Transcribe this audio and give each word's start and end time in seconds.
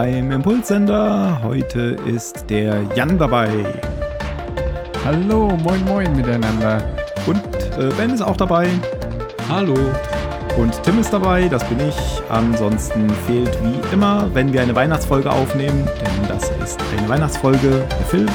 Beim 0.00 0.30
Impulssender. 0.30 1.40
Heute 1.42 1.96
ist 2.06 2.48
der 2.48 2.84
Jan 2.94 3.18
dabei. 3.18 3.48
Hallo, 5.04 5.48
moin 5.64 5.84
moin 5.86 6.14
miteinander. 6.14 6.80
Und 7.26 7.42
äh, 7.76 7.92
Ben 7.96 8.10
ist 8.10 8.22
auch 8.22 8.36
dabei. 8.36 8.68
Hallo. 9.48 9.74
Und 10.56 10.80
Tim 10.84 11.00
ist 11.00 11.12
dabei, 11.12 11.48
das 11.48 11.64
bin 11.64 11.80
ich. 11.80 11.96
Ansonsten 12.28 13.10
fehlt 13.26 13.58
wie 13.60 13.92
immer, 13.92 14.32
wenn 14.34 14.52
wir 14.52 14.62
eine 14.62 14.76
Weihnachtsfolge 14.76 15.32
aufnehmen, 15.32 15.84
denn 15.84 16.28
das 16.28 16.48
ist 16.62 16.78
eine 16.96 17.08
Weihnachtsfolge, 17.08 17.84
der 17.90 18.06
Phil. 18.06 18.26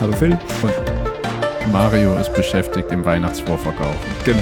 Hallo 0.00 0.12
Phil. 0.12 0.38
Und 0.62 1.72
Mario 1.72 2.14
ist 2.18 2.32
beschäftigt 2.34 2.92
im 2.92 3.04
Weihnachtsvorverkauf. 3.04 3.96
Genau. 4.24 4.38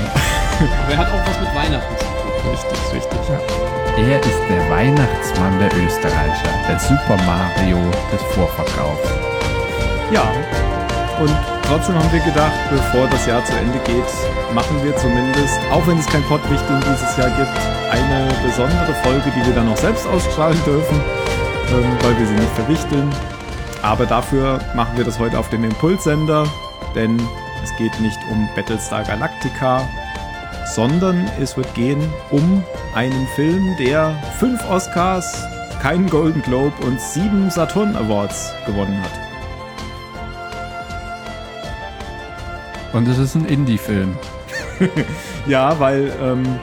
Aber 0.85 0.93
er 0.93 0.99
hat 0.99 1.07
auch 1.07 1.27
was 1.27 1.41
mit 1.41 1.49
Weihnachten 1.55 1.97
zu 1.97 2.05
tun. 2.05 2.51
Richtig, 2.53 2.95
richtig. 2.95 3.86
Er 3.99 4.21
ist 4.21 4.41
der 4.51 4.69
Weihnachtsmann 4.69 5.59
der 5.59 5.73
Österreicher, 5.75 6.51
der 6.69 6.79
Super 6.79 7.17
Mario 7.25 7.79
des 8.13 8.21
Vorverkaufs. 8.35 9.09
Ja. 10.13 10.31
Und 11.19 11.35
trotzdem 11.63 11.95
haben 11.95 12.13
wir 12.13 12.21
gedacht, 12.21 12.53
bevor 12.69 13.09
das 13.09 13.25
Jahr 13.27 13.43
zu 13.47 13.55
Ende 13.57 13.79
geht, 13.87 14.05
machen 14.55 14.85
wir 14.85 14.95
zumindest, 14.99 15.59
auch 15.73 15.87
wenn 15.87 15.99
es 15.99 16.05
kein 16.09 16.23
Pottwichteln 16.25 16.79
dieses 16.81 17.17
Jahr 17.17 17.31
gibt, 17.39 17.59
eine 17.91 18.29
besondere 18.45 18.93
Folge, 19.03 19.33
die 19.35 19.47
wir 19.47 19.55
dann 19.55 19.73
auch 19.73 19.79
selbst 19.79 20.07
ausstrahlen 20.07 20.63
dürfen, 20.67 21.01
ähm, 21.71 21.97
weil 22.03 22.19
wir 22.19 22.27
sie 22.27 22.35
nicht 22.35 22.53
verwichteln. 22.53 23.09
Aber 23.81 24.05
dafür 24.05 24.61
machen 24.75 24.95
wir 24.99 25.07
das 25.07 25.19
heute 25.19 25.39
auf 25.39 25.49
dem 25.49 25.65
Impulssender, 25.65 26.47
denn 26.95 27.19
es 27.65 27.75
geht 27.79 27.99
nicht 28.01 28.19
um 28.31 28.47
Battlestar 28.55 29.05
Galactica, 29.05 29.89
sondern 30.75 31.31
es 31.41 31.57
wird 31.57 31.73
gehen 31.75 32.13
um 32.31 32.63
einen 32.97 33.29
Film, 33.29 33.77
der 33.77 34.15
fünf 34.39 34.67
Oscars, 34.71 35.45
keinen 35.83 36.09
Golden 36.09 36.41
Globe 36.41 36.75
und 36.87 36.99
sieben 36.99 37.51
Saturn 37.51 37.95
Awards 37.95 38.55
gewonnen 38.65 38.99
hat. 39.03 39.11
Und 42.95 43.07
es 43.07 43.19
ist 43.19 43.35
ein 43.35 43.45
Indie-Film. 43.45 44.17
ja, 45.47 45.79
weil 45.79 46.11
ähm, 46.23 46.59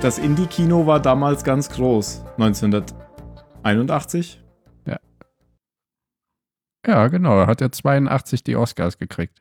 das 0.00 0.18
Indie-Kino 0.18 0.84
war 0.84 0.98
damals 0.98 1.44
ganz 1.44 1.70
groß. 1.70 2.24
1981. 2.38 4.42
Ja. 4.84 4.98
Ja, 6.84 7.06
genau. 7.06 7.38
Er 7.38 7.46
hat 7.46 7.60
ja 7.60 7.70
82 7.70 8.42
die 8.42 8.56
Oscars 8.56 8.98
gekriegt. 8.98 9.40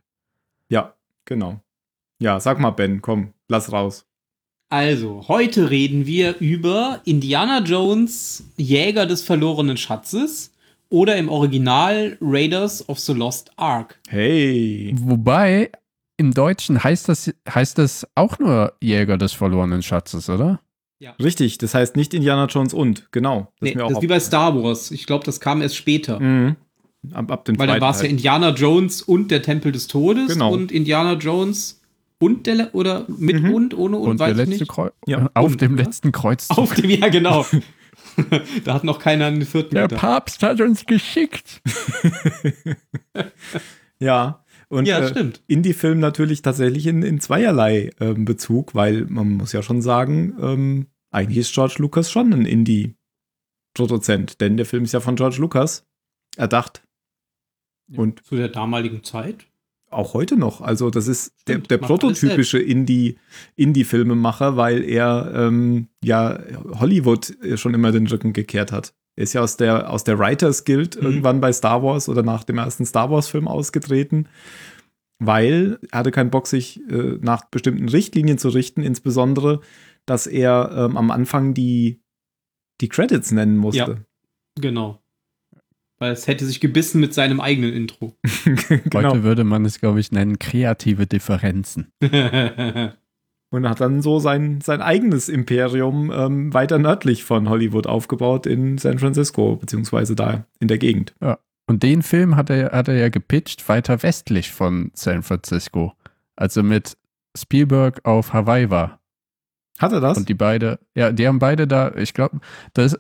Ja, 0.70 0.94
genau. 1.26 1.62
Ja, 2.20 2.40
sag 2.40 2.60
mal, 2.60 2.70
Ben, 2.70 3.02
komm, 3.02 3.34
lass 3.48 3.72
raus. 3.72 4.06
Also, 4.72 5.26
heute 5.28 5.70
reden 5.70 6.06
wir 6.06 6.38
über 6.40 7.02
Indiana 7.04 7.60
Jones, 7.60 8.46
Jäger 8.56 9.06
des 9.06 9.22
verlorenen 9.22 9.76
Schatzes 9.76 10.54
oder 10.88 11.18
im 11.18 11.28
Original 11.28 12.18
Raiders 12.22 12.88
of 12.88 12.98
the 12.98 13.12
Lost 13.12 13.52
Ark. 13.58 14.00
Hey. 14.08 14.94
Wobei, 14.96 15.72
im 16.16 16.34
Deutschen 16.34 16.82
heißt 16.82 17.10
das, 17.10 17.34
heißt 17.54 17.80
das 17.80 18.08
auch 18.16 18.40
nur 18.40 18.72
Jäger 18.82 19.18
des 19.18 19.34
verlorenen 19.34 19.84
Schatzes, 19.84 20.30
oder? 20.30 20.62
Ja. 21.00 21.16
Richtig, 21.22 21.58
das 21.58 21.74
heißt 21.74 21.98
nicht 21.98 22.14
Indiana 22.14 22.46
Jones 22.46 22.74
und, 22.74 23.12
genau. 23.12 23.52
Das, 23.60 23.68
nee, 23.68 23.74
das 23.74 23.92
ist 23.92 24.02
wie 24.02 24.08
bei 24.08 24.22
Star 24.22 24.56
Wars. 24.56 24.92
Ich 24.92 25.06
glaube, 25.06 25.26
das 25.26 25.42
kam 25.42 25.62
erst 25.62 25.76
später. 25.76 26.18
Mhm. 26.18 26.56
Ab, 27.12 27.30
ab 27.30 27.44
dem 27.44 27.60
Weil 27.60 27.68
dann 27.68 27.82
war 27.82 27.92
es 27.92 28.04
ja 28.04 28.08
Indiana 28.08 28.52
Jones 28.52 29.02
und 29.02 29.32
der 29.32 29.42
Tempel 29.42 29.74
des 29.74 29.88
Todes 29.88 30.30
genau. 30.30 30.54
und 30.54 30.72
Indiana 30.72 31.16
Jones 31.16 31.81
und 32.22 32.48
der 32.48 32.74
oder 32.74 33.06
mit 33.10 33.42
mhm. 33.42 33.54
und 33.54 33.74
ohne 33.78 33.98
und, 33.98 34.12
und 34.12 34.20
weiß 34.20 34.36
der 34.36 34.46
letzte 34.46 34.66
Kreuz. 34.66 34.94
Ja. 35.08 35.30
Auf 35.34 35.52
und, 35.52 35.62
dem 35.62 35.76
letzten 35.76 36.12
Kreuz. 36.12 36.50
Auf 36.50 36.74
dem, 36.76 36.90
ja, 36.90 37.10
genau. 37.10 37.46
da 38.64 38.76
hat 38.76 38.84
noch 38.84 39.00
keiner 39.00 39.26
einen 39.26 39.42
vierten. 39.42 39.76
Der 39.76 39.84
Meter. 39.84 39.96
Papst 39.98 40.44
hat 40.44 40.62
uns 40.62 40.86
geschickt. 40.86 41.62
ja. 44.00 44.46
Und 44.70 44.88
ja, 44.88 45.00
äh, 45.00 45.32
Indie-Film 45.48 46.00
natürlich 46.00 46.42
tatsächlich 46.44 46.88
in, 46.88 47.04
in 47.04 47.20
zweierlei 47.20 47.90
äh, 48.00 48.14
Bezug, 48.14 48.74
weil 48.74 49.06
man 49.10 49.32
muss 49.32 49.52
ja 49.52 49.64
schon 49.64 49.82
sagen, 49.82 50.38
ähm, 50.40 50.88
eigentlich 51.10 51.40
ist 51.40 51.54
George 51.54 51.76
Lucas 51.80 52.10
schon 52.10 52.32
ein 52.32 52.46
Indie-Produzent, 52.46 54.40
denn 54.40 54.56
der 54.56 54.66
Film 54.66 54.86
ist 54.86 54.94
ja 54.94 55.02
von 55.02 55.18
George 55.18 55.38
Lucas 55.40 55.86
erdacht. 56.38 56.84
Und 57.94 58.24
zu 58.24 58.38
der 58.38 58.48
damaligen 58.48 59.04
Zeit? 59.04 59.48
Auch 59.92 60.14
heute 60.14 60.38
noch. 60.38 60.62
Also 60.62 60.90
das 60.90 61.08
ist 61.08 61.34
Stimmt, 61.42 61.70
der, 61.70 61.78
der 61.78 61.86
prototypische 61.86 62.60
Indie, 62.60 63.18
Indie-Filmemacher, 63.56 64.58
weil 64.58 64.84
er 64.84 65.32
ähm, 65.36 65.88
ja 66.04 66.40
Hollywood 66.80 67.34
schon 67.56 67.74
immer 67.74 67.92
den 67.92 68.08
Rücken 68.08 68.34
gekehrt 68.34 68.72
hat. 68.72 68.94
Er 69.16 69.24
ist 69.24 69.34
ja 69.34 69.42
aus 69.42 69.58
der, 69.58 69.92
aus 69.92 70.04
der 70.04 70.18
Writers 70.20 70.64
Guild 70.64 70.96
mhm. 70.96 71.08
irgendwann 71.08 71.42
bei 71.42 71.52
Star 71.52 71.84
Wars 71.84 72.08
oder 72.10 72.24
nach 72.24 72.44
dem 72.44 72.58
ersten 72.58 72.86
Star 72.86 73.12
Wars-Film 73.12 73.48
ausgetreten, 73.48 74.30
weil 75.20 75.80
er 75.92 76.00
hatte 76.00 76.12
keinen 76.12 76.32
Bock, 76.32 76.48
sich 76.48 76.80
äh, 76.90 77.18
nach 77.22 77.46
bestimmten 77.46 77.90
Richtlinien 77.90 78.38
zu 78.38 78.50
richten, 78.50 78.82
insbesondere, 78.82 79.60
dass 80.06 80.28
er 80.28 80.72
ähm, 80.76 80.98
am 80.98 81.12
Anfang 81.12 81.54
die, 81.54 82.02
die 82.80 82.90
Credits 82.90 83.32
nennen 83.32 83.58
musste. 83.58 83.80
Ja, 83.80 83.98
genau. 84.62 85.01
Weil 86.02 86.14
es 86.14 86.26
hätte 86.26 86.48
sich 86.48 86.60
gebissen 86.60 87.00
mit 87.00 87.14
seinem 87.14 87.40
eigenen 87.40 87.74
Intro. 87.74 88.16
genau. 88.90 89.12
Heute 89.12 89.24
würde 89.24 89.44
man 89.44 89.66
es, 89.66 89.80
glaube 89.80 90.00
ich, 90.00 90.12
nennen, 90.12 90.40
kreative 90.40 91.06
Differenzen. 91.06 91.92
Und 93.52 93.70
hat 93.70 93.82
dann 93.82 94.02
so 94.02 94.18
sein, 94.18 94.62
sein 94.62 94.82
eigenes 94.82 95.30
Imperium 95.30 96.12
ähm, 96.12 96.52
weiter 96.56 96.80
nördlich 96.80 97.24
von 97.24 97.50
Hollywood 97.50 97.86
aufgebaut 97.86 98.48
in 98.48 98.80
San 98.80 98.98
Francisco, 98.98 99.58
beziehungsweise 99.58 100.16
da 100.16 100.46
in 100.60 100.70
der 100.70 100.80
Gegend. 100.80 101.14
Ja. 101.22 101.38
Und 101.68 101.84
den 101.84 102.02
Film 102.02 102.36
hat 102.36 102.50
er, 102.50 102.72
hat 102.72 102.88
er 102.88 102.98
ja 102.98 103.10
gepitcht 103.10 103.70
weiter 103.70 104.02
westlich 104.02 104.52
von 104.52 104.90
San 104.96 105.22
Francisco. 105.22 105.94
Also 106.36 106.64
mit 106.64 106.98
Spielberg 107.38 108.04
auf 108.06 108.34
Hawaii 108.34 108.72
war. 108.72 109.00
Hat 109.78 109.92
er 109.92 110.00
das? 110.00 110.18
Und 110.18 110.30
die 110.30 110.34
beide, 110.34 110.80
ja, 110.96 111.12
die 111.12 111.28
haben 111.28 111.38
beide 111.38 111.68
da, 111.68 111.94
ich 111.96 112.16
glaube, 112.16 112.40
das 112.74 113.00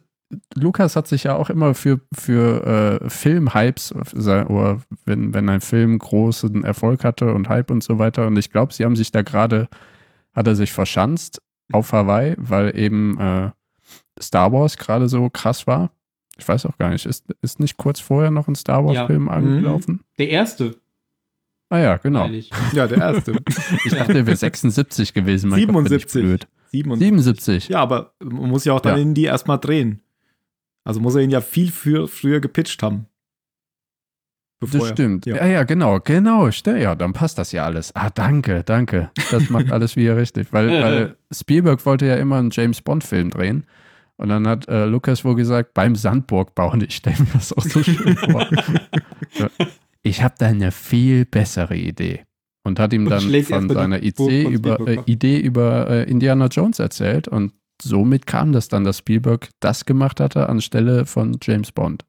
Lukas 0.55 0.95
hat 0.95 1.07
sich 1.07 1.23
ja 1.23 1.35
auch 1.35 1.49
immer 1.49 1.73
für, 1.73 1.99
für 2.13 2.99
äh, 3.01 3.09
Filmhypes, 3.09 3.93
oder 4.13 4.81
wenn, 5.05 5.33
wenn 5.33 5.49
ein 5.49 5.61
Film 5.61 5.97
großen 5.97 6.63
Erfolg 6.63 7.03
hatte 7.03 7.33
und 7.33 7.49
Hype 7.49 7.71
und 7.71 7.83
so 7.83 7.99
weiter. 7.99 8.27
Und 8.27 8.37
ich 8.37 8.51
glaube, 8.51 8.73
sie 8.73 8.85
haben 8.85 8.95
sich 8.95 9.11
da 9.11 9.21
gerade, 9.21 9.67
hat 10.33 10.47
er 10.47 10.55
sich 10.55 10.71
verschanzt 10.71 11.41
auf 11.71 11.93
Hawaii, 11.93 12.35
weil 12.37 12.77
eben 12.77 13.19
äh, 13.19 13.51
Star 14.21 14.51
Wars 14.51 14.77
gerade 14.77 15.09
so 15.09 15.29
krass 15.29 15.67
war. 15.67 15.91
Ich 16.37 16.47
weiß 16.47 16.65
auch 16.65 16.77
gar 16.77 16.89
nicht, 16.89 17.05
ist, 17.05 17.25
ist 17.41 17.59
nicht 17.59 17.77
kurz 17.77 17.99
vorher 17.99 18.31
noch 18.31 18.47
ein 18.47 18.55
Star 18.55 18.85
Wars-Film 18.85 19.27
ja. 19.27 19.33
angelaufen? 19.33 19.93
Mhm. 19.93 20.03
Der 20.17 20.29
erste. 20.29 20.75
Ah 21.69 21.79
ja, 21.79 21.97
genau. 21.97 22.27
Ja, 22.73 22.87
der 22.87 22.97
erste. 22.97 23.31
ich 23.85 23.93
dachte, 23.93 24.17
er 24.17 24.25
wäre 24.25 24.35
76 24.35 25.13
gewesen. 25.13 25.49
Mein 25.49 25.59
77. 25.59 26.23
Gott, 26.23 26.47
77. 26.71 26.99
77. 26.99 27.69
Ja, 27.69 27.79
aber 27.79 28.13
man 28.19 28.49
muss 28.49 28.65
ja 28.65 28.73
auch 28.73 28.81
dann 28.81 28.97
ja. 28.97 29.01
in 29.01 29.13
die 29.13 29.23
erstmal 29.23 29.57
drehen. 29.57 30.01
Also 30.83 30.99
muss 30.99 31.15
er 31.15 31.21
ihn 31.21 31.29
ja 31.29 31.41
viel 31.41 31.71
für, 31.71 32.07
früher 32.07 32.39
gepitcht 32.39 32.81
haben. 32.81 33.07
das 34.59 34.89
stimmt. 34.89 35.25
Ja. 35.25 35.37
ja. 35.37 35.45
ja, 35.45 35.63
genau, 35.63 35.99
genau. 35.99 36.47
Ja, 36.47 36.95
dann 36.95 37.13
passt 37.13 37.37
das 37.37 37.51
ja 37.51 37.65
alles. 37.65 37.95
Ah, 37.95 38.09
danke, 38.09 38.63
danke. 38.63 39.11
Das 39.29 39.49
macht 39.49 39.71
alles 39.71 39.95
wieder 39.95 40.17
richtig. 40.17 40.51
Weil, 40.51 40.69
weil 40.69 41.17
Spielberg 41.33 41.85
wollte 41.85 42.07
ja 42.07 42.15
immer 42.15 42.37
einen 42.37 42.49
James 42.51 42.81
Bond-Film 42.81 43.29
drehen. 43.29 43.65
Und 44.17 44.29
dann 44.29 44.47
hat 44.47 44.67
äh, 44.67 44.85
Lukas 44.85 45.25
wohl 45.25 45.35
gesagt, 45.35 45.73
beim 45.73 45.95
Sandburg 45.95 46.53
bauen. 46.53 46.81
Ich 46.81 46.95
stelle 46.95 47.17
mir 47.19 47.29
das 47.33 47.53
auch 47.53 47.63
so 47.63 47.81
schön 47.81 48.15
vor. 48.15 48.47
ich 50.03 50.21
habe 50.21 50.35
da 50.37 50.47
eine 50.47 50.71
viel 50.71 51.25
bessere 51.25 51.75
Idee. 51.75 52.23
Und 52.63 52.79
hat 52.79 52.93
ihm 52.93 53.09
dann 53.09 53.21
von 53.43 53.69
seiner 53.69 54.03
Idee 54.03 54.43
über, 54.43 54.79
äh, 54.87 54.99
Idee 55.07 55.39
über 55.39 55.89
äh, 55.89 56.03
Indiana 56.03 56.45
Jones 56.45 56.77
erzählt. 56.77 57.27
Und 57.27 57.53
somit 57.81 58.25
kam 58.25 58.51
das 58.51 58.67
dann, 58.67 58.83
dass 58.83 58.99
Spielberg 58.99 59.49
das 59.59 59.85
gemacht 59.85 60.19
hatte 60.19 60.49
anstelle 60.49 61.05
von 61.05 61.37
James 61.41 61.71
Bond. 61.71 62.05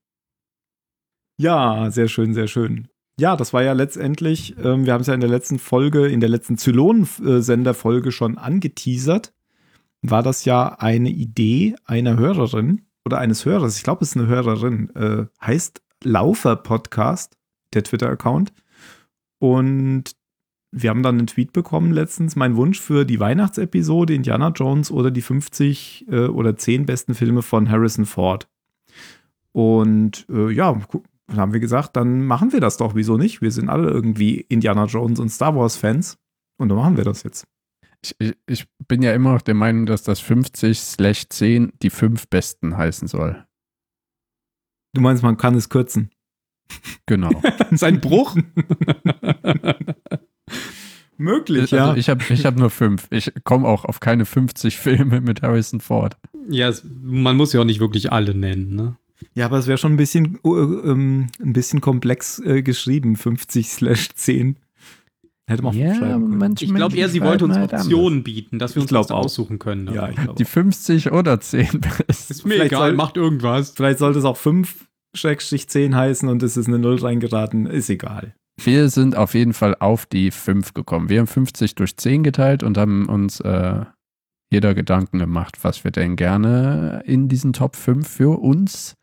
Ja, 1.39 1.91
sehr 1.91 2.09
schön, 2.09 2.35
sehr 2.35 2.49
schön. 2.49 2.89
Ja, 3.19 3.37
das 3.37 3.53
war 3.53 3.63
ja 3.63 3.73
letztendlich, 3.73 4.57
ähm, 4.59 4.87
wir 4.87 4.93
haben 4.93 5.03
es 5.03 5.07
ja 5.07 5.15
in 5.15 5.21
der 5.21 5.29
letzten 5.29 5.59
Folge, 5.59 6.09
in 6.09 6.21
der 6.21 6.29
letzten 6.29 6.57
Zylon-Sender-Folge 6.57 8.11
schon 8.11 8.39
angeteasert, 8.39 9.33
war 10.03 10.23
das 10.23 10.45
ja 10.45 10.77
eine 10.79 11.11
Idee 11.11 11.75
einer 11.85 12.17
Hörerin 12.17 12.87
oder 13.05 13.19
eines 13.19 13.45
Hörers, 13.45 13.77
ich 13.77 13.83
glaube, 13.83 14.03
es 14.03 14.11
ist 14.11 14.17
eine 14.17 14.29
Hörerin, 14.29 14.91
äh, 14.95 15.27
heißt 15.45 15.83
Laufer 16.05 16.57
Podcast, 16.57 17.37
der 17.75 17.85
Twitter-Account. 17.85 18.53
Und 19.39 20.13
wir 20.73 20.91
haben 20.91 21.03
dann 21.03 21.19
einen 21.19 21.27
Tweet 21.27 21.53
bekommen 21.53 21.93
letztens, 21.93 22.35
mein 22.35 22.57
Wunsch 22.57 22.81
für 22.81 23.05
die 23.05 23.21
Weihnachtsepisode 23.21 24.15
Indiana 24.15 24.49
Jones 24.49 24.91
oder 24.91 25.11
die 25.11 25.21
50 25.21 26.07
äh, 26.09 26.27
oder 26.27 26.57
10 26.57 26.87
besten 26.87 27.15
Filme 27.15 27.43
von 27.43 27.71
Harrison 27.71 28.07
Ford. 28.07 28.49
Und 29.53 30.27
äh, 30.31 30.51
ja, 30.51 30.81
dann 31.27 31.37
haben 31.37 31.53
wir 31.53 31.61
gesagt, 31.61 31.97
dann 31.97 32.25
machen 32.25 32.53
wir 32.53 32.61
das 32.61 32.79
doch, 32.79 32.95
wieso 32.95 33.19
nicht? 33.19 33.43
Wir 33.43 33.51
sind 33.51 33.69
alle 33.69 33.91
irgendwie 33.91 34.41
Indiana 34.41 34.87
Jones 34.87 35.21
und 35.21 35.29
Star 35.29 35.55
Wars 35.55 35.77
Fans 35.77 36.17
und 36.57 36.71
dann 36.71 36.79
machen 36.79 36.97
wir 36.97 37.05
das 37.05 37.23
jetzt. 37.23 37.47
Ich, 38.03 38.17
ich, 38.19 38.35
ich, 38.47 38.67
bin 38.89 39.03
ja 39.03 39.13
immer 39.13 39.35
noch 39.35 39.43
der 39.43 39.55
Meinung, 39.55 39.87
dass 39.87 40.03
das 40.03 40.21
50/10 40.23 41.73
die 41.83 41.91
fünf 41.91 42.29
besten 42.29 42.77
heißen 42.77 43.07
soll. 43.09 43.47
Du 44.95 45.03
meinst, 45.03 45.23
man 45.23 45.37
kann 45.37 45.55
es 45.55 45.69
kürzen? 45.69 46.11
Genau. 47.07 47.31
das 47.59 47.73
ist 47.73 47.85
ein 47.85 48.01
Bruch? 48.01 48.37
Möglich, 51.23 51.63
also 51.63 51.77
ja. 51.77 51.95
Ich 51.95 52.09
habe 52.09 52.23
ich 52.29 52.45
hab 52.45 52.57
nur 52.57 52.71
fünf. 52.71 53.07
Ich 53.11 53.33
komme 53.45 53.67
auch 53.67 53.85
auf 53.85 54.01
keine 54.01 54.25
50 54.25 54.77
Filme 54.79 55.21
mit 55.21 55.43
Harrison 55.43 55.81
Ford. 55.81 56.17
Ja, 56.49 56.69
es, 56.69 56.85
man 57.03 57.37
muss 57.37 57.53
ja 57.53 57.61
auch 57.61 57.65
nicht 57.65 57.81
wirklich 57.81 58.13
alle 58.13 58.35
nennen, 58.35 58.75
ne? 58.75 58.97
Ja, 59.35 59.47
aber 59.47 59.59
es 59.59 59.69
wäre 59.69 59.79
schon 59.79 59.93
ein 59.93 59.97
bisschen, 59.97 60.41
uh, 60.45 60.57
ähm, 60.57 61.29
ein 61.41 61.53
bisschen 61.53 61.81
komplex 61.81 62.41
äh, 62.41 62.63
geschrieben, 62.63 63.17
50 63.17 63.71
slash 63.71 64.09
10. 64.15 64.57
Hätte 65.47 65.63
man 65.63 65.77
ja, 65.77 65.99
können. 65.99 66.55
Ich 66.59 66.75
glaube 66.75 66.97
eher, 66.97 67.09
sie 67.09 67.21
wollte 67.21 67.45
uns 67.45 67.57
halt 67.57 67.73
Optionen 67.73 68.19
anders. 68.19 68.25
bieten, 68.25 68.59
dass 68.59 68.75
wir 68.75 68.83
uns 68.83 68.91
das 68.91 69.11
aussuchen 69.11 69.59
können. 69.59 69.93
Ja, 69.93 70.09
Die 70.35 70.45
50 70.45 71.13
oder 71.13 71.41
10. 71.41 71.81
ist 72.09 72.47
mir 72.47 72.65
egal, 72.65 72.89
soll, 72.89 72.95
macht 72.95 73.17
irgendwas. 73.17 73.71
Vielleicht 73.71 73.99
sollte 73.99 74.19
es 74.19 74.25
auch 74.25 74.37
5 74.37 74.87
10 75.15 75.95
heißen 75.95 76.29
und 76.29 76.43
es 76.43 76.57
ist 76.57 76.69
eine 76.69 76.79
0 76.79 77.01
reingeraten, 77.01 77.67
ist 77.67 77.91
egal. 77.91 78.35
Wir 78.57 78.89
sind 78.89 79.17
auf 79.17 79.35
jeden 79.35 79.55
Fall 79.55 79.77
auf 79.79 80.07
die 80.07 80.31
5 80.31 80.75
gekommen. 80.75 81.09
Wir 81.09 81.21
haben 81.21 81.27
50 81.27 81.75
durch 81.75 81.97
10 81.97 82.23
geteilt 82.23 82.63
und 82.63 82.79
haben 82.79 83.09
uns 83.09 83.41
äh, 83.41 83.85
jeder 84.51 84.75
Gedanken 84.75 85.19
gemacht, 85.19 85.59
was 85.63 85.85
wir 85.85 85.91
denn 85.91 86.17
gerne 86.17 87.03
in 87.07 87.29
diesen 87.29 87.53
Top 87.53 87.77
5 87.77 88.07
für 88.07 88.39
uns 88.39 88.97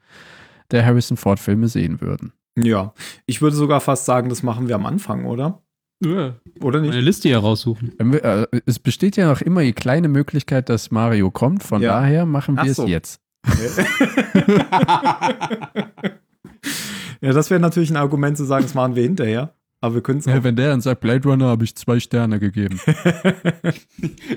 der 0.71 0.85
Harrison 0.85 1.17
Ford 1.17 1.39
Filme 1.39 1.67
sehen 1.67 1.99
würden. 1.99 2.33
Ja, 2.57 2.93
ich 3.25 3.41
würde 3.41 3.55
sogar 3.55 3.81
fast 3.81 4.05
sagen, 4.05 4.29
das 4.29 4.43
machen 4.43 4.67
wir 4.67 4.75
am 4.75 4.85
Anfang, 4.85 5.25
oder? 5.25 5.63
Ja. 6.03 6.35
Oder 6.61 6.81
nicht? 6.81 6.91
Eine 6.91 7.01
Liste 7.01 7.27
hier 7.27 7.39
raussuchen. 7.39 7.97
Äh, 7.99 8.45
es 8.65 8.79
besteht 8.79 9.17
ja 9.17 9.27
noch 9.27 9.41
immer 9.41 9.63
die 9.63 9.73
kleine 9.73 10.07
Möglichkeit, 10.07 10.69
dass 10.69 10.91
Mario 10.91 11.31
kommt. 11.31 11.63
Von 11.63 11.81
ja. 11.81 11.99
daher 11.99 12.25
machen 12.25 12.55
wir 12.55 12.73
so. 12.73 12.83
es 12.83 12.89
jetzt. 12.89 13.21
ja, 17.21 17.33
das 17.33 17.49
wäre 17.49 17.59
natürlich 17.59 17.89
ein 17.89 17.97
Argument 17.97 18.37
zu 18.37 18.45
sagen, 18.45 18.63
das 18.63 18.73
machen 18.73 18.95
wir 18.95 19.03
hinterher. 19.03 19.53
Aber 19.81 19.95
wir 19.95 20.01
können 20.01 20.19
es 20.19 20.25
ja, 20.25 20.43
Wenn 20.43 20.57
der 20.57 20.69
dann 20.69 20.81
sagt, 20.81 20.99
Blade 20.99 21.27
Runner, 21.27 21.45
habe 21.45 21.63
ich 21.63 21.73
zwei 21.75 22.01
Sterne 22.01 22.39
gegeben. 22.39 22.81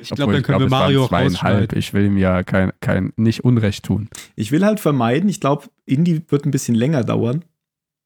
ich 0.01 0.11
glaube, 0.11 0.35
dann 0.35 0.43
können 0.43 0.59
glaub, 0.59 0.61
wir 0.61 0.69
Mario 0.69 1.09
zweieinhalb. 1.09 1.73
Ich 1.73 1.93
will 1.93 2.07
ihm 2.07 2.17
ja 2.17 2.45
kein, 2.45 2.73
kein, 2.81 3.13
nicht 3.17 3.43
Unrecht 3.43 3.85
tun. 3.85 4.09
Ich 4.37 4.53
will 4.53 4.65
halt 4.65 4.79
vermeiden, 4.79 5.29
ich 5.29 5.41
glaube, 5.41 5.67
Indie 5.85 6.23
wird 6.29 6.45
ein 6.45 6.53
bisschen 6.53 6.77
länger 6.77 7.03
dauern, 7.03 7.45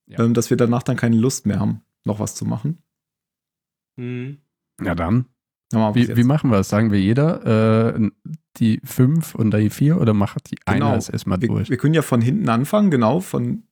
ja. 0.06 0.20
ähm, 0.20 0.32
dass 0.32 0.49
wir 0.49 0.56
danach 0.56 0.82
dann 0.82 0.96
keine 0.96 1.17
Lust 1.17 1.44
mehr 1.44 1.61
haben, 1.61 1.82
noch 2.05 2.20
was 2.20 2.34
zu 2.34 2.46
machen. 2.46 2.78
Mhm. 3.96 4.38
Ja, 4.82 4.94
dann. 4.94 5.26
Wie, 5.73 6.17
wie, 6.17 6.25
machen 6.25 6.50
wir 6.50 6.58
das? 6.58 6.69
Sagen 6.69 6.93
wir 6.93 7.00
jeder 7.00 7.96
äh, 7.96 8.11
die 8.58 8.81
fünf 8.84 9.34
und 9.34 9.50
dann 9.50 9.61
die 9.61 9.70
vier 9.70 10.00
oder 10.00 10.14
macht 10.14 10.50
die 10.50 10.56
genau. 10.64 10.87
einer 10.87 10.96
es 10.96 11.08
erstmal 11.08 11.38
durch? 11.38 11.69
Wir 11.69 11.76
können 11.76 11.94
ja 11.94 12.02
von 12.02 12.20
hinten 12.20 12.49
anfangen, 12.49 12.90
genau, 12.90 13.20
von 13.20 13.64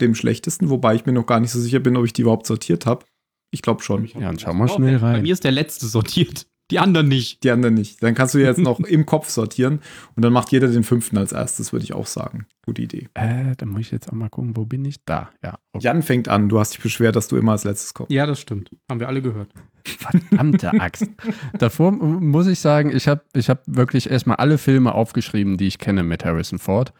dem 0.00 0.14
schlechtesten, 0.14 0.70
wobei 0.70 0.94
ich 0.94 1.06
mir 1.06 1.12
noch 1.12 1.26
gar 1.26 1.40
nicht 1.40 1.50
so 1.50 1.60
sicher 1.60 1.80
bin, 1.80 1.96
ob 1.96 2.04
ich 2.04 2.12
die 2.12 2.22
überhaupt 2.22 2.46
sortiert 2.46 2.86
habe. 2.86 3.04
Ich 3.50 3.62
glaube 3.62 3.82
schon. 3.82 4.06
Ja, 4.06 4.20
dann 4.20 4.38
schau 4.38 4.52
mal 4.52 4.68
schnell 4.68 4.96
rein. 4.96 5.14
Bei 5.14 5.22
mir 5.22 5.32
ist 5.32 5.44
der 5.44 5.52
letzte 5.52 5.86
sortiert. 5.86 6.46
Die 6.70 6.78
anderen 6.78 7.08
nicht. 7.08 7.44
Die 7.44 7.50
anderen 7.50 7.74
nicht. 7.74 8.02
Dann 8.02 8.14
kannst 8.14 8.34
du 8.34 8.38
jetzt 8.38 8.58
noch 8.58 8.78
im 8.86 9.06
Kopf 9.06 9.30
sortieren 9.30 9.80
und 10.16 10.24
dann 10.24 10.32
macht 10.32 10.52
jeder 10.52 10.68
den 10.68 10.84
fünften 10.84 11.16
als 11.16 11.32
erstes, 11.32 11.72
würde 11.72 11.84
ich 11.84 11.94
auch 11.94 12.06
sagen. 12.06 12.46
Gute 12.66 12.82
Idee. 12.82 13.08
Äh, 13.14 13.56
dann 13.56 13.70
muss 13.70 13.80
ich 13.82 13.90
jetzt 13.90 14.08
auch 14.08 14.12
mal 14.12 14.28
gucken, 14.28 14.54
wo 14.56 14.66
bin 14.66 14.84
ich? 14.84 15.02
Da, 15.06 15.30
ja. 15.42 15.58
Okay. 15.72 15.84
Jan 15.84 16.02
fängt 16.02 16.28
an. 16.28 16.50
Du 16.50 16.58
hast 16.58 16.74
dich 16.74 16.82
beschwert, 16.82 17.16
dass 17.16 17.28
du 17.28 17.36
immer 17.36 17.52
als 17.52 17.64
letztes 17.64 17.94
kommst. 17.94 18.12
Ja, 18.12 18.26
das 18.26 18.38
stimmt. 18.38 18.70
Haben 18.90 19.00
wir 19.00 19.08
alle 19.08 19.22
gehört. 19.22 19.50
Verdammte 19.86 20.72
Axt. 20.78 21.06
Davor 21.58 21.92
muss 21.92 22.46
ich 22.46 22.60
sagen, 22.60 22.94
ich 22.94 23.08
habe 23.08 23.22
ich 23.32 23.48
hab 23.48 23.62
wirklich 23.66 24.10
erstmal 24.10 24.36
alle 24.36 24.58
Filme 24.58 24.94
aufgeschrieben, 24.94 25.56
die 25.56 25.66
ich 25.66 25.78
kenne 25.78 26.02
mit 26.02 26.26
Harrison 26.26 26.58
Ford. 26.58 26.92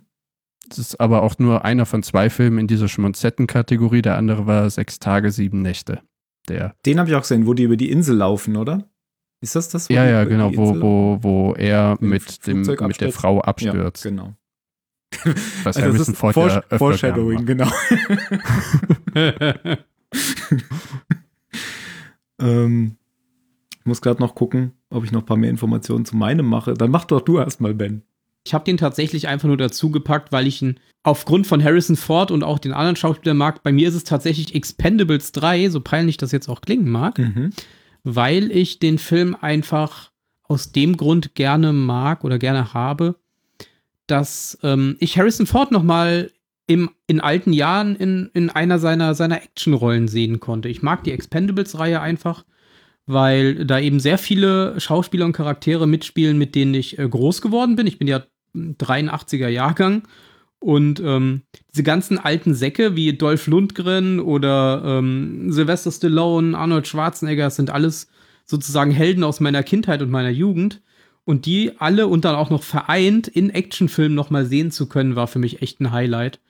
Das 0.68 0.78
ist 0.78 1.00
aber 1.00 1.22
auch 1.22 1.38
nur 1.38 1.66
einer 1.66 1.84
von 1.84 2.02
zwei 2.02 2.30
Filmen 2.30 2.58
in 2.58 2.66
dieser 2.66 2.88
Schmonzetten-Kategorie. 2.88 4.00
Der 4.00 4.16
andere 4.16 4.46
war 4.46 4.70
Sechs 4.70 4.98
Tage, 4.98 5.30
Sieben 5.30 5.60
Nächte. 5.60 6.00
Der. 6.48 6.74
Den 6.86 6.98
habe 6.98 7.10
ich 7.10 7.14
auch 7.14 7.20
gesehen, 7.20 7.46
wo 7.46 7.52
die 7.52 7.64
über 7.64 7.76
die 7.76 7.90
Insel 7.90 8.16
laufen, 8.16 8.56
oder? 8.56 8.88
Ist 9.42 9.54
das 9.54 9.68
das? 9.68 9.88
Ja, 9.88 10.06
ja, 10.06 10.24
genau, 10.24 10.56
wo, 10.56 10.80
wo, 10.80 11.18
wo 11.20 11.52
er 11.54 11.98
mit, 12.00 12.46
dem, 12.46 12.62
mit 12.62 13.00
der 13.00 13.12
Frau 13.12 13.40
abstürzt. 13.40 14.04
Ja, 14.04 14.10
genau. 14.10 14.34
Was 15.64 15.76
also 15.76 15.88
Harrison 15.88 16.14
Ford 16.14 16.32
Vor 16.32 16.48
ja 16.48 16.62
Foreshadowing, 16.78 17.44
genau. 17.44 17.70
ähm, 22.40 22.96
ich 23.82 23.86
muss 23.86 24.00
gerade 24.00 24.22
noch 24.22 24.36
gucken, 24.36 24.74
ob 24.90 25.02
ich 25.02 25.10
noch 25.10 25.22
ein 25.22 25.26
paar 25.26 25.36
mehr 25.36 25.50
Informationen 25.50 26.04
zu 26.04 26.14
meinem 26.14 26.46
mache. 26.46 26.74
Dann 26.74 26.92
mach 26.92 27.04
doch 27.04 27.20
du 27.20 27.38
erstmal, 27.38 27.74
Ben. 27.74 28.02
Ich 28.44 28.54
habe 28.54 28.64
den 28.64 28.76
tatsächlich 28.76 29.26
einfach 29.26 29.48
nur 29.48 29.56
dazu 29.56 29.90
gepackt, 29.90 30.30
weil 30.30 30.46
ich 30.46 30.62
ihn 30.62 30.78
aufgrund 31.02 31.48
von 31.48 31.62
Harrison 31.62 31.96
Ford 31.96 32.30
und 32.30 32.44
auch 32.44 32.60
den 32.60 32.72
anderen 32.72 32.94
Schauspielern 32.94 33.36
mag. 33.36 33.64
Bei 33.64 33.72
mir 33.72 33.88
ist 33.88 33.96
es 33.96 34.04
tatsächlich 34.04 34.54
Expendables 34.54 35.32
3, 35.32 35.68
so 35.68 35.80
peinlich 35.80 36.16
das 36.16 36.30
jetzt 36.30 36.48
auch 36.48 36.60
klingen 36.60 36.88
mag, 36.88 37.18
mhm. 37.18 37.50
weil 38.04 38.52
ich 38.52 38.78
den 38.78 38.98
Film 38.98 39.36
einfach 39.40 40.12
aus 40.44 40.70
dem 40.70 40.96
Grund 40.96 41.34
gerne 41.34 41.72
mag 41.72 42.22
oder 42.22 42.38
gerne 42.38 42.72
habe, 42.72 43.16
dass 44.06 44.58
ähm, 44.62 44.96
ich 45.00 45.18
Harrison 45.18 45.46
Ford 45.46 45.72
noch 45.72 45.82
mal 45.82 46.30
im, 46.68 46.90
in 47.08 47.20
alten 47.20 47.52
Jahren 47.52 47.96
in, 47.96 48.30
in 48.32 48.48
einer 48.48 48.78
seiner, 48.78 49.16
seiner 49.16 49.42
Actionrollen 49.42 50.06
sehen 50.06 50.38
konnte. 50.38 50.68
Ich 50.68 50.82
mag 50.82 51.02
die 51.02 51.10
Expendables-Reihe 51.10 52.00
einfach, 52.00 52.44
weil 53.06 53.64
da 53.64 53.78
eben 53.78 54.00
sehr 54.00 54.18
viele 54.18 54.78
Schauspieler 54.80 55.26
und 55.26 55.32
Charaktere 55.32 55.86
mitspielen, 55.86 56.38
mit 56.38 56.54
denen 56.54 56.74
ich 56.74 56.98
äh, 56.98 57.08
groß 57.08 57.42
geworden 57.42 57.76
bin. 57.76 57.86
Ich 57.86 57.98
bin 57.98 58.08
ja 58.08 58.22
83er 58.54 59.48
Jahrgang. 59.48 60.02
Und 60.60 61.00
ähm, 61.00 61.42
diese 61.72 61.82
ganzen 61.82 62.18
alten 62.18 62.54
Säcke 62.54 62.94
wie 62.94 63.16
Dolph 63.16 63.48
Lundgren 63.48 64.20
oder 64.20 64.82
ähm, 64.84 65.50
Sylvester 65.50 65.90
Stallone, 65.90 66.56
Arnold 66.56 66.86
Schwarzenegger, 66.86 67.50
sind 67.50 67.70
alles 67.70 68.06
sozusagen 68.44 68.92
Helden 68.92 69.24
aus 69.24 69.40
meiner 69.40 69.64
Kindheit 69.64 70.02
und 70.02 70.10
meiner 70.10 70.30
Jugend. 70.30 70.80
Und 71.24 71.46
die 71.46 71.72
alle 71.78 72.06
und 72.06 72.24
dann 72.24 72.36
auch 72.36 72.50
noch 72.50 72.62
vereint 72.62 73.26
in 73.28 73.50
Actionfilmen 73.50 74.14
nochmal 74.14 74.44
sehen 74.44 74.70
zu 74.70 74.88
können, 74.88 75.16
war 75.16 75.26
für 75.26 75.38
mich 75.38 75.62
echt 75.62 75.80
ein 75.80 75.90
Highlight. 75.90 76.40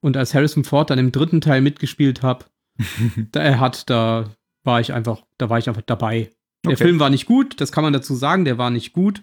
Und 0.00 0.16
als 0.16 0.34
Harrison 0.34 0.64
Ford 0.64 0.90
dann 0.90 0.98
im 0.98 1.12
dritten 1.12 1.40
Teil 1.40 1.62
mitgespielt 1.62 2.22
hat, 2.22 2.50
da 3.32 3.40
er 3.40 3.60
hat, 3.60 3.88
da 3.88 4.30
war 4.64 4.80
ich 4.80 4.92
einfach, 4.92 5.22
da 5.38 5.50
war 5.50 5.58
ich 5.58 5.68
einfach 5.68 5.82
dabei. 5.82 6.30
Der 6.64 6.72
okay. 6.72 6.84
Film 6.84 7.00
war 7.00 7.10
nicht 7.10 7.26
gut, 7.26 7.60
das 7.60 7.72
kann 7.72 7.84
man 7.84 7.92
dazu 7.92 8.14
sagen, 8.14 8.44
der 8.44 8.58
war 8.58 8.70
nicht 8.70 8.92
gut. 8.92 9.22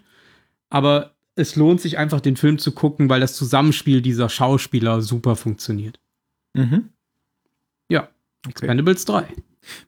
Aber 0.68 1.14
es 1.34 1.56
lohnt 1.56 1.80
sich 1.80 1.98
einfach, 1.98 2.20
den 2.20 2.36
Film 2.36 2.58
zu 2.58 2.72
gucken, 2.72 3.08
weil 3.08 3.20
das 3.20 3.34
Zusammenspiel 3.34 4.02
dieser 4.02 4.28
Schauspieler 4.28 5.00
super 5.00 5.36
funktioniert. 5.36 5.98
Mhm. 6.54 6.90
Ja, 7.88 8.02
okay. 8.46 8.50
Expendables 8.50 9.04
3. 9.06 9.26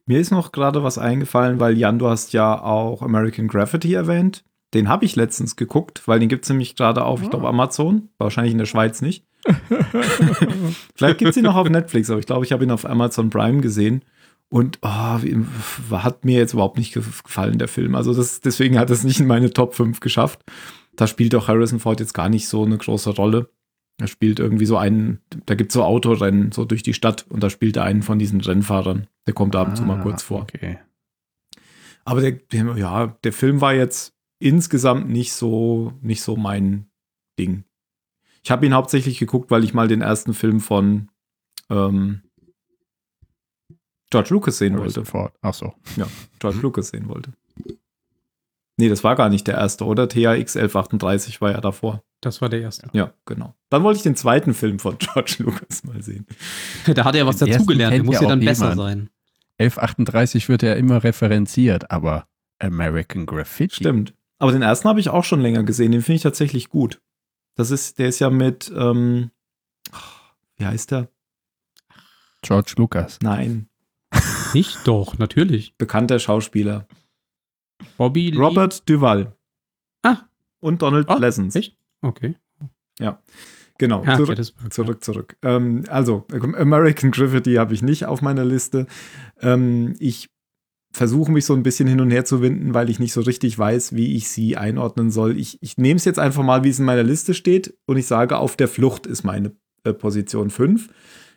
Mir 0.05 0.19
ist 0.19 0.31
noch 0.31 0.51
gerade 0.51 0.83
was 0.83 0.97
eingefallen, 0.97 1.59
weil 1.59 1.77
Jan, 1.77 1.99
du 1.99 2.07
hast 2.07 2.33
ja 2.33 2.61
auch 2.61 3.01
American 3.01 3.47
Graffiti 3.47 3.93
erwähnt. 3.93 4.43
Den 4.73 4.89
habe 4.89 5.05
ich 5.05 5.15
letztens 5.15 5.55
geguckt, 5.55 6.07
weil 6.07 6.19
den 6.19 6.29
gibt 6.29 6.45
es 6.45 6.49
nämlich 6.49 6.75
gerade 6.75 7.03
auf, 7.03 7.21
ich 7.21 7.29
glaube, 7.29 7.45
ah. 7.45 7.49
Amazon. 7.49 8.09
Wahrscheinlich 8.17 8.53
in 8.53 8.57
der 8.57 8.65
Schweiz 8.65 9.01
nicht. 9.01 9.25
Vielleicht 10.95 11.19
gibt 11.19 11.31
es 11.31 11.37
ihn 11.37 11.43
noch 11.43 11.55
auf 11.55 11.69
Netflix, 11.69 12.09
aber 12.09 12.19
ich 12.19 12.25
glaube, 12.25 12.45
ich 12.45 12.51
habe 12.51 12.63
ihn 12.63 12.71
auf 12.71 12.85
Amazon 12.85 13.29
Prime 13.29 13.61
gesehen. 13.61 14.03
Und 14.49 14.79
oh, 14.83 14.87
hat 14.87 16.25
mir 16.25 16.37
jetzt 16.37 16.53
überhaupt 16.53 16.77
nicht 16.77 16.93
gefallen, 16.93 17.57
der 17.57 17.67
Film. 17.67 17.95
Also 17.95 18.13
das, 18.13 18.41
deswegen 18.41 18.77
hat 18.77 18.89
es 18.91 19.03
nicht 19.03 19.19
in 19.19 19.27
meine 19.27 19.51
Top 19.51 19.73
5 19.73 19.99
geschafft. 19.99 20.41
Da 20.95 21.07
spielt 21.07 21.33
auch 21.33 21.47
Harrison 21.47 21.79
Ford 21.79 21.99
jetzt 21.99 22.13
gar 22.13 22.29
nicht 22.29 22.47
so 22.47 22.63
eine 22.63 22.77
große 22.77 23.09
Rolle. 23.11 23.49
Er 23.99 24.07
spielt 24.07 24.39
irgendwie 24.39 24.65
so 24.65 24.77
einen, 24.77 25.21
da 25.45 25.55
gibt 25.55 25.71
es 25.71 25.73
so 25.73 25.83
Autorennen, 25.83 26.51
so 26.51 26.65
durch 26.65 26.83
die 26.83 26.93
Stadt 26.93 27.25
und 27.29 27.41
da 27.41 27.49
spielt 27.49 27.77
er 27.77 27.83
einen 27.83 28.03
von 28.03 28.19
diesen 28.19 28.41
Rennfahrern. 28.41 29.07
Der 29.27 29.33
kommt 29.33 29.55
ab 29.55 29.69
und 29.69 29.75
zu 29.75 29.83
mal 29.83 30.01
kurz 30.01 30.23
vor. 30.23 30.41
Okay. 30.41 30.79
Aber 32.05 32.21
der, 32.21 32.31
der, 32.33 32.77
ja, 32.77 33.07
der 33.23 33.33
Film 33.33 33.61
war 33.61 33.73
jetzt 33.73 34.13
insgesamt 34.39 35.09
nicht 35.09 35.33
so, 35.33 35.93
nicht 36.01 36.21
so 36.21 36.35
mein 36.35 36.87
Ding. 37.39 37.63
Ich 38.43 38.51
habe 38.51 38.65
ihn 38.65 38.73
hauptsächlich 38.73 39.19
geguckt, 39.19 39.51
weil 39.51 39.63
ich 39.63 39.73
mal 39.73 39.87
den 39.87 40.01
ersten 40.01 40.33
Film 40.33 40.59
von 40.59 41.09
ähm, 41.69 42.22
George 44.13 44.29
Lucas 44.29 44.59
sehen 44.59 44.77
wollte. 44.77 45.03
Ford. 45.05 45.33
Ach 45.41 45.55
so. 45.55 45.73
Ja, 45.95 46.05
George 46.37 46.59
Lucas 46.61 46.89
sehen 46.89 47.09
wollte. 47.09 47.33
Nee, 48.77 48.89
das 48.89 49.03
war 49.03 49.15
gar 49.15 49.29
nicht 49.29 49.47
der 49.47 49.55
erste, 49.55 49.85
oder? 49.85 50.07
THX 50.07 50.55
1138 50.55 51.41
war 51.41 51.51
ja 51.51 51.61
davor. 51.61 52.03
Das 52.21 52.41
war 52.41 52.49
der 52.49 52.61
erste. 52.61 52.89
Ja, 52.93 53.11
genau. 53.25 53.55
Dann 53.69 53.83
wollte 53.83 53.97
ich 53.97 54.03
den 54.03 54.15
zweiten 54.15 54.53
Film 54.53 54.77
von 54.77 54.97
George 54.99 55.37
Lucas 55.39 55.83
mal 55.83 56.01
sehen. 56.03 56.27
da 56.93 57.05
hat 57.05 57.15
er 57.15 57.25
was 57.25 57.37
dazugelernt, 57.37 57.95
der 57.95 58.03
muss 58.03 58.21
ja 58.21 58.27
dann 58.27 58.39
besser 58.39 58.69
jemand. 58.69 58.81
sein. 58.81 59.09
1138 59.57 60.47
wird 60.47 60.61
ja 60.61 60.73
immer 60.73 61.03
referenziert, 61.03 61.89
aber 61.89 62.27
American 62.59 63.25
Graffiti. 63.25 63.75
Stimmt. 63.75 64.13
Aber 64.37 64.51
den 64.51 64.61
ersten 64.61 64.87
habe 64.87 64.99
ich 64.99 65.09
auch 65.09 65.23
schon 65.23 65.41
länger 65.41 65.63
gesehen, 65.63 65.91
den 65.91 66.01
finde 66.01 66.17
ich 66.17 66.23
tatsächlich 66.23 66.69
gut. 66.69 67.01
Das 67.55 67.71
ist, 67.71 67.97
der 67.97 68.09
ist 68.09 68.19
ja 68.19 68.29
mit, 68.29 68.71
ähm, 68.75 69.31
wie 70.57 70.65
heißt 70.65 70.91
der? 70.91 71.09
George 72.41 72.73
Lucas. 72.77 73.19
Nein. 73.21 73.69
Nicht 74.53 74.79
doch, 74.85 75.17
natürlich. 75.17 75.75
Bekannter 75.77 76.19
Schauspieler. 76.19 76.87
Bobby 77.97 78.35
Robert 78.35 78.75
Lee? 78.75 78.95
Duval. 78.95 79.35
Ah. 80.03 80.17
Und 80.59 80.81
Donald 80.81 81.07
oh, 81.09 81.15
Pleasance. 81.15 81.57
Echt? 81.57 81.77
Okay. 82.01 82.35
Ja. 82.99 83.21
Genau, 83.79 84.03
ja, 84.05 84.17
zurück, 84.17 84.39
zurück, 84.69 85.03
zurück. 85.03 85.37
Ähm, 85.41 85.83
also, 85.89 86.25
American 86.31 87.11
Graffiti 87.11 87.55
habe 87.55 87.73
ich 87.73 87.81
nicht 87.81 88.05
auf 88.05 88.21
meiner 88.21 88.45
Liste. 88.45 88.85
Ähm, 89.41 89.95
ich 89.99 90.29
versuche 90.93 91.31
mich 91.31 91.45
so 91.45 91.53
ein 91.55 91.63
bisschen 91.63 91.87
hin 91.87 91.99
und 91.99 92.11
her 92.11 92.23
zu 92.23 92.41
winden, 92.41 92.75
weil 92.75 92.89
ich 92.89 92.99
nicht 92.99 93.13
so 93.13 93.21
richtig 93.21 93.57
weiß, 93.57 93.95
wie 93.95 94.15
ich 94.15 94.29
sie 94.29 94.57
einordnen 94.57 95.09
soll. 95.09 95.37
Ich, 95.37 95.57
ich 95.61 95.77
nehme 95.77 95.97
es 95.97 96.05
jetzt 96.05 96.19
einfach 96.19 96.43
mal, 96.43 96.63
wie 96.63 96.69
es 96.69 96.79
in 96.79 96.85
meiner 96.85 97.03
Liste 97.03 97.33
steht 97.33 97.75
und 97.87 97.97
ich 97.97 98.05
sage, 98.05 98.37
auf 98.37 98.55
der 98.55 98.67
Flucht 98.67 99.07
ist 99.07 99.23
meine 99.23 99.55
äh, 99.83 99.93
Position 99.93 100.51
5. 100.51 100.89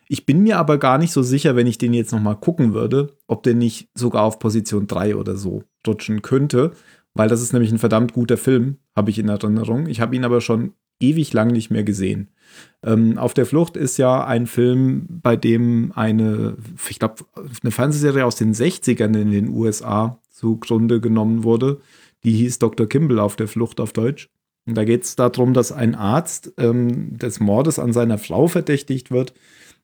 Ich 0.09 0.25
bin 0.25 0.43
mir 0.43 0.57
aber 0.57 0.77
gar 0.77 0.97
nicht 0.97 1.11
so 1.11 1.21
sicher, 1.21 1.55
wenn 1.55 1.67
ich 1.67 1.77
den 1.77 1.93
jetzt 1.93 2.11
noch 2.11 2.21
mal 2.21 2.35
gucken 2.35 2.73
würde, 2.73 3.17
ob 3.27 3.43
der 3.43 3.55
nicht 3.55 3.89
sogar 3.93 4.23
auf 4.23 4.39
Position 4.39 4.87
3 4.87 5.15
oder 5.15 5.35
so 5.35 5.63
rutschen 5.85 6.21
könnte, 6.21 6.71
weil 7.13 7.29
das 7.29 7.41
ist 7.41 7.53
nämlich 7.53 7.71
ein 7.71 7.79
verdammt 7.79 8.13
guter 8.13 8.37
Film, 8.37 8.77
habe 8.95 9.09
ich 9.09 9.19
in 9.19 9.29
Erinnerung. 9.29 9.87
Ich 9.87 9.99
habe 9.99 10.15
ihn 10.15 10.23
aber 10.23 10.39
schon 10.39 10.73
ewig 10.99 11.33
lang 11.33 11.49
nicht 11.49 11.69
mehr 11.69 11.83
gesehen. 11.83 12.29
Ähm, 12.83 13.17
Auf 13.17 13.33
der 13.33 13.45
Flucht 13.45 13.77
ist 13.77 13.97
ja 13.97 14.25
ein 14.25 14.47
Film, 14.47 15.05
bei 15.09 15.35
dem 15.35 15.91
eine, 15.95 16.57
ich 16.89 16.99
glaube, 16.99 17.25
eine 17.61 17.71
Fernsehserie 17.71 18.25
aus 18.25 18.35
den 18.35 18.53
60ern 18.53 19.19
in 19.19 19.31
den 19.31 19.49
USA 19.49 20.19
zugrunde 20.31 21.01
genommen 21.01 21.43
wurde. 21.43 21.79
Die 22.23 22.31
hieß 22.33 22.59
Dr. 22.59 22.87
Kimball 22.87 23.19
auf 23.19 23.35
der 23.35 23.47
Flucht 23.47 23.79
auf 23.79 23.93
Deutsch. 23.93 24.29
Und 24.65 24.75
da 24.75 24.83
geht 24.83 25.03
es 25.03 25.15
darum, 25.15 25.53
dass 25.53 25.71
ein 25.71 25.95
Arzt 25.95 26.53
ähm, 26.57 27.17
des 27.17 27.39
Mordes 27.39 27.79
an 27.79 27.93
seiner 27.93 28.17
Frau 28.17 28.47
verdächtigt 28.47 29.11
wird. 29.11 29.33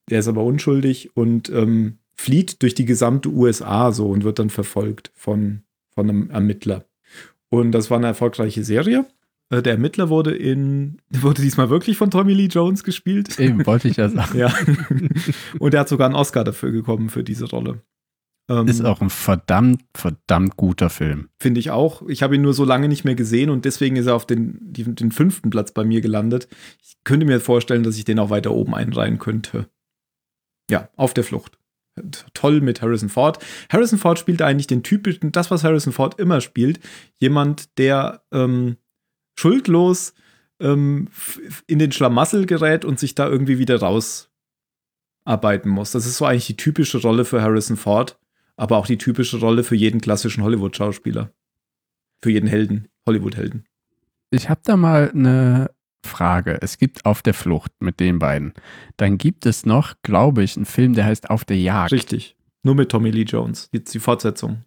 Der 0.10 0.20
ist 0.20 0.28
aber 0.28 0.44
unschuldig 0.44 1.16
und 1.16 1.50
ähm, 1.50 1.98
flieht 2.16 2.62
durch 2.62 2.76
die 2.76 2.86
gesamte 2.86 3.30
USA 3.30 3.92
so 3.92 4.10
und 4.10 4.24
wird 4.24 4.40
dann 4.40 4.50
verfolgt 4.50 5.12
von, 5.16 5.64
von 5.90 6.10
einem 6.10 6.30
Ermittler. 6.30 6.86
Und 7.50 7.72
das 7.72 7.90
war 7.90 7.98
eine 7.98 8.08
erfolgreiche 8.08 8.64
Serie. 8.64 9.06
Äh, 9.50 9.62
der 9.62 9.74
Ermittler 9.74 10.10
wurde 10.10 10.36
in, 10.36 10.98
wurde 11.10 11.42
diesmal 11.42 11.70
wirklich 11.70 11.98
von 11.98 12.12
Tommy 12.12 12.34
Lee 12.34 12.48
Jones 12.48 12.84
gespielt. 12.84 13.40
Eben, 13.40 13.66
wollte 13.66 13.88
ich 13.88 13.98
ja 13.98 14.10
sagen. 14.10 14.38
ja. 14.38 14.54
Und 15.60 15.74
er 15.74 15.82
hat 15.82 15.90
sogar 15.90 16.08
einen 16.08 16.16
Oscar 16.16 16.44
dafür 16.44 16.72
bekommen 16.72 17.10
für 17.10 17.24
diese 17.24 17.46
Rolle. 17.46 17.82
Ähm, 18.50 18.68
ist 18.68 18.84
auch 18.84 19.02
ein 19.02 19.10
verdammt, 19.10 19.84
verdammt 19.96 20.58
guter 20.58 20.90
Film. 20.90 21.30
Finde 21.40 21.62
ich 21.62 21.72
auch. 21.72 22.02
Ich 22.10 22.24
habe 22.24 22.36
ihn 22.36 22.42
nur 22.42 22.54
so 22.54 22.66
lange 22.66 22.90
nicht 22.90 23.06
mehr 23.06 23.16
gesehen 23.16 23.50
und 23.50 23.64
deswegen 23.64 23.96
ist 23.96 24.08
er 24.08 24.16
auf 24.16 24.26
den, 24.26 24.58
den, 24.62 24.96
den 24.96 25.12
fünften 25.12 25.50
Platz 25.50 25.72
bei 25.72 25.86
mir 25.86 26.02
gelandet. 26.02 26.50
Ich 26.82 26.98
könnte 27.06 27.26
mir 27.26 27.40
vorstellen, 27.40 27.84
dass 27.84 27.98
ich 27.98 28.04
den 28.04 28.20
auch 28.20 28.30
weiter 28.30 28.52
oben 28.52 28.76
einreihen 28.76 29.18
könnte. 29.18 29.68
Ja, 30.70 30.90
auf 30.96 31.14
der 31.14 31.24
Flucht. 31.24 31.58
Toll 32.34 32.62
mit 32.62 32.82
Harrison 32.82 33.10
Ford. 33.10 33.44
Harrison 33.72 34.00
Ford 34.00 34.18
spielt 34.18 34.42
eigentlich 34.42 34.68
den 34.68 34.82
typischen, 34.82 35.32
das, 35.32 35.52
was 35.52 35.64
Harrison 35.64 35.94
Ford 35.94 36.20
immer 36.20 36.42
spielt. 36.42 36.80
Jemand, 37.20 37.78
der 37.78 38.24
ähm, 38.32 38.78
schuldlos 39.38 40.14
ähm, 40.60 41.10
in 41.68 41.80
den 41.80 41.92
Schlamassel 41.92 42.46
gerät 42.46 42.84
und 42.84 43.00
sich 43.00 43.14
da 43.14 43.28
irgendwie 43.28 43.60
wieder 43.60 43.80
rausarbeiten 43.80 45.70
muss. 45.70 45.92
Das 45.92 46.06
ist 46.08 46.18
so 46.18 46.26
eigentlich 46.26 46.48
die 46.48 46.58
typische 46.58 47.00
Rolle 47.00 47.26
für 47.26 47.42
Harrison 47.42 47.78
Ford, 47.78 48.20
aber 48.56 48.78
auch 48.78 48.88
die 48.88 48.98
typische 48.98 49.40
Rolle 49.40 49.64
für 49.64 49.76
jeden 49.76 50.02
klassischen 50.02 50.44
Hollywood-Schauspieler. 50.44 51.32
Für 52.24 52.32
jeden 52.32 52.48
Helden, 52.48 52.88
Hollywood-Helden. 53.06 53.66
Ich 54.32 54.50
habe 54.50 54.62
da 54.64 54.78
mal 54.78 55.12
eine 55.12 55.70
Frage. 56.06 56.58
Es 56.62 56.78
gibt 56.78 57.06
Auf 57.06 57.22
der 57.22 57.34
Flucht 57.34 57.72
mit 57.80 58.00
den 58.00 58.20
beiden. 58.20 58.54
Dann 58.98 59.18
gibt 59.18 59.46
es 59.46 59.66
noch, 59.66 59.96
glaube 60.04 60.44
ich, 60.44 60.56
einen 60.56 60.66
Film, 60.66 60.94
der 60.94 61.06
heißt 61.06 61.30
Auf 61.30 61.46
der 61.46 61.58
Jagd. 61.58 61.92
Richtig. 61.92 62.36
Nur 62.64 62.76
mit 62.76 62.90
Tommy 62.90 63.12
Lee 63.12 63.24
Jones. 63.24 63.70
Jetzt 63.72 63.94
die 63.94 64.00
Fortsetzung. 64.00 64.64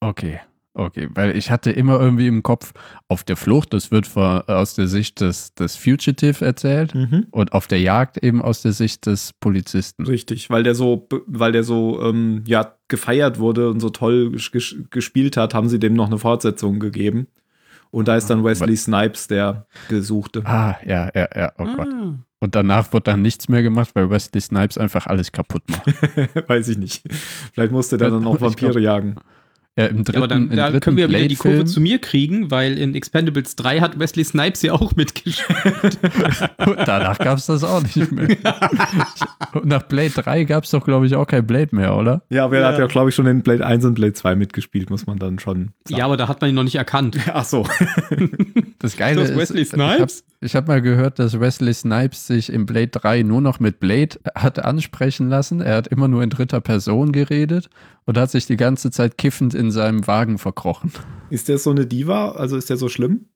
Okay. 0.00 0.40
Okay, 0.78 1.08
weil 1.14 1.34
ich 1.34 1.50
hatte 1.50 1.70
immer 1.70 1.98
irgendwie 1.98 2.26
im 2.26 2.42
Kopf, 2.42 2.74
auf 3.08 3.24
der 3.24 3.36
Flucht, 3.36 3.72
das 3.72 3.90
wird 3.90 4.06
von, 4.06 4.42
aus 4.42 4.74
der 4.74 4.88
Sicht 4.88 5.22
des, 5.22 5.54
des 5.54 5.74
Fugitive 5.74 6.44
erzählt 6.44 6.94
mhm. 6.94 7.28
und 7.30 7.52
auf 7.54 7.66
der 7.66 7.80
Jagd 7.80 8.18
eben 8.18 8.42
aus 8.42 8.60
der 8.60 8.72
Sicht 8.72 9.06
des 9.06 9.32
Polizisten. 9.40 10.04
Richtig, 10.04 10.50
weil 10.50 10.64
der 10.64 10.74
so, 10.74 11.08
weil 11.26 11.52
der 11.52 11.64
so 11.64 12.02
ähm, 12.02 12.44
ja, 12.46 12.76
gefeiert 12.88 13.38
wurde 13.38 13.70
und 13.70 13.80
so 13.80 13.88
toll 13.88 14.32
ges 14.32 14.76
gespielt 14.90 15.38
hat, 15.38 15.54
haben 15.54 15.70
sie 15.70 15.78
dem 15.78 15.94
noch 15.94 16.08
eine 16.08 16.18
Fortsetzung 16.18 16.78
gegeben. 16.78 17.26
Und 17.90 18.08
da 18.08 18.16
ist 18.16 18.28
dann 18.28 18.40
ah, 18.40 18.44
Wesley 18.44 18.76
Snipes 18.76 19.26
der 19.28 19.66
Gesuchte. 19.88 20.42
Ah, 20.44 20.76
ja, 20.84 21.10
ja, 21.14 21.28
ja, 21.34 21.52
oh 21.58 21.64
ah. 21.64 21.74
Gott. 21.76 21.88
Und 22.38 22.54
danach 22.54 22.92
wird 22.92 23.06
dann 23.06 23.22
nichts 23.22 23.48
mehr 23.48 23.62
gemacht, 23.62 23.90
weil 23.94 24.10
Wesley 24.10 24.40
Snipes 24.40 24.76
einfach 24.78 25.06
alles 25.06 25.32
kaputt 25.32 25.62
macht. 25.70 25.86
Weiß 26.48 26.68
ich 26.68 26.78
nicht. 26.78 27.02
Vielleicht 27.52 27.72
musste 27.72 27.96
der 27.96 28.10
dann 28.10 28.22
noch 28.22 28.40
Vampire 28.40 28.72
glaub, 28.72 28.82
jagen. 28.82 29.16
Ja, 29.78 29.86
im 29.86 30.04
dritten, 30.04 30.12
ja, 30.12 30.18
aber 30.18 30.28
dann, 30.28 30.48
da 30.48 30.70
dritten 30.70 30.80
können 30.80 30.96
wir 30.96 31.08
wieder 31.10 31.28
die 31.28 31.36
Kurve 31.36 31.66
zu 31.66 31.82
mir 31.82 31.98
kriegen, 31.98 32.50
weil 32.50 32.78
in 32.78 32.94
Expendables 32.94 33.56
3 33.56 33.80
hat 33.80 33.98
Wesley 33.98 34.24
Snipes 34.24 34.62
ja 34.62 34.72
auch 34.72 34.96
mitgespielt. 34.96 35.98
Danach 36.86 37.18
gab 37.18 37.36
es 37.36 37.44
das 37.44 37.62
auch 37.62 37.82
nicht 37.82 38.10
mehr. 38.10 38.28
Und 39.52 39.64
nach 39.66 39.82
Blade 39.82 40.12
3 40.14 40.44
gab 40.44 40.64
es 40.64 40.70
doch, 40.70 40.82
glaube 40.82 41.06
ich, 41.06 41.14
auch 41.14 41.26
kein 41.26 41.46
Blade 41.46 41.76
mehr, 41.76 41.94
oder? 41.94 42.22
Ja, 42.30 42.46
aber 42.46 42.56
er 42.56 42.62
ja. 42.62 42.68
hat 42.68 42.78
ja, 42.78 42.86
glaube 42.86 43.10
ich, 43.10 43.14
schon 43.14 43.26
in 43.26 43.42
Blade 43.42 43.66
1 43.66 43.84
und 43.84 43.94
Blade 43.96 44.14
2 44.14 44.34
mitgespielt, 44.34 44.88
muss 44.88 45.06
man 45.06 45.18
dann 45.18 45.38
schon 45.38 45.72
sagen. 45.84 45.98
Ja, 45.98 46.06
aber 46.06 46.16
da 46.16 46.26
hat 46.26 46.40
man 46.40 46.48
ihn 46.48 46.56
noch 46.56 46.64
nicht 46.64 46.76
erkannt. 46.76 47.18
Ach 47.32 47.44
so. 47.44 47.66
Das 48.78 48.96
Geile 48.96 49.22
ist, 49.22 49.36
Wesley 49.36 49.64
Snipes? 49.64 50.22
Ich 50.46 50.54
habe 50.54 50.66
hab 50.66 50.68
mal 50.68 50.80
gehört, 50.80 51.18
dass 51.18 51.38
Wesley 51.40 51.74
Snipes 51.74 52.26
sich 52.26 52.52
in 52.52 52.66
Blade 52.66 52.88
3 52.88 53.24
nur 53.24 53.40
noch 53.40 53.60
mit 53.60 53.80
Blade 53.80 54.18
hat 54.34 54.58
ansprechen 54.60 55.28
lassen. 55.28 55.60
Er 55.60 55.76
hat 55.76 55.88
immer 55.88 56.08
nur 56.08 56.22
in 56.22 56.30
dritter 56.30 56.60
Person 56.60 57.12
geredet 57.12 57.68
und 58.04 58.16
hat 58.16 58.30
sich 58.30 58.46
die 58.46 58.56
ganze 58.56 58.90
Zeit 58.90 59.18
kiffend 59.18 59.54
in 59.54 59.70
seinem 59.70 60.06
Wagen 60.06 60.38
verkrochen. 60.38 60.92
Ist 61.30 61.48
der 61.48 61.58
so 61.58 61.70
eine 61.70 61.86
Diva? 61.86 62.30
Also 62.30 62.56
ist 62.56 62.70
der 62.70 62.76
so 62.76 62.88
schlimm? 62.88 63.26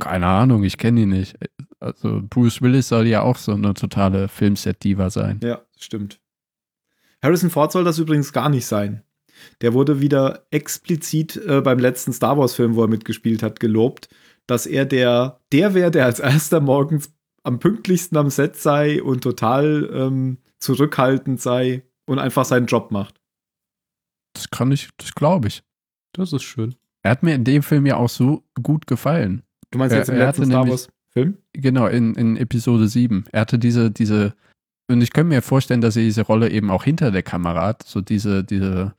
Keine 0.00 0.26
Ahnung, 0.26 0.64
ich 0.64 0.76
kenne 0.76 1.02
ihn 1.02 1.10
nicht. 1.10 1.38
Also 1.78 2.20
Bruce 2.28 2.60
Willis 2.60 2.88
soll 2.88 3.06
ja 3.06 3.22
auch 3.22 3.36
so 3.36 3.52
eine 3.52 3.74
totale 3.74 4.28
Filmset-Diva 4.28 5.10
sein. 5.10 5.40
Ja, 5.42 5.62
stimmt. 5.78 6.20
Harrison 7.22 7.50
Ford 7.50 7.70
soll 7.70 7.84
das 7.84 7.98
übrigens 7.98 8.32
gar 8.32 8.48
nicht 8.48 8.66
sein. 8.66 9.02
Der 9.60 9.72
wurde 9.72 10.00
wieder 10.00 10.46
explizit 10.50 11.36
äh, 11.36 11.60
beim 11.60 11.78
letzten 11.78 12.12
Star 12.12 12.36
Wars-Film, 12.38 12.74
wo 12.74 12.82
er 12.82 12.88
mitgespielt 12.88 13.42
hat, 13.42 13.60
gelobt, 13.60 14.08
dass 14.46 14.66
er 14.66 14.84
der, 14.84 15.40
der 15.52 15.74
wäre, 15.74 15.90
der 15.90 16.06
als 16.06 16.20
erster 16.20 16.60
morgens 16.60 17.12
am 17.42 17.58
pünktlichsten 17.58 18.16
am 18.16 18.30
Set 18.30 18.56
sei 18.56 19.02
und 19.02 19.22
total 19.22 19.90
ähm, 19.92 20.38
zurückhaltend 20.58 21.40
sei 21.40 21.82
und 22.06 22.18
einfach 22.18 22.44
seinen 22.44 22.66
Job 22.66 22.90
macht. 22.90 23.20
Das 24.34 24.50
kann 24.50 24.72
ich, 24.72 24.90
das 24.96 25.14
glaube 25.14 25.48
ich. 25.48 25.62
Das 26.12 26.32
ist 26.32 26.42
schön. 26.42 26.74
Er 27.02 27.10
hat 27.12 27.22
mir 27.22 27.34
in 27.34 27.44
dem 27.44 27.62
Film 27.62 27.86
ja 27.86 27.96
auch 27.96 28.08
so 28.08 28.44
gut 28.62 28.86
gefallen. 28.86 29.42
Du 29.70 29.78
meinst 29.78 29.94
jetzt 29.94 30.08
im 30.08 30.16
er 30.16 30.26
letzten 30.26 30.46
Star 30.46 30.68
Wars 30.68 30.88
Film? 31.12 31.36
Genau, 31.52 31.86
in, 31.86 32.14
in 32.14 32.36
Episode 32.36 32.88
7. 32.88 33.24
Er 33.32 33.42
hatte 33.42 33.58
diese, 33.58 33.90
diese, 33.90 34.34
und 34.88 35.02
ich 35.02 35.12
könnte 35.12 35.28
mir 35.28 35.42
vorstellen, 35.42 35.82
dass 35.82 35.96
er 35.96 36.02
diese 36.02 36.22
Rolle 36.22 36.50
eben 36.50 36.70
auch 36.70 36.84
hinter 36.84 37.10
der 37.10 37.22
Kamera 37.22 37.66
hat, 37.66 37.82
so 37.82 38.00
diese, 38.00 38.44
diese 38.44 38.94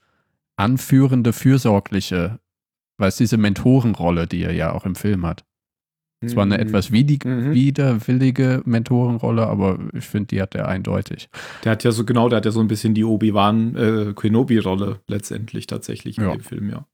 anführende, 0.56 1.34
fürsorgliche, 1.34 2.40
weißt 3.04 3.20
diese 3.20 3.38
Mentorenrolle, 3.38 4.28
die 4.28 4.44
er 4.44 4.54
ja 4.54 4.72
auch 4.72 4.86
im 4.86 4.96
Film 4.96 5.26
hat. 5.26 5.44
Zwar 6.26 6.44
eine 6.44 6.56
mhm. 6.56 6.62
etwas 6.62 6.94
widig, 6.94 7.26
mhm. 7.26 7.54
widerwillige 7.54 8.62
Mentorenrolle, 8.64 9.46
aber 9.46 9.78
ich 9.94 10.06
finde, 10.06 10.28
die 10.28 10.42
hat 10.42 10.56
er 10.56 10.70
eindeutig. 10.70 11.28
Der 11.66 11.74
hat 11.74 11.84
ja 11.84 11.92
so, 11.92 12.06
genau, 12.06 12.30
der 12.30 12.38
hat 12.38 12.46
ja 12.46 12.52
so 12.52 12.62
ein 12.62 12.70
bisschen 12.70 12.94
die 12.94 13.04
Obi-Wan 13.04 13.76
äh, 13.76 14.14
Kenobi-Rolle 14.14 15.02
letztendlich 15.10 15.68
tatsächlich 15.68 16.16
ja. 16.16 16.32
in 16.32 16.38
dem 16.38 16.42
Film, 16.42 16.70
ja. 16.70 16.86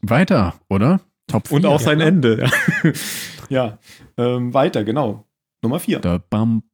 Weiter, 0.00 0.54
oder? 0.70 1.02
Top 1.26 1.48
4. 1.48 1.56
Und 1.58 1.66
auch 1.66 1.80
sein 1.80 2.00
ja. 2.00 2.06
Ende. 2.06 2.50
ja, 3.50 3.78
ähm, 4.16 4.54
weiter, 4.54 4.84
genau. 4.84 5.26
Nummer 5.62 5.78
4. 5.78 6.00
Da, 6.00 6.20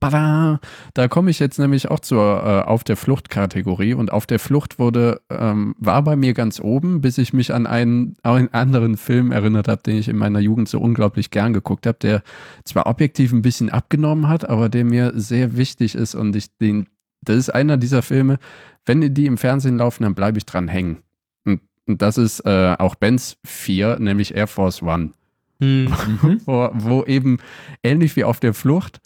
da, 0.00 0.61
da 0.95 1.09
komme 1.09 1.31
ich 1.31 1.40
jetzt 1.40 1.59
nämlich 1.59 1.90
auch 1.90 1.99
zur 1.99 2.23
äh, 2.23 2.69
Auf 2.69 2.85
der 2.85 2.97
Flucht-Kategorie. 2.97 3.95
Und 3.95 4.12
Auf 4.12 4.26
der 4.26 4.38
Flucht 4.38 4.78
wurde, 4.78 5.21
ähm, 5.28 5.75
war 5.78 6.02
bei 6.02 6.14
mir 6.14 6.35
ganz 6.35 6.61
oben, 6.61 7.00
bis 7.00 7.19
ich 7.19 7.33
mich 7.33 7.52
an 7.52 7.66
einen, 7.66 8.16
einen 8.23 8.52
anderen 8.55 8.97
Film 8.97 9.33
erinnert 9.33 9.66
habe, 9.66 9.83
den 9.83 9.97
ich 9.97 10.09
in 10.09 10.16
meiner 10.16 10.38
Jugend 10.38 10.69
so 10.69 10.81
unglaublich 10.81 11.31
gern 11.31 11.52
geguckt 11.52 11.87
habe, 11.87 11.99
der 12.00 12.23
zwar 12.64 12.87
objektiv 12.87 13.33
ein 13.33 13.43
bisschen 13.43 13.71
abgenommen 13.71 14.28
hat, 14.28 14.49
aber 14.49 14.69
der 14.69 14.85
mir 14.85 15.12
sehr 15.16 15.57
wichtig 15.57 15.97
ist. 15.97 16.14
Und 16.14 16.37
ich 16.37 16.57
den, 16.59 16.87
das 17.23 17.37
ist 17.37 17.50
einer 17.50 17.76
dieser 17.76 18.02
Filme, 18.02 18.38
wenn 18.85 19.14
die 19.14 19.26
im 19.26 19.37
Fernsehen 19.37 19.78
laufen, 19.78 20.05
dann 20.05 20.14
bleibe 20.14 20.38
ich 20.38 20.47
dran 20.47 20.69
hängen. 20.69 20.99
Und, 21.45 21.61
und 21.87 22.02
das 22.02 22.19
ist 22.19 22.40
äh, 22.47 22.76
auch 22.78 22.95
Benz 22.95 23.37
4, 23.45 23.99
nämlich 23.99 24.37
Air 24.37 24.47
Force 24.47 24.81
One. 24.81 25.11
Mhm. 25.58 26.40
wo, 26.46 26.70
wo 26.72 27.04
eben 27.04 27.38
ähnlich 27.82 28.16
wie 28.16 28.25
auf 28.25 28.40
der 28.40 28.54
Flucht 28.54 29.00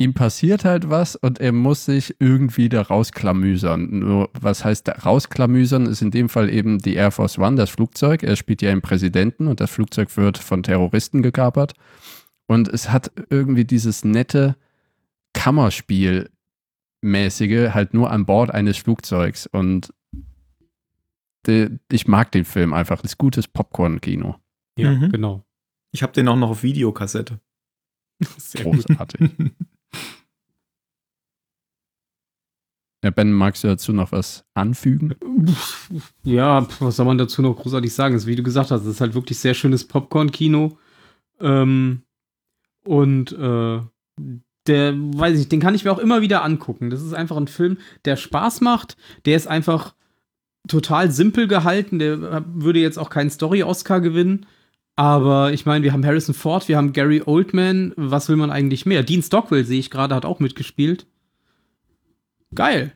ihm 0.00 0.14
passiert 0.14 0.64
halt 0.64 0.88
was 0.88 1.14
und 1.14 1.38
er 1.40 1.52
muss 1.52 1.84
sich 1.84 2.16
irgendwie 2.20 2.70
da 2.70 2.80
rausklamüsern. 2.80 3.98
Nur, 3.98 4.30
was 4.32 4.64
heißt 4.64 4.88
da 4.88 4.92
rausklamüsern, 4.92 5.84
ist 5.84 6.00
in 6.00 6.10
dem 6.10 6.30
Fall 6.30 6.48
eben 6.48 6.78
die 6.78 6.94
Air 6.94 7.10
Force 7.10 7.38
One, 7.38 7.56
das 7.56 7.68
Flugzeug. 7.68 8.22
Er 8.22 8.36
spielt 8.36 8.62
ja 8.62 8.70
einen 8.70 8.80
Präsidenten 8.80 9.46
und 9.46 9.60
das 9.60 9.70
Flugzeug 9.70 10.16
wird 10.16 10.38
von 10.38 10.62
Terroristen 10.62 11.20
gekapert. 11.20 11.74
Und 12.46 12.68
es 12.68 12.90
hat 12.90 13.12
irgendwie 13.28 13.66
dieses 13.66 14.02
nette 14.02 14.56
Kammerspiel-mäßige 15.34 17.74
halt 17.74 17.92
nur 17.92 18.10
an 18.10 18.24
Bord 18.24 18.54
eines 18.54 18.78
Flugzeugs. 18.78 19.46
Und 19.46 19.92
de, 21.46 21.78
ich 21.92 22.08
mag 22.08 22.32
den 22.32 22.46
Film 22.46 22.72
einfach. 22.72 23.02
Das 23.02 23.12
ist 23.12 23.18
gutes 23.18 23.48
Popcorn-Kino. 23.48 24.36
Ja, 24.78 24.92
mhm. 24.92 25.12
genau. 25.12 25.44
Ich 25.92 26.02
habe 26.02 26.12
den 26.12 26.28
auch 26.28 26.36
noch 26.36 26.50
auf 26.50 26.62
Videokassette. 26.62 27.40
Sehr 28.36 28.64
Großartig. 28.64 29.30
ja, 33.02 33.10
Ben, 33.10 33.32
magst 33.32 33.64
du 33.64 33.68
dazu 33.68 33.92
noch 33.92 34.12
was 34.12 34.44
anfügen? 34.54 35.14
Ja, 36.22 36.66
was 36.80 36.96
soll 36.96 37.06
man 37.06 37.18
dazu 37.18 37.42
noch 37.42 37.56
großartig 37.56 37.92
sagen? 37.92 38.14
Das, 38.14 38.26
wie 38.26 38.36
du 38.36 38.42
gesagt 38.42 38.70
hast, 38.70 38.82
das 38.82 38.90
ist 38.94 39.00
halt 39.00 39.14
wirklich 39.14 39.38
sehr 39.38 39.54
schönes 39.54 39.86
Popcorn-Kino. 39.86 40.78
Ähm, 41.40 42.02
und 42.84 43.32
äh, 43.32 43.80
der, 44.66 44.94
weiß 44.94 45.40
ich, 45.40 45.48
den 45.48 45.60
kann 45.60 45.74
ich 45.74 45.84
mir 45.84 45.92
auch 45.92 45.98
immer 45.98 46.20
wieder 46.20 46.44
angucken. 46.44 46.90
Das 46.90 47.02
ist 47.02 47.14
einfach 47.14 47.36
ein 47.36 47.48
Film, 47.48 47.78
der 48.04 48.16
Spaß 48.16 48.60
macht. 48.60 48.96
Der 49.24 49.36
ist 49.36 49.48
einfach 49.48 49.94
total 50.68 51.10
simpel 51.10 51.48
gehalten. 51.48 51.98
Der 51.98 52.44
würde 52.54 52.80
jetzt 52.80 52.98
auch 52.98 53.10
keinen 53.10 53.30
Story-Oscar 53.30 54.00
gewinnen. 54.00 54.46
Aber 55.00 55.50
ich 55.54 55.64
meine, 55.64 55.82
wir 55.82 55.94
haben 55.94 56.04
Harrison 56.04 56.34
Ford, 56.34 56.68
wir 56.68 56.76
haben 56.76 56.92
Gary 56.92 57.22
Oldman. 57.24 57.94
Was 57.96 58.28
will 58.28 58.36
man 58.36 58.50
eigentlich 58.50 58.84
mehr? 58.84 59.02
Dean 59.02 59.22
Stockwell 59.22 59.64
sehe 59.64 59.78
ich 59.78 59.88
gerade, 59.88 60.14
hat 60.14 60.26
auch 60.26 60.40
mitgespielt. 60.40 61.06
Geil. 62.54 62.92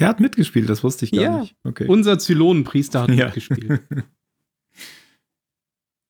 Der 0.00 0.08
hat 0.08 0.18
mitgespielt, 0.18 0.68
das 0.68 0.82
wusste 0.82 1.04
ich 1.04 1.12
gar 1.12 1.22
ja, 1.22 1.40
nicht. 1.42 1.54
Okay. 1.62 1.86
Unser 1.86 2.18
Zylonenpriester 2.18 3.02
hat 3.02 3.10
ja. 3.14 3.26
mitgespielt. 3.26 3.80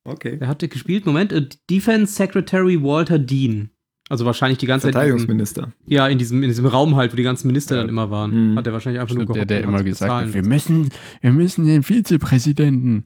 okay. 0.05 0.37
Wer 0.39 0.49
hat 0.49 0.61
gespielt? 0.61 1.05
Moment, 1.05 1.33
äh, 1.33 1.51
Defense 1.69 2.15
Secretary 2.15 2.83
Walter 2.83 3.19
Dean. 3.19 3.69
Also 4.09 4.25
wahrscheinlich 4.25 4.57
die 4.57 4.67
ganze 4.67 4.91
Verteidigungsminister. 4.91 5.65
Zeit. 5.65 5.73
Verteidigungsminister. 5.73 5.95
Ja, 5.95 6.09
in 6.09 6.17
diesem, 6.17 6.43
in 6.43 6.49
diesem 6.49 6.65
Raum 6.65 6.97
halt, 6.97 7.13
wo 7.13 7.17
die 7.17 7.25
ganzen 7.25 7.49
Minister 7.49 7.75
ja. 7.75 7.83
dann 7.83 7.91
immer 7.91 8.11
waren. 8.11 8.53
Mhm. 8.53 8.57
Hat 8.57 8.67
er 8.67 8.73
wahrscheinlich 8.73 9.03
einfach 9.03 9.15
Stimmt, 9.15 9.29
nur 9.29 9.35
gehofft, 9.35 9.51
Der, 9.51 9.59
der 9.59 9.69
immer 9.69 9.83
gesagt 9.83 10.11
hat, 10.11 10.33
wir 10.33 10.43
müssen, 10.43 10.89
wir 11.21 11.33
müssen 11.33 11.67
den 11.67 11.83
Vizepräsidenten 11.83 13.05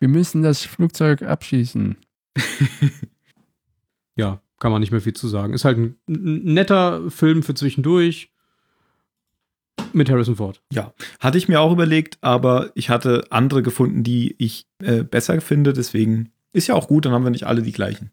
wir 0.00 0.08
müssen 0.08 0.42
das 0.42 0.64
Flugzeug 0.64 1.22
abschießen. 1.22 1.96
ja, 4.16 4.40
kann 4.58 4.72
man 4.72 4.80
nicht 4.80 4.90
mehr 4.90 5.00
viel 5.00 5.14
zu 5.14 5.28
sagen. 5.28 5.52
Ist 5.52 5.64
halt 5.64 5.78
ein, 5.78 5.96
netter 6.06 7.10
Film 7.10 7.42
für 7.42 7.54
zwischendurch 7.54 8.30
mit 9.92 10.10
Harrison 10.10 10.36
Ford. 10.36 10.62
Ja, 10.72 10.92
hatte 11.20 11.38
ich 11.38 11.48
mir 11.48 11.60
auch 11.60 11.72
überlegt, 11.72 12.18
aber 12.20 12.70
ich 12.74 12.90
hatte 12.90 13.24
andere 13.30 13.62
gefunden, 13.62 14.02
die 14.02 14.34
ich 14.38 14.66
äh, 14.82 15.02
besser 15.02 15.40
finde. 15.40 15.72
Deswegen 15.72 16.30
ist 16.52 16.66
ja 16.66 16.74
auch 16.74 16.88
gut, 16.88 17.04
dann 17.04 17.12
haben 17.12 17.24
wir 17.24 17.30
nicht 17.30 17.46
alle 17.46 17.62
die 17.62 17.72
gleichen. 17.72 18.10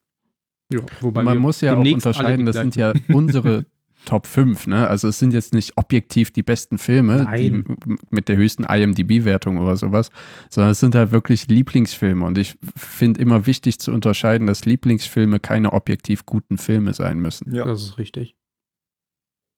Ja, 0.71 0.79
wobei 1.01 1.21
man 1.23 1.37
muss 1.37 1.61
ja 1.61 1.75
auch 1.75 1.85
unterscheiden, 1.85 2.45
das 2.45 2.55
sind 2.55 2.75
ja 2.75 2.93
unsere 3.09 3.65
Top 4.05 4.27
5, 4.27 4.67
ne? 4.67 4.87
Also 4.87 5.07
es 5.07 5.19
sind 5.19 5.33
jetzt 5.33 5.53
nicht 5.53 5.77
objektiv 5.77 6.31
die 6.31 6.43
besten 6.43 6.77
Filme 6.77 7.27
die, 7.37 7.63
mit 8.09 8.29
der 8.29 8.37
höchsten 8.37 8.63
IMDb-Wertung 8.63 9.57
oder 9.57 9.75
sowas, 9.75 10.09
sondern 10.49 10.71
es 10.71 10.79
sind 10.79 10.95
halt 10.95 11.11
wirklich 11.11 11.47
Lieblingsfilme. 11.47 12.25
Und 12.25 12.37
ich 12.37 12.57
finde 12.75 13.19
immer 13.19 13.45
wichtig 13.45 13.79
zu 13.79 13.91
unterscheiden, 13.91 14.47
dass 14.47 14.65
Lieblingsfilme 14.65 15.39
keine 15.39 15.73
objektiv 15.73 16.25
guten 16.25 16.57
Filme 16.57 16.93
sein 16.93 17.19
müssen. 17.19 17.53
Ja, 17.53 17.65
das 17.65 17.81
ist 17.81 17.97
richtig. 17.97 18.35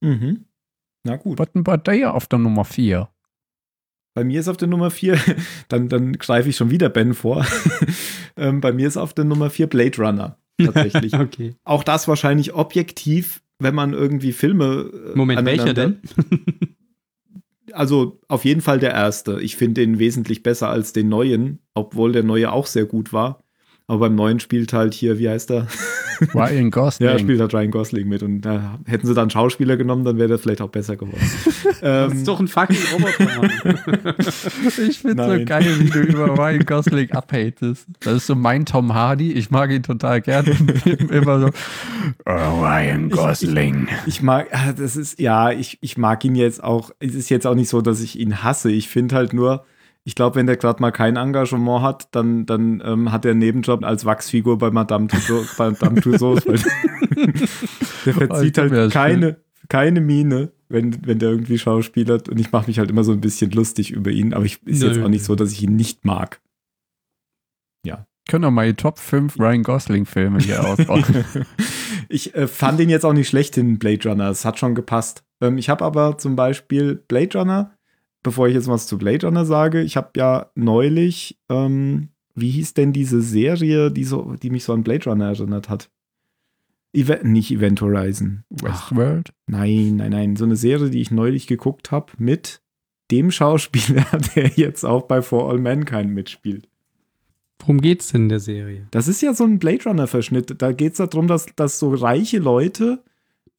Mhm. 0.02 0.46
Na 1.04 1.16
gut. 1.16 1.40
Was 1.40 1.52
denn 1.52 1.64
bei 1.64 1.78
dir 1.78 2.14
auf 2.14 2.28
der 2.28 2.40
Nummer 2.40 2.66
4? 2.66 3.10
Bei 4.14 4.24
mir 4.24 4.40
ist 4.40 4.48
auf 4.48 4.58
der 4.58 4.68
Nummer 4.68 4.90
4, 4.90 5.20
dann, 5.68 5.90
dann 5.90 6.14
greife 6.14 6.50
ich 6.50 6.56
schon 6.56 6.72
wieder 6.72 6.90
Ben 6.90 7.14
vor. 7.14 7.46
ähm, 8.36 8.62
bei 8.62 8.72
mir 8.72 8.88
ist 8.88 8.98
auf 8.98 9.14
der 9.14 9.26
Nummer 9.26 9.50
4 9.50 9.68
Blade 9.68 9.98
Runner. 9.98 10.38
Tatsächlich. 10.60 11.14
okay. 11.20 11.56
Auch 11.64 11.84
das 11.84 12.08
wahrscheinlich 12.08 12.54
objektiv 12.54 13.42
wenn 13.60 13.76
man 13.76 13.94
irgendwie 13.94 14.32
Filme. 14.32 14.92
Äh, 15.14 15.18
Moment, 15.18 15.46
welcher 15.46 15.74
denn? 15.74 16.02
also 17.72 18.20
auf 18.28 18.46
jeden 18.46 18.62
Fall 18.62 18.80
der 18.80 18.92
erste. 18.92 19.42
Ich 19.42 19.56
finde 19.56 19.82
den 19.82 20.00
wesentlich 20.00 20.44
besser 20.44 20.70
als 20.70 20.94
den 20.94 21.10
neuen, 21.10 21.60
obwohl 21.74 22.12
der 22.12 22.24
neue 22.24 22.52
auch 22.52 22.68
sehr 22.68 22.86
gut 22.86 23.14
war. 23.14 23.44
Aber 23.90 24.00
beim 24.00 24.16
neuen 24.16 24.42
spielt 24.42 24.74
halt 24.74 24.94
hier, 24.94 25.18
wie 25.18 25.30
heißt 25.30 25.50
er? 25.50 25.68
Ryan 26.34 26.72
Gosling. 26.72 27.08
Ja, 27.08 27.18
spielt 27.18 27.40
halt 27.40 27.54
Ryan 27.54 27.72
Gosling 27.72 28.06
mit. 28.10 28.22
Und 28.22 28.46
äh, 28.46 28.60
hätten 28.86 29.08
sie 29.08 29.14
dann 29.14 29.30
Schauspieler 29.30 29.78
genommen, 29.78 30.04
dann 30.04 30.18
wäre 30.18 30.28
der 30.28 30.40
vielleicht 30.40 30.62
auch 30.62 30.70
besser 30.70 30.98
geworden. 30.98 31.22
ähm, 31.82 32.10
das 32.10 32.14
ist 32.16 32.28
doch 32.28 32.42
ein 32.42 32.50
fucking 32.50 32.78
Roboter. 32.92 34.16
ich 34.90 35.00
finde 35.00 35.40
so 35.40 35.46
geil, 35.46 35.80
wie 35.80 35.90
du 35.90 36.00
über 36.00 36.38
Ryan 36.38 36.66
Gosling 36.66 37.12
abhatest. 37.12 37.88
Das 38.02 38.14
ist 38.16 38.28
so 38.28 38.36
mein 38.36 38.66
Tom 38.66 38.94
Hardy. 38.94 39.32
Ich 39.32 39.52
mag 39.52 39.72
ihn 39.72 39.84
total 39.84 40.20
gerne. 40.20 40.52
Immer 41.10 41.40
so, 41.40 41.50
oh, 42.26 42.62
Ryan 42.62 43.10
Gosling. 43.10 43.88
Ich, 43.88 43.94
ich, 43.94 44.08
ich, 44.16 44.22
mag, 44.22 44.48
ah, 44.52 44.74
das 44.74 44.98
ist, 44.98 45.18
ja, 45.18 45.52
ich, 45.52 45.78
ich 45.80 45.98
mag 45.98 46.26
ihn 46.26 46.36
jetzt 46.36 46.62
auch. 46.62 46.92
Es 47.00 47.16
ist 47.16 47.30
jetzt 47.30 47.48
auch 47.48 47.56
nicht 47.56 47.70
so, 47.70 47.80
dass 47.80 48.02
ich 48.02 48.20
ihn 48.20 48.44
hasse. 48.44 48.70
Ich 48.70 48.90
finde 48.90 49.16
halt 49.16 49.32
nur, 49.32 49.64
ich 50.08 50.16
glaube, 50.16 50.38
wenn 50.38 50.48
der 50.48 50.56
gerade 50.56 50.82
mal 50.82 50.92
kein 50.92 51.18
Engagement 51.18 51.82
hat, 51.82 52.08
dann, 52.16 52.46
dann 52.46 52.82
ähm, 52.86 53.12
hat 53.12 53.26
er 53.26 53.32
einen 53.32 53.42
Nebenjob 53.42 53.84
als 53.84 54.06
Wachsfigur 54.06 54.58
bei 54.58 54.72
Madame 54.72 55.08
Tussauds. 55.08 55.58
bei 55.58 55.72
Madame 55.72 56.00
Tussauds 56.00 56.46
der 58.06 58.14
verzieht 58.14 58.58
halt 58.58 58.94
keine, 58.94 59.36
keine 59.68 60.00
Miene, 60.00 60.54
wenn, 60.70 61.06
wenn 61.06 61.20
der 61.20 61.32
irgendwie 61.32 61.58
schauspielert. 61.58 62.30
Und 62.30 62.40
ich 62.40 62.54
mache 62.54 62.68
mich 62.68 62.80
halt 62.80 62.90
immer 62.90 63.04
so 63.04 63.12
ein 63.12 63.20
bisschen 63.20 63.52
lustig 63.52 63.92
über 63.92 64.10
ihn. 64.10 64.34
Aber 64.34 64.46
ich 64.46 64.66
ist 64.66 64.82
Nö. 64.82 64.88
jetzt 64.88 65.04
auch 65.04 65.10
nicht 65.10 65.26
so, 65.26 65.36
dass 65.36 65.52
ich 65.52 65.62
ihn 65.62 65.76
nicht 65.76 66.06
mag. 66.06 66.40
Ja. 67.86 68.08
Können 68.30 68.46
wir 68.46 68.52
mal 68.52 68.68
die 68.68 68.76
Top 68.76 69.00
5 69.00 69.38
Ryan 69.38 69.64
Gosling-Filme 69.64 70.40
hier 70.40 70.66
ausbauen. 70.66 71.04
ich 72.08 72.34
äh, 72.34 72.48
fand 72.48 72.80
ihn 72.80 72.90
jetzt 72.90 73.04
auch 73.04 73.12
nicht 73.12 73.28
schlecht 73.28 73.58
in 73.58 73.78
Blade 73.78 74.08
Runner. 74.08 74.30
Es 74.30 74.46
hat 74.46 74.58
schon 74.58 74.74
gepasst. 74.74 75.26
Ähm, 75.42 75.58
ich 75.58 75.68
habe 75.68 75.84
aber 75.84 76.18
zum 76.18 76.38
Beispiel 76.38 76.96
Blade 76.96 77.38
Runner 77.38 77.77
bevor 78.28 78.50
ich 78.50 78.56
jetzt 78.56 78.68
was 78.68 78.88
zu 78.88 78.98
Blade 78.98 79.26
Runner 79.26 79.46
sage, 79.46 79.82
ich 79.82 79.96
habe 79.96 80.10
ja 80.18 80.52
neulich, 80.54 81.40
ähm, 81.48 82.10
wie 82.36 82.50
hieß 82.50 82.74
denn 82.74 82.92
diese 82.92 83.22
Serie, 83.22 83.90
die, 83.90 84.04
so, 84.04 84.36
die 84.42 84.50
mich 84.50 84.66
so 84.66 84.74
an 84.74 84.84
Blade 84.84 85.10
Runner 85.10 85.28
erinnert 85.28 85.70
hat? 85.70 85.90
Event, 86.92 87.24
nicht 87.24 87.52
Event 87.52 87.80
Horizon. 87.80 88.44
Westworld? 88.50 89.32
Nein, 89.46 89.96
nein, 89.96 90.12
nein. 90.12 90.36
So 90.36 90.44
eine 90.44 90.58
Serie, 90.58 90.90
die 90.90 91.00
ich 91.00 91.10
neulich 91.10 91.48
geguckt 91.48 91.92
habe 91.92 92.12
mit 92.18 92.62
dem 93.12 93.32
Schauspieler, 93.32 94.06
der 94.36 94.48
jetzt 94.58 94.84
auch 94.84 95.04
bei 95.04 95.22
For 95.22 95.50
All 95.50 95.60
Mankind 95.60 96.12
mitspielt. 96.12 96.68
Worum 97.60 97.80
geht's 97.80 98.12
denn 98.12 98.24
in 98.24 98.30
der 98.30 98.42
Serie? 98.42 98.88
Das 98.92 99.08
ist 99.08 99.22
ja 99.22 99.34
so 99.34 99.46
ein 99.46 99.58
Blade 99.58 99.86
Runner-Verschnitt. 99.86 100.62
Da 100.62 100.74
geht 100.74 100.92
es 100.92 100.98
darum, 100.98 101.28
dass, 101.28 101.46
dass 101.56 101.80
so 101.80 101.94
reiche 101.94 102.40
Leute 102.40 103.04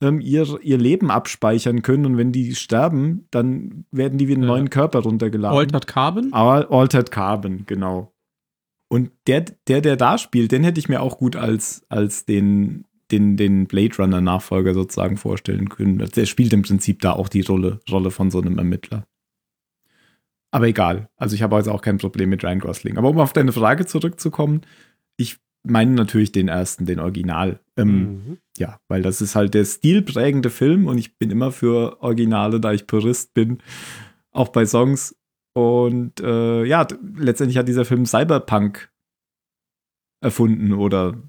ähm, 0.00 0.20
ihr, 0.20 0.46
ihr 0.62 0.78
Leben 0.78 1.10
abspeichern 1.10 1.82
können 1.82 2.06
und 2.06 2.16
wenn 2.16 2.32
die 2.32 2.54
sterben, 2.54 3.26
dann 3.30 3.84
werden 3.90 4.18
die 4.18 4.28
wie 4.28 4.34
einen 4.34 4.44
äh, 4.44 4.46
neuen 4.46 4.70
Körper 4.70 5.00
runtergeladen. 5.00 5.58
Altered 5.58 5.86
Carbon? 5.86 6.32
Altered 6.32 7.10
Carbon, 7.10 7.64
genau. 7.66 8.12
Und 8.88 9.10
der, 9.26 9.44
der, 9.66 9.80
der 9.80 9.96
da 9.96 10.16
spielt, 10.16 10.52
den 10.52 10.64
hätte 10.64 10.80
ich 10.80 10.88
mir 10.88 11.02
auch 11.02 11.18
gut 11.18 11.36
als, 11.36 11.84
als 11.88 12.24
den, 12.24 12.84
den, 13.10 13.36
den 13.36 13.66
Blade 13.66 13.96
Runner 13.98 14.20
Nachfolger 14.20 14.72
sozusagen 14.72 15.16
vorstellen 15.16 15.68
können. 15.68 15.98
Der 15.98 16.26
spielt 16.26 16.52
im 16.52 16.62
Prinzip 16.62 17.00
da 17.00 17.12
auch 17.12 17.28
die 17.28 17.42
Rolle, 17.42 17.80
Rolle 17.90 18.10
von 18.10 18.30
so 18.30 18.40
einem 18.40 18.56
Ermittler. 18.56 19.06
Aber 20.50 20.66
egal. 20.66 21.10
Also 21.16 21.34
ich 21.34 21.42
habe 21.42 21.56
also 21.56 21.72
auch 21.72 21.82
kein 21.82 21.98
Problem 21.98 22.30
mit 22.30 22.42
Ryan 22.42 22.60
Gosling. 22.60 22.96
Aber 22.96 23.10
um 23.10 23.18
auf 23.18 23.34
deine 23.34 23.52
Frage 23.52 23.84
zurückzukommen, 23.84 24.62
ich 25.18 25.38
meine 25.64 25.92
natürlich 25.92 26.32
den 26.32 26.48
ersten, 26.48 26.86
den 26.86 27.00
Original. 27.00 27.60
Ähm, 27.76 28.00
mhm. 28.00 28.38
Ja, 28.56 28.80
weil 28.88 29.02
das 29.02 29.20
ist 29.20 29.34
halt 29.34 29.54
der 29.54 29.64
stilprägende 29.64 30.50
Film 30.50 30.86
und 30.86 30.98
ich 30.98 31.18
bin 31.18 31.30
immer 31.30 31.52
für 31.52 32.02
Originale, 32.02 32.60
da 32.60 32.72
ich 32.72 32.86
Purist 32.86 33.34
bin, 33.34 33.62
auch 34.30 34.48
bei 34.48 34.66
Songs. 34.66 35.16
Und 35.54 36.20
äh, 36.20 36.64
ja, 36.64 36.86
letztendlich 37.16 37.58
hat 37.58 37.68
dieser 37.68 37.84
Film 37.84 38.06
Cyberpunk 38.06 38.92
erfunden 40.20 40.72
oder 40.72 41.22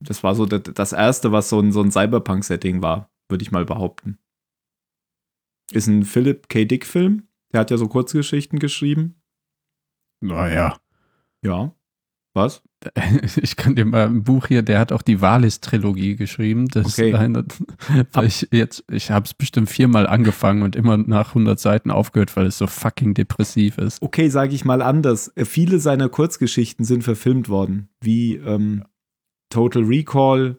das 0.00 0.22
war 0.22 0.34
so 0.34 0.46
das 0.46 0.92
erste, 0.92 1.32
was 1.32 1.48
so 1.48 1.60
ein, 1.60 1.72
so 1.72 1.80
ein 1.80 1.92
Cyberpunk-Setting 1.92 2.82
war, 2.82 3.10
würde 3.28 3.42
ich 3.42 3.52
mal 3.52 3.64
behaupten. 3.64 4.18
Ist 5.70 5.86
ein 5.86 6.04
Philip 6.04 6.48
K. 6.48 6.64
Dick-Film. 6.64 7.28
Der 7.52 7.60
hat 7.60 7.70
ja 7.70 7.76
so 7.76 7.88
Kurzgeschichten 7.88 8.58
geschrieben. 8.58 9.22
Naja. 10.20 10.78
Ja. 11.44 11.74
Was? 12.34 12.62
Ich 13.42 13.56
kann 13.56 13.74
dir 13.74 13.84
mal 13.84 14.06
ein 14.06 14.24
Buch 14.24 14.46
hier, 14.46 14.62
der 14.62 14.78
hat 14.78 14.92
auch 14.92 15.02
die 15.02 15.20
Valis-Trilogie 15.20 16.16
geschrieben. 16.16 16.68
Das 16.68 16.98
okay. 16.98 17.14
eine, 17.14 17.44
ich 18.22 18.48
jetzt, 18.50 18.84
ich 18.90 19.10
habe 19.10 19.26
es 19.26 19.34
bestimmt 19.34 19.70
viermal 19.70 20.06
angefangen 20.06 20.62
und 20.62 20.76
immer 20.76 20.96
nach 20.96 21.28
100 21.28 21.58
Seiten 21.58 21.90
aufgehört, 21.90 22.36
weil 22.36 22.46
es 22.46 22.58
so 22.58 22.66
fucking 22.66 23.14
depressiv 23.14 23.78
ist. 23.78 24.00
Okay, 24.02 24.28
sage 24.28 24.54
ich 24.54 24.64
mal 24.64 24.82
anders. 24.82 25.32
Viele 25.36 25.78
seiner 25.78 26.08
Kurzgeschichten 26.08 26.84
sind 26.84 27.04
verfilmt 27.04 27.48
worden, 27.48 27.88
wie 28.00 28.36
ähm, 28.36 28.84
Total 29.50 29.82
Recall, 29.82 30.56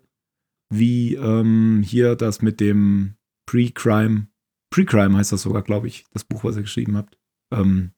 wie 0.69 1.15
ähm, 1.15 1.83
hier 1.85 2.15
das 2.15 2.41
mit 2.41 2.59
dem 2.59 3.15
Pre-Crime. 3.45 4.27
Pre-Crime 4.69 5.17
heißt 5.17 5.31
das 5.31 5.43
sogar, 5.43 5.61
glaube 5.61 5.87
ich, 5.87 6.05
das 6.11 6.23
Buch, 6.23 6.43
was 6.43 6.55
ihr 6.55 6.63
geschrieben 6.63 6.97
habt. 6.97 7.17
Ähm, 7.51 7.91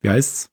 wie 0.00 0.10
heißt's? 0.10 0.50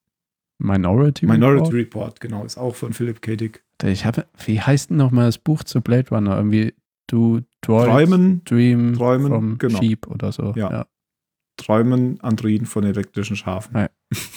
Minority, 0.59 1.25
Minority 1.25 1.71
Report? 1.71 1.73
Report, 1.73 2.19
genau, 2.21 2.45
ist 2.45 2.57
auch 2.57 2.75
von 2.75 2.93
Philip 2.93 3.21
K. 3.21 3.35
Dick. 3.35 3.63
Ich 3.83 4.05
habe, 4.05 4.25
wie 4.45 4.61
heißt 4.61 4.91
denn 4.91 4.97
nochmal 4.97 5.25
das 5.25 5.37
Buch 5.37 5.63
zu 5.63 5.81
Blade 5.81 6.09
Runner? 6.09 6.37
Irgendwie 6.37 6.73
Du 7.07 7.41
Träumen, 7.61 8.43
Dream 8.45 8.93
Träumen, 8.93 9.27
vom 9.27 9.57
genau. 9.57 9.79
Sheep 9.79 10.07
oder 10.07 10.31
so. 10.31 10.53
Ja. 10.55 10.71
ja. 10.71 10.85
Träumen, 11.57 12.19
Androiden 12.21 12.65
von 12.65 12.83
elektrischen 12.83 13.35
Schafen. 13.35 13.87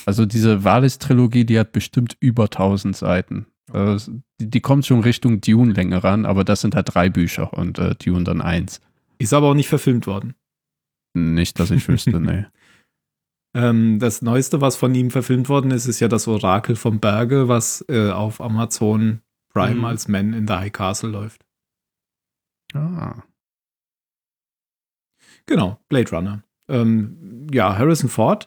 Also 0.05 0.27
diese 0.27 0.65
Valis-Trilogie, 0.65 1.45
die 1.45 1.59
hat 1.59 1.73
bestimmt 1.73 2.17
über 2.21 2.45
1000 2.45 2.95
Seiten. 2.95 3.47
Also 3.73 4.13
die, 4.41 4.51
die, 4.51 4.61
kommt 4.61 4.87
schon 4.87 5.01
Richtung 5.01 5.41
Dune-Länge 5.41 6.05
ran, 6.05 6.25
aber 6.27 6.45
das 6.45 6.61
sind 6.61 6.75
halt 6.75 6.95
drei 6.95 7.09
Bücher 7.09 7.53
und 7.53 7.79
äh, 7.79 7.95
Dune 7.95 8.25
dann 8.25 8.41
eins. 8.41 8.81
Ist 9.19 9.33
aber 9.33 9.49
auch 9.49 9.55
nicht 9.55 9.69
verfilmt 9.69 10.07
worden. 10.07 10.35
Nicht, 11.15 11.59
dass 11.59 11.71
ich 11.71 11.89
wüsste, 11.89 12.21
nee. 12.21 12.45
Ähm, 13.57 13.99
das 13.99 14.21
Neueste, 14.21 14.61
was 14.61 14.77
von 14.77 14.95
ihm 14.95 15.11
verfilmt 15.11 15.49
worden 15.49 15.71
ist, 15.71 15.87
ist 15.87 16.01
ja 16.01 16.09
das 16.09 16.29
Orakel 16.29 16.77
vom 16.77 17.01
Berge, 17.01 17.49
was 17.49 17.83
äh, 17.89 18.11
auf 18.11 18.43
Amazon 18.43 19.23
Prime 19.49 19.77
mhm. 19.77 19.85
als 19.87 20.09
Man 20.09 20.35
in 20.35 20.47
the 20.47 20.53
High 20.53 20.73
Castle 20.73 21.09
läuft. 21.09 21.47
Ah. 22.75 23.23
Genau, 25.47 25.81
Blade 25.89 26.11
Runner. 26.11 26.43
Ähm, 26.69 27.47
ja, 27.51 27.79
Harrison 27.79 28.11
Ford 28.11 28.47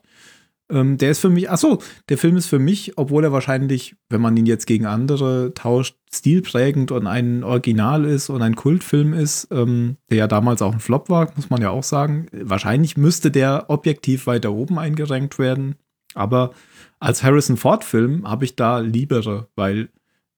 ähm, 0.71 0.97
der 0.97 1.11
ist 1.11 1.19
für 1.19 1.29
mich, 1.29 1.49
achso, 1.49 1.81
der 2.09 2.17
Film 2.17 2.37
ist 2.37 2.45
für 2.45 2.59
mich, 2.59 2.97
obwohl 2.97 3.23
er 3.23 3.31
wahrscheinlich, 3.31 3.95
wenn 4.09 4.21
man 4.21 4.37
ihn 4.37 4.45
jetzt 4.45 4.67
gegen 4.67 4.85
andere 4.85 5.53
tauscht, 5.53 5.97
stilprägend 6.13 6.91
und 6.91 7.07
ein 7.07 7.43
Original 7.43 8.05
ist 8.05 8.29
und 8.29 8.41
ein 8.41 8.55
Kultfilm 8.55 9.13
ist, 9.13 9.47
ähm, 9.51 9.97
der 10.09 10.17
ja 10.17 10.27
damals 10.27 10.61
auch 10.61 10.73
ein 10.73 10.79
Flop 10.79 11.09
war, 11.09 11.31
muss 11.35 11.49
man 11.49 11.61
ja 11.61 11.69
auch 11.69 11.83
sagen. 11.83 12.27
Wahrscheinlich 12.31 12.97
müsste 12.97 13.31
der 13.31 13.69
objektiv 13.69 14.27
weiter 14.27 14.51
oben 14.51 14.79
eingerankt 14.79 15.39
werden. 15.39 15.75
Aber 16.15 16.51
als 16.99 17.23
Harrison 17.23 17.57
Ford-Film 17.57 18.27
habe 18.27 18.45
ich 18.45 18.55
da 18.55 18.79
liebere, 18.79 19.47
weil 19.55 19.89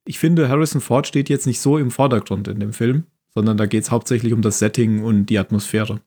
ich 0.05 0.19
finde, 0.19 0.49
Harrison 0.49 0.81
Ford 0.81 1.07
steht 1.07 1.29
jetzt 1.29 1.47
nicht 1.47 1.59
so 1.59 1.77
im 1.77 1.91
Vordergrund 1.91 2.47
in 2.47 2.59
dem 2.59 2.73
Film, 2.73 3.05
sondern 3.33 3.57
da 3.57 3.65
geht 3.65 3.83
es 3.83 3.91
hauptsächlich 3.91 4.33
um 4.33 4.41
das 4.41 4.59
Setting 4.59 5.03
und 5.03 5.27
die 5.27 5.39
Atmosphäre. 5.39 6.01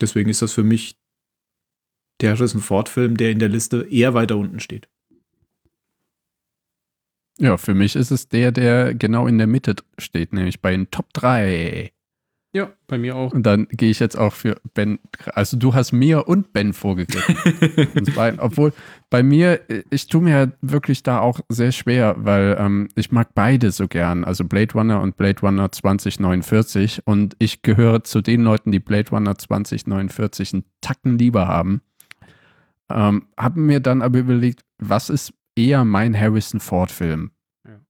Deswegen 0.00 0.30
ist 0.30 0.42
das 0.42 0.52
für 0.52 0.62
mich 0.62 0.99
der 2.20 2.30
Harrison 2.30 2.60
Ford-Film, 2.60 3.16
der 3.16 3.30
in 3.30 3.38
der 3.38 3.48
Liste 3.48 3.86
eher 3.90 4.14
weiter 4.14 4.36
unten 4.36 4.60
steht. 4.60 4.88
Ja, 7.38 7.56
für 7.56 7.74
mich 7.74 7.96
ist 7.96 8.10
es 8.10 8.28
der, 8.28 8.52
der 8.52 8.94
genau 8.94 9.26
in 9.26 9.38
der 9.38 9.46
Mitte 9.46 9.76
steht, 9.98 10.34
nämlich 10.34 10.60
bei 10.60 10.72
den 10.72 10.90
Top 10.90 11.12
3. 11.14 11.90
Ja, 12.52 12.72
bei 12.88 12.98
mir 12.98 13.14
auch. 13.14 13.32
Und 13.32 13.44
dann 13.44 13.68
gehe 13.70 13.90
ich 13.90 14.00
jetzt 14.00 14.18
auch 14.18 14.32
für 14.32 14.60
Ben. 14.74 14.98
Also 15.34 15.56
du 15.56 15.72
hast 15.72 15.92
mir 15.92 16.26
und 16.26 16.52
Ben 16.52 16.72
vorgegriffen. 16.72 17.36
Obwohl 18.38 18.72
bei 19.08 19.22
mir, 19.22 19.60
ich 19.90 20.08
tue 20.08 20.20
mir 20.20 20.52
wirklich 20.60 21.04
da 21.04 21.20
auch 21.20 21.40
sehr 21.48 21.70
schwer, 21.70 22.16
weil 22.18 22.56
ähm, 22.58 22.88
ich 22.96 23.12
mag 23.12 23.28
beide 23.34 23.70
so 23.70 23.86
gern. 23.86 24.24
Also 24.24 24.44
Blade 24.44 24.74
Runner 24.74 25.00
und 25.00 25.16
Blade 25.16 25.40
Runner 25.42 25.70
2049. 25.70 27.02
Und 27.04 27.36
ich 27.38 27.62
gehöre 27.62 28.02
zu 28.02 28.20
den 28.20 28.42
Leuten, 28.42 28.72
die 28.72 28.80
Blade 28.80 29.10
Runner 29.10 29.38
2049 29.38 30.52
einen 30.52 30.64
Tacken 30.80 31.18
lieber 31.18 31.46
haben. 31.46 31.82
Ähm, 32.90 33.26
habe 33.36 33.60
mir 33.60 33.80
dann 33.80 34.02
aber 34.02 34.18
überlegt, 34.18 34.62
was 34.78 35.10
ist 35.10 35.32
eher 35.56 35.84
mein 35.84 36.18
Harrison 36.18 36.60
Ford-Film? 36.60 37.30
Ja. 37.66 37.80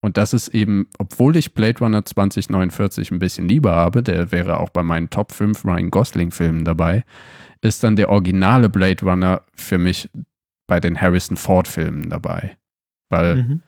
Und 0.00 0.16
das 0.16 0.32
ist 0.32 0.48
eben, 0.48 0.88
obwohl 0.98 1.36
ich 1.36 1.54
Blade 1.54 1.78
Runner 1.80 2.04
2049 2.04 3.10
ein 3.10 3.18
bisschen 3.18 3.48
lieber 3.48 3.74
habe, 3.74 4.02
der 4.02 4.32
wäre 4.32 4.60
auch 4.60 4.70
bei 4.70 4.82
meinen 4.82 5.10
Top 5.10 5.32
5 5.32 5.64
Ryan 5.64 5.90
Gosling-Filmen 5.90 6.64
dabei, 6.64 7.04
ist 7.60 7.82
dann 7.82 7.96
der 7.96 8.08
originale 8.08 8.68
Blade 8.68 9.04
Runner 9.04 9.42
für 9.54 9.78
mich 9.78 10.08
bei 10.66 10.80
den 10.80 11.00
Harrison 11.00 11.36
Ford-Filmen 11.36 12.08
dabei. 12.08 12.56
Weil, 13.10 13.36
mhm. 13.36 13.62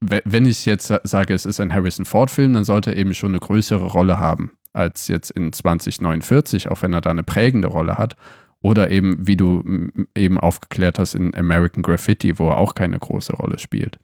wenn 0.00 0.46
ich 0.46 0.66
jetzt 0.66 0.92
sage, 1.04 1.34
es 1.34 1.46
ist 1.46 1.60
ein 1.60 1.72
Harrison 1.72 2.04
Ford-Film, 2.04 2.54
dann 2.54 2.64
sollte 2.64 2.90
er 2.90 2.96
eben 2.96 3.14
schon 3.14 3.30
eine 3.30 3.40
größere 3.40 3.86
Rolle 3.86 4.18
haben 4.18 4.52
als 4.72 5.08
jetzt 5.08 5.30
in 5.30 5.52
2049, 5.52 6.68
auch 6.68 6.82
wenn 6.82 6.92
er 6.92 7.00
da 7.00 7.10
eine 7.10 7.22
prägende 7.22 7.68
Rolle 7.68 7.98
hat. 7.98 8.16
Oder 8.62 8.90
eben, 8.90 9.26
wie 9.26 9.36
du 9.36 9.90
eben 10.14 10.38
aufgeklärt 10.38 10.98
hast, 10.98 11.14
in 11.14 11.34
American 11.34 11.82
Graffiti, 11.82 12.38
wo 12.38 12.48
er 12.48 12.58
auch 12.58 12.74
keine 12.74 12.98
große 12.98 13.32
Rolle 13.34 13.58
spielt. 13.58 13.98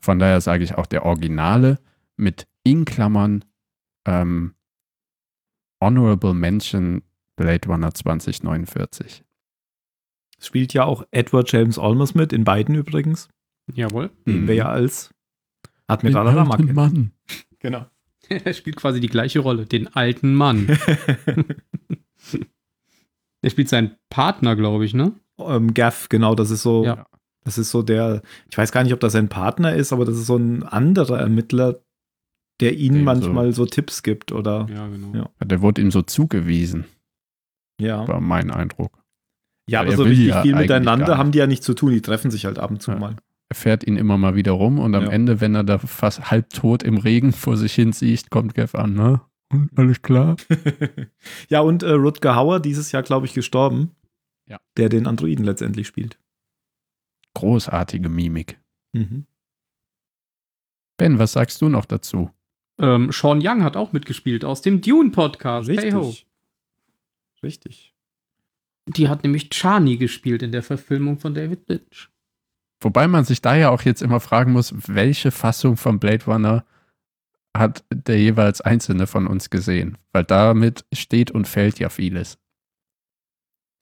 Von 0.00 0.18
daher 0.18 0.40
sage 0.42 0.64
ich 0.64 0.74
auch 0.74 0.86
der 0.86 1.06
Originale 1.06 1.78
mit 2.16 2.46
in 2.64 2.84
Klammern 2.84 3.44
ähm, 4.06 4.54
Honorable 5.80 6.34
Mention 6.34 7.02
Blade 7.36 7.66
Runner 7.68 7.92
2049. 7.92 9.24
Spielt 10.38 10.74
ja 10.74 10.84
auch 10.84 11.06
Edward 11.10 11.50
James 11.50 11.78
Olmos 11.78 12.14
mit, 12.14 12.32
in 12.32 12.44
beiden 12.44 12.74
übrigens. 12.74 13.28
Jawohl. 13.72 14.10
Den 14.26 14.42
mhm. 14.42 14.48
wir 14.48 14.54
ja 14.54 14.68
als 14.68 15.14
Admiral 15.86 16.28
Ramak 16.28 16.72
Mann. 16.72 17.12
Genau. 17.58 17.86
er 18.28 18.52
spielt 18.52 18.76
quasi 18.76 19.00
die 19.00 19.08
gleiche 19.08 19.40
Rolle, 19.40 19.66
den 19.66 19.94
alten 19.94 20.34
Mann. 20.34 20.66
Der 23.44 23.50
spielt 23.50 23.68
seinen 23.68 23.94
Partner, 24.08 24.56
glaube 24.56 24.86
ich, 24.86 24.94
ne? 24.94 25.12
Ähm, 25.38 25.74
Gaff, 25.74 26.08
genau, 26.08 26.34
das 26.34 26.50
ist 26.50 26.62
so. 26.62 26.84
Ja. 26.84 27.06
Das 27.44 27.58
ist 27.58 27.70
so 27.70 27.82
der, 27.82 28.22
ich 28.50 28.56
weiß 28.56 28.72
gar 28.72 28.82
nicht, 28.84 28.94
ob 28.94 29.00
das 29.00 29.12
sein 29.12 29.28
Partner 29.28 29.74
ist, 29.74 29.92
aber 29.92 30.06
das 30.06 30.16
ist 30.16 30.24
so 30.24 30.36
ein 30.36 30.62
anderer 30.62 31.18
Ermittler, 31.20 31.78
der 32.60 32.74
ihnen 32.74 33.04
manchmal 33.04 33.52
so, 33.52 33.64
so, 33.64 33.70
Tipps 33.70 34.02
gibt, 34.02 34.32
oder? 34.32 34.66
Ja, 34.74 34.88
genau. 34.88 35.14
Ja. 35.14 35.44
Der 35.44 35.60
wurde 35.60 35.82
ihm 35.82 35.90
so 35.90 36.00
zugewiesen. 36.00 36.86
Ja. 37.78 38.08
War 38.08 38.22
mein 38.22 38.50
Eindruck. 38.50 38.98
Ja, 39.68 39.82
aber 39.82 39.94
so 39.94 40.04
richtig 40.04 40.28
ja 40.28 40.40
viel 40.40 40.54
miteinander 40.54 41.18
haben 41.18 41.32
die 41.32 41.38
ja 41.38 41.46
nicht 41.46 41.62
zu 41.62 41.74
tun, 41.74 41.92
die 41.92 42.00
treffen 42.00 42.30
sich 42.30 42.46
halt 42.46 42.58
ab 42.58 42.70
und 42.70 42.80
zu 42.80 42.92
ja. 42.92 42.98
mal. 42.98 43.16
Er 43.50 43.56
fährt 43.56 43.86
ihn 43.86 43.98
immer 43.98 44.16
mal 44.16 44.34
wieder 44.36 44.52
rum 44.52 44.78
und 44.78 44.94
am 44.94 45.10
Ende, 45.10 45.42
wenn 45.42 45.54
er 45.54 45.64
da 45.64 45.76
fast 45.76 46.30
halbtot 46.30 46.82
im 46.82 46.96
Regen 46.96 47.32
vor 47.32 47.58
sich 47.58 47.74
hin 47.74 47.92
sieht, 47.92 48.30
kommt 48.30 48.54
Gaff 48.54 48.74
an, 48.74 48.94
ne? 48.94 49.20
Und 49.54 49.78
alles 49.78 50.02
klar. 50.02 50.36
ja, 51.48 51.60
und 51.60 51.82
äh, 51.82 51.92
Rutger 51.92 52.36
Hauer, 52.36 52.60
dieses 52.60 52.92
Jahr, 52.92 53.02
glaube 53.02 53.26
ich, 53.26 53.34
gestorben. 53.34 53.92
Ja. 54.46 54.58
Der 54.76 54.88
den 54.88 55.06
Androiden 55.06 55.44
letztendlich 55.44 55.86
spielt. 55.86 56.18
Großartige 57.34 58.08
Mimik. 58.08 58.60
Mhm. 58.92 59.26
Ben, 60.96 61.18
was 61.18 61.32
sagst 61.32 61.60
du 61.62 61.68
noch 61.68 61.86
dazu? 61.86 62.30
Ähm, 62.78 63.10
Sean 63.12 63.40
Young 63.42 63.62
hat 63.62 63.76
auch 63.76 63.92
mitgespielt 63.92 64.44
aus 64.44 64.62
dem 64.62 64.80
Dune-Podcast. 64.80 65.68
Richtig. 65.68 65.84
Hey 65.86 65.92
ho. 65.92 66.14
Richtig. 67.42 67.94
Die 68.86 69.08
hat 69.08 69.22
nämlich 69.22 69.50
Chani 69.50 69.96
gespielt 69.96 70.42
in 70.42 70.52
der 70.52 70.62
Verfilmung 70.62 71.18
von 71.18 71.34
David 71.34 71.68
Lynch. 71.68 72.10
Wobei 72.80 73.08
man 73.08 73.24
sich 73.24 73.40
da 73.40 73.56
ja 73.56 73.70
auch 73.70 73.82
jetzt 73.82 74.02
immer 74.02 74.20
fragen 74.20 74.52
muss, 74.52 74.74
welche 74.88 75.30
Fassung 75.30 75.76
von 75.76 75.98
Blade 75.98 76.24
Runner 76.26 76.66
hat 77.56 77.84
der 77.92 78.18
jeweils 78.18 78.60
Einzelne 78.60 79.06
von 79.06 79.26
uns 79.26 79.50
gesehen? 79.50 79.98
Weil 80.12 80.24
damit 80.24 80.84
steht 80.92 81.30
und 81.30 81.48
fällt 81.48 81.78
ja 81.78 81.88
vieles. 81.88 82.38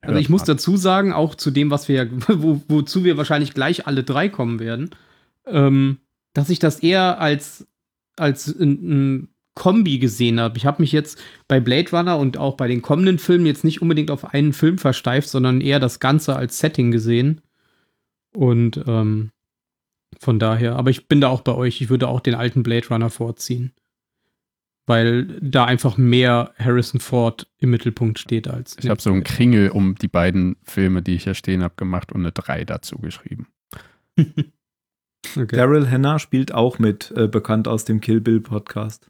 Also 0.02 0.18
ich 0.18 0.28
muss 0.28 0.42
dazu 0.42 0.76
sagen, 0.76 1.12
auch 1.12 1.36
zu 1.36 1.50
dem, 1.50 1.70
was 1.70 1.88
wir, 1.88 2.10
wo, 2.28 2.60
wozu 2.68 3.04
wir 3.04 3.16
wahrscheinlich 3.16 3.54
gleich 3.54 3.86
alle 3.86 4.02
drei 4.02 4.28
kommen 4.28 4.58
werden, 4.58 4.90
ähm, 5.46 5.98
dass 6.34 6.50
ich 6.50 6.58
das 6.58 6.80
eher 6.80 7.20
als, 7.20 7.66
als 8.16 8.48
ein, 8.48 8.70
ein 8.70 9.28
Kombi 9.54 9.98
gesehen 9.98 10.40
habe. 10.40 10.56
Ich 10.56 10.66
habe 10.66 10.82
mich 10.82 10.92
jetzt 10.92 11.22
bei 11.46 11.60
Blade 11.60 11.90
Runner 11.90 12.18
und 12.18 12.38
auch 12.38 12.56
bei 12.56 12.68
den 12.68 12.82
kommenden 12.82 13.18
Filmen 13.18 13.46
jetzt 13.46 13.64
nicht 13.64 13.82
unbedingt 13.82 14.10
auf 14.10 14.32
einen 14.32 14.52
Film 14.52 14.78
versteift, 14.78 15.28
sondern 15.28 15.60
eher 15.60 15.78
das 15.78 16.00
Ganze 16.00 16.36
als 16.36 16.58
Setting 16.58 16.90
gesehen. 16.90 17.42
Und 18.34 18.82
ähm, 18.86 19.30
von 20.20 20.38
daher, 20.38 20.76
aber 20.76 20.90
ich 20.90 21.08
bin 21.08 21.20
da 21.20 21.28
auch 21.28 21.42
bei 21.42 21.54
euch. 21.54 21.80
Ich 21.80 21.90
würde 21.90 22.08
auch 22.08 22.20
den 22.20 22.34
alten 22.34 22.62
Blade 22.62 22.88
Runner 22.88 23.10
vorziehen. 23.10 23.72
Weil 24.86 25.26
da 25.40 25.64
einfach 25.64 25.96
mehr 25.96 26.52
Harrison 26.58 26.98
Ford 26.98 27.48
im 27.58 27.70
Mittelpunkt 27.70 28.18
steht 28.18 28.48
als. 28.48 28.76
Ich 28.80 28.88
habe 28.88 29.00
so 29.00 29.12
einen 29.12 29.22
Kringel 29.22 29.70
um 29.70 29.94
die 29.94 30.08
beiden 30.08 30.56
Filme, 30.64 31.02
die 31.02 31.14
ich 31.14 31.24
hier 31.24 31.34
stehen 31.34 31.62
habe, 31.62 31.74
gemacht 31.76 32.10
und 32.10 32.22
eine 32.22 32.32
3 32.32 32.64
dazu 32.64 32.98
geschrieben. 32.98 33.46
okay. 34.18 34.46
Daryl 35.46 35.88
Hannah 35.88 36.18
spielt 36.18 36.52
auch 36.52 36.80
mit, 36.80 37.12
äh, 37.16 37.28
bekannt 37.28 37.68
aus 37.68 37.84
dem 37.84 38.00
Kill 38.00 38.20
Bill 38.20 38.40
Podcast. 38.40 39.08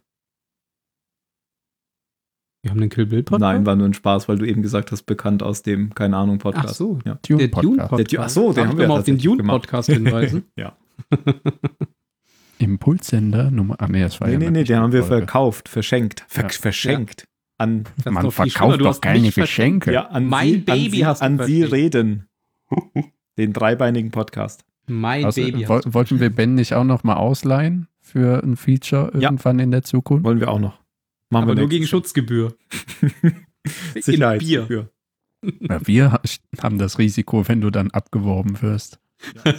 Wir 2.63 2.71
haben 2.71 2.79
den 2.79 2.89
Kill 2.89 3.07
Bill 3.07 3.23
Podcast? 3.23 3.41
Nein, 3.41 3.65
war 3.65 3.75
nur 3.75 3.87
ein 3.87 3.93
Spaß, 3.93 4.29
weil 4.29 4.37
du 4.37 4.45
eben 4.45 4.61
gesagt 4.61 4.91
hast, 4.91 5.03
bekannt 5.03 5.43
aus 5.43 5.63
dem, 5.63 5.93
keine 5.93 6.15
Ahnung, 6.15 6.37
Podcast. 6.37 6.69
Ach 6.69 6.75
so, 6.75 6.99
ja. 7.03 7.19
Dune 7.27 7.49
der 7.49 7.61
Dune 7.61 7.87
Podcast. 7.87 8.19
Ach 8.19 8.29
so, 8.29 8.53
den 8.53 8.67
haben 8.69 8.77
wir 8.77 8.87
mal 8.87 8.99
auf 8.99 9.05
den 9.05 9.17
Dune 9.17 9.43
Podcast 9.43 9.89
hinweisen. 9.89 10.45
ja. 10.55 10.77
Impulssender 12.59 13.51
Nummer. 13.51 13.75
Ah, 13.79 13.87
nee, 13.87 14.01
das 14.01 14.21
war 14.21 14.27
nee, 14.27 14.33
ja 14.33 14.39
nee, 14.39 14.51
nee, 14.51 14.63
den 14.63 14.77
haben 14.77 14.93
wir 14.93 15.03
verkauft, 15.03 15.69
verschenkt. 15.69 16.23
Ver 16.27 16.43
ja. 16.43 16.49
Verschenkt. 16.49 17.27
An, 17.57 17.85
Man 18.05 18.31
verkauft 18.31 18.81
doch 18.81 19.01
keine 19.01 19.31
Geschenke. 19.31 19.93
Ja, 19.93 20.07
an 20.07 20.25
mein 20.25 20.49
Sie, 20.49 20.57
Baby 20.59 21.03
an 21.03 21.15
Sie, 21.15 21.23
an 21.23 21.43
Sie 21.45 21.63
reden. 21.63 22.27
den 23.37 23.53
dreibeinigen 23.53 24.11
Podcast. 24.11 24.65
Mein 24.87 25.25
also, 25.25 25.41
Baby. 25.41 25.67
Wo, 25.67 25.79
wollten 25.85 26.19
wir 26.19 26.29
Ben 26.29 26.55
nicht 26.55 26.73
auch 26.73 26.83
noch 26.83 27.03
mal 27.03 27.15
ausleihen 27.15 27.87
für 28.01 28.43
ein 28.43 28.57
Feature 28.57 29.11
irgendwann 29.13 29.59
ja. 29.59 29.63
in 29.63 29.71
der 29.71 29.83
Zukunft? 29.83 30.25
Wollen 30.25 30.39
wir 30.39 30.49
auch 30.49 30.59
noch. 30.59 30.79
Machen 31.29 31.43
Aber 31.43 31.55
nur 31.55 31.69
gegen 31.69 31.87
Schutzgebühr. 31.87 32.55
Sicherheitsgebühr. 33.95 34.89
Ja, 35.59 35.87
wir 35.87 36.19
haben 36.61 36.77
das 36.77 36.99
Risiko, 36.99 37.47
wenn 37.47 37.61
du 37.61 37.69
dann 37.69 37.91
abgeworben 37.91 38.61
wirst. 38.61 38.99
Ja. 39.45 39.53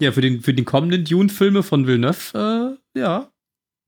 Ja, 0.00 0.12
für, 0.12 0.20
den, 0.20 0.40
für 0.40 0.54
die 0.54 0.64
kommenden 0.64 1.04
Dune-Filme 1.04 1.62
von 1.62 1.86
Villeneuve, 1.86 2.78
äh, 2.94 2.98
ja. 2.98 3.30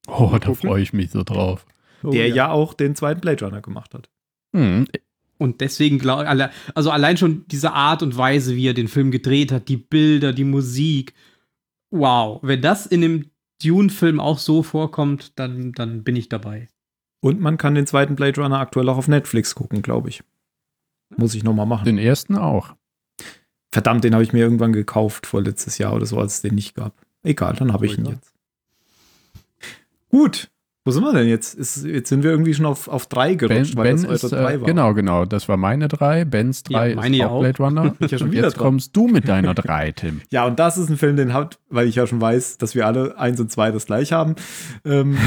Oh, 0.09 0.37
da 0.41 0.55
freue 0.55 0.83
ich 0.83 0.93
mich 0.93 1.11
so 1.11 1.23
drauf. 1.23 1.67
Oh, 2.03 2.11
Der 2.11 2.29
ja. 2.29 2.35
ja. 2.35 2.51
auch 2.51 2.75
den 2.75 2.97
zweiten 2.97 3.21
Blade 3.21 3.45
Runner 3.45 3.61
gemacht 3.61 3.95
hat. 3.95 4.11
Mhm. 4.53 4.89
Und 5.39 5.61
deswegen 5.61 5.99
glaube 5.99 6.25
ich, 6.25 6.49
also 6.75 6.91
allein 6.91 7.17
schon 7.17 7.47
diese 7.49 7.73
Art 7.73 8.03
und 8.03 8.17
Weise, 8.17 8.57
wie 8.57 8.69
er 8.69 8.75
den 8.75 8.89
Film 8.89 9.11
gedreht 9.11 9.53
hat, 9.53 9.69
die 9.69 9.77
Bilder, 9.77 10.33
die 10.33 10.45
Musik. 10.45 11.15
Wow, 11.91 12.41
wenn 12.43 12.61
das 12.61 12.87
in 12.87 13.01
dem 13.01 13.31
Dune-Film 13.63 14.21
auch 14.21 14.39
so 14.39 14.63
vorkommt, 14.63 15.39
dann, 15.39 15.73
dann 15.73 16.03
bin 16.03 16.17
ich 16.17 16.29
dabei. 16.29 16.69
Und 17.21 17.41
man 17.41 17.57
kann 17.57 17.75
den 17.75 17.87
zweiten 17.87 18.17
Blade 18.17 18.41
Runner 18.41 18.59
aktuell 18.59 18.89
auch 18.89 18.97
auf 18.97 19.09
Netflix 19.09 19.55
gucken, 19.55 19.83
glaube 19.83 20.09
ich. 20.09 20.23
Muss 21.17 21.35
ich 21.35 21.43
nochmal 21.43 21.67
machen. 21.67 21.85
Den 21.85 21.99
ersten 21.99 22.37
auch. 22.37 22.75
Verdammt, 23.73 24.05
den 24.05 24.15
habe 24.15 24.25
ich 24.25 24.33
mir 24.33 24.41
irgendwann 24.41 24.73
gekauft 24.73 25.27
vor 25.27 25.43
letztes 25.43 25.79
Jahr 25.79 25.95
oder 25.95 26.07
so, 26.07 26.19
als 26.19 26.35
es 26.35 26.43
den 26.43 26.55
nicht 26.55 26.75
gab. 26.75 26.93
Egal, 27.23 27.55
dann 27.55 27.73
habe 27.73 27.87
ich 27.87 27.99
ihn 27.99 28.07
jetzt. 28.07 28.33
Gut. 30.09 30.51
Wo 30.83 30.93
sind 30.93 31.03
wir 31.05 31.13
denn 31.13 31.29
jetzt? 31.29 31.55
Ist, 31.55 31.85
jetzt 31.85 32.09
sind 32.09 32.23
wir 32.23 32.31
irgendwie 32.31 32.55
schon 32.55 32.65
auf, 32.65 32.89
auf 32.89 33.07
drei 33.07 33.35
gerutscht, 33.35 33.75
ben, 33.75 33.77
weil 33.77 33.95
ben 33.95 34.03
das 34.03 34.25
ist, 34.25 34.33
drei 34.33 34.55
äh, 34.55 34.61
war. 34.61 34.67
Genau, 34.67 34.95
genau. 34.95 35.27
Das 35.27 35.47
war 35.47 35.59
meine 35.59 35.89
drei. 35.89 36.25
Bens 36.25 36.63
drei 36.63 36.95
ja, 36.95 37.05
ist 37.05 37.23
auch 37.23 37.41
Blade 37.41 37.63
Runner. 37.63 37.95
ich 38.01 38.11
ja 38.11 38.19
schon 38.19 38.33
wieder 38.33 38.45
jetzt 38.45 38.57
dran. 38.57 38.65
kommst 38.65 38.97
du 38.97 39.07
mit 39.07 39.29
deiner 39.29 39.55
drei, 39.55 39.93
Tim. 39.93 40.23
ja, 40.31 40.47
und 40.47 40.59
das 40.59 40.79
ist 40.79 40.89
ein 40.89 40.97
Film, 40.97 41.17
den 41.17 41.35
hat, 41.35 41.59
weil 41.69 41.87
ich 41.87 41.97
ja 41.97 42.07
schon 42.07 42.21
weiß, 42.21 42.57
dass 42.57 42.75
wir 42.75 42.87
alle 42.87 43.19
eins 43.19 43.39
und 43.39 43.53
zwei 43.53 43.71
das 43.71 43.85
gleich 43.85 44.13
haben. 44.13 44.37
Ähm, 44.87 45.19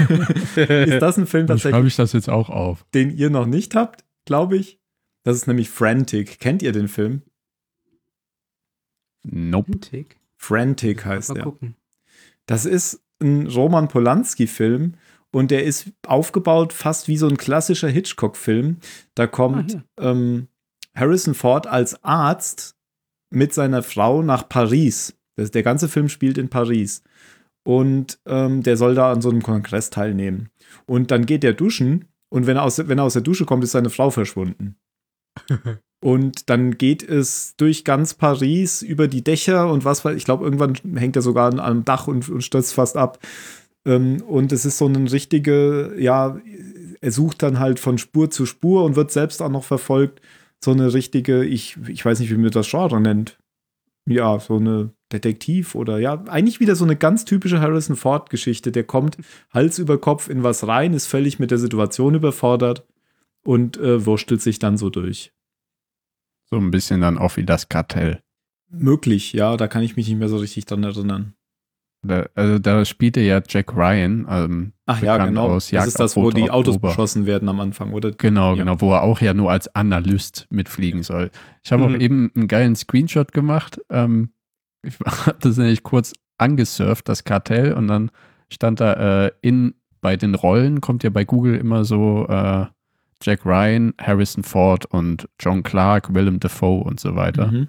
ist 0.56 1.00
das 1.00 1.16
ein 1.16 1.28
Film 1.28 1.46
tatsächlich? 1.46 1.74
Schreibe 1.74 1.86
ich 1.86 1.96
das 1.96 2.12
jetzt 2.12 2.28
auch 2.28 2.50
auf. 2.50 2.84
Den 2.92 3.16
ihr 3.16 3.30
noch 3.30 3.46
nicht 3.46 3.76
habt, 3.76 4.04
glaube 4.24 4.56
ich. 4.56 4.80
Das 5.22 5.36
ist 5.36 5.46
nämlich 5.46 5.70
Frantic. 5.70 6.40
Kennt 6.40 6.60
ihr 6.60 6.72
den 6.72 6.88
Film? 6.88 7.22
Nope. 9.30 9.72
Frantic, 9.72 10.16
Frantic 10.36 11.04
heißt 11.04 11.36
er. 11.36 11.52
Das 12.46 12.64
ist 12.64 13.02
ein 13.20 13.46
Roman 13.46 13.88
Polanski-Film 13.88 14.94
und 15.30 15.50
der 15.50 15.64
ist 15.64 15.90
aufgebaut 16.06 16.72
fast 16.72 17.08
wie 17.08 17.16
so 17.16 17.28
ein 17.28 17.36
klassischer 17.36 17.88
Hitchcock-Film. 17.88 18.78
Da 19.14 19.26
kommt 19.26 19.82
ah, 19.96 20.10
ähm, 20.10 20.48
Harrison 20.94 21.34
Ford 21.34 21.66
als 21.66 22.02
Arzt 22.04 22.76
mit 23.30 23.52
seiner 23.52 23.82
Frau 23.82 24.22
nach 24.22 24.48
Paris. 24.48 25.14
Das, 25.36 25.50
der 25.50 25.62
ganze 25.62 25.88
Film 25.88 26.08
spielt 26.08 26.38
in 26.38 26.48
Paris. 26.48 27.02
Und 27.64 28.18
ähm, 28.26 28.62
der 28.62 28.76
soll 28.76 28.94
da 28.94 29.12
an 29.12 29.20
so 29.20 29.30
einem 29.30 29.42
Kongress 29.42 29.90
teilnehmen. 29.90 30.48
Und 30.86 31.10
dann 31.10 31.26
geht 31.26 31.44
er 31.44 31.52
duschen 31.52 32.06
und 32.30 32.46
wenn 32.46 32.56
er 32.56 32.64
aus, 32.64 32.78
wenn 32.78 32.98
er 32.98 33.04
aus 33.04 33.12
der 33.12 33.22
Dusche 33.22 33.44
kommt, 33.44 33.64
ist 33.64 33.72
seine 33.72 33.90
Frau 33.90 34.10
verschwunden. 34.10 34.76
Und 36.00 36.48
dann 36.48 36.78
geht 36.78 37.02
es 37.02 37.54
durch 37.56 37.84
ganz 37.84 38.14
Paris 38.14 38.82
über 38.82 39.08
die 39.08 39.24
Dächer 39.24 39.70
und 39.70 39.84
was, 39.84 40.04
ich 40.04 40.24
glaube, 40.24 40.44
irgendwann 40.44 40.74
hängt 40.96 41.16
er 41.16 41.22
sogar 41.22 41.50
an 41.50 41.58
einem 41.58 41.84
Dach 41.84 42.06
und, 42.06 42.28
und 42.28 42.42
stürzt 42.42 42.74
fast 42.74 42.96
ab. 42.96 43.18
Ähm, 43.84 44.22
und 44.22 44.52
es 44.52 44.64
ist 44.64 44.78
so 44.78 44.86
eine 44.86 45.10
richtige, 45.10 45.94
ja, 45.98 46.40
er 47.00 47.12
sucht 47.12 47.42
dann 47.42 47.58
halt 47.58 47.80
von 47.80 47.98
Spur 47.98 48.30
zu 48.30 48.46
Spur 48.46 48.84
und 48.84 48.96
wird 48.96 49.10
selbst 49.10 49.42
auch 49.42 49.50
noch 49.50 49.64
verfolgt. 49.64 50.20
So 50.62 50.70
eine 50.70 50.92
richtige, 50.94 51.44
ich, 51.44 51.76
ich 51.88 52.04
weiß 52.04 52.20
nicht, 52.20 52.30
wie 52.30 52.36
man 52.36 52.50
das 52.50 52.70
Genre 52.70 53.00
nennt. 53.00 53.38
Ja, 54.08 54.38
so 54.40 54.56
eine 54.56 54.90
Detektiv 55.12 55.74
oder 55.74 55.98
ja, 55.98 56.24
eigentlich 56.26 56.60
wieder 56.60 56.76
so 56.76 56.84
eine 56.84 56.96
ganz 56.96 57.24
typische 57.24 57.60
Harrison 57.60 57.96
Ford-Geschichte. 57.96 58.72
Der 58.72 58.84
kommt 58.84 59.16
Hals 59.50 59.78
über 59.78 59.98
Kopf 59.98 60.28
in 60.28 60.42
was 60.42 60.66
rein, 60.66 60.94
ist 60.94 61.06
völlig 61.06 61.38
mit 61.38 61.50
der 61.50 61.58
Situation 61.58 62.14
überfordert 62.14 62.86
und 63.44 63.76
äh, 63.78 64.04
wurstelt 64.04 64.42
sich 64.42 64.58
dann 64.58 64.76
so 64.76 64.90
durch. 64.90 65.32
So 66.50 66.56
ein 66.58 66.70
bisschen 66.70 67.00
dann 67.00 67.18
auch 67.18 67.36
wie 67.36 67.44
das 67.44 67.68
Kartell. 67.68 68.22
Möglich, 68.70 69.32
ja, 69.32 69.56
da 69.56 69.68
kann 69.68 69.82
ich 69.82 69.96
mich 69.96 70.08
nicht 70.08 70.18
mehr 70.18 70.28
so 70.28 70.38
richtig 70.38 70.66
dran 70.66 70.84
erinnern. 70.84 71.34
Da, 72.02 72.26
also 72.34 72.58
da 72.58 72.84
spielte 72.84 73.20
ja 73.20 73.42
Jack 73.46 73.74
Ryan. 73.74 74.26
Ähm, 74.30 74.72
Ach 74.86 75.02
ja, 75.02 75.24
genau. 75.24 75.54
das 75.54 75.72
ist 75.72 75.98
das, 75.98 76.16
wo 76.16 76.30
die 76.30 76.50
Autos 76.50 76.76
Oktober. 76.76 76.88
beschossen 76.88 77.26
werden 77.26 77.48
am 77.48 77.60
Anfang, 77.60 77.92
oder? 77.92 78.12
Genau, 78.12 78.52
ja. 78.52 78.62
genau, 78.62 78.80
wo 78.80 78.92
er 78.92 79.02
auch 79.02 79.20
ja 79.20 79.34
nur 79.34 79.50
als 79.50 79.74
Analyst 79.74 80.46
mitfliegen 80.50 81.02
soll. 81.02 81.30
Ich 81.64 81.72
habe 81.72 81.88
mhm. 81.88 81.94
auch 81.94 82.00
eben 82.00 82.32
einen 82.34 82.48
geilen 82.48 82.76
Screenshot 82.76 83.32
gemacht. 83.32 83.80
Ähm, 83.90 84.30
ich 84.82 84.98
habe 85.04 85.38
das 85.40 85.56
nämlich 85.56 85.82
kurz 85.82 86.12
angesurft, 86.38 87.08
das 87.08 87.24
Kartell, 87.24 87.72
und 87.72 87.88
dann 87.88 88.10
stand 88.48 88.80
da 88.80 89.26
äh, 89.26 89.32
in 89.42 89.74
bei 90.00 90.16
den 90.16 90.36
Rollen, 90.36 90.80
kommt 90.80 91.02
ja 91.02 91.10
bei 91.10 91.24
Google 91.24 91.56
immer 91.56 91.84
so 91.84 92.26
äh, 92.28 92.66
Jack 93.22 93.44
Ryan, 93.44 93.94
Harrison 94.00 94.44
Ford 94.44 94.86
und 94.86 95.28
John 95.40 95.62
Clark, 95.62 96.14
Willem 96.14 96.40
Dafoe 96.40 96.84
und 96.84 97.00
so 97.00 97.16
weiter. 97.16 97.48
Mhm. 97.48 97.68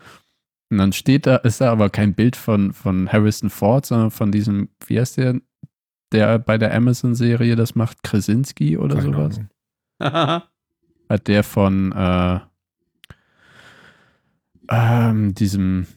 Und 0.71 0.77
dann 0.77 0.93
steht 0.93 1.25
da, 1.25 1.37
ist 1.37 1.61
da 1.61 1.71
aber 1.71 1.89
kein 1.89 2.13
Bild 2.13 2.35
von, 2.35 2.73
von 2.73 3.11
Harrison 3.11 3.49
Ford, 3.49 3.85
sondern 3.85 4.11
von 4.11 4.31
diesem, 4.31 4.69
wie 4.85 4.99
heißt 4.99 5.17
der, 5.17 5.41
der 6.11 6.39
bei 6.39 6.57
der 6.57 6.73
Amazon-Serie 6.73 7.55
das 7.55 7.75
macht, 7.75 8.03
Krasinski 8.03 8.77
oder 8.77 8.95
Keine 8.97 9.13
sowas. 9.13 9.39
Hat 11.09 11.27
der 11.27 11.43
von 11.43 11.91
äh, 11.91 12.39
ähm, 14.69 15.33
diesem, 15.33 15.87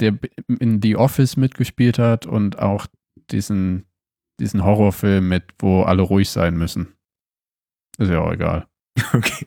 der 0.00 0.18
in 0.58 0.82
The 0.82 0.96
Office 0.96 1.36
mitgespielt 1.36 1.98
hat 1.98 2.26
und 2.26 2.58
auch 2.58 2.86
diesen, 3.30 3.86
diesen 4.40 4.64
Horrorfilm 4.64 5.28
mit, 5.28 5.44
wo 5.58 5.82
alle 5.82 6.02
ruhig 6.02 6.30
sein 6.30 6.56
müssen. 6.56 6.94
Ist 7.98 8.10
ja 8.10 8.20
auch 8.20 8.32
egal. 8.32 8.66
Okay. 9.12 9.46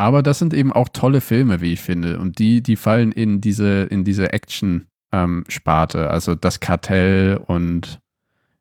Aber 0.00 0.22
das 0.22 0.38
sind 0.38 0.54
eben 0.54 0.72
auch 0.72 0.88
tolle 0.88 1.20
Filme, 1.20 1.60
wie 1.60 1.72
ich 1.72 1.80
finde. 1.80 2.20
Und 2.20 2.38
die, 2.38 2.62
die 2.62 2.76
fallen 2.76 3.10
in 3.10 3.40
diese, 3.40 3.82
in 3.82 4.04
diese 4.04 4.32
Action-Sparte. 4.32 5.98
Ähm, 5.98 6.08
also 6.08 6.36
das 6.36 6.60
Kartell 6.60 7.40
und 7.44 8.00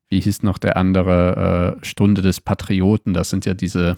wie 0.10 0.20
hieß 0.20 0.42
noch 0.42 0.58
der 0.58 0.78
andere, 0.78 1.78
äh, 1.80 1.86
Stunde 1.86 2.24
des 2.24 2.42
Patrioten. 2.42 3.14
Das 3.14 3.30
sind 3.30 3.46
ja 3.46 3.54
diese 3.54 3.98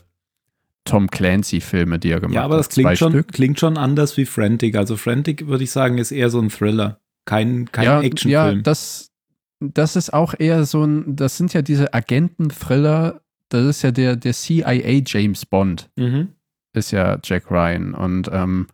Tom 0.84 1.10
Clancy-Filme, 1.10 2.00
die 2.00 2.12
er 2.12 2.20
gemacht 2.20 2.36
hat. 2.36 2.42
Ja, 2.42 2.46
aber 2.46 2.58
das 2.58 2.70
klingt 2.70 2.98
schon, 2.98 3.26
klingt 3.28 3.60
schon 3.60 3.78
anders 3.78 4.18
wie 4.18 4.26
Frantic. 4.26 4.76
Also 4.76 4.98
Frantic, 4.98 5.48
würde 5.48 5.64
ich 5.64 5.72
sagen, 5.72 5.98
ist 5.98 6.12
eher 6.12 6.30
so 6.30 6.42
ein 6.42 6.50
Thriller. 6.50 7.00
Kein, 7.26 7.72
kein 7.72 7.86
ja, 7.86 8.02
Actionfilm. 8.02 8.58
Ja, 8.58 8.62
das, 8.64 9.12
das 9.60 9.96
ist 9.96 10.14
auch 10.14 10.34
eher 10.38 10.66
so 10.66 10.84
ein, 10.84 11.16
das 11.16 11.38
sind 11.38 11.54
ja 11.54 11.62
diese 11.62 11.94
Agenten-Thriller, 11.94 13.22
das 13.50 13.66
ist 13.66 13.82
ja 13.82 13.92
der, 13.92 14.16
der 14.16 14.34
CIA 14.34 15.02
James 15.06 15.46
Bond. 15.46 15.90
Mhm. 15.96 16.30
Ist 16.74 16.92
ja 16.92 17.18
Jack 17.24 17.50
Ryan. 17.52 17.94
Und 17.94 18.30
ähm, 18.32 18.68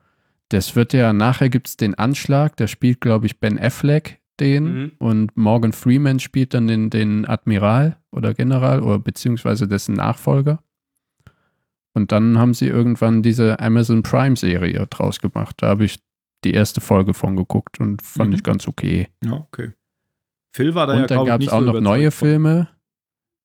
das 0.50 0.76
wird 0.76 0.94
ja, 0.94 1.14
nachher 1.14 1.50
gibt 1.50 1.68
es 1.68 1.78
den 1.78 1.96
Anschlag, 1.96 2.56
da 2.58 2.68
spielt, 2.68 3.02
glaube 3.02 3.26
ich, 3.26 3.40
Ben 3.40 3.60
Affleck 3.60 4.20
den 4.40 4.64
mhm. 4.64 4.92
und 5.00 5.38
Morgan 5.38 5.72
Freeman 5.72 6.20
spielt 6.20 6.54
dann 6.54 6.68
den, 6.68 6.90
den 6.90 7.26
Admiral 7.26 7.98
oder 8.12 8.34
General 8.34 8.82
oder 8.82 9.00
beziehungsweise 9.00 9.68
dessen 9.68 9.96
Nachfolger. 9.96 10.60
Und 11.94 12.12
dann 12.12 12.38
haben 12.38 12.54
sie 12.54 12.68
irgendwann 12.68 13.24
diese 13.24 13.60
Amazon 13.62 14.04
Prime-Serie 14.04 14.86
draus 14.88 15.20
gemacht. 15.20 15.56
Da 15.62 15.68
habe 15.68 15.86
ich 15.86 16.00
die 16.44 16.54
erste 16.54 16.82
Folge 16.82 17.14
von 17.14 17.38
geguckt 17.38 17.80
und 17.80 18.02
fand 18.02 18.32
mhm. 18.32 18.36
ich 18.36 18.44
ganz 18.44 18.68
okay. 18.68 19.08
Ja, 19.24 19.34
okay. 19.34 19.72
Phil 20.54 20.76
war 20.76 20.88
da 20.88 20.94
und 20.94 21.00
ja, 21.02 21.08
dann 21.08 21.26
gab 21.26 21.42
es 21.42 21.50
auch 21.50 21.62
noch 21.62 21.80
neue 21.80 22.12
Filme, 22.12 22.68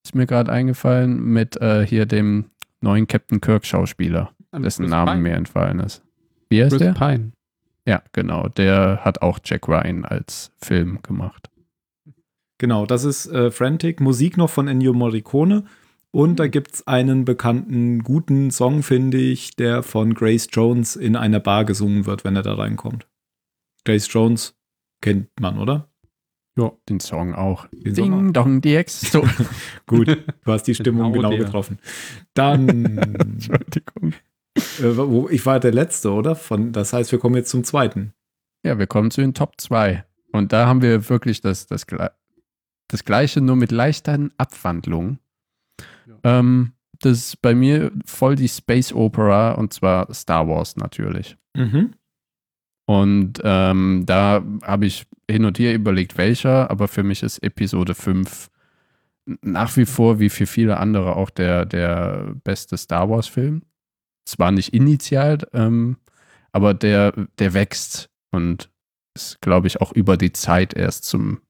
ist 0.04 0.14
mir 0.14 0.26
gerade 0.26 0.50
eingefallen, 0.50 1.22
mit 1.22 1.56
äh, 1.56 1.86
hier 1.86 2.06
dem 2.06 2.46
neuen 2.80 3.06
Captain 3.06 3.40
Kirk-Schauspieler, 3.40 4.32
dessen 4.52 4.82
Chris 4.82 4.90
Name 4.90 5.12
Pine. 5.12 5.22
mir 5.22 5.34
entfallen 5.34 5.80
ist. 5.80 6.02
Wie 6.48 6.62
heißt 6.62 6.76
Chris 6.76 6.80
der? 6.80 6.92
Pine. 6.92 7.32
Ja, 7.86 8.02
genau. 8.12 8.48
Der 8.48 9.00
hat 9.04 9.22
auch 9.22 9.38
Jack 9.44 9.68
Ryan 9.68 10.04
als 10.04 10.52
Film 10.62 11.00
gemacht. 11.02 11.50
Genau, 12.58 12.86
das 12.86 13.04
ist 13.04 13.26
äh, 13.26 13.50
Frantic. 13.50 14.00
Musik 14.00 14.36
noch 14.36 14.50
von 14.50 14.68
Ennio 14.68 14.92
Morricone. 14.92 15.64
Und 16.12 16.40
da 16.40 16.48
gibt 16.48 16.74
es 16.74 16.86
einen 16.86 17.24
bekannten, 17.24 18.02
guten 18.02 18.50
Song, 18.50 18.82
finde 18.82 19.18
ich, 19.18 19.54
der 19.56 19.82
von 19.82 20.14
Grace 20.14 20.48
Jones 20.52 20.96
in 20.96 21.14
einer 21.14 21.40
Bar 21.40 21.64
gesungen 21.64 22.04
wird, 22.06 22.24
wenn 22.24 22.36
er 22.36 22.42
da 22.42 22.54
reinkommt. 22.54 23.06
Grace 23.84 24.12
Jones 24.12 24.56
kennt 25.00 25.28
man, 25.40 25.58
oder? 25.58 25.89
Ja, 26.56 26.72
den 26.88 27.00
Song 27.00 27.34
auch. 27.34 27.66
Den 27.72 27.94
Ding 27.94 28.12
Song 28.12 28.32
Dong 28.32 28.60
DX. 28.60 29.12
So. 29.12 29.24
Gut, 29.86 30.08
du 30.08 30.52
hast 30.52 30.64
die 30.64 30.74
Stimmung 30.76 31.12
genau, 31.12 31.30
genau 31.30 31.44
getroffen. 31.44 31.78
Dann. 32.34 32.98
Entschuldigung. 32.98 34.14
Äh, 34.56 35.34
ich 35.34 35.46
war 35.46 35.60
der 35.60 35.72
Letzte, 35.72 36.12
oder? 36.12 36.34
Von, 36.34 36.72
das 36.72 36.92
heißt, 36.92 37.12
wir 37.12 37.18
kommen 37.18 37.36
jetzt 37.36 37.50
zum 37.50 37.64
zweiten. 37.64 38.12
Ja, 38.64 38.78
wir 38.78 38.86
kommen 38.86 39.10
zu 39.10 39.20
den 39.20 39.34
Top 39.34 39.54
2. 39.58 40.04
Und 40.32 40.52
da 40.52 40.66
haben 40.66 40.82
wir 40.82 41.08
wirklich 41.08 41.40
das, 41.40 41.66
das, 41.66 41.86
das 42.88 43.04
Gleiche, 43.04 43.40
nur 43.40 43.56
mit 43.56 43.72
leichten 43.72 44.32
Abwandlungen. 44.36 45.18
Ja. 46.06 46.38
Ähm, 46.38 46.72
das 47.00 47.18
ist 47.18 47.42
bei 47.42 47.54
mir 47.54 47.90
voll 48.04 48.36
die 48.36 48.48
Space 48.48 48.92
Opera 48.92 49.52
und 49.52 49.72
zwar 49.72 50.12
Star 50.12 50.46
Wars 50.46 50.76
natürlich. 50.76 51.36
Mhm. 51.56 51.94
Und 52.90 53.34
ähm, 53.44 54.02
da 54.04 54.42
habe 54.64 54.86
ich 54.86 55.06
hin 55.30 55.44
und 55.44 55.60
her 55.60 55.72
überlegt, 55.74 56.18
welcher, 56.18 56.72
aber 56.72 56.88
für 56.88 57.04
mich 57.04 57.22
ist 57.22 57.38
Episode 57.38 57.94
5 57.94 58.50
nach 59.42 59.76
wie 59.76 59.86
vor, 59.86 60.18
wie 60.18 60.28
für 60.28 60.46
viele 60.46 60.78
andere, 60.78 61.14
auch 61.14 61.30
der, 61.30 61.66
der 61.66 62.34
beste 62.42 62.76
Star 62.76 63.08
Wars-Film 63.08 63.62
zwar 64.24 64.50
nicht 64.50 64.74
initial, 64.74 65.38
ähm, 65.52 65.98
aber 66.50 66.74
der, 66.74 67.12
der 67.38 67.54
wächst 67.54 68.10
und 68.32 68.72
ist, 69.14 69.40
glaube 69.40 69.68
ich, 69.68 69.80
auch 69.80 69.92
über 69.92 70.16
die 70.16 70.32
Zeit 70.32 70.74
erst 70.74 71.04
zum 71.04 71.42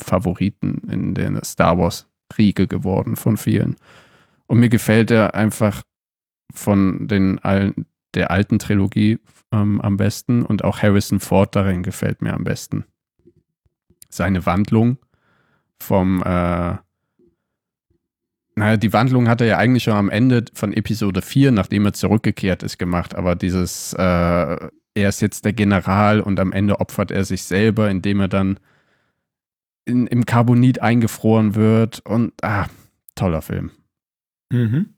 Favoriten 0.00 0.88
in 0.90 1.14
der 1.14 1.44
Star 1.44 1.76
Wars-Riege 1.76 2.66
geworden 2.66 3.16
von 3.16 3.36
vielen. 3.36 3.76
Und 4.46 4.58
mir 4.58 4.70
gefällt 4.70 5.10
er 5.10 5.34
einfach 5.34 5.82
von 6.54 7.08
den 7.08 7.40
allen, 7.40 7.84
der 8.14 8.30
alten 8.30 8.58
Trilogie 8.58 9.18
ähm, 9.52 9.80
am 9.80 9.96
besten 9.96 10.44
und 10.44 10.64
auch 10.64 10.82
Harrison 10.82 11.20
Ford 11.20 11.54
darin 11.54 11.82
gefällt 11.82 12.22
mir 12.22 12.34
am 12.34 12.44
besten. 12.44 12.84
Seine 14.08 14.46
Wandlung 14.46 14.98
vom 15.78 16.22
äh, 16.22 16.76
naja, 18.58 18.76
die 18.76 18.92
Wandlung 18.92 19.28
hat 19.28 19.40
er 19.40 19.46
ja 19.46 19.56
eigentlich 19.56 19.84
schon 19.84 19.94
am 19.94 20.10
Ende 20.10 20.44
von 20.52 20.72
Episode 20.72 21.22
4, 21.22 21.52
nachdem 21.52 21.86
er 21.86 21.92
zurückgekehrt 21.92 22.64
ist, 22.64 22.76
gemacht. 22.76 23.14
Aber 23.14 23.36
dieses, 23.36 23.92
äh, 23.92 24.00
er 24.02 25.08
ist 25.08 25.22
jetzt 25.22 25.44
der 25.44 25.52
General 25.52 26.20
und 26.20 26.40
am 26.40 26.50
Ende 26.50 26.80
opfert 26.80 27.12
er 27.12 27.24
sich 27.24 27.44
selber, 27.44 27.88
indem 27.88 28.18
er 28.18 28.26
dann 28.26 28.58
in, 29.84 30.08
im 30.08 30.26
Carbonit 30.26 30.82
eingefroren 30.82 31.54
wird. 31.54 32.00
Und, 32.00 32.32
ah, 32.42 32.66
toller 33.14 33.42
Film. 33.42 33.70
Mhm. 34.50 34.94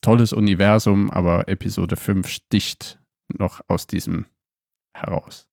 Tolles 0.00 0.32
Universum, 0.32 1.10
aber 1.10 1.46
Episode 1.46 1.96
5 1.96 2.26
sticht 2.26 2.99
noch 3.38 3.62
aus 3.68 3.86
diesem 3.86 4.26
heraus. 4.94 5.48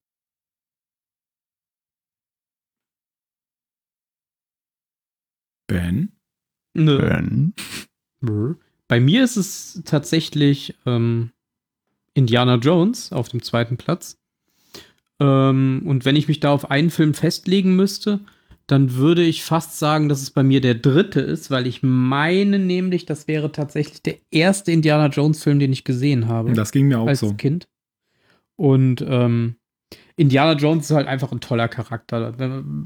Ben? 5.68 6.14
Nö. 6.74 8.56
Bei 8.88 9.00
mir 9.00 9.24
ist 9.24 9.36
es 9.36 9.82
tatsächlich 9.86 10.76
ähm, 10.86 11.32
Indiana 12.14 12.56
Jones 12.56 13.12
auf 13.12 13.30
dem 13.30 13.44
zweiten 13.44 13.78
Platz. 13.78 14.18
Ähm, 15.20 15.84
und 15.86 16.06
wenn 16.06 16.16
ich 16.16 16.28
mich 16.28 16.40
da 16.40 16.52
auf 16.52 16.72
einen 16.72 16.90
Film 16.90 17.14
festlegen 17.14 17.76
müsste, 17.76 18.22
dann 18.68 18.96
würde 18.96 19.24
ich 19.24 19.44
fast 19.44 19.80
sagen, 19.80 20.10
dass 20.10 20.22
es 20.22 20.30
bei 20.30 20.44
mir 20.44 20.60
der 20.60 20.76
dritte 20.76 21.22
ist, 21.22 21.50
weil 21.50 21.68
ich 21.68 21.84
meine 21.84 22.60
nämlich, 22.60 23.06
das 23.06 23.28
wäre 23.28 23.52
tatsächlich 23.54 24.02
der 24.02 24.18
erste 24.30 24.74
Indiana 24.74 25.08
Jones-Film, 25.08 25.60
den 25.60 25.72
ich 25.72 25.86
gesehen 25.86 26.28
habe. 26.28 26.52
Das 26.52 26.74
ging 26.74 26.90
mir 26.90 27.00
auch 27.00 27.08
als 27.08 27.22
so. 27.22 27.34
Kind. 27.34 27.70
Und 28.58 29.06
ähm, 29.08 29.56
Indiana 30.18 30.54
Jones 30.54 30.90
ist 30.90 30.96
halt 30.96 31.08
einfach 31.08 31.32
ein 31.32 31.40
toller 31.40 31.70
Charakter. 31.70 32.34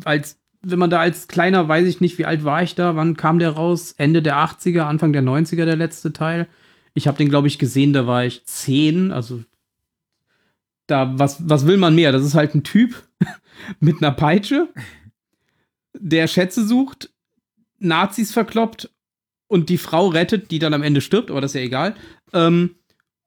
Als 0.05 0.39
wenn 0.61 0.79
man 0.79 0.91
da 0.91 0.99
als 0.99 1.27
kleiner, 1.27 1.67
weiß 1.67 1.87
ich 1.87 2.01
nicht, 2.01 2.19
wie 2.19 2.25
alt 2.25 2.43
war 2.43 2.61
ich 2.61 2.75
da, 2.75 2.95
wann 2.95 3.17
kam 3.17 3.39
der 3.39 3.51
raus? 3.51 3.95
Ende 3.97 4.21
der 4.21 4.35
80er, 4.35 4.81
Anfang 4.81 5.11
der 5.13 5.23
90er, 5.23 5.65
der 5.65 5.75
letzte 5.75 6.13
Teil. 6.13 6.47
Ich 6.93 7.07
habe 7.07 7.17
den, 7.17 7.29
glaube 7.29 7.47
ich, 7.47 7.57
gesehen, 7.57 7.93
da 7.93 8.05
war 8.05 8.25
ich 8.25 8.45
10, 8.45 9.11
also 9.11 9.43
da, 10.85 11.17
was, 11.17 11.49
was 11.49 11.65
will 11.65 11.77
man 11.77 11.95
mehr? 11.95 12.11
Das 12.11 12.23
ist 12.23 12.35
halt 12.35 12.53
ein 12.53 12.63
Typ 12.63 12.95
mit 13.79 13.97
einer 13.97 14.11
Peitsche, 14.11 14.69
der 16.01 16.27
Schätze 16.27 16.65
sucht, 16.67 17.09
Nazis 17.79 18.31
verkloppt 18.31 18.89
und 19.47 19.69
die 19.69 19.77
Frau 19.77 20.07
rettet, 20.07 20.51
die 20.51 20.59
dann 20.59 20.73
am 20.73 20.83
Ende 20.83 21.01
stirbt, 21.01 21.31
aber 21.31 21.41
das 21.41 21.51
ist 21.51 21.55
ja 21.55 21.61
egal. 21.61 21.95
Ähm, 22.33 22.75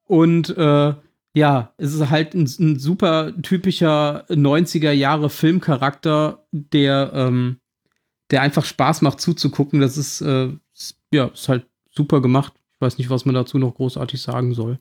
und 0.04 0.56
äh, 0.56 0.94
ja, 1.34 1.74
es 1.76 1.94
ist 1.94 2.10
halt 2.10 2.34
ein, 2.34 2.44
ein 2.44 2.78
super 2.78 3.32
typischer 3.42 4.24
90er 4.28 4.92
Jahre 4.92 5.30
Filmcharakter, 5.30 6.46
der, 6.52 7.10
ähm, 7.14 7.58
der 8.30 8.42
einfach 8.42 8.64
Spaß 8.64 9.02
macht 9.02 9.20
zuzugucken. 9.20 9.80
Das 9.80 9.96
ist, 9.96 10.20
äh, 10.20 10.50
ja, 11.12 11.26
ist 11.26 11.48
halt 11.48 11.66
super 11.90 12.20
gemacht. 12.20 12.54
Ich 12.74 12.80
weiß 12.80 12.98
nicht, 12.98 13.10
was 13.10 13.24
man 13.24 13.34
dazu 13.34 13.58
noch 13.58 13.74
großartig 13.74 14.20
sagen 14.20 14.54
soll. 14.54 14.78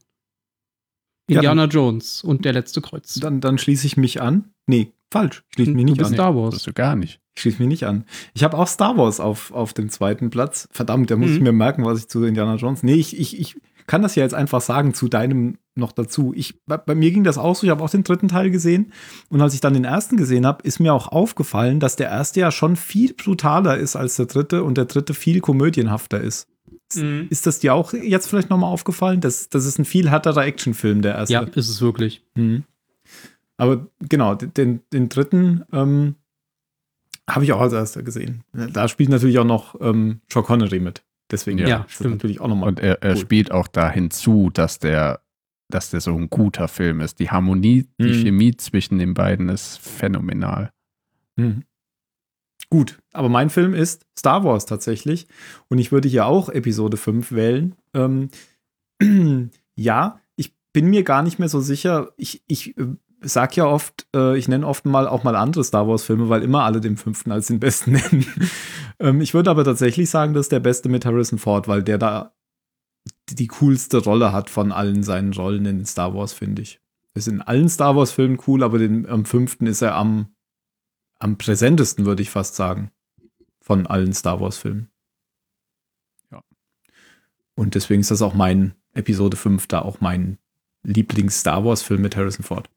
Indiana 1.27 1.63
ja, 1.63 1.69
Jones 1.69 2.23
und 2.23 2.45
der 2.45 2.53
letzte 2.53 2.81
Kreuz. 2.81 3.15
Dann, 3.15 3.41
dann 3.41 3.57
schließe 3.57 3.87
ich 3.87 3.97
mich 3.97 4.21
an. 4.21 4.53
Nee, 4.67 4.91
falsch. 5.13 5.43
Ich 5.49 5.55
schließe 5.55 5.71
mich 5.71 5.85
nicht 5.85 5.97
du 5.97 6.03
bist 6.03 6.11
an. 6.11 6.15
Star 6.15 6.35
Wars. 6.35 6.53
Das 6.55 6.63
du 6.63 6.73
gar 6.73 6.95
nicht. 6.95 7.21
Ich 7.35 7.41
schließe 7.41 7.59
mich 7.59 7.67
nicht 7.67 7.85
an. 7.85 8.05
Ich 8.33 8.43
habe 8.43 8.57
auch 8.57 8.67
Star 8.67 8.97
Wars 8.97 9.19
auf, 9.19 9.51
auf 9.51 9.73
dem 9.73 9.89
zweiten 9.89 10.29
Platz. 10.29 10.67
Verdammt, 10.71 11.09
da 11.09 11.15
muss 11.15 11.29
mhm. 11.29 11.35
ich 11.35 11.41
mir 11.41 11.51
merken, 11.51 11.85
was 11.85 11.99
ich 11.99 12.07
zu 12.07 12.23
Indiana 12.23 12.55
Jones. 12.55 12.83
Nee, 12.83 12.95
ich, 12.95 13.17
ich, 13.17 13.39
ich 13.39 13.55
kann 13.87 14.01
das 14.01 14.15
ja 14.15 14.23
jetzt 14.23 14.33
einfach 14.33 14.61
sagen 14.61 14.93
zu 14.93 15.07
deinem 15.07 15.57
noch 15.75 15.91
dazu. 15.91 16.33
Ich, 16.35 16.63
bei, 16.65 16.77
bei 16.77 16.95
mir 16.95 17.11
ging 17.11 17.23
das 17.23 17.37
auch 17.37 17.55
so, 17.55 17.65
ich 17.65 17.71
habe 17.71 17.83
auch 17.83 17.89
den 17.89 18.03
dritten 18.03 18.27
Teil 18.27 18.51
gesehen 18.51 18.93
und 19.29 19.41
als 19.41 19.53
ich 19.53 19.61
dann 19.61 19.73
den 19.73 19.85
ersten 19.85 20.17
gesehen 20.17 20.45
habe, 20.45 20.63
ist 20.63 20.79
mir 20.79 20.93
auch 20.93 21.07
aufgefallen, 21.07 21.79
dass 21.79 21.95
der 21.95 22.09
erste 22.09 22.41
ja 22.41 22.51
schon 22.51 22.75
viel 22.75 23.13
brutaler 23.13 23.77
ist 23.77 23.95
als 23.95 24.15
der 24.15 24.27
dritte 24.27 24.63
und 24.63 24.77
der 24.77 24.85
dritte 24.85 25.13
viel 25.13 25.39
komödienhafter 25.39 26.21
ist. 26.21 26.47
Mhm. 26.95 27.27
Ist 27.29 27.47
das 27.47 27.59
dir 27.59 27.73
auch 27.73 27.93
jetzt 27.93 28.27
vielleicht 28.27 28.49
nochmal 28.49 28.71
aufgefallen? 28.71 29.19
Das, 29.21 29.49
das 29.49 29.65
ist 29.65 29.79
ein 29.79 29.85
viel 29.85 30.09
härterer 30.09 30.45
Actionfilm, 30.45 31.01
der 31.01 31.15
erste. 31.15 31.33
Ja, 31.33 31.41
ist 31.41 31.69
es 31.69 31.81
wirklich. 31.81 32.23
Mhm. 32.35 32.63
Aber 33.57 33.87
genau, 33.99 34.35
den, 34.35 34.81
den 34.91 35.09
dritten 35.09 35.63
ähm, 35.71 36.15
habe 37.29 37.45
ich 37.45 37.53
auch 37.53 37.61
als 37.61 37.73
erster 37.73 38.03
gesehen. 38.03 38.43
Da 38.51 38.87
spielt 38.87 39.09
natürlich 39.09 39.39
auch 39.39 39.45
noch 39.45 39.79
ähm, 39.79 40.21
Sean 40.31 40.43
Connery 40.43 40.79
mit. 40.79 41.03
Deswegen 41.31 41.57
ja, 41.59 41.67
ja 41.67 41.85
stimmt. 41.87 42.15
natürlich 42.15 42.41
auch 42.41 42.47
nochmal. 42.47 42.69
Und 42.69 42.79
er, 42.79 43.01
er 43.01 43.11
cool. 43.11 43.17
spielt 43.17 43.51
auch 43.51 43.67
da 43.67 43.89
hinzu, 43.89 44.49
dass 44.51 44.79
der, 44.79 45.21
dass 45.69 45.89
der 45.89 46.01
so 46.01 46.15
ein 46.15 46.29
guter 46.29 46.67
Film 46.67 47.01
ist. 47.01 47.19
Die 47.19 47.29
Harmonie, 47.31 47.87
die 47.99 48.13
mhm. 48.13 48.21
Chemie 48.23 48.57
zwischen 48.57 48.99
den 48.99 49.13
beiden 49.13 49.49
ist 49.49 49.79
phänomenal. 49.79 50.71
Mhm. 51.35 51.63
Gut, 52.69 52.99
aber 53.13 53.29
mein 53.29 53.49
Film 53.49 53.73
ist 53.73 54.05
Star 54.17 54.43
Wars 54.43 54.65
tatsächlich. 54.65 55.27
Und 55.69 55.77
ich 55.77 55.91
würde 55.91 56.09
hier 56.09 56.25
auch 56.25 56.49
Episode 56.49 56.97
5 56.97 57.31
wählen. 57.31 57.75
Ähm, 57.93 58.29
ja, 59.75 60.19
ich 60.35 60.55
bin 60.73 60.87
mir 60.87 61.03
gar 61.03 61.23
nicht 61.23 61.39
mehr 61.39 61.49
so 61.49 61.61
sicher. 61.61 62.11
Ich, 62.17 62.43
ich 62.47 62.77
äh, 62.77 62.87
sag 63.23 63.55
ja 63.55 63.65
oft, 63.65 64.07
äh, 64.15 64.37
ich 64.37 64.47
nenne 64.47 64.67
oft 64.67 64.85
mal 64.85 65.07
auch 65.07 65.23
mal 65.23 65.35
andere 65.35 65.63
Star 65.63 65.87
Wars-Filme, 65.87 66.29
weil 66.29 66.43
immer 66.43 66.63
alle 66.63 66.81
den 66.81 66.97
fünften 66.97 67.31
als 67.31 67.47
den 67.47 67.59
besten 67.59 67.91
nennen. 67.93 68.25
ähm, 68.99 69.21
ich 69.21 69.33
würde 69.33 69.49
aber 69.49 69.63
tatsächlich 69.63 70.09
sagen, 70.09 70.33
das 70.33 70.45
ist 70.45 70.51
der 70.51 70.59
beste 70.59 70.89
mit 70.89 71.05
Harrison 71.05 71.39
Ford, 71.39 71.67
weil 71.67 71.83
der 71.83 71.97
da 71.97 72.33
die 73.29 73.47
coolste 73.47 73.97
Rolle 73.97 74.31
hat 74.31 74.49
von 74.49 74.71
allen 74.71 75.03
seinen 75.03 75.33
Rollen 75.33 75.65
in 75.65 75.85
Star 75.85 76.13
Wars, 76.13 76.33
finde 76.33 76.61
ich. 76.61 76.79
Ist 77.13 77.27
in 77.27 77.41
allen 77.41 77.69
Star 77.69 77.95
Wars-Filmen 77.95 78.39
cool, 78.47 78.63
aber 78.63 78.79
den, 78.79 79.07
am 79.07 79.25
fünften 79.25 79.67
ist 79.67 79.81
er 79.81 79.95
am, 79.95 80.33
am 81.19 81.37
präsentesten, 81.37 82.05
würde 82.05 82.21
ich 82.21 82.29
fast 82.29 82.55
sagen. 82.55 82.91
Von 83.61 83.87
allen 83.87 84.13
Star 84.13 84.39
Wars-Filmen. 84.41 84.89
Ja. 86.31 86.43
Und 87.55 87.75
deswegen 87.75 88.01
ist 88.01 88.11
das 88.11 88.21
auch 88.21 88.33
mein 88.33 88.73
Episode 88.93 89.37
5 89.37 89.67
da 89.67 89.81
auch 89.81 90.01
mein 90.01 90.37
Lieblings-Star 90.83 91.63
Wars-Film 91.63 92.01
mit 92.01 92.15
Harrison 92.15 92.43
Ford. 92.43 92.69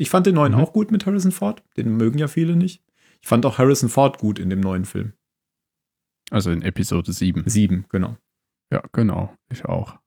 Ich 0.00 0.08
fand 0.08 0.24
den 0.24 0.34
neuen 0.34 0.54
mhm. 0.54 0.60
auch 0.60 0.72
gut 0.72 0.90
mit 0.90 1.04
Harrison 1.04 1.30
Ford. 1.30 1.62
Den 1.76 1.98
mögen 1.98 2.18
ja 2.18 2.26
viele 2.26 2.56
nicht. 2.56 2.82
Ich 3.20 3.28
fand 3.28 3.44
auch 3.44 3.58
Harrison 3.58 3.90
Ford 3.90 4.16
gut 4.16 4.38
in 4.38 4.48
dem 4.48 4.60
neuen 4.60 4.86
Film. 4.86 5.12
Also 6.30 6.50
in 6.50 6.62
Episode 6.62 7.12
7. 7.12 7.42
7, 7.44 7.84
genau. 7.90 8.16
Ja, 8.72 8.82
genau. 8.92 9.36
Ich 9.50 9.66
auch. 9.66 9.98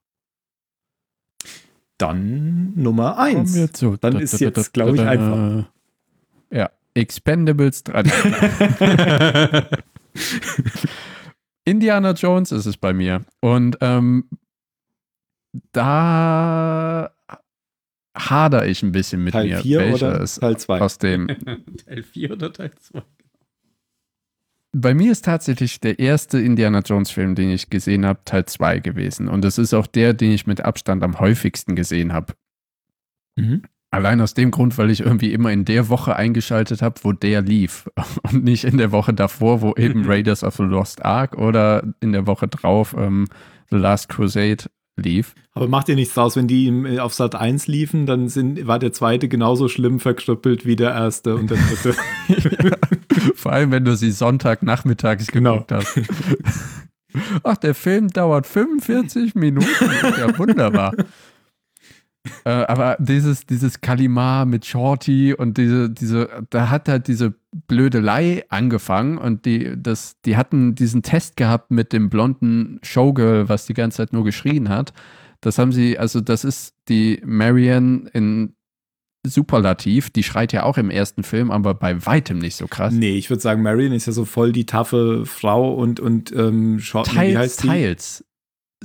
Dann 1.96 2.72
Nummer 2.74 3.18
1. 3.18 3.70
Dann 4.00 4.16
ist 4.16 4.40
jetzt, 4.40 4.72
glaube 4.72 4.96
ich, 4.96 5.02
einfach. 5.02 5.70
Ja, 6.50 6.70
Expendables 6.94 7.84
3. 7.84 8.02
Indiana 11.64 12.10
Jones 12.14 12.50
ist 12.50 12.66
es 12.66 12.76
bei 12.76 12.92
mir. 12.92 13.24
Und 13.40 13.78
ähm, 13.80 14.28
da 15.70 17.13
hader 18.16 18.66
ich 18.66 18.82
ein 18.82 18.92
bisschen 18.92 19.24
mit 19.24 19.32
Teil 19.32 19.48
mir. 19.48 19.60
4 19.60 19.86
oder 19.94 20.24
Teil 20.24 20.56
2? 20.58 20.80
Aus 20.80 20.98
dem 20.98 21.28
Teil 21.86 22.02
4 22.02 22.30
oder 22.32 22.52
Teil 22.52 22.70
2? 22.78 23.02
Bei 24.76 24.92
mir 24.92 25.12
ist 25.12 25.24
tatsächlich 25.24 25.78
der 25.78 26.00
erste 26.00 26.40
Indiana 26.40 26.80
Jones-Film, 26.80 27.36
den 27.36 27.50
ich 27.50 27.70
gesehen 27.70 28.04
habe, 28.04 28.20
Teil 28.24 28.44
2 28.44 28.80
gewesen. 28.80 29.28
Und 29.28 29.44
das 29.44 29.56
ist 29.56 29.72
auch 29.72 29.86
der, 29.86 30.14
den 30.14 30.32
ich 30.32 30.48
mit 30.48 30.62
Abstand 30.62 31.04
am 31.04 31.20
häufigsten 31.20 31.76
gesehen 31.76 32.12
habe. 32.12 32.34
Mhm. 33.36 33.62
Allein 33.92 34.20
aus 34.20 34.34
dem 34.34 34.50
Grund, 34.50 34.76
weil 34.76 34.90
ich 34.90 35.02
irgendwie 35.02 35.32
immer 35.32 35.52
in 35.52 35.64
der 35.64 35.88
Woche 35.88 36.16
eingeschaltet 36.16 36.82
habe, 36.82 36.98
wo 37.04 37.12
der 37.12 37.42
lief. 37.42 37.88
Und 38.22 38.42
nicht 38.42 38.64
in 38.64 38.76
der 38.76 38.90
Woche 38.90 39.14
davor, 39.14 39.62
wo 39.62 39.74
eben 39.76 40.04
Raiders 40.08 40.42
of 40.42 40.56
the 40.56 40.64
Lost 40.64 41.04
Ark 41.04 41.38
oder 41.38 41.94
in 42.00 42.10
der 42.10 42.26
Woche 42.26 42.48
drauf 42.48 42.96
ähm, 42.98 43.26
The 43.70 43.76
Last 43.76 44.08
Crusade 44.08 44.64
lief. 44.96 45.34
Aber 45.52 45.68
macht 45.68 45.88
dir 45.88 45.96
nichts 45.96 46.14
draus, 46.14 46.36
wenn 46.36 46.46
die 46.46 46.68
äh, 46.68 46.98
auf 46.98 47.14
Sat 47.14 47.34
1 47.34 47.66
liefen, 47.66 48.06
dann 48.06 48.28
sind, 48.28 48.66
war 48.66 48.78
der 48.78 48.92
zweite 48.92 49.28
genauso 49.28 49.68
schlimm 49.68 50.00
verkrüppelt 50.00 50.66
wie 50.66 50.76
der 50.76 50.90
erste 50.90 51.34
und 51.34 51.50
der 51.50 51.58
dritte. 51.58 51.94
ja, 52.28 52.76
vor 53.34 53.52
allem, 53.52 53.70
wenn 53.70 53.84
du 53.84 53.96
sie 53.96 54.10
Sonntagnachmittags 54.10 55.28
genau. 55.28 55.60
geguckt 55.60 55.72
hast. 55.72 56.00
Ach, 57.44 57.56
der 57.56 57.74
Film 57.74 58.08
dauert 58.08 58.46
45 58.46 59.36
Minuten. 59.36 59.68
Ja, 60.18 60.36
wunderbar. 60.36 60.94
äh, 62.44 62.50
aber 62.50 62.96
dieses, 62.98 63.46
dieses 63.46 63.80
Kalimar 63.80 64.46
mit 64.46 64.66
Shorty 64.66 65.32
und 65.32 65.56
diese, 65.56 65.90
diese, 65.90 66.44
da 66.50 66.70
hat 66.70 66.88
halt 66.88 67.06
diese 67.06 67.34
Blödelei 67.66 68.44
angefangen 68.48 69.18
und 69.18 69.44
die, 69.44 69.72
das, 69.76 70.20
die 70.24 70.36
hatten 70.36 70.74
diesen 70.74 71.02
Test 71.02 71.36
gehabt 71.36 71.70
mit 71.70 71.92
dem 71.92 72.10
blonden 72.10 72.80
Showgirl, 72.82 73.48
was 73.48 73.66
die 73.66 73.74
ganze 73.74 73.98
Zeit 73.98 74.12
nur 74.12 74.24
geschrien 74.24 74.68
hat. 74.68 74.92
Das 75.40 75.58
haben 75.58 75.72
sie, 75.72 75.98
also 75.98 76.20
das 76.20 76.44
ist 76.44 76.74
die 76.88 77.20
Marianne 77.24 78.08
in 78.12 78.54
Superlativ, 79.26 80.10
die 80.10 80.22
schreit 80.22 80.52
ja 80.52 80.64
auch 80.64 80.76
im 80.76 80.90
ersten 80.90 81.22
Film, 81.22 81.50
aber 81.50 81.74
bei 81.74 82.04
weitem 82.04 82.38
nicht 82.38 82.56
so 82.56 82.66
krass. 82.66 82.92
Nee, 82.92 83.16
ich 83.16 83.30
würde 83.30 83.40
sagen, 83.40 83.62
Marion 83.62 83.92
ist 83.92 84.06
ja 84.06 84.12
so 84.12 84.24
voll 84.24 84.52
die 84.52 84.66
taffe 84.66 85.24
Frau 85.24 85.72
und, 85.74 85.98
und 85.98 86.30
ähm, 86.32 86.78
Short, 86.78 87.06
teils, 87.06 87.30
wie 87.30 87.38
heißt 87.38 87.62
die? 87.62 87.68
Teils. 87.68 88.24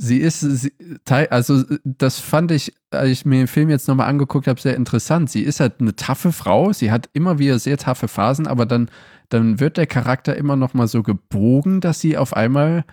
Sie 0.01 0.19
ist, 0.19 0.39
sie, 0.39 0.71
also 1.09 1.63
das 1.83 2.19
fand 2.19 2.51
ich, 2.51 2.73
als 2.89 3.09
ich 3.09 3.25
mir 3.25 3.39
den 3.39 3.47
Film 3.47 3.69
jetzt 3.69 3.89
nochmal 3.89 4.07
angeguckt 4.07 4.47
habe, 4.47 4.59
sehr 4.59 4.77
interessant. 4.77 5.29
Sie 5.29 5.41
ist 5.41 5.59
halt 5.59 5.81
eine 5.81 5.93
taffe 5.93 6.31
Frau, 6.31 6.71
sie 6.71 6.89
hat 6.89 7.09
immer 7.11 7.37
wieder 7.37 7.59
sehr 7.59 7.77
taffe 7.77 8.07
Phasen, 8.07 8.47
aber 8.47 8.65
dann, 8.65 8.89
dann 9.27 9.59
wird 9.59 9.75
der 9.75 9.87
Charakter 9.87 10.37
immer 10.37 10.55
nochmal 10.55 10.87
so 10.87 11.03
gebogen, 11.03 11.81
dass 11.81 11.99
sie 11.99 12.17
auf 12.17 12.33
einmal 12.33 12.85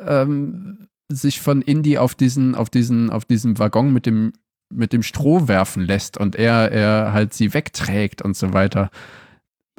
ähm, 0.00 0.88
sich 1.08 1.40
von 1.40 1.62
Indy 1.62 1.98
auf 1.98 2.16
diesen, 2.16 2.56
auf 2.56 2.68
diesen, 2.68 3.10
auf 3.10 3.24
diesem 3.24 3.60
Waggon 3.60 3.92
mit 3.92 4.04
dem, 4.04 4.32
mit 4.70 4.92
dem 4.92 5.04
Stroh 5.04 5.46
werfen 5.46 5.84
lässt 5.84 6.18
und 6.18 6.34
er, 6.34 6.72
er 6.72 7.12
halt 7.12 7.32
sie 7.32 7.54
wegträgt 7.54 8.22
und 8.22 8.36
so 8.36 8.52
weiter 8.52 8.90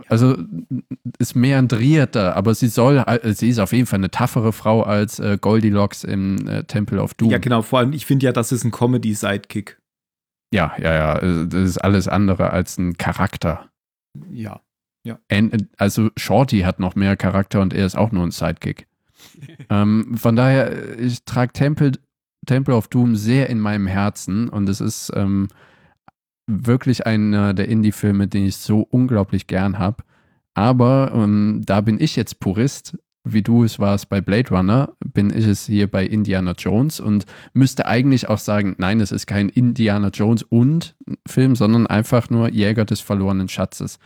also 0.08 0.38
ist 1.20 1.36
meandrierter, 1.36 2.36
aber 2.36 2.54
sie 2.54 2.68
soll, 2.68 2.98
äh, 2.98 3.34
sie 3.34 3.50
ist 3.50 3.60
auf 3.60 3.72
jeden 3.72 3.86
Fall 3.86 4.00
eine 4.00 4.12
taffere 4.12 4.52
Frau 4.52 4.84
als 4.84 5.20
äh, 5.20 5.38
Goldilocks 5.40 6.04
im 6.04 6.48
äh, 6.48 6.64
Temple 6.64 7.02
of 7.02 7.14
Doom. 7.14 7.32
Ja, 7.32 7.38
genau, 7.38 7.62
vor 7.62 7.80
allem, 7.80 7.94
ich 7.94 8.06
finde 8.06 8.26
ja, 8.26 8.32
das 8.32 8.52
ist 8.52 8.64
ein 8.64 8.72
Comedy-Sidekick. 8.72 9.80
Ja, 10.54 10.74
ja, 10.78 10.94
ja, 10.94 11.46
das 11.46 11.70
ist 11.70 11.78
alles 11.78 12.08
andere 12.08 12.52
als 12.52 12.78
ein 12.78 12.98
Charakter. 12.98 13.70
Ja, 14.32 14.62
ja. 15.04 15.20
Also 15.78 16.10
Shorty 16.18 16.62
hat 16.62 16.80
noch 16.80 16.96
mehr 16.96 17.16
Charakter 17.16 17.62
und 17.62 17.74
er 17.74 17.86
ist 17.86 17.96
auch 17.96 18.12
nur 18.12 18.24
ein 18.24 18.32
Sidekick. 18.32 18.88
ähm, 19.70 20.18
von 20.18 20.36
daher, 20.36 21.00
ich 21.00 21.24
trage 21.24 21.54
Temple, 21.54 21.94
Temple 22.46 22.76
of 22.76 22.88
Doom 22.90 23.16
sehr 23.16 23.50
in 23.50 23.60
meinem 23.60 23.88
Herzen 23.88 24.50
und 24.50 24.70
es 24.70 24.82
ist 24.82 25.12
ähm, 25.16 25.48
wirklich 26.48 27.06
einer 27.06 27.54
der 27.54 27.68
Indie-Filme, 27.68 28.28
den 28.28 28.46
ich 28.46 28.58
so 28.58 28.82
unglaublich 28.82 29.48
gern 29.48 29.80
habe. 29.80 30.04
Aber 30.54 31.12
ähm, 31.14 31.64
da 31.66 31.82
bin 31.82 32.00
ich 32.00 32.16
jetzt 32.16 32.40
Purist, 32.40 32.98
wie 33.26 33.42
du 33.42 33.64
es 33.64 33.80
warst 33.80 34.08
bei 34.08 34.22
Blade 34.22 34.50
Runner, 34.50 34.94
bin 35.04 35.36
ich 35.36 35.48
es 35.48 35.66
hier 35.66 35.90
bei 35.90 36.06
Indiana 36.06 36.54
Jones 36.58 37.00
und 37.00 37.26
müsste 37.54 37.88
eigentlich 37.88 38.30
auch 38.30 38.38
sagen, 38.38 38.76
nein, 38.78 39.02
es 39.02 39.12
ist 39.12 39.26
kein 39.26 39.50
Indiana 39.50 40.10
Jones 40.10 40.44
und 40.44 40.96
Film, 41.28 41.56
sondern 41.56 41.88
einfach 41.88 42.30
nur 42.30 42.50
Jäger 42.50 42.86
des 42.86 43.02
verlorenen 43.02 43.50
Schatzes, 43.50 43.98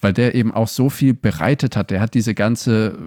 weil 0.00 0.12
der 0.12 0.34
eben 0.34 0.52
auch 0.52 0.68
so 0.68 0.90
viel 0.90 1.14
bereitet 1.14 1.76
hat. 1.76 1.90
Der 1.90 2.00
hat 2.00 2.14
diese 2.14 2.34
ganze 2.34 2.98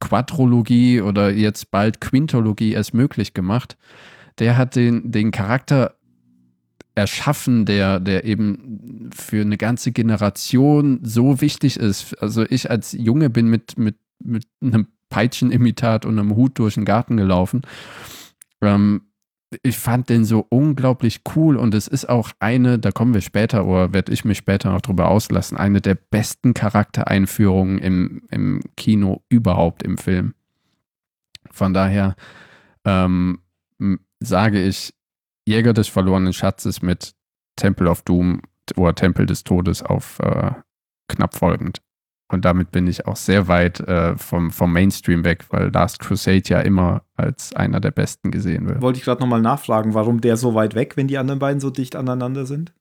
Quadrologie 0.00 1.00
oder 1.00 1.30
jetzt 1.30 1.70
bald 1.70 2.00
Quintologie 2.00 2.72
erst 2.72 2.92
möglich 2.92 3.34
gemacht. 3.34 3.76
Der 4.38 4.56
hat 4.56 4.76
den, 4.76 5.10
den 5.10 5.30
Charakter 5.30 5.94
erschaffen, 6.98 7.64
der, 7.64 8.00
der 8.00 8.24
eben 8.24 9.10
für 9.14 9.40
eine 9.40 9.56
ganze 9.56 9.92
Generation 9.92 11.00
so 11.02 11.40
wichtig 11.40 11.78
ist. 11.78 12.20
Also 12.20 12.44
ich 12.48 12.70
als 12.70 12.92
Junge 12.92 13.30
bin 13.30 13.48
mit, 13.48 13.78
mit, 13.78 13.96
mit 14.18 14.44
einem 14.60 14.88
Peitchenimitat 15.08 16.04
und 16.04 16.18
einem 16.18 16.34
Hut 16.34 16.58
durch 16.58 16.74
den 16.74 16.84
Garten 16.84 17.16
gelaufen. 17.16 17.62
Ähm, 18.60 19.02
ich 19.62 19.78
fand 19.78 20.10
den 20.10 20.24
so 20.24 20.44
unglaublich 20.50 21.22
cool 21.34 21.56
und 21.56 21.72
es 21.72 21.88
ist 21.88 22.08
auch 22.08 22.32
eine, 22.38 22.78
da 22.78 22.90
kommen 22.90 23.14
wir 23.14 23.22
später 23.22 23.64
oder 23.64 23.94
werde 23.94 24.12
ich 24.12 24.24
mich 24.24 24.38
später 24.38 24.70
noch 24.70 24.82
drüber 24.82 25.08
auslassen, 25.08 25.56
eine 25.56 25.80
der 25.80 25.94
besten 25.94 26.52
Charaktereinführungen 26.52 27.78
im, 27.78 28.22
im 28.30 28.60
Kino 28.76 29.22
überhaupt 29.30 29.82
im 29.84 29.96
Film. 29.96 30.34
Von 31.50 31.72
daher 31.72 32.14
ähm, 32.84 33.38
sage 34.20 34.62
ich, 34.62 34.92
Jäger 35.48 35.72
des 35.72 35.88
verlorenen 35.88 36.32
Schatzes 36.32 36.82
mit 36.82 37.14
Temple 37.56 37.90
of 37.90 38.02
Doom 38.02 38.42
oder 38.76 38.94
Tempel 38.94 39.26
des 39.26 39.44
Todes 39.44 39.82
auf 39.82 40.18
äh, 40.20 40.52
knapp 41.08 41.34
folgend. 41.34 41.80
Und 42.30 42.44
damit 42.44 42.70
bin 42.70 42.86
ich 42.86 43.06
auch 43.06 43.16
sehr 43.16 43.48
weit 43.48 43.80
äh, 43.80 44.16
vom, 44.18 44.50
vom 44.50 44.70
Mainstream 44.72 45.24
weg, 45.24 45.46
weil 45.48 45.70
Last 45.70 45.98
Crusade 46.00 46.42
ja 46.46 46.60
immer 46.60 47.02
als 47.16 47.54
einer 47.56 47.80
der 47.80 47.90
besten 47.90 48.30
gesehen 48.30 48.68
wird. 48.68 48.82
Wollte 48.82 48.98
ich 48.98 49.04
gerade 49.04 49.22
nochmal 49.22 49.40
nachfragen, 49.40 49.94
warum 49.94 50.20
der 50.20 50.36
so 50.36 50.54
weit 50.54 50.74
weg, 50.74 50.98
wenn 50.98 51.08
die 51.08 51.16
anderen 51.16 51.38
beiden 51.38 51.60
so 51.60 51.70
dicht 51.70 51.96
aneinander 51.96 52.44
sind? 52.44 52.74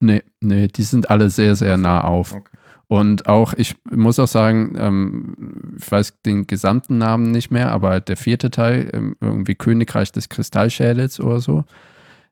Nee, 0.00 0.24
nee, 0.40 0.66
die 0.66 0.82
sind 0.82 1.08
alle 1.08 1.30
sehr, 1.30 1.54
sehr 1.54 1.76
nah 1.76 2.02
auf. 2.02 2.34
Okay. 2.34 2.50
Und 2.88 3.28
auch, 3.28 3.54
ich 3.56 3.76
muss 3.88 4.18
auch 4.18 4.26
sagen, 4.26 4.74
ähm, 4.76 5.76
ich 5.78 5.92
weiß 5.92 6.22
den 6.26 6.48
gesamten 6.48 6.98
Namen 6.98 7.30
nicht 7.30 7.52
mehr, 7.52 7.70
aber 7.70 8.00
der 8.00 8.16
vierte 8.16 8.50
Teil, 8.50 8.90
ähm, 8.92 9.14
irgendwie 9.20 9.54
Königreich 9.54 10.10
des 10.10 10.28
Kristallschädels 10.28 11.20
oder 11.20 11.38
so, 11.38 11.64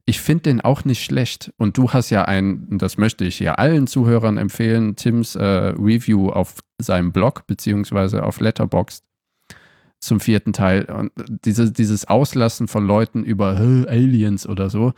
ich 0.09 0.23
finde 0.23 0.45
den 0.45 0.63
auch 0.63 0.87
nicht 0.87 1.05
schlecht. 1.05 1.53
Und 1.59 1.77
du 1.77 1.93
hast 1.93 2.09
ja 2.09 2.25
ein, 2.25 2.79
das 2.79 2.97
möchte 2.97 3.27
ich 3.27 3.37
hier 3.37 3.59
allen 3.59 3.87
Zuhörern 3.87 4.39
empfehlen, 4.39 4.97
Tims 4.97 5.35
äh, 5.35 5.45
Review 5.45 6.31
auf 6.31 6.55
seinem 6.81 7.13
Blog 7.13 7.47
beziehungsweise 7.47 8.23
auf 8.23 8.41
Letterboxd 8.41 9.05
zum 10.01 10.21
vierten 10.21 10.55
Teil. 10.55 10.87
Und 10.87 11.13
diese, 11.45 11.71
dieses 11.71 12.09
Auslassen 12.09 12.69
von 12.69 12.87
Leuten 12.87 13.23
über 13.23 13.59
Aliens 13.59 14.49
oder 14.49 14.71
so. 14.71 14.95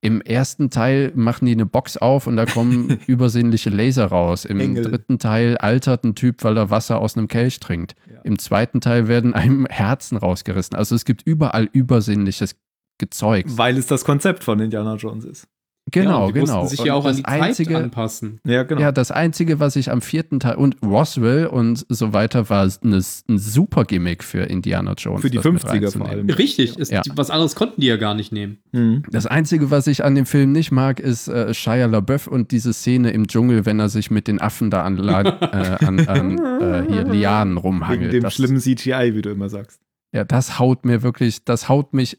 Im 0.00 0.20
ersten 0.20 0.70
Teil 0.70 1.10
machen 1.16 1.46
die 1.46 1.52
eine 1.52 1.66
Box 1.66 1.96
auf 1.96 2.28
und 2.28 2.36
da 2.36 2.46
kommen 2.46 3.00
übersinnliche 3.08 3.70
Laser 3.70 4.06
raus. 4.06 4.44
Im 4.44 4.60
Engel. 4.60 4.84
dritten 4.84 5.18
Teil 5.18 5.56
altert 5.56 6.04
ein 6.04 6.14
Typ, 6.14 6.44
weil 6.44 6.56
er 6.58 6.70
Wasser 6.70 7.00
aus 7.00 7.16
einem 7.16 7.26
Kelch 7.26 7.58
trinkt. 7.58 7.96
Ja. 8.08 8.20
Im 8.22 8.38
zweiten 8.38 8.80
Teil 8.80 9.08
werden 9.08 9.34
einem 9.34 9.66
Herzen 9.66 10.16
rausgerissen. 10.16 10.76
Also 10.76 10.94
es 10.94 11.04
gibt 11.04 11.22
überall 11.26 11.68
Übersinnliches 11.72 12.54
gezeugt. 12.98 13.56
Weil 13.56 13.76
es 13.78 13.86
das 13.86 14.04
Konzept 14.04 14.44
von 14.44 14.60
Indiana 14.60 14.96
Jones 14.96 15.24
ist. 15.24 15.48
Genau, 15.90 16.26
ja, 16.28 16.32
die 16.32 16.40
genau. 16.40 16.66
sich 16.66 16.82
ja 16.82 16.94
auch 16.94 17.04
an 17.04 17.16
die 17.16 17.24
einzige, 17.26 17.74
Zeit 17.74 17.82
anpassen. 17.84 18.40
Ja, 18.46 18.62
genau. 18.62 18.80
Ja, 18.80 18.90
das 18.90 19.10
Einzige, 19.10 19.60
was 19.60 19.76
ich 19.76 19.90
am 19.90 20.00
vierten 20.00 20.40
Teil 20.40 20.56
und 20.56 20.76
Roswell 20.82 21.46
und 21.46 21.84
so 21.90 22.14
weiter 22.14 22.48
war 22.48 22.62
eine, 22.82 22.96
ein 22.96 23.38
super 23.38 23.84
Gimmick 23.84 24.24
für 24.24 24.44
Indiana 24.44 24.94
Jones. 24.96 25.20
Für 25.20 25.30
die 25.30 25.38
50er 25.38 25.96
vor 25.96 26.08
allem. 26.08 26.28
Richtig, 26.30 26.78
ist, 26.78 26.90
ja. 26.90 27.02
was 27.14 27.30
anderes 27.30 27.54
konnten 27.54 27.82
die 27.82 27.86
ja 27.86 27.96
gar 27.96 28.14
nicht 28.14 28.32
nehmen. 28.32 28.58
Mhm. 28.72 29.02
Das 29.10 29.26
Einzige, 29.26 29.70
was 29.70 29.86
ich 29.86 30.04
an 30.04 30.14
dem 30.14 30.24
Film 30.24 30.52
nicht 30.52 30.72
mag, 30.72 31.00
ist 31.00 31.28
äh, 31.28 31.52
Shia 31.52 31.86
LaBeouf 31.86 32.28
und 32.28 32.50
diese 32.50 32.72
Szene 32.72 33.10
im 33.10 33.26
Dschungel, 33.28 33.66
wenn 33.66 33.78
er 33.78 33.90
sich 33.90 34.10
mit 34.10 34.26
den 34.26 34.40
Affen 34.40 34.70
da 34.70 34.84
an, 34.84 34.98
äh, 34.98 35.76
an, 35.84 36.08
an 36.08 36.38
äh, 36.62 36.84
hier 36.88 37.04
Lianen 37.04 37.58
rumhangelt. 37.58 38.00
Wegen 38.00 38.12
dem 38.12 38.22
das, 38.22 38.34
schlimmen 38.34 38.58
CGI, 38.58 39.14
wie 39.14 39.22
du 39.22 39.30
immer 39.30 39.50
sagst. 39.50 39.80
Ja, 40.12 40.24
das 40.24 40.58
haut 40.58 40.86
mir 40.86 41.02
wirklich, 41.02 41.44
das 41.44 41.68
haut 41.68 41.92
mich 41.92 42.18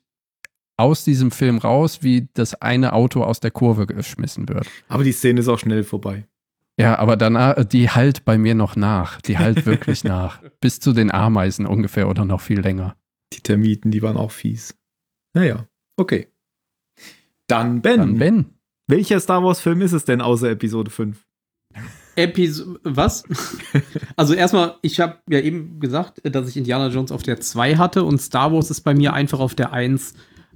aus 0.77 1.03
diesem 1.03 1.31
Film 1.31 1.57
raus, 1.57 1.99
wie 2.01 2.27
das 2.33 2.55
eine 2.61 2.93
Auto 2.93 3.23
aus 3.23 3.39
der 3.39 3.51
Kurve 3.51 3.87
geschmissen 3.87 4.49
wird. 4.49 4.67
Aber 4.87 5.03
die 5.03 5.11
Szene 5.11 5.39
ist 5.39 5.47
auch 5.47 5.59
schnell 5.59 5.83
vorbei. 5.83 6.27
Ja, 6.77 6.99
aber 6.99 7.15
danach, 7.15 7.63
die 7.63 7.89
halt 7.89 8.25
bei 8.25 8.37
mir 8.37 8.53
noch 8.53 8.75
nach. 8.75 9.21
Die 9.21 9.37
halt 9.37 9.65
wirklich 9.65 10.03
nach. 10.03 10.41
Bis 10.59 10.79
zu 10.79 10.91
den 10.91 11.11
Ameisen 11.11 11.65
ungefähr 11.65 12.09
oder 12.09 12.25
noch 12.25 12.41
viel 12.41 12.59
länger. 12.59 12.97
Die 13.33 13.41
Termiten, 13.41 13.91
die 13.91 14.01
waren 14.01 14.17
auch 14.17 14.31
fies. 14.31 14.77
Naja, 15.33 15.67
okay. 15.97 16.27
Dann 17.47 17.81
Ben. 17.81 17.99
Dann 17.99 18.17
Ben. 18.17 18.45
Welcher 18.87 19.19
Star 19.19 19.43
Wars-Film 19.43 19.81
ist 19.81 19.93
es 19.93 20.05
denn 20.05 20.21
außer 20.21 20.49
Episode 20.51 20.91
5? 20.91 21.25
Episode, 22.15 22.79
was? 22.83 23.23
also 24.15 24.33
erstmal, 24.33 24.75
ich 24.81 24.99
habe 24.99 25.17
ja 25.29 25.39
eben 25.39 25.79
gesagt, 25.79 26.21
dass 26.23 26.47
ich 26.47 26.57
Indiana 26.57 26.87
Jones 26.87 27.11
auf 27.11 27.23
der 27.23 27.39
2 27.39 27.77
hatte 27.77 28.03
und 28.03 28.21
Star 28.21 28.53
Wars 28.53 28.69
ist 28.69 28.81
bei 28.81 28.93
mir 28.93 29.13
einfach 29.13 29.39
auf 29.39 29.55
der 29.55 29.73
1, 29.73 30.13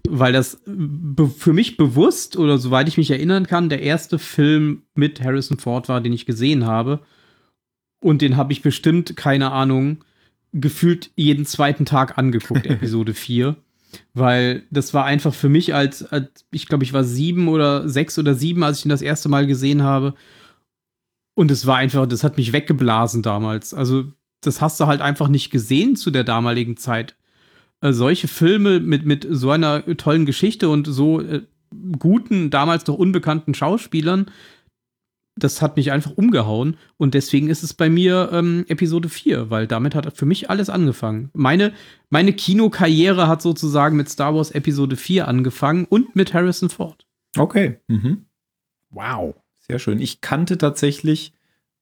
weil 0.07 0.33
das 0.33 0.61
für 1.37 1.53
mich 1.53 1.77
bewusst 1.77 2.37
oder 2.37 2.57
soweit 2.57 2.87
ich 2.87 2.97
mich 2.97 3.11
erinnern 3.11 3.47
kann, 3.47 3.69
der 3.69 3.81
erste 3.81 4.19
Film 4.19 4.83
mit 4.95 5.21
Harrison 5.23 5.57
Ford 5.57 5.89
war, 5.89 6.01
den 6.01 6.13
ich 6.13 6.25
gesehen 6.25 6.65
habe. 6.65 7.01
Und 8.01 8.21
den 8.21 8.37
habe 8.37 8.53
ich 8.53 8.61
bestimmt, 8.61 9.17
keine 9.17 9.51
Ahnung, 9.51 10.03
gefühlt 10.53 11.11
jeden 11.15 11.45
zweiten 11.45 11.85
Tag 11.85 12.17
angeguckt, 12.17 12.65
Episode 12.67 13.13
4. 13.13 13.55
Weil 14.13 14.63
das 14.69 14.93
war 14.93 15.05
einfach 15.05 15.33
für 15.33 15.49
mich 15.49 15.73
als, 15.73 16.03
als 16.03 16.45
ich 16.51 16.67
glaube, 16.67 16.83
ich 16.83 16.93
war 16.93 17.03
sieben 17.03 17.47
oder 17.47 17.89
sechs 17.89 18.19
oder 18.19 18.35
sieben, 18.35 18.63
als 18.63 18.79
ich 18.79 18.85
ihn 18.85 18.89
das 18.89 19.01
erste 19.01 19.29
Mal 19.29 19.47
gesehen 19.47 19.83
habe. 19.83 20.13
Und 21.35 21.51
es 21.51 21.65
war 21.65 21.77
einfach, 21.77 22.05
das 22.05 22.23
hat 22.23 22.37
mich 22.37 22.53
weggeblasen 22.53 23.23
damals. 23.23 23.73
Also, 23.73 24.11
das 24.41 24.61
hast 24.61 24.79
du 24.79 24.87
halt 24.87 25.01
einfach 25.01 25.27
nicht 25.27 25.49
gesehen 25.49 25.95
zu 25.95 26.11
der 26.11 26.23
damaligen 26.23 26.77
Zeit. 26.77 27.15
Äh, 27.81 27.93
solche 27.93 28.27
Filme 28.27 28.79
mit, 28.79 29.05
mit 29.05 29.25
so 29.29 29.51
einer 29.51 29.85
tollen 29.97 30.25
Geschichte 30.25 30.69
und 30.69 30.85
so 30.85 31.21
äh, 31.21 31.43
guten, 31.97 32.49
damals 32.49 32.85
noch 32.87 32.95
unbekannten 32.95 33.53
Schauspielern, 33.53 34.31
das 35.35 35.61
hat 35.61 35.77
mich 35.77 35.91
einfach 35.91 36.11
umgehauen. 36.11 36.77
Und 36.97 37.13
deswegen 37.13 37.49
ist 37.49 37.63
es 37.63 37.73
bei 37.73 37.89
mir 37.89 38.29
ähm, 38.33 38.65
Episode 38.67 39.09
4, 39.09 39.49
weil 39.49 39.67
damit 39.67 39.95
hat 39.95 40.17
für 40.17 40.25
mich 40.25 40.49
alles 40.49 40.69
angefangen. 40.69 41.29
Meine, 41.33 41.73
meine 42.09 42.33
Kinokarriere 42.33 43.27
hat 43.27 43.41
sozusagen 43.41 43.95
mit 43.95 44.09
Star 44.09 44.35
Wars 44.35 44.51
Episode 44.51 44.97
4 44.97 45.27
angefangen 45.27 45.85
und 45.85 46.15
mit 46.15 46.33
Harrison 46.33 46.69
Ford. 46.69 47.07
Okay. 47.37 47.79
Mhm. 47.87 48.25
Wow. 48.89 49.35
Sehr 49.59 49.79
schön. 49.79 49.99
Ich 49.99 50.21
kannte 50.21 50.57
tatsächlich 50.57 51.33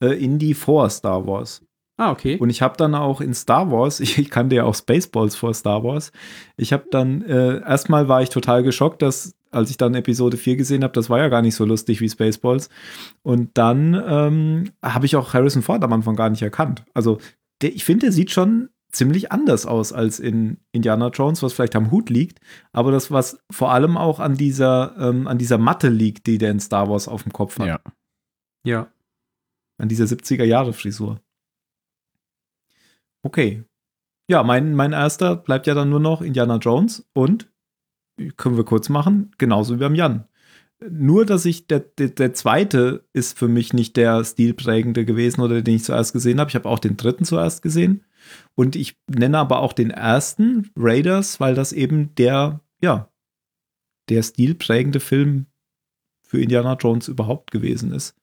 äh, 0.02 0.24
Indie 0.24 0.54
vor 0.54 0.89
Star 0.89 1.26
Wars. 1.26 1.64
Ah, 1.98 2.12
okay. 2.12 2.38
Und 2.38 2.52
ich 2.52 2.62
habe 2.62 2.78
dann 2.78 2.93
auch 2.93 3.22
in 3.22 3.34
Star 3.34 3.72
Wars, 3.72 4.00
ich, 4.00 4.18
ich 4.18 4.30
kannte 4.30 4.56
ja 4.56 4.64
auch 4.64 4.76
Spaceballs 4.76 5.36
vor 5.36 5.54
Star 5.54 5.84
Wars. 5.84 6.12
Ich 6.56 6.72
habe 6.72 6.86
dann, 6.91 7.22
äh, 7.24 7.60
erstmal 7.62 8.08
war 8.08 8.22
ich 8.22 8.30
total 8.30 8.64
geschockt, 8.64 9.02
dass, 9.02 9.36
als 9.52 9.72
ich 9.72 9.78
dann 9.78 9.95
Episode 9.95 10.38
4 10.38 10.56
gesehen 10.56 10.84
habe, 10.84 10.93
das 10.93 11.10
war 11.10 11.20
ja 11.20 11.28
gar 11.30 11.41
nicht 11.41 11.56
so 11.56 11.66
lustig 11.66 12.00
wie 12.00 12.10
Spaceballs. 12.10 12.70
Und 13.24 13.58
dann 13.58 14.02
ähm, 14.08 14.72
habe 14.84 15.06
ich 15.06 15.16
auch 15.16 15.34
Harrison 15.34 15.64
Ford 15.64 15.84
am 15.84 15.93
Anfang 15.93 16.16
gar 16.16 16.30
nicht 16.30 16.41
erkannt. 16.41 16.86
Also, 16.93 17.18
der, 17.62 17.74
ich 17.74 17.84
finde, 17.84 18.08
der 18.08 18.12
sieht 18.12 18.32
schon 18.32 18.70
ziemlich 18.91 19.32
anders 19.32 19.66
aus 19.66 19.91
als 19.91 20.20
in 20.20 20.58
Indiana 20.72 21.10
Jones, 21.10 21.43
was 21.43 21.54
vielleicht 21.54 21.76
am 21.76 21.91
Hut 21.91 22.10
liegt, 22.10 22.39
aber 22.72 22.91
das, 22.91 23.12
was 23.12 23.39
vor 23.52 23.72
allem 23.72 23.98
auch 23.98 24.20
an 24.20 24.36
dieser, 24.36 24.95
ähm, 24.98 25.28
an 25.28 25.38
dieser 25.38 25.58
Matte 25.58 25.89
liegt, 25.89 26.26
die 26.28 26.38
der 26.38 26.52
in 26.52 26.60
Star 26.60 26.89
Wars 26.89 27.08
auf 27.08 27.24
dem 27.24 27.34
Kopf 27.34 27.60
hat. 27.60 27.68
Ja. 27.68 27.80
Ja. 28.64 28.91
An 29.78 29.89
dieser 29.89 30.06
70er-Jahre-Frisur. 30.06 31.20
Okay. 33.24 33.63
Ja, 34.30 34.43
mein, 34.43 34.76
mein 34.76 34.93
erster 34.93 35.36
bleibt 35.36 35.68
ja 35.68 35.74
dann 35.74 35.89
nur 35.89 35.99
noch 35.99 36.22
Indiana 36.22 36.57
Jones 36.57 37.07
und 37.13 37.49
können 38.36 38.57
wir 38.57 38.65
kurz 38.65 38.89
machen, 38.89 39.32
genauso 39.38 39.76
wie 39.76 39.80
beim 39.80 39.95
Jan. 39.95 40.26
Nur, 40.88 41.26
dass 41.26 41.45
ich, 41.45 41.68
der, 41.68 41.80
der, 41.80 42.09
der 42.09 42.34
zweite 42.34 43.07
ist 43.13 43.38
für 43.38 43.47
mich 43.47 43.74
nicht 43.74 43.97
der 43.97 44.24
stilprägende 44.24 45.05
gewesen 45.05 45.41
oder 45.41 45.61
den 45.61 45.76
ich 45.76 45.84
zuerst 45.84 46.13
gesehen 46.13 46.39
habe. 46.39 46.49
Ich 46.49 46.55
habe 46.55 46.70
auch 46.70 46.80
den 46.80 46.97
dritten 46.97 47.26
zuerst 47.26 47.63
gesehen. 47.63 48.03
Und 48.53 48.76
ich 48.76 48.95
nenne 49.07 49.39
aber 49.39 49.59
auch 49.59 49.74
den 49.74 49.89
ersten 49.89 50.70
Raiders, 50.76 51.39
weil 51.39 51.55
das 51.55 51.74
eben 51.74 52.13
der, 52.15 52.61
ja, 52.80 53.09
der 54.09 54.22
stilprägende 54.22 54.99
Film 54.99 55.47
für 56.22 56.41
Indiana 56.41 56.74
Jones 56.74 57.07
überhaupt 57.07 57.51
gewesen 57.51 57.91
ist. 57.91 58.15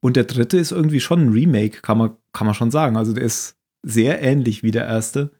Und 0.00 0.14
der 0.14 0.24
dritte 0.24 0.58
ist 0.58 0.70
irgendwie 0.70 1.00
schon 1.00 1.20
ein 1.20 1.32
Remake, 1.32 1.80
kann 1.80 1.98
man, 1.98 2.16
kann 2.32 2.46
man 2.46 2.54
schon 2.54 2.70
sagen. 2.70 2.96
Also 2.96 3.12
der 3.12 3.24
ist 3.24 3.57
sehr 3.88 4.22
ähnlich 4.22 4.62
wie 4.62 4.70
der 4.70 4.86
erste. 4.86 5.32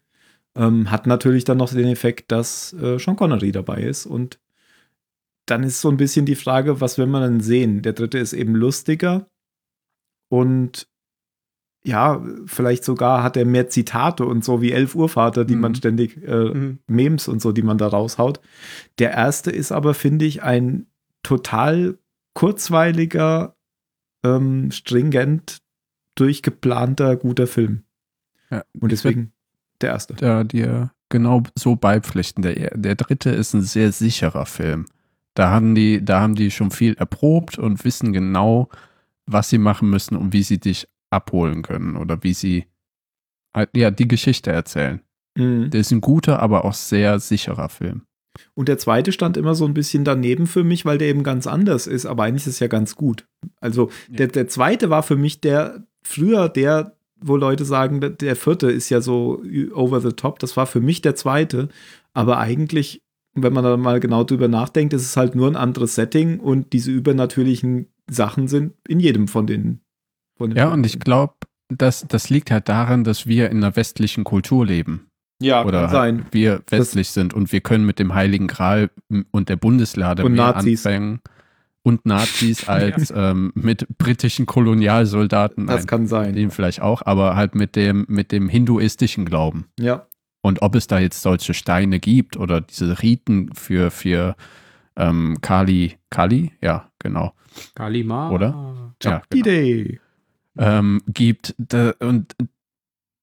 Ähm, 0.57 0.91
hat 0.91 1.07
natürlich 1.07 1.45
dann 1.45 1.59
noch 1.59 1.73
den 1.73 1.87
Effekt, 1.87 2.33
dass 2.33 2.73
äh, 2.73 2.99
Sean 2.99 3.17
Connery 3.17 3.53
dabei 3.53 3.83
ist. 3.83 4.07
Und 4.07 4.41
dann 5.47 5.63
ist 5.63 5.81
so 5.81 5.89
ein 5.89 5.97
bisschen 5.97 6.27
die 6.27 6.35
Frage, 6.35 6.81
was 6.81 6.99
will 6.99 7.07
man 7.07 7.23
denn 7.23 7.41
sehen? 7.41 7.83
Der 7.83 7.93
dritte 7.93 8.19
ist 8.19 8.33
eben 8.33 8.55
lustiger 8.55 9.29
und 10.29 10.89
ja, 11.85 12.23
vielleicht 12.47 12.85
sogar 12.85 13.23
hat 13.23 13.37
er 13.37 13.45
mehr 13.45 13.69
Zitate 13.69 14.27
und 14.27 14.45
so 14.45 14.61
wie 14.61 14.73
Elf 14.73 14.95
Uhr 14.95 15.09
Vater, 15.09 15.45
die 15.45 15.55
mhm. 15.55 15.61
man 15.61 15.75
ständig, 15.75 16.23
äh, 16.23 16.53
mhm. 16.53 16.81
Memes 16.87 17.29
und 17.29 17.41
so, 17.41 17.53
die 17.53 17.63
man 17.63 17.79
da 17.79 17.87
raushaut. 17.87 18.41
Der 18.99 19.13
erste 19.13 19.51
ist 19.51 19.73
aber, 19.73 19.95
finde 19.95 20.25
ich, 20.27 20.43
ein 20.43 20.87
total 21.23 21.99
kurzweiliger, 22.35 23.57
ähm, 24.25 24.71
stringent 24.71 25.63
durchgeplanter, 26.15 27.17
guter 27.17 27.47
Film. 27.47 27.85
Ja, 28.51 28.65
und 28.81 28.93
deswegen 28.93 29.33
der 29.81 29.91
erste. 29.91 30.15
Da 30.15 30.45
dir 30.45 30.91
genau 31.09 31.43
so 31.55 31.77
beipflichten. 31.77 32.43
Der, 32.43 32.77
der 32.77 32.95
dritte 32.95 33.31
ist 33.31 33.55
ein 33.55 33.63
sehr 33.63 33.93
sicherer 33.93 34.47
Film. 34.47 34.87
Da 35.35 35.51
haben 35.51 35.75
die, 35.75 36.05
da 36.05 36.21
haben 36.21 36.35
die 36.35 36.51
schon 36.51 36.71
viel 36.71 36.95
erprobt 36.95 37.59
und 37.59 37.85
wissen 37.85 38.13
genau, 38.13 38.69
was 39.27 39.51
sie 39.51 39.59
machen 39.59 39.89
müssen 39.91 40.17
und 40.17 40.33
wie 40.33 40.43
sie 40.43 40.59
dich 40.59 40.89
abholen 41.11 41.63
können 41.63 41.97
oder 41.97 42.23
wie 42.23 42.35
sie 42.35 42.67
halt, 43.55 43.71
ja, 43.77 43.91
die 43.91 44.09
Geschichte 44.09 44.51
erzählen. 44.51 45.01
Mhm. 45.37 45.71
Der 45.71 45.81
ist 45.81 45.93
ein 45.93 46.01
guter, 46.01 46.41
aber 46.41 46.65
auch 46.65 46.75
sehr 46.75 47.21
sicherer 47.21 47.69
Film. 47.69 48.03
Und 48.55 48.69
der 48.69 48.79
zweite 48.79 49.13
stand 49.13 49.37
immer 49.37 49.55
so 49.55 49.65
ein 49.65 49.75
bisschen 49.75 50.05
daneben 50.05 50.47
für 50.47 50.65
mich, 50.65 50.85
weil 50.85 50.99
der 50.99 51.09
eben 51.09 51.23
ganz 51.23 51.47
anders 51.47 51.87
ist, 51.87 52.07
aber 52.07 52.25
eigentlich 52.25 52.47
ist 52.47 52.55
es 52.55 52.61
ja 52.61 52.69
ganz 52.69 52.95
gut. 52.95 53.27
Also 53.61 53.91
ja. 54.09 54.17
der, 54.17 54.27
der 54.29 54.49
zweite 54.49 54.91
war 54.91 55.03
für 55.03 55.17
mich 55.17 55.41
der, 55.41 55.87
früher 56.03 56.49
der, 56.49 56.98
wo 57.21 57.37
Leute 57.37 57.65
sagen, 57.65 58.01
der 58.01 58.37
vierte 58.37 58.71
ist 58.71 58.91
ja 58.91 59.01
so 59.01 59.43
over 59.73 60.01
the 60.01 60.13
top. 60.13 60.39
Das 60.39 60.57
war 60.57 60.67
für 60.67 60.81
mich 60.81 61.03
der 61.03 61.15
zweite, 61.15 61.69
aber 62.15 62.39
eigentlich, 62.39 63.03
wenn 63.35 63.53
man 63.53 63.65
da 63.65 63.77
mal 63.77 64.01
genau 64.01 64.25
drüber 64.25 64.49
nachdenkt, 64.49 64.93
ist 64.93 65.03
es 65.03 65.17
halt 65.17 65.35
nur 65.35 65.49
ein 65.49 65.57
anderes 65.57 65.95
Setting 65.95 66.41
und 66.41 66.73
diese 66.73 66.91
übernatürlichen 66.91 67.87
Sachen 68.11 68.49
sind 68.49 68.75
in 68.87 69.01
jedem 69.01 69.29
von 69.29 69.47
den 69.47 69.81
ja, 70.55 70.73
und 70.73 70.87
ich 70.87 71.01
glaube, 71.01 71.35
das, 71.69 72.07
das 72.07 72.31
liegt 72.31 72.51
halt 72.51 72.69
daran, 72.69 73.05
dass 73.05 73.27
wir 73.27 73.51
in 73.51 73.59
einer 73.59 73.77
westlichen 73.77 74.25
Kultur 74.25 74.65
leben. 74.65 75.09
Ja, 75.41 75.65
Oder 75.65 75.83
kann 75.83 75.91
sein. 75.91 76.27
wir 76.33 76.63
westlich 76.69 77.09
das 77.09 77.15
sind 77.15 77.35
und 77.35 77.53
wir 77.53 77.61
können 77.61 77.87
mit 77.87 77.99
dem 77.99 78.15
Heiligen 78.15 78.49
Gral 78.49 78.91
und 79.31 79.49
der 79.49 79.57
Bundeslade 79.57 80.25
und 80.25 80.33
mehr 80.33 80.53
Nazis. 80.53 80.85
anfangen. 80.85 81.21
Und 81.83 82.07
Nazis 82.07 82.69
als 82.69 83.11
ja. 83.11 83.31
ähm, 83.31 83.53
mit 83.55 83.87
britischen 83.99 84.47
Kolonialsoldaten. 84.47 85.67
Das 85.67 85.81
Nein, 85.81 85.87
kann 85.87 86.07
sein. 86.07 86.35
Den 86.35 86.51
vielleicht 86.51 86.83
auch, 86.83 87.03
aber 87.05 87.37
halt 87.37 87.55
mit 87.55 87.77
dem, 87.77 88.05
mit 88.09 88.33
dem 88.33 88.49
hinduistischen 88.49 89.25
Glauben. 89.25 89.67
Ja. 89.79 90.07
Und 90.41 90.63
ob 90.63 90.75
es 90.75 90.87
da 90.87 90.99
jetzt 90.99 91.23
solche 91.23 91.55
Steine 91.55 91.99
gibt 91.99 92.37
oder 92.37 92.61
diese 92.61 93.03
Riten 93.03 93.55
für, 93.55 93.91
für 93.91 94.37
ähm, 94.97 95.39
Kali, 95.41 95.97
Kali? 96.11 96.53
Ja, 96.61 96.91
genau. 96.99 97.33
Kali 97.75 98.05
Ma. 98.05 98.31
Oder? 98.31 98.95
Ja, 99.03 99.23
genau 99.31 99.99
ähm, 100.59 101.01
gibt. 101.07 101.55
Da, 101.59 101.95
und 102.01 102.35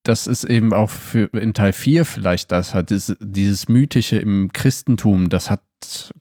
das 0.02 0.26
ist 0.26 0.44
eben 0.44 0.72
auch 0.72 0.90
für 0.90 1.26
in 1.32 1.54
Teil 1.54 1.72
4 1.72 2.04
vielleicht 2.04 2.52
das 2.52 2.74
hat 2.74 2.90
dieses, 2.90 3.16
dieses 3.20 3.68
mythische 3.68 4.16
im 4.16 4.52
Christentum, 4.52 5.28
das 5.28 5.50
hat, 5.50 5.62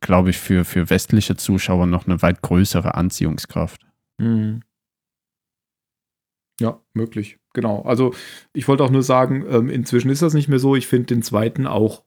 glaube 0.01 0.29
ich, 0.29 0.37
für, 0.37 0.65
für 0.65 0.89
westliche 0.89 1.35
Zuschauer 1.35 1.85
noch 1.85 2.05
eine 2.05 2.21
weit 2.21 2.41
größere 2.41 2.95
Anziehungskraft. 2.95 3.85
Mhm. 4.17 4.61
Ja, 6.59 6.81
möglich. 6.93 7.37
Genau. 7.53 7.81
Also 7.81 8.13
ich 8.53 8.67
wollte 8.67 8.83
auch 8.83 8.89
nur 8.89 9.03
sagen, 9.03 9.45
ähm, 9.49 9.69
inzwischen 9.69 10.09
ist 10.09 10.21
das 10.21 10.33
nicht 10.33 10.47
mehr 10.47 10.59
so. 10.59 10.75
Ich 10.75 10.87
finde 10.87 11.07
den 11.07 11.21
zweiten 11.21 11.67
auch 11.67 12.03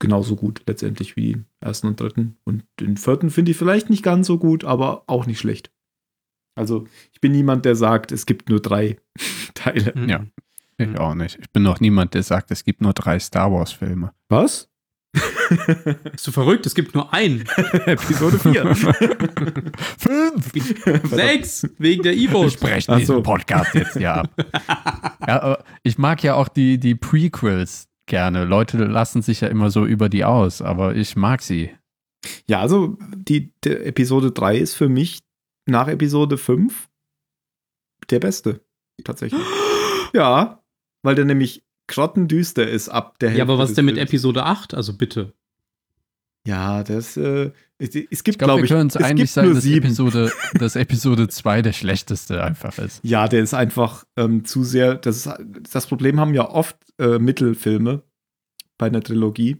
genauso 0.00 0.36
gut 0.36 0.62
letztendlich 0.66 1.16
wie 1.16 1.32
den 1.32 1.46
ersten 1.60 1.86
und 1.86 2.00
dritten. 2.00 2.36
Und 2.44 2.64
den 2.80 2.96
vierten 2.96 3.30
finde 3.30 3.52
ich 3.52 3.56
vielleicht 3.56 3.90
nicht 3.90 4.02
ganz 4.02 4.26
so 4.26 4.38
gut, 4.38 4.64
aber 4.64 5.04
auch 5.06 5.26
nicht 5.26 5.38
schlecht. 5.38 5.70
Also 6.56 6.86
ich 7.12 7.20
bin 7.20 7.32
niemand, 7.32 7.64
der 7.64 7.76
sagt, 7.76 8.12
es 8.12 8.26
gibt 8.26 8.48
nur 8.48 8.60
drei 8.60 8.98
Teile. 9.54 9.92
Ja, 10.08 10.24
ich 10.78 10.88
mhm. 10.88 10.98
auch 10.98 11.14
nicht. 11.14 11.38
Ich 11.40 11.50
bin 11.50 11.62
noch 11.62 11.80
niemand, 11.80 12.14
der 12.14 12.22
sagt, 12.22 12.50
es 12.50 12.64
gibt 12.64 12.80
nur 12.80 12.92
drei 12.92 13.18
Star 13.18 13.52
Wars-Filme. 13.52 14.12
Was? 14.28 14.68
Bist 16.10 16.26
du 16.26 16.32
verrückt? 16.32 16.66
Es 16.66 16.74
gibt 16.74 16.94
nur 16.94 17.12
einen. 17.12 17.40
Episode 17.86 18.38
4. 18.38 18.74
Fünf. 19.98 20.52
Sechs. 21.10 21.68
Wegen 21.78 22.02
der 22.02 22.14
Evo. 22.14 22.48
Sprechen 22.48 22.92
so. 22.92 22.98
diesen 22.98 23.22
Podcast 23.22 23.74
jetzt 23.74 23.96
ja 24.00 24.22
ab. 24.22 24.30
ja, 25.26 25.58
ich 25.82 25.98
mag 25.98 26.22
ja 26.22 26.34
auch 26.34 26.48
die, 26.48 26.78
die 26.78 26.94
Prequels 26.94 27.88
gerne. 28.06 28.44
Leute 28.44 28.78
lassen 28.84 29.22
sich 29.22 29.40
ja 29.40 29.48
immer 29.48 29.70
so 29.70 29.86
über 29.86 30.08
die 30.08 30.24
aus, 30.24 30.62
aber 30.62 30.94
ich 30.94 31.16
mag 31.16 31.42
sie. 31.42 31.70
Ja, 32.46 32.60
also 32.60 32.96
die, 33.14 33.52
die 33.64 33.70
Episode 33.70 34.32
3 34.32 34.58
ist 34.58 34.74
für 34.74 34.88
mich 34.88 35.20
nach 35.66 35.88
Episode 35.88 36.38
5 36.38 36.88
der 38.10 38.20
beste. 38.20 38.60
Tatsächlich. 39.02 39.42
ja, 40.14 40.62
weil 41.02 41.14
der 41.14 41.24
nämlich 41.24 41.63
grottendüster 41.86 42.68
ist 42.68 42.88
ab 42.88 43.18
der 43.18 43.30
Hälfte. 43.30 43.38
Ja, 43.38 43.44
aber 43.44 43.58
was 43.58 43.74
denn 43.74 43.84
mit 43.84 43.98
Episode 43.98 44.44
8? 44.44 44.74
Also 44.74 44.96
bitte. 44.96 45.32
Ja, 46.46 46.84
das, 46.84 47.16
äh, 47.16 47.52
es, 47.78 47.94
es 47.94 48.22
gibt, 48.22 48.38
glaube 48.38 48.52
glaub 48.52 48.58
ich, 48.58 48.62
wir 48.64 48.68
können 48.68 48.82
uns 48.82 48.96
einig 48.96 49.30
sein, 49.30 49.54
dass 49.54 49.64
Episode, 49.64 50.30
dass 50.58 50.76
Episode 50.76 51.28
2 51.28 51.62
der 51.62 51.72
schlechteste 51.72 52.42
einfach 52.44 52.78
ist. 52.78 53.00
Ja, 53.02 53.28
der 53.28 53.42
ist 53.42 53.54
einfach 53.54 54.04
ähm, 54.16 54.44
zu 54.44 54.62
sehr, 54.62 54.94
das, 54.94 55.26
ist, 55.26 55.30
das 55.72 55.86
Problem 55.86 56.20
haben 56.20 56.34
ja 56.34 56.48
oft 56.48 56.76
äh, 56.98 57.18
Mittelfilme 57.18 58.02
bei 58.76 58.86
einer 58.86 59.02
Trilogie. 59.02 59.56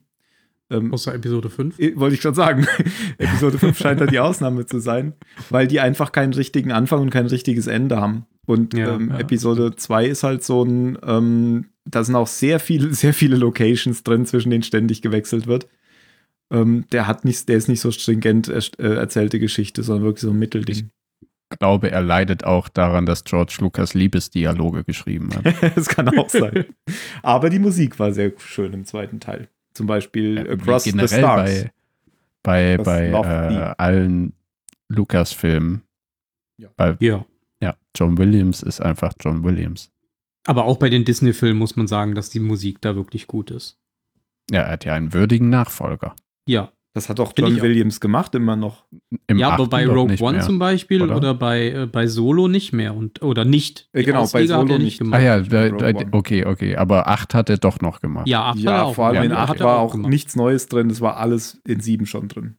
Ähm, 0.70 0.92
Außer 0.92 1.14
Episode 1.14 1.50
5? 1.50 1.78
Wollte 1.96 2.14
ich 2.14 2.22
schon 2.22 2.34
sagen. 2.34 2.66
Episode 3.18 3.58
5 3.58 3.78
scheint 3.78 4.00
da 4.00 4.06
die 4.06 4.18
Ausnahme 4.18 4.66
zu 4.66 4.78
sein, 4.78 5.14
weil 5.50 5.66
die 5.66 5.80
einfach 5.80 6.12
keinen 6.12 6.34
richtigen 6.34 6.72
Anfang 6.72 7.00
und 7.00 7.10
kein 7.10 7.26
richtiges 7.26 7.66
Ende 7.66 8.00
haben. 8.00 8.26
Und 8.46 8.74
ja, 8.74 8.94
ähm, 8.94 9.10
ja. 9.10 9.20
Episode 9.20 9.74
2 9.74 10.06
ist 10.06 10.22
halt 10.22 10.44
so 10.44 10.64
ein, 10.64 10.98
ähm, 11.04 11.66
da 11.84 12.02
sind 12.04 12.16
auch 12.16 12.26
sehr 12.26 12.60
viele, 12.60 12.92
sehr 12.94 13.14
viele 13.14 13.36
Locations 13.36 14.02
drin, 14.02 14.26
zwischen 14.26 14.50
denen 14.50 14.62
ständig 14.62 15.02
gewechselt 15.02 15.46
wird. 15.46 15.68
Ähm, 16.52 16.86
der 16.92 17.06
hat 17.06 17.24
nicht, 17.24 17.48
der 17.48 17.56
ist 17.56 17.68
nicht 17.68 17.80
so 17.80 17.90
stringent 17.90 18.48
äh, 18.48 18.94
erzählte 18.94 19.38
Geschichte, 19.40 19.82
sondern 19.82 20.04
wirklich 20.04 20.22
so 20.22 20.30
ein 20.30 20.38
Mittelding. 20.38 20.90
Ich 21.52 21.58
glaube, 21.58 21.90
er 21.90 22.02
leidet 22.02 22.44
auch 22.44 22.68
daran, 22.68 23.06
dass 23.06 23.24
George 23.24 23.56
Lucas 23.60 23.94
Liebesdialoge 23.94 24.84
geschrieben 24.84 25.30
hat. 25.34 25.54
das 25.76 25.88
kann 25.88 26.08
auch 26.18 26.28
sein. 26.30 26.66
Aber 27.22 27.50
die 27.50 27.58
Musik 27.58 27.98
war 27.98 28.12
sehr 28.12 28.32
schön 28.38 28.72
im 28.72 28.84
zweiten 28.84 29.20
Teil. 29.20 29.48
Zum 29.72 29.86
Beispiel 29.86 30.36
ja, 30.36 30.52
Across 30.52 30.84
the 30.84 31.08
Stars. 31.08 31.66
Bei, 32.42 32.76
bei, 32.76 33.08
bei 33.08 33.08
äh, 33.08 33.74
allen 33.78 34.34
Lucas-Filmen. 34.88 35.82
Ja. 36.58 36.68
Bei, 36.76 36.96
ja. 37.00 37.24
ja, 37.60 37.74
John 37.96 38.18
Williams 38.18 38.62
ist 38.62 38.80
einfach 38.80 39.14
John 39.20 39.42
Williams. 39.42 39.90
Aber 40.46 40.64
auch 40.64 40.78
bei 40.78 40.90
den 40.90 41.04
Disney-Filmen 41.04 41.58
muss 41.58 41.76
man 41.76 41.86
sagen, 41.86 42.14
dass 42.14 42.30
die 42.30 42.40
Musik 42.40 42.80
da 42.80 42.96
wirklich 42.96 43.26
gut 43.26 43.50
ist. 43.50 43.78
Ja, 44.50 44.62
er 44.62 44.72
hat 44.72 44.84
ja 44.84 44.94
einen 44.94 45.12
würdigen 45.12 45.48
Nachfolger. 45.48 46.14
Ja. 46.46 46.70
Das 46.96 47.08
hat 47.08 47.18
auch 47.18 47.32
John 47.36 47.60
Williams 47.60 47.98
gemacht, 47.98 48.36
immer 48.36 48.54
noch. 48.54 48.84
Im 49.26 49.38
ja, 49.38 49.50
aber 49.50 49.66
bei 49.66 49.84
Rogue 49.84 50.16
One 50.20 50.36
mehr, 50.36 50.46
zum 50.46 50.60
Beispiel 50.60 51.02
oder, 51.02 51.16
oder 51.16 51.34
bei, 51.34 51.70
äh, 51.70 51.86
bei 51.86 52.06
Solo 52.06 52.46
nicht 52.46 52.72
mehr. 52.72 52.94
Und, 52.94 53.20
oder 53.20 53.44
nicht. 53.44 53.88
Die 53.96 54.04
genau, 54.04 54.28
bei 54.32 54.46
Solo 54.46 54.78
nicht 54.78 54.98
gemacht. 54.98 55.20
Ah 55.20 55.24
ja, 55.24 55.40
da, 55.40 55.70
da, 55.70 56.04
okay, 56.12 56.44
okay. 56.44 56.76
Aber 56.76 57.08
8 57.08 57.34
hat 57.34 57.50
er 57.50 57.56
doch 57.56 57.80
noch 57.80 58.00
gemacht. 58.00 58.28
Ja, 58.28 58.44
8 58.50 58.58
ja, 58.60 58.92
vor 58.92 59.06
allem 59.06 59.24
in 59.24 59.32
8 59.32 59.58
war 59.58 59.80
auch 59.80 59.92
gemacht. 59.92 60.08
nichts 60.08 60.36
Neues 60.36 60.68
drin. 60.68 60.88
Das 60.88 61.00
war 61.00 61.16
alles 61.16 61.60
in 61.66 61.80
7 61.80 62.06
schon 62.06 62.28
drin. 62.28 62.58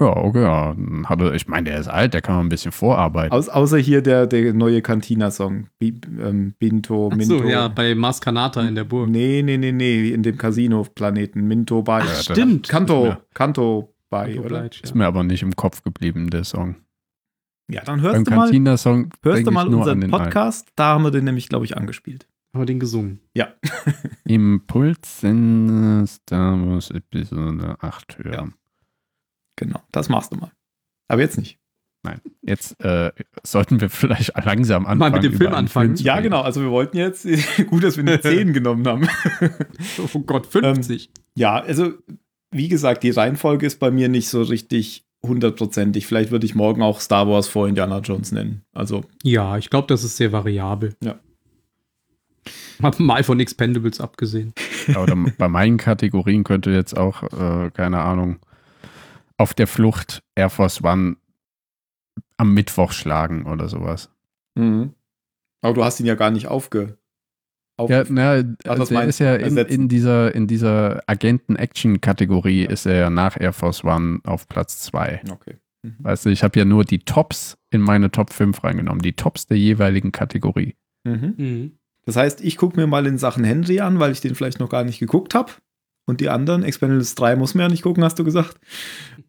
Ja, 0.00 0.16
okay, 0.16 0.42
ja. 0.42 0.74
Hatte, 1.04 1.32
ich 1.34 1.46
meine, 1.46 1.70
der 1.70 1.78
ist 1.78 1.88
alt, 1.88 2.14
der 2.14 2.22
kann 2.22 2.36
man 2.36 2.46
ein 2.46 2.48
bisschen 2.48 2.72
vorarbeiten. 2.72 3.32
Aus, 3.32 3.48
außer 3.48 3.78
hier 3.78 4.02
der, 4.02 4.26
der 4.26 4.52
neue 4.52 4.82
Cantina-Song. 4.82 5.68
Ähm, 5.80 6.54
Binto, 6.58 7.10
Ach 7.12 7.16
Minto. 7.16 7.38
So, 7.38 7.44
ja, 7.44 7.68
bei 7.68 7.94
Maskanata 7.94 8.62
in 8.62 8.74
der 8.74 8.84
Burg. 8.84 9.08
Nee, 9.10 9.42
nee, 9.42 9.58
nee, 9.58 9.72
nee, 9.72 10.10
in 10.10 10.22
dem 10.22 10.38
Casino-Planeten. 10.38 11.46
Minto 11.46 11.82
bei. 11.82 12.00
Ja, 12.00 12.06
stimmt. 12.06 12.68
Kanto. 12.68 13.16
Kanto 13.34 13.94
bei, 14.10 14.38
oder? 14.40 14.48
Bleich, 14.48 14.76
ja. 14.78 14.84
Ist 14.84 14.94
mir 14.94 15.06
aber 15.06 15.22
nicht 15.22 15.42
im 15.42 15.54
Kopf 15.54 15.82
geblieben, 15.82 16.30
der 16.30 16.44
Song. 16.44 16.76
Ja, 17.70 17.82
dann 17.84 18.00
hörst 18.00 18.14
Beim 18.14 18.50
du 18.50 18.60
mal, 18.60 18.78
Song 18.78 19.10
hörst 19.22 19.46
du 19.46 19.50
mal 19.50 19.66
unseren 19.72 20.10
Podcast. 20.10 20.68
Da 20.76 20.94
haben 20.94 21.04
wir 21.04 21.10
den 21.10 21.24
nämlich, 21.24 21.48
glaube 21.48 21.64
ich, 21.64 21.76
angespielt. 21.76 22.26
Haben 22.52 22.62
wir 22.62 22.66
den 22.66 22.80
gesungen? 22.80 23.20
Ja. 23.34 23.48
Impuls 24.24 25.22
in 25.22 26.04
Star 26.06 26.60
Wars 26.66 26.90
Episode 26.90 27.76
8 27.80 28.18
hören. 28.18 28.32
Ja. 28.32 28.61
Genau, 29.56 29.80
das 29.92 30.08
machst 30.08 30.32
du 30.32 30.36
mal. 30.36 30.52
Aber 31.08 31.20
jetzt 31.20 31.38
nicht. 31.38 31.58
Nein, 32.04 32.20
jetzt 32.42 32.82
äh, 32.84 33.12
sollten 33.44 33.80
wir 33.80 33.88
vielleicht 33.88 34.32
langsam 34.44 34.86
anfangen. 34.86 34.98
Mal 34.98 35.10
mit 35.12 35.22
dem 35.22 35.38
Film 35.38 35.54
anfangen. 35.54 35.96
Film 35.96 36.06
ja, 36.06 36.20
genau. 36.20 36.40
Also 36.40 36.60
wir 36.60 36.70
wollten 36.70 36.96
jetzt, 36.96 37.26
gut, 37.68 37.84
dass 37.84 37.96
wir 37.96 38.02
eine 38.02 38.20
10 38.20 38.52
genommen 38.52 38.86
haben. 38.88 39.08
oh 40.12 40.18
Gott, 40.20 40.46
50. 40.46 41.06
Ähm, 41.06 41.12
ja, 41.36 41.60
also 41.60 41.92
wie 42.50 42.68
gesagt, 42.68 43.04
die 43.04 43.10
Reihenfolge 43.10 43.66
ist 43.66 43.78
bei 43.78 43.90
mir 43.90 44.08
nicht 44.08 44.28
so 44.28 44.42
richtig 44.42 45.04
hundertprozentig. 45.24 46.06
Vielleicht 46.06 46.32
würde 46.32 46.44
ich 46.44 46.54
morgen 46.54 46.82
auch 46.82 47.00
Star 47.00 47.28
Wars 47.28 47.46
vor 47.46 47.68
Indiana 47.68 48.00
Jones 48.00 48.32
nennen. 48.32 48.62
Also 48.72 49.04
ja, 49.22 49.56
ich 49.56 49.70
glaube, 49.70 49.86
das 49.86 50.02
ist 50.02 50.16
sehr 50.16 50.32
variabel. 50.32 50.96
Ja. 51.02 51.18
Mal 52.98 53.22
von 53.22 53.38
Expendables 53.38 54.00
abgesehen. 54.00 54.52
Ja, 54.88 55.02
oder 55.02 55.16
bei 55.38 55.48
meinen 55.48 55.76
Kategorien 55.76 56.42
könnte 56.42 56.72
jetzt 56.72 56.96
auch, 56.96 57.22
äh, 57.22 57.70
keine 57.70 58.00
Ahnung, 58.00 58.40
auf 59.42 59.54
der 59.54 59.66
Flucht 59.66 60.22
Air 60.36 60.50
Force 60.50 60.82
One 60.82 61.16
am 62.36 62.54
Mittwoch 62.54 62.92
schlagen 62.92 63.44
oder 63.46 63.68
sowas. 63.68 64.08
Mhm. 64.54 64.94
Aber 65.62 65.74
du 65.74 65.84
hast 65.84 66.00
ihn 66.00 66.06
ja 66.06 66.14
gar 66.14 66.30
nicht 66.30 66.46
aufge. 66.46 66.96
Auf 67.76 67.90
ja, 67.90 68.04
na, 68.08 68.42
also 68.66 68.94
er 68.94 69.04
ist 69.04 69.18
ja 69.18 69.34
in, 69.34 69.56
in, 69.56 69.88
dieser, 69.88 70.34
in 70.34 70.46
dieser 70.46 71.02
Agenten-Action-Kategorie 71.06 72.64
ja. 72.64 72.70
ist 72.70 72.86
er 72.86 72.94
ja 72.94 73.10
nach 73.10 73.40
Air 73.40 73.52
Force 73.52 73.82
One 73.82 74.20
auf 74.24 74.46
Platz 74.46 74.80
2. 74.82 75.22
Okay. 75.30 75.56
Mhm. 75.82 75.96
Weißt 75.98 76.26
du, 76.26 76.30
ich 76.30 76.44
habe 76.44 76.58
ja 76.58 76.64
nur 76.64 76.84
die 76.84 77.00
Tops 77.00 77.58
in 77.70 77.80
meine 77.80 78.10
Top 78.10 78.32
5 78.32 78.62
reingenommen, 78.62 79.02
die 79.02 79.14
Tops 79.14 79.46
der 79.46 79.58
jeweiligen 79.58 80.12
Kategorie. 80.12 80.76
Mhm. 81.04 81.34
Mhm. 81.36 81.78
Das 82.04 82.16
heißt, 82.16 82.42
ich 82.42 82.56
gucke 82.56 82.76
mir 82.76 82.86
mal 82.86 83.06
in 83.06 83.18
Sachen 83.18 83.44
Henry 83.44 83.80
an, 83.80 83.98
weil 83.98 84.12
ich 84.12 84.20
den 84.20 84.34
vielleicht 84.34 84.60
noch 84.60 84.68
gar 84.68 84.84
nicht 84.84 85.00
geguckt 85.00 85.34
habe. 85.34 85.52
Und 86.04 86.20
die 86.20 86.28
anderen, 86.28 86.64
Expendables 86.64 87.14
3 87.14 87.36
muss 87.36 87.54
man 87.54 87.62
ja 87.62 87.68
nicht 87.68 87.82
gucken, 87.82 88.02
hast 88.02 88.18
du 88.18 88.24
gesagt. 88.24 88.58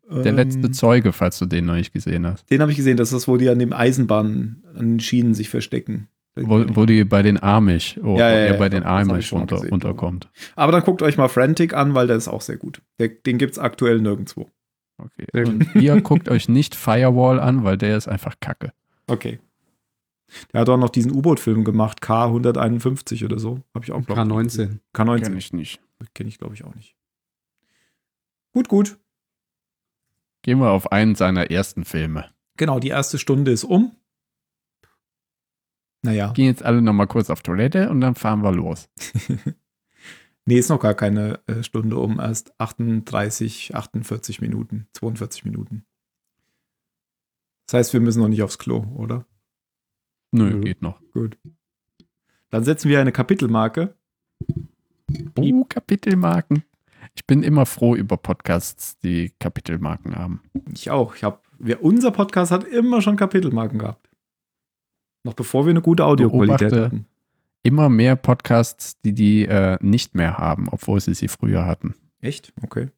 Der 0.10 0.26
ähm, 0.28 0.36
letzte 0.36 0.72
Zeuge, 0.72 1.14
falls 1.14 1.38
du 1.40 1.46
den 1.46 1.66
noch 1.66 1.76
nicht 1.76 1.94
gesehen 1.94 2.26
hast. 2.26 2.50
Den 2.50 2.62
habe 2.62 2.72
ich 2.72 2.78
gesehen, 2.78 2.98
das 2.98 3.10
ist 3.10 3.14
das, 3.14 3.28
wo 3.28 3.38
die 3.38 3.50
an 3.50 3.60
dem 3.60 3.74
Eisenbahn, 3.74 4.64
an 4.76 4.94
den 4.94 5.00
Schienen 5.00 5.34
sich 5.34 5.50
verstecken. 5.50 6.08
Wo, 6.36 6.66
wo 6.70 6.86
die 6.86 7.04
bei 7.04 7.22
den 7.22 7.42
Amish, 7.42 8.00
oh, 8.04 8.18
ja, 8.18 8.32
ja, 8.32 8.46
ja, 8.48 8.54
bei 8.54 8.68
den 8.68 8.84
Amish 8.84 9.34
unter, 9.34 9.58
gesehen, 9.58 9.72
unterkommt. 9.72 10.30
Aber 10.56 10.72
dann 10.72 10.82
guckt 10.82 11.04
euch 11.04 11.16
mal 11.16 11.28
Frantic 11.28 11.76
an, 11.76 11.94
weil 11.94 12.08
der 12.08 12.16
ist 12.16 12.28
auch 12.28 12.42
sehr 12.42 12.58
gut. 12.58 12.82
Der, 12.98 13.10
den 13.10 13.38
gibt 13.38 13.52
es 13.52 13.60
aktuell 13.60 14.02
nirgendwo. 14.02 14.50
Okay. 14.98 15.46
Und 15.46 15.76
ihr 15.76 16.02
guckt 16.02 16.30
euch 16.30 16.50
nicht 16.50 16.74
Firewall 16.74 17.40
an, 17.40 17.64
weil 17.64 17.78
der 17.78 17.98
ist 17.98 18.08
einfach 18.08 18.36
kacke. 18.40 18.74
Okay. 19.06 19.40
Der 20.52 20.62
hat 20.62 20.70
auch 20.70 20.78
noch 20.78 20.90
diesen 20.90 21.12
U-Boot-Film 21.12 21.64
gemacht, 21.64 22.02
K151 22.02 23.24
oder 23.26 23.38
so. 23.38 23.60
Habe 23.76 23.86
ich 23.86 23.92
auch, 23.92 24.02
K19. 24.02 24.80
K19. 24.96 25.22
Kenn 25.22 25.38
ich 25.38 25.54
nicht. 25.54 25.83
Kenne 26.14 26.30
ich, 26.30 26.38
glaube 26.38 26.56
ich, 26.56 26.64
auch 26.64 26.76
nicht. 26.76 26.96
Gut, 28.54 28.68
gut. 28.68 29.00
Gehen 30.44 30.60
wir 30.60 30.72
auf 30.72 30.92
einen 30.92 31.16
seiner 31.16 31.50
ersten 31.50 31.86
Filme. 31.86 32.34
Genau, 32.58 32.80
die 32.80 32.90
erste 32.90 33.18
Stunde 33.18 33.52
ist 33.52 33.64
um. 33.64 33.96
Naja. 36.04 36.34
Gehen 36.34 36.48
jetzt 36.48 36.64
alle 36.64 36.82
nochmal 36.82 37.08
kurz 37.08 37.30
auf 37.30 37.42
Toilette 37.42 37.90
und 37.90 38.02
dann 38.02 38.16
fahren 38.16 38.44
wir 38.44 38.52
los. 38.52 38.90
nee, 40.46 40.58
ist 40.58 40.70
noch 40.70 40.82
gar 40.82 40.94
keine 40.94 41.40
äh, 41.48 41.64
Stunde 41.64 41.98
um, 41.98 42.20
erst 42.20 42.60
38, 42.60 43.74
48 43.74 44.42
Minuten, 44.42 44.88
42 44.94 45.46
Minuten. 45.46 45.86
Das 47.68 47.80
heißt, 47.80 47.94
wir 47.94 48.02
müssen 48.02 48.20
noch 48.20 48.28
nicht 48.28 48.44
aufs 48.44 48.60
Klo, 48.60 48.86
oder? 48.96 49.26
Nö, 50.32 50.60
geht 50.60 50.82
noch. 50.82 51.00
Gut. 51.12 51.40
Dann 52.50 52.64
setzen 52.64 52.90
wir 52.90 53.00
eine 53.00 53.12
Kapitelmarke. 53.12 53.98
Oh, 55.38 55.64
Kapitelmarken. 55.66 56.64
Ich 57.16 57.28
bin 57.28 57.44
immer 57.44 57.66
froh 57.66 57.96
über 57.96 58.18
Podcasts, 58.18 58.98
die 59.00 59.32
Kapitelmarken 59.40 60.16
haben. 60.16 60.42
Ich 60.74 60.90
auch. 60.90 61.16
Ich 61.16 61.24
habe, 61.24 61.40
unser 61.82 62.12
Podcast 62.12 62.52
hat 62.52 62.64
immer 62.64 63.02
schon 63.02 63.16
Kapitelmarken 63.16 63.80
gehabt. 63.80 64.10
Noch 65.24 65.34
bevor 65.34 65.66
wir 65.66 65.72
eine 65.72 65.82
gute 65.82 66.06
Audioqualität 66.06 66.74
hatten. 66.74 67.08
Immer 67.62 67.88
mehr 67.88 68.16
Podcasts, 68.16 69.00
die 69.02 69.14
die 69.14 69.46
äh, 69.46 69.78
nicht 69.82 70.16
mehr 70.16 70.38
haben, 70.38 70.68
obwohl 70.70 71.00
sie 71.00 71.14
sie 71.14 71.30
früher 71.30 71.66
hatten. 71.66 71.96
Echt? 72.20 72.52
Okay. 72.62 72.90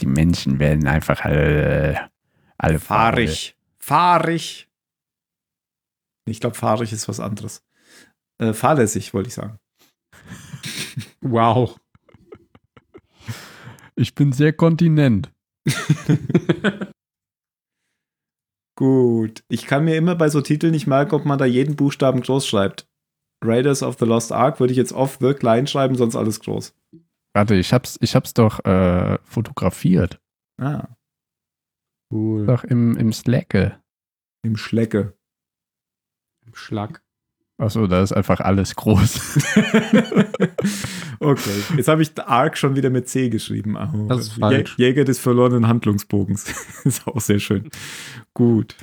Die 0.00 0.06
Menschen 0.06 0.58
werden 0.58 0.86
einfach 0.86 1.24
alle, 1.24 2.10
alle 2.58 2.78
fahrig. 2.78 3.56
Fahrig. 3.78 4.68
Ich 6.26 6.40
glaube, 6.40 6.56
fahrig 6.56 6.92
ist 6.92 7.08
was 7.08 7.20
anderes. 7.20 7.64
Äh, 8.38 8.52
fahrlässig, 8.52 9.14
wollte 9.14 9.28
ich 9.28 9.34
sagen. 9.34 9.58
wow. 11.20 11.78
Ich 13.94 14.14
bin 14.14 14.32
sehr 14.32 14.52
kontinent. 14.52 15.32
Gut. 18.76 19.42
Ich 19.48 19.66
kann 19.66 19.84
mir 19.84 19.96
immer 19.96 20.14
bei 20.14 20.28
so 20.28 20.42
Titeln 20.42 20.72
nicht 20.72 20.86
merken, 20.86 21.14
ob 21.14 21.24
man 21.24 21.38
da 21.38 21.46
jeden 21.46 21.76
Buchstaben 21.76 22.20
groß 22.20 22.46
schreibt. 22.46 22.86
Raiders 23.42 23.82
of 23.82 23.96
the 23.98 24.04
Lost 24.04 24.32
Ark 24.32 24.60
würde 24.60 24.72
ich 24.72 24.76
jetzt 24.76 24.92
oft 24.92 25.20
the 25.20 25.34
klein 25.34 25.66
schreiben, 25.66 25.94
sonst 25.94 26.16
alles 26.16 26.40
groß. 26.40 26.74
Warte, 27.34 27.54
ich 27.54 27.72
hab's, 27.72 27.98
ich 28.00 28.14
hab's 28.14 28.34
doch 28.34 28.64
äh, 28.64 29.18
fotografiert. 29.24 30.20
Ah. 30.58 30.88
Cool. 32.10 32.46
Doch 32.46 32.64
im, 32.64 32.96
im 32.96 33.12
Slacke. 33.12 33.82
Im 34.42 34.56
Schlecke. 34.56 35.18
Im 36.46 36.54
Schlag. 36.54 37.02
Achso, 37.58 37.86
da 37.86 38.02
ist 38.02 38.12
einfach 38.12 38.40
alles 38.40 38.76
groß. 38.76 39.54
okay, 41.20 41.50
jetzt 41.76 41.88
habe 41.88 42.02
ich 42.02 42.10
Ark 42.18 42.58
schon 42.58 42.76
wieder 42.76 42.90
mit 42.90 43.08
C 43.08 43.30
geschrieben. 43.30 43.76
Oh, 43.76 44.08
das 44.08 44.26
ist 44.26 44.32
falsch. 44.34 44.76
Jäger 44.76 45.04
des 45.04 45.18
verlorenen 45.18 45.66
Handlungsbogens. 45.66 46.44
ist 46.84 47.06
auch 47.06 47.20
sehr 47.20 47.38
schön. 47.38 47.70
Gut. 48.34 48.76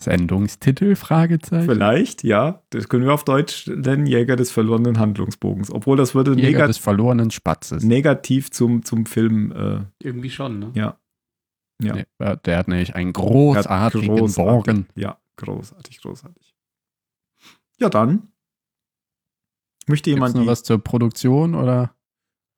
Sendungstitel? 0.00 0.94
Fragezeichen. 0.94 1.68
Vielleicht, 1.68 2.22
ja. 2.22 2.62
Das 2.70 2.88
können 2.88 3.04
wir 3.04 3.14
auf 3.14 3.24
Deutsch 3.24 3.66
nennen, 3.66 4.06
Jäger 4.06 4.36
des 4.36 4.52
verlorenen 4.52 5.00
Handlungsbogens. 5.00 5.72
Obwohl 5.72 5.96
das 5.96 6.14
würde 6.14 6.34
Jäger 6.40 6.68
des 6.68 6.78
verlorenen 6.78 7.32
Spatzes. 7.32 7.82
negativ 7.82 8.52
zum, 8.52 8.84
zum 8.84 9.06
Film. 9.06 9.50
Äh, 9.52 10.06
Irgendwie 10.06 10.30
schon, 10.30 10.60
ne? 10.60 10.70
Ja. 10.74 10.98
ja. 11.82 11.94
Nee, 11.96 12.36
der 12.44 12.58
hat 12.58 12.68
nämlich 12.68 12.94
einen 12.94 13.12
großartigen 13.12 14.16
großartig, 14.16 14.36
Borgen. 14.36 14.86
Ja, 14.94 15.18
großartig, 15.36 16.00
großartig. 16.00 16.51
Ja, 17.82 17.90
dann. 17.90 18.28
Möchte 19.86 20.10
jemand. 20.10 20.34
Gibt's 20.34 20.46
noch 20.46 20.50
was 20.50 20.62
zur 20.62 20.78
Produktion 20.78 21.54
oder? 21.54 21.94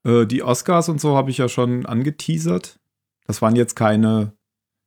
Äh, 0.05 0.27
die 0.27 0.43
Oscars 0.43 0.89
und 0.89 1.01
so 1.01 1.17
habe 1.17 1.31
ich 1.31 1.39
ja 1.39 1.49
schon 1.49 1.87
angeteasert. 1.87 2.79
Das 3.27 3.41
waren 3.41 3.57
jetzt 3.57 3.75
keine 3.75 4.37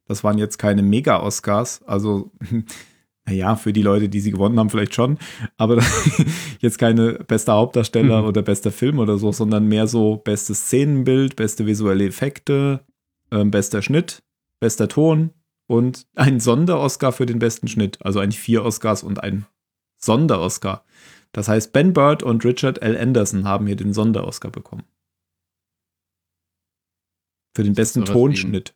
das 0.07 0.23
waren 0.23 0.37
jetzt 0.37 0.57
keine 0.57 0.81
Mega-Oscars. 0.81 1.83
Also, 1.83 2.31
naja, 3.25 3.55
für 3.55 3.73
die 3.73 3.81
Leute, 3.81 4.09
die 4.09 4.19
sie 4.19 4.31
gewonnen 4.31 4.57
haben, 4.57 4.69
vielleicht 4.69 4.95
schon. 4.95 5.17
Aber 5.57 5.83
jetzt 6.59 6.77
keine 6.79 7.13
bester 7.13 7.53
Hauptdarsteller 7.53 8.21
mhm. 8.21 8.27
oder 8.27 8.41
bester 8.41 8.71
Film 8.71 8.99
oder 8.99 9.17
so, 9.17 9.31
sondern 9.31 9.67
mehr 9.67 9.87
so 9.87 10.17
bestes 10.17 10.61
Szenenbild, 10.61 11.35
beste 11.35 11.65
visuelle 11.65 12.05
Effekte, 12.05 12.85
äh, 13.31 13.43
bester 13.43 13.81
Schnitt, 13.81 14.23
bester 14.59 14.87
Ton 14.87 15.31
und 15.67 16.07
ein 16.15 16.39
Sonder-Oscar 16.39 17.11
für 17.11 17.25
den 17.25 17.39
besten 17.39 17.67
Schnitt. 17.67 17.97
Also 18.01 18.19
eigentlich 18.19 18.39
vier 18.39 18.63
Oscars 18.63 19.03
und 19.03 19.21
ein 19.21 19.45
Sonder-Oscar. 19.97 20.83
Das 21.31 21.47
heißt, 21.47 21.73
Ben 21.73 21.93
Bird 21.93 22.23
und 22.23 22.43
Richard 22.45 22.81
L. 22.81 22.97
Anderson 22.97 23.45
haben 23.45 23.67
hier 23.67 23.75
den 23.75 23.93
Sonder-Oscar 23.93 24.49
bekommen. 24.49 24.83
Für 27.55 27.63
den 27.63 27.73
besten 27.73 28.05
Tonschnitt 28.05 28.75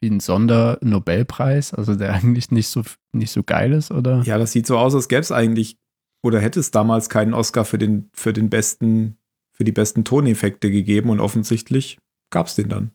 wie 0.00 0.10
ein 0.10 0.20
Sondernobelpreis, 0.20 1.74
also 1.74 1.94
der 1.94 2.12
eigentlich 2.14 2.50
nicht 2.50 2.68
so, 2.68 2.82
nicht 3.12 3.30
so 3.30 3.42
geil 3.42 3.72
ist, 3.72 3.90
oder? 3.90 4.22
Ja, 4.22 4.38
das 4.38 4.52
sieht 4.52 4.66
so 4.66 4.78
aus, 4.78 4.94
als 4.94 5.08
gäbe 5.08 5.20
es 5.20 5.32
eigentlich 5.32 5.78
oder 6.22 6.40
hätte 6.40 6.60
es 6.60 6.70
damals 6.70 7.08
keinen 7.08 7.34
Oscar 7.34 7.64
für 7.64 7.78
den, 7.78 8.10
für 8.12 8.32
den 8.32 8.50
besten, 8.50 9.16
für 9.52 9.64
die 9.64 9.72
besten 9.72 10.04
Toneffekte 10.04 10.70
gegeben 10.70 11.10
und 11.10 11.20
offensichtlich 11.20 11.98
gab 12.30 12.46
es 12.46 12.54
den 12.54 12.68
dann. 12.68 12.90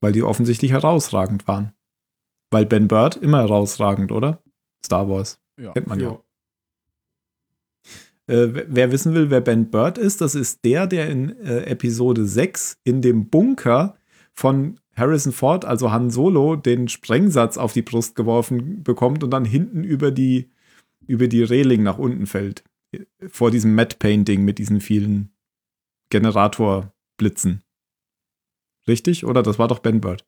Weil 0.00 0.12
die 0.12 0.22
offensichtlich 0.22 0.70
herausragend 0.70 1.46
waren. 1.46 1.72
Weil 2.50 2.66
Ben 2.66 2.88
Bird 2.88 3.16
immer 3.16 3.40
herausragend, 3.40 4.12
oder? 4.12 4.42
Star 4.84 5.08
Wars. 5.08 5.40
Ja. 5.60 5.72
Kennt 5.72 5.86
man 5.86 6.00
ja. 6.00 6.10
ja. 6.10 6.20
Äh, 8.30 8.64
wer 8.68 8.92
wissen 8.92 9.14
will, 9.14 9.30
wer 9.30 9.40
Ben 9.40 9.70
Bird 9.70 9.98
ist, 9.98 10.20
das 10.20 10.34
ist 10.34 10.64
der, 10.64 10.86
der 10.86 11.08
in 11.08 11.36
äh, 11.40 11.62
Episode 11.64 12.26
6 12.26 12.78
in 12.84 13.02
dem 13.02 13.28
Bunker 13.28 13.96
von 14.32 14.78
Harrison 14.94 15.32
Ford, 15.32 15.64
also 15.64 15.90
Han 15.90 16.10
Solo, 16.10 16.56
den 16.56 16.88
Sprengsatz 16.88 17.56
auf 17.56 17.72
die 17.72 17.82
Brust 17.82 18.14
geworfen 18.14 18.82
bekommt 18.82 19.24
und 19.24 19.30
dann 19.30 19.44
hinten 19.44 19.82
über 19.82 20.10
die, 20.10 20.50
über 21.06 21.26
die 21.26 21.42
Reling 21.42 21.82
nach 21.82 21.98
unten 21.98 22.26
fällt. 22.26 22.62
Vor 23.28 23.50
diesem 23.50 23.74
Matte 23.74 23.96
Painting 23.98 24.44
mit 24.44 24.58
diesen 24.58 24.80
vielen 24.80 25.30
Generatorblitzen. 26.10 27.62
Richtig? 28.86 29.24
Oder? 29.24 29.42
Das 29.42 29.58
war 29.58 29.68
doch 29.68 29.78
Ben 29.80 30.00
Bird. 30.00 30.24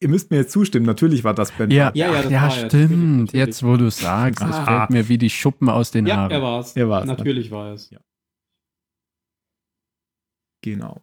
Ihr 0.00 0.08
müsst 0.08 0.30
mir 0.30 0.36
jetzt 0.36 0.52
zustimmen, 0.52 0.86
natürlich 0.86 1.24
war 1.24 1.34
das 1.34 1.50
Ben 1.52 1.70
ja. 1.70 1.90
Ja, 1.94 2.12
ja, 2.12 2.28
ja 2.28 2.50
stimmt. 2.50 3.32
Jetzt, 3.32 3.64
wo 3.64 3.76
du 3.76 3.90
sagst, 3.90 4.42
es 4.42 4.58
fällt 4.58 4.90
mir 4.90 5.08
wie 5.08 5.18
die 5.18 5.30
Schuppen 5.30 5.68
aus 5.68 5.90
den 5.90 6.10
Haaren. 6.10 6.30
Ja, 6.30 6.36
er 6.36 6.42
war 6.42 6.60
es. 6.60 6.76
Er 6.76 6.88
war's. 6.88 7.06
Natürlich 7.06 7.50
war 7.50 7.72
es. 7.72 7.90
Ja. 7.90 7.98
Genau. 10.62 11.02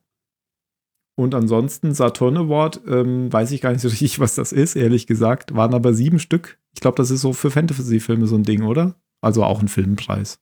Und 1.17 1.33
ansonsten 1.33 1.93
Saturn 1.93 2.37
Award, 2.37 2.81
ähm, 2.87 3.31
weiß 3.31 3.51
ich 3.51 3.61
gar 3.61 3.71
nicht 3.71 3.81
so 3.81 3.87
richtig, 3.87 4.19
was 4.19 4.35
das 4.35 4.51
ist, 4.51 4.75
ehrlich 4.75 5.07
gesagt. 5.07 5.55
Waren 5.55 5.73
aber 5.73 5.93
sieben 5.93 6.19
Stück. 6.19 6.59
Ich 6.73 6.81
glaube, 6.81 6.97
das 6.97 7.09
ist 7.09 7.21
so 7.21 7.31
für 7.31 7.51
Fantasy-Filme 7.51 8.27
so 8.27 8.35
ein 8.35 8.43
Ding, 8.43 8.63
oder? 8.63 8.95
Also 9.21 9.43
auch 9.43 9.61
ein 9.61 9.69
Filmpreis. 9.69 10.41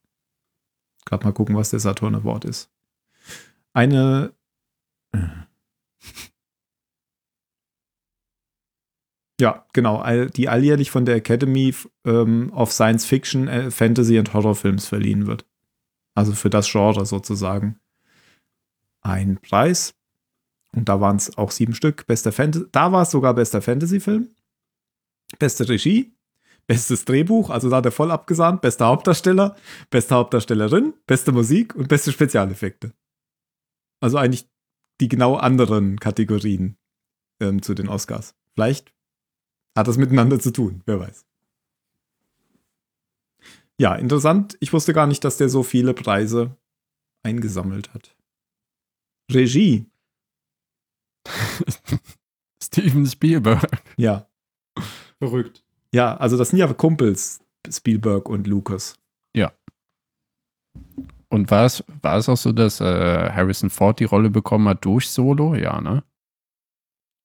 Gerade 1.04 1.24
mal 1.24 1.32
gucken, 1.32 1.56
was 1.56 1.70
der 1.70 1.80
Saturn 1.80 2.14
Award 2.14 2.44
ist. 2.44 2.70
Eine. 3.72 4.32
Ja, 9.40 9.66
genau. 9.72 10.04
Die 10.26 10.48
alljährlich 10.48 10.90
von 10.90 11.04
der 11.04 11.16
Academy 11.16 11.74
ähm, 12.04 12.52
of 12.52 12.72
Science 12.72 13.04
Fiction, 13.04 13.48
äh, 13.48 13.70
Fantasy 13.70 14.18
und 14.18 14.32
Horrorfilms 14.32 14.86
verliehen 14.86 15.26
wird. 15.26 15.44
Also 16.14 16.32
für 16.32 16.50
das 16.50 16.70
Genre 16.70 17.04
sozusagen 17.04 17.80
einen 19.00 19.38
Preis. 19.38 19.94
Und 20.72 20.88
da 20.88 21.00
waren 21.00 21.16
es 21.16 21.36
auch 21.36 21.50
sieben 21.50 21.74
Stück. 21.74 22.06
Bester 22.06 22.32
Fantasy, 22.32 22.66
da 22.72 22.92
war 22.92 23.02
es 23.02 23.10
sogar 23.10 23.34
bester 23.34 23.60
Fantasy-Film. 23.60 24.28
Beste 25.38 25.68
Regie, 25.68 26.14
bestes 26.66 27.04
Drehbuch, 27.04 27.50
also 27.50 27.68
da 27.68 27.76
hat 27.76 27.86
er 27.86 27.92
voll 27.92 28.10
abgesahnt, 28.10 28.60
bester 28.60 28.86
Hauptdarsteller, 28.86 29.56
beste 29.90 30.14
Hauptdarstellerin, 30.14 30.94
beste 31.06 31.32
Musik 31.32 31.74
und 31.74 31.88
beste 31.88 32.12
Spezialeffekte. 32.12 32.92
Also 34.00 34.18
eigentlich 34.18 34.48
die 35.00 35.08
genau 35.08 35.36
anderen 35.36 35.98
Kategorien 35.98 36.76
ähm, 37.40 37.62
zu 37.62 37.74
den 37.74 37.88
Oscars. 37.88 38.36
Vielleicht 38.54 38.93
hat 39.74 39.88
das 39.88 39.96
miteinander 39.96 40.38
zu 40.38 40.50
tun, 40.50 40.82
wer 40.86 41.00
weiß. 41.00 41.24
Ja, 43.78 43.94
interessant. 43.96 44.56
Ich 44.60 44.72
wusste 44.72 44.92
gar 44.92 45.06
nicht, 45.06 45.24
dass 45.24 45.36
der 45.36 45.48
so 45.48 45.62
viele 45.62 45.94
Preise 45.94 46.56
eingesammelt 47.22 47.92
hat. 47.92 48.14
Regie. 49.30 49.86
Steven 52.62 53.06
Spielberg. 53.06 53.82
Ja. 53.96 54.28
Verrückt. 55.18 55.64
Ja, 55.92 56.16
also 56.16 56.36
das 56.36 56.50
sind 56.50 56.58
ja 56.58 56.72
Kumpels, 56.72 57.40
Spielberg 57.70 58.28
und 58.28 58.46
Lucas. 58.46 58.98
Ja. 59.34 59.52
Und 61.28 61.50
war 61.50 61.66
es, 61.66 61.82
war 62.02 62.18
es 62.18 62.28
auch 62.28 62.36
so, 62.36 62.52
dass 62.52 62.80
äh, 62.80 63.30
Harrison 63.30 63.70
Ford 63.70 63.98
die 63.98 64.04
Rolle 64.04 64.30
bekommen 64.30 64.68
hat 64.68 64.84
durch 64.84 65.08
Solo? 65.08 65.54
Ja, 65.54 65.80
ne? 65.80 66.04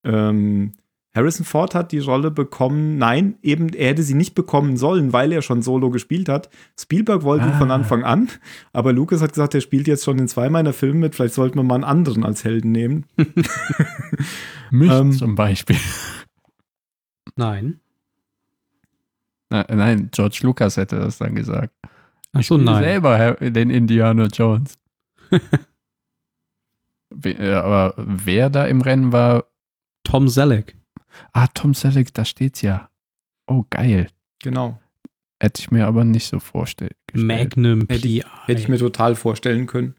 Ähm, 0.03 0.73
Harrison 1.19 1.45
Ford 1.45 1.75
hat 1.75 1.91
die 1.91 1.99
Rolle 1.99 2.31
bekommen, 2.31 2.97
nein, 2.97 3.37
eben 3.41 3.69
er 3.73 3.89
hätte 3.89 4.03
sie 4.03 4.13
nicht 4.13 4.35
bekommen 4.35 4.77
sollen, 4.77 5.11
weil 5.11 5.33
er 5.33 5.41
schon 5.41 5.61
Solo 5.61 5.89
gespielt 5.89 6.29
hat. 6.29 6.49
Spielberg 6.79 7.23
wollte 7.23 7.43
ah. 7.43 7.47
ihn 7.49 7.53
von 7.55 7.71
ah. 7.71 7.75
Anfang 7.75 8.03
an, 8.05 8.29
aber 8.71 8.93
Lucas 8.93 9.21
hat 9.21 9.33
gesagt, 9.33 9.53
er 9.53 9.59
spielt 9.59 9.87
jetzt 9.87 10.05
schon 10.05 10.17
in 10.17 10.29
zwei 10.29 10.49
meiner 10.49 10.71
Filme 10.71 10.99
mit, 10.99 11.15
vielleicht 11.15 11.33
sollten 11.33 11.57
wir 11.57 11.63
mal 11.63 11.75
einen 11.75 11.83
anderen 11.83 12.23
als 12.23 12.45
Helden 12.45 12.71
nehmen. 12.71 13.05
Mich 14.71 14.91
ähm, 14.91 15.11
zum 15.11 15.35
Beispiel. 15.35 15.75
Nein. 17.35 17.81
Na, 19.49 19.65
nein, 19.69 20.09
George 20.13 20.39
Lucas 20.43 20.77
hätte 20.77 20.99
das 20.99 21.17
dann 21.17 21.35
gesagt. 21.35 21.73
Ach 22.31 22.43
so, 22.43 22.57
nein. 22.57 22.83
selber 22.83 23.33
den 23.41 23.69
Indiana 23.71 24.27
Jones. 24.27 24.77
aber 27.11 27.93
wer 27.97 28.49
da 28.49 28.65
im 28.65 28.79
Rennen 28.79 29.11
war? 29.11 29.45
Tom 30.03 30.29
Selleck. 30.29 30.78
Ah, 31.33 31.47
Tom 31.47 31.73
Selleck, 31.73 32.13
da 32.13 32.25
steht's 32.25 32.61
ja. 32.61 32.89
Oh, 33.47 33.65
geil. 33.69 34.07
Genau. 34.41 34.79
Hätte 35.41 35.61
ich 35.61 35.71
mir 35.71 35.87
aber 35.87 36.03
nicht 36.03 36.27
so 36.27 36.39
vorstellen. 36.39 36.95
Magnum 37.13 37.85
hätte 37.89 38.07
ich, 38.07 38.25
hätte 38.45 38.61
ich 38.61 38.67
mir 38.67 38.77
total 38.77 39.15
vorstellen 39.15 39.67
können. 39.67 39.95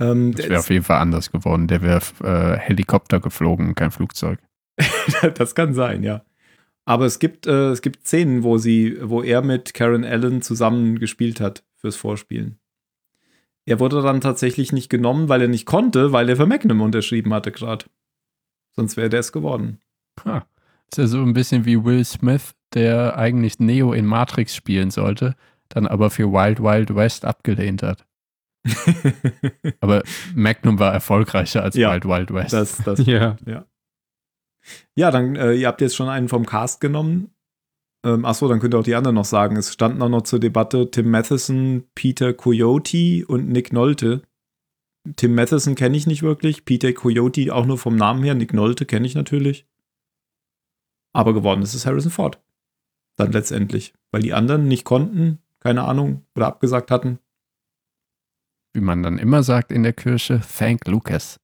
Ähm, 0.00 0.32
das 0.34 0.48
wäre 0.48 0.60
auf 0.60 0.70
jeden 0.70 0.84
Fall 0.84 0.98
anders 0.98 1.30
geworden. 1.30 1.68
Der 1.68 1.82
wäre 1.82 2.00
äh, 2.22 2.58
Helikopter 2.58 3.20
geflogen, 3.20 3.74
kein 3.74 3.90
Flugzeug. 3.90 4.40
das 5.34 5.54
kann 5.54 5.74
sein, 5.74 6.02
ja. 6.02 6.24
Aber 6.86 7.04
es 7.04 7.18
gibt, 7.18 7.46
äh, 7.46 7.70
es 7.70 7.82
gibt 7.82 8.06
Szenen, 8.06 8.42
wo 8.42 8.56
sie, 8.56 8.96
wo 9.02 9.22
er 9.22 9.42
mit 9.42 9.74
Karen 9.74 10.04
Allen 10.04 10.42
zusammen 10.42 10.98
gespielt 10.98 11.40
hat 11.40 11.62
fürs 11.76 11.96
Vorspielen. 11.96 12.58
Er 13.66 13.78
wurde 13.78 14.02
dann 14.02 14.20
tatsächlich 14.20 14.72
nicht 14.72 14.88
genommen, 14.88 15.28
weil 15.28 15.42
er 15.42 15.48
nicht 15.48 15.66
konnte, 15.66 16.12
weil 16.12 16.28
er 16.28 16.36
für 16.36 16.46
Magnum 16.46 16.80
unterschrieben 16.80 17.32
hatte 17.34 17.52
gerade. 17.52 17.84
Sonst 18.74 18.96
wäre 18.96 19.10
der 19.10 19.20
es 19.20 19.32
geworden. 19.32 19.80
Ha. 20.24 20.46
Ist 20.90 20.98
ja 20.98 21.06
so 21.06 21.22
ein 21.22 21.32
bisschen 21.32 21.64
wie 21.64 21.84
Will 21.84 22.04
Smith, 22.04 22.54
der 22.74 23.16
eigentlich 23.16 23.58
Neo 23.58 23.92
in 23.92 24.06
Matrix 24.06 24.54
spielen 24.54 24.90
sollte, 24.90 25.36
dann 25.68 25.86
aber 25.86 26.10
für 26.10 26.32
Wild 26.32 26.60
Wild 26.60 26.94
West 26.94 27.24
abgelehnt 27.24 27.82
hat. 27.82 28.06
aber 29.80 30.02
Magnum 30.34 30.78
war 30.78 30.92
erfolgreicher 30.92 31.62
als 31.62 31.76
ja, 31.76 31.92
Wild 31.92 32.04
Wild 32.06 32.34
West. 32.34 32.52
Das, 32.52 32.78
das, 32.78 32.98
ja. 33.06 33.36
ja. 33.46 33.64
Ja, 34.94 35.10
dann, 35.10 35.36
äh, 35.36 35.54
ihr 35.54 35.68
habt 35.68 35.80
jetzt 35.80 35.96
schon 35.96 36.08
einen 36.08 36.28
vom 36.28 36.44
Cast 36.44 36.80
genommen. 36.80 37.30
Ähm, 38.04 38.24
achso, 38.24 38.48
dann 38.48 38.60
könnt 38.60 38.74
ihr 38.74 38.78
auch 38.78 38.84
die 38.84 38.94
anderen 38.94 39.14
noch 39.14 39.24
sagen. 39.24 39.56
Es 39.56 39.72
standen 39.72 40.02
auch 40.02 40.08
noch 40.08 40.22
zur 40.22 40.40
Debatte 40.40 40.90
Tim 40.90 41.10
Matheson, 41.10 41.84
Peter 41.94 42.32
Coyote 42.32 43.24
und 43.26 43.48
Nick 43.48 43.72
Nolte. 43.72 44.22
Tim 45.16 45.34
Matheson 45.34 45.74
kenne 45.74 45.96
ich 45.96 46.06
nicht 46.06 46.22
wirklich. 46.22 46.64
Peter 46.64 46.92
Coyote 46.92 47.54
auch 47.54 47.66
nur 47.66 47.78
vom 47.78 47.96
Namen 47.96 48.22
her. 48.22 48.34
Nick 48.34 48.52
Nolte 48.52 48.86
kenne 48.86 49.06
ich 49.06 49.14
natürlich. 49.14 49.66
Aber 51.12 51.34
geworden 51.34 51.62
ist 51.62 51.74
es 51.74 51.86
Harrison 51.86 52.10
Ford. 52.10 52.40
Dann 53.16 53.32
letztendlich. 53.32 53.94
Weil 54.10 54.22
die 54.22 54.32
anderen 54.32 54.68
nicht 54.68 54.84
konnten, 54.84 55.38
keine 55.58 55.84
Ahnung, 55.84 56.24
oder 56.34 56.46
abgesagt 56.46 56.90
hatten. 56.90 57.18
Wie 58.72 58.80
man 58.80 59.02
dann 59.02 59.18
immer 59.18 59.42
sagt 59.42 59.72
in 59.72 59.82
der 59.82 59.92
Kirche, 59.92 60.40
thank 60.40 60.86
Lucas. 60.86 61.40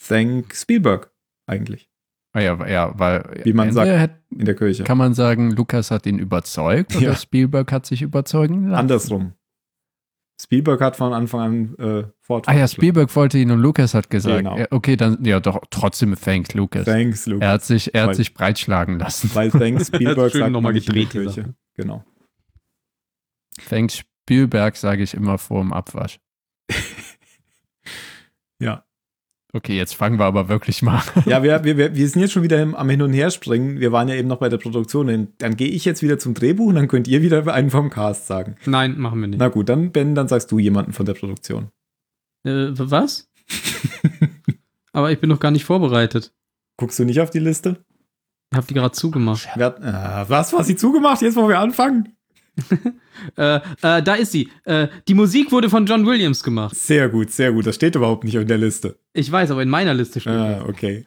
Thank 0.00 0.54
Spielberg, 0.54 1.12
eigentlich. 1.46 1.90
Ah 2.32 2.40
ja, 2.40 2.66
ja, 2.66 2.98
weil 2.98 3.42
wie 3.44 3.52
man 3.52 3.72
sagt 3.72 3.90
hat, 3.90 4.18
in 4.30 4.44
der 4.44 4.56
Kirche. 4.56 4.82
Kann 4.84 4.98
man 4.98 5.14
sagen, 5.14 5.52
Lucas 5.52 5.90
hat 5.90 6.06
ihn 6.06 6.18
überzeugt 6.18 6.96
oder 6.96 7.06
ja. 7.06 7.16
Spielberg 7.16 7.70
hat 7.70 7.86
sich 7.86 8.02
überzeugen 8.02 8.68
lassen? 8.68 8.80
Andersrum. 8.80 9.34
Spielberg 10.40 10.80
hat 10.80 10.96
von 10.96 11.12
Anfang 11.12 11.40
an 11.40 11.78
äh, 11.78 12.04
Ford. 12.20 12.48
Ah 12.48 12.54
ja, 12.54 12.66
Spielberg 12.66 13.14
wollte 13.14 13.38
ihn 13.38 13.50
und 13.50 13.60
Lucas 13.60 13.94
hat 13.94 14.10
gesagt. 14.10 14.38
Genau. 14.38 14.58
Ja, 14.58 14.66
okay, 14.70 14.96
dann 14.96 15.24
ja 15.24 15.38
doch 15.40 15.62
trotzdem 15.70 16.16
thanks 16.16 16.54
Lucas. 16.54 16.84
Thanks 16.84 17.26
Lucas. 17.26 17.42
Er 17.46 17.52
hat 17.52 17.64
sich, 17.64 17.94
er 17.94 18.02
hat 18.02 18.08
weil, 18.08 18.14
sich 18.16 18.34
breitschlagen 18.34 18.98
lassen. 18.98 19.30
Weil 19.34 19.50
thanks 19.50 19.86
Spielberg 19.94 20.32
sagt 20.32 20.50
nochmal 20.50 20.72
gedreht 20.72 21.10
Kirche. 21.10 21.54
Genau. 21.74 22.04
Thanks 23.68 23.98
Spielberg 23.98 24.76
sage 24.76 25.02
ich 25.04 25.14
immer 25.14 25.38
vor 25.38 25.62
dem 25.62 25.72
Abwasch. 25.72 26.18
ja. 28.58 28.84
Okay, 29.54 29.76
jetzt 29.76 29.94
fangen 29.94 30.18
wir 30.18 30.24
aber 30.24 30.48
wirklich 30.48 30.82
mal. 30.82 31.00
ja, 31.26 31.44
wir, 31.44 31.62
wir, 31.62 31.94
wir 31.94 32.08
sind 32.08 32.20
jetzt 32.20 32.32
schon 32.32 32.42
wieder 32.42 32.60
am 32.60 32.88
Hin- 32.90 33.02
und 33.02 33.12
Herspringen. 33.12 33.78
Wir 33.78 33.92
waren 33.92 34.08
ja 34.08 34.16
eben 34.16 34.26
noch 34.26 34.38
bei 34.38 34.48
der 34.48 34.58
Produktion. 34.58 35.28
Dann 35.38 35.56
gehe 35.56 35.68
ich 35.68 35.84
jetzt 35.84 36.02
wieder 36.02 36.18
zum 36.18 36.34
Drehbuch 36.34 36.66
und 36.66 36.74
dann 36.74 36.88
könnt 36.88 37.06
ihr 37.06 37.22
wieder 37.22 37.46
einen 37.46 37.70
vom 37.70 37.88
Cast 37.88 38.26
sagen. 38.26 38.56
Nein, 38.66 38.98
machen 38.98 39.20
wir 39.20 39.28
nicht. 39.28 39.38
Na 39.38 39.46
gut, 39.48 39.68
dann 39.68 39.92
Ben, 39.92 40.16
dann 40.16 40.26
sagst 40.26 40.50
du 40.50 40.58
jemanden 40.58 40.92
von 40.92 41.06
der 41.06 41.14
Produktion. 41.14 41.68
Äh, 42.42 42.70
was? 42.74 43.30
aber 44.92 45.12
ich 45.12 45.20
bin 45.20 45.30
noch 45.30 45.38
gar 45.38 45.52
nicht 45.52 45.64
vorbereitet. 45.64 46.32
Guckst 46.76 46.98
du 46.98 47.04
nicht 47.04 47.20
auf 47.20 47.30
die 47.30 47.38
Liste? 47.38 47.84
Ich 48.50 48.56
habe 48.56 48.66
die 48.66 48.74
gerade 48.74 48.92
zugemacht. 48.92 49.48
Wer, 49.54 49.76
äh, 49.78 50.28
was, 50.28 50.52
was 50.52 50.66
sie 50.66 50.74
zugemacht? 50.74 51.22
Jetzt, 51.22 51.36
wo 51.36 51.48
wir 51.48 51.60
anfangen? 51.60 52.13
äh, 53.36 53.56
äh, 53.56 54.02
da 54.02 54.14
ist 54.14 54.32
sie. 54.32 54.48
Äh, 54.64 54.88
die 55.08 55.14
Musik 55.14 55.50
wurde 55.52 55.70
von 55.70 55.86
John 55.86 56.06
Williams 56.06 56.42
gemacht. 56.42 56.76
Sehr 56.76 57.08
gut, 57.08 57.30
sehr 57.30 57.52
gut. 57.52 57.66
Das 57.66 57.74
steht 57.74 57.94
überhaupt 57.94 58.24
nicht 58.24 58.34
in 58.34 58.46
der 58.46 58.58
Liste. 58.58 58.98
Ich 59.12 59.30
weiß, 59.30 59.50
aber 59.50 59.62
in 59.62 59.68
meiner 59.68 59.94
Liste 59.94 60.20
steht. 60.20 60.32
Ah, 60.32 60.64
okay. 60.68 61.06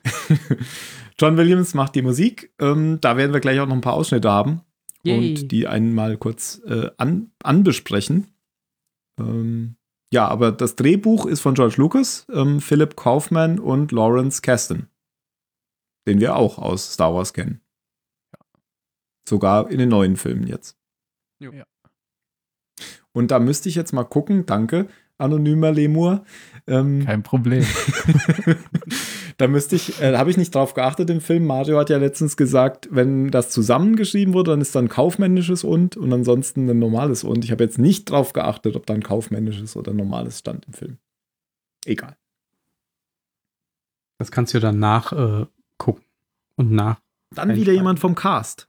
John 1.19 1.37
Williams 1.37 1.73
macht 1.73 1.95
die 1.95 2.01
Musik. 2.01 2.53
Ähm, 2.59 2.99
da 3.01 3.17
werden 3.17 3.33
wir 3.33 3.39
gleich 3.39 3.59
auch 3.59 3.65
noch 3.65 3.75
ein 3.75 3.81
paar 3.81 3.93
Ausschnitte 3.93 4.29
haben 4.29 4.61
Yay. 5.03 5.17
und 5.17 5.51
die 5.51 5.67
einmal 5.67 6.17
kurz 6.17 6.61
äh, 6.65 6.89
an, 6.97 7.31
anbesprechen. 7.41 8.27
Ähm, 9.19 9.77
ja, 10.13 10.27
aber 10.27 10.51
das 10.51 10.75
Drehbuch 10.75 11.25
ist 11.25 11.41
von 11.41 11.55
George 11.55 11.75
Lucas, 11.77 12.25
ähm, 12.31 12.61
Philip 12.61 12.95
Kaufman 12.95 13.59
und 13.59 13.91
Lawrence 13.91 14.41
Kasten, 14.41 14.87
den 16.07 16.19
wir 16.19 16.35
auch 16.35 16.59
aus 16.59 16.93
Star 16.93 17.13
Wars 17.13 17.33
kennen. 17.33 17.61
Sogar 19.27 19.69
in 19.69 19.79
den 19.79 19.89
neuen 19.89 20.15
Filmen 20.15 20.47
jetzt. 20.47 20.76
Ja. 21.39 21.51
Und 23.11 23.31
da 23.31 23.39
müsste 23.39 23.69
ich 23.69 23.75
jetzt 23.75 23.93
mal 23.93 24.03
gucken, 24.03 24.45
danke, 24.45 24.87
anonymer 25.17 25.71
Lemur. 25.71 26.23
Ähm, 26.67 27.03
Kein 27.03 27.23
Problem. 27.23 27.65
da 29.37 29.47
müsste 29.47 29.75
ich, 29.75 30.01
äh, 30.01 30.15
habe 30.15 30.29
ich 30.29 30.37
nicht 30.37 30.53
drauf 30.53 30.73
geachtet 30.73 31.09
im 31.09 31.21
Film. 31.21 31.45
Mario 31.45 31.79
hat 31.79 31.89
ja 31.89 31.97
letztens 31.97 32.37
gesagt, 32.37 32.87
wenn 32.91 33.29
das 33.31 33.49
zusammengeschrieben 33.49 34.33
wurde, 34.33 34.51
dann 34.51 34.61
ist 34.61 34.75
da 34.75 34.79
ein 34.79 34.89
kaufmännisches 34.89 35.63
und 35.63 35.97
und 35.97 36.11
ansonsten 36.13 36.69
ein 36.69 36.79
normales 36.79 37.23
und. 37.23 37.43
Ich 37.43 37.51
habe 37.51 37.63
jetzt 37.63 37.79
nicht 37.79 38.09
drauf 38.09 38.33
geachtet, 38.33 38.75
ob 38.75 38.85
da 38.85 38.93
ein 38.93 39.03
kaufmännisches 39.03 39.75
oder 39.75 39.91
ein 39.91 39.97
normales 39.97 40.39
stand 40.39 40.65
im 40.65 40.73
Film. 40.73 40.97
Egal. 41.85 42.15
Das 44.19 44.31
kannst 44.31 44.53
du 44.53 44.59
dann 44.59 44.79
nachgucken 44.79 46.01
äh, 46.01 46.55
und 46.55 46.71
nach. 46.71 46.99
Dann 47.35 47.55
wieder 47.55 47.73
jemand 47.73 47.99
vom 47.99 48.15
Cast. 48.15 48.67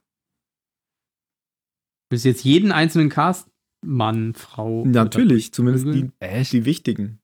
Willst 2.11 2.25
du 2.25 2.31
jetzt 2.31 2.45
jeden 2.45 2.73
einzelnen 2.73 3.11
Cast, 3.11 3.49
Mann, 3.83 4.35
Frau? 4.35 4.85
Natürlich, 4.87 5.53
zumindest 5.53 5.87
die, 5.87 6.11
die 6.53 6.65
wichtigen. 6.65 7.21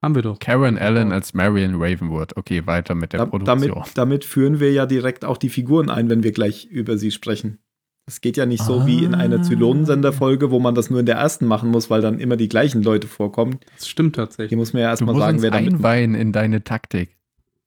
Haben 0.00 0.14
wir 0.14 0.22
doch. 0.22 0.38
Karen 0.38 0.78
Allen 0.78 1.10
als 1.10 1.34
Marion 1.34 1.74
Ravenwood. 1.74 2.36
Okay, 2.36 2.66
weiter 2.66 2.94
mit 2.94 3.12
der 3.12 3.18
da, 3.18 3.26
Produktion. 3.26 3.60
Damit, 3.60 3.98
damit, 3.98 4.24
führen 4.24 4.60
wir 4.60 4.72
ja 4.72 4.86
direkt 4.86 5.24
auch 5.24 5.36
die 5.36 5.48
Figuren 5.48 5.90
ein, 5.90 6.08
wenn 6.08 6.22
wir 6.22 6.30
gleich 6.30 6.66
über 6.66 6.96
sie 6.96 7.10
sprechen. 7.10 7.58
Es 8.06 8.20
geht 8.20 8.36
ja 8.36 8.46
nicht 8.46 8.62
so 8.62 8.80
ah. 8.80 8.86
wie 8.86 9.04
in 9.04 9.14
einer 9.14 9.42
Zylonensender-Folge, 9.42 10.50
wo 10.50 10.60
man 10.60 10.74
das 10.74 10.88
nur 10.88 11.00
in 11.00 11.06
der 11.06 11.16
ersten 11.16 11.46
machen 11.46 11.70
muss, 11.70 11.90
weil 11.90 12.00
dann 12.00 12.20
immer 12.20 12.36
die 12.36 12.48
gleichen 12.48 12.82
Leute 12.82 13.06
vorkommen. 13.06 13.58
Das 13.76 13.88
stimmt 13.88 14.16
tatsächlich. 14.16 14.50
Hier 14.50 14.56
muss 14.56 14.72
man 14.72 14.82
ja 14.82 14.88
erstmal 14.88 15.16
sagen, 15.16 15.42
wer 15.42 15.50
damit. 15.50 15.74
einweihen 15.74 16.14
in 16.14 16.32
deine 16.32 16.64
Taktik. 16.64 17.18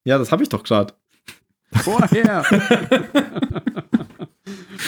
Ja, 0.05 0.17
das 0.17 0.31
habe 0.31 0.41
ich 0.41 0.49
doch 0.49 0.63
gerade. 0.63 0.93
Vorher. 1.73 2.43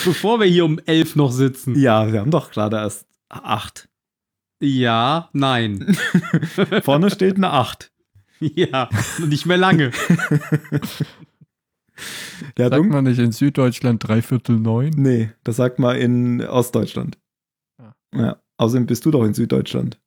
Bevor 0.04 0.40
wir 0.40 0.46
hier 0.46 0.64
um 0.64 0.78
elf 0.80 1.16
noch 1.16 1.30
sitzen. 1.32 1.78
Ja, 1.78 2.12
wir 2.12 2.20
haben 2.20 2.30
doch 2.30 2.50
gerade 2.50 2.76
erst 2.76 3.06
acht. 3.28 3.88
Ja, 4.60 5.28
nein. 5.32 5.96
Vorne 6.82 7.10
steht 7.10 7.36
eine 7.36 7.50
acht. 7.50 7.92
Ja, 8.40 8.88
nicht 9.26 9.46
mehr 9.46 9.56
lange. 9.56 9.92
Der 12.56 12.68
sagt 12.68 12.86
man 12.86 13.04
nicht 13.04 13.20
in 13.20 13.30
Süddeutschland 13.32 14.06
dreiviertel 14.06 14.58
neun? 14.58 14.90
Nee, 14.96 15.30
das 15.44 15.56
sagt 15.56 15.78
man 15.78 15.96
in 15.96 16.40
Ostdeutschland. 16.42 17.18
Ja. 17.78 17.94
ja. 18.14 18.42
Außerdem 18.56 18.86
bist 18.86 19.04
du 19.04 19.10
doch 19.10 19.24
in 19.24 19.34
Süddeutschland. 19.34 20.00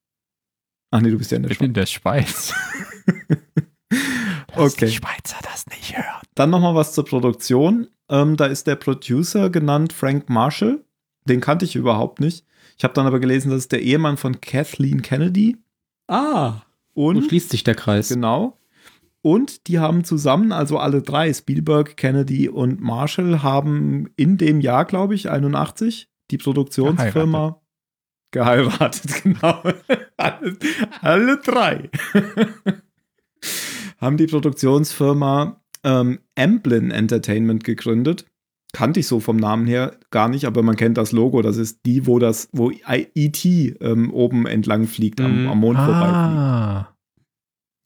Ach 0.91 1.01
nee, 1.01 1.11
du 1.11 1.17
bist 1.17 1.31
ja 1.31 1.37
in 1.37 1.43
der 1.43 1.51
ich 1.51 1.57
Schweiz. 1.57 1.67
in 1.67 1.73
der 1.73 1.85
Schweiz. 1.85 2.53
okay. 4.55 4.85
Die 4.85 4.91
Schweizer 4.91 5.37
das 5.43 5.65
nicht 5.67 5.97
hören. 5.97 6.26
Dann 6.37 6.51
nochmal 6.51 6.75
was 6.75 6.93
zur 6.93 7.03
Produktion. 7.03 7.87
Ähm, 8.09 8.37
da 8.37 8.45
ist 8.45 8.67
der 8.67 8.75
Producer 8.75 9.49
genannt 9.49 9.91
Frank 9.91 10.29
Marshall. 10.29 10.85
Den 11.25 11.41
kannte 11.41 11.65
ich 11.65 11.75
überhaupt 11.75 12.19
nicht. 12.19 12.45
Ich 12.77 12.83
habe 12.83 12.93
dann 12.93 13.07
aber 13.07 13.19
gelesen, 13.19 13.49
das 13.49 13.57
ist 13.61 13.71
der 13.71 13.81
Ehemann 13.81 14.17
von 14.17 14.39
Kathleen 14.39 15.01
Kennedy. 15.01 15.57
Ah. 16.07 16.61
Und 16.93 17.23
so 17.23 17.27
schließt 17.27 17.49
sich 17.49 17.63
der 17.63 17.73
Kreis. 17.73 18.09
Genau. 18.09 18.55
Und 19.23 19.67
die 19.67 19.79
haben 19.79 20.03
zusammen, 20.03 20.51
also 20.51 20.77
alle 20.77 21.01
drei, 21.01 21.33
Spielberg, 21.33 21.97
Kennedy 21.97 22.49
und 22.49 22.81
Marshall, 22.81 23.41
haben 23.41 24.11
in 24.15 24.37
dem 24.37 24.61
Jahr, 24.61 24.85
glaube 24.85 25.15
ich, 25.15 25.31
81, 25.31 26.07
die 26.29 26.37
Produktionsfirma 26.37 27.59
geheiratet. 28.29 29.07
geheiratet 29.09 29.23
genau. 29.23 29.63
alle, 30.17 30.57
alle 31.01 31.37
drei. 31.39 31.89
haben 33.99 34.17
die 34.17 34.27
Produktionsfirma 34.27 35.59
ähm, 35.83 36.19
Amblin 36.37 36.91
Entertainment 36.91 37.63
gegründet. 37.63 38.25
Kannte 38.73 38.99
ich 38.99 39.07
so 39.07 39.19
vom 39.19 39.37
Namen 39.37 39.65
her 39.65 39.97
gar 40.11 40.27
nicht, 40.27 40.45
aber 40.45 40.61
man 40.61 40.75
kennt 40.75 40.97
das 40.97 41.11
Logo. 41.11 41.41
Das 41.41 41.57
ist 41.57 41.79
die, 41.85 42.05
wo 42.05 42.19
das, 42.19 42.49
wo 42.51 42.69
E.T. 42.71 43.69
Ähm, 43.79 44.13
oben 44.13 44.45
entlang 44.45 44.87
fliegt, 44.87 45.21
am, 45.21 45.45
mm. 45.45 45.47
am 45.47 45.59
Mond 45.59 45.79
ah. 45.79 45.85
vorbeifliegt. 45.85 46.97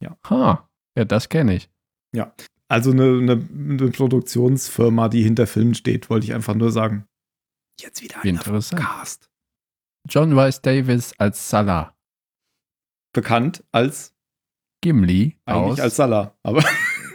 Ja. 0.01 0.17
Ha. 0.29 0.69
Ja, 0.97 1.05
das 1.05 1.29
kenne 1.29 1.55
ich. 1.55 1.69
Ja. 2.13 2.33
Also 2.67 2.91
eine, 2.91 3.03
eine, 3.03 3.31
eine, 3.33 3.91
Produktionsfirma, 3.91 5.09
die 5.09 5.23
hinter 5.23 5.45
Filmen 5.45 5.75
steht, 5.75 6.09
wollte 6.09 6.25
ich 6.25 6.33
einfach 6.33 6.55
nur 6.55 6.71
sagen. 6.71 7.05
Jetzt 7.79 8.01
wieder 8.01 8.21
ein 8.21 8.37
Cast. 8.37 9.29
John 10.09 10.37
Rice 10.37 10.61
Davis 10.61 11.13
als 11.17 11.49
Salah. 11.49 11.95
Bekannt 13.13 13.63
als 13.71 14.15
Gimli. 14.81 15.37
Eigentlich 15.45 15.73
aus 15.73 15.79
als 15.79 15.95
Salah, 15.95 16.35
aber 16.43 16.63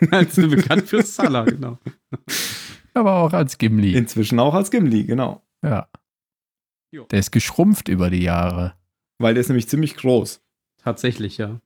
als 0.11 0.36
bekannt 0.36 0.88
für 0.88 1.03
Salah, 1.03 1.44
genau. 1.44 1.78
Aber 2.94 3.16
auch 3.16 3.32
als 3.32 3.59
Gimli. 3.59 3.94
Inzwischen 3.94 4.38
auch 4.38 4.55
als 4.55 4.70
Gimli, 4.70 5.05
genau. 5.05 5.42
Ja. 5.62 5.88
Jo. 6.90 7.05
Der 7.11 7.18
ist 7.18 7.32
geschrumpft 7.32 7.88
über 7.88 8.11
die 8.11 8.22
Jahre. 8.22 8.74
Weil 9.18 9.34
der 9.34 9.42
ist 9.42 9.49
nämlich 9.49 9.68
ziemlich 9.68 9.97
groß. 9.97 10.40
Tatsächlich, 10.78 11.38
ja. 11.38 11.61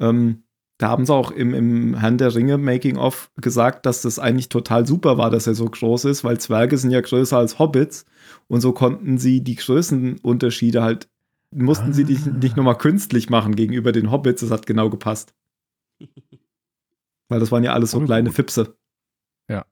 Ähm, 0.00 0.44
da 0.78 0.88
haben 0.88 1.06
sie 1.06 1.14
auch 1.14 1.30
im, 1.30 1.54
im 1.54 1.94
Herrn 1.94 2.18
der 2.18 2.34
Ringe 2.34 2.58
Making-of 2.58 3.30
gesagt, 3.36 3.86
dass 3.86 4.02
das 4.02 4.18
eigentlich 4.18 4.48
total 4.48 4.86
super 4.86 5.16
war, 5.16 5.30
dass 5.30 5.46
er 5.46 5.54
so 5.54 5.66
groß 5.66 6.06
ist, 6.06 6.24
weil 6.24 6.40
Zwerge 6.40 6.76
sind 6.76 6.90
ja 6.90 7.00
größer 7.00 7.38
als 7.38 7.58
Hobbits 7.58 8.04
und 8.48 8.60
so 8.60 8.72
konnten 8.72 9.16
sie 9.18 9.42
die 9.42 9.54
Größenunterschiede 9.54 10.82
halt, 10.82 11.08
mussten 11.52 11.90
ah. 11.90 11.92
sie 11.92 12.04
die 12.04 12.18
nicht 12.40 12.56
nochmal 12.56 12.78
künstlich 12.78 13.30
machen 13.30 13.54
gegenüber 13.54 13.92
den 13.92 14.10
Hobbits, 14.10 14.40
das 14.40 14.50
hat 14.50 14.66
genau 14.66 14.90
gepasst. 14.90 15.34
Weil 17.32 17.40
das 17.40 17.50
waren 17.50 17.64
ja 17.64 17.72
alles 17.72 17.92
so 17.92 17.98
oh, 17.98 18.04
kleine 18.04 18.28
gut. 18.28 18.36
Fipse. 18.36 18.76
Ja. 19.48 19.64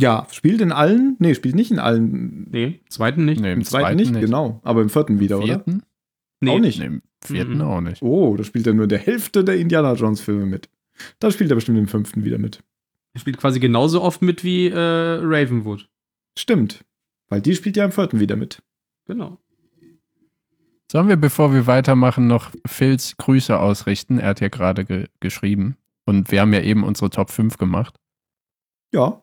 Ja, 0.00 0.26
spielt 0.32 0.60
in 0.60 0.72
allen? 0.72 1.14
Nee, 1.20 1.36
spielt 1.36 1.54
nicht 1.54 1.70
in 1.70 1.78
allen. 1.78 2.48
Nee, 2.50 2.80
zweiten 2.88 3.26
nicht. 3.26 3.40
Nee, 3.40 3.52
im, 3.52 3.58
Im 3.60 3.64
zweiten, 3.64 3.84
zweiten 3.84 3.96
nicht, 3.96 4.10
nicht, 4.10 4.20
genau. 4.22 4.60
Aber 4.64 4.82
im 4.82 4.90
vierten 4.90 5.20
wieder, 5.20 5.40
vierten? 5.40 5.74
oder? 5.76 5.84
Nee, 6.40 6.50
auch 6.50 6.58
nicht. 6.58 6.80
Nee, 6.80 6.86
im 6.86 7.02
vierten 7.22 7.54
mhm. 7.54 7.60
auch 7.60 7.80
nicht. 7.80 8.02
Oh, 8.02 8.36
da 8.36 8.42
spielt 8.42 8.66
er 8.66 8.74
nur 8.74 8.88
der 8.88 8.98
Hälfte 8.98 9.44
der 9.44 9.56
Indiana 9.56 9.92
Jones 9.92 10.20
Filme 10.20 10.46
mit. 10.46 10.68
Da 11.20 11.30
spielt 11.30 11.50
er 11.50 11.54
bestimmt 11.54 11.78
im 11.78 11.86
fünften 11.86 12.24
wieder 12.24 12.38
mit. 12.38 12.60
Er 13.14 13.20
spielt 13.20 13.38
quasi 13.38 13.60
genauso 13.60 14.02
oft 14.02 14.20
mit 14.20 14.42
wie 14.42 14.66
äh, 14.66 14.76
Ravenwood. 14.76 15.88
Stimmt. 16.36 16.84
Weil 17.28 17.40
die 17.40 17.54
spielt 17.54 17.76
ja 17.76 17.84
im 17.84 17.92
vierten 17.92 18.18
wieder 18.18 18.34
mit. 18.34 18.64
Genau. 19.06 19.38
Sollen 20.90 21.06
wir, 21.06 21.14
bevor 21.14 21.54
wir 21.54 21.68
weitermachen, 21.68 22.26
noch 22.26 22.50
Phils 22.66 23.16
Grüße 23.16 23.56
ausrichten? 23.56 24.18
Er 24.18 24.30
hat 24.30 24.40
ja 24.40 24.48
gerade 24.48 24.84
ge 24.84 25.06
geschrieben. 25.20 25.76
Und 26.10 26.30
wir 26.32 26.40
haben 26.40 26.52
ja 26.52 26.60
eben 26.60 26.82
unsere 26.82 27.08
Top 27.08 27.30
5 27.30 27.56
gemacht. 27.56 27.96
Ja. 28.92 29.22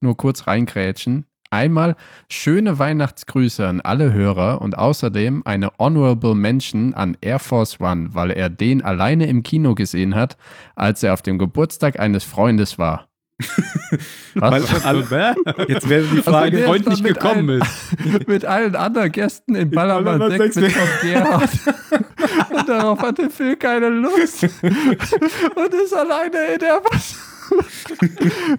nur 0.00 0.16
kurz 0.16 0.46
reingrätschen. 0.46 1.26
Einmal 1.50 1.96
schöne 2.30 2.78
Weihnachtsgrüße 2.78 3.68
an 3.68 3.82
alle 3.82 4.14
Hörer 4.14 4.62
und 4.62 4.78
außerdem 4.78 5.42
eine 5.44 5.70
Honorable 5.78 6.34
Mention 6.34 6.94
an 6.94 7.18
Air 7.20 7.38
Force 7.38 7.78
One, 7.78 8.14
weil 8.14 8.30
er 8.30 8.48
den 8.48 8.80
alleine 8.80 9.26
im 9.26 9.42
Kino 9.42 9.74
gesehen 9.74 10.14
hat, 10.14 10.38
als 10.74 11.02
er 11.02 11.12
auf 11.12 11.20
dem 11.20 11.38
Geburtstag 11.38 12.00
eines 12.00 12.24
Freundes 12.24 12.78
war. 12.78 13.11
Was? 14.34 14.84
Also, 14.84 15.16
jetzt 15.68 15.88
wäre 15.88 16.04
die 16.04 16.22
Frage, 16.22 16.56
also, 16.56 16.68
Freund 16.68 16.88
nicht 16.88 17.04
gekommen 17.04 17.50
allen, 17.50 17.62
ist. 17.62 18.28
mit 18.28 18.44
allen 18.44 18.76
anderen 18.76 19.12
Gästen 19.12 19.54
in 19.54 19.70
Ballermann 19.70 20.30
6 20.30 20.56
mit 20.56 20.72
Tom 20.72 20.88
Gerhardt. 21.02 21.50
und 22.50 22.68
darauf 22.68 23.00
hat 23.00 23.18
der 23.18 23.30
Phil 23.30 23.56
keine 23.56 23.88
Lust. 23.88 24.42
und 24.42 25.74
ist 25.84 25.94
alleine 25.94 26.54
in 26.54 26.58
der 26.58 26.80
Was. 26.84 27.16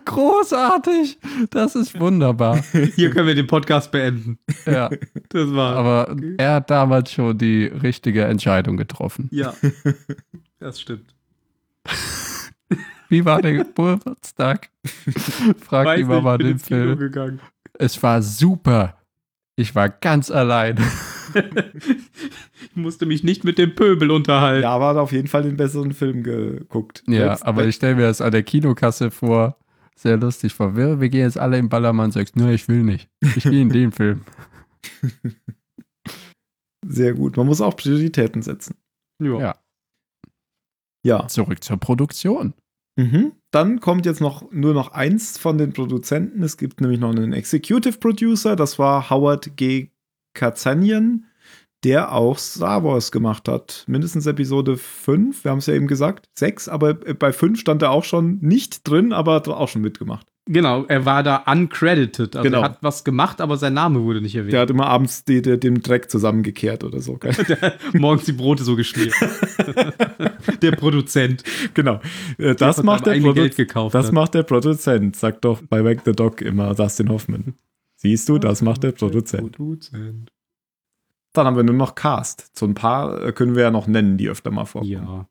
Großartig. 0.05 1.17
Das 1.49 1.75
ist 1.75 1.99
wunderbar. 1.99 2.63
Hier 2.95 3.09
können 3.09 3.27
wir 3.27 3.35
den 3.35 3.47
Podcast 3.47 3.91
beenden. 3.91 4.37
Ja. 4.65 4.89
Das 5.29 5.51
war. 5.53 5.75
Aber 5.75 6.15
er 6.37 6.55
hat 6.55 6.69
damals 6.69 7.11
schon 7.11 7.37
die 7.37 7.65
richtige 7.65 8.25
Entscheidung 8.25 8.77
getroffen. 8.77 9.29
Ja. 9.31 9.53
Das 10.59 10.79
stimmt. 10.79 11.15
Wie 13.09 13.25
war 13.25 13.41
der 13.41 13.53
Geburtstag? 13.53 14.69
Fragt 15.59 15.87
Weiß 15.87 15.97
die 15.97 16.03
Mama 16.05 16.37
den 16.37 16.59
Film. 16.59 16.97
Gegangen. 16.97 17.39
Es 17.73 18.01
war 18.01 18.21
super. 18.21 18.97
Ich 19.55 19.75
war 19.75 19.89
ganz 19.89 20.31
allein. 20.31 20.77
ich 21.35 22.75
musste 22.75 23.05
mich 23.05 23.23
nicht 23.23 23.43
mit 23.43 23.57
dem 23.57 23.75
Pöbel 23.75 24.09
unterhalten. 24.09 24.63
Ja, 24.63 24.71
aber 24.71 24.89
hat 24.89 24.97
auf 24.97 25.11
jeden 25.11 25.27
Fall 25.27 25.43
den 25.43 25.57
besseren 25.57 25.93
Film 25.93 26.23
geguckt. 26.23 27.03
Ja, 27.07 27.31
Jetzt, 27.31 27.45
aber 27.45 27.65
ich 27.65 27.75
stelle 27.75 27.95
mir 27.95 28.03
das 28.03 28.21
an 28.21 28.31
der 28.31 28.43
Kinokasse 28.43 29.11
vor. 29.11 29.57
Sehr 29.95 30.17
lustig. 30.17 30.53
Verwirr. 30.53 30.99
Wir 30.99 31.09
gehen 31.09 31.21
jetzt 31.21 31.37
alle 31.37 31.57
im 31.57 31.69
Ballermann 31.69 32.11
6. 32.11 32.35
Nur 32.35 32.49
ich 32.49 32.67
will 32.67 32.83
nicht. 32.83 33.09
Ich 33.35 33.43
gehe 33.43 33.61
in 33.61 33.69
den 33.69 33.91
Film. 33.93 34.21
Sehr 36.85 37.13
gut. 37.13 37.37
Man 37.37 37.45
muss 37.45 37.61
auch 37.61 37.75
Prioritäten 37.75 38.41
setzen. 38.41 38.75
Ja. 39.19 39.39
ja. 39.39 39.55
Ja. 41.03 41.27
Zurück 41.27 41.63
zur 41.63 41.77
Produktion. 41.77 42.53
Mhm. 42.95 43.33
Dann 43.51 43.79
kommt 43.79 44.05
jetzt 44.05 44.21
noch 44.21 44.51
nur 44.51 44.73
noch 44.73 44.91
eins 44.91 45.37
von 45.37 45.57
den 45.57 45.73
Produzenten. 45.73 46.43
Es 46.43 46.57
gibt 46.57 46.81
nämlich 46.81 46.99
noch 46.99 47.11
einen 47.11 47.33
Executive 47.33 47.97
Producer, 47.97 48.55
das 48.55 48.77
war 48.79 49.09
Howard 49.09 49.57
G. 49.57 49.89
Kazanian, 50.35 51.25
der 51.83 52.11
auch 52.11 52.37
Star 52.37 52.83
Wars 52.83 53.11
gemacht 53.11 53.47
hat. 53.47 53.83
Mindestens 53.87 54.25
Episode 54.25 54.77
5, 54.77 55.43
wir 55.43 55.51
haben 55.51 55.59
es 55.59 55.65
ja 55.65 55.73
eben 55.73 55.87
gesagt, 55.87 56.29
6, 56.37 56.69
aber 56.69 56.93
bei 56.93 57.31
5 57.31 57.59
stand 57.59 57.81
er 57.81 57.91
auch 57.91 58.03
schon 58.03 58.39
nicht 58.39 58.87
drin, 58.87 59.13
aber 59.13 59.35
hat 59.35 59.47
auch 59.47 59.67
schon 59.67 59.81
mitgemacht. 59.81 60.32
Genau, 60.45 60.83
er 60.85 61.05
war 61.05 61.23
da 61.23 61.37
uncredited. 61.47 62.35
Also 62.35 62.43
genau. 62.43 62.59
er 62.59 62.63
hat 62.65 62.77
was 62.81 63.05
gemacht, 63.05 63.39
aber 63.39 63.55
sein 63.55 63.73
Name 63.73 64.01
wurde 64.01 64.21
nicht 64.21 64.35
erwähnt. 64.35 64.51
Der 64.51 64.61
hat 64.61 64.69
immer 64.69 64.87
abends 64.87 65.23
die, 65.23 65.41
die, 65.41 65.57
den 65.57 65.81
Dreck 65.81 66.11
zusammengekehrt 66.11 66.83
oder 66.83 66.99
so. 66.99 67.17
morgens 67.93 68.25
die 68.25 68.33
Brote 68.33 68.63
so 68.63 68.75
geschmiert. 68.75 69.13
der 70.61 70.71
Produzent. 70.71 71.43
Genau. 71.73 72.01
Äh, 72.37 72.55
das, 72.55 72.75
der 72.75 72.85
macht, 72.85 73.05
der 73.05 73.19
gekauft 73.19 73.95
das 73.95 74.11
macht 74.11 74.33
der 74.33 74.43
Produzent. 74.43 75.15
Sagt 75.15 75.45
doch 75.45 75.61
bei 75.61 75.85
Wag 75.85 76.01
the 76.03 76.11
Dog 76.11 76.41
immer 76.41 76.75
Dustin 76.75 77.09
Hoffman. 77.09 77.53
Siehst 77.95 78.27
du, 78.27 78.37
das 78.37 78.61
macht 78.61 78.83
der 78.83 78.91
Produzent. 78.91 79.53
Produzent. 79.53 80.29
Dann 81.31 81.47
haben 81.47 81.55
wir 81.55 81.63
nur 81.63 81.75
noch 81.75 81.95
Cast. 81.95 82.57
So 82.57 82.65
ein 82.65 82.73
paar 82.73 83.23
äh, 83.23 83.31
können 83.31 83.55
wir 83.55 83.63
ja 83.63 83.71
noch 83.71 83.87
nennen, 83.87 84.17
die 84.17 84.27
öfter 84.27 84.51
mal 84.51 84.65
vorkommen. 84.65 84.91
Ja. 84.91 85.27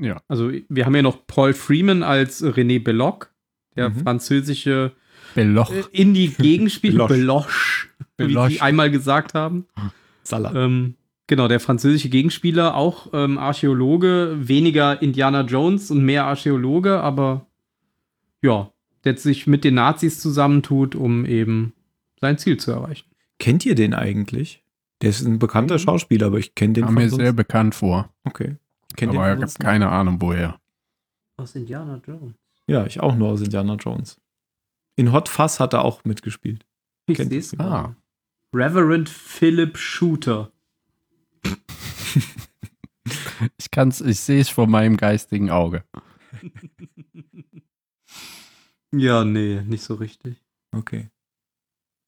Ja. 0.00 0.22
Also 0.26 0.50
wir 0.68 0.86
haben 0.86 0.96
ja 0.96 1.02
noch 1.02 1.26
Paul 1.26 1.52
Freeman 1.52 2.02
als 2.02 2.42
René 2.42 2.82
Belloc 2.82 3.33
der 3.76 3.90
mhm. 3.90 3.96
französische 3.96 4.92
Beloch. 5.34 5.70
Äh, 5.70 5.84
Indie-Gegenspieler. 5.92 7.08
Beloch. 7.08 7.48
Beloch. 8.16 8.48
Wie 8.48 8.54
die 8.54 8.60
einmal 8.60 8.90
gesagt 8.90 9.34
haben. 9.34 9.66
Salah. 10.22 10.54
Ähm, 10.54 10.94
genau, 11.26 11.48
der 11.48 11.60
französische 11.60 12.08
Gegenspieler, 12.08 12.76
auch 12.76 13.08
ähm, 13.12 13.38
Archäologe, 13.38 14.36
weniger 14.38 15.02
Indiana 15.02 15.42
Jones 15.42 15.90
und 15.90 16.04
mehr 16.04 16.24
Archäologe, 16.24 17.00
aber 17.00 17.46
ja, 18.42 18.70
der 19.04 19.16
sich 19.16 19.46
mit 19.46 19.64
den 19.64 19.74
Nazis 19.74 20.20
zusammentut, 20.20 20.94
um 20.94 21.26
eben 21.26 21.72
sein 22.20 22.38
Ziel 22.38 22.56
zu 22.56 22.70
erreichen. 22.72 23.06
Kennt 23.38 23.66
ihr 23.66 23.74
den 23.74 23.94
eigentlich? 23.94 24.62
Der 25.02 25.10
ist 25.10 25.22
ein 25.22 25.38
bekannter 25.38 25.74
mhm. 25.74 25.80
Schauspieler, 25.80 26.28
aber 26.28 26.38
ich 26.38 26.54
kenne 26.54 26.74
den 26.74 26.84
Kam 26.84 26.94
mir 26.94 27.10
sehr 27.10 27.32
bekannt 27.32 27.74
vor. 27.74 28.10
Okay. 28.24 28.56
Kennt 28.96 29.14
aber 29.14 29.34
ich 29.34 29.42
habe 29.42 29.52
keine 29.58 29.88
Ahnung, 29.88 30.20
woher. 30.20 30.60
Aus 31.36 31.56
Indiana 31.56 32.00
Jones. 32.06 32.36
Ja, 32.66 32.86
ich 32.86 33.00
auch 33.00 33.14
nur 33.14 33.28
aus 33.28 33.40
Indiana 33.40 33.74
Jones. 33.74 34.20
In 34.96 35.12
Hot 35.12 35.28
Fuzz 35.28 35.60
hat 35.60 35.72
er 35.72 35.84
auch 35.84 36.04
mitgespielt. 36.04 36.64
Ich 37.06 37.18
sehe 37.18 37.38
es. 37.38 37.58
Ah. 37.58 37.94
Reverend 38.54 39.08
Philip 39.08 39.76
Shooter. 39.76 40.52
ich 43.58 43.70
kann's, 43.70 44.00
ich 44.00 44.20
sehe 44.20 44.40
es 44.40 44.48
vor 44.48 44.66
meinem 44.66 44.96
geistigen 44.96 45.50
Auge. 45.50 45.84
ja, 48.92 49.24
nee, 49.24 49.60
nicht 49.62 49.82
so 49.82 49.94
richtig. 49.94 50.36
Okay. 50.72 51.10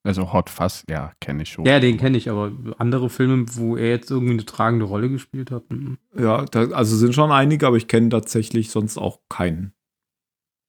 Also 0.04 0.32
Hot 0.32 0.50
Fuzz, 0.50 0.84
ja, 0.88 1.12
kenne 1.20 1.42
ich 1.42 1.50
schon. 1.50 1.64
Ja, 1.64 1.80
den 1.80 1.96
kenne 1.96 2.16
ich, 2.16 2.30
aber 2.30 2.52
andere 2.78 3.10
Filme, 3.10 3.44
wo 3.54 3.76
er 3.76 3.88
jetzt 3.88 4.08
irgendwie 4.08 4.34
eine 4.34 4.44
tragende 4.44 4.84
Rolle 4.84 5.10
gespielt 5.10 5.50
hat. 5.50 5.64
M 5.68 5.98
Ja, 6.16 6.44
da, 6.44 6.70
also 6.70 6.96
sind 6.96 7.12
schon 7.12 7.32
einige, 7.32 7.66
aber 7.66 7.76
ich 7.76 7.88
kenne 7.88 8.10
tatsächlich 8.10 8.70
sonst 8.70 8.98
auch 8.98 9.18
keinen. 9.28 9.72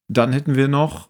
Dann 0.07 0.31
hätten 0.33 0.55
wir 0.55 0.67
noch, 0.67 1.09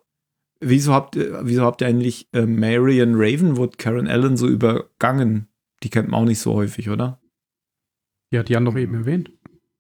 wieso 0.59 0.93
habt 0.93 1.15
ihr, 1.15 1.41
wieso 1.43 1.63
habt 1.63 1.81
ihr 1.81 1.87
eigentlich 1.87 2.27
äh, 2.33 2.45
Marion 2.45 3.13
Ravenwood, 3.15 3.77
Karen 3.77 4.07
Allen 4.07 4.37
so 4.37 4.47
übergangen? 4.47 5.47
Die 5.83 5.89
kennt 5.89 6.09
man 6.09 6.21
auch 6.21 6.25
nicht 6.25 6.39
so 6.39 6.53
häufig, 6.53 6.89
oder? 6.89 7.19
Ja, 8.31 8.43
die 8.43 8.55
haben 8.55 8.65
doch 8.65 8.75
eben 8.75 8.95
erwähnt. 8.95 9.31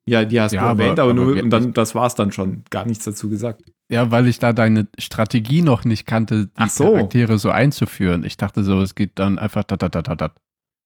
Ja, 0.07 0.23
die 0.23 0.39
hast 0.39 0.53
ja, 0.53 0.61
du 0.61 0.67
erwähnt, 0.67 0.99
aber, 0.99 1.11
aber 1.11 1.13
nur, 1.13 1.41
und 1.41 1.49
dann, 1.49 1.73
das 1.73 1.93
war's 1.93 2.15
dann 2.15 2.31
schon. 2.31 2.63
Gar 2.69 2.85
nichts 2.85 3.03
dazu 3.03 3.29
gesagt. 3.29 3.63
Ja, 3.89 4.09
weil 4.11 4.27
ich 4.27 4.39
da 4.39 4.53
deine 4.53 4.87
Strategie 4.97 5.61
noch 5.61 5.83
nicht 5.83 6.05
kannte, 6.05 6.47
die 6.47 6.69
so. 6.69 6.93
Charaktere 6.93 7.37
so 7.37 7.49
einzuführen. 7.49 8.23
Ich 8.23 8.37
dachte 8.37 8.63
so, 8.63 8.81
es 8.81 8.95
geht 8.95 9.11
dann 9.15 9.37
einfach 9.37 9.63
da, 9.63 9.75
da, 9.75 9.89
da, 9.89 10.01
da, 10.01 10.15
da. 10.15 10.33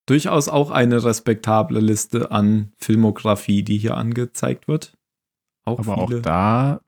Durchaus 0.07 0.49
auch 0.49 0.71
eine 0.71 1.03
respektable 1.03 1.79
Liste 1.79 2.31
an 2.31 2.71
Filmografie, 2.77 3.61
die 3.63 3.77
hier 3.77 3.95
angezeigt 3.95 4.67
wird. 4.67 4.97
Auch 5.65 5.79
aber 5.79 6.05
viele. 6.05 6.17
auch 6.17 6.21
da 6.21 6.81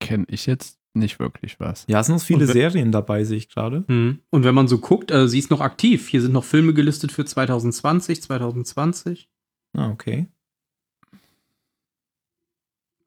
kenne 0.00 0.24
ich 0.28 0.46
jetzt 0.46 0.78
nicht 0.94 1.18
wirklich 1.18 1.60
was. 1.60 1.84
Ja, 1.88 2.00
es 2.00 2.06
sind 2.06 2.16
noch 2.16 2.22
viele 2.22 2.46
Serien 2.46 2.92
dabei, 2.92 3.24
sehe 3.24 3.36
ich 3.38 3.48
gerade. 3.48 3.84
Mhm. 3.88 4.20
Und 4.30 4.44
wenn 4.44 4.54
man 4.54 4.68
so 4.68 4.78
guckt, 4.78 5.10
äh, 5.10 5.28
sie 5.28 5.38
ist 5.38 5.50
noch 5.50 5.60
aktiv. 5.60 6.08
Hier 6.08 6.22
sind 6.22 6.32
noch 6.32 6.44
Filme 6.44 6.74
gelistet 6.74 7.12
für 7.12 7.24
2020, 7.24 8.22
2020. 8.22 9.28
Ah, 9.74 9.90
okay. 9.90 10.26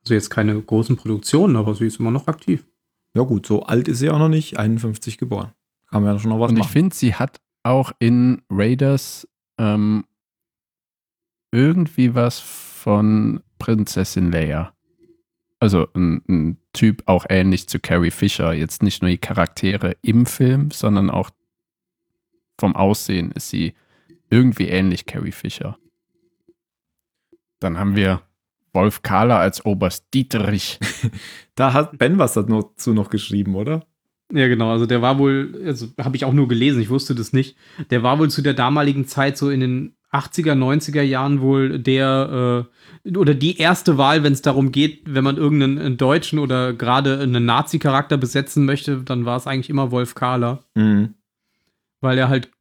Also 0.03 0.13
jetzt 0.13 0.29
keine 0.29 0.59
großen 0.59 0.95
Produktionen, 0.95 1.55
aber 1.55 1.75
sie 1.75 1.85
ist 1.85 1.99
immer 1.99 2.11
noch 2.11 2.27
aktiv. 2.27 2.65
Ja 3.15 3.23
gut, 3.23 3.45
so 3.45 3.63
alt 3.63 3.87
ist 3.87 3.99
sie 3.99 4.09
auch 4.09 4.19
noch 4.19 4.29
nicht, 4.29 4.57
51 4.57 5.17
geboren. 5.17 5.51
Kann 5.89 6.03
man 6.03 6.13
ja 6.13 6.19
schon 6.19 6.29
noch 6.29 6.39
was 6.39 6.49
Und 6.49 6.57
machen. 6.57 6.67
ich 6.67 6.71
finde, 6.71 6.95
sie 6.95 7.15
hat 7.15 7.41
auch 7.63 7.91
in 7.99 8.41
Raiders 8.49 9.27
ähm, 9.57 10.05
irgendwie 11.51 12.15
was 12.15 12.39
von 12.39 13.41
Prinzessin 13.59 14.31
Leia 14.31 14.73
also 15.61 15.87
ein, 15.93 16.21
ein, 16.27 16.57
Typ 16.73 17.03
auch 17.05 17.25
ähnlich 17.29 17.67
zu 17.67 17.79
Carrie 17.79 18.11
Fisher. 18.11 18.53
Jetzt 18.53 18.81
nicht 18.81 19.01
nur 19.01 19.11
die 19.11 19.17
Charaktere 19.17 19.97
im 20.01 20.25
Film, 20.25 20.71
sondern 20.71 21.09
auch 21.09 21.29
vom 22.57 22.77
Aussehen 22.77 23.31
ist 23.31 23.49
sie 23.49 23.73
irgendwie 24.29 24.69
ähnlich 24.69 25.05
Carrie 25.05 25.33
Fisher. 25.33 25.77
Dann 27.59 27.77
haben 27.77 27.95
wir 27.97 28.21
Wolf 28.73 29.01
Kahler 29.01 29.37
als 29.37 29.65
Oberst 29.65 30.13
Dietrich. 30.13 30.79
da 31.55 31.73
hat 31.73 31.97
Ben 31.97 32.17
was 32.17 32.33
dazu 32.33 32.93
noch 32.93 33.09
geschrieben, 33.09 33.55
oder? 33.55 33.85
Ja, 34.31 34.47
genau. 34.47 34.71
Also 34.71 34.85
der 34.85 35.01
war 35.01 35.19
wohl, 35.19 35.61
also 35.65 35.87
habe 35.99 36.15
ich 36.15 36.23
auch 36.23 36.33
nur 36.33 36.47
gelesen, 36.47 36.81
ich 36.81 36.89
wusste 36.89 37.15
das 37.15 37.33
nicht. 37.33 37.57
Der 37.89 38.01
war 38.01 38.17
wohl 38.17 38.29
zu 38.29 38.41
der 38.41 38.53
damaligen 38.53 39.05
Zeit 39.07 39.37
so 39.37 39.49
in 39.49 39.59
den 39.59 39.95
80er, 40.11 40.53
90er 40.53 41.01
Jahren 41.01 41.41
wohl 41.41 41.79
der 41.79 42.67
äh, 43.05 43.17
oder 43.17 43.33
die 43.33 43.57
erste 43.57 43.97
Wahl, 43.97 44.23
wenn 44.23 44.33
es 44.33 44.41
darum 44.41 44.71
geht, 44.71 45.01
wenn 45.05 45.23
man 45.23 45.37
irgendeinen 45.37 45.97
Deutschen 45.97 46.39
oder 46.39 46.73
gerade 46.73 47.19
einen 47.19 47.45
Nazi-Charakter 47.45 48.17
besetzen 48.17 48.65
möchte, 48.65 48.97
dann 49.03 49.25
war 49.25 49.37
es 49.37 49.47
eigentlich 49.47 49.69
immer 49.69 49.91
Wolf 49.91 50.13
Kahler. 50.13 50.63
Mhm. 50.75 51.15
Weil 52.01 52.17
er 52.17 52.29
halt 52.29 52.51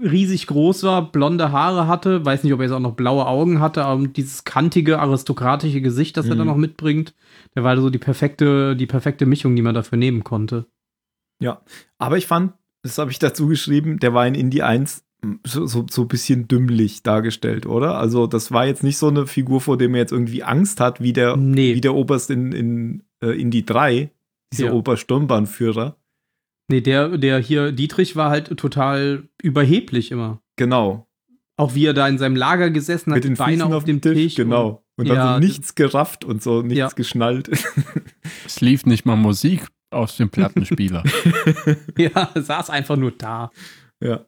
riesig 0.00 0.46
groß 0.46 0.84
war, 0.84 1.10
blonde 1.10 1.52
Haare 1.52 1.86
hatte, 1.86 2.24
weiß 2.24 2.44
nicht, 2.44 2.52
ob 2.52 2.60
er 2.60 2.64
jetzt 2.64 2.72
auch 2.72 2.80
noch 2.80 2.94
blaue 2.94 3.26
Augen 3.26 3.60
hatte, 3.60 3.84
aber 3.84 4.06
dieses 4.06 4.44
kantige, 4.44 5.00
aristokratische 5.00 5.80
Gesicht, 5.80 6.16
das 6.16 6.26
mhm. 6.26 6.32
er 6.32 6.36
dann 6.36 6.46
noch 6.46 6.56
mitbringt, 6.56 7.14
der 7.54 7.64
war 7.64 7.76
so 7.76 7.90
die 7.90 7.98
perfekte, 7.98 8.76
die 8.76 8.86
perfekte 8.86 9.26
Mischung, 9.26 9.56
die 9.56 9.62
man 9.62 9.74
dafür 9.74 9.98
nehmen 9.98 10.24
konnte. 10.24 10.66
Ja, 11.40 11.62
aber 11.98 12.16
ich 12.16 12.26
fand, 12.26 12.54
das 12.82 12.98
habe 12.98 13.10
ich 13.10 13.18
dazu 13.18 13.46
geschrieben, 13.46 13.98
der 13.98 14.14
war 14.14 14.26
in 14.26 14.34
Indie 14.34 14.62
1 14.62 15.04
so, 15.44 15.66
so, 15.66 15.86
so 15.90 16.02
ein 16.02 16.08
bisschen 16.08 16.48
dümmlich 16.48 17.02
dargestellt, 17.02 17.66
oder? 17.66 17.98
Also, 17.98 18.26
das 18.26 18.52
war 18.52 18.66
jetzt 18.66 18.84
nicht 18.84 18.98
so 18.98 19.08
eine 19.08 19.26
Figur, 19.26 19.60
vor 19.60 19.76
der 19.76 19.88
man 19.88 19.98
jetzt 19.98 20.12
irgendwie 20.12 20.42
Angst 20.42 20.80
hat, 20.80 21.00
wie 21.00 21.12
der, 21.12 21.36
nee. 21.36 21.74
wie 21.74 21.80
der 21.80 21.94
Oberst 21.94 22.30
in, 22.30 22.52
in 22.52 23.02
äh, 23.22 23.40
Indie 23.40 23.64
3, 23.64 24.10
dieser 24.52 24.66
ja. 24.66 24.72
Obersturmbahnführer. 24.72 25.96
Nee, 26.70 26.82
der, 26.82 27.16
der 27.18 27.38
hier, 27.38 27.72
Dietrich, 27.72 28.14
war 28.14 28.30
halt 28.30 28.56
total 28.56 29.28
überheblich 29.42 30.12
immer. 30.12 30.40
Genau. 30.56 31.08
Auch 31.56 31.74
wie 31.74 31.86
er 31.86 31.94
da 31.94 32.06
in 32.06 32.18
seinem 32.18 32.36
Lager 32.36 32.70
gesessen 32.70 33.10
hat, 33.10 33.16
mit 33.16 33.24
den 33.24 33.34
Beine 33.34 33.66
auf, 33.66 33.72
auf 33.72 33.84
dem 33.84 34.00
Tisch. 34.00 34.14
Tisch 34.14 34.34
genau. 34.36 34.84
Und, 34.96 35.08
und 35.08 35.16
dann 35.16 35.42
so 35.42 35.46
nichts 35.46 35.74
gerafft 35.74 36.24
und 36.24 36.42
so 36.42 36.62
nichts 36.62 36.78
ja. 36.78 36.88
geschnallt. 36.88 37.50
Es 38.44 38.60
lief 38.60 38.84
nicht 38.84 39.06
mal 39.06 39.16
Musik 39.16 39.66
aus 39.90 40.16
dem 40.16 40.28
Plattenspieler. 40.30 41.02
ja, 41.98 42.30
saß 42.34 42.70
einfach 42.70 42.96
nur 42.96 43.12
da. 43.12 43.50
Ja. 44.02 44.26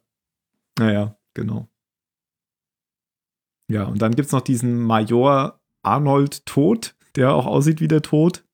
Naja, 0.79 1.17
genau. 1.35 1.69
Ja, 3.69 3.85
und 3.85 4.03
dann 4.03 4.15
gibt 4.15 4.27
es 4.27 4.33
noch 4.33 4.41
diesen 4.41 4.81
Major 4.83 5.61
Arnold 5.83 6.45
Tod, 6.45 6.97
der 7.15 7.35
auch 7.35 7.47
aussieht 7.47 7.81
wie 7.81 7.89
der 7.89 8.03
Tod. 8.03 8.45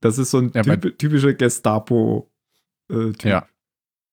Das 0.00 0.18
ist 0.18 0.30
so 0.30 0.38
ein 0.38 0.50
ja, 0.54 0.62
typ, 0.62 0.98
typischer 0.98 1.34
Gestapo-Typ. 1.34 3.24
Äh, 3.24 3.28
ja. 3.28 3.46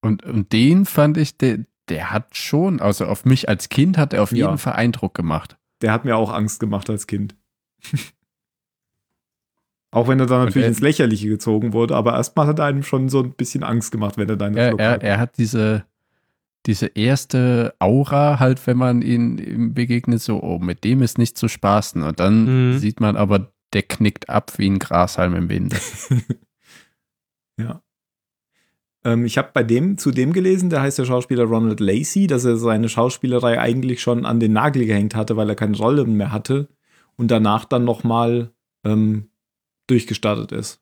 Und, 0.02 0.24
und 0.24 0.52
den 0.54 0.86
fand 0.86 1.18
ich, 1.18 1.38
der, 1.38 1.66
der 1.90 2.12
hat 2.12 2.36
schon, 2.38 2.80
also 2.80 3.06
auf 3.06 3.26
mich 3.26 3.50
als 3.50 3.70
Kind 3.70 3.98
hat 3.98 4.14
er 4.14 4.24
auf 4.24 4.32
jeden 4.32 4.50
ja. 4.50 4.58
Fall 4.58 4.74
Eindruck 4.74 5.14
gemacht. 5.14 5.58
Der 5.82 5.92
hat 5.92 6.06
mir 6.06 6.16
auch 6.16 6.32
Angst 6.32 6.60
gemacht 6.60 6.90
als 6.90 7.08
Kind. 7.08 7.36
auch 9.92 10.08
wenn 10.08 10.20
er 10.20 10.26
dann 10.26 10.46
natürlich 10.46 10.66
er, 10.66 10.70
ins 10.70 10.82
Lächerliche 10.82 11.28
gezogen 11.30 11.74
wurde, 11.74 11.96
aber 11.96 12.14
erstmal 12.14 12.48
hat 12.48 12.60
er 12.60 12.66
einem 12.66 12.84
schon 12.84 13.10
so 13.10 13.22
ein 13.22 13.34
bisschen 13.34 13.64
Angst 13.64 13.92
gemacht, 13.92 14.18
wenn 14.18 14.30
er 14.30 14.38
deine 14.38 14.60
er, 14.60 14.80
er, 14.80 15.02
er 15.02 15.20
hat 15.20 15.38
diese, 15.38 15.86
diese 16.66 16.88
erste 16.88 17.76
Aura 17.80 18.40
halt, 18.40 18.66
wenn 18.68 18.78
man 18.78 19.02
ihn 19.02 19.74
begegnet, 19.74 20.22
so, 20.22 20.42
oh, 20.42 20.60
mit 20.60 20.84
dem 20.84 21.02
ist 21.02 21.18
nicht 21.18 21.38
zu 21.38 21.48
spaßen. 21.48 22.04
Und 22.04 22.20
dann 22.20 22.74
mhm. 22.74 22.78
sieht 22.80 23.00
man 23.00 23.18
aber, 23.18 23.52
der 23.74 23.84
knickt 23.84 24.30
ab 24.30 24.54
wie 24.58 24.70
ein 24.70 24.80
Grashalm 24.80 25.36
im 25.36 25.50
Winde. 25.50 25.78
ja. 27.60 27.82
Ähm, 29.04 29.26
ich 29.26 29.38
habe 29.38 29.50
bei 29.54 29.64
dem 29.64 29.98
zu 29.98 30.12
dem 30.12 30.32
gelesen, 30.32 30.70
der 30.70 30.82
heißt 30.82 31.00
der 31.00 31.06
Schauspieler 31.06 31.44
Ronald 31.44 31.80
Lacey, 31.80 32.28
dass 32.28 32.46
er 32.46 32.56
seine 32.56 32.88
Schauspielerei 32.88 33.60
eigentlich 33.60 34.02
schon 34.02 34.26
an 34.26 34.40
den 34.40 34.54
Nagel 34.54 34.86
gehängt 34.86 35.16
hatte, 35.16 35.36
weil 35.36 35.50
er 35.50 35.56
keine 35.56 35.78
Rolle 35.78 36.06
mehr 36.06 36.32
hatte 36.32 36.70
und 37.18 37.30
danach 37.30 37.66
dann 37.66 37.84
nochmal 37.84 38.54
ähm, 38.86 39.30
durchgestartet 39.88 40.54
ist 40.54 40.82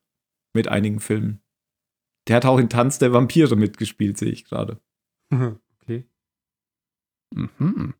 mit 0.53 0.67
einigen 0.67 0.99
Filmen. 0.99 1.41
Der 2.27 2.35
hat 2.35 2.45
auch 2.45 2.59
in 2.59 2.69
Tanz 2.69 2.99
der 2.99 3.13
Vampire 3.13 3.55
mitgespielt, 3.55 4.17
sehe 4.17 4.31
ich 4.31 4.45
gerade. 4.45 4.79
Okay. 5.33 5.55
Mhm. 7.33 7.93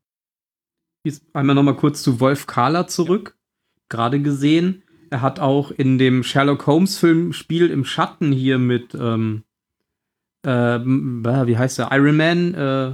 Jetzt 1.03 1.23
einmal 1.33 1.55
nochmal 1.55 1.75
kurz 1.75 2.03
zu 2.03 2.19
Wolf 2.19 2.47
Kahler 2.47 2.87
zurück. 2.87 3.37
Gerade 3.89 4.21
gesehen. 4.21 4.83
Er 5.09 5.21
hat 5.21 5.39
auch 5.39 5.71
in 5.71 5.97
dem 5.97 6.23
Sherlock 6.23 6.67
Holmes-Film 6.67 7.33
Spiel 7.33 7.69
im 7.69 7.83
Schatten 7.83 8.31
hier 8.31 8.59
mit 8.59 8.95
ähm, 8.95 9.43
äh, 10.43 10.79
wie 10.79 11.57
heißt 11.57 11.79
der? 11.79 11.89
Iron 11.91 12.17
Man, 12.17 12.53
äh, 12.53 12.91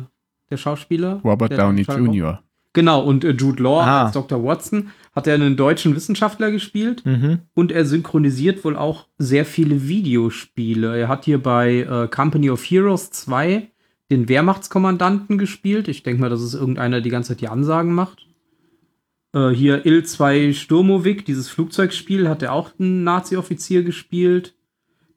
der 0.49 0.57
Schauspieler. 0.57 1.21
Robert 1.23 1.51
der 1.51 1.59
Downey 1.59 1.83
Jr. 1.83 2.41
Genau, 2.73 3.01
und 3.01 3.23
äh, 3.23 3.31
Jude 3.31 3.63
Law 3.63 3.81
ah. 3.81 4.03
als 4.05 4.13
Dr. 4.13 4.43
Watson 4.43 4.91
hat 5.15 5.27
er 5.27 5.35
einen 5.35 5.57
deutschen 5.57 5.95
Wissenschaftler 5.95 6.51
gespielt 6.51 7.03
mhm. 7.05 7.39
und 7.55 7.71
er 7.71 7.85
synchronisiert 7.85 8.63
wohl 8.63 8.77
auch 8.77 9.07
sehr 9.17 9.45
viele 9.45 9.87
Videospiele. 9.87 10.95
Er 10.95 11.07
hat 11.07 11.25
hier 11.25 11.41
bei 11.41 11.79
äh, 11.79 12.07
Company 12.07 12.51
of 12.51 12.63
Heroes 12.63 13.09
2 13.09 13.71
den 14.11 14.29
Wehrmachtskommandanten 14.29 15.37
gespielt. 15.37 15.87
Ich 15.87 16.03
denke 16.03 16.21
mal, 16.21 16.29
das 16.29 16.41
ist 16.41 16.53
irgendeiner, 16.53 16.97
der 16.97 17.01
die 17.01 17.09
ganze 17.09 17.29
Zeit 17.29 17.41
die 17.41 17.49
Ansagen 17.49 17.93
macht. 17.93 18.27
Äh, 19.33 19.49
hier 19.49 19.85
Il-2 19.85 20.53
Sturmovik, 20.53 21.25
dieses 21.25 21.49
Flugzeugspiel, 21.49 22.29
hat 22.29 22.41
er 22.41 22.53
auch 22.53 22.71
einen 22.79 23.03
Nazi-Offizier 23.03 23.83
gespielt. 23.83 24.55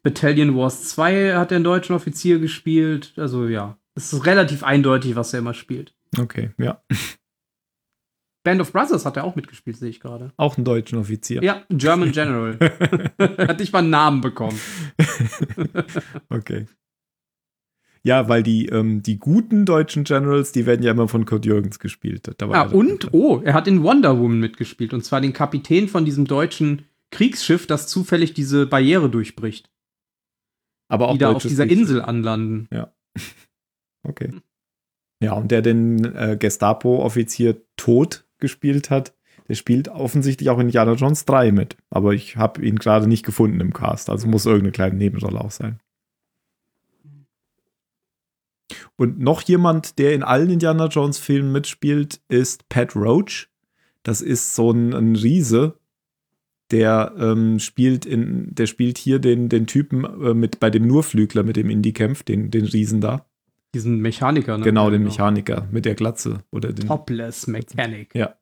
Battalion 0.03 0.57
Wars 0.57 0.85
2 0.89 1.37
hat 1.37 1.53
er 1.53 1.57
einen 1.57 1.65
deutschen 1.65 1.95
Offizier 1.95 2.39
gespielt. 2.39 3.13
Also 3.17 3.47
ja, 3.47 3.79
es 3.95 4.13
ist 4.13 4.27
relativ 4.27 4.63
eindeutig, 4.63 5.15
was 5.15 5.33
er 5.33 5.41
immer 5.41 5.55
spielt. 5.55 5.95
Okay, 6.19 6.51
ja. 6.59 6.83
Band 8.43 8.63
of 8.63 8.73
Brothers 8.73 9.05
hat 9.05 9.19
er 9.19 9.25
auch 9.25 9.37
mitgespielt, 9.37 9.77
sehe 9.77 9.91
ich 9.91 10.01
gerade. 10.01 10.33
Auch 10.39 10.57
einen 10.57 10.65
deutschen 10.65 10.99
Offizier. 10.99 11.43
Ja, 11.43 11.63
German 11.69 12.11
General. 12.11 12.59
hat 13.19 13.61
nicht 13.61 13.73
mal 13.73 13.81
einen 13.81 13.91
Namen 13.91 14.23
bekommen. 14.23 14.59
okay. 16.31 16.67
Ja, 18.03 18.29
weil 18.29 18.43
die, 18.43 18.67
ähm, 18.67 19.03
die 19.03 19.19
guten 19.19 19.67
deutschen 19.67 20.05
Generals, 20.05 20.53
die 20.53 20.65
werden 20.65 20.83
ja 20.83 20.93
immer 20.93 21.09
von 21.09 21.27
Kurt 21.27 21.45
Jürgens 21.45 21.79
gespielt. 21.79 22.31
Da 22.39 22.49
ah, 22.51 22.63
und, 22.63 23.13
oh, 23.13 23.43
er 23.45 23.55
hat 23.55 23.69
in 23.69 23.83
Wonder 23.83 24.19
Woman 24.19 24.41
mitgespielt. 24.41 24.95
Und 24.95 25.05
zwar 25.05 25.21
den 25.21 25.33
Kapitän 25.33 25.89
von 25.89 26.05
diesem 26.05 26.27
deutschen 26.27 26.87
Kriegsschiff, 27.11 27.67
das 27.67 27.89
zufällig 27.89 28.33
diese 28.33 28.67
Barriere 28.67 29.11
durchbricht 29.11 29.71
aber 30.91 31.09
auch 31.09 31.13
die 31.13 31.19
da 31.19 31.33
auf 31.33 31.43
dieser 31.43 31.67
Insel 31.71 32.03
anlanden. 32.03 32.69
Ja. 32.73 32.93
Okay. 34.03 34.33
Ja, 35.23 35.35
und 35.35 35.51
der 35.51 35.61
den 35.61 36.03
äh, 36.17 36.35
Gestapo-Offizier 36.41 37.61
tot 37.77 38.25
gespielt 38.39 38.89
hat, 38.89 39.15
der 39.47 39.57
spielt 39.57 39.89
offensichtlich 39.89 40.49
auch 40.49 40.57
in 40.57 40.69
Indiana 40.69 40.95
Jones 40.95 41.27
3 41.27 41.53
mit. 41.53 41.77
Aber 41.91 42.15
ich 42.15 42.39
habe 42.39 42.65
ihn 42.65 42.77
gerade 42.77 43.07
nicht 43.07 43.27
gefunden 43.27 43.61
im 43.61 43.75
Cast. 43.75 44.09
Also 44.09 44.27
muss 44.27 44.47
irgendeine 44.47 44.73
kleine 44.73 44.97
Nebenrolle 44.97 45.39
auch 45.39 45.51
sein. 45.51 45.81
Und 49.01 49.19
noch 49.19 49.41
jemand, 49.41 49.99
der 49.99 50.13
in 50.13 50.23
allen 50.23 50.51
Indiana 50.51 50.89
Jones 50.89 51.17
Filmen 51.17 51.53
mitspielt, 51.53 52.21
ist 52.29 52.69
Pat 52.69 52.95
Roach. 52.95 53.49
Das 54.03 54.21
ist 54.21 54.55
so 54.55 54.73
ein, 54.73 54.93
ein 54.93 55.17
Riese, 55.17 55.79
der 56.71 57.15
ähm, 57.19 57.61
spielt 57.61 58.05
in, 58.05 58.55
der 58.55 58.67
spielt 58.67 58.99
hier 58.99 59.19
den, 59.19 59.49
den 59.49 59.67
Typen 59.67 60.05
äh, 60.05 60.35
mit 60.35 60.61
bei 60.61 60.69
dem 60.69 60.87
Nurflügler, 60.87 61.45
mit 61.45 61.57
dem 61.57 61.71
Indie 61.71 61.95
kämpft, 61.95 62.29
den, 62.29 62.51
den 62.51 62.67
Riesen 62.67 63.01
da. 63.01 63.25
Diesen 63.75 64.01
Mechaniker, 64.01 64.59
ne? 64.59 64.65
Genau, 64.65 64.91
den 64.91 65.01
genau. 65.01 65.13
Mechaniker 65.13 65.67
mit 65.71 65.87
der 65.87 65.95
Glatze. 65.95 66.41
Oder 66.51 66.75
den, 66.75 66.87
Topless 66.87 67.47
Mechanic. 67.47 68.15
Ja. 68.15 68.35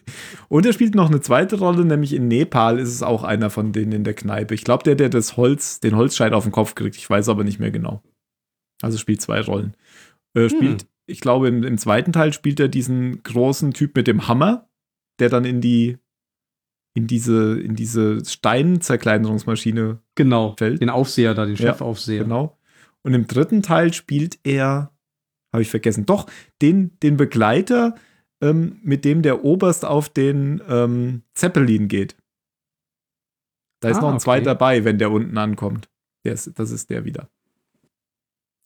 Und 0.48 0.64
er 0.64 0.72
spielt 0.72 0.94
noch 0.94 1.10
eine 1.10 1.20
zweite 1.20 1.58
Rolle, 1.58 1.84
nämlich 1.84 2.14
in 2.14 2.26
Nepal 2.26 2.78
ist 2.78 2.88
es 2.88 3.02
auch 3.02 3.22
einer 3.22 3.50
von 3.50 3.72
denen 3.72 3.92
in 3.92 4.04
der 4.04 4.14
Kneipe. 4.14 4.54
Ich 4.54 4.64
glaube, 4.64 4.82
der, 4.82 4.94
der 4.94 5.10
das 5.10 5.36
Holz, 5.36 5.80
den 5.80 5.94
Holzscheit 5.94 6.32
auf 6.32 6.44
den 6.44 6.52
Kopf 6.52 6.74
kriegt. 6.74 6.96
Ich 6.96 7.10
weiß 7.10 7.28
aber 7.28 7.44
nicht 7.44 7.58
mehr 7.58 7.70
genau. 7.70 8.02
Also 8.80 8.96
spielt 8.98 9.20
zwei 9.20 9.40
Rollen. 9.40 9.74
Äh, 10.36 10.50
spielt, 10.50 10.82
hm. 10.82 10.88
ich 11.06 11.20
glaube, 11.20 11.48
im, 11.48 11.62
im 11.62 11.78
zweiten 11.78 12.12
Teil 12.12 12.32
spielt 12.32 12.60
er 12.60 12.68
diesen 12.68 13.22
großen 13.22 13.72
Typ 13.72 13.96
mit 13.96 14.06
dem 14.06 14.28
Hammer, 14.28 14.68
der 15.18 15.30
dann 15.30 15.44
in 15.44 15.60
die 15.60 15.98
in 16.94 17.06
diese, 17.06 17.60
in 17.60 17.76
diese 17.76 18.24
Steinzerkleinerungsmaschine 18.24 20.00
genau, 20.14 20.54
fällt. 20.56 20.80
Den 20.80 20.88
Aufseher 20.88 21.34
da, 21.34 21.44
den 21.44 21.56
Chefaufseher. 21.56 22.16
Ja, 22.16 22.22
genau. 22.22 22.58
Und 23.02 23.12
im 23.12 23.26
dritten 23.26 23.62
Teil 23.62 23.92
spielt 23.92 24.38
er, 24.44 24.92
habe 25.52 25.60
ich 25.60 25.68
vergessen, 25.68 26.06
doch, 26.06 26.26
den, 26.62 26.98
den 27.00 27.18
Begleiter, 27.18 27.96
ähm, 28.40 28.80
mit 28.82 29.04
dem 29.04 29.20
der 29.20 29.44
Oberst 29.44 29.84
auf 29.84 30.08
den 30.08 30.62
ähm, 30.68 31.22
Zeppelin 31.34 31.88
geht. 31.88 32.16
Da 33.80 33.90
ist 33.90 33.98
ah, 33.98 34.00
noch 34.00 34.08
ein 34.08 34.14
okay. 34.14 34.24
zweiter 34.24 34.44
dabei, 34.46 34.84
wenn 34.84 34.98
der 34.98 35.10
unten 35.10 35.36
ankommt. 35.36 35.90
Der 36.24 36.32
ist, 36.32 36.58
das 36.58 36.70
ist 36.70 36.88
der 36.88 37.04
wieder. 37.04 37.28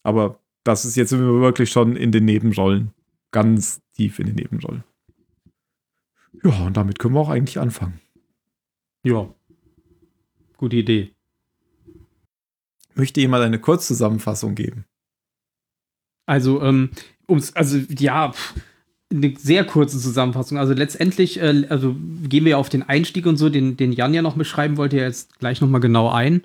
Aber 0.04 0.40
das 0.64 0.84
ist 0.84 0.96
jetzt 0.96 1.16
wirklich 1.16 1.70
schon 1.70 1.96
in 1.96 2.12
den 2.12 2.24
Nebenrollen. 2.24 2.92
Ganz 3.30 3.80
tief 3.94 4.18
in 4.18 4.26
den 4.26 4.36
Nebenrollen. 4.36 4.84
Ja, 6.44 6.66
und 6.66 6.76
damit 6.76 6.98
können 6.98 7.14
wir 7.14 7.20
auch 7.20 7.28
eigentlich 7.28 7.58
anfangen. 7.58 8.00
Ja. 9.04 9.32
Gute 10.56 10.76
Idee. 10.76 11.14
Möchte 12.94 13.20
jemand 13.20 13.44
eine 13.44 13.58
Kurzzusammenfassung 13.58 14.54
geben? 14.54 14.84
Also, 16.26 16.62
ähm, 16.62 16.90
ums, 17.28 17.54
also 17.54 17.78
ja, 17.98 18.32
eine 19.12 19.34
sehr 19.36 19.64
kurze 19.64 19.98
Zusammenfassung. 19.98 20.58
Also 20.58 20.72
letztendlich, 20.72 21.40
äh, 21.40 21.66
also 21.68 21.96
gehen 22.28 22.44
wir 22.44 22.58
auf 22.58 22.68
den 22.68 22.82
Einstieg 22.82 23.26
und 23.26 23.36
so, 23.36 23.48
den, 23.48 23.76
den 23.76 23.92
Jan 23.92 24.14
ja 24.14 24.22
noch 24.22 24.36
beschreiben 24.36 24.76
wollte, 24.76 24.98
ja 24.98 25.04
jetzt 25.04 25.38
gleich 25.38 25.60
nochmal 25.60 25.80
genau 25.80 26.10
ein. 26.10 26.42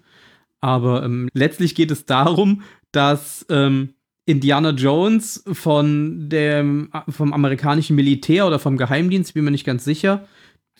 Aber 0.61 1.03
ähm, 1.03 1.29
letztlich 1.33 1.75
geht 1.75 1.91
es 1.91 2.05
darum, 2.05 2.63
dass 2.91 3.45
ähm, 3.49 3.94
Indiana 4.26 4.72
Jones 4.72 5.43
von 5.52 6.30
dem, 6.30 6.89
vom 7.10 7.34
amerikanischen 7.34 7.95
Militär 7.95 8.47
oder 8.47 8.60
vom 8.60 8.77
Geheimdienst, 8.77 9.34
bin 9.34 9.45
mir 9.45 9.52
nicht 9.52 9.65
ganz 9.65 9.85
sicher, 9.85 10.27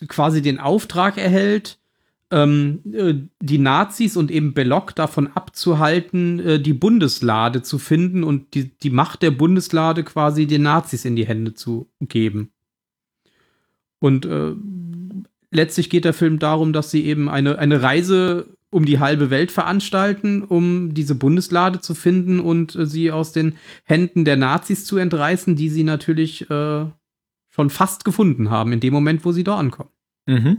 quasi 0.08 0.42
den 0.42 0.58
Auftrag 0.58 1.16
erhält, 1.16 1.78
ähm, 2.30 2.82
äh, 2.92 3.14
die 3.40 3.58
Nazis 3.58 4.16
und 4.16 4.32
eben 4.32 4.52
Belloc 4.52 4.94
davon 4.96 5.28
abzuhalten, 5.28 6.40
äh, 6.40 6.60
die 6.60 6.72
Bundeslade 6.72 7.62
zu 7.62 7.78
finden 7.78 8.24
und 8.24 8.54
die, 8.54 8.76
die 8.78 8.90
Macht 8.90 9.22
der 9.22 9.30
Bundeslade 9.30 10.02
quasi 10.02 10.46
den 10.46 10.62
Nazis 10.62 11.04
in 11.04 11.14
die 11.14 11.26
Hände 11.26 11.54
zu 11.54 11.88
geben. 12.00 12.50
Und 14.00 14.26
äh, 14.26 14.54
letztlich 15.52 15.88
geht 15.88 16.04
der 16.04 16.12
Film 16.12 16.40
darum, 16.40 16.72
dass 16.72 16.90
sie 16.90 17.04
eben 17.04 17.28
eine, 17.28 17.58
eine 17.58 17.80
Reise 17.82 18.55
um 18.76 18.84
die 18.84 19.00
halbe 19.00 19.30
Welt 19.30 19.50
veranstalten, 19.50 20.42
um 20.42 20.92
diese 20.92 21.14
Bundeslade 21.14 21.80
zu 21.80 21.94
finden 21.94 22.40
und 22.40 22.76
äh, 22.76 22.84
sie 22.84 23.10
aus 23.10 23.32
den 23.32 23.56
Händen 23.84 24.26
der 24.26 24.36
Nazis 24.36 24.84
zu 24.84 24.98
entreißen, 24.98 25.56
die 25.56 25.70
sie 25.70 25.82
natürlich 25.82 26.50
äh, 26.50 26.84
schon 27.48 27.70
fast 27.70 28.04
gefunden 28.04 28.50
haben, 28.50 28.72
in 28.72 28.80
dem 28.80 28.92
Moment, 28.92 29.24
wo 29.24 29.32
sie 29.32 29.44
da 29.44 29.56
ankommen. 29.56 29.88
Mhm. 30.26 30.58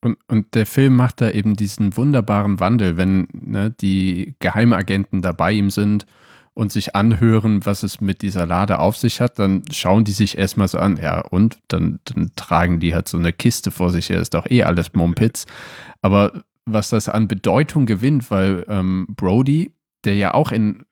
Und, 0.00 0.18
und 0.26 0.56
der 0.56 0.66
Film 0.66 0.96
macht 0.96 1.20
da 1.20 1.30
eben 1.30 1.54
diesen 1.54 1.96
wunderbaren 1.96 2.58
Wandel, 2.58 2.96
wenn 2.96 3.28
ne, 3.32 3.70
die 3.70 4.34
Geheimagenten 4.40 5.22
dabei 5.22 5.52
ihm 5.52 5.70
sind 5.70 6.06
und 6.54 6.72
sich 6.72 6.96
anhören, 6.96 7.64
was 7.64 7.84
es 7.84 8.00
mit 8.00 8.22
dieser 8.22 8.46
Lade 8.46 8.80
auf 8.80 8.96
sich 8.96 9.20
hat, 9.20 9.38
dann 9.38 9.62
schauen 9.70 10.02
die 10.02 10.10
sich 10.12 10.36
erstmal 10.36 10.66
so 10.66 10.78
an, 10.78 10.96
ja, 10.96 11.20
und 11.20 11.60
dann, 11.68 12.00
dann 12.02 12.32
tragen 12.34 12.80
die 12.80 12.96
halt 12.96 13.06
so 13.06 13.16
eine 13.16 13.32
Kiste 13.32 13.70
vor 13.70 13.90
sich 13.90 14.08
her, 14.08 14.20
ist 14.20 14.34
doch 14.34 14.50
eh 14.50 14.64
alles 14.64 14.92
Mumpitz. 14.92 15.46
Aber 16.02 16.42
was 16.66 16.90
das 16.90 17.08
an 17.08 17.28
Bedeutung 17.28 17.86
gewinnt, 17.86 18.30
weil 18.30 18.64
ähm, 18.68 19.06
Brody, 19.08 19.72
der 20.04 20.14
ja 20.14 20.34
auch 20.34 20.52
in, 20.52 20.84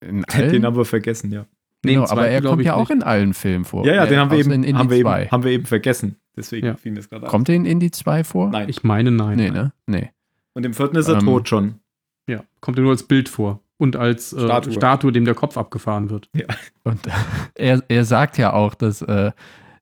in 0.00 0.24
allen. 0.28 0.52
Den 0.52 0.64
haben 0.64 0.76
wir 0.76 0.84
vergessen, 0.84 1.30
ja. 1.30 1.46
Genau, 1.84 2.06
aber 2.08 2.28
er 2.28 2.40
kommt 2.42 2.62
ja 2.62 2.74
auch 2.74 2.90
in 2.90 3.02
allen 3.02 3.34
Filmen 3.34 3.64
vor. 3.64 3.84
Ja, 3.84 3.94
ja, 3.94 4.06
den 4.06 4.18
haben 4.18 4.30
wir, 4.30 4.38
eben, 4.38 4.52
in, 4.52 4.78
haben, 4.78 4.88
wir 4.88 4.98
eben, 4.98 5.30
haben 5.30 5.42
wir 5.42 5.50
eben 5.50 5.66
vergessen. 5.66 6.16
Deswegen 6.36 6.66
ja. 6.68 6.76
fiel 6.76 6.92
mir 6.92 6.98
das 6.98 7.10
gerade 7.10 7.26
Kommt 7.26 7.48
er 7.48 7.56
in 7.56 7.64
Indie 7.64 7.90
2 7.90 8.24
vor? 8.24 8.50
Nein. 8.50 8.68
Ich 8.68 8.84
meine 8.84 9.10
nein. 9.10 9.36
Nee, 9.36 9.50
ne? 9.50 9.72
Nee. 9.86 10.10
Und 10.54 10.64
im 10.64 10.74
vierten 10.74 10.96
ist 10.96 11.08
er 11.08 11.18
ähm, 11.18 11.24
tot 11.24 11.48
schon. 11.48 11.80
Ja, 12.28 12.44
kommt 12.60 12.78
er 12.78 12.82
nur 12.82 12.92
als 12.92 13.02
Bild 13.02 13.28
vor. 13.28 13.60
Und 13.78 13.96
als 13.96 14.32
äh, 14.32 14.44
Statue. 14.44 14.72
Statue. 14.72 15.12
dem 15.12 15.24
der 15.24 15.34
Kopf 15.34 15.58
abgefahren 15.58 16.08
wird. 16.08 16.28
Ja. 16.36 16.46
Und 16.84 17.00
er, 17.56 17.82
er 17.88 18.04
sagt 18.04 18.38
ja 18.38 18.52
auch, 18.52 18.74
dass 18.74 19.02
äh, 19.02 19.32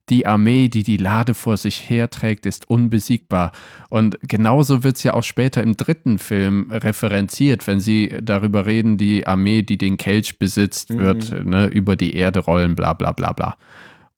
die 0.09 0.25
Armee, 0.25 0.67
die 0.67 0.83
die 0.83 0.97
Lade 0.97 1.33
vor 1.33 1.57
sich 1.57 1.89
herträgt, 1.89 2.45
ist 2.45 2.69
unbesiegbar. 2.69 3.51
Und 3.89 4.17
genauso 4.21 4.83
wird 4.83 4.97
es 4.97 5.03
ja 5.03 5.13
auch 5.13 5.23
später 5.23 5.63
im 5.63 5.77
dritten 5.77 6.19
Film 6.19 6.71
referenziert, 6.71 7.65
wenn 7.67 7.79
sie 7.79 8.17
darüber 8.21 8.65
reden, 8.65 8.97
die 8.97 9.25
Armee, 9.25 9.61
die 9.61 9.77
den 9.77 9.97
Kelch 9.97 10.39
besitzt, 10.39 10.89
mhm. 10.89 10.99
wird 10.99 11.45
ne, 11.45 11.67
über 11.67 11.95
die 11.95 12.15
Erde 12.15 12.39
rollen, 12.39 12.75
bla 12.75 12.93
bla 12.93 13.11
bla 13.11 13.33
bla. 13.33 13.57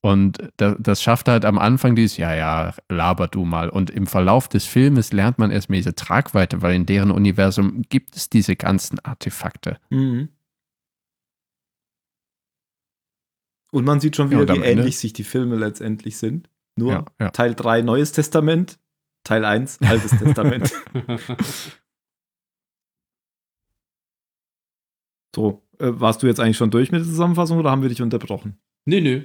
Und 0.04 0.52
das, 0.58 0.76
das 0.78 1.02
schafft 1.02 1.28
halt 1.28 1.46
am 1.46 1.58
Anfang 1.58 1.96
dieses, 1.96 2.18
ja, 2.18 2.34
ja, 2.34 2.74
laber 2.90 3.26
du 3.26 3.46
mal. 3.46 3.70
Und 3.70 3.88
im 3.88 4.06
Verlauf 4.06 4.48
des 4.48 4.66
Filmes 4.66 5.14
lernt 5.14 5.38
man 5.38 5.50
erstmal 5.50 5.78
diese 5.78 5.94
Tragweite, 5.94 6.60
weil 6.60 6.74
in 6.74 6.84
deren 6.84 7.10
Universum 7.10 7.80
gibt 7.88 8.14
es 8.14 8.28
diese 8.28 8.54
ganzen 8.54 8.98
Artefakte. 8.98 9.78
Mhm. 9.88 10.28
Und 13.74 13.84
man 13.84 13.98
sieht 13.98 14.14
schon 14.14 14.30
wieder, 14.30 14.46
ja, 14.46 14.54
wie 14.54 14.64
ähnlich 14.64 14.98
sich 14.98 15.14
die 15.14 15.24
Filme 15.24 15.56
letztendlich 15.56 16.16
sind. 16.16 16.48
Nur 16.76 16.92
ja, 16.92 17.04
ja. 17.18 17.30
Teil 17.30 17.56
3 17.56 17.82
Neues 17.82 18.12
Testament, 18.12 18.78
Teil 19.24 19.44
1 19.44 19.80
Altes 19.82 20.10
Testament. 20.18 20.72
so, 25.34 25.66
äh, 25.80 25.90
warst 25.90 26.22
du 26.22 26.28
jetzt 26.28 26.38
eigentlich 26.38 26.56
schon 26.56 26.70
durch 26.70 26.92
mit 26.92 27.00
der 27.00 27.08
Zusammenfassung 27.08 27.58
oder 27.58 27.72
haben 27.72 27.82
wir 27.82 27.88
dich 27.88 28.00
unterbrochen? 28.00 28.60
Nee, 28.84 29.00
nö. 29.00 29.24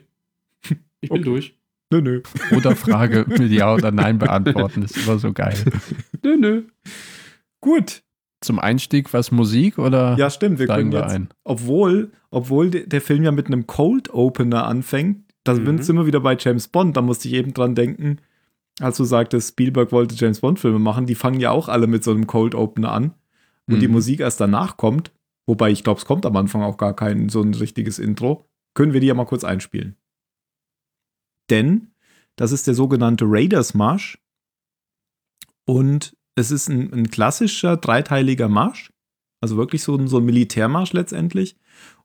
Ich 1.02 1.10
bin 1.10 1.20
okay. 1.20 1.30
durch. 1.30 1.58
Nö, 1.92 2.02
nö. 2.02 2.24
Oder 2.58 2.76
Frage 2.76 3.26
mit 3.28 3.52
Ja 3.52 3.74
oder 3.76 3.92
Nein 3.92 4.18
beantworten, 4.18 4.82
ist 4.82 4.98
immer 4.98 5.20
so 5.20 5.32
geil. 5.32 5.64
Nö, 6.24 6.38
nö. 6.38 6.64
Gut 7.62 8.02
zum 8.42 8.60
Einstieg 8.60 9.14
was 9.14 9.32
Musik 9.32 9.78
oder? 9.78 10.16
Ja, 10.18 10.30
stimmt. 10.30 10.60
Wir 10.60 10.68
können 10.68 10.92
jetzt, 10.92 11.12
ein? 11.12 11.30
obwohl, 11.44 12.12
obwohl 12.32 12.70
der 12.70 13.02
Film 13.02 13.24
ja 13.24 13.32
mit 13.32 13.48
einem 13.48 13.68
Cold 13.68 14.14
Opener 14.14 14.66
anfängt, 14.66 15.26
da 15.44 15.54
mhm. 15.54 15.82
sind 15.82 15.96
wir 15.96 16.06
wieder 16.06 16.20
bei 16.20 16.38
James 16.38 16.68
Bond. 16.68 16.96
Da 16.96 17.02
musste 17.02 17.28
ich 17.28 17.34
eben 17.34 17.54
dran 17.54 17.76
denken, 17.76 18.20
als 18.80 18.98
du 18.98 19.04
sagtest, 19.04 19.50
Spielberg 19.50 19.92
wollte 19.92 20.16
James 20.16 20.40
Bond 20.40 20.60
Filme 20.60 20.80
machen. 20.80 21.06
Die 21.06 21.16
fangen 21.16 21.40
ja 21.40 21.52
auch 21.52 21.68
alle 21.68 21.88
mit 21.88 22.04
so 22.04 22.12
einem 22.12 22.28
Cold 22.28 22.56
Opener 22.56 22.92
an, 22.92 23.14
wo 23.68 23.76
mhm. 23.76 23.80
die 23.80 23.88
Musik 23.88 24.20
erst 24.20 24.40
danach 24.40 24.78
kommt. 24.78 25.12
Wobei 25.46 25.72
ich 25.72 25.84
glaube, 25.84 26.00
es 26.00 26.06
kommt 26.06 26.26
am 26.26 26.36
Anfang 26.36 26.62
auch 26.62 26.78
gar 26.78 26.96
kein 26.96 27.30
so 27.30 27.42
ein 27.42 27.54
richtiges 27.54 28.00
Intro. 28.00 28.46
Können 28.76 28.94
wir 28.94 29.00
die 29.00 29.08
ja 29.08 29.16
mal 29.16 29.26
kurz 29.26 29.44
einspielen. 29.44 29.96
Denn 31.50 31.88
das 32.36 32.52
ist 32.52 32.68
der 32.68 32.76
sogenannte 32.76 33.26
Raiders 33.28 33.74
Marsch. 33.74 34.20
Und 35.66 36.16
es 36.40 36.52
ist 36.52 36.70
ein, 36.70 36.92
ein 36.94 37.10
klassischer 37.10 37.78
dreiteiliger 37.78 38.48
Marsch. 38.48 38.92
Also 39.42 39.58
wirklich 39.58 39.84
so 39.84 39.96
ein, 39.96 40.08
so 40.08 40.18
ein 40.18 40.26
Militärmarsch 40.26 40.94
letztendlich. 40.94 41.56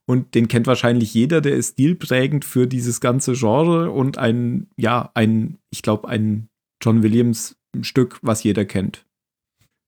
Und 0.05 0.35
den 0.35 0.47
kennt 0.47 0.67
wahrscheinlich 0.67 1.13
jeder, 1.13 1.41
der 1.41 1.55
ist 1.55 1.73
stilprägend 1.73 2.45
für 2.45 2.67
dieses 2.67 3.01
ganze 3.01 3.33
Genre 3.33 3.89
und 3.91 4.17
ein, 4.17 4.67
ja, 4.77 5.09
ein, 5.15 5.57
ich 5.71 5.81
glaube, 5.81 6.07
ein 6.07 6.47
John 6.81 7.01
Williams 7.01 7.57
Stück, 7.81 8.19
was 8.21 8.43
jeder 8.43 8.65
kennt. 8.65 9.05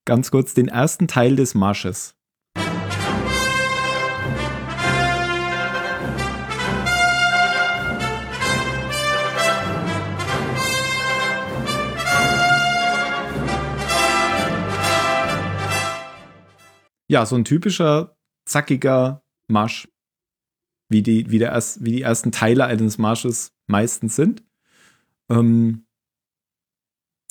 Ganz 0.04 0.30
kurz 0.30 0.54
den 0.54 0.68
ersten 0.68 1.06
Teil 1.06 1.36
des 1.36 1.54
Marsches. 1.54 2.17
Ja, 17.08 17.26
so 17.26 17.36
ein 17.36 17.44
typischer, 17.44 18.16
zackiger 18.44 19.22
Marsch, 19.48 19.88
wie 20.88 21.02
die, 21.02 21.30
wie, 21.30 21.38
der 21.38 21.52
erst, 21.52 21.84
wie 21.84 21.92
die 21.92 22.02
ersten 22.02 22.32
Teile 22.32 22.66
eines 22.66 22.98
Marsches 22.98 23.52
meistens 23.66 24.16
sind. 24.16 24.44
Ähm, 25.30 25.86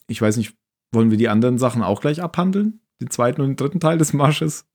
ich 0.07 0.21
weiß 0.21 0.37
nicht, 0.37 0.55
wollen 0.93 1.11
wir 1.11 1.17
die 1.17 1.29
anderen 1.29 1.57
Sachen 1.57 1.83
auch 1.83 2.01
gleich 2.01 2.21
abhandeln? 2.21 2.81
Den 3.01 3.09
zweiten 3.09 3.41
und 3.41 3.49
den 3.49 3.55
dritten 3.55 3.79
Teil 3.79 3.97
des 3.97 4.13
Marsches? 4.13 4.65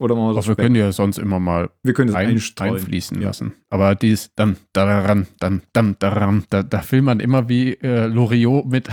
Oder 0.00 0.14
machen 0.14 0.28
wir 0.28 0.34
das? 0.34 0.46
wir 0.46 0.54
können 0.54 0.76
ja 0.76 0.92
sonst 0.92 1.18
immer 1.18 1.40
mal 1.40 1.70
wir 1.82 1.92
können 1.92 2.10
rein, 2.10 2.40
reinfließen 2.56 3.20
ja. 3.20 3.28
lassen. 3.28 3.54
Aber 3.68 3.96
dies 3.96 4.32
dann 4.36 4.56
daran, 4.72 5.26
dann 5.40 5.62
dann 5.72 5.96
daran, 5.98 6.44
da, 6.50 6.62
da 6.62 6.84
will 6.92 7.02
man 7.02 7.18
immer 7.18 7.48
wie 7.48 7.72
äh, 7.74 8.06
Loriot 8.06 8.66
mit. 8.66 8.88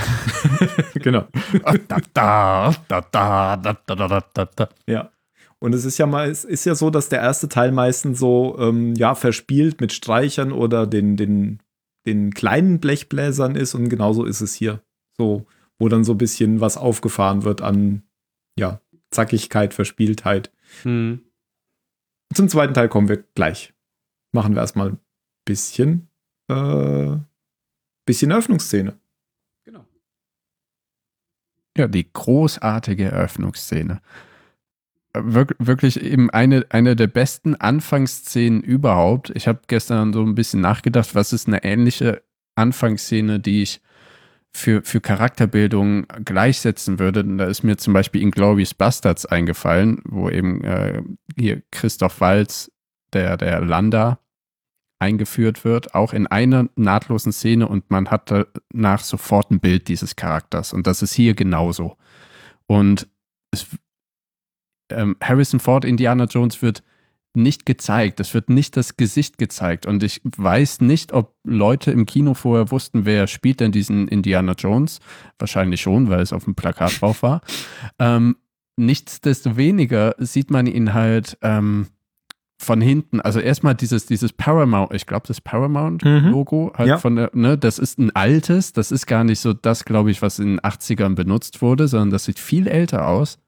genau. 0.96 1.28
da, 1.88 1.98
da, 2.12 2.76
da, 2.88 3.02
da, 3.02 3.56
da, 3.58 3.78
da, 3.86 4.22
da, 4.34 4.46
da. 4.46 4.70
Ja. 4.88 5.12
Und 5.60 5.74
es 5.74 5.86
ist 5.86 5.98
ja 5.98 6.06
mal, 6.06 6.30
es 6.30 6.44
ist 6.44 6.66
ja 6.66 6.76
so, 6.76 6.90
dass 6.90 7.10
der 7.10 7.22
erste 7.22 7.48
Teil 7.48 7.72
meistens 7.72 8.20
so, 8.20 8.58
ähm, 8.60 8.94
ja, 8.96 9.16
verspielt 9.16 9.82
mit 9.82 9.94
Streichern 9.94 10.52
oder 10.52 10.86
den, 10.86 11.16
den, 11.16 11.62
den 12.06 12.34
kleinen 12.34 12.80
Blechbläsern 12.80 13.56
ist 13.56 13.74
und 13.74 13.90
genauso 13.90 14.26
ist 14.26 14.42
es 14.42 14.54
hier. 14.54 14.82
So, 15.18 15.46
wo 15.80 15.90
dann 15.90 16.04
so 16.04 16.14
ein 16.14 16.18
bisschen 16.18 16.60
was 16.62 16.78
aufgefahren 16.78 17.44
wird 17.44 17.62
an, 17.62 18.04
ja, 18.60 18.82
Zackigkeit, 19.12 19.74
Verspieltheit. 19.74 20.52
Hm. 20.84 21.22
Zum 22.34 22.50
zweiten 22.50 22.74
Teil 22.74 22.90
kommen 22.90 23.08
wir 23.08 23.24
gleich. 23.36 23.74
Machen 24.34 24.56
wir 24.56 24.62
erstmal 24.62 24.90
ein 24.90 25.00
bisschen, 25.46 26.10
äh, 26.50 27.16
bisschen 28.06 28.32
Eröffnungsszene. 28.32 29.00
Genau. 29.64 29.86
Ja, 31.78 31.88
die 31.88 32.12
großartige 32.12 33.06
Eröffnungsszene 33.06 34.02
wirklich 35.24 36.02
eben 36.02 36.30
eine, 36.30 36.66
eine 36.70 36.96
der 36.96 37.08
besten 37.08 37.56
Anfangsszenen 37.56 38.62
überhaupt. 38.62 39.32
Ich 39.36 39.48
habe 39.48 39.62
gestern 39.68 40.14
so 40.14 40.22
ein 40.22 40.36
bisschen 40.36 40.62
nachgedacht, 40.62 41.16
was 41.16 41.34
ist 41.34 41.48
eine 41.48 41.64
ähnliche 41.64 42.24
Anfangsszene, 42.56 43.40
die 43.40 43.62
ich 43.62 43.82
für, 44.56 44.84
für 44.84 45.02
Charakterbildung 45.02 46.08
gleichsetzen 46.24 46.98
würde. 46.98 47.24
Da 47.24 47.46
ist 47.46 47.64
mir 47.64 47.78
zum 47.78 47.94
Beispiel 47.94 48.22
Inglourious 48.22 48.74
Bastards 48.74 49.26
eingefallen, 49.26 50.02
wo 50.06 50.30
eben 50.30 50.64
äh, 50.64 51.04
hier 51.38 51.62
Christoph 51.72 52.22
Walz, 52.22 52.72
der, 53.12 53.38
der 53.38 53.62
Landa, 53.62 54.20
eingeführt 55.00 55.66
wird, 55.66 55.94
auch 55.94 56.14
in 56.14 56.26
einer 56.26 56.70
nahtlosen 56.76 57.34
Szene 57.34 57.68
und 57.68 57.92
man 57.92 58.10
hat 58.10 58.32
danach 58.32 59.02
sofort 59.02 59.52
ein 59.52 59.60
Bild 59.60 59.90
dieses 59.90 60.16
Charakters. 60.16 60.72
Und 60.74 60.88
das 60.88 61.02
ist 61.02 61.14
hier 61.14 61.34
genauso. 61.36 61.98
Und 62.66 63.08
es 63.52 63.68
ähm, 64.90 65.16
Harrison 65.22 65.60
Ford 65.60 65.86
Indiana 65.86 66.26
Jones 66.26 66.62
wird 66.62 66.84
nicht 67.36 67.66
gezeigt. 67.66 68.20
Es 68.20 68.34
wird 68.34 68.50
nicht 68.50 68.78
das 68.78 68.98
Gesicht 68.98 69.38
gezeigt. 69.38 69.86
Und 69.86 70.04
ich 70.04 70.22
weiß 70.24 70.82
nicht, 70.82 71.14
ob 71.14 71.36
Leute 71.44 71.92
im 71.92 72.06
Kino 72.06 72.34
vorher 72.34 72.72
wussten, 72.72 73.06
wer 73.06 73.28
spielt 73.28 73.60
denn 73.60 73.72
diesen 73.72 74.08
Indiana 74.08 74.54
Jones. 74.54 75.00
Wahrscheinlich 75.38 75.82
schon, 75.82 76.10
weil 76.10 76.22
es 76.22 76.34
auf 76.34 76.46
dem 76.46 76.56
Plakat 76.56 77.02
drauf 77.02 77.24
war. 77.24 77.42
Ähm, 78.00 78.38
nichtsdestoweniger 78.78 80.16
sieht 80.18 80.50
man 80.50 80.68
ihn 80.68 80.94
halt 80.94 81.38
ähm, 81.42 81.88
von 82.58 82.82
hinten. 82.82 83.22
Also 83.22 83.40
erstmal 83.40 83.76
dieses, 83.76 84.06
dieses 84.06 84.34
Paramount, 84.34 84.94
ich 84.94 85.06
glaube, 85.06 85.28
das 85.28 85.42
Paramount-Logo, 85.42 86.72
mhm. 86.74 86.78
halt 86.78 86.90
ja. 86.90 86.98
von 86.98 87.16
der, 87.16 87.32
ne, 87.34 87.58
das 87.58 87.80
ist 87.80 88.00
ein 88.00 88.16
altes, 88.16 88.74
das 88.74 88.92
ist 88.92 89.06
gar 89.08 89.24
nicht 89.24 89.40
so 89.40 89.54
das, 89.54 89.86
glaube 89.86 90.12
ich, 90.12 90.22
was 90.22 90.40
in 90.40 90.58
den 90.58 90.60
80ern 90.62 91.16
benutzt 91.16 91.62
wurde, 91.62 91.88
sondern 91.88 92.12
das 92.12 92.26
sieht 92.26 92.40
viel 92.40 92.68
älter 92.68 93.08
aus. 93.08 93.40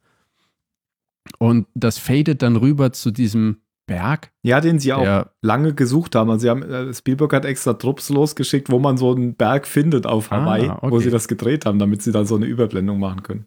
Und 1.39 1.67
das 1.73 1.97
fadet 1.97 2.41
dann 2.41 2.55
rüber 2.55 2.91
zu 2.91 3.11
diesem 3.11 3.57
Berg. 3.87 4.31
Ja, 4.43 4.61
den 4.61 4.79
sie 4.79 4.93
auch 4.93 5.27
lange 5.41 5.73
gesucht 5.73 6.15
haben. 6.15 6.29
Also 6.29 6.43
sie 6.43 6.49
haben, 6.49 6.61
äh, 6.63 6.93
Spielberg 6.93 7.33
hat 7.33 7.45
extra 7.45 7.73
Trupps 7.73 8.09
losgeschickt, 8.09 8.69
wo 8.69 8.79
man 8.79 8.97
so 8.97 9.15
einen 9.15 9.35
Berg 9.35 9.65
findet 9.65 10.05
auf 10.05 10.31
ah, 10.31 10.41
Hawaii, 10.41 10.67
ah, 10.67 10.79
okay. 10.81 10.91
wo 10.91 10.99
sie 10.99 11.09
das 11.09 11.27
gedreht 11.27 11.65
haben, 11.65 11.79
damit 11.79 12.01
sie 12.01 12.11
dann 12.11 12.25
so 12.25 12.35
eine 12.35 12.45
Überblendung 12.45 12.99
machen 12.99 13.23
können. 13.23 13.45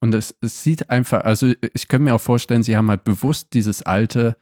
Und 0.00 0.14
es, 0.14 0.34
es 0.40 0.64
sieht 0.64 0.90
einfach, 0.90 1.22
also 1.22 1.52
ich 1.74 1.86
könnte 1.86 2.04
mir 2.04 2.14
auch 2.14 2.20
vorstellen, 2.20 2.64
sie 2.64 2.76
haben 2.76 2.90
halt 2.90 3.04
bewusst 3.04 3.52
dieses 3.52 3.82
alte 3.82 4.36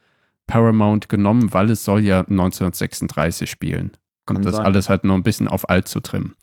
Paramount 0.47 1.07
genommen, 1.07 1.53
weil 1.53 1.69
es 1.69 1.83
soll 1.83 2.01
ja 2.01 2.21
1936 2.21 3.49
spielen. 3.49 3.91
Kann 4.25 4.37
und 4.37 4.45
das 4.45 4.55
sein. 4.55 4.65
alles 4.65 4.89
halt 4.89 5.03
nur 5.03 5.15
ein 5.15 5.23
bisschen 5.23 5.47
auf 5.47 5.69
alt 5.69 5.87
zu 5.87 5.99
trimmen. 5.99 6.35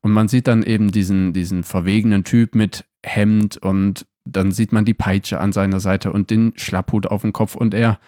Und 0.00 0.12
man 0.12 0.28
sieht 0.28 0.46
dann 0.46 0.62
eben 0.62 0.90
diesen, 0.90 1.32
diesen 1.32 1.64
verwegenen 1.64 2.24
Typ 2.24 2.54
mit 2.54 2.84
Hemd 3.04 3.56
und 3.58 4.06
dann 4.26 4.52
sieht 4.52 4.72
man 4.72 4.84
die 4.84 4.94
Peitsche 4.94 5.40
an 5.40 5.52
seiner 5.52 5.80
Seite 5.80 6.12
und 6.12 6.30
den 6.30 6.52
Schlapphut 6.56 7.06
auf 7.06 7.22
dem 7.22 7.32
Kopf. 7.32 7.54
Und 7.54 7.74
er, 7.74 7.98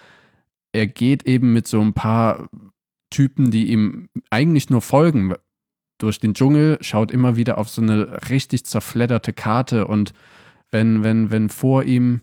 er 0.72 0.86
geht 0.86 1.24
eben 1.24 1.52
mit 1.52 1.66
so 1.66 1.80
ein 1.80 1.94
paar 1.94 2.48
Typen, 3.10 3.50
die 3.50 3.70
ihm 3.70 4.08
eigentlich 4.30 4.68
nur 4.68 4.82
folgen, 4.82 5.34
durch 5.98 6.20
den 6.20 6.34
Dschungel, 6.34 6.78
schaut 6.80 7.10
immer 7.10 7.36
wieder 7.36 7.58
auf 7.58 7.68
so 7.68 7.82
eine 7.82 8.30
richtig 8.30 8.64
zerfledderte 8.64 9.32
Karte. 9.32 9.86
Und 9.86 10.12
wenn, 10.70 11.02
wenn, 11.02 11.30
wenn 11.30 11.48
vor 11.48 11.82
ihm 11.84 12.20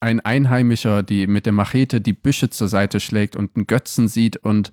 ein 0.00 0.20
Einheimischer, 0.20 1.02
die 1.02 1.26
mit 1.26 1.46
der 1.46 1.52
Machete 1.52 2.00
die 2.00 2.12
Büsche 2.12 2.50
zur 2.50 2.68
Seite 2.68 3.00
schlägt 3.00 3.36
und 3.36 3.56
einen 3.56 3.66
Götzen 3.66 4.08
sieht 4.08 4.36
und 4.36 4.72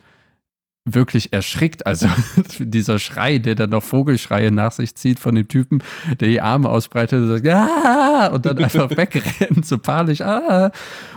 wirklich 0.94 1.34
erschrickt. 1.34 1.86
Also 1.86 2.08
dieser 2.60 3.00
Schrei, 3.00 3.38
der 3.38 3.56
dann 3.56 3.72
noch 3.72 3.84
Vogelschreie 3.84 4.52
nach 4.52 4.72
sich 4.72 4.96
zieht 4.96 5.20
von 5.20 5.36
dem 5.36 5.48
Typen, 5.48 5.84
der 6.20 6.28
die 6.28 6.42
Arme 6.42 6.70
ausbreitet 6.70 7.22
und 7.22 7.28
sagt, 7.30 7.46
ja, 7.46 8.28
und 8.28 8.46
dann 8.46 8.58
einfach 8.58 8.90
wegrennt, 8.98 9.66
so 9.66 9.78
panisch, 9.78 10.22
ah. 10.22 10.72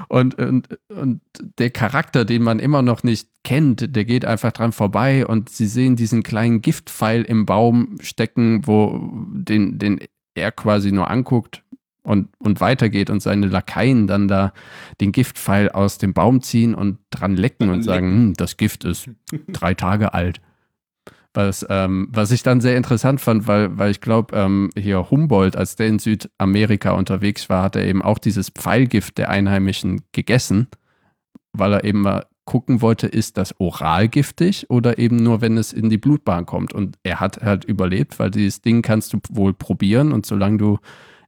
Und, 0.09 0.39
und, 0.39 0.69
und 0.89 1.21
der 1.59 1.71
Charakter, 1.71 2.25
den 2.25 2.43
man 2.43 2.59
immer 2.59 2.83
noch 2.83 3.03
nicht 3.03 3.29
kennt, 3.45 3.95
der 3.97 4.05
geht 4.05 4.25
einfach 4.25 4.53
dran 4.53 4.73
vorbei 4.73 5.27
und 5.27 5.49
sie 5.49 5.67
sehen 5.67 5.97
diesen 5.97 6.23
kleinen 6.23 6.61
Giftpfeil 6.61 7.23
im 7.23 7.47
Baum 7.47 7.99
stecken, 8.01 8.67
wo 8.67 9.01
den, 9.33 9.79
den 9.79 10.01
er 10.35 10.53
quasi 10.53 10.93
nur 10.93 11.11
anguckt 11.11 11.62
und, 12.03 12.29
und 12.39 12.61
weitergeht 12.61 13.11
und 13.11 13.21
seine 13.23 13.47
Lakaien 13.47 14.07
dann 14.07 14.29
da 14.29 14.53
den 15.01 15.13
Giftpfeil 15.13 15.71
aus 15.71 15.99
dem 15.99 16.15
Baum 16.15 16.43
ziehen 16.43 16.75
und 16.75 16.99
dran 17.11 17.37
lecken 17.37 17.71
und 17.71 17.83
sagen, 17.83 18.13
hm, 18.13 18.35
das 18.35 18.57
Gift 18.57 18.85
ist 18.85 19.09
drei 19.49 19.75
Tage 19.75 20.15
alt. 20.15 20.41
Was, 21.35 21.65
ähm, 21.71 22.09
was 22.11 22.31
ich 22.31 22.43
dann 22.43 22.61
sehr 22.61 22.77
interessant 22.77 23.21
fand, 23.21 23.47
weil, 23.47 23.79
weil 23.79 23.91
ich 23.91 24.03
glaube, 24.03 24.37
ähm, 24.37 24.71
hier 24.77 25.11
Humboldt, 25.11 25.57
als 25.57 25.77
der 25.77 25.87
in 25.87 25.99
Südamerika 25.99 26.91
unterwegs 26.91 27.49
war, 27.49 27.63
hat 27.63 27.77
er 27.77 27.87
eben 27.87 28.03
auch 28.03 28.19
dieses 28.19 28.51
Pfeilgift 28.51 29.17
der 29.17 29.31
Einheimischen 29.31 30.03
gegessen, 30.13 30.69
weil 31.53 31.73
er 31.73 31.85
eben 31.85 32.03
mal 32.03 32.27
gucken 32.45 32.83
wollte, 32.83 33.07
ist 33.07 33.39
das 33.39 33.59
oral 33.61 34.09
giftig 34.09 34.69
oder 34.69 34.99
eben 34.99 35.17
nur, 35.17 35.41
wenn 35.41 35.57
es 35.57 35.73
in 35.73 35.89
die 35.89 35.97
Blutbahn 35.97 36.45
kommt. 36.45 36.75
Und 36.75 36.99
er 37.03 37.21
hat 37.21 37.41
halt 37.41 37.65
überlebt, 37.65 38.19
weil 38.19 38.31
dieses 38.31 38.61
Ding 38.61 38.83
kannst 38.83 39.13
du 39.15 39.21
wohl 39.31 39.55
probieren 39.55 40.13
und 40.13 40.27
solange 40.27 40.59
du 40.59 40.79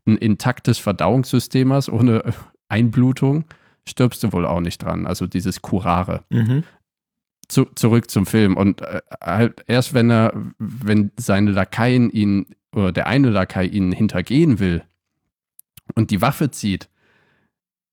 ein 0.07 0.17
intaktes 0.17 0.79
Verdauungssystem 0.79 1.73
hast, 1.73 1.89
ohne 1.89 2.35
Einblutung, 2.69 3.45
stirbst 3.89 4.23
du 4.23 4.33
wohl 4.33 4.47
auch 4.47 4.61
nicht 4.61 4.83
dran. 4.83 5.07
Also 5.07 5.27
dieses 5.27 5.63
Curare. 5.63 6.25
Mhm. 6.31 6.65
Zu, 7.49 7.67
zurück 7.75 8.11
zum 8.11 8.27
Film. 8.27 8.57
Und 8.57 8.81
äh, 8.81 9.01
halt 9.23 9.65
erst 9.67 9.95
wenn 9.95 10.11
er, 10.11 10.33
wenn 10.59 11.11
seine 11.19 11.51
Lakaien 11.51 12.11
ihn, 12.11 12.47
oder 12.75 12.93
der 12.93 13.07
eine 13.07 13.31
Lakai 13.31 13.67
ihn 13.67 13.93
hintergehen 13.93 14.59
will 14.59 14.83
und 15.95 16.11
die 16.11 16.23
Waffe 16.23 16.51
zieht, 16.51 16.89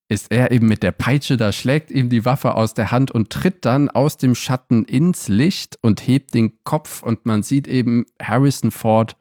ist 0.08 0.30
er 0.30 0.52
eben 0.52 0.68
mit 0.68 0.84
der 0.84 0.92
Peitsche 0.92 1.38
da, 1.38 1.54
schlägt 1.54 1.90
ihm 1.90 2.10
die 2.10 2.26
Waffe 2.26 2.56
aus 2.56 2.74
der 2.74 2.92
Hand 2.92 3.12
und 3.12 3.30
tritt 3.30 3.64
dann 3.64 3.90
aus 3.90 4.18
dem 4.18 4.36
Schatten 4.36 4.84
ins 4.84 5.30
Licht 5.30 5.78
und 5.82 6.06
hebt 6.06 6.34
den 6.34 6.62
Kopf 6.64 7.02
und 7.02 7.26
man 7.26 7.44
sieht 7.44 7.68
eben 7.68 8.06
Harrison 8.22 8.72
Ford 8.72 9.16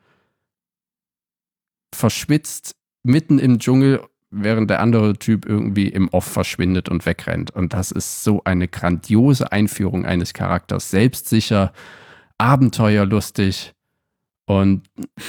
verschwitzt 1.94 2.76
mitten 3.02 3.38
im 3.38 3.58
Dschungel, 3.58 4.02
während 4.30 4.70
der 4.70 4.80
andere 4.80 5.14
Typ 5.14 5.46
irgendwie 5.46 5.88
im 5.88 6.08
Off 6.08 6.24
verschwindet 6.24 6.88
und 6.88 7.04
wegrennt. 7.06 7.50
Und 7.50 7.72
das 7.72 7.90
ist 7.90 8.22
so 8.22 8.42
eine 8.44 8.68
grandiose 8.68 9.50
Einführung 9.50 10.06
eines 10.06 10.32
Charakters. 10.34 10.90
Selbstsicher, 10.90 11.72
abenteuerlustig 12.38 13.74
und 14.46 14.82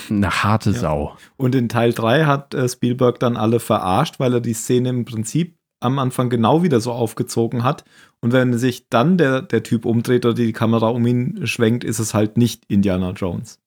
eine 0.10 0.44
harte 0.44 0.72
ja. 0.72 0.80
Sau. 0.80 1.18
Und 1.38 1.56
in 1.56 1.70
Teil 1.70 1.94
3 1.94 2.26
hat 2.26 2.54
äh, 2.54 2.68
Spielberg 2.68 3.20
dann 3.20 3.38
alle 3.38 3.60
verarscht, 3.60 4.20
weil 4.20 4.34
er 4.34 4.42
die 4.42 4.54
Szene 4.54 4.90
im 4.90 5.06
Prinzip 5.06 5.58
am 5.80 6.00
Anfang 6.00 6.30
genau 6.30 6.64
wieder 6.64 6.80
so 6.80 6.92
aufgezogen 6.92 7.64
hat. 7.64 7.84
Und 8.22 8.34
wenn 8.34 8.58
sich 8.58 8.88
dann 8.90 9.18
der, 9.18 9.42
der 9.42 9.64
Typ 9.64 9.86
umdreht 9.86 10.26
oder 10.26 10.36
die 10.36 10.54
Kamera 10.54 10.90
um 10.90 11.06
ihn 11.06 11.46
schwenkt, 11.46 11.84
ist 11.84 12.00
es 12.00 12.14
halt 12.14 12.38
nicht 12.38 12.66
Indiana 12.68 13.12
Jones. 13.12 13.60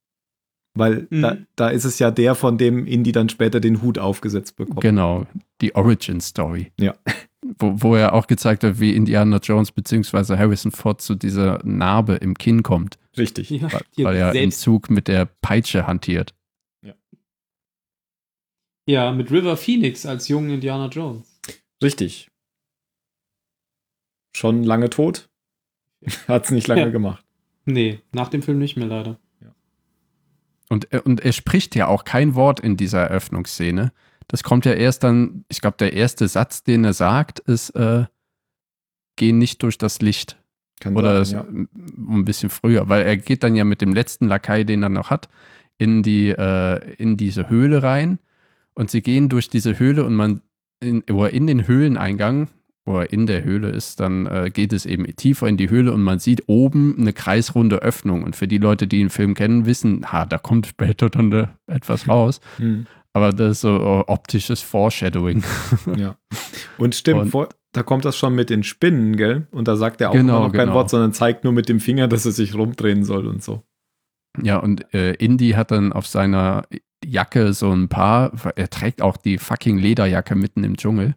Weil 0.77 1.07
mhm. 1.11 1.23
da, 1.23 1.37
da 1.55 1.69
ist 1.69 1.85
es 1.85 1.99
ja 2.01 2.11
der, 2.11 2.35
von 2.35 2.59
dem 2.59 2.87
Indy 2.87 3.13
dann 3.13 3.29
später 3.29 3.61
den 3.61 3.81
Hut 3.81 3.99
aufgesetzt 3.99 4.57
bekommt. 4.57 4.81
Genau, 4.81 5.27
die 5.61 5.75
Origin 5.75 6.21
Story. 6.21 6.73
Ja. 6.79 6.95
Wo, 7.59 7.75
wo 7.77 7.95
er 7.95 8.15
auch 8.15 8.27
gezeigt 8.27 8.65
hat, 8.65 8.81
wie 8.81 8.97
Indiana 8.97 9.37
Jones 9.37 9.71
bzw. 9.71 10.39
Harrison 10.39 10.73
Ford 10.73 11.03
zu 11.03 11.15
dieser 11.15 11.61
Narbe 11.63 12.15
im 12.15 12.39
Kinn 12.39 12.63
kommt. 12.63 12.99
Richtig. 13.19 13.51
Ja, 13.51 13.71
weil, 13.71 13.83
weil 13.99 14.17
er 14.17 14.35
im 14.35 14.51
Zug 14.51 14.89
mit 14.89 15.09
der 15.09 15.27
Peitsche 15.27 15.87
hantiert. 15.87 16.35
Ja. 16.83 16.95
Ja, 18.89 19.13
mit 19.13 19.31
River 19.31 19.59
Phoenix 19.59 20.07
als 20.07 20.29
jungen 20.29 20.49
Indiana 20.49 20.89
Jones. 20.89 21.39
Richtig. 21.83 22.31
Schon 24.35 24.65
lange 24.65 24.89
tot. 24.89 25.29
Hat 26.27 26.47
es 26.47 26.51
nicht 26.51 26.67
lange 26.67 26.81
ja. 26.81 26.89
gemacht. 26.89 27.25
Nee, 27.67 28.01
nach 28.13 28.29
dem 28.29 28.43
Film 28.43 28.59
nicht 28.59 28.77
mehr 28.77 28.87
leider. 28.87 29.19
Und, 30.69 30.93
äh, 30.93 31.01
und 31.05 31.21
er 31.21 31.33
spricht 31.33 31.75
ja 31.75 31.87
auch 31.87 32.05
kein 32.05 32.35
Wort 32.35 32.61
in 32.61 32.77
dieser 32.77 33.03
Eröffnungsszene. 33.03 33.93
Das 34.29 34.43
kommt 34.43 34.65
ja 34.65 34.73
erst 34.73 35.05
dann, 35.05 35.45
ich 35.49 35.61
glaube, 35.61 35.77
der 35.79 35.93
erste 35.93 36.29
Satz, 36.29 36.63
den 36.63 36.85
er 36.85 36.95
sagt, 36.95 37.41
ist, 37.41 37.71
äh, 37.71 38.07
geh 39.17 39.33
nicht 39.33 39.63
durch 39.63 39.79
das 39.79 40.01
Licht. 40.01 40.39
Kann 40.81 40.97
Oder 40.97 41.25
sein, 41.25 41.69
ja. 41.73 42.17
ein 42.17 42.25
bisschen 42.25 42.51
früher, 42.51 42.89
weil 42.89 43.03
er 43.03 43.17
geht 43.17 43.43
dann 43.43 43.55
ja 43.55 43.65
mit 43.65 43.81
dem 43.81 43.95
letzten 43.95 44.27
Lakai, 44.27 44.65
den 44.65 44.83
er 44.83 44.89
noch 44.89 45.11
hat, 45.11 45.29
in, 45.79 46.03
die, 46.03 46.31
äh, 46.31 46.95
in 46.97 47.17
diese 47.17 47.49
Höhle 47.49 47.83
rein. 47.83 48.19
Und 48.75 48.91
sie 48.91 49.03
gehen 49.03 49.29
durch 49.29 49.49
diese 49.49 49.79
Höhle 49.79 50.05
und 50.05 50.15
man, 50.15 50.41
in, 50.81 51.03
oder 51.05 51.31
in 51.31 51.47
den 51.47 51.69
Höhleneingang, 51.69 52.49
wo 52.85 52.99
er 52.99 53.13
in 53.13 53.27
der 53.27 53.45
Höhle 53.45 53.71
ist, 53.71 54.01
dann 54.01 54.27
äh, 54.27 54.51
geht 54.53 54.73
es 54.73 54.85
eben 54.85 55.05
tiefer 55.17 55.49
in 55.49 55.57
die 55.57 55.71
Höhle 55.71 55.93
und 55.93 56.03
man 56.03 56.19
sieht 56.19 56.45
oben 56.49 56.97
eine 56.99 57.13
kreisrunde 57.13 57.77
Öffnung. 57.77 58.23
Und 58.23 58.37
für 58.37 58.47
die 58.47 58.59
Leute, 58.59 58.87
die 58.87 58.99
den 58.99 59.11
Film 59.11 59.35
kennen, 59.35 59.65
wissen, 59.65 60.13
ha, 60.13 60.27
da 60.27 60.39
kommt 60.39 60.67
später 60.67 61.09
dann 61.09 61.31
da 61.31 61.57
etwas 61.67 62.09
raus. 62.09 62.41
Mhm. 62.59 62.87
Aber 63.15 63.33
das 63.33 63.53
ist 63.53 63.61
so 63.61 63.77
uh, 63.77 64.05
optisches 64.07 64.61
Foreshadowing. 64.61 65.43
Ja. 65.97 66.17
Und 66.79 66.95
stimmt, 66.95 67.21
und, 67.21 67.31
vor, 67.31 67.49
da 67.73 67.83
kommt 67.83 68.05
das 68.05 68.17
schon 68.17 68.35
mit 68.35 68.51
den 68.51 68.65
Spinnen, 68.65 69.17
gell? 69.17 69.47
Und 69.53 69.69
da 69.69 69.77
sagt 69.77 70.01
er 70.01 70.11
auch 70.11 70.15
genau, 70.15 70.45
noch 70.45 70.53
kein 70.53 70.67
genau. 70.67 70.75
Wort, 70.75 70.91
sondern 70.91 71.13
zeigt 71.13 71.45
nur 71.45 71.53
mit 71.53 71.69
dem 71.69 71.81
Finger, 71.81 72.09
dass 72.09 72.27
er 72.27 72.33
sich 72.33 72.55
rumdrehen 72.55 73.05
soll 73.05 73.27
und 73.27 73.43
so. 73.43 73.63
Ja, 74.43 74.59
und 74.59 74.93
äh, 74.93 75.15
Indy 75.15 75.51
hat 75.51 75.71
dann 75.71 75.93
auf 75.93 76.07
seiner 76.07 76.65
Jacke 77.05 77.53
so 77.53 77.71
ein 77.71 77.89
paar, 77.89 78.33
er 78.57 78.69
trägt 78.69 79.01
auch 79.01 79.17
die 79.17 79.39
fucking 79.39 79.79
Lederjacke 79.79 80.35
mitten 80.35 80.65
im 80.65 80.77
Dschungel 80.77 81.15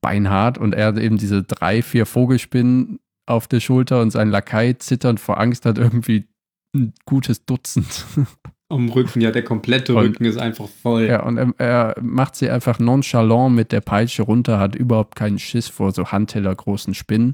beinhart 0.00 0.58
und 0.58 0.74
er 0.74 0.86
hat 0.86 0.98
eben 0.98 1.18
diese 1.18 1.42
drei, 1.42 1.82
vier 1.82 2.06
Vogelspinnen 2.06 3.00
auf 3.26 3.46
der 3.46 3.60
Schulter 3.60 4.00
und 4.00 4.10
sein 4.10 4.30
Lakai 4.30 4.74
zitternd 4.74 5.20
vor 5.20 5.38
Angst 5.38 5.64
hat 5.64 5.78
irgendwie 5.78 6.26
ein 6.74 6.92
gutes 7.04 7.44
Dutzend. 7.46 8.06
Am 8.68 8.88
Rücken, 8.88 9.20
ja, 9.20 9.32
der 9.32 9.42
komplette 9.42 9.94
und, 9.94 10.04
Rücken 10.04 10.24
ist 10.24 10.38
einfach 10.38 10.68
voll. 10.68 11.06
Ja, 11.06 11.24
und 11.24 11.38
er, 11.38 11.52
er, 11.58 11.94
macht 12.00 12.36
sie 12.36 12.50
einfach 12.50 12.78
nonchalant 12.78 13.54
mit 13.54 13.72
der 13.72 13.80
Peitsche 13.80 14.22
runter, 14.22 14.60
hat 14.60 14.76
überhaupt 14.76 15.16
keinen 15.16 15.40
Schiss 15.40 15.66
vor 15.66 15.90
so 15.90 16.06
handtellergroßen 16.06 16.94
Spinnen. 16.94 17.32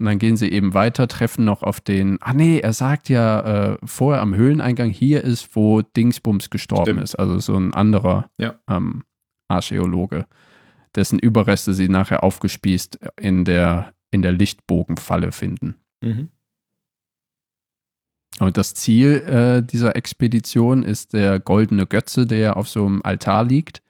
Und 0.00 0.06
dann 0.06 0.18
gehen 0.18 0.36
sie 0.36 0.50
eben 0.50 0.74
weiter, 0.74 1.06
treffen 1.06 1.44
noch 1.44 1.62
auf 1.62 1.80
den. 1.80 2.18
Ah, 2.20 2.34
nee, 2.34 2.58
er 2.58 2.72
sagt 2.72 3.08
ja 3.08 3.74
äh, 3.74 3.78
vorher 3.84 4.20
am 4.20 4.34
Höhleneingang, 4.34 4.90
hier 4.90 5.22
ist, 5.22 5.54
wo 5.54 5.82
Dingsbums 5.82 6.50
gestorben 6.50 6.84
Stimmt. 6.84 7.02
ist. 7.04 7.14
Also 7.14 7.38
so 7.38 7.56
ein 7.56 7.72
anderer 7.72 8.28
ja. 8.36 8.56
ähm, 8.68 9.04
Archäologe 9.46 10.26
dessen 10.94 11.18
Überreste 11.18 11.74
sie 11.74 11.88
nachher 11.88 12.22
aufgespießt 12.22 12.98
in 13.20 13.44
der, 13.44 13.94
in 14.10 14.22
der 14.22 14.32
Lichtbogenfalle 14.32 15.32
finden. 15.32 15.76
Mhm. 16.02 16.28
Und 18.40 18.56
das 18.56 18.74
Ziel 18.74 19.22
äh, 19.26 19.62
dieser 19.62 19.96
Expedition 19.96 20.82
ist 20.82 21.12
der 21.12 21.38
goldene 21.38 21.86
Götze, 21.86 22.26
der 22.26 22.56
auf 22.56 22.68
so 22.68 22.84
einem 22.84 23.00
Altar 23.04 23.44
liegt, 23.44 23.82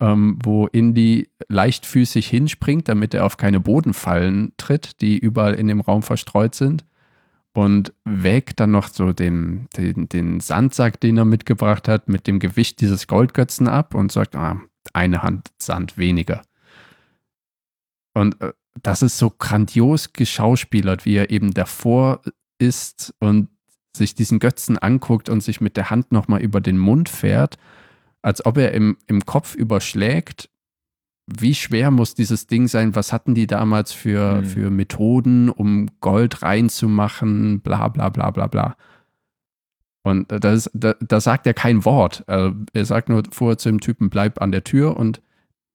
ähm, 0.00 0.38
wo 0.42 0.66
Indy 0.66 1.30
leichtfüßig 1.48 2.28
hinspringt, 2.28 2.88
damit 2.88 3.14
er 3.14 3.24
auf 3.24 3.36
keine 3.36 3.60
Bodenfallen 3.60 4.52
tritt, 4.58 5.00
die 5.00 5.18
überall 5.18 5.54
in 5.54 5.68
dem 5.68 5.80
Raum 5.80 6.02
verstreut 6.02 6.54
sind. 6.54 6.84
Und 7.56 7.94
wägt 8.04 8.58
dann 8.58 8.72
noch 8.72 8.88
so 8.88 9.12
den, 9.12 9.68
den, 9.76 10.08
den 10.08 10.40
Sandsack, 10.40 10.98
den 10.98 11.16
er 11.16 11.24
mitgebracht 11.24 11.86
hat, 11.86 12.08
mit 12.08 12.26
dem 12.26 12.40
Gewicht 12.40 12.80
dieses 12.80 13.06
Goldgötzen 13.06 13.68
ab 13.68 13.94
und 13.94 14.10
sagt, 14.10 14.34
ah, 14.34 14.60
eine 14.94 15.22
Hand 15.22 15.52
Sand 15.58 15.98
weniger. 15.98 16.42
Und 18.14 18.40
äh, 18.40 18.52
das 18.82 19.02
ist 19.02 19.18
so 19.18 19.30
grandios 19.30 20.12
geschauspielert, 20.12 21.04
wie 21.04 21.16
er 21.16 21.30
eben 21.30 21.52
davor 21.52 22.22
ist 22.58 23.14
und 23.20 23.48
sich 23.96 24.14
diesen 24.14 24.38
Götzen 24.38 24.78
anguckt 24.78 25.28
und 25.28 25.42
sich 25.42 25.60
mit 25.60 25.76
der 25.76 25.90
Hand 25.90 26.10
nochmal 26.10 26.40
über 26.40 26.60
den 26.60 26.78
Mund 26.78 27.08
fährt, 27.08 27.56
als 28.22 28.44
ob 28.44 28.56
er 28.58 28.72
im, 28.72 28.96
im 29.06 29.24
Kopf 29.24 29.54
überschlägt, 29.54 30.48
wie 31.26 31.54
schwer 31.54 31.90
muss 31.90 32.14
dieses 32.14 32.46
Ding 32.46 32.68
sein? 32.68 32.94
Was 32.94 33.12
hatten 33.12 33.34
die 33.34 33.46
damals 33.46 33.92
für, 33.92 34.42
mhm. 34.42 34.44
für 34.44 34.70
Methoden, 34.70 35.48
um 35.48 35.88
Gold 36.00 36.42
reinzumachen? 36.42 37.60
Bla 37.60 37.88
bla 37.88 38.10
bla 38.10 38.30
bla 38.30 38.46
bla. 38.46 38.76
Und 40.04 40.30
das, 40.30 40.70
da, 40.74 40.94
da 41.00 41.20
sagt 41.20 41.46
er 41.46 41.54
kein 41.54 41.84
Wort. 41.84 42.24
Also 42.26 42.54
er 42.74 42.84
sagt 42.84 43.08
nur 43.08 43.22
vorher 43.32 43.56
zu 43.58 43.70
dem 43.70 43.80
Typen, 43.80 44.10
bleib 44.10 44.40
an 44.40 44.52
der 44.52 44.62
Tür 44.62 44.96
und 44.98 45.20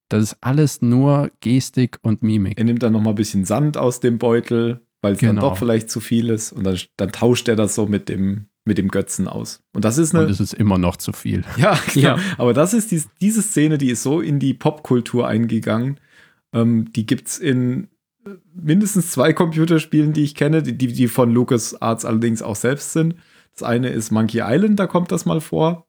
das 0.08 0.24
ist 0.24 0.38
alles 0.42 0.82
nur 0.82 1.32
Gestik 1.40 1.98
und 2.02 2.24
Mimik. 2.24 2.58
Er 2.58 2.64
nimmt 2.64 2.82
dann 2.84 2.94
nochmal 2.94 3.14
ein 3.14 3.16
bisschen 3.16 3.46
Sand 3.46 3.78
aus 3.78 4.00
dem 4.00 4.18
Beutel, 4.18 4.82
weil 5.02 5.14
es 5.14 5.20
genau. 5.20 5.34
dann 5.34 5.42
doch 5.42 5.58
vielleicht 5.58 5.90
zu 5.90 6.00
viel 6.00 6.30
ist. 6.30 6.52
Und 6.52 6.64
dann, 6.64 6.78
dann, 6.98 7.12
tauscht 7.12 7.48
er 7.48 7.56
das 7.56 7.76
so 7.76 7.86
mit 7.86 8.10
dem, 8.10 8.46
mit 8.66 8.78
dem 8.78 8.90
Götzen 8.90 9.28
aus. 9.28 9.62
Und 9.74 9.86
das 9.86 9.98
ist 9.98 10.14
eine. 10.14 10.26
Und 10.26 10.32
es 10.32 10.40
ist 10.40 10.54
immer 10.54 10.78
noch 10.78 10.98
zu 10.98 11.12
viel. 11.12 11.44
Ja, 11.58 11.76
klar. 11.76 12.18
Ja. 12.18 12.24
Aber 12.38 12.54
das 12.54 12.74
ist 12.74 12.92
die, 12.92 13.04
diese 13.22 13.42
Szene, 13.42 13.78
die 13.78 13.92
ist 13.92 14.04
so 14.04 14.22
in 14.22 14.40
die 14.40 14.54
Popkultur 14.54 15.28
eingegangen. 15.28 16.00
Ähm, 16.54 16.92
die 16.92 17.06
gibt 17.06 17.28
es 17.28 17.38
in 17.38 17.88
äh, 18.26 18.32
mindestens 18.54 19.12
zwei 19.12 19.34
Computerspielen, 19.34 20.14
die 20.14 20.24
ich 20.24 20.34
kenne, 20.34 20.64
die, 20.64 20.76
die 20.76 21.08
von 21.08 21.32
LucasArts 21.32 22.06
allerdings 22.06 22.42
auch 22.42 22.56
selbst 22.56 22.94
sind. 22.94 23.16
Das 23.54 23.64
eine 23.64 23.90
ist 23.90 24.12
Monkey 24.12 24.42
Island, 24.44 24.80
da 24.80 24.88
kommt 24.88 25.12
das 25.12 25.26
mal 25.26 25.42
vor. 25.42 25.86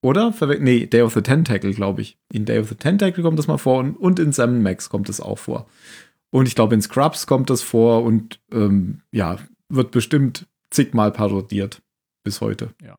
Oder? 0.00 0.32
Nee, 0.60 0.86
Day 0.86 1.02
of 1.02 1.14
the 1.14 1.22
Tentacle, 1.22 1.72
glaube 1.72 2.02
ich. 2.02 2.18
In 2.32 2.44
Day 2.44 2.58
of 2.60 2.68
the 2.68 2.76
Tentacle 2.76 3.22
kommt 3.22 3.38
das 3.38 3.48
mal 3.48 3.58
vor 3.58 3.78
und, 3.78 3.96
und 3.96 4.18
in 4.18 4.32
Sam 4.32 4.62
Max 4.62 4.88
kommt 4.90 5.08
das 5.08 5.20
auch 5.20 5.38
vor. 5.38 5.66
Und 6.30 6.46
ich 6.46 6.54
glaube, 6.54 6.74
in 6.74 6.82
Scrubs 6.82 7.26
kommt 7.26 7.50
das 7.50 7.62
vor 7.62 8.04
und 8.04 8.40
ähm, 8.52 9.00
ja, 9.10 9.38
wird 9.68 9.90
bestimmt 9.90 10.46
zigmal 10.70 11.10
parodiert 11.10 11.82
bis 12.22 12.40
heute. 12.40 12.74
Ja. 12.84 12.96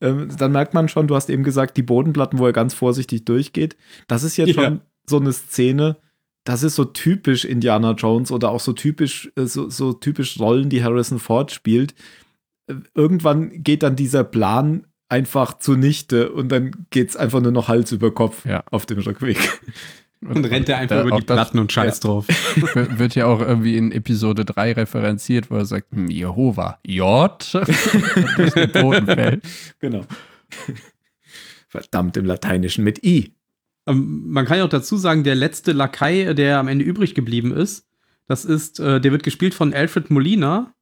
Ähm, 0.00 0.28
dann 0.36 0.52
merkt 0.52 0.74
man 0.74 0.88
schon, 0.88 1.06
du 1.06 1.14
hast 1.14 1.28
eben 1.28 1.44
gesagt, 1.44 1.76
die 1.76 1.82
Bodenplatten, 1.82 2.38
wo 2.38 2.46
er 2.46 2.52
ganz 2.52 2.74
vorsichtig 2.74 3.24
durchgeht. 3.24 3.76
Das 4.06 4.22
ist 4.22 4.36
jetzt 4.36 4.56
ja. 4.56 4.64
schon 4.64 4.80
so 5.06 5.18
eine 5.18 5.32
Szene, 5.32 5.96
das 6.44 6.62
ist 6.62 6.76
so 6.76 6.84
typisch 6.84 7.44
Indiana 7.44 7.92
Jones 7.92 8.32
oder 8.32 8.50
auch 8.50 8.60
so 8.60 8.72
typisch, 8.72 9.30
äh, 9.36 9.44
so, 9.44 9.68
so 9.68 9.92
typisch 9.92 10.40
Rollen, 10.40 10.70
die 10.70 10.82
Harrison 10.82 11.18
Ford 11.18 11.52
spielt 11.52 11.94
irgendwann 12.94 13.62
geht 13.62 13.82
dann 13.82 13.96
dieser 13.96 14.24
Plan 14.24 14.86
einfach 15.08 15.58
zunichte 15.58 16.30
und 16.30 16.50
dann 16.50 16.86
geht 16.90 17.10
es 17.10 17.16
einfach 17.16 17.40
nur 17.40 17.52
noch 17.52 17.68
Hals 17.68 17.92
über 17.92 18.12
Kopf 18.12 18.44
ja. 18.44 18.62
auf 18.70 18.86
dem 18.86 18.98
Rückweg. 18.98 19.38
Und 20.20 20.44
rennt 20.44 20.68
er 20.68 20.78
einfach 20.78 20.96
da, 20.96 21.06
über 21.06 21.16
die 21.16 21.24
Platten 21.24 21.60
und 21.60 21.72
scheißt 21.72 22.02
ja. 22.02 22.10
drauf. 22.10 22.26
Wird 22.74 23.14
ja 23.14 23.26
auch 23.26 23.40
irgendwie 23.40 23.76
in 23.76 23.92
Episode 23.92 24.44
3 24.44 24.72
referenziert, 24.72 25.50
wo 25.50 25.56
er 25.56 25.64
sagt, 25.64 25.92
hm, 25.92 26.08
Jehova, 26.08 26.78
J, 26.84 27.52
durch 28.36 28.52
den 28.52 28.72
Boden 28.72 29.06
fällt. 29.06 29.44
Genau. 29.78 30.04
Verdammt 31.68 32.16
im 32.16 32.24
Lateinischen 32.24 32.82
mit 32.82 33.04
I. 33.04 33.32
Ähm, 33.86 34.24
man 34.26 34.44
kann 34.44 34.58
ja 34.58 34.64
auch 34.64 34.70
dazu 34.70 34.96
sagen, 34.96 35.22
der 35.22 35.36
letzte 35.36 35.72
Lakai, 35.72 36.34
der 36.34 36.58
am 36.58 36.66
Ende 36.66 36.84
übrig 36.84 37.14
geblieben 37.14 37.52
ist, 37.52 37.86
das 38.26 38.44
ist, 38.44 38.80
äh, 38.80 39.00
der 39.00 39.12
wird 39.12 39.22
gespielt 39.22 39.54
von 39.54 39.72
Alfred 39.72 40.10
Molina, 40.10 40.74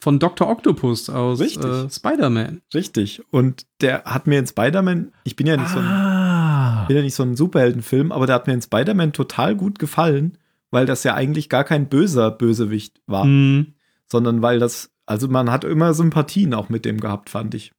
von 0.00 0.18
Dr. 0.18 0.48
Octopus 0.48 1.10
aus 1.10 1.40
äh, 1.40 1.90
Spider-Man. 1.90 2.62
Richtig. 2.72 3.22
Und 3.30 3.66
der 3.80 4.04
hat 4.04 4.26
mir 4.26 4.38
in 4.38 4.46
Spider-Man, 4.46 5.12
ich 5.24 5.36
bin 5.36 5.46
ja 5.46 5.56
nicht 5.56 5.70
ah. 5.70 5.72
so 5.72 5.78
ein, 5.80 5.86
ah. 5.86 6.84
bin 6.86 6.96
ja 6.96 7.02
nicht 7.02 7.14
so 7.14 7.24
ein 7.24 7.36
Superheldenfilm, 7.36 8.12
aber 8.12 8.26
der 8.26 8.36
hat 8.36 8.46
mir 8.46 8.54
in 8.54 8.62
Spider-Man 8.62 9.12
total 9.12 9.56
gut 9.56 9.78
gefallen, 9.78 10.38
weil 10.70 10.86
das 10.86 11.02
ja 11.02 11.14
eigentlich 11.14 11.48
gar 11.48 11.64
kein 11.64 11.88
böser 11.88 12.30
Bösewicht 12.30 13.00
war. 13.06 13.24
Mhm. 13.24 13.74
Sondern 14.10 14.40
weil 14.40 14.58
das, 14.58 14.90
also 15.04 15.28
man 15.28 15.50
hat 15.50 15.64
immer 15.64 15.92
Sympathien 15.94 16.54
auch 16.54 16.68
mit 16.68 16.84
dem 16.84 17.00
gehabt, 17.00 17.28
fand 17.28 17.54
ich. 17.54 17.72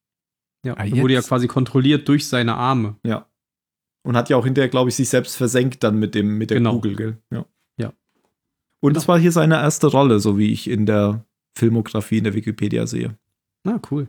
Ja, 0.66 0.76
ah, 0.78 0.86
wurde 0.92 1.14
ja 1.14 1.22
quasi 1.22 1.48
kontrolliert 1.48 2.08
durch 2.08 2.28
seine 2.28 2.56
Arme. 2.56 2.98
Ja. 3.06 3.28
Und 4.04 4.18
hat 4.18 4.30
ja 4.30 4.36
auch 4.36 4.44
hinterher, 4.46 4.70
glaube 4.70 4.90
ich, 4.90 4.96
sich 4.96 5.08
selbst 5.08 5.38
versenkt 5.38 5.84
dann 5.84 5.98
mit 5.98 6.16
dem, 6.16 6.38
mit 6.38 6.50
der 6.50 6.58
genau. 6.58 6.74
Kugel, 6.74 6.96
gell? 6.96 7.18
Ja. 7.32 7.46
Ja. 7.78 7.94
Und 8.82 8.98
es 8.98 9.04
genau. 9.04 9.14
war 9.14 9.20
hier 9.20 9.32
seine 9.32 9.56
erste 9.56 9.88
Rolle, 9.88 10.20
so 10.20 10.38
wie 10.38 10.52
ich 10.52 10.70
in 10.70 10.86
der 10.86 11.26
Filmografie 11.56 12.20
in 12.20 12.24
der 12.24 12.34
Wikipedia 12.34 12.88
sehe. 12.88 13.18
Na, 13.64 13.82
cool. 13.92 14.08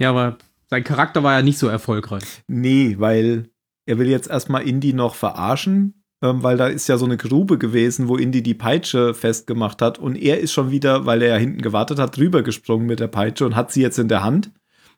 Ja, 0.00 0.10
aber 0.10 0.38
sein 0.66 0.84
Charakter 0.84 1.22
war 1.22 1.34
ja 1.34 1.42
nicht 1.42 1.58
so 1.58 1.68
erfolgreich. 1.68 2.42
Nee, 2.48 2.96
weil 2.98 3.50
er 3.86 3.98
will 3.98 4.08
jetzt 4.08 4.28
erstmal 4.28 4.66
Indy 4.66 4.92
noch 4.92 5.14
verarschen, 5.14 6.04
ähm, 6.22 6.42
weil 6.42 6.56
da 6.56 6.68
ist 6.68 6.88
ja 6.88 6.96
so 6.96 7.04
eine 7.04 7.16
Grube 7.16 7.58
gewesen, 7.58 8.08
wo 8.08 8.16
Indy 8.16 8.42
die 8.42 8.54
Peitsche 8.54 9.14
festgemacht 9.14 9.82
hat 9.82 9.98
und 9.98 10.16
er 10.16 10.40
ist 10.40 10.52
schon 10.52 10.70
wieder, 10.70 11.06
weil 11.06 11.22
er 11.22 11.28
ja 11.28 11.36
hinten 11.36 11.60
gewartet 11.60 11.98
hat, 11.98 12.16
drüber 12.16 12.42
gesprungen 12.42 12.86
mit 12.86 13.00
der 13.00 13.08
Peitsche 13.08 13.44
und 13.46 13.56
hat 13.56 13.72
sie 13.72 13.82
jetzt 13.82 13.98
in 13.98 14.08
der 14.08 14.22
Hand 14.22 14.50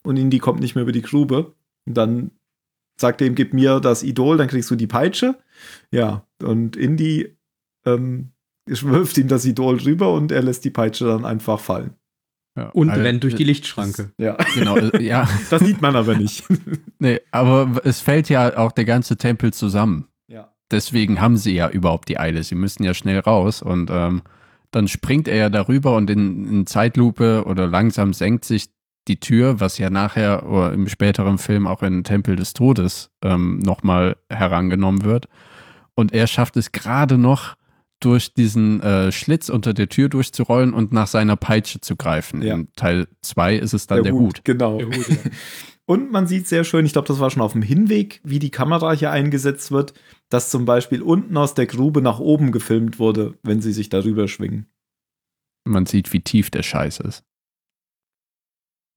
und 0.02 0.16
Indy 0.16 0.38
kommt 0.38 0.60
nicht 0.60 0.74
mehr 0.74 0.82
über 0.82 0.92
die 0.92 1.02
Grube. 1.02 1.54
Und 1.84 1.94
dann 1.94 2.30
sagt 2.96 3.20
er 3.20 3.26
ihm, 3.26 3.34
gib 3.34 3.52
mir 3.52 3.80
das 3.80 4.02
Idol, 4.02 4.36
dann 4.36 4.48
kriegst 4.48 4.70
du 4.70 4.76
die 4.76 4.86
Peitsche. 4.86 5.36
Ja, 5.90 6.26
und 6.42 6.76
Indy 6.76 7.36
ähm, 7.84 8.32
wirft 8.66 9.16
ihm 9.18 9.28
das 9.28 9.44
Idol 9.44 9.76
rüber 9.78 10.12
und 10.12 10.32
er 10.32 10.42
lässt 10.42 10.64
die 10.64 10.70
Peitsche 10.70 11.06
dann 11.06 11.24
einfach 11.24 11.60
fallen. 11.60 11.94
Ja, 12.56 12.70
und 12.70 12.88
also, 12.88 13.02
rennt 13.02 13.22
durch 13.22 13.34
die 13.34 13.44
Lichtschranke. 13.44 14.12
Ja. 14.18 14.36
Genau, 14.54 14.76
äh, 14.76 15.02
ja. 15.02 15.28
Das 15.50 15.62
sieht 15.62 15.82
man 15.82 15.94
aber 15.94 16.14
nicht. 16.14 16.44
nee, 16.98 17.20
aber 17.30 17.80
es 17.84 18.00
fällt 18.00 18.28
ja 18.30 18.56
auch 18.56 18.72
der 18.72 18.86
ganze 18.86 19.18
Tempel 19.18 19.52
zusammen. 19.52 20.08
Ja. 20.26 20.52
Deswegen 20.70 21.20
haben 21.20 21.36
sie 21.36 21.54
ja 21.54 21.68
überhaupt 21.68 22.08
die 22.08 22.18
Eile. 22.18 22.42
Sie 22.42 22.54
müssen 22.54 22.82
ja 22.82 22.94
schnell 22.94 23.20
raus 23.20 23.60
und 23.60 23.90
ähm, 23.90 24.22
dann 24.70 24.88
springt 24.88 25.28
er 25.28 25.36
ja 25.36 25.50
darüber 25.50 25.96
und 25.96 26.08
in, 26.08 26.46
in, 26.48 26.66
Zeitlupe 26.66 27.44
oder 27.46 27.66
langsam 27.66 28.14
senkt 28.14 28.46
sich 28.46 28.70
die 29.06 29.20
Tür, 29.20 29.60
was 29.60 29.78
ja 29.78 29.90
nachher 29.90 30.48
oder 30.48 30.72
im 30.72 30.88
späteren 30.88 31.38
Film 31.38 31.66
auch 31.66 31.82
in 31.82 32.04
Tempel 32.04 32.36
des 32.36 32.54
Todes 32.54 33.10
ähm, 33.22 33.58
nochmal 33.58 34.16
herangenommen 34.30 35.04
wird. 35.04 35.28
Und 35.94 36.12
er 36.12 36.26
schafft 36.26 36.56
es 36.56 36.72
gerade 36.72 37.16
noch, 37.16 37.54
durch 38.06 38.32
diesen 38.32 38.80
äh, 38.82 39.10
Schlitz 39.10 39.48
unter 39.48 39.74
der 39.74 39.88
Tür 39.88 40.08
durchzurollen 40.08 40.74
und 40.74 40.92
nach 40.92 41.08
seiner 41.08 41.34
Peitsche 41.34 41.80
zu 41.80 41.96
greifen. 41.96 42.40
Ja. 42.40 42.54
In 42.54 42.68
Teil 42.76 43.08
2 43.22 43.56
ist 43.56 43.74
es 43.74 43.88
dann 43.88 43.96
der, 43.96 44.04
der 44.04 44.12
Hut, 44.12 44.38
Hut. 44.38 44.44
Genau. 44.44 44.78
Der 44.78 44.86
Hut, 44.86 45.08
ja. 45.08 45.16
und 45.86 46.12
man 46.12 46.28
sieht 46.28 46.46
sehr 46.46 46.62
schön, 46.62 46.86
ich 46.86 46.92
glaube, 46.92 47.08
das 47.08 47.18
war 47.18 47.30
schon 47.30 47.42
auf 47.42 47.52
dem 47.52 47.62
Hinweg, 47.62 48.20
wie 48.22 48.38
die 48.38 48.52
Kamera 48.52 48.92
hier 48.92 49.10
eingesetzt 49.10 49.72
wird, 49.72 49.92
dass 50.28 50.50
zum 50.50 50.66
Beispiel 50.66 51.02
unten 51.02 51.36
aus 51.36 51.54
der 51.54 51.66
Grube 51.66 52.00
nach 52.00 52.20
oben 52.20 52.52
gefilmt 52.52 53.00
wurde, 53.00 53.34
wenn 53.42 53.60
sie 53.60 53.72
sich 53.72 53.88
darüber 53.88 54.28
schwingen. 54.28 54.66
Man 55.64 55.86
sieht, 55.86 56.12
wie 56.12 56.20
tief 56.20 56.48
der 56.50 56.62
Scheiß 56.62 57.00
ist. 57.00 57.24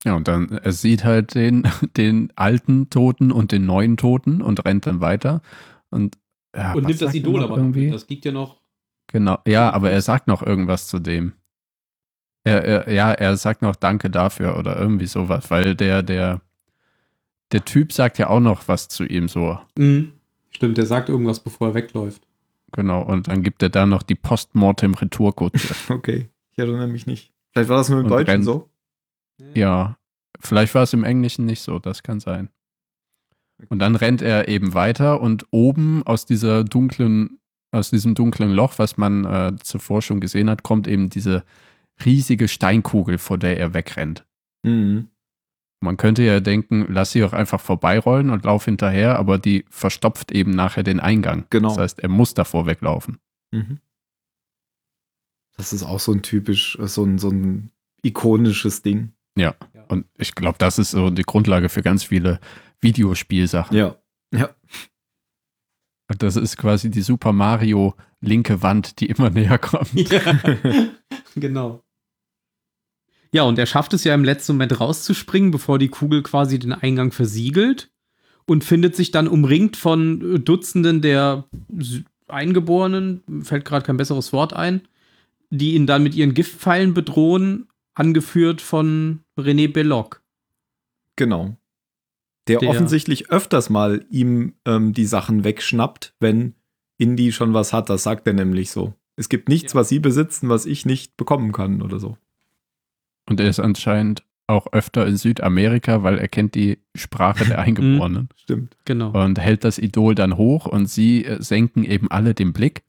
Ja, 0.04 0.14
und 0.14 0.28
dann, 0.28 0.50
er 0.50 0.72
sieht 0.72 1.02
halt 1.02 1.34
den, 1.34 1.66
den 1.96 2.32
alten 2.36 2.90
Toten 2.90 3.32
und 3.32 3.50
den 3.50 3.66
neuen 3.66 3.96
Toten 3.96 4.40
und 4.40 4.64
rennt 4.64 4.86
dann 4.86 5.00
weiter. 5.00 5.42
Und, 5.90 6.16
ja, 6.54 6.74
und 6.74 6.86
nimmt 6.86 7.02
das 7.02 7.12
Idol 7.12 7.42
aber 7.42 7.56
irgendwie? 7.56 7.90
Das 7.90 8.08
liegt 8.08 8.24
ja 8.24 8.30
noch 8.30 8.59
Genau, 9.12 9.38
ja, 9.46 9.70
aber 9.70 9.90
er 9.90 10.02
sagt 10.02 10.28
noch 10.28 10.42
irgendwas 10.42 10.86
zu 10.86 11.00
dem. 11.00 11.32
Er, 12.44 12.64
er, 12.64 12.92
ja, 12.92 13.12
er 13.12 13.36
sagt 13.36 13.60
noch 13.60 13.76
Danke 13.76 14.08
dafür 14.08 14.56
oder 14.56 14.78
irgendwie 14.78 15.06
sowas, 15.06 15.50
weil 15.50 15.74
der, 15.74 16.02
der, 16.02 16.40
der 17.52 17.64
Typ 17.64 17.92
sagt 17.92 18.18
ja 18.18 18.28
auch 18.28 18.40
noch 18.40 18.68
was 18.68 18.88
zu 18.88 19.04
ihm 19.04 19.28
so. 19.28 19.58
Mhm. 19.76 20.12
Stimmt, 20.50 20.78
der 20.78 20.86
sagt 20.86 21.08
irgendwas, 21.08 21.40
bevor 21.40 21.68
er 21.68 21.74
wegläuft. 21.74 22.22
Genau, 22.72 23.02
und 23.02 23.28
dann 23.28 23.42
gibt 23.42 23.62
er 23.62 23.68
da 23.68 23.84
noch 23.84 24.02
die 24.02 24.14
Postmortem-Retourkutsche. 24.14 25.74
okay, 25.92 26.28
ich 26.52 26.58
erinnere 26.58 26.86
mich 26.86 27.06
nicht. 27.06 27.32
Vielleicht 27.52 27.68
war 27.68 27.78
das 27.78 27.88
nur 27.88 27.98
im 28.00 28.06
und 28.06 28.10
Deutschen 28.10 28.30
rennt, 28.30 28.44
so? 28.44 28.70
Ja, 29.54 29.96
vielleicht 30.38 30.74
war 30.74 30.84
es 30.84 30.92
im 30.92 31.02
Englischen 31.02 31.46
nicht 31.46 31.62
so, 31.62 31.78
das 31.78 32.02
kann 32.02 32.20
sein. 32.20 32.48
Und 33.68 33.80
dann 33.80 33.96
rennt 33.96 34.22
er 34.22 34.48
eben 34.48 34.72
weiter 34.72 35.20
und 35.20 35.46
oben 35.50 36.02
aus 36.04 36.26
dieser 36.26 36.64
dunklen 36.64 37.39
aus 37.72 37.90
diesem 37.90 38.14
dunklen 38.14 38.52
Loch, 38.52 38.78
was 38.78 38.96
man 38.96 39.24
äh, 39.24 39.52
zuvor 39.62 40.02
schon 40.02 40.20
gesehen 40.20 40.50
hat, 40.50 40.62
kommt 40.62 40.88
eben 40.88 41.08
diese 41.08 41.44
riesige 42.04 42.48
Steinkugel, 42.48 43.18
vor 43.18 43.38
der 43.38 43.58
er 43.58 43.74
wegrennt. 43.74 44.26
Mhm. 44.62 45.08
Man 45.82 45.96
könnte 45.96 46.22
ja 46.22 46.40
denken, 46.40 46.86
lass 46.88 47.12
sie 47.12 47.24
auch 47.24 47.32
einfach 47.32 47.60
vorbeirollen 47.60 48.30
und 48.30 48.44
lauf 48.44 48.66
hinterher, 48.66 49.18
aber 49.18 49.38
die 49.38 49.64
verstopft 49.70 50.30
eben 50.30 50.50
nachher 50.50 50.82
den 50.82 51.00
Eingang. 51.00 51.46
Genau. 51.48 51.68
Das 51.68 51.78
heißt, 51.78 52.00
er 52.00 52.10
muss 52.10 52.34
davor 52.34 52.66
weglaufen. 52.66 53.18
Mhm. 53.50 53.78
Das 55.56 55.72
ist 55.72 55.82
auch 55.82 56.00
so 56.00 56.12
ein 56.12 56.22
typisch, 56.22 56.76
so 56.80 57.04
ein, 57.04 57.18
so 57.18 57.30
ein 57.30 57.70
ikonisches 58.02 58.82
Ding. 58.82 59.12
Ja. 59.36 59.54
ja. 59.74 59.84
Und 59.88 60.06
ich 60.18 60.34
glaube, 60.34 60.58
das 60.58 60.78
ist 60.78 60.90
so 60.90 61.10
die 61.10 61.22
Grundlage 61.22 61.68
für 61.68 61.82
ganz 61.82 62.04
viele 62.04 62.40
Videospielsachen. 62.80 63.76
Ja. 63.76 63.96
Ja. 64.34 64.50
Das 66.18 66.36
ist 66.36 66.56
quasi 66.56 66.90
die 66.90 67.02
Super 67.02 67.32
Mario 67.32 67.94
linke 68.20 68.62
Wand, 68.62 69.00
die 69.00 69.06
immer 69.06 69.30
näher 69.30 69.58
kommt. 69.58 69.90
Ja, 69.94 70.38
genau. 71.36 71.82
Ja, 73.32 73.44
und 73.44 73.58
er 73.58 73.66
schafft 73.66 73.92
es 73.92 74.02
ja 74.02 74.14
im 74.14 74.24
letzten 74.24 74.54
Moment 74.54 74.80
rauszuspringen, 74.80 75.52
bevor 75.52 75.78
die 75.78 75.88
Kugel 75.88 76.22
quasi 76.22 76.58
den 76.58 76.72
Eingang 76.72 77.12
versiegelt 77.12 77.90
und 78.44 78.64
findet 78.64 78.96
sich 78.96 79.12
dann 79.12 79.28
umringt 79.28 79.76
von 79.76 80.44
Dutzenden 80.44 81.00
der 81.00 81.44
Eingeborenen, 82.26 83.22
fällt 83.42 83.64
gerade 83.64 83.86
kein 83.86 83.96
besseres 83.96 84.32
Wort 84.32 84.52
ein, 84.52 84.82
die 85.50 85.74
ihn 85.74 85.86
dann 85.86 86.02
mit 86.02 86.16
ihren 86.16 86.34
Giftpfeilen 86.34 86.92
bedrohen, 86.92 87.68
angeführt 87.94 88.60
von 88.60 89.20
René 89.38 89.72
Belloc. 89.72 90.22
Genau 91.14 91.56
der, 92.50 92.58
der 92.60 92.68
offensichtlich 92.70 93.30
öfters 93.30 93.70
mal 93.70 94.04
ihm 94.10 94.54
ähm, 94.64 94.92
die 94.92 95.06
Sachen 95.06 95.44
wegschnappt, 95.44 96.14
wenn 96.20 96.54
Indy 96.98 97.32
schon 97.32 97.54
was 97.54 97.72
hat. 97.72 97.90
Das 97.90 98.02
sagt 98.02 98.26
er 98.26 98.34
nämlich 98.34 98.70
so. 98.70 98.94
Es 99.16 99.28
gibt 99.28 99.48
nichts, 99.48 99.72
ja. 99.72 99.80
was 99.80 99.88
sie 99.88 99.98
besitzen, 99.98 100.48
was 100.48 100.66
ich 100.66 100.86
nicht 100.86 101.16
bekommen 101.16 101.52
kann 101.52 101.82
oder 101.82 101.98
so. 101.98 102.16
Und 103.28 103.40
er 103.40 103.48
ist 103.48 103.60
anscheinend 103.60 104.24
auch 104.46 104.72
öfter 104.72 105.06
in 105.06 105.16
Südamerika, 105.16 106.02
weil 106.02 106.18
er 106.18 106.28
kennt 106.28 106.54
die 106.54 106.78
Sprache 106.94 107.44
der 107.44 107.58
Eingeborenen. 107.60 108.28
Stimmt, 108.36 108.76
genau. 108.84 109.12
Und 109.12 109.38
hält 109.38 109.64
das 109.64 109.78
Idol 109.78 110.14
dann 110.14 110.36
hoch 110.36 110.66
und 110.66 110.86
sie 110.86 111.24
äh, 111.24 111.42
senken 111.42 111.84
eben 111.84 112.10
alle 112.10 112.34
den 112.34 112.52
Blick. 112.52 112.82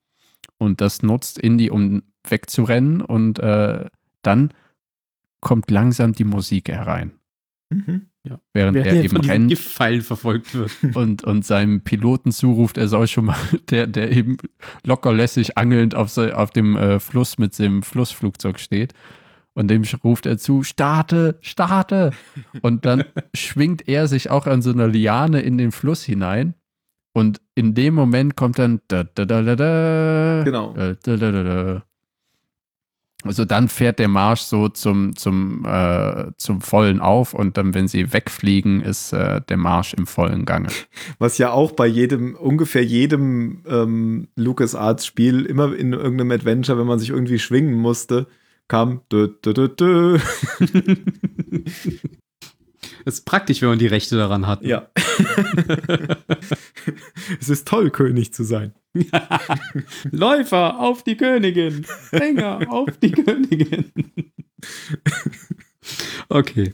Und 0.58 0.82
das 0.82 1.04
nutzt 1.04 1.38
Indy, 1.38 1.70
um 1.70 2.04
wegzurennen. 2.28 3.02
Und 3.02 3.40
äh, 3.40 3.86
dann 4.22 4.54
kommt 5.40 5.72
langsam 5.72 6.14
die 6.14 6.24
Musik 6.24 6.70
herein. 6.70 7.14
Mhm. 7.70 8.08
Ja. 8.23 8.39
Während, 8.53 8.76
Während 8.76 8.88
er 8.88 9.03
eben 9.03 9.18
rennt 9.18 9.49
Giftpfeilen 9.49 10.02
verfolgt 10.02 10.53
wird. 10.53 10.72
Und, 10.95 11.23
und 11.23 11.43
seinem 11.43 11.81
Piloten 11.81 12.31
zuruft, 12.31 12.77
er 12.77 12.88
soll 12.88 13.07
schon 13.07 13.26
mal, 13.26 13.38
der, 13.69 13.88
der 13.88 14.11
eben 14.11 14.38
lockerlässig 14.85 15.57
angelnd 15.57 15.95
auf, 15.95 16.15
auf 16.18 16.52
dem 16.52 16.76
äh, 16.76 16.99
Fluss 16.99 17.38
mit 17.38 17.57
dem 17.57 17.81
Flussflugzeug 17.81 18.60
steht. 18.60 18.93
Und 19.53 19.68
dem 19.68 19.84
ruft 20.03 20.27
er 20.27 20.38
zu, 20.38 20.64
starte, 20.64 21.38
starte. 21.41 22.11
Und 22.61 22.85
dann 22.85 23.03
schwingt 23.35 23.88
er 23.88 24.07
sich 24.07 24.30
auch 24.30 24.48
an 24.48 24.61
so 24.61 24.72
einer 24.72 24.88
Liane 24.88 25.41
in 25.41 25.57
den 25.57 25.72
Fluss 25.72 26.03
hinein. 26.03 26.53
Und 27.14 27.41
in 27.56 27.73
dem 27.73 27.93
Moment 27.93 28.38
kommt 28.38 28.60
dann 28.60 28.80
da, 28.88 29.03
da, 29.03 29.26
da, 29.26 29.41
da, 29.41 29.56
da, 29.56 30.41
genau. 30.45 30.73
Da, 30.73 30.93
da, 30.93 31.18
da, 31.18 31.31
da, 31.31 31.84
also 33.23 33.45
dann 33.45 33.68
fährt 33.68 33.99
der 33.99 34.07
Marsch 34.07 34.41
so 34.41 34.69
zum, 34.69 35.15
zum, 35.15 35.65
äh, 35.65 36.31
zum 36.38 36.61
vollen 36.61 36.99
auf 36.99 37.34
und 37.34 37.57
dann, 37.57 37.73
wenn 37.73 37.88
sie 37.88 38.14
wegfliegen, 38.14 38.81
ist 38.81 39.14
äh, 39.14 39.41
der 39.41 39.57
Marsch 39.57 39.93
im 39.93 40.07
vollen 40.07 40.45
Gange. 40.45 40.69
Was 41.19 41.38
ja 41.38 41.52
auch 41.52 41.72
bei 41.72 41.88
jedem, 41.88 42.35
ungefähr 42.35 42.84
jedem 42.84 43.64
ähm, 43.68 44.27
LucasArts-Spiel, 44.35 45.45
immer 45.45 45.76
in 45.76 45.93
irgendeinem 45.93 46.31
Adventure, 46.31 46.77
wenn 46.77 46.88
man 46.88 46.99
sich 46.99 47.10
irgendwie 47.10 47.39
schwingen 47.39 47.76
musste, 47.76 48.27
kam. 48.68 49.02
Dö, 49.11 49.27
dö, 49.43 49.68
dö, 49.68 50.18
ist 53.06 53.26
praktisch, 53.26 53.61
wenn 53.61 53.69
man 53.69 53.80
die 53.80 53.88
Rechte 53.88 54.15
daran 54.15 54.48
hat. 54.48 54.64
Ja. 54.64 54.90
es 57.40 57.49
ist 57.49 57.68
toll, 57.68 57.90
König 57.90 58.34
zu 58.34 58.44
sein. 58.44 58.73
Läufer 60.11 60.80
auf 60.80 61.03
die 61.03 61.15
Königin. 61.18 61.86
Sänger 62.11 62.61
auf 62.69 62.98
die 62.98 63.11
Königin. 63.11 63.91
okay. 66.30 66.73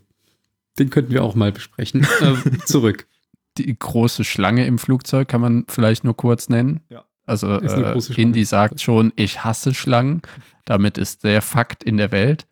Den 0.80 0.90
könnten 0.90 1.12
wir 1.12 1.24
auch 1.24 1.36
mal 1.36 1.52
besprechen. 1.52 2.06
Äh, 2.22 2.58
zurück. 2.66 3.08
Die 3.58 3.78
große 3.78 4.24
Schlange 4.24 4.66
im 4.68 4.78
Flugzeug 4.78 5.28
kann 5.28 5.42
man 5.42 5.66
vielleicht 5.68 6.04
nur 6.04 6.16
kurz 6.16 6.50
nennen. 6.50 6.82
Ja. 6.90 7.06
Also 7.26 7.60
äh, 7.60 8.00
Indy 8.16 8.46
sagt 8.46 8.82
schon, 8.82 9.12
ich 9.16 9.44
hasse 9.44 9.74
Schlangen. 9.74 10.22
Damit 10.66 10.98
ist 10.98 11.24
der 11.24 11.42
Fakt 11.42 11.84
in 11.84 11.98
der 11.98 12.12
Welt. 12.12 12.48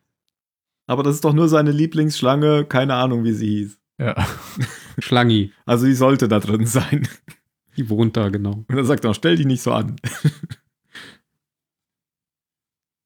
Aber 0.87 1.03
das 1.03 1.15
ist 1.15 1.25
doch 1.25 1.33
nur 1.33 1.47
seine 1.47 1.71
Lieblingsschlange, 1.71 2.65
keine 2.65 2.95
Ahnung, 2.95 3.23
wie 3.23 3.33
sie 3.33 3.47
hieß. 3.47 3.79
Ja. 3.99 4.15
Schlangi. 4.99 5.51
Also 5.65 5.85
sie 5.85 5.95
sollte 5.95 6.27
da 6.27 6.39
drin 6.39 6.65
sein. 6.65 7.07
Die 7.77 7.89
wohnt 7.89 8.15
da, 8.15 8.29
genau. 8.29 8.63
Und 8.67 8.77
er 8.77 8.85
sagt 8.85 9.03
noch, 9.03 9.15
stell 9.15 9.35
die 9.35 9.45
nicht 9.45 9.61
so 9.61 9.71
an. 9.73 9.95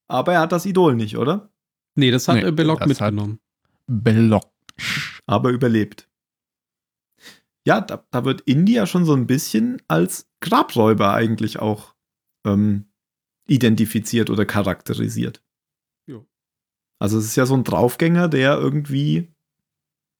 Aber 0.08 0.32
er 0.34 0.40
hat 0.40 0.52
das 0.52 0.66
Idol 0.66 0.96
nicht, 0.96 1.16
oder? 1.16 1.50
Nee, 1.94 2.10
das 2.10 2.28
hat 2.28 2.36
nee, 2.36 2.50
Belloc 2.50 2.86
mitgenommen. 2.86 3.40
Belloc. 3.86 4.50
Aber 5.26 5.50
überlebt. 5.50 6.08
Ja, 7.66 7.80
da, 7.80 8.04
da, 8.10 8.24
wird 8.24 8.40
India 8.42 8.86
schon 8.86 9.04
so 9.04 9.14
ein 9.14 9.26
bisschen 9.26 9.82
als 9.86 10.28
Grabräuber 10.40 11.12
eigentlich 11.12 11.58
auch 11.58 11.94
ähm, 12.44 12.86
identifiziert 13.46 14.30
oder 14.30 14.46
charakterisiert. 14.46 15.42
Also 17.00 17.18
es 17.18 17.24
ist 17.24 17.36
ja 17.36 17.46
so 17.46 17.54
ein 17.54 17.64
Draufgänger, 17.64 18.28
der 18.28 18.56
irgendwie, 18.56 19.26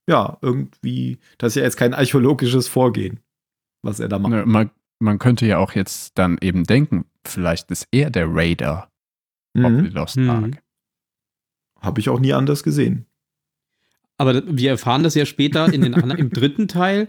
ja, 0.08 0.38
irgendwie, 0.42 1.18
das 1.38 1.52
ist 1.52 1.56
ja 1.56 1.62
jetzt 1.62 1.76
kein 1.76 1.94
archäologisches 1.94 2.66
Vorgehen 2.66 3.20
was 3.82 4.00
er 4.00 4.08
da 4.08 4.18
macht. 4.18 4.46
Man, 4.46 4.70
man 4.98 5.18
könnte 5.18 5.46
ja 5.46 5.58
auch 5.58 5.72
jetzt 5.72 6.18
dann 6.18 6.38
eben 6.40 6.64
denken, 6.64 7.06
vielleicht 7.24 7.70
ist 7.70 7.88
er 7.90 8.10
der 8.10 8.26
Raider 8.28 8.90
mhm. 9.54 9.64
auf 9.64 9.72
die 9.82 9.88
Lost 9.88 10.18
Ark. 10.18 10.46
Mhm. 10.46 10.58
Habe 11.80 12.00
ich 12.00 12.08
auch 12.08 12.20
nie 12.20 12.32
anders 12.32 12.62
gesehen. 12.62 13.06
Aber 14.18 14.42
wir 14.46 14.70
erfahren 14.70 15.02
das 15.02 15.14
ja 15.14 15.24
später 15.24 15.72
in 15.72 15.80
den 15.80 15.94
im 15.94 16.30
dritten 16.30 16.68
Teil, 16.68 17.08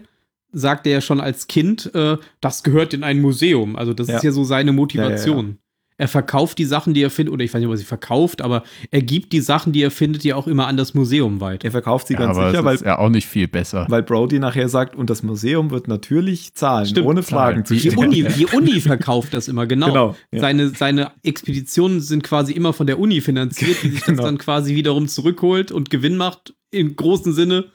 sagt 0.50 0.86
er 0.86 0.94
ja 0.94 1.00
schon 1.02 1.20
als 1.20 1.46
Kind, 1.46 1.94
äh, 1.94 2.16
das 2.40 2.62
gehört 2.62 2.94
in 2.94 3.04
ein 3.04 3.20
Museum. 3.20 3.76
Also 3.76 3.92
das 3.92 4.08
ja. 4.08 4.16
ist 4.16 4.22
ja 4.22 4.32
so 4.32 4.44
seine 4.44 4.72
Motivation. 4.72 5.46
Ja, 5.46 5.52
ja, 5.52 5.58
er 6.02 6.08
verkauft 6.08 6.58
die 6.58 6.64
Sachen, 6.64 6.94
die 6.94 7.02
er 7.02 7.10
findet, 7.10 7.32
oder 7.32 7.44
ich 7.44 7.54
weiß 7.54 7.60
nicht, 7.60 7.70
was 7.70 7.78
er 7.78 7.86
verkauft, 7.86 8.42
aber 8.42 8.64
er 8.90 9.02
gibt 9.02 9.32
die 9.32 9.38
Sachen, 9.38 9.72
die 9.72 9.82
er 9.82 9.92
findet, 9.92 10.24
ja 10.24 10.34
auch 10.34 10.48
immer 10.48 10.66
an 10.66 10.76
das 10.76 10.94
Museum 10.94 11.40
weiter. 11.40 11.66
Er 11.66 11.70
verkauft 11.70 12.08
sie 12.08 12.14
ja, 12.14 12.18
ganz 12.18 12.36
aber 12.36 12.50
sicher, 12.50 12.64
weil 12.64 12.74
ist 12.74 12.84
ja 12.84 12.98
auch 12.98 13.08
nicht 13.08 13.28
viel 13.28 13.46
besser. 13.46 13.86
Weil 13.88 14.02
Brody 14.02 14.40
nachher 14.40 14.68
sagt, 14.68 14.96
und 14.96 15.10
das 15.10 15.22
Museum 15.22 15.70
wird 15.70 15.86
natürlich 15.86 16.54
zahlen, 16.54 16.86
Stimmt, 16.86 17.06
ohne 17.06 17.22
Fragen 17.22 17.64
zahlen. 17.64 17.66
zu 17.66 17.78
stellen. 17.78 18.10
Die 18.10 18.24
Uni, 18.24 18.34
die 18.36 18.46
Uni 18.56 18.80
verkauft 18.80 19.32
das 19.32 19.46
immer, 19.46 19.66
genau. 19.66 19.86
genau 19.86 20.16
ja. 20.32 20.40
seine, 20.40 20.70
seine 20.70 21.12
Expeditionen 21.22 22.00
sind 22.00 22.24
quasi 22.24 22.52
immer 22.52 22.72
von 22.72 22.88
der 22.88 22.98
Uni 22.98 23.20
finanziert, 23.20 23.76
die 23.84 23.90
sich 23.90 24.00
das 24.00 24.08
genau. 24.08 24.24
dann 24.24 24.38
quasi 24.38 24.74
wiederum 24.74 25.06
zurückholt 25.06 25.70
und 25.70 25.88
Gewinn 25.90 26.16
macht 26.16 26.52
im 26.72 26.96
großen 26.96 27.32
Sinne 27.32 27.66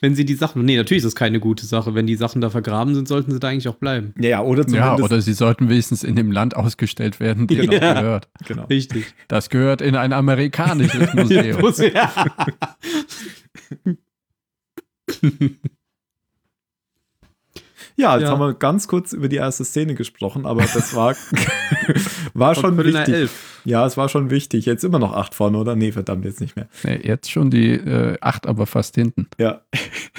wenn 0.00 0.14
sie 0.14 0.24
die 0.24 0.34
Sachen. 0.34 0.64
Nee, 0.64 0.76
natürlich 0.76 1.04
ist 1.04 1.06
das 1.06 1.14
keine 1.14 1.40
gute 1.40 1.66
Sache. 1.66 1.94
Wenn 1.94 2.06
die 2.06 2.16
Sachen 2.16 2.40
da 2.40 2.50
vergraben 2.50 2.94
sind, 2.94 3.08
sollten 3.08 3.32
sie 3.32 3.40
da 3.40 3.48
eigentlich 3.48 3.68
auch 3.68 3.76
bleiben. 3.76 4.14
Ja, 4.18 4.28
ja 4.28 4.42
oder 4.42 4.66
zumindest. 4.66 4.98
Ja, 4.98 5.04
oder 5.04 5.20
sie 5.20 5.32
sollten 5.32 5.68
wenigstens 5.68 6.04
in 6.04 6.16
dem 6.16 6.30
Land 6.32 6.56
ausgestellt 6.56 7.20
werden, 7.20 7.46
die 7.46 7.54
ja, 7.56 7.94
gehört. 7.94 8.28
Genau. 8.46 8.64
Richtig. 8.66 9.14
Das 9.28 9.48
gehört 9.50 9.80
in 9.80 9.96
ein 9.96 10.12
amerikanisches 10.12 11.14
Museum. 11.14 11.62
ja. 17.96 18.06
Ja, 18.06 18.14
jetzt 18.18 18.26
ja. 18.26 18.30
haben 18.30 18.40
wir 18.40 18.54
ganz 18.54 18.88
kurz 18.88 19.12
über 19.12 19.28
die 19.28 19.36
erste 19.36 19.64
Szene 19.64 19.94
gesprochen, 19.94 20.44
aber 20.46 20.62
das 20.62 20.94
war, 20.94 21.16
war 22.34 22.54
schon 22.54 22.76
wichtig. 22.76 23.30
Ja, 23.64 23.84
es 23.84 23.96
war 23.96 24.08
schon 24.08 24.30
wichtig. 24.30 24.66
Jetzt 24.66 24.84
immer 24.84 24.98
noch 24.98 25.12
acht 25.12 25.34
vorne, 25.34 25.58
oder? 25.58 25.74
Nee, 25.74 25.92
verdammt, 25.92 26.24
jetzt 26.24 26.40
nicht 26.40 26.54
mehr. 26.54 26.68
Nee, 26.84 27.00
jetzt 27.02 27.30
schon 27.30 27.50
die 27.50 27.72
äh, 27.72 28.16
acht, 28.20 28.46
aber 28.46 28.66
fast 28.66 28.94
hinten. 28.94 29.28
Ja. 29.38 29.62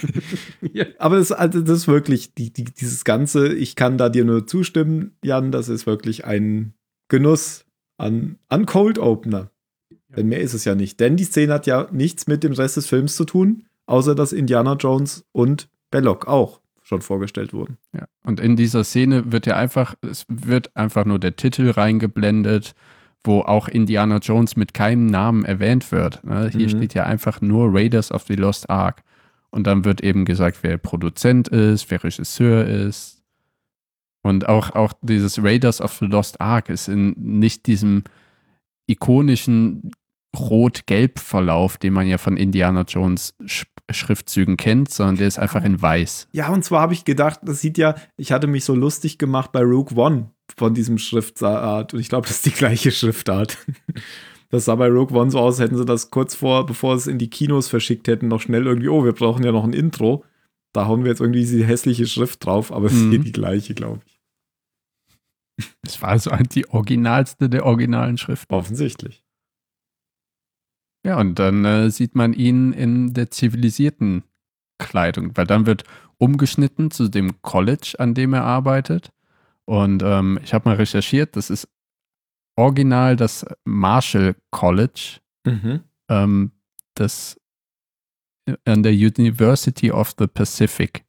ja. 0.73 0.85
Aber 0.97 1.17
das, 1.17 1.31
also 1.31 1.61
das 1.61 1.77
ist 1.77 1.87
wirklich, 1.87 2.33
die, 2.33 2.51
die, 2.51 2.65
dieses 2.65 3.05
Ganze, 3.05 3.53
ich 3.53 3.75
kann 3.75 3.97
da 3.97 4.09
dir 4.09 4.25
nur 4.25 4.47
zustimmen, 4.47 5.15
Jan, 5.23 5.51
das 5.51 5.69
ist 5.69 5.85
wirklich 5.85 6.25
ein 6.25 6.73
Genuss 7.07 7.65
an, 7.97 8.37
an 8.49 8.65
Cold 8.65 8.99
Opener. 8.99 9.51
Denn 10.09 10.27
mehr 10.27 10.41
ist 10.41 10.53
es 10.53 10.65
ja 10.65 10.75
nicht. 10.75 10.99
Denn 10.99 11.15
die 11.15 11.25
Szene 11.25 11.53
hat 11.53 11.67
ja 11.67 11.87
nichts 11.91 12.27
mit 12.27 12.43
dem 12.43 12.53
Rest 12.53 12.75
des 12.75 12.87
Films 12.87 13.15
zu 13.15 13.23
tun, 13.23 13.65
außer 13.85 14.15
dass 14.15 14.33
Indiana 14.33 14.73
Jones 14.73 15.25
und 15.31 15.69
Belloc 15.89 16.27
auch 16.27 16.59
schon 16.87 17.01
vorgestellt 17.01 17.53
wurden. 17.53 17.77
Ja. 17.93 18.07
Und 18.23 18.39
in 18.39 18.55
dieser 18.55 18.85
Szene 18.85 19.31
wird 19.31 19.45
ja 19.45 19.57
einfach, 19.57 19.95
es 20.01 20.25
wird 20.29 20.73
einfach 20.77 21.03
nur 21.03 21.19
der 21.19 21.35
Titel 21.35 21.69
reingeblendet, 21.69 22.75
wo 23.25 23.41
auch 23.41 23.67
Indiana 23.67 24.19
Jones 24.19 24.55
mit 24.55 24.73
keinem 24.73 25.05
Namen 25.05 25.43
erwähnt 25.43 25.91
wird. 25.91 26.23
Ne? 26.23 26.49
Hier 26.49 26.67
mhm. 26.67 26.69
steht 26.69 26.93
ja 26.93 27.03
einfach 27.03 27.41
nur 27.41 27.73
Raiders 27.73 28.11
of 28.11 28.23
the 28.23 28.35
Lost 28.35 28.69
Ark. 28.69 29.03
Und 29.49 29.67
dann 29.67 29.83
wird 29.83 30.01
eben 30.01 30.23
gesagt, 30.23 30.59
wer 30.61 30.77
Produzent 30.77 31.49
ist, 31.49 31.91
wer 31.91 32.01
Regisseur 32.01 32.65
ist. 32.65 33.21
Und 34.21 34.47
auch, 34.47 34.71
auch 34.71 34.93
dieses 35.01 35.43
Raiders 35.43 35.81
of 35.81 35.93
the 35.93 36.05
Lost 36.05 36.39
Ark 36.39 36.69
ist 36.69 36.87
in 36.87 37.13
nicht 37.17 37.65
diesem 37.65 38.05
ikonischen 38.87 39.91
Rot-Gelb-Verlauf, 40.39 41.77
den 41.77 41.93
man 41.93 42.07
ja 42.07 42.17
von 42.17 42.37
Indiana 42.37 42.83
Jones 42.87 43.35
Schriftzügen 43.89 44.57
kennt, 44.57 44.91
sondern 44.91 45.15
der 45.17 45.27
ist 45.27 45.39
einfach 45.39 45.63
in 45.63 45.81
weiß. 45.81 46.27
Ja, 46.33 46.49
und 46.49 46.63
zwar 46.63 46.81
habe 46.81 46.93
ich 46.93 47.05
gedacht, 47.05 47.39
das 47.43 47.61
sieht 47.61 47.77
ja, 47.77 47.95
ich 48.17 48.31
hatte 48.31 48.47
mich 48.47 48.65
so 48.65 48.75
lustig 48.75 49.17
gemacht 49.17 49.51
bei 49.51 49.61
Rogue 49.61 49.97
One 49.97 50.31
von 50.57 50.73
diesem 50.73 50.97
Schriftart 50.97 51.93
und 51.93 51.99
ich 51.99 52.09
glaube, 52.09 52.27
das 52.27 52.37
ist 52.37 52.45
die 52.45 52.51
gleiche 52.51 52.91
Schriftart. 52.91 53.57
Das 54.49 54.63
sah 54.63 54.75
bei 54.75 54.87
Rogue 54.87 55.13
One 55.19 55.29
so 55.29 55.39
aus, 55.39 55.59
hätten 55.59 55.75
sie 55.75 55.83
das 55.83 56.09
kurz 56.09 56.33
vor, 56.33 56.65
bevor 56.65 56.97
sie 56.97 57.01
es 57.01 57.07
in 57.07 57.19
die 57.19 57.29
Kinos 57.29 57.67
verschickt 57.67 58.07
hätten, 58.07 58.29
noch 58.29 58.39
schnell 58.39 58.65
irgendwie, 58.65 58.87
oh, 58.87 59.03
wir 59.03 59.11
brauchen 59.11 59.43
ja 59.43 59.51
noch 59.51 59.65
ein 59.65 59.73
Intro. 59.73 60.23
Da 60.71 60.85
hauen 60.85 61.03
wir 61.03 61.09
jetzt 61.09 61.19
irgendwie 61.19 61.41
diese 61.41 61.65
hässliche 61.65 62.07
Schrift 62.07 62.45
drauf, 62.45 62.71
aber 62.71 62.85
es 62.85 62.93
ist 62.93 63.09
hier 63.09 63.19
mhm. 63.19 63.25
die 63.25 63.31
gleiche, 63.33 63.73
glaube 63.73 63.99
ich. 64.05 64.21
Es 65.81 66.01
war 66.01 66.09
also 66.09 66.31
die 66.53 66.69
originalste 66.69 67.49
der 67.49 67.65
originalen 67.65 68.17
Schriften. 68.17 68.53
Offensichtlich. 68.53 69.25
Ja, 71.05 71.19
und 71.19 71.35
dann 71.39 71.65
äh, 71.65 71.89
sieht 71.89 72.15
man 72.15 72.33
ihn 72.33 72.73
in 72.73 73.13
der 73.13 73.31
zivilisierten 73.31 74.23
Kleidung, 74.77 75.35
weil 75.35 75.47
dann 75.47 75.65
wird 75.65 75.83
umgeschnitten 76.17 76.91
zu 76.91 77.07
dem 77.07 77.41
College, 77.41 77.95
an 77.97 78.13
dem 78.13 78.33
er 78.33 78.43
arbeitet. 78.43 79.11
Und 79.65 80.03
ähm, 80.03 80.39
ich 80.43 80.53
habe 80.53 80.69
mal 80.69 80.75
recherchiert, 80.75 81.35
das 81.35 81.49
ist 81.49 81.67
original 82.55 83.15
das 83.15 83.45
Marshall 83.65 84.35
College, 84.51 85.19
mhm. 85.45 85.81
ähm, 86.09 86.51
das 86.95 87.39
an 88.65 88.83
der 88.83 88.93
University 88.93 89.91
of 89.91 90.13
the 90.17 90.27
Pacific 90.27 91.05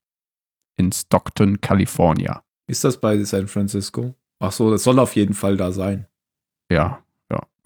in 0.76 0.92
Stockton, 0.92 1.60
California. 1.60 2.42
Ist 2.66 2.84
das 2.84 3.00
bei 3.00 3.22
San 3.24 3.48
Francisco? 3.48 4.14
Ach 4.40 4.52
so, 4.52 4.70
das 4.70 4.82
soll 4.82 4.98
auf 4.98 5.16
jeden 5.16 5.34
Fall 5.34 5.56
da 5.56 5.72
sein. 5.72 6.06
Ja, 6.70 7.02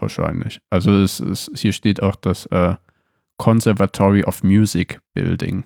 wahrscheinlich. 0.02 0.60
Also 0.70 0.92
es, 0.92 1.20
es, 1.20 1.50
hier 1.54 1.72
steht 1.72 2.02
auch 2.02 2.16
das 2.16 2.46
äh, 2.46 2.74
Conservatory 3.38 4.24
of 4.24 4.42
Music 4.42 5.00
Building. 5.14 5.64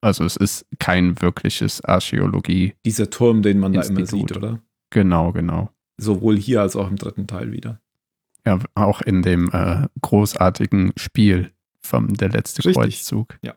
Also 0.00 0.24
es 0.24 0.36
ist 0.36 0.66
kein 0.78 1.20
wirkliches 1.20 1.84
Archäologie. 1.84 2.74
Dieser 2.86 3.10
Turm, 3.10 3.42
den 3.42 3.58
man 3.58 3.74
Institut. 3.74 3.96
da 3.96 4.00
immer 4.00 4.06
sieht, 4.06 4.36
oder? 4.36 4.62
Genau, 4.90 5.32
genau. 5.32 5.70
Sowohl 5.98 6.38
hier 6.38 6.62
als 6.62 6.74
auch 6.76 6.88
im 6.88 6.96
dritten 6.96 7.26
Teil 7.26 7.52
wieder. 7.52 7.80
Ja, 8.46 8.58
auch 8.74 9.02
in 9.02 9.20
dem 9.22 9.50
äh, 9.52 9.86
großartigen 10.00 10.92
Spiel 10.96 11.52
vom 11.82 12.14
Der 12.14 12.30
letzte 12.30 12.64
Richtig. 12.64 12.74
Kreuzzug. 12.74 13.38
Ja. 13.42 13.54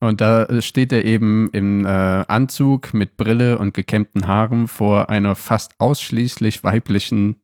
Und 0.00 0.20
da 0.20 0.60
steht 0.60 0.92
er 0.92 1.04
eben 1.04 1.48
im 1.52 1.86
äh, 1.86 1.88
Anzug 1.88 2.92
mit 2.92 3.16
Brille 3.16 3.58
und 3.58 3.72
gekämmten 3.72 4.26
Haaren 4.26 4.66
vor 4.66 5.10
einer 5.10 5.36
fast 5.36 5.78
ausschließlich 5.78 6.64
weiblichen 6.64 7.36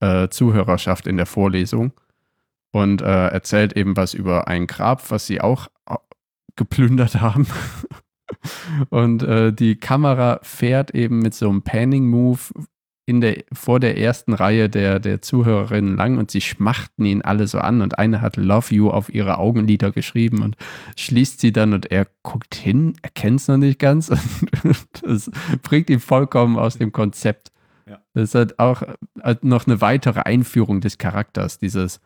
äh, 0.00 0.28
Zuhörerschaft 0.28 1.06
in 1.06 1.16
der 1.16 1.26
Vorlesung 1.26 1.92
und 2.72 3.02
äh, 3.02 3.28
erzählt 3.28 3.74
eben 3.74 3.96
was 3.96 4.14
über 4.14 4.48
ein 4.48 4.66
Grab, 4.66 5.10
was 5.10 5.26
sie 5.26 5.40
auch 5.40 5.68
äh, 5.88 5.96
geplündert 6.56 7.20
haben. 7.20 7.46
und 8.90 9.22
äh, 9.22 9.52
die 9.52 9.76
Kamera 9.76 10.40
fährt 10.42 10.94
eben 10.94 11.18
mit 11.18 11.34
so 11.34 11.48
einem 11.48 11.62
Panning-Move 11.62 12.40
in 13.10 13.20
der, 13.20 13.42
vor 13.52 13.80
der 13.80 13.98
ersten 13.98 14.34
Reihe 14.34 14.68
der, 14.68 15.00
der 15.00 15.20
Zuhörerinnen 15.20 15.96
lang 15.96 16.16
und 16.18 16.30
sie 16.30 16.40
schmachten 16.40 17.04
ihn 17.04 17.22
alle 17.22 17.48
so 17.48 17.58
an 17.58 17.82
und 17.82 17.98
eine 17.98 18.20
hat 18.20 18.36
Love 18.36 18.72
You 18.72 18.90
auf 18.90 19.12
ihre 19.12 19.38
Augenlider 19.38 19.90
geschrieben 19.90 20.42
und 20.42 20.56
schließt 20.96 21.40
sie 21.40 21.50
dann 21.50 21.72
und 21.72 21.90
er 21.90 22.06
guckt 22.22 22.54
hin, 22.54 22.94
erkennt 23.02 23.40
es 23.40 23.48
noch 23.48 23.56
nicht 23.56 23.80
ganz 23.80 24.10
und 24.62 24.86
das 25.02 25.28
bringt 25.62 25.90
ihn 25.90 25.98
vollkommen 25.98 26.56
aus 26.56 26.78
dem 26.78 26.92
Konzept. 26.92 27.50
Ja. 27.90 28.00
Das 28.14 28.22
ist 28.28 28.34
halt 28.36 28.58
auch 28.60 28.82
halt 29.20 29.42
noch 29.42 29.66
eine 29.66 29.80
weitere 29.80 30.20
Einführung 30.20 30.80
des 30.80 30.98
Charakters, 30.98 31.58
dieses 31.58 32.00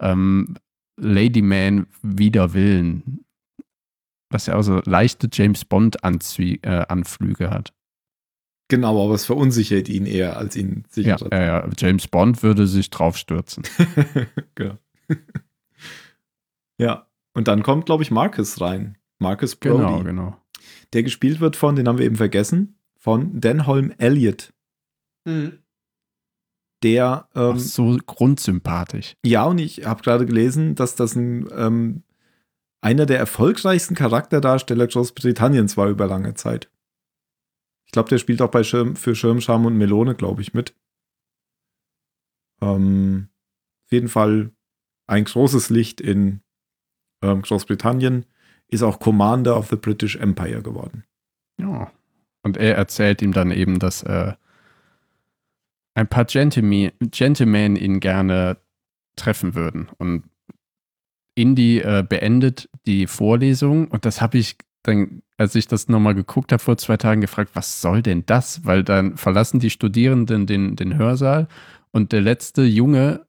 ähm, 0.00 0.56
Ladyman 0.96 1.86
wider 2.02 2.54
Willen, 2.54 3.24
was 4.30 4.46
ja 4.46 4.56
auch 4.56 4.62
so 4.62 4.82
leichte 4.84 5.28
James 5.32 5.64
Bond-Anflüge 5.64 6.64
äh, 6.64 7.48
hat. 7.48 7.72
Genau, 8.66 9.04
aber 9.04 9.14
es 9.14 9.26
verunsichert 9.26 9.88
ihn 9.88 10.06
eher, 10.06 10.36
als 10.36 10.56
ihn 10.56 10.82
sichert. 10.90 11.22
Ja, 11.32 11.38
ja, 11.38 11.44
ja, 11.60 11.68
James 11.78 12.08
Bond 12.08 12.42
würde 12.42 12.66
sich 12.66 12.90
draufstürzen. 12.90 13.62
genau. 14.56 14.76
ja, 16.78 17.06
und 17.32 17.46
dann 17.46 17.62
kommt, 17.62 17.86
glaube 17.86 18.02
ich, 18.02 18.10
Marcus 18.10 18.60
rein. 18.60 18.98
Marcus 19.20 19.54
Brody. 19.54 19.76
Genau, 19.76 20.02
genau. 20.02 20.36
Der 20.92 21.04
gespielt 21.04 21.40
wird 21.40 21.54
von, 21.54 21.76
den 21.76 21.86
haben 21.86 21.98
wir 21.98 22.06
eben 22.06 22.16
vergessen, 22.16 22.76
von 22.96 23.40
Denholm 23.40 23.94
Elliott. 23.98 24.52
Mhm. 25.28 25.58
Der. 26.82 27.28
Ähm, 27.34 27.54
Ach, 27.54 27.58
so 27.58 27.98
grundsympathisch. 28.06 29.14
Ja, 29.24 29.44
und 29.44 29.58
ich 29.58 29.84
habe 29.84 30.02
gerade 30.02 30.26
gelesen, 30.26 30.74
dass 30.74 30.94
das 30.94 31.16
ein, 31.16 31.48
ähm, 31.52 32.02
einer 32.80 33.06
der 33.06 33.18
erfolgreichsten 33.18 33.94
Charakterdarsteller 33.94 34.86
Großbritanniens 34.86 35.76
war 35.76 35.88
über 35.88 36.06
lange 36.06 36.34
Zeit. 36.34 36.70
Ich 37.86 37.92
glaube, 37.92 38.08
der 38.08 38.18
spielt 38.18 38.42
auch 38.42 38.50
bei 38.50 38.62
Schirm, 38.62 38.96
für 38.96 39.14
Schirmscham 39.14 39.66
und 39.66 39.76
Melone, 39.76 40.14
glaube 40.14 40.42
ich, 40.42 40.54
mit. 40.54 40.74
Ähm, 42.60 43.28
auf 43.86 43.92
jeden 43.92 44.08
Fall 44.08 44.52
ein 45.06 45.24
großes 45.24 45.70
Licht 45.70 46.00
in 46.00 46.42
ähm, 47.22 47.42
Großbritannien. 47.42 48.26
Ist 48.68 48.82
auch 48.82 49.00
Commander 49.00 49.56
of 49.56 49.68
the 49.68 49.76
British 49.76 50.16
Empire 50.16 50.62
geworden. 50.62 51.04
Ja. 51.58 51.90
Und 52.42 52.56
er 52.56 52.76
erzählt 52.76 53.22
ihm 53.22 53.32
dann 53.32 53.50
eben, 53.50 53.78
dass 53.78 54.02
äh, 54.02 54.34
ein 55.98 56.08
paar 56.08 56.24
Gentlemen, 56.24 56.92
Gentlemen 57.10 57.76
ihn 57.76 57.98
gerne 57.98 58.58
treffen 59.16 59.54
würden. 59.54 59.88
Und 59.98 60.24
Indy 61.34 61.80
äh, 61.80 62.04
beendet 62.08 62.68
die 62.86 63.06
Vorlesung 63.06 63.88
und 63.88 64.04
das 64.04 64.20
habe 64.20 64.38
ich 64.38 64.56
dann, 64.84 65.22
als 65.36 65.54
ich 65.56 65.66
das 65.66 65.88
nochmal 65.88 66.14
geguckt 66.14 66.52
habe 66.52 66.62
vor 66.62 66.78
zwei 66.78 66.96
Tagen, 66.96 67.20
gefragt, 67.20 67.50
was 67.54 67.80
soll 67.80 68.02
denn 68.02 68.24
das? 68.26 68.64
Weil 68.64 68.84
dann 68.84 69.16
verlassen 69.16 69.58
die 69.58 69.70
Studierenden 69.70 70.46
den, 70.46 70.76
den 70.76 70.96
Hörsaal 70.96 71.48
und 71.90 72.12
der 72.12 72.20
letzte 72.20 72.62
junge 72.62 73.26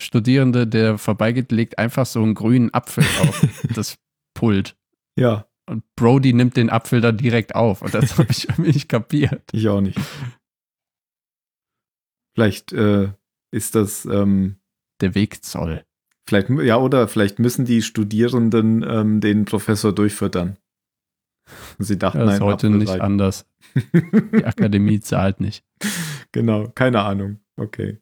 Studierende, 0.00 0.66
der 0.66 0.98
vorbeigeht, 0.98 1.50
legt 1.50 1.78
einfach 1.78 2.06
so 2.06 2.22
einen 2.22 2.34
grünen 2.34 2.72
Apfel 2.72 3.04
auf 3.22 3.46
das 3.74 3.96
Pult. 4.34 4.76
Ja. 5.16 5.46
Und 5.68 5.84
Brody 5.96 6.32
nimmt 6.32 6.56
den 6.56 6.70
Apfel 6.70 7.00
dann 7.00 7.16
direkt 7.16 7.54
auf. 7.54 7.82
Und 7.82 7.92
das 7.92 8.16
habe 8.18 8.28
ich 8.30 8.48
irgendwie 8.48 8.72
nicht 8.72 8.88
kapiert. 8.88 9.42
Ich 9.52 9.68
auch 9.68 9.80
nicht. 9.80 9.98
Vielleicht 12.38 12.72
äh, 12.72 13.08
ist 13.50 13.74
das 13.74 14.04
ähm, 14.04 14.58
der 15.00 15.16
Wegzoll. 15.16 15.82
Vielleicht, 16.24 16.48
ja, 16.50 16.76
oder 16.76 17.08
vielleicht 17.08 17.40
müssen 17.40 17.64
die 17.64 17.82
Studierenden 17.82 18.84
ähm, 18.88 19.20
den 19.20 19.44
Professor 19.44 19.92
durchfüttern. 19.92 20.56
Sie 21.80 21.98
dachten, 21.98 22.20
das 22.20 22.34
ist 22.34 22.40
heute 22.40 22.70
nicht 22.70 22.90
rein. 22.90 23.00
anders. 23.00 23.44
Die 23.74 24.44
Akademie 24.44 25.00
zahlt 25.00 25.40
nicht. 25.40 25.64
Genau, 26.30 26.68
keine 26.68 27.00
Ahnung. 27.00 27.40
Okay. 27.56 27.98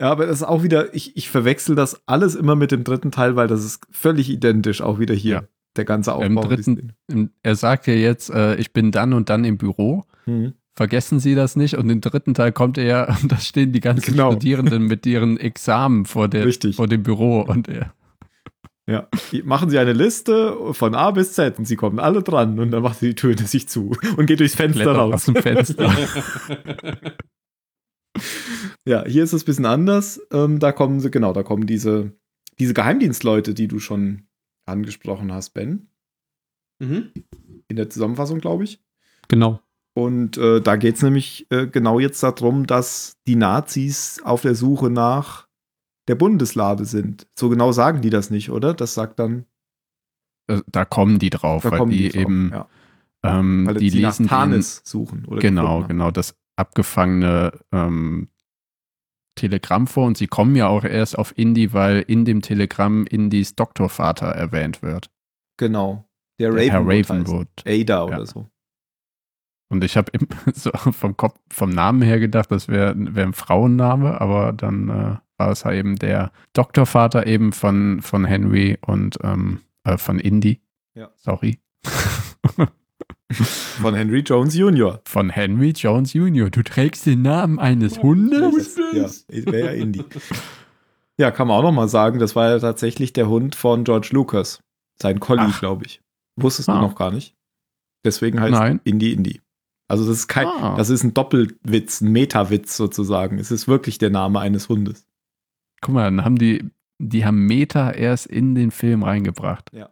Ja, 0.00 0.12
aber 0.12 0.26
das 0.26 0.36
ist 0.36 0.42
auch 0.44 0.62
wieder, 0.62 0.94
ich, 0.94 1.16
ich 1.16 1.28
verwechsel 1.28 1.74
das 1.74 2.06
alles 2.06 2.36
immer 2.36 2.54
mit 2.54 2.70
dem 2.70 2.84
dritten 2.84 3.10
Teil, 3.10 3.34
weil 3.34 3.48
das 3.48 3.64
ist 3.64 3.84
völlig 3.90 4.30
identisch, 4.30 4.80
auch 4.80 5.00
wieder 5.00 5.14
hier. 5.14 5.34
Ja. 5.34 5.48
Der 5.74 5.84
ganze 5.84 6.12
Aufbau. 6.12 6.24
Im 6.24 6.36
dritten, 6.36 6.92
im, 7.08 7.30
er 7.42 7.56
sagt 7.56 7.88
ja 7.88 7.94
jetzt, 7.94 8.30
äh, 8.30 8.54
ich 8.58 8.72
bin 8.72 8.92
dann 8.92 9.12
und 9.12 9.28
dann 9.28 9.44
im 9.44 9.58
Büro. 9.58 10.04
Mhm 10.26 10.54
vergessen 10.76 11.18
Sie 11.18 11.34
das 11.34 11.56
nicht. 11.56 11.76
Und 11.76 11.90
im 11.90 12.00
dritten 12.00 12.34
Teil 12.34 12.52
kommt 12.52 12.78
er 12.78 13.08
und 13.22 13.32
da 13.32 13.38
stehen 13.38 13.72
die 13.72 13.80
ganzen 13.80 14.12
genau. 14.12 14.30
Studierenden 14.30 14.86
mit 14.86 15.04
ihren 15.06 15.38
Examen 15.38 16.04
vor, 16.04 16.28
der, 16.28 16.46
vor 16.74 16.86
dem 16.86 17.02
Büro 17.02 17.40
und 17.40 17.68
er. 17.68 17.92
Ja, 18.88 19.08
machen 19.42 19.68
Sie 19.68 19.78
eine 19.80 19.94
Liste 19.94 20.56
von 20.72 20.94
A 20.94 21.10
bis 21.10 21.32
Z 21.32 21.58
und 21.58 21.64
Sie 21.64 21.74
kommen 21.74 21.98
alle 21.98 22.22
dran 22.22 22.60
und 22.60 22.70
dann 22.70 22.84
macht 22.84 23.00
sie 23.00 23.08
die 23.08 23.14
Tür 23.16 23.36
sich 23.36 23.68
zu 23.68 23.96
und 24.16 24.26
geht 24.26 24.38
durchs 24.38 24.54
Fenster 24.54 24.82
Klettert 24.82 24.96
raus. 24.96 25.14
Aus 25.14 25.24
dem 25.24 25.34
Fenster. 25.34 25.92
ja, 28.86 29.04
hier 29.04 29.24
ist 29.24 29.32
es 29.32 29.42
ein 29.42 29.46
bisschen 29.46 29.66
anders. 29.66 30.20
Ähm, 30.32 30.60
da 30.60 30.70
kommen 30.70 31.00
sie, 31.00 31.10
genau, 31.10 31.32
da 31.32 31.42
kommen 31.42 31.66
diese, 31.66 32.12
diese 32.60 32.74
Geheimdienstleute, 32.74 33.54
die 33.54 33.66
du 33.66 33.80
schon 33.80 34.28
angesprochen 34.66 35.32
hast, 35.32 35.50
Ben. 35.50 35.88
Mhm. 36.78 37.10
In 37.66 37.74
der 37.74 37.90
Zusammenfassung, 37.90 38.38
glaube 38.38 38.62
ich. 38.62 38.80
Genau. 39.26 39.60
Und 39.96 40.36
äh, 40.36 40.60
da 40.60 40.76
geht 40.76 40.96
es 40.96 41.02
nämlich 41.02 41.46
äh, 41.48 41.66
genau 41.66 41.98
jetzt 41.98 42.22
darum, 42.22 42.66
dass 42.66 43.16
die 43.26 43.34
Nazis 43.34 44.20
auf 44.22 44.42
der 44.42 44.54
Suche 44.54 44.90
nach 44.90 45.48
der 46.06 46.16
Bundeslade 46.16 46.84
sind. 46.84 47.26
So 47.34 47.48
genau 47.48 47.72
sagen 47.72 48.02
die 48.02 48.10
das 48.10 48.28
nicht, 48.28 48.50
oder? 48.50 48.74
Das 48.74 48.92
sagt 48.92 49.18
dann. 49.18 49.46
Äh, 50.48 50.60
da 50.66 50.84
kommen 50.84 51.18
die 51.18 51.30
drauf, 51.30 51.62
da 51.62 51.70
weil 51.70 51.86
die, 51.88 51.96
die 51.96 52.08
drauf, 52.10 52.20
eben. 52.20 52.50
Ja. 52.52 52.68
Ähm, 53.22 53.66
weil 53.66 53.76
die 53.76 53.88
lesen 53.88 54.26
nach 54.26 54.30
Tarnes 54.32 54.82
suchen. 54.84 55.24
Oder 55.24 55.40
genau, 55.40 55.84
genau, 55.84 56.10
das 56.10 56.36
abgefangene 56.56 57.52
ähm, 57.72 58.28
Telegramm 59.34 59.86
vor. 59.86 60.08
Und 60.08 60.18
sie 60.18 60.26
kommen 60.26 60.56
ja 60.56 60.68
auch 60.68 60.84
erst 60.84 61.16
auf 61.16 61.32
Indy, 61.38 61.72
weil 61.72 62.04
in 62.06 62.26
dem 62.26 62.42
Telegramm 62.42 63.06
Indys 63.06 63.54
Doktorvater 63.54 64.26
erwähnt 64.26 64.82
wird. 64.82 65.08
Genau. 65.56 66.06
Der, 66.38 66.50
der 66.50 66.68
Ravenwood. 66.74 67.08
Herr 67.08 67.14
Ravenwood. 67.16 67.48
Ada 67.64 68.04
oder 68.04 68.18
ja. 68.18 68.26
so. 68.26 68.50
Und 69.68 69.82
ich 69.84 69.96
habe 69.96 70.12
so 70.54 70.70
vom 70.72 71.16
Kopf, 71.16 71.38
vom 71.50 71.70
Namen 71.70 72.02
her 72.02 72.20
gedacht, 72.20 72.50
das 72.50 72.68
wäre 72.68 72.94
wär 72.96 73.24
ein 73.24 73.32
Frauenname, 73.32 74.20
aber 74.20 74.52
dann 74.52 74.88
äh, 74.88 75.16
war 75.38 75.50
es 75.50 75.64
halt 75.64 75.78
eben 75.78 75.96
der 75.96 76.30
Doktorvater 76.52 77.26
eben 77.26 77.52
von, 77.52 78.00
von 78.02 78.24
Henry 78.24 78.78
und 78.80 79.18
ähm, 79.22 79.60
äh, 79.84 79.98
von 79.98 80.18
Indy. 80.18 80.60
Ja. 80.94 81.10
Sorry. 81.16 81.58
Von 83.28 83.94
Henry 83.94 84.20
Jones 84.20 84.54
Jr. 84.56 85.00
Von 85.04 85.30
Henry 85.30 85.70
Jones 85.70 86.12
Jr. 86.12 86.48
Du 86.48 86.62
trägst 86.62 87.06
den 87.06 87.22
Namen 87.22 87.58
eines 87.58 87.98
Hundes? 88.00 88.76
Ja, 88.94 89.10
wäre 89.52 89.74
ja 89.74 89.82
Indy. 89.82 90.04
Ja, 91.18 91.30
kann 91.30 91.48
man 91.48 91.56
auch 91.56 91.62
nochmal 91.62 91.88
sagen, 91.88 92.18
das 92.18 92.36
war 92.36 92.50
ja 92.50 92.58
tatsächlich 92.58 93.14
der 93.14 93.26
Hund 93.26 93.54
von 93.54 93.84
George 93.84 94.10
Lucas. 94.12 94.60
Sein 95.00 95.18
Collie, 95.18 95.50
glaube 95.58 95.86
ich. 95.86 96.02
Wusstest 96.36 96.68
ah. 96.68 96.74
du 96.74 96.80
noch 96.82 96.94
gar 96.94 97.10
nicht. 97.10 97.34
Deswegen 98.04 98.38
heißt 98.38 98.52
Nein. 98.52 98.80
Indy 98.84 99.14
Indy. 99.14 99.40
Also 99.88 100.06
das 100.06 100.18
ist 100.18 100.28
kein, 100.28 100.46
ah. 100.46 100.76
das 100.76 100.90
ist 100.90 101.04
ein 101.04 101.14
Doppelwitz, 101.14 102.00
ein 102.00 102.10
Metawitz 102.10 102.76
sozusagen. 102.76 103.38
Es 103.38 103.50
ist 103.50 103.68
wirklich 103.68 103.98
der 103.98 104.10
Name 104.10 104.40
eines 104.40 104.68
Hundes. 104.68 105.06
Guck 105.80 105.94
mal, 105.94 106.04
dann 106.04 106.24
haben 106.24 106.36
die, 106.36 106.68
die 106.98 107.24
haben 107.24 107.46
Meta 107.46 107.92
erst 107.92 108.26
in 108.26 108.54
den 108.54 108.70
Film 108.70 109.02
reingebracht. 109.02 109.70
Ja. 109.72 109.90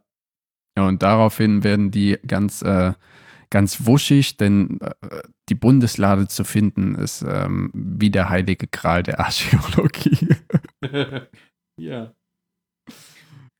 Ja, 0.76 0.88
und 0.88 1.02
daraufhin 1.02 1.62
werden 1.62 1.92
die 1.92 2.18
ganz, 2.26 2.62
äh, 2.62 2.94
ganz 3.50 3.86
wuschig, 3.86 4.36
denn 4.36 4.80
äh, 4.80 5.22
die 5.48 5.54
Bundeslade 5.54 6.26
zu 6.26 6.42
finden 6.42 6.96
ist 6.96 7.24
ähm, 7.26 7.70
wie 7.72 8.10
der 8.10 8.28
heilige 8.28 8.66
Gral 8.66 9.04
der 9.04 9.20
Archäologie. 9.20 10.28
ja. 11.80 12.12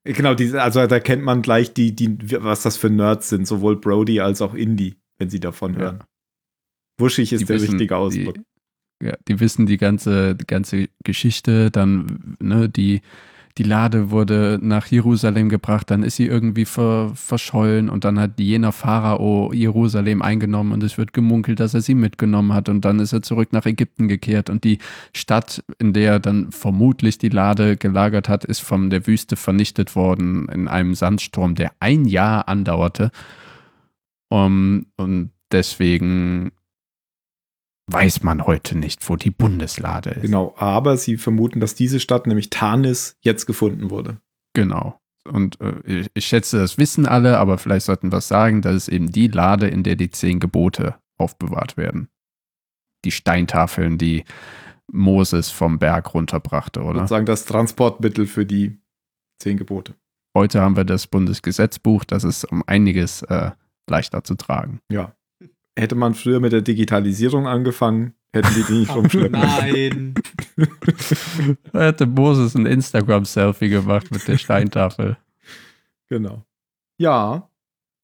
Genau, 0.02 0.35
diese, 0.35 0.61
also 0.61 0.86
da 0.86 0.98
kennt 0.98 1.23
man 1.23 1.43
gleich 1.43 1.73
die, 1.73 1.94
die, 1.94 2.19
was 2.43 2.62
das 2.62 2.77
für 2.77 2.90
Nerds 2.90 3.28
sind, 3.28 3.47
sowohl 3.47 3.77
Brody 3.77 4.20
als 4.20 4.43
auch 4.43 4.55
Indie, 4.55 4.97
wenn 5.19 5.31
sie 5.31 5.40
davon 5.40 5.77
hören. 5.77 5.98
Ja. 6.01 6.06
Wuschig 6.99 7.33
ist 7.33 7.49
der 7.49 7.57
wissen, 7.57 7.71
richtige 7.71 7.97
Ausdruck. 7.97 8.37
Die, 9.01 9.07
ja, 9.07 9.15
die 9.29 9.41
wissen 9.41 9.66
die 9.66 9.77
ganze, 9.77 10.35
die 10.35 10.47
ganze 10.47 10.89
Geschichte, 11.03 11.71
dann, 11.71 12.37
ne, 12.41 12.69
die, 12.69 13.01
die 13.57 13.62
Lade 13.62 14.11
wurde 14.11 14.59
nach 14.61 14.87
Jerusalem 14.87 15.49
gebracht, 15.49 15.91
dann 15.91 16.03
ist 16.03 16.16
sie 16.16 16.27
irgendwie 16.27 16.65
ver, 16.65 17.12
verschollen 17.15 17.89
und 17.89 18.05
dann 18.05 18.19
hat 18.19 18.41
jener 18.41 18.73
Pharao 18.73 19.53
Jerusalem 19.53 20.23
eingenommen 20.23 20.73
und 20.73 20.83
es 20.83 20.99
wird 20.99 21.12
gemunkelt, 21.12 21.61
dass 21.61 21.75
er 21.75 21.81
sie 21.81 21.95
mitgenommen 21.95 22.53
hat 22.53 22.69
und 22.69 22.85
dann 22.85 22.99
ist 22.99 23.12
er 23.12 23.23
zurück 23.23 23.53
nach 23.53 23.65
Ägypten 23.65 24.09
gekehrt 24.09 24.51
und 24.51 24.65
die 24.65 24.79
Stadt, 25.15 25.62
in 25.79 25.93
der 25.93 26.15
er 26.15 26.21
dann 26.21 26.51
vermutlich 26.51 27.19
die 27.19 27.29
Lade 27.29 27.77
gelagert 27.77 28.29
hat, 28.29 28.45
ist 28.45 28.61
von 28.61 28.91
der 28.91 29.07
Wüste 29.07 29.37
vernichtet 29.37 29.95
worden 29.95 30.49
in 30.49 30.66
einem 30.66 30.95
Sandsturm, 30.95 31.55
der 31.55 31.73
ein 31.79 32.07
Jahr 32.07 32.49
andauerte. 32.49 33.11
Um, 34.31 34.87
und 34.97 35.31
deswegen 35.53 36.51
weiß 37.86 38.23
man 38.23 38.47
heute 38.47 38.78
nicht, 38.78 39.09
wo 39.09 39.16
die 39.16 39.31
Bundeslade 39.31 40.11
ist. 40.11 40.23
Genau, 40.23 40.55
aber 40.56 40.97
sie 40.97 41.16
vermuten, 41.16 41.61
dass 41.61 41.74
diese 41.74 42.01
Stadt, 42.01 42.27
nämlich 42.27 42.51
Tarnis, 42.51 43.16
jetzt 43.20 43.47
gefunden 43.47 43.90
wurde. 43.90 44.19
Genau. 44.55 45.01
Und 45.27 45.61
äh, 45.61 46.06
ich 46.15 46.27
schätze, 46.27 46.59
das 46.59 46.78
wissen 46.78 47.06
alle, 47.06 47.39
aber 47.39 47.59
vielleicht 47.59 47.86
sollten 47.86 48.12
wir 48.12 48.20
sagen, 48.20 48.62
das 48.62 48.74
ist 48.74 48.89
eben 48.89 49.11
die 49.11 49.28
Lade, 49.28 49.69
in 49.69 49.82
der 49.82 49.97
die 49.97 50.11
zehn 50.11 50.40
Gebote 50.40 50.97
aufbewahrt 51.16 51.77
werden. 51.77 52.09
Die 53.05 53.11
Steintafeln, 53.11 53.98
die 53.98 54.24
Moses 54.90 55.51
vom 55.51 55.78
Berg 55.78 56.15
runterbrachte, 56.15 56.82
oder? 56.82 57.02
Und 57.02 57.09
sagen 57.09 57.27
das 57.27 57.47
Transportmittel 57.47 58.27
für 58.27 58.44
die 58.44 58.78
zehn 59.39 59.56
Gebote. 59.56 59.94
Heute 60.36 60.61
haben 60.61 60.77
wir 60.77 60.85
das 60.85 61.06
Bundesgesetzbuch, 61.06 62.05
das 62.05 62.24
ist 62.24 62.44
um 62.44 62.62
einiges 62.66 63.23
äh, 63.23 63.52
leichter 63.89 64.24
zu 64.24 64.35
tragen. 64.35 64.81
Ja 64.90 65.15
hätte 65.77 65.95
man 65.95 66.15
früher 66.15 66.41
mit 66.41 66.53
der 66.53 66.63
Digitalisierung 66.63 67.47
angefangen, 67.47 68.15
hätten 68.33 68.55
die 68.55 68.63
die 68.65 68.79
nicht 68.81 68.95
rumschleppen. 68.95 69.33
Nein. 69.33 70.15
da 71.73 71.81
hätte 71.81 72.07
Moses 72.07 72.55
ein 72.55 72.67
Instagram-Selfie 72.67 73.69
gemacht 73.69 74.11
mit 74.11 74.27
der 74.29 74.39
Steintafel. 74.39 75.17
Genau. 76.09 76.45
Ja. 76.99 77.49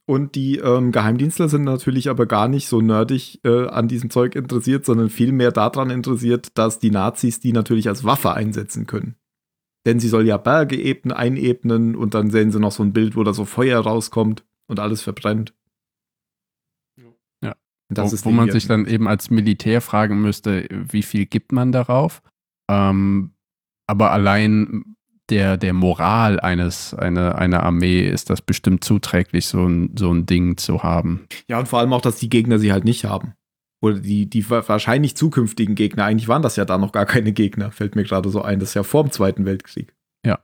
Und 0.07 0.35
die 0.35 0.57
ähm, 0.57 0.91
Geheimdienstler 0.91 1.49
sind 1.49 1.63
natürlich 1.63 2.11
aber 2.11 2.27
gar 2.27 2.49
nicht 2.49 2.67
so 2.67 2.81
nerdig 2.81 3.41
äh, 3.45 3.69
an 3.69 3.87
diesem 3.87 4.11
Zeug 4.11 4.35
interessiert, 4.35 4.85
sondern 4.85 5.09
vielmehr 5.09 5.53
daran 5.53 5.91
interessiert, 5.91 6.59
dass 6.59 6.81
die 6.81 6.91
Nazis 6.91 7.39
die 7.39 7.53
natürlich 7.53 7.87
als 7.89 8.03
Waffe 8.03 8.33
einsetzen 8.33 8.89
können. 8.89 9.15
Denn 9.87 10.01
sie 10.01 10.09
soll 10.09 10.27
ja 10.27 10.37
Berge 10.37 10.77
ebnen, 10.77 11.13
einebnen 11.13 11.95
und 11.95 12.15
dann 12.15 12.31
sehen 12.31 12.51
sie 12.51 12.59
noch 12.59 12.73
so 12.73 12.83
ein 12.83 12.93
Bild, 12.93 13.15
wo 13.15 13.23
da 13.23 13.33
so 13.33 13.45
Feuer 13.45 13.79
rauskommt 13.81 14.45
und 14.67 14.81
alles 14.81 15.01
verbrennt. 15.01 15.55
Das 17.91 18.25
wo, 18.25 18.31
wo 18.31 18.33
man 18.33 18.51
sich 18.51 18.67
dann 18.67 18.87
eben 18.87 19.09
als 19.09 19.31
Militär 19.31 19.81
fragen 19.81 20.21
müsste, 20.21 20.67
wie 20.71 21.03
viel 21.03 21.27
gibt 21.27 21.53
man 21.53 21.73
darauf? 21.73 22.23
Ähm, 22.71 23.33
aber 23.87 24.13
allein 24.13 24.85
der, 25.31 25.57
der 25.57 25.73
Moral 25.73 26.41
eines, 26.41 26.95
eine, 26.95 27.37
einer 27.37 27.63
Armee 27.63 28.03
ist 28.09 28.31
das 28.31 28.43
bestimmt 28.43 28.85
zuträglich, 28.85 29.47
so 29.47 29.67
ein, 29.67 29.95
so 29.97 30.13
ein 30.13 30.27
Ding 30.27 30.57
zu 30.57 30.83
haben. 30.83 31.27
Ja, 31.49 31.59
und 31.59 31.69
vor 31.69 31.79
allem 31.79 31.93
auch, 31.93 32.01
dass 32.01 32.19
die 32.19 32.29
Gegner 32.29 32.59
sie 32.59 32.73
halt 32.73 32.85
nicht 32.85 33.05
haben. 33.05 33.35
Oder 33.81 33.99
die, 33.99 34.29
die 34.29 34.49
wahrscheinlich 34.51 35.17
zukünftigen 35.17 35.75
Gegner. 35.75 36.05
Eigentlich 36.05 36.29
waren 36.29 36.43
das 36.43 36.57
ja 36.57 36.65
da 36.65 36.77
noch 36.77 36.93
gar 36.93 37.07
keine 37.07 37.33
Gegner, 37.33 37.71
fällt 37.71 37.97
mir 37.97 38.05
gerade 38.05 38.29
so 38.29 38.43
ein. 38.43 38.61
Das 38.61 38.71
ist 38.71 38.75
ja 38.75 38.83
vor 38.83 39.05
dem 39.05 39.11
Zweiten 39.11 39.47
Weltkrieg. 39.47 39.95
Ja. 40.25 40.39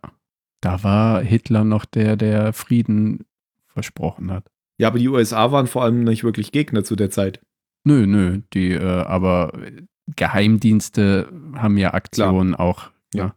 Da 0.62 0.82
war 0.82 1.20
Hitler 1.20 1.64
noch 1.64 1.85
der, 1.85 2.16
der 2.16 2.55
Frieden 2.55 3.27
versprochen 3.66 4.32
hat. 4.32 4.51
Ja, 4.78 4.89
aber 4.89 4.98
die 4.98 5.09
USA 5.09 5.53
waren 5.53 5.66
vor 5.66 5.82
allem 5.82 6.05
nicht 6.05 6.24
wirklich 6.24 6.53
Gegner 6.53 6.85
zu 6.85 6.97
der 6.97 7.11
Zeit. 7.11 7.40
Nö, 7.85 8.07
nö, 8.07 8.43
die, 8.53 8.73
äh, 8.73 8.82
aber 8.82 9.53
Geheimdienste 10.15 11.32
haben 11.55 11.78
ja 11.78 11.94
Aktionen 11.94 12.55
Klar. 12.55 12.61
auch 12.66 12.90
ja. 13.15 13.27
ja. 13.27 13.35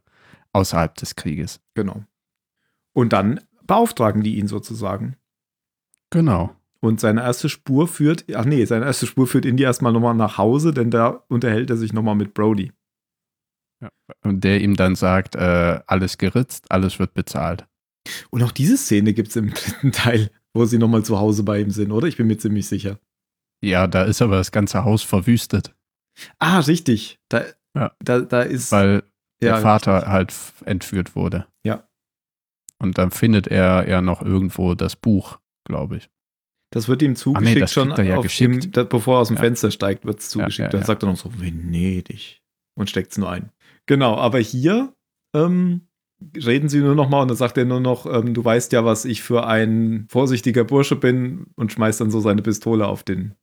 außerhalb 0.53 0.95
des 0.95 1.16
Krieges. 1.16 1.61
Genau. 1.76 2.03
Und 2.94 3.14
dann 3.14 3.40
beauftragen 3.64 4.24
die 4.24 4.38
ihn 4.38 4.48
sozusagen. 4.48 5.16
Genau. 6.10 6.56
Und 6.82 6.99
seine 6.99 7.22
erste 7.22 7.49
Spur 7.49 7.88
führt, 7.88 8.26
ach 8.34 8.45
nee, 8.45 8.66
seine 8.66 8.86
erste 8.86 9.06
Spur 9.06 9.28
führt 9.28 9.45
Indy 9.45 9.64
erstmal 9.64 9.91
nochmal 9.91 10.16
nach 10.16 10.38
Hause, 10.38 10.74
denn 10.74 10.91
da 10.91 11.24
unterhält 11.28 11.70
er 11.70 11.78
sich 11.78 11.94
nochmal 11.94 12.16
mit 12.16 12.34
Brody. 12.34 12.72
Ja. 13.82 13.90
Und 14.24 14.44
der 14.44 14.61
ihm 14.61 14.76
dann 14.76 14.95
sagt, 14.95 15.36
äh, 15.36 15.80
alles 15.86 16.18
geritzt, 16.18 16.72
alles 16.72 16.99
wird 16.99 17.14
bezahlt. 17.14 17.68
Und 18.30 18.44
auch 18.44 18.52
diese 18.52 18.78
Szene 18.78 19.14
gibt 19.14 19.30
es 19.30 19.36
im 19.36 19.53
dritten 19.53 19.91
Teil 19.91 20.32
wo 20.53 20.65
sie 20.65 20.77
nochmal 20.77 21.03
zu 21.03 21.19
Hause 21.19 21.43
bei 21.43 21.59
ihm 21.59 21.71
sind, 21.71 21.91
oder? 21.91 22.07
Ich 22.07 22.17
bin 22.17 22.27
mir 22.27 22.38
ziemlich 22.38 22.67
sicher. 22.67 22.99
Ja, 23.63 23.88
da 23.88 24.03
ist 24.03 24.21
aber 24.21 24.38
das 24.38 24.51
ganze 24.51 24.84
Haus 24.84 25.03
verwüstet. 25.03 25.76
Ah, 26.39 26.59
richtig. 26.59 27.19
Da, 27.30 27.43
ja. 27.76 27.91
da, 27.99 28.21
da 28.21 28.41
ist. 28.41 28.71
Weil 28.71 29.03
ja, 29.41 29.53
der 29.53 29.57
Vater 29.61 29.95
richtig. 29.95 30.11
halt 30.11 30.34
entführt 30.65 31.15
wurde. 31.15 31.45
Ja. 31.63 31.88
Und 32.77 32.97
dann 32.97 33.11
findet 33.11 33.47
er 33.47 33.88
ja 33.88 34.01
noch 34.01 34.21
irgendwo 34.21 34.76
das 34.76 34.95
Buch, 34.95 35.39
glaube 35.65 35.97
ich. 35.97 36.09
Das 36.71 36.88
wird 36.88 37.01
ihm 37.01 37.15
zugeschickt 37.15 37.59
nee, 37.59 37.67
schon, 37.67 38.05
ja 38.05 38.21
geschickt. 38.21 38.76
Dem, 38.76 38.89
bevor 38.89 39.17
er 39.17 39.21
aus 39.21 39.30
dem 39.30 39.38
ja. 39.38 39.43
Fenster 39.43 39.71
steigt, 39.71 40.05
wird 40.05 40.19
es 40.19 40.30
zugeschickt. 40.30 40.73
Dann 40.73 40.84
sagt 40.84 41.03
er 41.03 41.09
noch 41.09 41.17
so, 41.17 41.31
Venedig. 41.39 42.41
Und 42.77 42.89
steckt 42.89 43.11
es 43.11 43.17
nur 43.17 43.30
ein. 43.30 43.51
Genau, 43.88 44.15
aber 44.17 44.39
hier 44.39 44.93
ähm, 45.35 45.89
reden 46.36 46.70
sie 46.70 46.80
nur 46.80 46.96
noch 46.96 47.10
mal 47.10 47.22
und 47.22 47.30
dann 47.30 47.38
sagt 47.38 47.58
er 47.58 47.66
nur 47.66 47.80
noch, 47.80 48.06
ähm, 48.06 48.34
du 48.34 48.44
weißt 48.44 48.72
ja, 48.74 48.86
was 48.86 49.06
ich 49.06 49.24
für 49.24 49.48
ein 49.48 50.08
vorsichtiger 50.10 50.64
Bursche 50.64 50.96
bin 50.96 51.48
und 51.56 51.72
schmeißt 51.72 52.02
dann 52.02 52.12
so 52.12 52.20
seine 52.20 52.41
Pistole 52.41 52.88
auf 52.88 53.04
den 53.04 53.36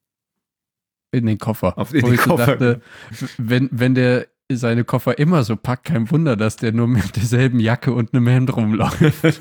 in 1.12 1.26
den 1.26 1.38
Koffer. 1.38 1.78
Auf 1.78 1.94
in 1.94 2.04
den 2.04 2.16
Koffer. 2.16 2.46
Dachte, 2.56 2.80
wenn, 3.38 3.68
wenn 3.72 3.94
der 3.94 4.26
seine 4.52 4.84
Koffer 4.84 5.18
immer 5.18 5.42
so 5.42 5.56
packt, 5.56 5.84
kein 5.84 6.10
Wunder, 6.10 6.36
dass 6.36 6.56
der 6.56 6.72
nur 6.72 6.86
mit 6.86 7.16
derselben 7.16 7.58
Jacke 7.58 7.92
und 7.92 8.14
einem 8.14 8.28
Hemd 8.28 8.56
rumläuft. 8.56 9.40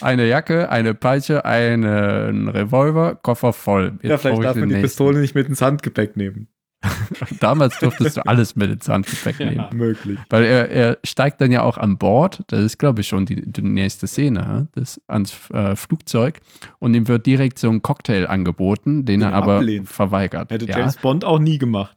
eine 0.00 0.26
Jacke, 0.26 0.68
eine 0.70 0.94
Peitsche, 0.94 1.44
einen 1.44 2.48
Revolver, 2.48 3.14
Koffer 3.14 3.52
voll. 3.52 3.98
Jetzt 4.02 4.10
ja, 4.10 4.18
vielleicht 4.18 4.44
darf 4.44 4.56
man 4.56 4.68
die 4.68 4.76
Pistole 4.76 5.20
nicht 5.20 5.34
mit 5.34 5.48
ins 5.48 5.62
Handgepäck 5.62 6.16
nehmen. 6.16 6.48
Damals 7.40 7.78
durftest 7.78 8.16
du 8.16 8.26
alles 8.26 8.56
mit 8.56 8.70
ins 8.70 8.88
Handgepäck 8.88 9.38
nehmen. 9.38 9.56
Ja, 9.56 9.70
möglich. 9.72 10.18
Weil 10.30 10.44
er, 10.44 10.70
er 10.70 10.98
steigt 11.04 11.40
dann 11.40 11.52
ja 11.52 11.62
auch 11.62 11.78
an 11.78 11.98
Bord, 11.98 12.42
das 12.48 12.60
ist 12.60 12.78
glaube 12.78 13.00
ich 13.00 13.08
schon 13.08 13.26
die, 13.26 13.42
die 13.44 13.62
nächste 13.62 14.06
Szene, 14.06 14.68
das, 14.72 15.00
ans 15.06 15.50
äh, 15.50 15.76
Flugzeug 15.76 16.40
und 16.78 16.94
ihm 16.94 17.08
wird 17.08 17.26
direkt 17.26 17.58
so 17.58 17.70
ein 17.70 17.82
Cocktail 17.82 18.26
angeboten, 18.26 19.04
den, 19.04 19.20
den 19.20 19.22
er 19.22 19.34
aber 19.34 19.56
ablehnt. 19.56 19.88
verweigert. 19.88 20.50
Hätte 20.50 20.66
ja. 20.66 20.78
James 20.78 20.96
Bond 20.96 21.24
auch 21.24 21.38
nie 21.38 21.58
gemacht. 21.58 21.96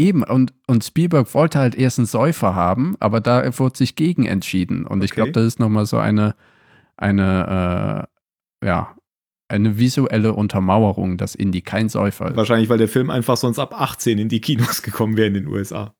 Eben, 0.00 0.22
und, 0.22 0.54
und 0.68 0.84
Spielberg 0.84 1.34
wollte 1.34 1.58
halt 1.58 1.74
erst 1.74 1.98
einen 1.98 2.06
Säufer 2.06 2.54
haben, 2.54 2.94
aber 3.00 3.20
da 3.20 3.58
wurde 3.58 3.76
sich 3.76 3.96
gegen 3.96 4.26
entschieden. 4.26 4.86
Und 4.86 4.98
okay. 4.98 5.04
ich 5.06 5.10
glaube, 5.10 5.32
das 5.32 5.44
ist 5.44 5.58
nochmal 5.58 5.86
so 5.86 5.98
eine, 5.98 6.36
eine 6.96 8.06
äh, 8.62 8.66
ja, 8.66 8.94
eine 9.48 9.78
visuelle 9.78 10.34
Untermauerung, 10.34 11.16
dass 11.16 11.34
Indie 11.34 11.62
kein 11.62 11.88
Säufer 11.88 12.30
ist. 12.30 12.36
Wahrscheinlich, 12.36 12.68
weil 12.68 12.78
der 12.78 12.88
Film 12.88 13.10
einfach 13.10 13.36
sonst 13.36 13.58
ab 13.58 13.78
18 13.78 14.18
in 14.18 14.28
die 14.28 14.40
Kinos 14.40 14.82
gekommen 14.82 15.16
wäre 15.16 15.28
in 15.28 15.34
den 15.34 15.46
USA. 15.48 15.94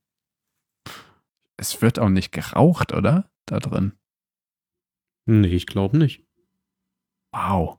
Es 1.57 1.83
wird 1.83 1.99
auch 1.99 2.11
nicht 2.11 2.31
geraucht, 2.31 2.93
oder? 2.93 3.31
Da 3.47 3.59
drin. 3.59 3.93
Nee, 5.27 5.49
ich 5.49 5.66
glaube 5.66 5.99
nicht. 5.99 6.25
Wow. 7.33 7.79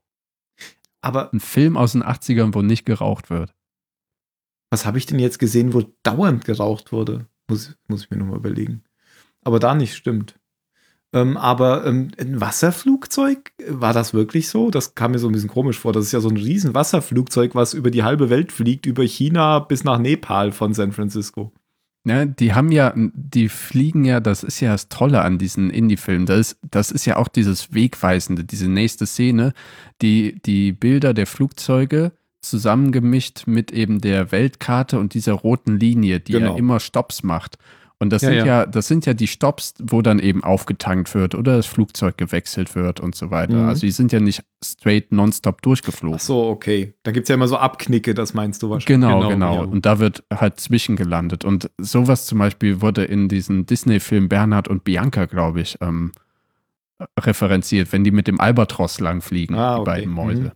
Aber 1.02 1.32
ein 1.34 1.40
Film 1.40 1.78
aus 1.78 1.94
den 1.94 2.04
80ern, 2.04 2.54
wo 2.54 2.62
nicht 2.62 2.86
geraucht 2.86 3.30
wird. 3.30 3.56
Was 4.70 4.86
habe 4.86 4.98
ich 4.98 5.06
denn 5.06 5.20
jetzt 5.20 5.40
gesehen, 5.40 5.74
wo 5.74 5.84
dauernd 6.04 6.46
geraucht 6.46 6.92
wurde? 6.92 7.28
Muss, 7.50 7.76
muss 7.88 8.04
ich 8.04 8.12
mir 8.12 8.18
nochmal 8.18 8.38
überlegen. 8.38 8.84
Aber 9.44 9.60
da 9.60 9.74
nicht, 9.74 9.96
stimmt. 9.96 10.39
Ähm, 11.12 11.38
aber 11.38 11.86
ähm, 11.88 12.12
ein 12.20 12.40
Wasserflugzeug, 12.40 13.52
war 13.68 13.94
das 13.94 14.14
wirklich 14.14 14.48
so? 14.48 14.70
Das 14.70 14.94
kam 14.94 15.12
mir 15.12 15.20
so 15.20 15.28
ein 15.28 15.32
bisschen 15.32 15.50
komisch 15.50 15.80
vor. 15.80 15.92
Das 15.92 16.06
ist 16.06 16.12
ja 16.12 16.20
so 16.20 16.30
ein 16.30 16.38
riesen 16.38 16.76
Wasserflugzeug, 16.76 17.56
was 17.56 17.74
über 17.74 17.90
die 17.90 18.04
halbe 18.04 18.30
Welt 18.30 18.52
fliegt, 18.52 18.86
über 18.86 19.04
China 19.04 19.60
bis 19.60 19.84
nach 19.84 19.98
Nepal 19.98 20.52
von 20.52 20.74
San 20.74 20.92
Francisco. 20.92 21.52
Ja, 22.06 22.26
die 22.26 22.54
haben 22.54 22.72
ja, 22.72 22.94
die 22.96 23.50
fliegen 23.50 24.06
ja, 24.06 24.20
das 24.20 24.44
ist 24.44 24.62
ja 24.62 24.72
das 24.72 24.88
Tolle 24.88 25.22
an 25.22 25.38
diesen 25.38 25.70
Indie-Filmen. 25.70 26.26
Das 26.26 26.40
ist, 26.40 26.60
das 26.70 26.92
ist 26.92 27.06
ja 27.06 27.18
auch 27.18 27.28
dieses 27.28 27.74
Wegweisende, 27.74 28.44
diese 28.46 28.70
nächste 28.70 29.06
Szene. 29.06 29.54
Die, 30.02 30.40
die 30.46 30.72
Bilder 30.72 31.14
der 31.14 31.28
Flugzeuge 31.28 32.14
zusammengemischt 32.42 33.48
mit 33.48 33.72
eben 33.72 34.00
der 34.00 34.32
Weltkarte 34.32 34.98
und 34.98 35.14
dieser 35.14 35.34
roten 35.34 35.78
Linie, 35.78 36.20
die 36.20 36.34
genau. 36.34 36.54
ja 36.54 36.58
immer 36.58 36.80
Stops 36.80 37.24
macht. 37.24 37.58
Und 38.02 38.12
das 38.12 38.22
ja, 38.22 38.30
sind 38.30 38.38
ja. 38.38 38.46
ja. 38.46 38.66
das 38.66 38.88
sind 38.88 39.06
ja 39.06 39.14
die 39.14 39.28
Stops, 39.28 39.74
wo 39.78 40.02
dann 40.02 40.20
eben 40.20 40.42
aufgetankt 40.42 41.14
wird 41.14 41.36
oder 41.36 41.58
das 41.58 41.66
Flugzeug 41.66 42.18
gewechselt 42.18 42.74
wird 42.74 43.02
und 43.02 43.14
so 43.14 43.30
weiter. 43.30 43.56
Mhm. 43.56 43.68
Also 43.68 43.82
die 43.82 43.92
sind 43.92 44.14
ja 44.14 44.22
nicht 44.22 44.42
straight 44.64 45.12
nonstop 45.12 45.62
durchgeflogen. 45.62 46.18
Ach 46.18 46.24
so, 46.24 46.48
okay. 46.48 46.94
Da 47.04 47.12
gibt 47.12 47.26
es 47.26 47.30
ja 47.30 47.36
immer 47.36 47.50
so 47.50 47.58
Abknicke, 47.58 48.14
das 48.14 48.34
meinst 48.34 48.64
du 48.64 48.70
wahrscheinlich. 48.70 48.86
Genau, 49.02 49.20
genau. 49.20 49.30
genau. 49.30 49.56
Ja. 49.56 49.62
Und 49.64 49.86
da 49.86 50.00
wird 50.00 50.24
halt 50.34 50.62
zwischengelandet. 50.62 51.44
Und 51.44 51.70
sowas 51.78 52.26
zum 52.26 52.40
Beispiel 52.40 52.80
wurde 52.82 53.04
in 53.04 53.28
diesem 53.28 53.66
Disney-Film 53.66 54.30
Bernhard 54.30 54.70
und 54.70 54.86
Bianca, 54.86 55.26
glaube 55.26 55.60
ich, 55.60 55.78
ähm, 55.82 56.14
referenziert, 57.20 57.92
wenn 57.92 58.06
die 58.06 58.12
mit 58.12 58.28
dem 58.28 58.40
Albatros 58.40 59.02
langfliegen, 59.02 59.58
ah, 59.58 59.76
okay. 59.76 59.80
die 59.80 59.86
beiden 59.86 60.14
Mäuse. 60.14 60.42
Mhm. 60.42 60.52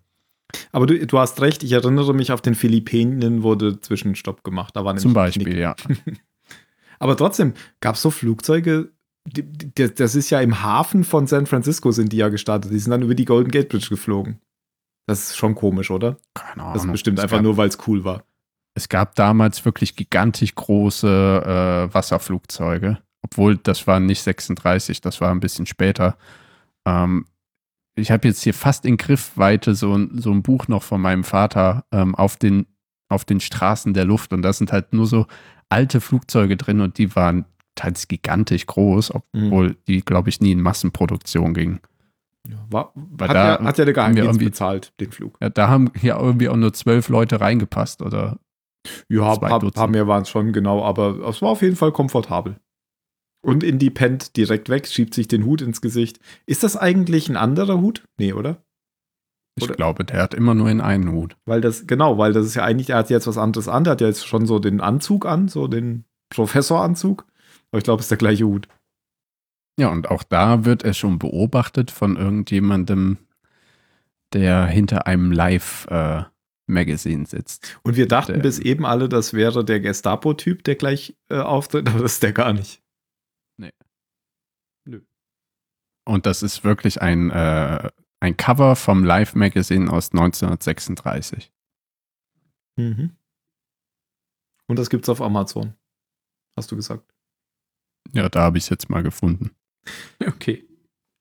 Aber 0.71 0.85
du, 0.85 1.05
du 1.05 1.19
hast 1.19 1.41
recht, 1.41 1.63
ich 1.63 1.73
erinnere 1.73 2.13
mich, 2.13 2.31
auf 2.31 2.41
den 2.41 2.55
Philippinen 2.55 3.43
wurde 3.43 3.81
Zwischenstopp 3.81 4.43
gemacht. 4.43 4.75
Da 4.75 4.85
war 4.85 4.95
Zum 4.95 5.13
Beispiel, 5.13 5.45
Knick. 5.45 5.57
ja. 5.57 5.75
Aber 6.99 7.17
trotzdem, 7.17 7.53
gab 7.81 7.95
es 7.95 8.01
so 8.01 8.11
Flugzeuge 8.11 8.91
das 9.25 10.15
ist 10.15 10.29
ja 10.29 10.41
im 10.41 10.63
Hafen 10.63 11.03
von 11.03 11.27
San 11.27 11.45
Francisco 11.45 11.91
sind 11.91 12.11
die 12.11 12.17
ja 12.17 12.29
gestartet. 12.29 12.71
Die 12.71 12.79
sind 12.79 12.91
dann 12.91 13.01
über 13.01 13.15
die 13.15 13.25
Golden 13.25 13.51
Gate 13.51 13.69
Bridge 13.69 13.87
geflogen. 13.89 14.39
Das 15.07 15.29
ist 15.29 15.37
schon 15.37 15.55
komisch, 15.55 15.91
oder? 15.91 16.17
Keine 16.33 16.63
Ahnung. 16.63 16.73
Das 16.73 16.85
ist 16.85 16.91
bestimmt 16.91 17.19
es 17.19 17.23
einfach 17.23 17.37
gab, 17.37 17.43
nur, 17.43 17.57
weil 17.57 17.69
es 17.69 17.77
cool 17.87 18.03
war. 18.03 18.23
Es 18.75 18.89
gab 18.89 19.15
damals 19.15 19.63
wirklich 19.65 19.95
gigantisch 19.95 20.55
große 20.55 21.07
äh, 21.89 21.93
Wasserflugzeuge. 21.93 22.99
Obwohl, 23.21 23.57
das 23.57 23.87
war 23.87 23.99
nicht 23.99 24.21
36, 24.21 24.99
das 24.99 25.21
war 25.21 25.31
ein 25.31 25.39
bisschen 25.39 25.65
später. 25.65 26.17
Ähm, 26.85 27.25
ich 27.95 28.11
habe 28.11 28.27
jetzt 28.27 28.41
hier 28.43 28.53
fast 28.53 28.85
in 28.85 28.97
Griffweite 28.97 29.75
so, 29.75 29.97
so 30.15 30.31
ein 30.31 30.43
Buch 30.43 30.67
noch 30.67 30.83
von 30.83 30.99
meinem 30.99 31.23
Vater 31.23 31.85
ähm, 31.91 32.15
auf, 32.15 32.37
den, 32.37 32.65
auf 33.07 33.23
den 33.23 33.39
Straßen 33.39 33.93
der 33.93 34.05
Luft. 34.05 34.33
Und 34.33 34.41
da 34.41 34.51
sind 34.51 34.71
halt 34.71 34.93
nur 34.93 35.05
so 35.05 35.27
alte 35.69 36.01
Flugzeuge 36.01 36.57
drin 36.57 36.81
und 36.81 36.97
die 36.97 37.15
waren 37.15 37.45
teils 37.75 38.07
gigantisch 38.07 38.65
groß, 38.65 39.13
obwohl 39.15 39.69
mhm. 39.69 39.75
die, 39.87 40.01
glaube 40.01 40.29
ich, 40.29 40.39
nie 40.41 40.51
in 40.51 40.61
Massenproduktion 40.61 41.53
gingen. 41.53 41.79
Ja, 42.47 42.57
war, 42.69 42.93
hat, 43.21 43.29
da, 43.29 43.55
ja, 43.55 43.63
hat 43.63 43.77
ja 43.77 43.85
der 43.85 43.93
Geheimdienst 43.93 44.39
bezahlt, 44.39 44.93
den 44.99 45.11
Flug. 45.11 45.37
Ja, 45.41 45.49
da 45.49 45.69
haben 45.69 45.91
ja 46.01 46.19
irgendwie 46.19 46.49
auch 46.49 46.57
nur 46.57 46.73
zwölf 46.73 47.09
Leute 47.09 47.39
reingepasst, 47.39 48.01
oder? 48.01 48.39
Ja, 49.07 49.33
ein 49.33 49.39
paar, 49.39 49.59
paar 49.71 49.87
mehr 49.87 50.07
waren 50.07 50.23
es 50.23 50.29
schon, 50.29 50.51
genau, 50.51 50.83
aber 50.83 51.25
es 51.27 51.41
war 51.41 51.49
auf 51.49 51.61
jeden 51.61 51.77
Fall 51.77 51.93
komfortabel. 51.93 52.57
Und 53.41 53.63
Indy 53.63 53.89
pennt 53.89 54.35
direkt 54.37 54.69
weg, 54.69 54.87
schiebt 54.87 55.13
sich 55.13 55.27
den 55.27 55.45
Hut 55.45 55.61
ins 55.61 55.81
Gesicht. 55.81 56.19
Ist 56.45 56.63
das 56.63 56.77
eigentlich 56.77 57.29
ein 57.29 57.37
anderer 57.37 57.79
Hut? 57.79 58.03
Nee, 58.17 58.33
oder? 58.33 58.63
Ich 59.55 59.65
oder? 59.65 59.75
glaube, 59.75 60.03
der 60.03 60.21
hat 60.21 60.33
immer 60.33 60.55
nur 60.55 60.69
in 60.69 60.81
einen 60.81 61.11
Hut. 61.11 61.37
Weil 61.45 61.61
das, 61.61 61.85
genau, 61.85 62.17
weil 62.17 62.33
das 62.33 62.45
ist 62.45 62.55
ja 62.55 62.63
eigentlich, 62.63 62.89
er 62.89 62.97
hat 62.97 63.09
jetzt 63.09 63.27
was 63.27 63.37
anderes 63.37 63.67
an, 63.67 63.83
der 63.83 63.91
hat 63.91 64.01
ja 64.01 64.07
jetzt 64.07 64.25
schon 64.25 64.45
so 64.45 64.59
den 64.59 64.81
Anzug 64.81 65.25
an, 65.25 65.47
so 65.47 65.67
den 65.67 66.05
Professoranzug. 66.29 67.25
Aber 67.71 67.77
ich 67.77 67.83
glaube, 67.83 67.99
es 67.99 68.05
ist 68.05 68.11
der 68.11 68.17
gleiche 68.17 68.45
Hut. 68.45 68.67
Ja, 69.79 69.89
und 69.89 70.09
auch 70.09 70.23
da 70.23 70.65
wird 70.65 70.83
er 70.83 70.93
schon 70.93 71.19
beobachtet 71.19 71.91
von 71.91 72.15
irgendjemandem, 72.15 73.17
der 74.33 74.65
hinter 74.65 75.07
einem 75.07 75.31
Live-Magazin 75.31 77.23
äh, 77.23 77.25
sitzt. 77.25 77.79
Und 77.83 77.95
wir 77.95 78.07
dachten 78.07 78.33
der, 78.33 78.41
bis 78.41 78.59
eben 78.59 78.85
alle, 78.85 79.09
das 79.09 79.33
wäre 79.33 79.65
der 79.65 79.79
Gestapo-Typ, 79.79 80.63
der 80.63 80.75
gleich 80.75 81.15
äh, 81.29 81.39
auftritt, 81.39 81.87
aber 81.89 81.99
das 81.99 82.13
ist 82.13 82.23
der 82.23 82.33
gar 82.33 82.53
nicht. 82.53 82.81
Nee. 83.57 83.71
Nö. 84.85 85.01
Und 86.05 86.25
das 86.25 86.43
ist 86.43 86.63
wirklich 86.63 87.01
ein, 87.01 87.31
äh, 87.31 87.89
ein 88.23 88.37
Cover 88.37 88.77
vom 88.77 89.03
Live-Magazin 89.03 89.89
aus 89.89 90.11
1936. 90.13 91.51
Mhm. 92.77 93.17
Und 94.67 94.79
das 94.79 94.89
gibt's 94.89 95.09
auf 95.09 95.21
Amazon. 95.21 95.73
Hast 96.55 96.71
du 96.71 96.77
gesagt. 96.77 97.13
Ja, 98.13 98.29
da 98.29 98.43
habe 98.43 98.57
ich 98.57 98.63
es 98.63 98.69
jetzt 98.69 98.89
mal 98.89 99.03
gefunden. 99.03 99.51
Okay. 100.25 100.65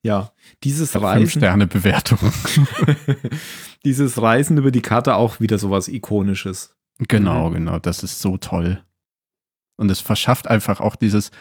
Ja, 0.05 0.33
dieses 0.63 1.01
Reisen. 1.01 1.41
Sterne-Bewertung. 1.41 2.19
dieses 3.85 4.23
Reisen 4.23 4.57
über 4.59 4.71
die 4.71 4.83
Karte 4.83 5.17
auch 5.17 5.41
wieder 5.41 5.59
sowas 5.59 5.89
Ikonisches. 5.89 6.77
Genau, 6.99 7.51
mhm. 7.51 7.55
genau. 7.55 7.79
Das 7.81 8.05
ist 8.05 8.21
so 8.21 8.37
toll. 8.37 8.85
Und 9.77 9.91
es 9.91 10.01
verschafft 10.01 10.47
einfach 10.47 10.79
auch 10.79 10.95
dieses 10.95 11.33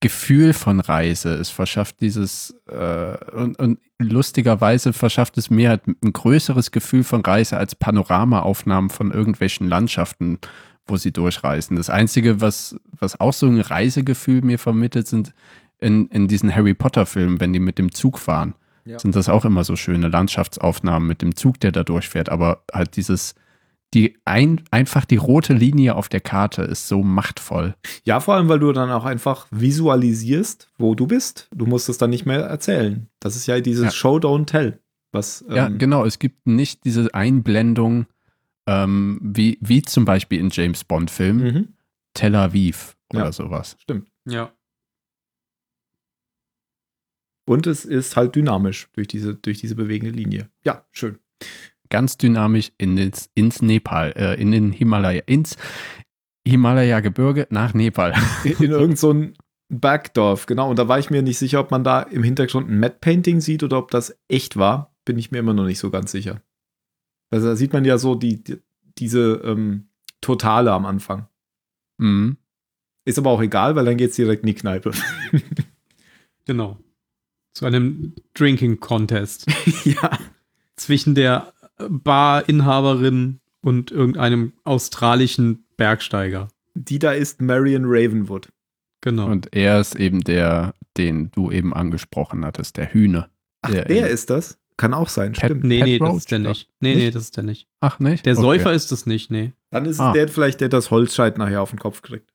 Gefühl 0.00 0.52
von 0.52 0.78
Reise. 0.80 1.34
Es 1.34 1.50
verschafft 1.50 2.00
dieses, 2.00 2.54
äh, 2.68 3.16
und, 3.32 3.58
und, 3.58 3.78
lustigerweise 3.98 4.92
verschafft 4.92 5.38
es 5.38 5.50
mir 5.50 5.70
halt 5.70 5.86
ein 5.88 6.12
größeres 6.12 6.70
Gefühl 6.70 7.02
von 7.02 7.22
Reise 7.22 7.56
als 7.56 7.74
Panoramaaufnahmen 7.74 8.90
von 8.90 9.10
irgendwelchen 9.10 9.68
Landschaften, 9.68 10.38
wo 10.86 10.96
sie 10.96 11.12
durchreisen. 11.12 11.76
Das 11.76 11.90
Einzige, 11.90 12.40
was, 12.40 12.76
was 12.98 13.18
auch 13.18 13.32
so 13.32 13.46
ein 13.46 13.60
Reisegefühl 13.60 14.42
mir 14.42 14.58
vermittelt, 14.58 15.08
sind 15.08 15.34
in, 15.80 16.06
in 16.08 16.28
diesen 16.28 16.54
Harry 16.54 16.74
Potter-Filmen, 16.74 17.40
wenn 17.40 17.52
die 17.52 17.60
mit 17.60 17.78
dem 17.78 17.92
Zug 17.92 18.18
fahren, 18.18 18.54
ja. 18.84 18.98
sind 19.00 19.16
das 19.16 19.28
auch 19.28 19.44
immer 19.44 19.64
so 19.64 19.74
schöne 19.74 20.08
Landschaftsaufnahmen 20.08 21.08
mit 21.08 21.22
dem 21.22 21.34
Zug, 21.34 21.58
der 21.58 21.72
da 21.72 21.82
durchfährt. 21.82 22.28
Aber 22.28 22.62
halt 22.72 22.96
dieses, 22.96 23.34
die 23.94 24.18
ein, 24.24 24.62
einfach 24.70 25.04
die 25.04 25.16
rote 25.16 25.54
Linie 25.54 25.94
auf 25.94 26.08
der 26.08 26.20
Karte 26.20 26.62
ist 26.62 26.88
so 26.88 27.02
machtvoll. 27.02 27.74
Ja, 28.04 28.20
vor 28.20 28.34
allem, 28.34 28.48
weil 28.48 28.58
du 28.58 28.72
dann 28.72 28.90
auch 28.90 29.04
einfach 29.04 29.46
visualisierst, 29.50 30.70
wo 30.76 30.94
du 30.94 31.06
bist. 31.06 31.48
Du 31.54 31.66
musst 31.66 31.88
es 31.88 31.98
dann 31.98 32.10
nicht 32.10 32.26
mehr 32.26 32.40
erzählen. 32.40 33.08
Das 33.20 33.34
ist 33.34 33.46
ja 33.46 33.60
dieses 33.60 33.84
ja. 33.84 33.90
Show, 33.90 34.16
don't 34.16 34.46
tell. 34.46 34.80
Was, 35.12 35.42
ähm, 35.48 35.56
ja, 35.56 35.68
genau. 35.68 36.04
Es 36.04 36.18
gibt 36.18 36.46
nicht 36.46 36.84
diese 36.84 37.14
Einblendung, 37.14 38.06
ähm, 38.66 39.18
wie, 39.22 39.58
wie 39.62 39.80
zum 39.82 40.04
Beispiel 40.04 40.38
in 40.38 40.50
James 40.50 40.84
Bond-Filmen, 40.84 41.54
mhm. 41.54 41.68
Tel 42.12 42.34
Aviv 42.34 42.96
oder 43.10 43.24
ja, 43.24 43.32
sowas. 43.32 43.76
Stimmt. 43.80 44.10
Ja. 44.26 44.52
Und 47.46 47.66
es 47.66 47.86
ist 47.86 48.14
halt 48.16 48.36
dynamisch 48.36 48.88
durch 48.92 49.08
diese, 49.08 49.34
durch 49.34 49.58
diese 49.58 49.74
bewegende 49.74 50.14
Linie. 50.14 50.50
Ja, 50.64 50.86
schön. 50.92 51.18
Ganz 51.90 52.16
dynamisch 52.18 52.72
in 52.78 52.96
ins, 52.98 53.30
ins 53.34 53.62
Nepal, 53.62 54.12
äh, 54.16 54.40
in 54.40 54.52
den 54.52 54.72
Himalaya, 54.72 55.22
ins 55.26 55.56
Himalaya-Gebirge 56.46 57.46
nach 57.50 57.74
Nepal. 57.74 58.14
In, 58.44 58.52
in 58.52 58.70
irgendein 58.70 58.96
so 58.96 59.14
Bergdorf, 59.68 60.46
genau. 60.46 60.70
Und 60.70 60.78
da 60.78 60.88
war 60.88 60.98
ich 60.98 61.10
mir 61.10 61.22
nicht 61.22 61.38
sicher, 61.38 61.60
ob 61.60 61.70
man 61.70 61.84
da 61.84 62.00
im 62.02 62.22
Hintergrund 62.22 62.70
ein 62.70 62.80
Matte 62.80 62.98
Painting 63.00 63.40
sieht 63.40 63.62
oder 63.62 63.78
ob 63.78 63.90
das 63.90 64.16
echt 64.28 64.56
war. 64.56 64.94
Bin 65.04 65.18
ich 65.18 65.30
mir 65.30 65.38
immer 65.38 65.54
noch 65.54 65.64
nicht 65.64 65.78
so 65.78 65.90
ganz 65.90 66.10
sicher. 66.10 66.42
Also 67.30 67.48
da 67.48 67.56
sieht 67.56 67.72
man 67.72 67.84
ja 67.84 67.98
so 67.98 68.14
die, 68.14 68.42
die 68.42 68.58
diese 68.98 69.40
ähm, 69.44 69.88
Totale 70.20 70.72
am 70.72 70.86
Anfang. 70.86 71.28
Mhm. 71.98 72.38
Ist 73.04 73.18
aber 73.18 73.30
auch 73.30 73.42
egal, 73.42 73.76
weil 73.76 73.84
dann 73.84 73.96
geht 73.96 74.10
es 74.10 74.16
direkt 74.16 74.42
in 74.42 74.48
die 74.48 74.54
Kneipe. 74.54 74.90
genau. 76.46 76.78
Zu 77.54 77.66
einem 77.66 78.14
Drinking 78.34 78.80
Contest. 78.80 79.46
ja. 79.84 80.18
Zwischen 80.76 81.14
der 81.14 81.52
Barinhaberin 81.88 83.40
und 83.60 83.90
irgendeinem 83.90 84.52
australischen 84.64 85.64
Bergsteiger. 85.76 86.48
Die 86.74 86.98
da 86.98 87.12
ist 87.12 87.40
Marion 87.40 87.84
Ravenwood. 87.86 88.48
Genau. 89.00 89.26
Und 89.26 89.54
er 89.54 89.80
ist 89.80 89.96
eben 89.96 90.22
der, 90.22 90.74
den 90.96 91.30
du 91.30 91.50
eben 91.50 91.72
angesprochen 91.72 92.44
hattest, 92.44 92.76
der 92.76 92.92
Hühner. 92.92 93.30
Ach, 93.62 93.70
der, 93.70 93.84
der 93.84 94.08
ist 94.08 94.30
das? 94.30 94.58
Kann 94.76 94.94
auch 94.94 95.08
sein, 95.08 95.32
Pat, 95.32 95.46
stimmt. 95.46 95.64
Nee, 95.64 95.80
Pat 95.80 95.88
nee, 95.88 95.96
Roach, 95.96 96.08
das 96.08 96.16
ist 96.18 96.30
der 96.30 96.38
nicht. 96.38 96.70
Nee, 96.80 96.94
nicht? 96.94 97.04
nee, 97.04 97.10
das 97.10 97.22
ist 97.24 97.36
der 97.36 97.44
nicht. 97.44 97.68
Ach, 97.80 97.98
nicht? 97.98 98.26
Der 98.26 98.34
okay. 98.34 98.42
Säufer 98.42 98.72
ist 98.72 98.92
es 98.92 99.06
nicht, 99.06 99.30
nee. 99.30 99.52
Dann 99.70 99.86
ist 99.86 99.98
ah. 99.98 100.08
es 100.08 100.14
der 100.14 100.28
vielleicht, 100.28 100.60
der 100.60 100.68
das 100.68 100.90
Holzscheit 100.90 101.36
nachher 101.36 101.62
auf 101.62 101.70
den 101.70 101.78
Kopf 101.78 102.02
kriegt. 102.02 102.32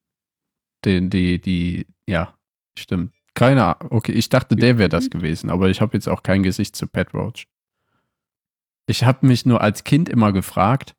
Den, 0.84 1.10
die, 1.10 1.40
die, 1.40 1.88
ja, 2.06 2.34
stimmt. 2.78 3.14
Keine 3.34 3.64
Ahnung. 3.64 3.92
Okay, 3.92 4.12
ich 4.12 4.30
dachte, 4.30 4.56
der 4.56 4.78
wäre 4.78 4.90
das 4.90 5.10
gewesen, 5.10 5.50
aber 5.50 5.70
ich 5.70 5.82
habe 5.82 5.94
jetzt 5.94 6.08
auch 6.08 6.22
kein 6.22 6.44
Gesicht 6.44 6.76
zu 6.76 6.88
Pat 6.88 7.14
Roach. 7.14 7.48
Ich 8.86 9.04
habe 9.04 9.26
mich 9.26 9.46
nur 9.46 9.62
als 9.62 9.84
Kind 9.84 10.10
immer 10.10 10.34
gefragt, 10.34 10.96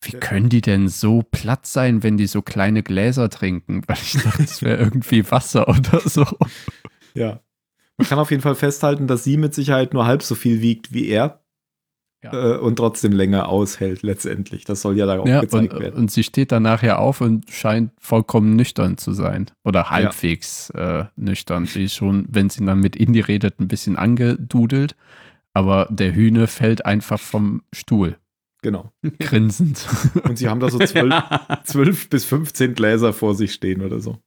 wie 0.00 0.12
können 0.12 0.48
die 0.48 0.60
denn 0.60 0.88
so 0.88 1.22
platt 1.28 1.66
sein, 1.66 2.02
wenn 2.02 2.16
die 2.16 2.26
so 2.26 2.42
kleine 2.42 2.82
Gläser 2.82 3.30
trinken? 3.30 3.82
Weil 3.86 3.96
ich 3.96 4.12
dachte, 4.22 4.42
das 4.42 4.62
wäre 4.62 4.78
irgendwie 4.78 5.28
Wasser 5.30 5.68
oder 5.68 6.00
so. 6.00 6.24
Ja. 7.14 7.40
Man 7.96 8.06
kann 8.06 8.18
auf 8.20 8.30
jeden 8.30 8.42
Fall 8.42 8.54
festhalten, 8.54 9.08
dass 9.08 9.24
sie 9.24 9.36
mit 9.36 9.54
Sicherheit 9.54 9.92
nur 9.92 10.06
halb 10.06 10.22
so 10.22 10.36
viel 10.36 10.60
wiegt 10.60 10.92
wie 10.92 11.08
er. 11.08 11.42
Ja. 12.22 12.32
Äh, 12.32 12.58
und 12.58 12.76
trotzdem 12.76 13.12
länger 13.12 13.48
aushält 13.48 14.02
letztendlich. 14.02 14.64
Das 14.64 14.82
soll 14.82 14.96
ja 14.96 15.06
da 15.06 15.20
auch 15.20 15.26
ja, 15.26 15.40
gezeigt 15.40 15.72
und, 15.72 15.80
werden. 15.80 15.96
Und 15.96 16.10
sie 16.10 16.24
steht 16.24 16.50
dann 16.50 16.64
nachher 16.64 16.98
auf 16.98 17.20
und 17.20 17.48
scheint 17.50 17.92
vollkommen 18.00 18.56
nüchtern 18.56 18.98
zu 18.98 19.12
sein. 19.12 19.46
Oder 19.64 19.90
halbwegs 19.90 20.72
ja. 20.74 21.00
äh, 21.00 21.06
nüchtern. 21.16 21.66
Sie 21.66 21.84
ist 21.84 21.94
schon, 21.94 22.26
wenn 22.28 22.50
sie 22.50 22.64
dann 22.64 22.80
mit 22.80 22.96
Indie 22.96 23.20
redet, 23.20 23.60
ein 23.60 23.68
bisschen 23.68 23.96
angedudelt. 23.96 24.96
Aber 25.54 25.88
der 25.90 26.14
Hühne 26.14 26.46
fällt 26.46 26.86
einfach 26.86 27.18
vom 27.18 27.62
Stuhl. 27.72 28.18
Genau. 28.62 28.92
Grinsend. 29.18 29.86
Und 30.24 30.36
sie 30.36 30.48
haben 30.48 30.60
da 30.60 30.70
so 30.70 30.78
zwölf, 30.78 31.14
zwölf 31.64 32.10
bis 32.10 32.24
15 32.24 32.74
Gläser 32.74 33.12
vor 33.12 33.34
sich 33.34 33.52
stehen 33.52 33.82
oder 33.82 34.00
so. 34.00 34.18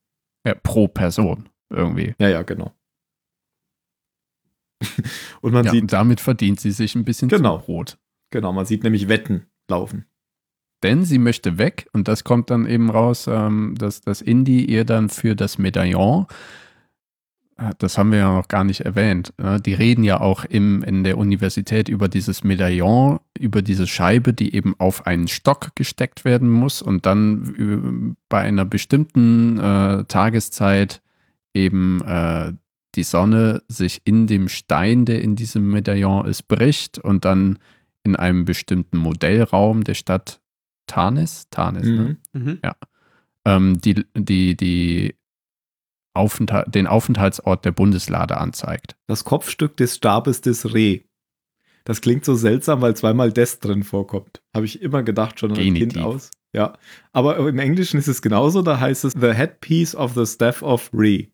Ja, 0.46 0.56
pro 0.56 0.88
Person 0.88 1.50
irgendwie. 1.70 2.16
Ja, 2.20 2.30
ja, 2.30 2.42
genau. 2.44 2.74
und 5.42 5.54
man 5.54 5.66
ja, 5.66 5.72
sieht. 5.72 5.84
Und 5.84 5.94
damit 5.94 6.20
verdient 6.20 6.60
sie 6.60 6.72
sich 6.72 6.96
ein 6.96 7.06
bisschen 7.06 7.30
genau, 7.30 7.60
Brot. 7.60 7.98
Genau, 8.32 8.52
man 8.54 8.66
sieht 8.66 8.84
nämlich 8.84 9.08
Wetten 9.08 9.48
laufen. 9.70 10.06
Denn 10.84 11.06
sie 11.06 11.20
möchte 11.20 11.60
weg 11.60 11.88
und 11.94 12.08
das 12.08 12.24
kommt 12.24 12.50
dann 12.50 12.66
eben 12.66 12.90
raus, 12.90 13.28
ähm, 13.28 13.76
dass 13.78 14.02
das 14.02 14.22
Indie 14.22 14.66
ihr 14.66 14.84
dann 14.84 15.10
für 15.10 15.36
das 15.36 15.60
Medaillon, 15.60 16.26
das 17.78 17.98
haben 17.98 18.12
wir 18.12 18.20
ja 18.20 18.34
noch 18.34 18.48
gar 18.48 18.64
nicht 18.64 18.82
erwähnt, 18.82 19.34
äh, 19.38 19.60
die 19.60 19.74
reden 19.74 20.04
ja 20.04 20.20
auch 20.20 20.46
im, 20.46 20.84
in 20.84 21.04
der 21.04 21.18
Universität 21.18 21.90
über 21.90 22.08
dieses 22.08 22.44
Medaillon, 22.44 23.20
über 23.38 23.62
diese 23.62 23.88
Scheibe, 23.88 24.34
die 24.34 24.56
eben 24.56 24.76
auf 24.80 25.06
einen 25.06 25.28
Stock 25.28 25.76
gesteckt 25.76 26.26
werden 26.26 26.50
muss 26.50 26.82
und 26.82 27.06
dann 27.06 28.16
bei 28.30 28.42
einer 28.42 28.66
bestimmten 28.66 29.60
äh, 29.60 30.04
Tageszeit 30.06 31.02
eben 31.54 32.02
äh, 32.02 32.54
die 32.96 33.04
Sonne 33.04 33.62
sich 33.68 34.02
in 34.04 34.28
dem 34.28 34.50
Stein, 34.50 35.06
der 35.06 35.22
in 35.22 35.36
diesem 35.36 35.70
Medaillon 35.70 36.26
ist, 36.26 36.48
bricht 36.48 37.00
und 37.00 37.26
dann 37.26 37.60
in 38.04 38.16
einem 38.16 38.46
bestimmten 38.46 38.98
Modellraum 38.98 39.84
der 39.84 39.94
Stadt 39.94 40.42
Tarnis, 40.88 41.48
Tarnis, 41.52 41.86
ne? 41.86 42.18
mhm. 42.34 42.44
ne? 42.44 42.52
Mhm. 42.52 42.60
Ja. 42.64 42.76
Ähm, 43.46 43.80
die, 43.82 44.06
die, 44.16 44.58
die 44.58 45.16
Aufenthalt, 46.14 46.74
den 46.74 46.88
Aufenthaltsort 46.88 47.66
der 47.66 47.72
Bundeslade 47.72 48.38
anzeigt. 48.38 48.96
Das 49.08 49.24
Kopfstück 49.24 49.78
des 49.78 49.96
Stabes 49.96 50.42
des 50.42 50.74
Reh. 50.74 51.02
Das 51.84 52.02
klingt 52.02 52.26
so 52.26 52.36
seltsam, 52.36 52.82
weil 52.82 52.96
zweimal 52.96 53.32
des 53.32 53.60
drin 53.60 53.84
vorkommt. 53.84 54.42
Habe 54.54 54.66
ich 54.66 54.82
immer 54.82 55.04
gedacht, 55.04 55.40
schon 55.40 55.52
als 55.52 55.60
Kind 55.60 55.98
aus. 55.98 56.30
Ja. 56.54 56.78
Aber 57.12 57.38
im 57.38 57.60
Englischen 57.60 57.98
ist 57.98 58.08
es 58.08 58.22
genauso, 58.22 58.62
da 58.62 58.80
heißt 58.80 59.06
es 59.06 59.14
The 59.14 59.34
Headpiece 59.34 59.96
of 59.96 60.14
the 60.14 60.26
Staff 60.26 60.62
of 60.62 60.92
Reh. 60.94 61.28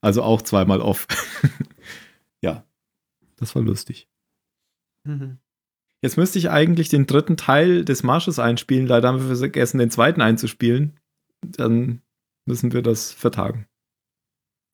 Also 0.00 0.22
auch 0.22 0.42
zweimal 0.42 0.80
off. 0.80 1.06
ja. 2.42 2.64
Das 3.36 3.54
war 3.54 3.62
lustig. 3.62 4.08
Mhm. 5.04 5.38
Jetzt 6.00 6.16
müsste 6.16 6.38
ich 6.38 6.50
eigentlich 6.50 6.88
den 6.88 7.06
dritten 7.06 7.36
Teil 7.36 7.84
des 7.84 8.02
Marsches 8.02 8.38
einspielen. 8.38 8.86
Leider 8.86 9.08
haben 9.08 9.28
wir 9.28 9.36
vergessen, 9.36 9.78
den 9.78 9.90
zweiten 9.90 10.20
einzuspielen. 10.20 10.98
Dann 11.40 12.02
müssen 12.46 12.72
wir 12.72 12.82
das 12.82 13.12
vertagen. 13.12 13.66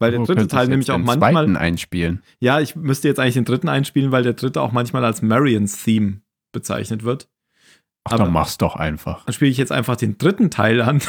Weil 0.04 0.10
der 0.12 0.24
dritte 0.24 0.48
Teil 0.48 0.68
nämlich 0.68 0.90
auch 0.90 0.98
manchmal. 0.98 1.32
Zweiten 1.32 1.56
einspielen. 1.56 2.22
Ja, 2.40 2.60
ich 2.60 2.76
müsste 2.76 3.08
jetzt 3.08 3.18
eigentlich 3.18 3.34
den 3.34 3.44
dritten 3.44 3.68
einspielen, 3.68 4.12
weil 4.12 4.22
der 4.22 4.34
dritte 4.34 4.60
auch 4.60 4.72
manchmal 4.72 5.04
als 5.04 5.22
Marians 5.22 5.82
Theme 5.82 6.20
bezeichnet 6.52 7.02
wird. 7.02 7.28
Ach, 8.04 8.12
Aber 8.12 8.24
dann 8.24 8.32
mach's 8.32 8.58
doch 8.58 8.76
einfach. 8.76 9.24
Dann 9.24 9.32
spiele 9.32 9.50
ich 9.50 9.56
jetzt 9.56 9.72
einfach 9.72 9.96
den 9.96 10.18
dritten 10.18 10.50
Teil 10.50 10.82
an, 10.82 11.00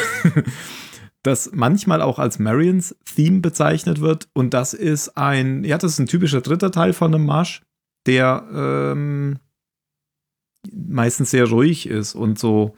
das 1.24 1.52
manchmal 1.54 2.02
auch 2.02 2.20
als 2.20 2.40
Marians 2.40 2.96
Theme 3.06 3.42
bezeichnet 3.42 4.00
wird. 4.00 4.30
Und 4.34 4.54
das 4.54 4.74
ist 4.74 5.18
ein, 5.18 5.64
ja, 5.64 5.78
das 5.78 5.94
ist 5.94 6.00
ein 6.00 6.08
typischer 6.08 6.42
dritter 6.42 6.72
Teil 6.72 6.94
von 6.94 7.14
einem 7.14 7.26
Marsch, 7.26 7.62
der 8.06 8.48
ähm, 8.54 9.40
meistens 10.74 11.32
sehr 11.32 11.50
ruhig 11.50 11.88
ist 11.88 12.16
und 12.16 12.40
so. 12.40 12.76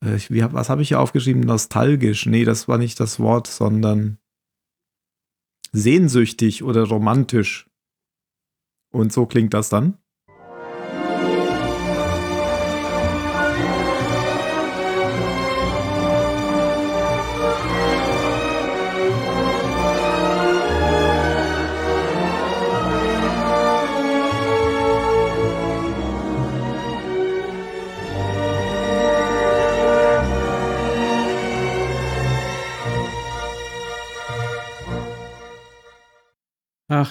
Äh, 0.00 0.18
wie, 0.28 0.44
was 0.52 0.68
habe 0.68 0.82
ich 0.82 0.88
hier 0.88 1.00
aufgeschrieben? 1.00 1.42
Nostalgisch. 1.42 2.26
Nee, 2.26 2.44
das 2.44 2.66
war 2.66 2.78
nicht 2.78 2.98
das 2.98 3.20
Wort, 3.20 3.46
sondern 3.46 4.18
sehnsüchtig 5.76 6.62
oder 6.62 6.84
romantisch. 6.84 7.68
Und 8.92 9.12
so 9.12 9.26
klingt 9.26 9.52
das 9.52 9.68
dann. 9.68 9.98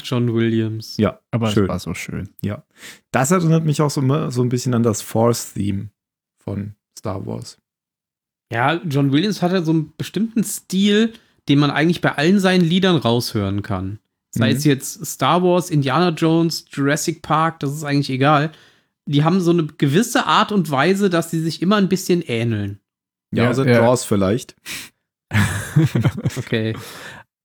John 0.06 0.34
Williams. 0.34 0.98
Ja, 0.98 1.20
aber 1.32 1.52
schön. 1.52 1.64
es 1.64 1.70
war 1.70 1.80
so 1.80 1.94
schön. 1.94 2.30
Ja. 2.42 2.64
Das 3.12 3.32
erinnert 3.32 3.66
mich 3.66 3.82
auch 3.82 3.90
so, 3.90 4.02
so 4.30 4.42
ein 4.42 4.50
bisschen 4.50 4.74
an 4.74 4.84
das 4.84 5.02
Force-Theme 5.02 5.90
von 6.38 6.76
Star 6.98 7.26
Wars. 7.26 7.58
Ja, 8.52 8.80
John 8.86 9.12
Williams 9.12 9.42
hat 9.42 9.52
ja 9.52 9.62
so 9.64 9.72
einen 9.72 9.94
bestimmten 9.98 10.44
Stil, 10.44 11.14
den 11.50 11.60
man 11.60 11.72
eigentlich 11.72 12.02
bei 12.02 12.16
allen 12.16 12.40
seinen 12.40 12.64
Liedern 12.64 12.98
raushören 12.98 13.62
kann. 13.64 14.00
Sei 14.32 14.52
mhm. 14.52 14.58
es 14.58 14.64
jetzt 14.66 15.06
Star 15.06 15.42
Wars, 15.44 15.70
Indiana 15.70 16.10
Jones, 16.10 16.66
Jurassic 16.70 17.22
Park, 17.22 17.60
das 17.62 17.74
ist 17.74 17.84
eigentlich 17.84 18.10
egal. 18.10 18.52
Die 19.08 19.24
haben 19.24 19.40
so 19.40 19.52
eine 19.52 19.66
gewisse 19.66 20.26
Art 20.26 20.52
und 20.52 20.70
Weise, 20.70 21.10
dass 21.10 21.32
sie 21.32 21.40
sich 21.40 21.62
immer 21.62 21.78
ein 21.78 21.90
bisschen 21.90 22.22
ähneln. 22.22 22.80
Ja, 23.32 23.44
ja 23.44 23.50
also 23.50 23.64
ja. 23.64 23.82
Jaws 23.82 24.04
vielleicht. 24.04 24.56
okay. 26.38 26.76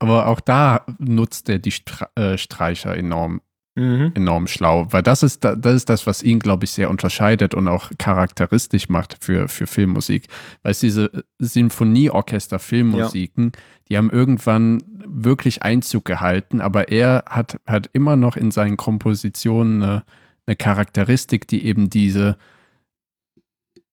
Aber 0.00 0.26
auch 0.26 0.40
da 0.40 0.84
nutzt 0.98 1.48
er 1.48 1.58
die 1.58 1.72
äh, 2.16 2.36
Streicher 2.38 2.96
enorm, 2.96 3.42
mhm. 3.76 4.12
enorm 4.14 4.46
schlau, 4.46 4.86
weil 4.90 5.02
das 5.02 5.22
ist, 5.22 5.44
das 5.44 5.74
ist 5.74 5.90
das, 5.90 6.06
was 6.06 6.22
ihn, 6.22 6.38
glaube 6.38 6.64
ich, 6.64 6.70
sehr 6.70 6.88
unterscheidet 6.88 7.52
und 7.54 7.68
auch 7.68 7.90
charakteristisch 7.98 8.88
macht 8.88 9.18
für, 9.20 9.48
für 9.48 9.66
Filmmusik. 9.66 10.28
Weil 10.62 10.70
es 10.72 10.80
diese 10.80 11.10
Sinfonieorchester-Filmmusiken, 11.38 13.52
ja. 13.54 13.60
die 13.88 13.98
haben 13.98 14.08
irgendwann 14.10 14.82
wirklich 15.06 15.62
Einzug 15.62 16.06
gehalten, 16.06 16.62
aber 16.62 16.88
er 16.88 17.24
hat, 17.28 17.60
hat 17.66 17.90
immer 17.92 18.16
noch 18.16 18.36
in 18.36 18.50
seinen 18.50 18.78
Kompositionen 18.78 19.82
eine, 19.82 20.04
eine 20.46 20.56
Charakteristik, 20.56 21.46
die 21.46 21.66
eben 21.66 21.90
diese 21.90 22.38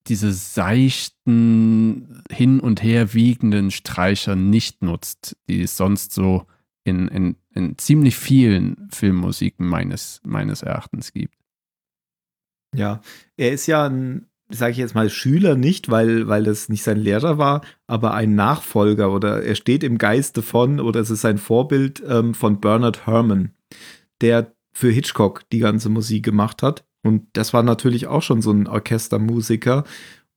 diese 0.08 0.32
seichten, 0.34 2.24
hin 2.32 2.60
und 2.60 2.82
her 2.84 3.14
wiegenden 3.14 3.72
Streicher 3.72 4.36
nicht 4.36 4.82
nutzt, 4.82 5.38
die 5.50 5.62
es 5.62 5.78
sonst 5.78 6.14
so 6.14 6.46
in, 6.84 7.08
in, 7.10 7.36
in 7.54 7.78
ziemlich 7.78 8.16
vielen 8.16 8.88
Filmmusiken 8.92 9.68
meines, 9.68 10.22
meines 10.24 10.62
Erachtens 10.62 11.12
gibt. 11.12 11.36
Ja, 12.76 13.02
er 13.36 13.52
ist 13.52 13.68
ja 13.68 13.88
ein, 13.88 14.28
sage 14.50 14.72
ich 14.72 14.78
jetzt 14.78 14.96
mal, 14.96 15.10
Schüler 15.10 15.56
nicht, 15.56 15.90
weil, 15.90 16.28
weil 16.28 16.44
das 16.44 16.70
nicht 16.70 16.84
sein 16.84 16.98
Lehrer 16.98 17.38
war, 17.38 17.62
aber 17.88 18.14
ein 18.14 18.36
Nachfolger 18.36 19.12
oder 19.12 19.44
er 19.44 19.56
steht 19.56 19.84
im 19.84 19.98
Geiste 19.98 20.42
von 20.42 20.80
oder 20.80 21.00
es 21.00 21.10
ist 21.10 21.26
ein 21.26 21.38
Vorbild 21.38 22.02
ähm, 22.08 22.34
von 22.34 22.62
Bernard 22.62 23.06
Herrmann, 23.06 23.54
der 24.22 24.54
für 24.72 24.90
Hitchcock 24.90 25.50
die 25.50 25.60
ganze 25.60 25.90
Musik 25.90 26.24
gemacht 26.24 26.64
hat. 26.64 26.86
Und 27.08 27.28
das 27.34 27.54
war 27.54 27.64
natürlich 27.64 28.08
auch 28.08 28.22
schon 28.22 28.42
so 28.42 28.52
ein 28.52 28.68
Orchestermusiker. 28.68 29.86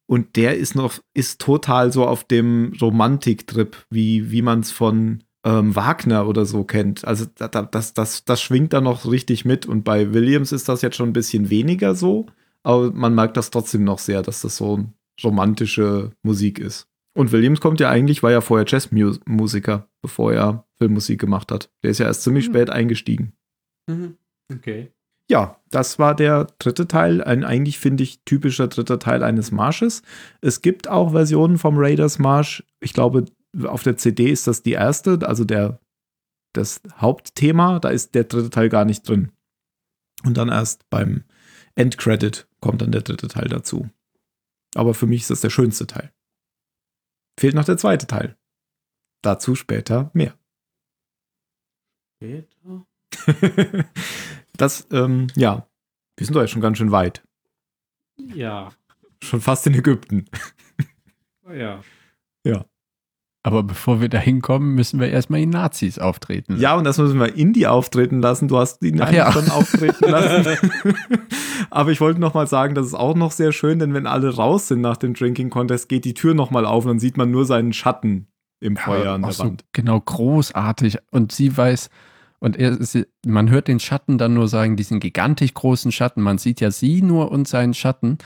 Und 0.07 0.37
der 0.37 0.57
ist 0.57 0.75
noch, 0.75 0.99
ist 1.15 1.41
total 1.41 1.93
so 1.93 2.07
auf 2.07 2.25
dem 2.25 2.73
Romantiktrip, 2.81 3.77
wie, 3.91 4.31
wie 4.31 4.43
man 4.43 4.61
es 4.61 4.71
von 4.71 5.25
ähm, 5.45 5.75
Wagner 5.75 6.27
oder 6.29 6.47
so 6.47 6.65
kennt. 6.65 7.05
Also 7.05 7.27
das, 7.37 7.51
das, 7.71 7.95
das, 7.95 8.25
das 8.25 8.43
schwingt 8.43 8.73
da 8.73 8.81
noch 8.81 9.11
richtig 9.11 9.45
mit. 9.45 9.67
Und 9.67 9.85
bei 9.85 10.13
Williams 10.13 10.53
ist 10.53 10.69
das 10.69 10.83
jetzt 10.83 10.97
schon 10.97 11.11
ein 11.11 11.15
bisschen 11.15 11.51
weniger 11.51 11.95
so. 11.95 12.27
Aber 12.63 12.93
man 12.93 13.15
merkt 13.15 13.37
das 13.37 13.51
trotzdem 13.51 13.85
noch 13.85 13.99
sehr, 13.99 14.23
dass 14.23 14.43
das 14.43 14.57
so 14.57 14.85
romantische 15.23 16.13
Musik 16.23 16.59
ist. 16.59 16.87
Und 17.17 17.33
Williams 17.33 17.61
kommt 17.61 17.81
ja 17.81 17.91
eigentlich, 17.91 18.23
war 18.23 18.31
ja 18.31 18.41
vorher 18.41 18.67
Jazzmusiker, 18.69 19.89
bevor 20.03 20.33
er 20.33 20.67
Filmmusik 20.79 21.21
gemacht 21.21 21.51
hat. 21.51 21.71
Der 21.83 21.91
ist 21.91 21.99
ja 21.99 22.07
erst 22.07 22.23
ziemlich 22.23 22.49
mhm. 22.49 22.53
spät 22.53 22.71
eingestiegen. 22.71 23.33
Mhm. 23.89 24.17
Okay 24.53 24.93
ja, 25.31 25.61
das 25.71 26.01
war 26.01 26.17
der 26.17 26.49
dritte 26.59 26.89
Teil, 26.89 27.23
ein 27.23 27.45
eigentlich 27.45 27.79
finde 27.79 28.03
ich 28.03 28.25
typischer 28.25 28.67
dritter 28.67 28.99
Teil 28.99 29.23
eines 29.23 29.53
Marsches. 29.53 30.03
Es 30.41 30.61
gibt 30.61 30.89
auch 30.89 31.13
Versionen 31.13 31.57
vom 31.57 31.77
Raiders 31.79 32.19
Marsch. 32.19 32.65
Ich 32.81 32.93
glaube, 32.93 33.27
auf 33.63 33.85
der 33.85 33.97
CD 33.97 34.29
ist 34.29 34.49
das 34.49 34.65
die 34.65 34.73
erste, 34.73 35.21
also 35.23 35.45
der 35.45 35.79
das 36.53 36.81
Hauptthema, 36.97 37.79
da 37.79 37.91
ist 37.91 38.17
der 38.17 38.25
dritte 38.25 38.51
Teil 38.51 38.69
gar 38.69 38.85
nicht 38.85 39.09
drin. 39.09 39.31
Und 40.25 40.37
dann 40.37 40.49
erst 40.49 40.91
beim 40.91 41.23
Endcredit 41.77 42.49
kommt 42.61 42.83
dann 42.83 42.91
der 42.91 43.03
dritte 43.03 43.29
Teil 43.29 43.47
dazu. 43.47 43.89
Aber 44.75 44.95
für 44.95 45.07
mich 45.07 45.23
ist 45.23 45.31
das 45.31 45.43
der 45.43 45.51
schönste 45.51 45.87
Teil. 45.87 46.13
Fehlt 47.39 47.55
noch 47.55 47.65
der 47.65 47.79
zweite 47.79 48.09
Teil. 48.09 48.37
Dazu 49.23 49.55
später 49.55 50.11
mehr. 50.13 50.37
Später? 52.17 52.87
Das, 54.61 54.87
ähm, 54.93 55.29
ja, 55.37 55.67
wir 56.17 56.27
sind 56.27 56.35
doch 56.35 56.43
jetzt 56.43 56.51
schon 56.51 56.61
ganz 56.61 56.77
schön 56.77 56.93
weit. 56.93 57.23
Ja. 58.35 58.71
Schon 59.23 59.41
fast 59.41 59.67
in 59.67 59.75
Ägypten. 59.75 60.27
Oh 61.49 61.53
ja. 61.53 61.81
Ja. 62.45 62.67
Aber 63.43 63.63
bevor 63.63 64.03
wir 64.03 64.11
da 64.11 64.19
hinkommen, 64.19 64.75
müssen 64.75 65.01
wir 65.01 65.09
erstmal 65.09 65.41
die 65.41 65.47
Nazis 65.47 65.99
auftreten. 65.99 66.53
Lassen. 66.53 66.63
Ja, 66.63 66.77
und 66.77 66.85
das 66.85 66.99
müssen 66.99 67.19
wir 67.19 67.35
Indie 67.35 67.67
auftreten 67.67 68.21
lassen. 68.21 68.49
Du 68.49 68.59
hast 68.59 68.83
ihn 68.85 69.01
Ach 69.01 69.11
ja. 69.11 69.33
schon 69.33 69.49
auftreten 69.51 70.11
lassen. 70.11 70.59
Aber 71.71 71.91
ich 71.91 72.03
wollte 72.03 72.21
noch 72.21 72.35
mal 72.35 72.47
sagen, 72.47 72.75
das 72.75 72.87
ist 72.87 72.95
auch 72.95 73.15
noch 73.15 73.33
sehr 73.33 73.53
schön, 73.53 73.79
denn 73.79 73.95
wenn 73.95 74.07
alle 74.07 74.35
raus 74.35 74.69
sind 74.69 74.83
nach 74.83 74.99
dem 74.99 75.15
Drinking 75.15 75.49
Contest, 75.49 75.89
geht 75.89 76.05
die 76.05 76.15
Tür 76.15 76.35
noch 76.35 76.51
mal 76.51 76.67
auf 76.67 76.85
und 76.85 76.91
dann 76.91 76.99
sieht 76.99 77.17
man 77.17 77.31
nur 77.31 77.47
seinen 77.47 77.73
Schatten 77.73 78.29
im 78.61 78.77
Feuer 78.77 79.07
ja, 79.07 79.15
an 79.15 79.23
der 79.23 79.39
Wand. 79.39 79.63
So 79.63 79.67
genau, 79.73 80.01
großartig. 80.01 80.99
Und 81.11 81.33
sie 81.33 81.57
weiß, 81.57 81.89
und 82.41 82.57
er, 82.57 82.79
man 83.27 83.51
hört 83.51 83.69
den 83.69 83.81
Schatten 83.81 84.17
dann 84.17 84.35
nur 84.35 84.49
sagen, 84.49 84.77
diesen 84.77 84.99
gigantisch 84.99 85.53
großen 85.53 85.93
Schatten. 85.93 86.23
Man 86.23 86.39
sieht 86.39 86.61
ja 86.61 86.71
sie 86.71 87.03
nur 87.03 87.31
und 87.31 87.47
seinen 87.47 87.75
Schatten. 87.75 88.17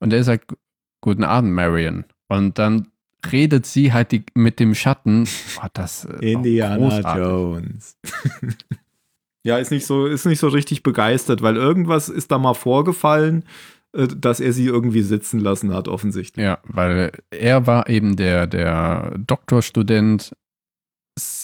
Und 0.00 0.12
er 0.12 0.24
sagt, 0.24 0.52
guten 1.00 1.24
Abend, 1.24 1.52
Marion. 1.52 2.04
Und 2.28 2.58
dann 2.58 2.88
redet 3.30 3.66
sie 3.66 3.92
halt 3.92 4.10
die, 4.10 4.24
mit 4.34 4.58
dem 4.58 4.74
Schatten. 4.74 5.28
Oh, 5.62 5.68
das, 5.72 6.04
Indiana 6.20 7.16
Jones. 7.16 7.96
ja, 9.44 9.58
ist 9.58 9.70
nicht, 9.70 9.86
so, 9.86 10.06
ist 10.06 10.26
nicht 10.26 10.40
so 10.40 10.48
richtig 10.48 10.82
begeistert, 10.82 11.40
weil 11.40 11.56
irgendwas 11.56 12.08
ist 12.08 12.32
da 12.32 12.38
mal 12.38 12.54
vorgefallen, 12.54 13.44
äh, 13.92 14.08
dass 14.08 14.40
er 14.40 14.52
sie 14.52 14.66
irgendwie 14.66 15.02
sitzen 15.02 15.38
lassen 15.38 15.72
hat, 15.72 15.86
offensichtlich. 15.86 16.42
Ja, 16.42 16.58
weil 16.64 17.12
er 17.30 17.68
war 17.68 17.88
eben 17.88 18.16
der, 18.16 18.48
der 18.48 19.16
Doktorstudent 19.18 20.34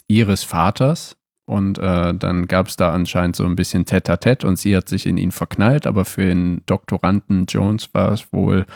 ihres 0.08 0.42
Vaters 0.42 1.16
und 1.46 1.78
äh, 1.78 2.12
dann 2.12 2.48
gab 2.48 2.66
es 2.66 2.76
da 2.76 2.92
anscheinend 2.92 3.36
so 3.36 3.44
ein 3.44 3.54
bisschen 3.54 3.84
Tête-à-Tête 3.84 4.44
und 4.44 4.58
sie 4.58 4.76
hat 4.76 4.88
sich 4.88 5.06
in 5.06 5.16
ihn 5.16 5.30
verknallt, 5.30 5.86
aber 5.86 6.04
für 6.04 6.26
den 6.26 6.62
Doktoranden 6.66 7.46
Jones 7.46 7.94
war 7.94 8.12
es 8.12 8.32
wohl 8.32 8.66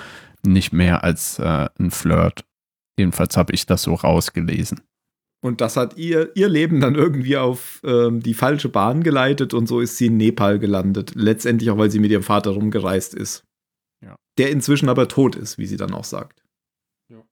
nicht 0.44 0.72
mehr 0.72 1.02
als 1.02 1.40
äh, 1.40 1.68
ein 1.78 1.90
Flirt. 1.90 2.44
Jedenfalls 2.96 3.36
habe 3.36 3.52
ich 3.52 3.66
das 3.66 3.82
so 3.82 3.94
rausgelesen. 3.94 4.80
Und 5.42 5.60
das 5.60 5.76
hat 5.76 5.96
ihr, 5.96 6.30
ihr 6.36 6.48
Leben 6.48 6.80
dann 6.80 6.94
irgendwie 6.94 7.38
auf 7.38 7.80
ähm, 7.82 8.20
die 8.20 8.34
falsche 8.34 8.68
Bahn 8.68 9.02
geleitet 9.02 9.54
und 9.54 9.66
so 9.66 9.80
ist 9.80 9.96
sie 9.96 10.06
in 10.06 10.16
Nepal 10.18 10.58
gelandet. 10.58 11.12
Letztendlich 11.14 11.70
auch, 11.70 11.78
weil 11.78 11.90
sie 11.90 11.98
mit 11.98 12.10
ihrem 12.10 12.22
Vater 12.22 12.50
rumgereist 12.50 13.14
ist. 13.14 13.42
Ja. 14.04 14.16
Der 14.38 14.50
inzwischen 14.50 14.88
aber 14.88 15.08
tot 15.08 15.34
ist, 15.36 15.58
wie 15.58 15.66
sie 15.66 15.78
dann 15.78 15.94
auch 15.94 16.04
sagt. 16.04 16.44
Ja. 17.10 17.22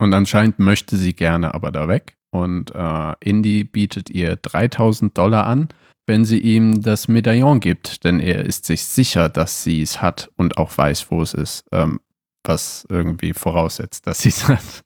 Und 0.00 0.14
anscheinend 0.14 0.60
möchte 0.60 0.96
sie 0.96 1.12
gerne 1.12 1.54
aber 1.54 1.72
da 1.72 1.88
weg. 1.88 2.16
Und 2.34 2.74
äh, 2.74 3.12
Indy 3.20 3.62
bietet 3.62 4.10
ihr 4.10 4.34
3000 4.34 5.16
Dollar 5.16 5.46
an, 5.46 5.68
wenn 6.04 6.24
sie 6.24 6.40
ihm 6.40 6.82
das 6.82 7.06
Medaillon 7.06 7.60
gibt. 7.60 8.02
Denn 8.02 8.18
er 8.18 8.44
ist 8.44 8.64
sich 8.64 8.84
sicher, 8.84 9.28
dass 9.28 9.62
sie 9.62 9.80
es 9.80 10.02
hat 10.02 10.32
und 10.36 10.58
auch 10.58 10.76
weiß, 10.76 11.12
wo 11.12 11.22
es 11.22 11.32
ist. 11.32 11.64
Ähm, 11.70 12.00
was 12.42 12.86
irgendwie 12.90 13.34
voraussetzt, 13.34 14.08
dass 14.08 14.18
sie 14.22 14.30
es 14.30 14.48
hat. 14.48 14.84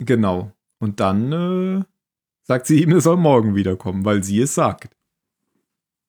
Genau. 0.00 0.50
Und 0.80 0.98
dann 0.98 1.32
äh, 1.32 1.84
sagt 2.42 2.66
sie 2.66 2.82
ihm, 2.82 2.90
er 2.90 3.00
soll 3.00 3.16
morgen 3.16 3.54
wiederkommen, 3.54 4.04
weil 4.04 4.24
sie 4.24 4.40
es 4.40 4.56
sagt. 4.56 4.90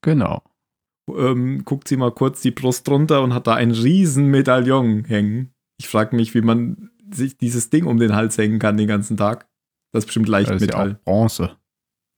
Genau. 0.01 0.41
Ähm, 1.07 1.65
guckt 1.65 1.88
sie 1.88 1.97
mal 1.97 2.11
kurz 2.11 2.41
die 2.41 2.49
Brust 2.49 2.89
runter 2.89 3.21
und 3.21 3.35
hat 3.35 3.45
da 3.45 3.53
ein 3.53 3.69
riesen 3.69 4.25
Medaillon 4.25 5.05
hängen. 5.05 5.53
Ich 5.77 5.88
frage 5.88 6.15
mich, 6.15 6.34
wie 6.34 6.41
man 6.41 6.89
sich 7.13 7.38
dieses 7.38 7.69
Ding 7.69 7.85
um 7.85 7.99
den 7.99 8.15
Hals 8.15 8.39
hängen 8.39 8.57
kann 8.57 8.75
den 8.75 8.88
ganzen 8.88 9.17
Tag. 9.17 9.47
Das 9.98 10.03
ist 10.03 10.10
bestimmt 10.10 10.30
leicht 10.30 10.52
Metall. 10.60 10.90
Ja 10.90 10.99
Bronze. 11.06 11.57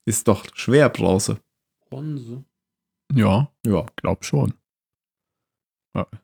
Ist 0.04 0.28
doch 0.28 0.44
schwer 0.52 0.90
Bronze. 0.90 1.40
Bronze. 1.88 2.44
Ja, 3.10 3.50
ja, 3.66 3.86
glaub 3.96 4.22
schon. 4.22 4.52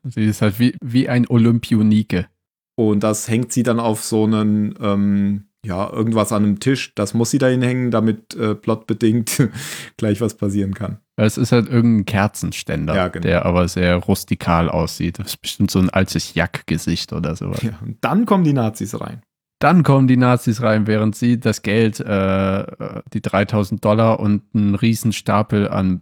Sie 0.03 0.25
ist 0.25 0.43
halt 0.43 0.59
wie, 0.59 0.77
wie 0.83 1.09
ein 1.09 1.27
Olympionike. 1.27 2.29
Und 2.75 3.01
das 3.01 3.27
hängt 3.27 3.51
sie 3.51 3.63
dann 3.63 3.79
auf 3.79 4.03
so 4.03 4.25
einen 4.25 4.75
ähm, 4.79 5.47
ja, 5.65 5.91
irgendwas 5.91 6.31
an 6.31 6.43
einem 6.43 6.59
Tisch, 6.59 6.93
das 6.93 7.15
muss 7.15 7.31
sie 7.31 7.39
da 7.39 7.47
hinhängen, 7.47 7.89
damit 7.89 8.35
äh, 8.35 8.53
plotbedingt 8.53 9.49
gleich 9.97 10.21
was 10.21 10.35
passieren 10.35 10.75
kann. 10.75 10.99
Es 11.15 11.37
ist 11.37 11.51
halt 11.51 11.67
irgendein 11.67 12.05
Kerzenständer, 12.05 12.95
ja, 12.95 13.07
genau. 13.07 13.23
der 13.23 13.45
aber 13.47 13.67
sehr 13.67 13.95
rustikal 13.95 14.69
aussieht. 14.69 15.17
Das 15.17 15.29
ist 15.29 15.41
bestimmt 15.41 15.71
so 15.71 15.79
ein 15.79 15.89
altes 15.89 16.35
Jack-Gesicht 16.35 17.11
oder 17.11 17.35
sowas. 17.35 17.63
Ja, 17.63 17.79
und 17.81 17.97
dann 18.01 18.27
kommen 18.27 18.43
die 18.43 18.53
Nazis 18.53 18.99
rein. 19.01 19.23
Dann 19.59 19.83
kommen 19.83 20.07
die 20.07 20.17
Nazis 20.17 20.61
rein, 20.61 20.85
während 20.85 21.15
sie 21.15 21.39
das 21.39 21.63
Geld, 21.63 21.99
äh, 21.99 22.65
die 23.13 23.21
3000 23.21 23.83
Dollar 23.83 24.19
und 24.19 24.43
einen 24.53 24.75
Riesenstapel 24.75 25.67
an 25.67 26.01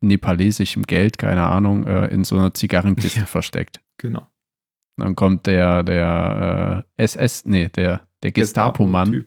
nepalesischem 0.00 0.82
Geld, 0.84 1.18
keine 1.18 1.46
Ahnung, 1.46 1.86
äh, 1.86 2.06
in 2.08 2.24
so 2.24 2.36
einer 2.36 2.54
Zigarrenkiste 2.54 3.20
ja, 3.20 3.26
versteckt. 3.26 3.80
Genau. 3.96 4.26
Dann 4.96 5.16
kommt 5.16 5.46
der, 5.46 5.82
der 5.82 6.84
äh, 6.98 7.02
SS, 7.02 7.46
nee, 7.46 7.68
der 7.68 8.08
der 8.22 8.32
Gestapo-Mann, 8.32 9.26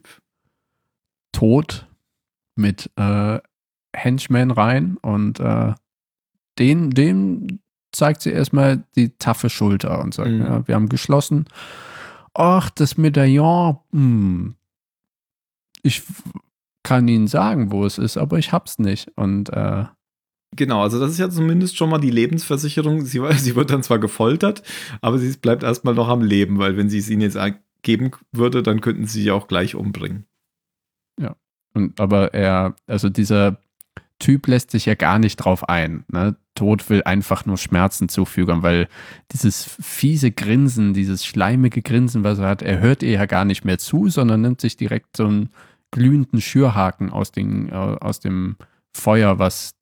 tot 1.32 1.86
mit 2.56 2.90
äh, 2.96 3.40
Henchmen 3.94 4.50
rein 4.50 4.96
und 4.98 5.40
äh, 5.40 5.74
den, 6.58 6.90
dem 6.90 7.60
zeigt 7.92 8.22
sie 8.22 8.30
erstmal 8.30 8.84
die 8.96 9.16
taffe 9.16 9.50
Schulter 9.50 10.00
und 10.00 10.14
sagt, 10.14 10.30
mhm. 10.30 10.40
ja, 10.40 10.68
wir 10.68 10.74
haben 10.74 10.88
geschlossen. 10.88 11.46
Ach, 12.34 12.70
das 12.70 12.96
Medaillon, 12.96 13.78
hm, 13.92 14.54
ich 15.82 16.02
kann 16.82 17.08
Ihnen 17.08 17.26
sagen, 17.26 17.70
wo 17.70 17.84
es 17.84 17.98
ist, 17.98 18.16
aber 18.16 18.38
ich 18.38 18.52
hab's 18.52 18.78
nicht. 18.78 19.10
Und 19.16 19.50
äh, 19.50 19.84
Genau, 20.54 20.82
also 20.82 21.00
das 21.00 21.12
ist 21.12 21.18
ja 21.18 21.30
zumindest 21.30 21.78
schon 21.78 21.88
mal 21.88 21.98
die 21.98 22.10
Lebensversicherung. 22.10 23.04
Sie, 23.04 23.20
sie 23.38 23.56
wird 23.56 23.70
dann 23.70 23.82
zwar 23.82 23.98
gefoltert, 23.98 24.62
aber 25.00 25.18
sie 25.18 25.34
bleibt 25.36 25.62
erstmal 25.62 25.94
noch 25.94 26.08
am 26.08 26.22
Leben, 26.22 26.58
weil 26.58 26.76
wenn 26.76 26.90
sie 26.90 26.98
es 26.98 27.08
ihnen 27.08 27.22
jetzt 27.22 27.38
geben 27.82 28.10
würde, 28.32 28.62
dann 28.62 28.80
könnten 28.80 29.06
sie 29.06 29.22
sie 29.22 29.30
auch 29.30 29.48
gleich 29.48 29.74
umbringen. 29.74 30.26
Ja. 31.18 31.36
Und 31.74 31.98
aber 31.98 32.34
er, 32.34 32.74
also 32.86 33.08
dieser 33.08 33.56
Typ 34.18 34.46
lässt 34.46 34.70
sich 34.70 34.86
ja 34.86 34.94
gar 34.94 35.18
nicht 35.18 35.36
drauf 35.36 35.68
ein. 35.68 36.04
Ne? 36.08 36.36
Tod 36.54 36.90
will 36.90 37.02
einfach 37.04 37.46
nur 37.46 37.56
Schmerzen 37.56 38.08
zufügen, 38.08 38.62
weil 38.62 38.88
dieses 39.32 39.76
fiese 39.80 40.30
Grinsen, 40.30 40.92
dieses 40.92 41.24
schleimige 41.24 41.82
Grinsen, 41.82 42.24
was 42.24 42.38
er 42.38 42.48
hat, 42.48 42.62
er 42.62 42.80
hört 42.80 43.02
ihr 43.02 43.12
ja 43.12 43.26
gar 43.26 43.44
nicht 43.44 43.64
mehr 43.64 43.78
zu, 43.78 44.08
sondern 44.08 44.42
nimmt 44.42 44.60
sich 44.60 44.76
direkt 44.76 45.16
so 45.16 45.26
einen 45.26 45.50
glühenden 45.90 46.40
Schürhaken 46.40 47.10
aus, 47.10 47.32
den, 47.32 47.68
äh, 47.70 47.72
aus 47.72 48.20
dem 48.20 48.56
Feuer, 48.92 49.38
was 49.38 49.74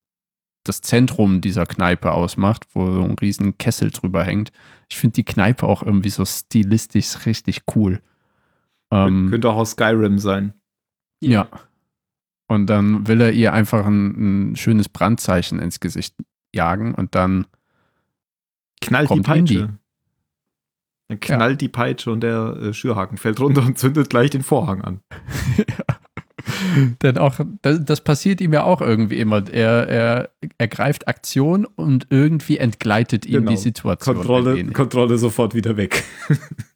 das 0.64 0.80
Zentrum 0.82 1.40
dieser 1.40 1.66
Kneipe 1.66 2.12
ausmacht, 2.12 2.66
wo 2.74 2.92
so 2.92 3.02
ein 3.02 3.16
riesen 3.18 3.58
Kessel 3.58 3.90
drüber 3.90 4.24
hängt. 4.24 4.52
Ich 4.88 4.98
finde 4.98 5.14
die 5.14 5.24
Kneipe 5.24 5.66
auch 5.66 5.82
irgendwie 5.82 6.10
so 6.10 6.24
stilistisch 6.24 7.26
richtig 7.26 7.62
cool. 7.74 8.00
Ähm, 8.92 9.30
Könnte 9.30 9.48
auch 9.48 9.56
aus 9.56 9.72
Skyrim 9.72 10.18
sein. 10.18 10.52
Ja. 11.20 11.48
Und 12.48 12.66
dann 12.66 13.06
will 13.06 13.20
er 13.20 13.32
ihr 13.32 13.52
einfach 13.52 13.86
ein, 13.86 14.50
ein 14.50 14.56
schönes 14.56 14.88
Brandzeichen 14.88 15.60
ins 15.60 15.80
Gesicht 15.80 16.14
jagen 16.52 16.94
und 16.94 17.14
dann 17.14 17.46
knallt 18.80 19.10
die 19.10 19.20
Peitsche. 19.20 19.68
Dann 21.08 21.20
knallt 21.20 21.52
ja. 21.52 21.56
die 21.56 21.68
Peitsche 21.68 22.10
und 22.12 22.20
der 22.20 22.56
äh, 22.56 22.72
Schürhaken 22.72 23.18
fällt 23.18 23.40
runter 23.40 23.62
und 23.62 23.78
zündet 23.78 24.10
gleich 24.10 24.30
den 24.30 24.42
Vorhang 24.42 24.82
an. 24.82 25.00
Denn 27.02 27.18
auch, 27.18 27.38
das, 27.62 27.84
das, 27.84 28.00
passiert 28.00 28.40
ihm 28.40 28.52
ja 28.52 28.64
auch 28.64 28.80
irgendwie 28.80 29.18
immer. 29.18 29.42
Er, 29.50 29.88
er 29.88 30.30
ergreift 30.58 31.08
Aktion 31.08 31.64
und 31.64 32.06
irgendwie 32.10 32.58
entgleitet 32.58 33.26
ihm 33.26 33.40
genau. 33.40 33.50
die 33.50 33.56
Situation. 33.56 34.16
Kontrolle, 34.16 34.64
Kontrolle 34.66 35.18
sofort 35.18 35.54
wieder 35.54 35.76
weg. 35.76 36.04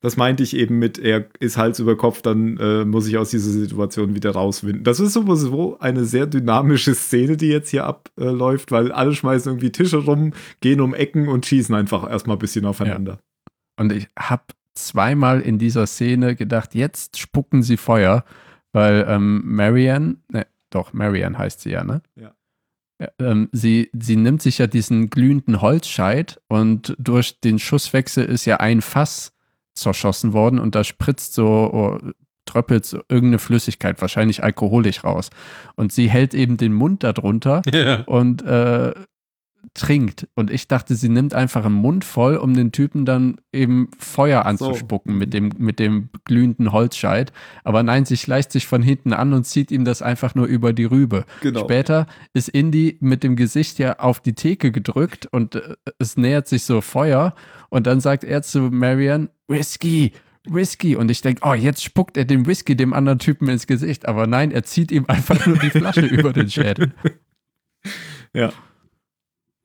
das 0.00 0.16
meinte 0.16 0.44
ich 0.44 0.54
eben 0.54 0.78
mit, 0.78 0.98
er 0.98 1.26
ist 1.40 1.56
Hals 1.56 1.80
über 1.80 1.96
Kopf, 1.96 2.22
dann 2.22 2.56
äh, 2.58 2.84
muss 2.84 3.08
ich 3.08 3.18
aus 3.18 3.30
dieser 3.30 3.50
Situation 3.50 4.14
wieder 4.14 4.30
rauswinden. 4.30 4.84
Das 4.84 5.00
ist 5.00 5.12
sowieso 5.12 5.78
eine 5.80 6.04
sehr 6.04 6.26
dynamische 6.26 6.94
Szene, 6.94 7.36
die 7.36 7.48
jetzt 7.48 7.70
hier 7.70 7.84
abläuft, 7.84 8.70
weil 8.70 8.92
alle 8.92 9.14
schmeißen 9.14 9.50
irgendwie 9.50 9.72
Tische 9.72 9.98
rum, 9.98 10.34
gehen 10.60 10.80
um 10.80 10.94
Ecken 10.94 11.28
und 11.28 11.46
schießen 11.46 11.74
einfach 11.74 12.08
erstmal 12.08 12.36
ein 12.36 12.40
bisschen 12.40 12.64
aufeinander. 12.64 13.12
Ja. 13.12 13.82
Und 13.82 13.92
ich 13.92 14.08
habe 14.16 14.44
zweimal 14.74 15.40
in 15.40 15.58
dieser 15.58 15.86
Szene 15.88 16.36
gedacht, 16.36 16.76
jetzt 16.76 17.18
spucken 17.18 17.64
sie 17.64 17.76
Feuer, 17.76 18.24
weil 18.72 19.04
ähm, 19.08 19.42
Marianne, 19.44 20.18
ne, 20.30 20.46
doch, 20.70 20.92
Marianne 20.92 21.36
heißt 21.36 21.62
sie 21.62 21.70
ja, 21.70 21.82
ne? 21.82 22.02
Ja. 22.14 22.34
ja 23.00 23.08
ähm, 23.18 23.48
sie, 23.50 23.90
sie 23.92 24.14
nimmt 24.14 24.42
sich 24.42 24.58
ja 24.58 24.68
diesen 24.68 25.10
glühenden 25.10 25.60
Holzscheit 25.60 26.40
und 26.46 26.94
durch 27.00 27.40
den 27.40 27.58
Schusswechsel 27.58 28.24
ist 28.24 28.44
ja 28.44 28.58
ein 28.58 28.80
Fass 28.80 29.32
zerschossen 29.80 30.32
worden 30.32 30.58
und 30.58 30.74
da 30.74 30.84
spritzt 30.84 31.34
so, 31.34 31.46
oh, 31.46 31.98
tröppelt 32.44 32.84
so 32.86 33.00
irgendeine 33.08 33.38
Flüssigkeit, 33.38 34.00
wahrscheinlich 34.00 34.42
alkoholisch 34.42 35.04
raus. 35.04 35.30
Und 35.76 35.92
sie 35.92 36.08
hält 36.08 36.34
eben 36.34 36.56
den 36.56 36.72
Mund 36.72 37.04
darunter 37.04 37.62
ja. 37.72 38.02
und 38.02 38.42
äh, 38.42 38.94
trinkt. 39.74 40.28
Und 40.34 40.50
ich 40.50 40.68
dachte, 40.68 40.94
sie 40.94 41.08
nimmt 41.08 41.34
einfach 41.34 41.64
einen 41.64 41.74
Mund 41.74 42.04
voll, 42.04 42.36
um 42.36 42.54
den 42.54 42.72
Typen 42.72 43.04
dann 43.04 43.40
eben 43.52 43.90
Feuer 43.98 44.46
anzuspucken 44.46 45.12
so. 45.12 45.18
mit, 45.18 45.34
dem, 45.34 45.50
mit 45.58 45.78
dem 45.78 46.08
glühenden 46.24 46.72
Holzscheit. 46.72 47.32
Aber 47.64 47.82
nein, 47.82 48.04
sie 48.04 48.16
schleicht 48.16 48.52
sich 48.52 48.66
von 48.66 48.82
hinten 48.82 49.12
an 49.12 49.32
und 49.32 49.44
zieht 49.44 49.70
ihm 49.70 49.84
das 49.84 50.02
einfach 50.02 50.34
nur 50.34 50.46
über 50.46 50.72
die 50.72 50.84
Rübe. 50.84 51.24
Genau. 51.40 51.60
Später 51.60 52.06
ist 52.34 52.48
Indy 52.48 52.96
mit 53.00 53.22
dem 53.22 53.36
Gesicht 53.36 53.78
ja 53.78 53.98
auf 53.98 54.20
die 54.20 54.34
Theke 54.34 54.72
gedrückt 54.72 55.26
und 55.26 55.56
äh, 55.56 55.74
es 55.98 56.16
nähert 56.16 56.48
sich 56.48 56.64
so 56.64 56.80
Feuer. 56.80 57.34
Und 57.70 57.86
dann 57.86 58.00
sagt 58.00 58.24
er 58.24 58.42
zu 58.42 58.60
Marion, 58.60 59.28
Whisky, 59.46 60.12
Whisky. 60.44 60.96
Und 60.96 61.10
ich 61.10 61.20
denke, 61.20 61.42
oh, 61.44 61.54
jetzt 61.54 61.82
spuckt 61.82 62.16
er 62.16 62.24
den 62.24 62.46
Whisky 62.46 62.76
dem 62.76 62.92
anderen 62.92 63.18
Typen 63.18 63.48
ins 63.48 63.66
Gesicht. 63.66 64.06
Aber 64.06 64.26
nein, 64.26 64.50
er 64.50 64.62
zieht 64.62 64.90
ihm 64.90 65.04
einfach 65.06 65.46
nur 65.46 65.58
die 65.58 65.70
Flasche 65.70 66.00
über 66.06 66.32
den 66.32 66.50
Schädel. 66.50 66.92
Ja. 68.32 68.52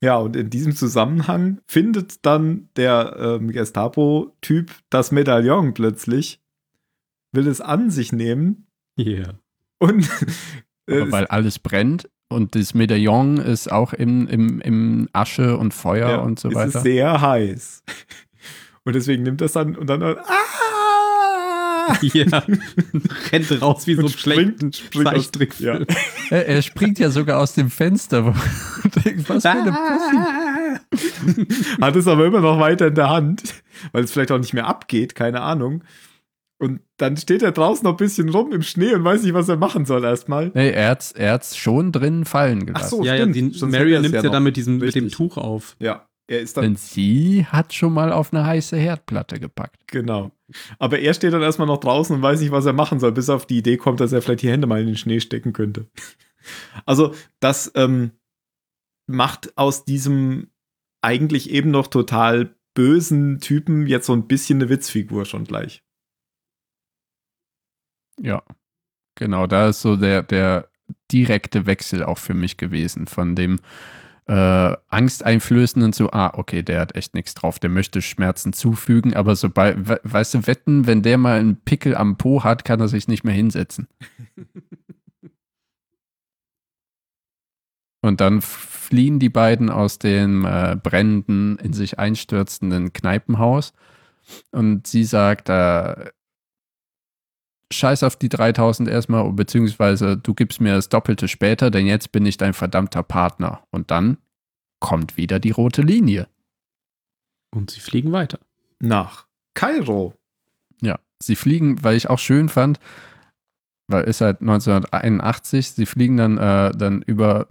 Ja, 0.04 0.18
und 0.18 0.36
in 0.36 0.50
diesem 0.50 0.76
Zusammenhang 0.76 1.62
findet 1.66 2.26
dann 2.26 2.68
der 2.76 3.16
ähm, 3.18 3.50
Gestapo-Typ 3.50 4.70
das 4.90 5.14
Medaillon 5.14 5.74
plötzlich, 5.74 6.42
will 7.32 7.48
es 7.48 7.62
an 7.62 7.90
sich 7.90 8.12
nehmen. 8.12 8.68
Ja. 8.98 9.06
Yeah. 9.06 9.40
Und 9.80 10.10
äh, 10.88 11.10
weil 11.10 11.26
alles 11.28 11.58
brennt 11.58 12.10
und 12.28 12.54
das 12.54 12.74
Medaillon 12.74 13.38
ist 13.38 13.72
auch 13.72 13.94
im, 13.94 14.28
im, 14.28 14.60
im 14.60 15.08
Asche 15.14 15.56
und 15.56 15.74
Feuer 15.74 16.10
ja, 16.10 16.18
und 16.18 16.38
so 16.38 16.50
weiter. 16.50 16.68
Es 16.68 16.76
ist 16.76 16.84
sehr 16.84 17.22
heiß. 17.22 17.84
Und 18.86 18.98
deswegen 18.98 19.24
nimmt 19.24 19.40
das 19.40 19.54
dann 19.54 19.78
und 19.78 19.88
dann, 19.88 20.04
ah! 20.04 20.18
Ja, 22.14 22.44
rennt 23.32 23.62
raus 23.62 23.88
wie 23.88 23.96
so 23.96 24.04
ein 24.04 24.10
schlechten 24.10 24.72
Zeichentrickfilm. 24.72 25.86
Ja. 25.88 25.96
Er, 26.30 26.48
er, 26.48 26.62
springt 26.62 27.00
ja 27.00 27.10
sogar 27.12 27.40
aus 27.40 27.54
dem 27.54 27.70
Fenster. 27.70 28.26
Was 29.28 29.44
für 29.44 29.50
eine 29.50 29.72
Pussy. 29.72 30.18
Hat 31.82 31.96
es 31.96 32.08
aber 32.08 32.26
immer 32.26 32.40
noch 32.40 32.60
weiter 32.60 32.88
in 32.88 32.96
der 32.96 33.10
Hand, 33.10 33.44
weil 33.92 34.04
es 34.04 34.12
vielleicht 34.12 34.32
auch 34.32 34.40
nicht 34.40 34.54
mehr 34.54 34.66
abgeht, 34.66 35.14
keine 35.16 35.42
Ahnung. 35.42 35.84
Und 36.60 36.80
dann 36.98 37.18
steht 37.18 37.44
er 37.44 37.52
draußen 37.52 37.84
noch 37.84 37.92
ein 37.92 37.98
bisschen 37.98 38.30
rum 38.30 38.54
im 38.54 38.62
Schnee 38.62 38.94
und 38.94 39.04
weiß 39.04 39.24
nicht, 39.24 39.34
was 39.34 39.50
er 39.50 39.58
machen 39.58 39.86
soll 39.86 40.04
erstmal. 40.06 40.52
Nee, 40.54 40.72
er 40.72 40.90
hat 40.90 41.14
es 41.44 41.58
schon 41.58 41.92
drin 41.92 42.26
fallen 42.26 42.66
gelassen. 42.66 42.86
Ach 42.86 42.90
so, 42.90 43.04
ja, 43.04 43.16
stimmt. 43.16 43.36
ja, 43.36 43.42
die, 43.50 43.66
Mary 43.66 44.00
nimmt 44.00 44.14
ja, 44.14 44.24
ja 44.24 44.30
dann 44.30 44.44
mit, 44.44 44.56
diesem, 44.56 44.78
mit 44.78 44.96
dem 44.96 45.10
Tuch 45.10 45.38
auf. 45.38 45.76
Ja, 45.80 46.08
er 46.28 46.40
ist 46.40 46.56
dann. 46.56 46.64
Denn 46.64 46.76
sie 46.78 47.46
hat 47.46 47.74
schon 47.74 47.94
mal 47.94 48.12
auf 48.14 48.34
eine 48.34 48.46
heiße 48.46 48.78
Herdplatte 48.78 49.40
gepackt. 49.40 49.88
Genau. 49.88 50.32
Aber 50.80 51.00
er 51.00 51.14
steht 51.14 51.34
dann 51.34 51.42
erstmal 51.42 51.68
noch 51.68 51.80
draußen 51.80 52.16
und 52.16 52.22
weiß 52.22 52.42
nicht, 52.42 52.52
was 52.52 52.66
er 52.66 52.74
machen 52.74 53.00
soll, 53.00 53.12
bis 53.12 53.28
er 53.28 53.36
auf 53.36 53.46
die 53.46 53.58
Idee 53.58 53.78
kommt, 53.78 54.00
dass 54.00 54.12
er 54.12 54.22
vielleicht 54.22 54.44
die 54.44 54.50
Hände 54.50 54.68
mal 54.68 54.82
in 54.82 54.88
den 54.88 54.98
Schnee 54.98 55.20
stecken 55.20 55.54
könnte. 55.54 55.88
Also, 56.86 57.16
das 57.40 57.72
ähm, 57.76 58.12
macht 59.08 59.58
aus 59.58 59.86
diesem 59.86 60.52
eigentlich 61.02 61.50
eben 61.52 61.72
noch 61.72 61.88
total 61.88 62.54
bösen 62.74 63.40
Typen 63.40 63.88
jetzt 63.88 64.08
so 64.08 64.14
ein 64.14 64.28
bisschen 64.28 64.60
eine 64.60 64.70
Witzfigur 64.70 65.24
schon 65.24 65.46
gleich. 65.46 65.84
Ja, 68.20 68.44
genau, 69.16 69.48
da 69.48 69.70
ist 69.70 69.82
so 69.82 69.96
der, 69.96 70.24
der 70.24 70.70
direkte 71.12 71.66
Wechsel 71.66 72.04
auch 72.04 72.18
für 72.18 72.34
mich 72.34 72.58
gewesen 72.58 73.08
von 73.08 73.36
dem 73.36 73.60
äh, 74.28 74.76
Angsteinflößenden 74.88 75.94
zu, 75.94 76.12
ah, 76.14 76.34
okay, 76.36 76.64
der 76.64 76.80
hat 76.82 76.96
echt 76.96 77.14
nichts 77.14 77.34
drauf, 77.34 77.60
der 77.60 77.70
möchte 77.70 78.02
Schmerzen 78.02 78.54
zufügen, 78.54 79.14
aber 79.14 79.36
sobald, 79.36 79.90
we 79.90 80.00
weißt 80.04 80.36
du, 80.36 80.48
wetten, 80.48 80.88
wenn 80.88 81.02
der 81.02 81.18
mal 81.18 81.40
einen 81.40 81.58
Pickel 81.58 81.96
am 81.96 82.18
Po 82.18 82.44
hat, 82.44 82.64
kann 82.64 82.80
er 82.80 82.88
sich 82.88 83.08
nicht 83.08 83.24
mehr 83.24 83.34
hinsetzen. 83.34 83.88
Und 88.02 88.20
dann 88.20 88.42
fliehen 88.42 89.20
die 89.20 89.30
beiden 89.30 89.70
aus 89.70 89.98
dem 89.98 90.46
äh, 90.46 90.76
brennenden, 90.76 91.58
in 91.58 91.72
sich 91.72 92.00
einstürzenden 92.00 92.92
Kneipenhaus. 92.92 93.74
Und 94.52 94.88
sie 94.88 95.06
sagt, 95.06 95.48
äh, 95.48 96.12
scheiß 97.76 98.04
auf 98.04 98.16
die 98.16 98.30
3000 98.30 98.90
erstmal, 98.90 99.32
beziehungsweise 99.34 100.18
du 100.18 100.34
gibst 100.34 100.62
mir 100.62 100.76
das 100.76 100.90
Doppelte 100.90 101.28
später, 101.28 101.72
denn 101.72 101.86
jetzt 101.86 102.12
bin 102.12 102.26
ich 102.26 102.38
dein 102.38 102.54
verdammter 102.54 103.04
Partner. 103.04 103.64
Und 103.72 103.92
dann 103.92 104.18
kommt 104.80 105.18
wieder 105.18 105.40
die 105.40 105.52
rote 105.52 105.82
Linie. 105.82 106.28
Und 107.54 107.72
sie 107.72 107.80
fliegen 107.80 108.12
weiter. 108.12 108.40
Nach 108.80 109.28
Kairo. 109.54 110.14
Ja, 110.82 111.00
sie 111.22 111.36
fliegen, 111.36 111.84
weil 111.84 111.96
ich 111.96 112.10
auch 112.10 112.20
schön 112.20 112.50
fand, 112.50 112.80
weil 113.88 114.04
es 114.06 114.22
halt 114.22 114.42
1981, 114.42 115.72
sie 115.72 115.86
fliegen 115.86 116.18
dann, 116.18 116.38
äh, 116.38 116.72
dann 116.76 117.02
über 117.04 117.48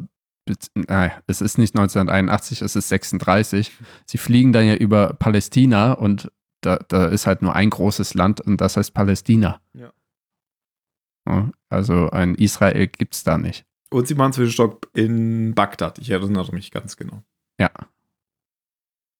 nein, 0.74 1.12
es 1.26 1.40
ist 1.40 1.58
nicht 1.58 1.74
1981, 1.76 2.62
es 2.62 2.76
ist 2.76 2.88
36. 2.88 3.72
Sie 4.06 4.18
fliegen 4.18 4.52
dann 4.52 4.66
ja 4.66 4.74
über 4.74 5.14
Palästina 5.14 5.92
und 5.92 6.30
da, 6.60 6.78
da 6.88 7.06
ist 7.06 7.26
halt 7.26 7.42
nur 7.42 7.54
ein 7.54 7.70
großes 7.70 8.14
Land 8.14 8.40
und 8.40 8.60
das 8.60 8.76
heißt 8.76 8.94
Palästina. 8.94 9.60
Ja. 9.72 9.92
Ja 11.26 11.50
also 11.68 12.10
ein 12.10 12.34
Israel 12.34 12.86
gibt 12.86 13.14
es 13.14 13.24
da 13.24 13.38
nicht. 13.38 13.64
Und 13.90 14.06
sie 14.06 14.14
machen 14.14 14.32
Zwischenstopp 14.32 14.88
in 14.94 15.54
Bagdad. 15.54 15.98
Ich 15.98 16.10
erinnere 16.10 16.52
mich 16.54 16.70
ganz 16.70 16.96
genau. 16.96 17.22
Ja. 17.58 17.70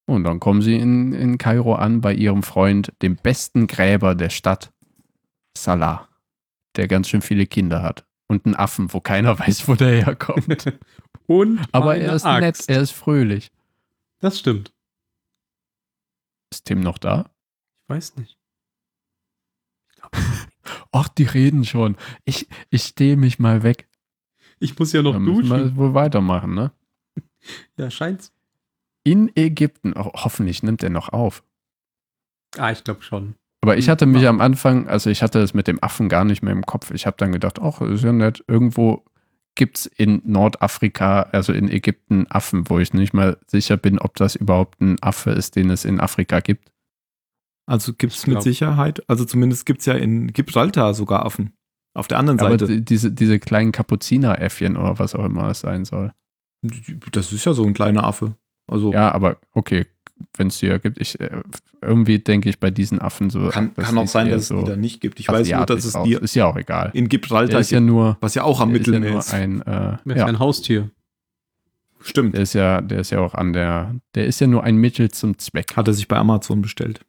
Und 0.06 0.24
dann 0.24 0.40
kommen 0.40 0.62
sie 0.62 0.76
in, 0.76 1.12
in 1.12 1.38
Kairo 1.38 1.74
an 1.74 2.00
bei 2.00 2.12
ihrem 2.12 2.42
Freund, 2.42 2.92
dem 3.02 3.16
besten 3.16 3.66
Gräber 3.66 4.14
der 4.14 4.30
Stadt, 4.30 4.72
Salah, 5.56 6.08
der 6.76 6.88
ganz 6.88 7.08
schön 7.08 7.22
viele 7.22 7.46
Kinder 7.46 7.82
hat. 7.82 8.04
Und 8.28 8.46
einen 8.46 8.54
Affen, 8.54 8.92
wo 8.92 9.00
keiner 9.00 9.38
weiß, 9.38 9.68
wo 9.68 9.74
der 9.74 10.04
herkommt. 10.04 10.78
Und 11.26 11.60
Aber 11.72 11.96
er 11.96 12.14
ist 12.14 12.24
Axt. 12.24 12.68
nett, 12.68 12.76
er 12.76 12.82
ist 12.82 12.90
fröhlich. 12.90 13.50
Das 14.20 14.38
stimmt. 14.38 14.72
Ist 16.50 16.64
Tim 16.64 16.80
noch 16.80 16.98
da? 16.98 17.30
Ich 17.84 17.88
weiß 17.94 18.16
nicht. 18.16 18.38
Ach, 20.90 21.08
die 21.08 21.24
reden 21.24 21.64
schon. 21.64 21.96
Ich, 22.24 22.48
ich 22.70 22.82
stehe 22.82 23.16
mich 23.16 23.38
mal 23.38 23.62
weg. 23.62 23.88
Ich 24.60 24.78
muss 24.78 24.92
ja 24.92 25.02
noch 25.02 25.14
Dann 25.14 25.26
duschen. 25.26 25.48
Müssen 25.48 25.64
wir 25.64 25.76
wohl 25.76 25.94
weitermachen, 25.94 26.54
ne? 26.54 26.72
Ja, 27.76 27.90
scheint's. 27.90 28.32
In 29.04 29.30
Ägypten. 29.34 29.94
Oh, 29.96 30.12
hoffentlich 30.14 30.62
nimmt 30.62 30.82
er 30.82 30.90
noch 30.90 31.08
auf. 31.12 31.42
Ah, 32.56 32.70
ich 32.70 32.84
glaube 32.84 33.02
schon. 33.02 33.34
Aber 33.60 33.76
ich 33.76 33.88
hatte 33.88 34.06
mich 34.06 34.26
am 34.26 34.40
Anfang, 34.40 34.88
also 34.88 35.08
ich 35.08 35.22
hatte 35.22 35.40
das 35.40 35.54
mit 35.54 35.68
dem 35.68 35.82
Affen 35.82 36.08
gar 36.08 36.24
nicht 36.24 36.42
mehr 36.42 36.52
im 36.52 36.66
Kopf. 36.66 36.90
Ich 36.90 37.06
habe 37.06 37.16
dann 37.16 37.32
gedacht, 37.32 37.60
ach, 37.60 37.80
ist 37.80 38.02
ja 38.02 38.12
nett. 38.12 38.44
Irgendwo 38.48 39.04
gibt 39.54 39.78
es 39.78 39.86
in 39.86 40.20
Nordafrika, 40.24 41.22
also 41.32 41.52
in 41.52 41.70
Ägypten, 41.70 42.26
Affen, 42.28 42.68
wo 42.68 42.78
ich 42.78 42.92
nicht 42.92 43.12
mal 43.12 43.38
sicher 43.46 43.76
bin, 43.76 43.98
ob 43.98 44.16
das 44.16 44.34
überhaupt 44.34 44.80
ein 44.80 45.00
Affe 45.00 45.30
ist, 45.30 45.54
den 45.54 45.70
es 45.70 45.84
in 45.84 46.00
Afrika 46.00 46.40
gibt. 46.40 46.71
Also 47.66 47.92
gibt 47.94 48.12
es 48.12 48.26
mit 48.26 48.42
Sicherheit, 48.42 49.08
also 49.08 49.24
zumindest 49.24 49.66
gibt 49.66 49.80
es 49.80 49.86
ja 49.86 49.94
in 49.94 50.32
Gibraltar 50.32 50.94
sogar 50.94 51.24
Affen. 51.24 51.52
Auf 51.94 52.08
der 52.08 52.18
anderen 52.18 52.38
Seite. 52.38 52.64
Aber 52.64 52.76
diese, 52.76 53.12
diese 53.12 53.38
kleinen 53.38 53.70
Kapuzineräffchen 53.70 54.76
oder 54.76 54.98
was 54.98 55.14
auch 55.14 55.24
immer 55.24 55.50
es 55.50 55.60
sein 55.60 55.84
soll. 55.84 56.12
Das 57.12 57.32
ist 57.32 57.44
ja 57.44 57.52
so 57.52 57.64
ein 57.64 57.74
kleiner 57.74 58.04
Affe. 58.04 58.36
Also 58.66 58.92
ja, 58.92 59.12
aber 59.12 59.36
okay, 59.52 59.86
wenn 60.36 60.48
es 60.48 60.58
die 60.58 60.66
ja 60.66 60.78
gibt. 60.78 61.00
Ich, 61.00 61.20
äh, 61.20 61.42
irgendwie 61.80 62.18
denke 62.18 62.48
ich 62.48 62.60
bei 62.60 62.70
diesen 62.70 63.00
Affen 63.00 63.30
so. 63.30 63.48
Kann, 63.48 63.74
kann 63.74 63.98
auch 63.98 64.06
sein, 64.06 64.30
dass 64.30 64.42
es 64.42 64.48
so 64.48 64.60
die 64.60 64.70
da 64.70 64.76
nicht 64.76 65.00
gibt. 65.00 65.20
Ich 65.20 65.28
weiß 65.28 65.50
nur, 65.50 65.66
dass 65.66 65.84
es 65.84 65.96
die. 66.04 66.14
Ist 66.14 66.34
ja 66.34 66.46
auch 66.46 66.56
egal. 66.56 66.90
In 66.94 67.08
Gibraltar 67.08 67.60
ist 67.60 67.70
ja 67.70 67.80
nur. 67.80 68.16
Was 68.20 68.34
ja 68.34 68.44
auch 68.44 68.60
am 68.60 68.72
Mittelmeer 68.72 69.18
ist. 69.18 69.32
Ja 69.32 69.38
ein, 69.38 69.62
äh, 69.62 69.94
ist 70.04 70.16
ja. 70.16 70.26
ein 70.26 70.38
Haustier. 70.38 70.90
Stimmt. 72.00 72.34
Der 72.34 72.42
ist 72.42 72.54
ja, 72.54 72.80
der 72.80 73.00
ist 73.00 73.10
ja 73.10 73.20
auch 73.20 73.34
an 73.34 73.52
der. 73.52 73.94
Der 74.14 74.26
ist 74.26 74.40
ja 74.40 74.46
nur 74.46 74.62
ein 74.64 74.76
Mittel 74.76 75.10
zum 75.10 75.38
Zweck. 75.38 75.76
Hat 75.76 75.88
er 75.88 75.94
sich 75.94 76.08
bei 76.08 76.16
Amazon 76.16 76.62
bestellt. 76.62 77.04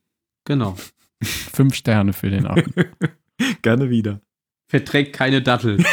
Genau. 0.45 0.75
Fünf 1.23 1.75
Sterne 1.75 2.13
für 2.13 2.29
den 2.29 2.45
Affen. 2.45 2.73
Gerne 3.61 3.89
wieder. 3.89 4.21
Verträgt 4.67 5.13
keine 5.15 5.41
Dattel. 5.41 5.77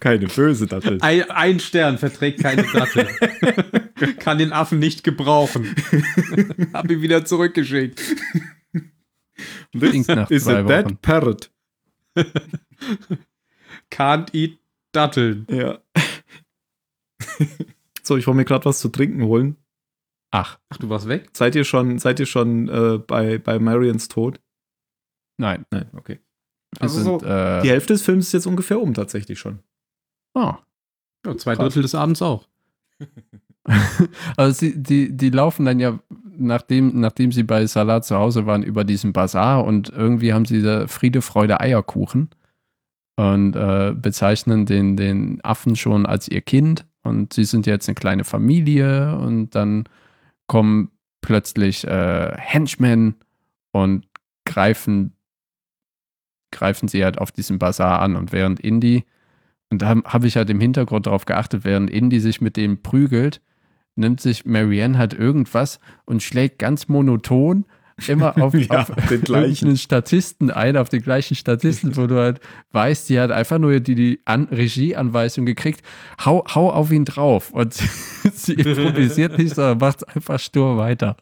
keine 0.00 0.26
böse 0.26 0.66
Dattel. 0.66 0.98
Ein, 1.00 1.30
ein, 1.30 1.60
Stern 1.60 1.98
verträgt 1.98 2.40
keine 2.40 2.64
Dattel. 2.64 3.06
Kann 4.18 4.38
den 4.38 4.52
Affen 4.52 4.78
nicht 4.78 5.04
gebrauchen. 5.04 5.74
Hab 6.72 6.90
ihn 6.90 7.02
wieder 7.02 7.24
zurückgeschickt. 7.24 8.02
This 9.72 10.08
is 10.30 10.48
a 10.48 10.62
dead 10.62 11.00
parrot. 11.02 11.50
Can't 13.90 14.34
eat 14.34 14.58
Datteln. 14.92 15.46
Ja. 15.50 15.78
so, 18.02 18.16
ich 18.16 18.26
wollte 18.26 18.36
mir 18.36 18.44
gerade 18.44 18.64
was 18.64 18.80
zu 18.80 18.88
trinken 18.88 19.22
holen. 19.24 19.56
Ach. 20.32 20.58
Ach, 20.70 20.78
du 20.78 20.88
warst 20.88 21.08
weg? 21.08 21.28
Seid 21.34 21.54
ihr 21.54 21.64
schon, 21.64 21.98
seid 21.98 22.18
ihr 22.18 22.26
schon 22.26 22.68
äh, 22.68 22.98
bei, 22.98 23.38
bei 23.38 23.58
Marions 23.58 24.08
Tod? 24.08 24.40
Nein. 25.38 25.66
Nein, 25.70 25.90
okay. 25.94 26.18
Also 26.80 27.00
sind, 27.00 27.20
so, 27.20 27.26
äh, 27.26 27.62
die 27.62 27.68
Hälfte 27.68 27.92
des 27.92 28.02
Films 28.02 28.26
ist 28.26 28.32
jetzt 28.32 28.46
ungefähr 28.46 28.80
um, 28.80 28.94
tatsächlich 28.94 29.38
schon. 29.38 29.58
Oh. 30.34 30.54
Ja, 31.26 31.36
zwei 31.36 31.54
Krass. 31.54 31.66
Drittel 31.66 31.82
des 31.82 31.94
Abends 31.94 32.22
auch. 32.22 32.48
also 34.36 34.58
sie, 34.58 34.82
die, 34.82 35.14
die 35.14 35.28
laufen 35.28 35.66
dann 35.66 35.78
ja, 35.78 35.98
nachdem, 36.38 36.98
nachdem 36.98 37.30
sie 37.30 37.42
bei 37.42 37.66
Salat 37.66 38.06
zu 38.06 38.16
Hause 38.16 38.46
waren, 38.46 38.62
über 38.62 38.84
diesen 38.84 39.12
Bazar 39.12 39.64
und 39.64 39.90
irgendwie 39.90 40.32
haben 40.32 40.46
sie 40.46 40.62
da 40.62 40.86
Friede, 40.86 41.20
Freude, 41.20 41.60
Eierkuchen 41.60 42.30
und 43.16 43.54
äh, 43.54 43.94
bezeichnen 43.94 44.64
den, 44.64 44.96
den 44.96 45.44
Affen 45.44 45.76
schon 45.76 46.06
als 46.06 46.26
ihr 46.28 46.40
Kind 46.40 46.86
und 47.02 47.34
sie 47.34 47.44
sind 47.44 47.66
jetzt 47.66 47.86
eine 47.88 47.94
kleine 47.94 48.24
Familie 48.24 49.18
und 49.18 49.50
dann 49.50 49.84
kommen 50.52 50.90
plötzlich 51.22 51.86
äh, 51.86 52.36
Henchmen 52.36 53.14
und 53.70 54.06
greifen, 54.44 55.16
greifen 56.50 56.88
sie 56.88 57.02
halt 57.02 57.16
auf 57.16 57.32
diesem 57.32 57.58
Bazar 57.58 58.02
an. 58.02 58.16
Und 58.16 58.32
während 58.32 58.60
Indy 58.60 59.06
und 59.70 59.80
da 59.80 59.96
habe 60.04 60.26
ich 60.26 60.36
halt 60.36 60.50
im 60.50 60.60
Hintergrund 60.60 61.06
darauf 61.06 61.24
geachtet, 61.24 61.64
während 61.64 61.88
Indy 61.88 62.20
sich 62.20 62.42
mit 62.42 62.58
dem 62.58 62.82
prügelt, 62.82 63.40
nimmt 63.96 64.20
sich 64.20 64.44
Marianne 64.44 64.98
halt 64.98 65.14
irgendwas 65.14 65.80
und 66.04 66.22
schlägt 66.22 66.58
ganz 66.58 66.88
monoton 66.88 67.64
immer 68.08 68.36
auf, 68.42 68.54
ja, 68.54 68.80
auf 68.80 69.08
den 69.08 69.22
gleichen 69.22 69.76
Statisten 69.76 70.50
ein, 70.50 70.76
auf 70.76 70.88
den 70.88 71.02
gleichen 71.02 71.34
Statisten, 71.34 71.96
wo 71.96 72.06
du 72.06 72.18
halt 72.18 72.40
weißt, 72.72 73.08
die 73.08 73.20
hat 73.20 73.30
einfach 73.30 73.58
nur 73.58 73.80
die, 73.80 73.94
die 73.94 74.20
An 74.24 74.44
Regieanweisung 74.44 75.46
gekriegt, 75.46 75.82
hau, 76.24 76.44
hau 76.54 76.70
auf 76.70 76.90
ihn 76.90 77.04
drauf. 77.04 77.50
Und 77.50 77.74
sie 78.34 78.54
improvisiert 78.54 79.38
nicht, 79.38 79.54
sondern 79.54 79.78
macht 79.78 80.08
einfach 80.14 80.38
stur 80.38 80.76
weiter. 80.76 81.16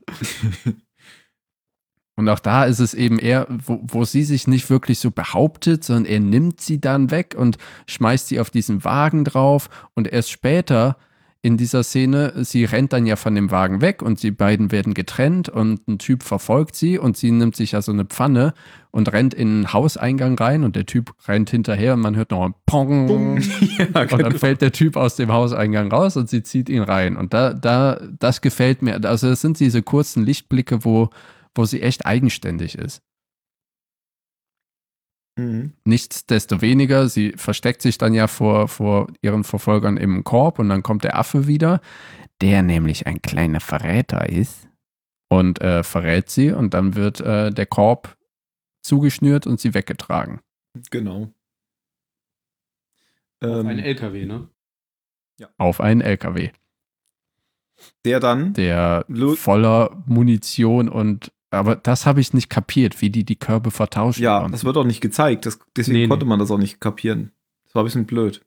Und 2.17 2.29
auch 2.29 2.41
da 2.41 2.65
ist 2.65 2.81
es 2.81 2.93
eben 2.93 3.19
eher, 3.19 3.47
wo, 3.49 3.81
wo, 3.83 4.05
sie 4.05 4.25
sich 4.25 4.47
nicht 4.47 4.69
wirklich 4.69 4.99
so 4.99 5.11
behauptet, 5.11 5.85
sondern 5.85 6.05
er 6.05 6.21
nimmt 6.21 6.61
sie 6.61 6.79
dann 6.79 7.11
weg 7.11 7.35
und 7.37 7.57
schmeißt 7.87 8.29
sie 8.29 8.41
auf 8.41 8.51
diesen 8.51 8.85
Wagen 8.85 9.25
drauf. 9.25 9.71
Und 9.95 10.07
erst 10.07 10.31
später 10.31 10.99
in 11.43 11.57
dieser 11.57 11.83
Szene, 11.83 12.33
sie 12.45 12.65
rennt 12.65 12.93
dann 12.93 13.07
ja 13.07 13.17
von 13.17 13.35
dem 13.35 13.51
Wagen 13.51 13.81
weg 13.81 14.03
und 14.03 14.23
die 14.23 14.31
beiden 14.31 14.73
werden 14.73 14.93
getrennt 14.93 15.49
und 15.49 15.89
ein 15.89 15.99
Typ 15.99 16.23
verfolgt 16.23 16.77
sie 16.77 16.99
und 16.99 17.17
sie 17.17 17.31
nimmt 17.31 17.57
sich 17.57 17.73
ja 17.73 17.81
so 17.81 17.93
eine 17.93 18.05
Pfanne 18.05 18.53
und 18.91 19.11
rennt 19.11 19.33
in 19.33 19.49
einen 19.49 19.73
Hauseingang 19.73 20.39
rein 20.39 20.65
und 20.65 20.77
der 20.77 20.85
Typ 20.85 21.13
rennt 21.27 21.49
hinterher 21.49 21.95
und 21.95 22.01
man 22.01 22.15
hört 22.15 22.31
noch 22.31 22.45
ein 22.45 22.55
Pong. 22.67 23.41
Ja, 23.61 23.85
genau. 23.87 24.01
Und 24.03 24.13
dann 24.13 24.19
genau. 24.19 24.39
fällt 24.39 24.61
der 24.61 24.73
Typ 24.73 24.97
aus 24.97 25.17
dem 25.17 25.33
Hauseingang 25.33 25.91
raus 25.91 26.17
und 26.17 26.29
sie 26.29 26.43
zieht 26.43 26.69
ihn 26.69 26.83
rein. 26.83 27.17
Und 27.17 27.33
da, 27.33 27.55
da, 27.55 28.01
das 28.19 28.43
gefällt 28.43 28.83
mir. 28.83 29.03
Also 29.05 29.29
es 29.29 29.41
sind 29.41 29.59
diese 29.61 29.83
kurzen 29.83 30.25
Lichtblicke, 30.25 30.85
wo 30.85 31.09
wo 31.55 31.65
sie 31.65 31.83
echt 31.83 32.07
eigenständig 32.07 32.77
ist. 32.77 33.03
Mhm. 35.41 35.73
Nichtsdestoweniger, 35.85 37.09
sie 37.09 37.33
versteckt 37.37 37.83
sich 37.83 37.99
dann 37.99 38.15
ja 38.15 38.27
vor, 38.27 38.69
vor 38.69 39.09
ihren 39.23 39.45
Verfolgern 39.45 39.97
im 39.97 40.25
Korb 40.25 40.59
und 40.59 40.69
dann 40.69 40.83
kommt 40.83 41.05
der 41.05 41.19
Affe 41.19 41.47
wieder, 41.47 41.81
der 42.41 42.63
nämlich 42.63 43.07
ein 43.07 43.23
kleiner 43.23 43.61
Verräter 43.61 44.29
ist 44.29 44.69
und 45.29 45.61
äh, 45.61 45.83
verrät 45.83 46.31
sie 46.31 46.53
und 46.53 46.75
dann 46.75 46.95
wird 46.95 47.21
äh, 47.21 47.51
der 47.51 47.67
Korb 47.67 48.17
zugeschnürt 48.83 49.47
und 49.47 49.61
sie 49.61 49.75
weggetragen. 49.75 50.41
Genau. 50.91 51.33
Auf 53.43 53.51
ähm, 53.51 53.67
einen 53.67 53.79
LKW, 53.79 54.27
ne? 54.27 54.49
Ja. 55.39 55.49
Auf 55.57 55.81
einen 55.81 56.03
LKW. 56.03 56.51
Der 58.05 58.21
dann? 58.21 58.53
Der 58.53 59.07
voller 59.37 60.03
Munition 60.07 60.89
und 60.91 61.33
aber 61.51 61.77
das 61.77 62.07
habe 62.07 62.21
ich 62.21 62.33
nicht 62.33 62.49
kapiert, 62.49 63.01
wie 63.01 63.11
die 63.11 63.25
die 63.25 63.37
Körbe 63.37 63.71
vertauschen. 63.71 64.23
Ja, 64.23 64.39
konnten. 64.41 64.53
das 64.53 64.65
wird 64.65 64.77
auch 64.77 64.85
nicht 64.85 65.01
gezeigt. 65.01 65.47
Das, 65.47 65.59
deswegen 65.77 65.99
nee, 65.99 66.09
konnte 66.09 66.27
man 66.27 66.39
das 66.39 66.51
auch 66.51 66.59
nicht 66.59 66.81
kapieren. 66.81 67.33
Das 67.65 67.75
war 67.75 67.83
ein 67.83 67.87
bisschen 67.87 68.07
blöd. 68.07 68.43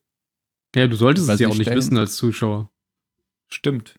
Ja, 0.76 0.88
du 0.88 0.96
solltest 0.96 1.28
Weil 1.28 1.36
es 1.36 1.42
ja 1.42 1.48
auch 1.50 1.56
nicht 1.56 1.74
wissen 1.74 1.98
als 1.98 2.16
Zuschauer. 2.16 2.70
Stimmt. 3.50 3.96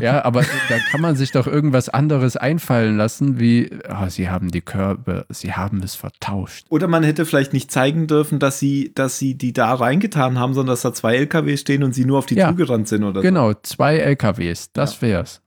Ja, 0.00 0.24
aber 0.24 0.42
da 0.68 0.78
kann 0.90 1.00
man 1.00 1.16
sich 1.16 1.32
doch 1.32 1.46
irgendwas 1.46 1.88
anderes 1.88 2.36
einfallen 2.36 2.96
lassen, 2.96 3.38
wie, 3.38 3.70
oh, 3.88 4.08
sie 4.08 4.30
haben 4.30 4.50
die 4.50 4.60
Körbe, 4.60 5.26
sie 5.28 5.52
haben 5.52 5.82
es 5.82 5.94
vertauscht. 5.94 6.66
Oder 6.70 6.88
man 6.88 7.02
hätte 7.02 7.26
vielleicht 7.26 7.52
nicht 7.52 7.70
zeigen 7.70 8.06
dürfen, 8.06 8.38
dass 8.38 8.58
sie, 8.58 8.92
dass 8.94 9.18
sie 9.18 9.34
die 9.34 9.52
da 9.52 9.74
reingetan 9.74 10.38
haben, 10.38 10.54
sondern 10.54 10.72
dass 10.72 10.82
da 10.82 10.94
zwei 10.94 11.16
LKWs 11.16 11.60
stehen 11.60 11.82
und 11.82 11.94
sie 11.94 12.04
nur 12.04 12.18
auf 12.18 12.26
die 12.26 12.36
ja, 12.36 12.48
zugerannt 12.48 12.88
sind 12.88 13.04
oder 13.04 13.22
genau, 13.22 13.48
so. 13.48 13.48
Genau, 13.48 13.60
zwei 13.62 13.96
LKWs, 13.98 14.72
das 14.72 14.96
ja. 14.96 15.02
wär's. 15.02 15.41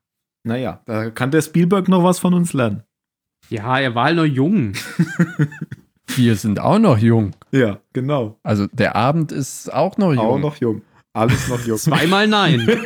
Naja, 0.46 0.82
da 0.86 1.10
kann 1.10 1.32
der 1.32 1.42
Spielberg 1.42 1.90
noch 1.90 2.04
was 2.04 2.20
von 2.20 2.36
uns 2.36 2.54
lernen. 2.54 2.84
Ja, 3.50 3.80
er 3.80 3.96
war 3.96 4.06
halt 4.06 4.18
noch 4.18 4.26
jung. 4.26 4.74
Wir 6.16 6.36
sind 6.36 6.60
auch 6.60 6.78
noch 6.78 7.00
jung. 7.00 7.32
Ja, 7.52 7.80
genau. 7.94 8.38
Also 8.44 8.68
der 8.68 8.96
Abend 8.96 9.32
ist 9.32 9.74
auch 9.74 9.98
noch 9.98 10.14
jung. 10.14 10.20
Auch 10.20 10.38
noch 10.38 10.58
jung. 10.58 10.84
Alles 11.14 11.48
noch 11.48 11.66
jung. 11.66 11.78
Zweimal 11.80 12.28
nein. 12.28 12.68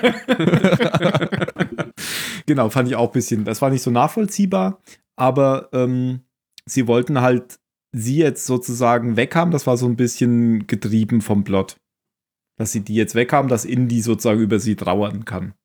genau, 2.45 2.69
fand 2.69 2.87
ich 2.87 2.95
auch 2.95 3.07
ein 3.07 3.13
bisschen. 3.13 3.43
Das 3.43 3.61
war 3.61 3.69
nicht 3.69 3.81
so 3.81 3.91
nachvollziehbar, 3.91 4.79
aber 5.17 5.67
ähm, 5.73 6.21
sie 6.65 6.87
wollten 6.87 7.19
halt 7.19 7.59
sie 7.91 8.19
jetzt 8.19 8.45
sozusagen 8.45 9.17
weghaben. 9.17 9.51
Das 9.51 9.67
war 9.67 9.75
so 9.75 9.85
ein 9.85 9.97
bisschen 9.97 10.65
getrieben 10.65 11.19
vom 11.19 11.43
Plot. 11.43 11.75
Dass 12.55 12.71
sie 12.71 12.81
die 12.81 12.95
jetzt 12.95 13.15
weghaben, 13.15 13.49
dass 13.49 13.65
Indy 13.65 14.01
sozusagen 14.01 14.39
über 14.39 14.59
sie 14.59 14.77
trauern 14.77 15.25
kann. 15.25 15.55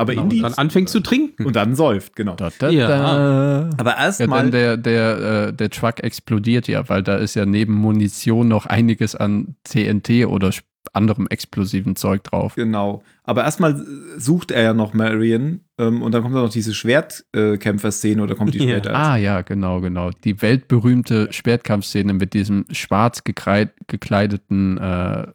Aber 0.00 0.12
genau, 0.12 0.22
Indy. 0.22 0.36
Und 0.36 0.42
dann 0.44 0.54
anfängt 0.54 0.88
zu 0.88 1.00
trinken. 1.00 1.44
Und 1.44 1.56
dann 1.56 1.74
säuft, 1.74 2.16
genau. 2.16 2.34
Da, 2.34 2.48
da, 2.58 2.70
ja. 2.70 2.88
Da. 2.88 3.70
Aber 3.76 3.98
erstmal. 3.98 4.46
Ja, 4.46 4.50
der, 4.50 4.76
der, 4.78 5.48
äh, 5.48 5.52
der 5.52 5.68
Truck 5.68 6.02
explodiert 6.02 6.68
ja, 6.68 6.88
weil 6.88 7.02
da 7.02 7.16
ist 7.16 7.34
ja 7.34 7.44
neben 7.44 7.74
Munition 7.74 8.48
noch 8.48 8.64
einiges 8.64 9.14
an 9.14 9.56
TNT 9.64 10.24
oder 10.26 10.52
anderem 10.94 11.26
explosiven 11.28 11.96
Zeug 11.96 12.24
drauf. 12.24 12.54
Genau. 12.54 13.02
Aber 13.24 13.44
erstmal 13.44 13.84
sucht 14.16 14.52
er 14.52 14.62
ja 14.62 14.72
noch 14.72 14.94
Marion 14.94 15.60
ähm, 15.78 16.00
und 16.00 16.12
dann 16.12 16.22
kommt 16.22 16.34
da 16.34 16.40
noch 16.40 16.48
diese 16.48 16.72
Schwertkämpfer-Szene 16.72 18.22
oder 18.22 18.34
kommt 18.36 18.54
die 18.54 18.58
später? 18.60 18.94
Ah 18.94 19.16
ja, 19.16 19.42
genau, 19.42 19.82
genau. 19.82 20.10
Die 20.24 20.40
weltberühmte 20.40 21.30
Schwertkampfszene 21.30 22.14
mit 22.14 22.32
diesem 22.32 22.64
schwarz 22.70 23.22
gekleideten, 23.24 24.78
äh, 24.78 25.26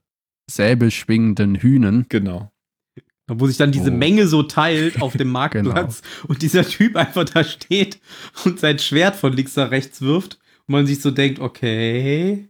säbelschwingenden 0.49 1.53
Hühnen. 1.53 2.07
Genau. 2.09 2.51
Wo 3.27 3.47
sich 3.47 3.57
dann 3.57 3.71
diese 3.71 3.89
oh. 3.89 3.95
Menge 3.95 4.27
so 4.27 4.43
teilt 4.43 5.01
auf 5.01 5.17
dem 5.17 5.29
Marktplatz 5.31 6.01
genau. 6.01 6.25
und 6.27 6.41
dieser 6.41 6.63
Typ 6.63 6.95
einfach 6.95 7.25
da 7.25 7.43
steht 7.43 7.99
und 8.43 8.59
sein 8.59 8.77
Schwert 8.77 9.15
von 9.15 9.33
links 9.33 9.55
nach 9.55 9.71
rechts 9.71 10.01
wirft 10.01 10.39
und 10.67 10.73
man 10.73 10.85
sich 10.85 11.01
so 11.01 11.11
denkt, 11.11 11.39
okay, 11.39 12.49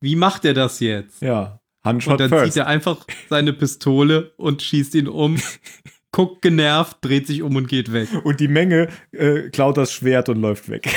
wie 0.00 0.16
macht 0.16 0.44
er 0.44 0.54
das 0.54 0.80
jetzt? 0.80 1.22
Ja. 1.22 1.60
Handshot 1.84 2.12
und 2.12 2.20
dann 2.20 2.28
first. 2.30 2.52
zieht 2.52 2.62
er 2.62 2.66
einfach 2.66 3.06
seine 3.28 3.52
Pistole 3.52 4.32
und 4.36 4.62
schießt 4.62 4.94
ihn 4.94 5.06
um, 5.06 5.36
guckt 6.12 6.42
genervt, 6.42 6.98
dreht 7.00 7.26
sich 7.26 7.42
um 7.42 7.54
und 7.56 7.68
geht 7.68 7.92
weg. 7.92 8.08
Und 8.24 8.40
die 8.40 8.48
Menge 8.48 8.88
äh, 9.12 9.50
klaut 9.50 9.76
das 9.76 9.92
Schwert 9.92 10.28
und 10.28 10.40
läuft 10.40 10.68
weg. 10.68 10.88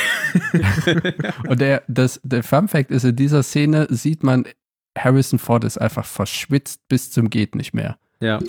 und 1.47 1.59
der, 1.59 1.83
das, 1.87 2.21
der 2.23 2.43
Fun 2.43 2.67
Fact 2.67 2.91
ist, 2.91 3.03
in 3.03 3.15
dieser 3.15 3.43
Szene 3.43 3.87
sieht 3.89 4.23
man, 4.23 4.45
Harrison 4.97 5.39
Ford 5.39 5.63
ist 5.63 5.77
einfach 5.77 6.05
verschwitzt 6.05 6.87
bis 6.87 7.11
zum 7.11 7.29
geht 7.29 7.55
nicht 7.55 7.73
mehr. 7.73 7.97
Ja. 8.19 8.39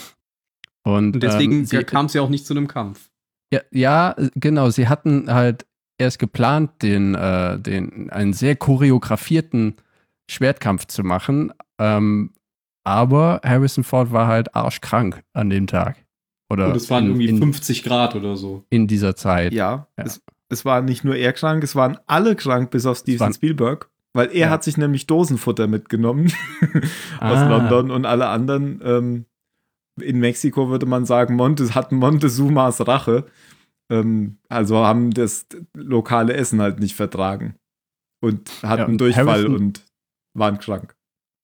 Und, 0.85 1.15
und 1.15 1.23
deswegen 1.23 1.67
ähm, 1.71 1.87
kam 1.87 2.07
es 2.07 2.15
ja 2.15 2.23
auch 2.23 2.31
nicht 2.31 2.47
zu 2.47 2.55
einem 2.55 2.69
Kampf. 2.69 3.11
Ja, 3.53 3.61
ja, 3.71 4.17
genau. 4.35 4.71
Sie 4.71 4.89
hatten 4.89 5.33
halt 5.33 5.67
erst 5.99 6.19
geplant, 6.19 6.83
den, 6.83 7.15
äh, 7.15 7.59
den, 7.59 8.11
einen 8.11 8.33
sehr 8.33 8.57
choreografierten 8.57 9.77
Schwertkampf 10.31 10.87
zu 10.87 11.03
machen, 11.03 11.53
ähm, 11.79 12.33
aber 12.85 13.41
Harrison 13.45 13.85
Ford 13.85 14.13
war 14.13 14.29
halt 14.29 14.55
arschkrank 14.55 15.23
an 15.33 15.51
dem 15.51 15.67
Tag. 15.67 15.97
Oder 16.51 16.69
Und 16.69 16.77
es 16.77 16.89
waren 16.89 17.05
in, 17.05 17.11
irgendwie 17.11 17.29
in, 17.29 17.39
50 17.39 17.83
Grad 17.83 18.15
oder 18.15 18.37
so. 18.37 18.65
In 18.71 18.87
dieser 18.87 19.15
Zeit. 19.17 19.53
Ja, 19.53 19.89
ja. 19.99 20.05
Es, 20.05 20.23
es, 20.49 20.65
war 20.65 20.81
nicht 20.81 21.05
nur 21.05 21.15
er 21.15 21.35
krank, 21.35 21.63
es 21.63 21.77
waren 21.77 21.99
alle 22.07 22.37
krank, 22.37 22.71
bis 22.71 22.87
auf 22.87 22.99
Steven 22.99 23.33
Spielberg. 23.33 23.91
Weil 24.15 24.29
er 24.29 24.47
ja. 24.47 24.51
hat 24.51 24.65
sich 24.65 24.79
nämlich 24.79 25.07
Dosenfutter 25.07 25.67
mitgenommen 25.67 26.33
aus 27.21 27.39
ah. 27.39 27.49
London 27.49 27.91
und 27.91 28.07
alle 28.07 28.29
anderen, 28.29 28.81
ähm, 28.83 29.25
in 30.03 30.19
Mexiko 30.21 30.69
würde 30.69 30.87
man 30.87 31.05
sagen, 31.05 31.37
Monte, 31.37 31.75
hat 31.75 31.93
Montezumas 31.93 32.87
Rache. 32.87 33.27
Ähm, 33.91 34.39
also 34.49 34.79
haben 34.79 35.13
das 35.13 35.47
lokale 35.75 36.35
Essen 36.35 36.61
halt 36.61 36.81
nicht 36.81 36.95
vertragen. 36.95 37.55
Und 38.21 38.51
hatten 38.63 38.93
ja, 38.93 38.97
Durchfall 38.99 39.27
Harrison, 39.27 39.55
und 39.55 39.85
waren 40.35 40.59
krank. 40.59 40.95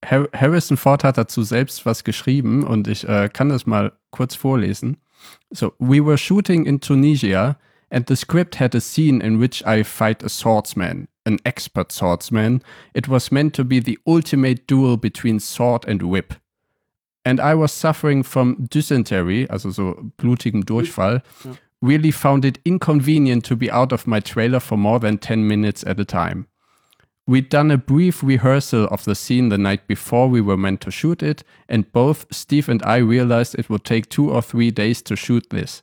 Harrison 0.05 0.77
Ford 0.77 1.05
hat 1.05 1.17
dazu 1.17 1.43
selbst 1.43 1.87
was 1.87 2.05
geschrieben 2.05 2.63
und 2.65 2.89
ich 2.89 3.09
äh, 3.09 3.31
kann 3.33 3.49
das 3.49 3.67
mal 3.67 3.93
kurz 4.11 4.35
vorlesen. 4.35 4.99
So, 5.51 5.73
we 5.79 6.05
were 6.05 6.19
shooting 6.19 6.67
in 6.67 6.81
Tunisia 6.81 7.57
and 7.91 8.09
the 8.09 8.17
script 8.17 8.61
had 8.61 8.75
a 8.75 8.81
scene 8.81 9.21
in 9.21 9.41
which 9.41 9.65
I 9.65 9.83
fight 9.85 10.23
a 10.23 10.29
swordsman, 10.29 11.09
an 11.25 11.39
expert 11.45 11.93
swordsman. 11.93 12.63
It 12.93 13.09
was 13.09 13.31
meant 13.31 13.55
to 13.57 13.65
be 13.65 13.81
the 13.81 13.99
ultimate 14.07 14.67
duel 14.67 14.97
between 14.97 15.41
sword 15.41 15.87
and 15.87 16.03
whip. 16.03 16.35
And 17.25 17.41
I 17.41 17.55
was 17.55 17.73
suffering 17.73 18.23
from 18.23 18.67
dysentery, 18.71 19.49
also 19.51 19.71
so 19.71 20.13
blutigem 20.19 20.65
Durchfall. 20.65 21.21
Ja. 21.45 21.53
Really 21.81 22.11
found 22.11 22.45
it 22.45 22.59
inconvenient 22.65 23.45
to 23.45 23.57
be 23.57 23.71
out 23.71 23.93
of 23.93 24.07
my 24.07 24.21
trailer 24.21 24.61
for 24.61 24.79
more 24.79 24.99
than 24.99 25.19
10 25.19 25.47
minutes 25.47 25.85
at 25.87 26.01
a 26.01 26.05
time. 26.05 26.47
We'd 27.27 27.49
done 27.49 27.71
a 27.71 27.79
brief 27.79 28.23
rehearsal 28.23 28.87
of 28.91 29.05
the 29.05 29.15
scene 29.15 29.49
the 29.49 29.57
night 29.57 29.87
before 29.87 30.29
we 30.29 30.43
were 30.43 30.59
meant 30.59 30.83
to 30.83 30.91
shoot 30.91 31.23
it, 31.23 31.43
and 31.69 31.91
both 31.93 32.27
Steve 32.31 32.69
and 32.69 32.83
I 32.83 32.99
realized 32.99 33.55
it 33.55 33.71
would 33.71 33.85
take 33.85 34.11
two 34.11 34.31
or 34.31 34.43
three 34.43 34.71
days 34.71 35.01
to 35.03 35.17
shoot 35.17 35.49
this. 35.49 35.83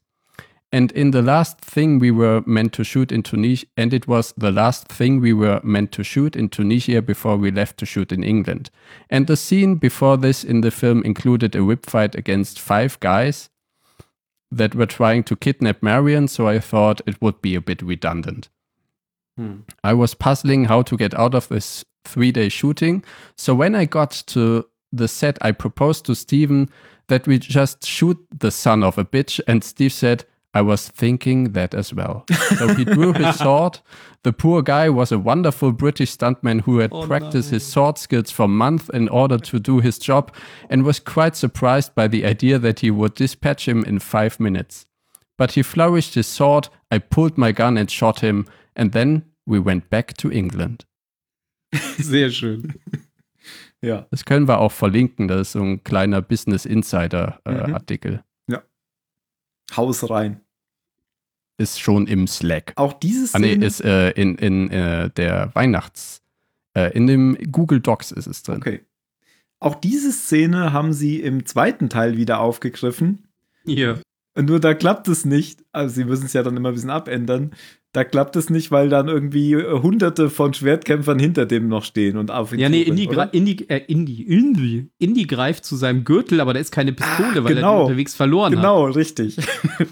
And 0.73 0.91
in 0.93 1.11
the 1.11 1.22
last 1.22 1.60
thing 1.60 1.99
we 1.99 2.11
were 2.11 2.43
meant 2.45 2.72
to 2.73 2.84
shoot 2.84 3.11
in 3.11 3.23
Tunisia, 3.23 3.65
and 3.76 3.93
it 3.93 4.07
was 4.07 4.34
the 4.38 4.52
last 4.52 4.88
thing 4.88 5.19
we 5.19 5.34
were 5.34 5.60
meant 5.64 5.91
to 5.93 6.03
shoot 6.03 6.35
in 6.35 6.48
Tunisia 6.48 7.02
before 7.02 7.35
we 7.35 7.52
left 7.52 7.77
to 7.80 7.85
shoot 7.85 8.11
in 8.11 8.23
England. 8.23 8.69
And 9.10 9.27
the 9.27 9.35
scene 9.35 9.76
before 9.76 10.15
this 10.15 10.43
in 10.45 10.61
the 10.61 10.72
film 10.72 11.03
included 11.03 11.56
a 11.56 11.65
whip 11.65 11.85
fight 11.85 12.15
against 12.15 12.60
five 12.60 12.98
guys 13.02 13.49
that 14.49 14.73
were 14.73 14.85
trying 14.85 15.23
to 15.23 15.35
kidnap 15.35 15.84
Marion, 15.84 16.27
so 16.27 16.48
I 16.48 16.60
thought 16.60 17.02
it 17.06 17.22
would 17.22 17.41
be 17.41 17.56
a 17.56 17.61
bit 17.61 17.81
redundant. 17.81 18.49
Hmm. 19.38 19.61
I 19.84 19.93
was 19.93 20.14
puzzling 20.14 20.65
how 20.65 20.84
to 20.84 20.98
get 20.98 21.14
out 21.14 21.34
of 21.35 21.49
this 21.49 21.84
three 22.06 22.31
day 22.31 22.49
shooting. 22.49 23.03
So 23.38 23.56
when 23.56 23.76
I 23.76 23.85
got 23.85 24.11
to 24.27 24.65
the 24.91 25.07
set, 25.07 25.38
I 25.41 25.52
proposed 25.52 26.06
to 26.06 26.15
Steven 26.15 26.69
that 27.07 27.27
we 27.27 27.39
just 27.39 27.85
shoot 27.85 28.18
the 28.38 28.52
son 28.52 28.84
of 28.84 28.98
a 28.98 29.06
bitch. 29.06 29.39
And 29.48 29.64
Steve 29.64 29.93
said, 29.93 30.26
I 30.53 30.61
was 30.61 30.90
thinking 30.90 31.53
that 31.53 31.73
as 31.73 31.94
well. 31.94 32.26
So 32.57 32.73
he 32.73 32.84
drew 32.84 33.14
his 33.14 33.36
sword. 33.40 33.80
The 34.23 34.34
poor 34.34 34.61
guy 34.61 34.90
was 34.90 35.11
a 35.11 35.18
wonderful 35.18 35.72
British 35.72 36.15
stuntman 36.15 36.61
who 36.61 36.80
had 36.80 36.91
oh, 36.94 37.07
practiced 37.07 37.52
no. 37.52 37.56
his 37.56 37.65
sword 37.65 37.98
skills 37.98 38.32
for 38.32 38.48
months 38.48 38.90
in 38.90 39.07
order 39.10 39.38
to 39.38 39.60
do 39.60 39.80
his 39.80 39.98
job 39.98 40.34
and 40.69 40.84
was 40.84 40.99
quite 40.99 41.36
surprised 41.36 41.95
by 41.95 42.07
the 42.07 42.26
idea 42.26 42.60
that 42.60 42.82
he 42.82 42.91
would 42.91 43.15
dispatch 43.15 43.68
him 43.68 43.84
in 43.86 43.99
five 43.99 44.40
minutes. 44.40 44.86
But 45.38 45.53
he 45.53 45.64
flourished 45.64 46.15
his 46.15 46.28
sword, 46.28 46.69
I 46.91 46.99
pulled 46.99 47.38
my 47.38 47.52
gun 47.52 47.78
and 47.78 47.90
shot 47.90 48.19
him, 48.19 48.45
and 48.76 48.91
then 48.91 49.23
we 49.48 49.57
went 49.57 49.90
back 49.90 50.15
to 50.18 50.30
England. 50.30 50.86
Sehr 51.98 52.30
schön. 52.30 52.76
ja. 53.82 54.06
Das 54.11 54.26
können 54.26 54.48
wir 54.48 54.60
auch 54.60 54.72
verlinken. 54.72 55.28
Das 55.28 55.41
ist 55.41 55.52
so 55.53 55.64
ein 55.64 55.84
kleiner 55.84 56.22
Business 56.22 56.65
Insider 56.65 57.40
äh, 57.45 57.68
mhm. 57.68 57.76
Ja. 59.72 59.77
Haus 59.77 60.10
rein. 60.10 60.41
Ist 61.57 61.80
schon 61.80 62.07
im 62.07 62.27
Slack. 62.27 62.73
Auch 62.76 62.93
dieses. 62.93 63.35
Ah, 63.35 63.39
nee, 63.39 63.53
ist 63.53 63.81
äh, 63.81 64.11
in, 64.11 64.35
in 64.35 64.69
äh, 64.72 65.10
der 65.11 65.52
Weihnachts. 65.53 66.22
Äh, 66.73 66.91
in 66.93 67.07
dem 67.07 67.38
Google 67.52 67.81
Docs 67.81 68.11
ist 68.11 68.27
es 68.27 68.43
drin. 68.43 68.57
Okay. 68.57 68.81
Auch 69.60 69.76
diese 69.76 70.11
Szene 70.11 70.73
haben 70.73 70.91
sie 70.91 71.22
im 71.22 71.45
zweiten 71.45 71.89
Teil 71.89 72.18
wieder 72.18 72.39
aufgegriffen. 72.39 73.27
Hier. 73.64 74.02
Und 74.34 74.48
nur 74.48 74.60
da 74.60 74.73
klappt 74.73 75.07
es 75.07 75.23
nicht. 75.26 75.64
Also 75.72 75.95
sie 75.95 76.06
müssen 76.06 76.26
es 76.26 76.34
ja 76.34 76.41
dann 76.41 76.57
immer 76.57 76.69
ein 76.69 76.73
bisschen 76.76 76.89
abändern. 76.89 77.52
Da 77.93 78.05
klappt 78.05 78.38
es 78.38 78.49
nicht, 78.49 78.72
weil 78.72 78.88
dann 78.89 79.09
irgendwie 79.09 79.53
äh, 79.53 79.81
hunderte 79.81 80.30
von 80.30 80.53
Schwertkämpfern 80.53 81.19
hinter 81.19 81.45
dem 81.45 81.68
noch 81.68 81.84
stehen 81.84 82.18
und 82.18 82.31
auf 82.31 82.53
ihn 82.53 82.59
Ja, 82.59 82.69
nee, 82.69 82.84
Indy, 82.84 83.09
Indy, 83.31 83.65
äh, 83.68 83.81
Indy, 83.88 84.22
Indy, 84.23 84.89
Indy 84.97 85.26
greift 85.26 85.65
zu 85.65 85.76
seinem 85.76 86.05
Gürtel, 86.05 86.39
aber 86.39 86.53
da 86.53 86.59
ist 86.59 86.72
keine 86.72 86.93
Pistole, 86.93 87.41
ah, 87.41 87.43
weil 87.43 87.55
genau, 87.55 87.80
er 87.80 87.84
unterwegs 87.84 88.15
verloren 88.15 88.51
genau, 88.53 88.88
hat. 88.88 88.93
Genau, 88.93 88.97
richtig. 88.97 89.38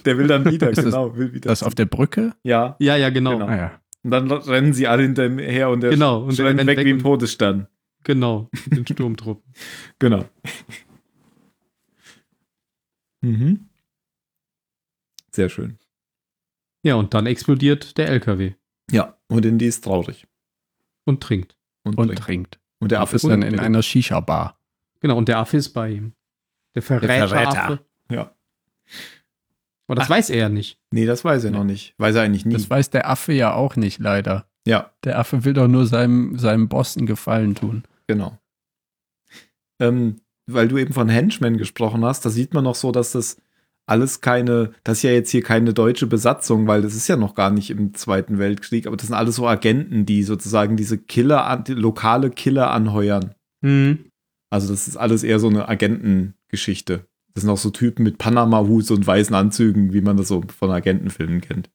der 0.05 0.17
will 0.17 0.27
dann 0.27 0.49
wieder, 0.49 0.71
genau. 0.71 1.17
Will 1.17 1.33
wieder 1.33 1.49
das 1.49 1.61
auf 1.61 1.75
der 1.75 1.85
Brücke? 1.85 2.33
Ja. 2.43 2.77
Ja, 2.79 2.95
ja, 2.95 3.09
genau. 3.09 3.31
genau. 3.33 3.47
Ah, 3.47 3.57
ja. 3.57 3.81
Und 4.03 4.11
dann 4.11 4.31
rennen 4.31 4.73
sie 4.73 4.87
alle 4.87 5.03
hinter 5.03 5.25
ihm 5.25 5.39
her 5.39 5.69
und 5.69 5.81
der 5.81 5.89
genau, 5.89 6.23
und 6.23 6.39
rennt 6.39 6.65
weg, 6.65 6.77
weg 6.77 6.85
wie 6.85 6.91
ein 6.91 6.99
Todesstern. 6.99 7.67
Genau, 8.05 8.49
den 8.65 8.87
Sturmtruppen. 8.87 9.43
genau. 9.99 10.23
mhm. 13.19 13.67
Sehr 15.31 15.49
schön. 15.49 15.77
Ja, 16.83 16.95
und 16.95 17.13
dann 17.13 17.25
explodiert 17.25 17.97
der 17.97 18.09
LKW. 18.09 18.53
Ja, 18.91 19.17
und 19.27 19.45
Indy 19.45 19.67
ist 19.67 19.83
traurig. 19.83 20.27
Und 21.05 21.21
trinkt. 21.21 21.55
Und, 21.83 21.97
und 21.97 22.07
trinkt. 22.07 22.23
trinkt. 22.23 22.59
Und 22.79 22.91
der 22.91 23.01
Affe 23.01 23.17
ist 23.17 23.27
dann 23.27 23.41
in 23.41 23.59
einer 23.59 23.83
Shisha-Bar. 23.83 24.57
Genau, 25.01 25.17
und 25.17 25.27
der 25.27 25.37
Affe 25.37 25.57
ist 25.57 25.69
bei 25.69 25.89
ihm. 25.91 26.13
Der 26.75 26.81
Verräter. 26.81 27.07
Der 27.07 27.27
Verräter. 27.27 27.63
Affe. 27.63 27.79
Ja. 28.11 28.35
Aber 29.87 29.95
das 29.95 30.05
Ach. 30.05 30.09
weiß 30.11 30.29
er 30.29 30.37
ja 30.37 30.49
nicht. 30.49 30.79
Nee, 30.91 31.05
das 31.05 31.25
weiß 31.25 31.43
er 31.45 31.51
noch 31.51 31.63
nicht. 31.63 31.95
Weiß 31.97 32.15
er 32.15 32.21
eigentlich 32.21 32.45
nie. 32.45 32.53
Das 32.53 32.69
weiß 32.69 32.91
der 32.91 33.09
Affe 33.09 33.33
ja 33.33 33.53
auch 33.53 33.75
nicht, 33.75 33.99
leider. 33.99 34.45
Ja. 34.65 34.91
Der 35.03 35.17
Affe 35.19 35.45
will 35.45 35.53
doch 35.53 35.67
nur 35.67 35.87
seinem, 35.87 36.37
seinem 36.37 36.69
Boss 36.69 36.95
einen 36.95 37.07
Gefallen 37.07 37.55
tun. 37.55 37.83
Genau. 38.07 38.37
Ähm, 39.79 40.21
weil 40.45 40.67
du 40.67 40.77
eben 40.77 40.93
von 40.93 41.09
Henchmen 41.09 41.57
gesprochen 41.57 42.05
hast, 42.05 42.25
da 42.25 42.29
sieht 42.29 42.53
man 42.53 42.63
noch 42.63 42.75
so, 42.75 42.91
dass 42.91 43.13
das 43.13 43.37
alles 43.89 44.21
keine, 44.21 44.73
das 44.83 44.99
ist 44.99 45.03
ja 45.03 45.11
jetzt 45.11 45.31
hier 45.31 45.41
keine 45.41 45.73
deutsche 45.73 46.07
Besatzung, 46.07 46.67
weil 46.67 46.81
das 46.81 46.93
ist 46.93 47.07
ja 47.07 47.17
noch 47.17 47.33
gar 47.33 47.49
nicht 47.49 47.71
im 47.71 47.93
Zweiten 47.95 48.37
Weltkrieg, 48.37 48.85
aber 48.85 48.95
das 48.95 49.07
sind 49.07 49.15
alles 49.15 49.35
so 49.35 49.47
Agenten, 49.47 50.05
die 50.05 50.23
sozusagen 50.23 50.77
diese 50.77 50.97
Killer, 50.97 51.63
die 51.67 51.73
lokale 51.73 52.29
Killer 52.29 52.71
anheuern. 52.71 53.33
Mhm. 53.61 54.11
Also 54.51 54.71
das 54.71 54.87
ist 54.87 54.97
alles 54.97 55.23
eher 55.23 55.39
so 55.39 55.49
eine 55.49 55.67
Agentengeschichte. 55.67 57.07
Das 57.33 57.43
sind 57.43 57.49
auch 57.49 57.57
so 57.57 57.69
Typen 57.69 58.03
mit 58.03 58.17
Panama-Hut 58.17 58.91
und 58.91 59.05
weißen 59.05 59.35
Anzügen, 59.35 59.93
wie 59.93 60.01
man 60.01 60.17
das 60.17 60.27
so 60.27 60.41
von 60.41 60.71
Agentenfilmen 60.71 61.41
kennt. 61.41 61.69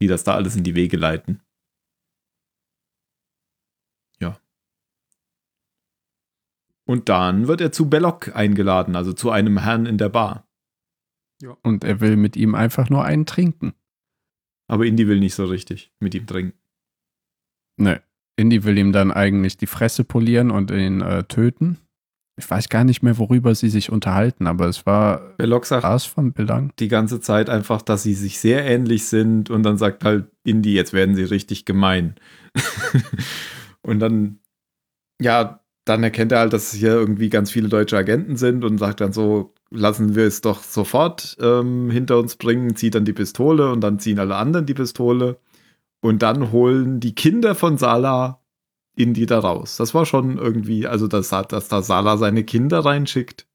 Die 0.00 0.06
das 0.06 0.24
da 0.24 0.34
alles 0.34 0.56
in 0.56 0.64
die 0.64 0.74
Wege 0.74 0.96
leiten. 0.96 1.40
Ja. 4.20 4.40
Und 6.84 7.08
dann 7.08 7.48
wird 7.48 7.60
er 7.60 7.72
zu 7.72 7.88
Belloc 7.88 8.34
eingeladen, 8.34 8.96
also 8.96 9.12
zu 9.12 9.30
einem 9.30 9.58
Herrn 9.58 9.86
in 9.86 9.98
der 9.98 10.08
Bar. 10.08 10.49
Ja. 11.42 11.56
Und 11.62 11.84
er 11.84 12.00
will 12.00 12.16
mit 12.16 12.36
ihm 12.36 12.54
einfach 12.54 12.90
nur 12.90 13.04
einen 13.04 13.26
trinken. 13.26 13.74
Aber 14.68 14.86
Indy 14.86 15.08
will 15.08 15.18
nicht 15.18 15.34
so 15.34 15.46
richtig 15.46 15.92
mit 16.00 16.14
ihm 16.14 16.26
trinken. 16.26 16.58
Ne. 17.76 18.02
Indy 18.36 18.64
will 18.64 18.78
ihm 18.78 18.92
dann 18.92 19.10
eigentlich 19.10 19.56
die 19.56 19.66
Fresse 19.66 20.04
polieren 20.04 20.50
und 20.50 20.70
ihn 20.70 21.00
äh, 21.00 21.24
töten. 21.24 21.78
Ich 22.38 22.48
weiß 22.50 22.70
gar 22.70 22.84
nicht 22.84 23.02
mehr, 23.02 23.18
worüber 23.18 23.54
sie 23.54 23.68
sich 23.68 23.90
unterhalten, 23.90 24.46
aber 24.46 24.66
es 24.66 24.86
war 24.86 25.34
Belloc 25.36 25.66
sagt 25.66 26.02
von 26.04 26.32
Belang. 26.32 26.72
Die 26.78 26.88
ganze 26.88 27.20
Zeit 27.20 27.50
einfach, 27.50 27.82
dass 27.82 28.02
sie 28.02 28.14
sich 28.14 28.40
sehr 28.40 28.64
ähnlich 28.64 29.04
sind 29.04 29.50
und 29.50 29.62
dann 29.62 29.76
sagt 29.76 30.04
halt 30.04 30.30
Indy, 30.44 30.72
jetzt 30.72 30.94
werden 30.94 31.14
sie 31.14 31.24
richtig 31.24 31.66
gemein. 31.66 32.14
und 33.82 33.98
dann, 33.98 34.38
ja, 35.20 35.62
dann 35.84 36.02
erkennt 36.02 36.32
er 36.32 36.38
halt, 36.38 36.52
dass 36.54 36.72
hier 36.72 36.92
irgendwie 36.92 37.28
ganz 37.28 37.50
viele 37.50 37.68
deutsche 37.68 37.98
Agenten 37.98 38.36
sind 38.36 38.64
und 38.64 38.78
sagt 38.78 39.02
dann 39.02 39.12
so, 39.12 39.54
lassen 39.70 40.14
wir 40.14 40.26
es 40.26 40.40
doch 40.40 40.62
sofort 40.62 41.36
ähm, 41.40 41.90
hinter 41.90 42.18
uns 42.18 42.36
bringen, 42.36 42.76
zieht 42.76 42.94
dann 42.94 43.04
die 43.04 43.12
Pistole 43.12 43.70
und 43.70 43.80
dann 43.80 43.98
ziehen 43.98 44.18
alle 44.18 44.36
anderen 44.36 44.66
die 44.66 44.74
Pistole. 44.74 45.38
Und 46.00 46.22
dann 46.22 46.50
holen 46.50 46.98
die 46.98 47.14
Kinder 47.14 47.54
von 47.54 47.76
Sala 47.78 48.40
Indy 48.96 49.26
da 49.26 49.38
raus. 49.38 49.76
Das 49.76 49.94
war 49.94 50.06
schon 50.06 50.38
irgendwie, 50.38 50.86
also 50.86 51.06
dass, 51.06 51.28
dass 51.28 51.68
da 51.68 51.82
Sala 51.82 52.16
seine 52.16 52.44
Kinder 52.44 52.80
reinschickt. 52.80 53.46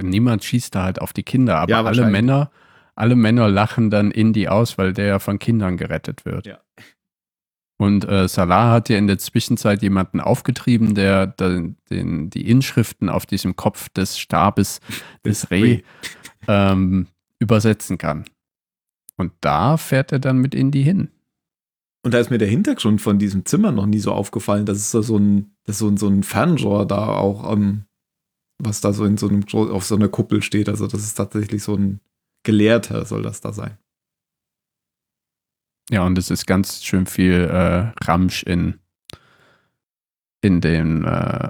Niemand 0.00 0.44
schießt 0.44 0.74
da 0.74 0.84
halt 0.84 1.00
auf 1.00 1.12
die 1.12 1.22
Kinder, 1.22 1.58
aber 1.58 1.70
ja, 1.70 1.84
alle 1.84 2.06
Männer, 2.06 2.50
alle 2.94 3.16
Männer 3.16 3.48
lachen 3.48 3.90
dann 3.90 4.10
Indy 4.10 4.48
aus, 4.48 4.78
weil 4.78 4.94
der 4.94 5.06
ja 5.06 5.18
von 5.18 5.38
Kindern 5.38 5.76
gerettet 5.76 6.24
wird. 6.24 6.46
Ja. 6.46 6.60
Und 7.78 8.08
äh, 8.08 8.26
Salah 8.26 8.72
hat 8.72 8.88
ja 8.88 8.98
in 8.98 9.06
der 9.06 9.18
Zwischenzeit 9.18 9.82
jemanden 9.82 10.20
aufgetrieben, 10.20 10.96
der, 10.96 11.28
der 11.28 11.72
den, 11.90 12.28
die 12.28 12.50
Inschriften 12.50 13.08
auf 13.08 13.24
diesem 13.24 13.54
Kopf 13.54 13.88
des 13.90 14.18
Stabes 14.18 14.80
des 15.24 15.50
Reh 15.52 15.82
ähm, 16.48 17.06
übersetzen 17.38 17.96
kann. 17.96 18.24
Und 19.16 19.32
da 19.40 19.76
fährt 19.76 20.10
er 20.10 20.18
dann 20.18 20.38
mit 20.38 20.56
Indy 20.56 20.82
hin. 20.82 21.10
Und 22.02 22.14
da 22.14 22.18
ist 22.18 22.30
mir 22.30 22.38
der 22.38 22.48
Hintergrund 22.48 23.00
von 23.00 23.18
diesem 23.18 23.44
Zimmer 23.44 23.70
noch 23.70 23.86
nie 23.86 23.98
so 23.98 24.12
aufgefallen. 24.12 24.66
Das 24.66 24.78
ist 24.78 24.90
so 24.90 25.16
ein, 25.16 25.52
das 25.64 25.76
ist 25.76 25.80
so 25.80 25.88
ein, 25.88 25.96
so 25.96 26.08
ein 26.08 26.24
Fernrohr 26.24 26.86
da 26.86 27.08
auch, 27.08 27.52
ähm, 27.52 27.84
was 28.58 28.80
da 28.80 28.92
so 28.92 29.04
in 29.04 29.16
so 29.16 29.28
einem, 29.28 29.44
auf 29.52 29.84
so 29.84 29.94
einer 29.94 30.08
Kuppel 30.08 30.42
steht. 30.42 30.68
Also 30.68 30.88
das 30.88 31.02
ist 31.02 31.14
tatsächlich 31.14 31.62
so 31.62 31.76
ein 31.76 32.00
Gelehrter, 32.42 33.04
soll 33.04 33.22
das 33.22 33.40
da 33.40 33.52
sein. 33.52 33.78
Ja, 35.90 36.04
und 36.04 36.18
es 36.18 36.30
ist 36.30 36.46
ganz 36.46 36.84
schön 36.84 37.06
viel 37.06 37.48
äh, 37.50 37.92
Ramsch 38.04 38.42
in, 38.42 38.78
in 40.42 40.60
dem, 40.60 41.04
äh, 41.04 41.48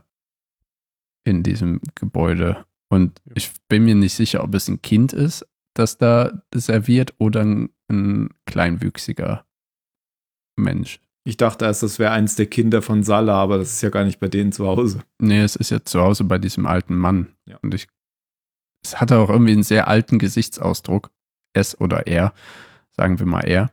in 1.24 1.42
diesem 1.42 1.80
Gebäude. 1.94 2.64
Und 2.88 3.20
ja. 3.24 3.32
ich 3.36 3.50
bin 3.68 3.84
mir 3.84 3.94
nicht 3.94 4.14
sicher, 4.14 4.44
ob 4.44 4.54
es 4.54 4.68
ein 4.68 4.80
Kind 4.80 5.12
ist, 5.12 5.46
das 5.74 5.98
da 5.98 6.42
serviert 6.54 7.14
oder 7.18 7.44
ein, 7.44 7.70
ein 7.88 8.30
kleinwüchsiger 8.46 9.44
Mensch. 10.56 11.00
Ich 11.24 11.36
dachte 11.36 11.66
erst, 11.66 11.82
das 11.82 11.98
wäre 11.98 12.12
eins 12.12 12.36
der 12.36 12.46
Kinder 12.46 12.80
von 12.80 13.02
Salah, 13.02 13.34
aber 13.34 13.58
das 13.58 13.74
ist 13.74 13.82
ja 13.82 13.90
gar 13.90 14.04
nicht 14.04 14.18
bei 14.18 14.28
denen 14.28 14.50
zu 14.50 14.66
Hause. 14.66 15.02
Nee, 15.18 15.42
es 15.42 15.56
ist 15.56 15.70
ja 15.70 15.84
zu 15.84 16.00
Hause 16.00 16.24
bei 16.24 16.38
diesem 16.38 16.64
alten 16.64 16.96
Mann. 16.96 17.34
Ja. 17.44 17.58
Und 17.60 17.74
ich, 17.74 17.86
es 18.82 18.98
hatte 19.00 19.18
auch 19.18 19.28
irgendwie 19.28 19.52
einen 19.52 19.62
sehr 19.62 19.88
alten 19.88 20.18
Gesichtsausdruck. 20.18 21.10
Es 21.52 21.78
oder 21.78 22.06
er, 22.06 22.32
sagen 22.92 23.18
wir 23.18 23.26
mal 23.26 23.42
er. 23.42 23.70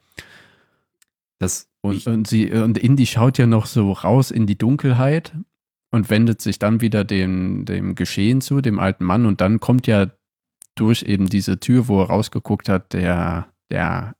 Das 1.39 1.69
und, 1.81 2.07
und, 2.07 2.27
sie, 2.27 2.51
und 2.51 2.77
Indy 2.77 3.05
schaut 3.05 3.37
ja 3.37 3.45
noch 3.45 3.65
so 3.65 3.91
raus 3.91 4.31
in 4.31 4.47
die 4.47 4.57
Dunkelheit 4.57 5.35
und 5.91 6.09
wendet 6.09 6.41
sich 6.41 6.59
dann 6.59 6.81
wieder 6.81 7.03
dem, 7.03 7.65
dem 7.65 7.95
Geschehen 7.95 8.41
zu, 8.41 8.61
dem 8.61 8.79
alten 8.79 9.05
Mann. 9.05 9.25
Und 9.25 9.41
dann 9.41 9.59
kommt 9.59 9.87
ja 9.87 10.07
durch 10.75 11.03
eben 11.03 11.27
diese 11.27 11.59
Tür, 11.59 11.87
wo 11.87 12.01
er 12.01 12.07
rausgeguckt 12.07 12.69
hat, 12.69 12.93
der, 12.93 13.47
der 13.71 14.15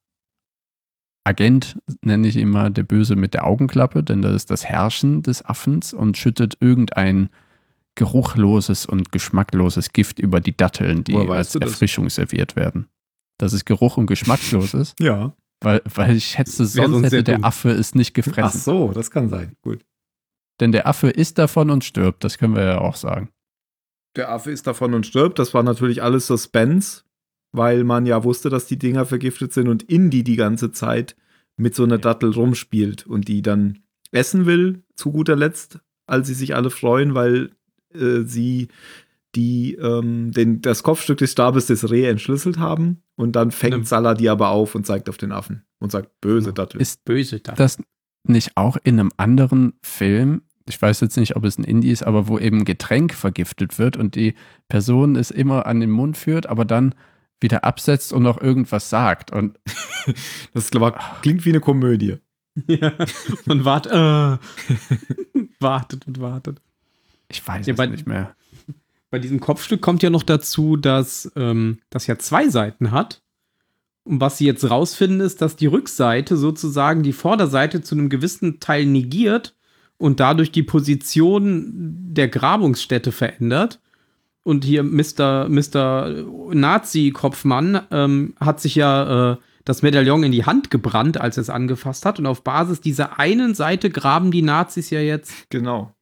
Agent, 1.26 1.78
nenne 2.02 2.28
ich 2.28 2.38
immer, 2.38 2.70
der 2.70 2.84
Böse 2.84 3.16
mit 3.16 3.34
der 3.34 3.46
Augenklappe, 3.46 4.04
denn 4.04 4.22
das 4.22 4.36
ist 4.36 4.52
das 4.52 4.64
Herrschen 4.66 5.24
des 5.24 5.44
Affens 5.44 5.94
und 5.94 6.18
schüttet 6.18 6.58
irgendein 6.60 7.30
geruchloses 7.96 8.86
und 8.86 9.12
geschmackloses 9.12 9.92
Gift 9.92 10.20
über 10.20 10.40
die 10.40 10.56
Datteln, 10.56 11.04
die 11.04 11.16
als 11.16 11.56
Erfrischung 11.56 12.10
serviert 12.10 12.56
werden. 12.56 12.88
Dass 13.38 13.54
es 13.54 13.66
Geruch 13.66 13.98
und 13.98 14.06
geschmacklos 14.08 14.74
ist. 14.74 15.00
ja. 15.00 15.34
Weil, 15.62 15.82
weil 15.86 16.16
ich 16.16 16.26
schätze, 16.26 16.66
sonst 16.66 17.04
hätte 17.04 17.24
der 17.24 17.44
Affe 17.44 17.70
es 17.70 17.96
nicht 17.96 18.14
gefressen. 18.14 18.44
Ach 18.44 18.52
so, 18.52 18.92
das 18.94 19.10
kann 19.10 19.30
sein. 19.30 19.56
Gut. 19.62 19.86
Denn 20.60 20.72
der 20.72 20.88
Affe 20.88 21.10
isst 21.10 21.38
davon 21.38 21.70
und 21.70 21.84
stirbt, 21.84 22.24
das 22.24 22.38
können 22.38 22.56
wir 22.56 22.64
ja 22.64 22.78
auch 22.80 22.96
sagen. 22.96 23.30
Der 24.16 24.32
Affe 24.32 24.52
isst 24.52 24.68
davon 24.68 24.94
und 24.94 25.06
stirbt, 25.06 25.40
das 25.40 25.54
war 25.54 25.64
natürlich 25.64 26.02
alles 26.02 26.28
Suspense, 26.28 27.04
weil 27.52 27.84
man 27.84 28.06
ja 28.06 28.24
wusste, 28.24 28.50
dass 28.50 28.66
die 28.66 28.80
Dinger 28.80 29.06
vergiftet 29.06 29.54
sind 29.54 29.68
und 29.68 29.84
Indy 29.84 30.24
die 30.24 30.38
ganze 30.38 30.72
Zeit 30.72 31.16
mit 31.58 31.76
so 31.76 31.84
einer 31.84 31.98
Dattel 31.98 32.32
rumspielt 32.32 33.06
und 33.08 33.28
die 33.28 33.42
dann 33.42 33.80
essen 34.12 34.46
will, 34.46 34.84
zu 34.96 35.12
guter 35.12 35.36
Letzt, 35.36 35.80
als 36.06 36.28
sie 36.28 36.34
sich 36.34 36.56
alle 36.56 36.70
freuen, 36.70 37.16
weil 37.16 37.52
äh, 37.94 38.22
sie 38.24 38.70
die 39.36 39.76
ähm, 39.76 40.32
den, 40.32 40.62
das 40.62 40.84
Kopfstück 40.84 41.18
des 41.18 41.32
Stabes 41.32 41.68
des 41.68 41.90
Reh 41.90 42.08
entschlüsselt 42.08 42.58
haben. 42.58 43.04
Und 43.16 43.36
dann 43.36 43.52
fängt 43.52 43.78
ne. 43.78 43.86
Salah 43.86 44.14
die 44.14 44.30
aber 44.30 44.50
auf 44.50 44.76
und 44.76 44.86
zeigt 44.86 45.10
auf 45.10 45.18
den 45.18 45.32
Affen 45.32 45.66
und 45.80 45.92
sagt, 45.92 46.22
böse 46.22 46.54
Dattel. 46.54 46.82
Ist 46.82 47.06
böse 47.06 47.40
Dattel. 47.40 47.58
Das 47.58 47.78
nicht 48.28 48.56
auch 48.56 48.78
in 48.84 49.00
einem 49.00 49.12
anderen 49.18 49.74
Film, 49.82 50.42
ich 50.68 50.82
weiß 50.82 51.02
jetzt 51.02 51.18
nicht, 51.18 51.36
ob 51.36 51.44
es 51.44 51.58
ein 51.58 51.64
Indie 51.64 51.92
ist, 51.92 52.04
aber 52.04 52.28
wo 52.28 52.40
eben 52.40 52.66
Getränk 52.66 53.14
vergiftet 53.14 53.78
wird 53.78 53.98
und 53.98 54.16
die 54.16 54.34
Person 54.68 55.16
es 55.16 55.32
immer 55.32 55.66
an 55.68 55.80
den 55.80 55.92
Mund 55.92 56.18
führt, 56.18 56.48
aber 56.48 56.66
dann 56.66 56.96
wieder 57.40 57.64
absetzt 57.64 58.14
und 58.14 58.24
noch 58.24 58.42
irgendwas 58.42 58.90
sagt. 58.90 59.32
Und 59.32 59.60
das 60.54 60.72
klingt 61.22 61.46
wie 61.46 61.50
eine 61.50 61.60
Komödie. 61.62 62.18
Ja, 62.68 62.94
und 63.50 63.66
wart, 63.66 63.86
äh, 63.86 63.92
wartet 65.60 66.08
und 66.08 66.22
wartet. 66.22 66.62
Ich 67.28 67.46
weiß 67.46 67.68
ja, 67.68 67.74
es 67.74 67.90
nicht 67.90 68.08
mehr 68.08 68.34
bei 69.16 69.20
diesem 69.20 69.40
Kopfstück 69.40 69.80
kommt 69.80 70.04
ja 70.04 70.10
noch 70.10 70.24
dazu, 70.24 70.76
dass 70.76 71.32
ähm, 71.38 71.78
das 71.90 72.06
ja 72.06 72.20
zwei 72.20 72.50
Seiten 72.50 72.92
hat. 72.92 73.22
Und 74.04 74.20
was 74.20 74.38
sie 74.38 74.46
jetzt 74.46 74.70
rausfinden, 74.70 75.22
ist, 75.22 75.42
dass 75.42 75.56
die 75.56 75.68
Rückseite 75.68 76.36
sozusagen 76.36 77.02
die 77.02 77.14
Vorderseite 77.14 77.82
zu 77.82 77.96
einem 77.96 78.10
gewissen 78.10 78.60
Teil 78.60 78.86
negiert 78.86 79.56
und 79.98 80.20
dadurch 80.20 80.52
die 80.52 80.64
Position 80.64 81.72
der 82.12 82.28
Grabungsstätte 82.28 83.14
verändert. 83.14 83.80
Und 84.44 84.66
hier 84.66 84.84
Mr. 84.84 85.48
Mr. 85.48 86.26
Nazi-Kopfmann 86.52 87.84
ähm, 87.92 88.34
hat 88.42 88.60
sich 88.60 88.76
ja 88.76 89.32
äh, 89.32 89.38
das 89.64 89.82
Medaillon 89.82 90.24
in 90.24 90.34
die 90.34 90.44
Hand 90.44 90.70
gebrannt, 90.72 91.22
als 91.22 91.38
er 91.38 91.42
es 91.42 91.50
angefasst 91.50 92.06
hat. 92.06 92.20
Und 92.20 92.26
auf 92.26 92.44
Basis 92.44 92.82
dieser 92.82 93.18
einen 93.18 93.56
Seite 93.56 93.90
graben 93.90 94.32
die 94.32 94.42
Nazis 94.42 94.90
ja 94.90 95.00
jetzt. 95.00 95.50
Genau. 95.50 95.95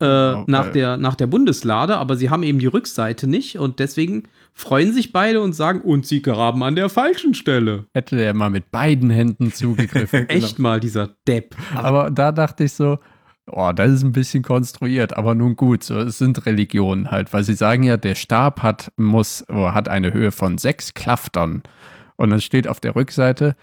Äh, 0.00 0.06
okay. 0.06 0.44
nach, 0.48 0.72
der, 0.72 0.96
nach 0.96 1.14
der 1.14 1.28
Bundeslade, 1.28 1.96
aber 1.96 2.16
sie 2.16 2.28
haben 2.28 2.42
eben 2.42 2.58
die 2.58 2.66
Rückseite 2.66 3.28
nicht 3.28 3.58
und 3.58 3.78
deswegen 3.78 4.24
freuen 4.52 4.92
sich 4.92 5.12
beide 5.12 5.40
und 5.40 5.52
sagen, 5.52 5.82
und 5.82 6.04
sie 6.04 6.20
graben 6.20 6.64
an 6.64 6.74
der 6.74 6.88
falschen 6.88 7.34
Stelle. 7.34 7.86
Hätte 7.94 8.20
er 8.20 8.34
mal 8.34 8.50
mit 8.50 8.72
beiden 8.72 9.10
Händen 9.10 9.52
zugegriffen. 9.52 10.28
Echt 10.28 10.58
mal, 10.58 10.80
dieser 10.80 11.10
Depp. 11.28 11.54
Aber 11.74 12.10
da 12.10 12.32
dachte 12.32 12.64
ich 12.64 12.72
so, 12.72 12.98
Oh, 13.46 13.72
das 13.74 13.90
ist 13.90 14.02
ein 14.02 14.12
bisschen 14.12 14.42
konstruiert, 14.42 15.18
aber 15.18 15.34
nun 15.34 15.54
gut, 15.54 15.84
so, 15.84 15.98
es 15.98 16.16
sind 16.16 16.46
Religionen 16.46 17.10
halt, 17.10 17.30
weil 17.34 17.44
sie 17.44 17.52
sagen 17.52 17.82
ja, 17.82 17.98
der 17.98 18.14
Stab 18.14 18.62
hat, 18.62 18.90
muss, 18.96 19.44
hat 19.50 19.86
eine 19.86 20.14
Höhe 20.14 20.32
von 20.32 20.56
sechs 20.56 20.94
Klaftern. 20.94 21.62
Und 22.16 22.30
dann 22.30 22.40
steht 22.40 22.66
auf 22.66 22.80
der 22.80 22.96
Rückseite, 22.96 23.54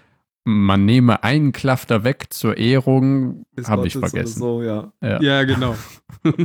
man 0.44 0.84
nehme 0.84 1.22
einen 1.22 1.52
Klafter 1.52 2.04
weg 2.04 2.26
zur 2.30 2.56
Ehrung, 2.56 3.44
habe 3.64 3.86
ich 3.86 3.92
vergessen. 3.92 4.40
So, 4.40 4.62
ja. 4.62 4.92
Ja. 5.00 5.22
ja. 5.22 5.44
genau. 5.44 5.76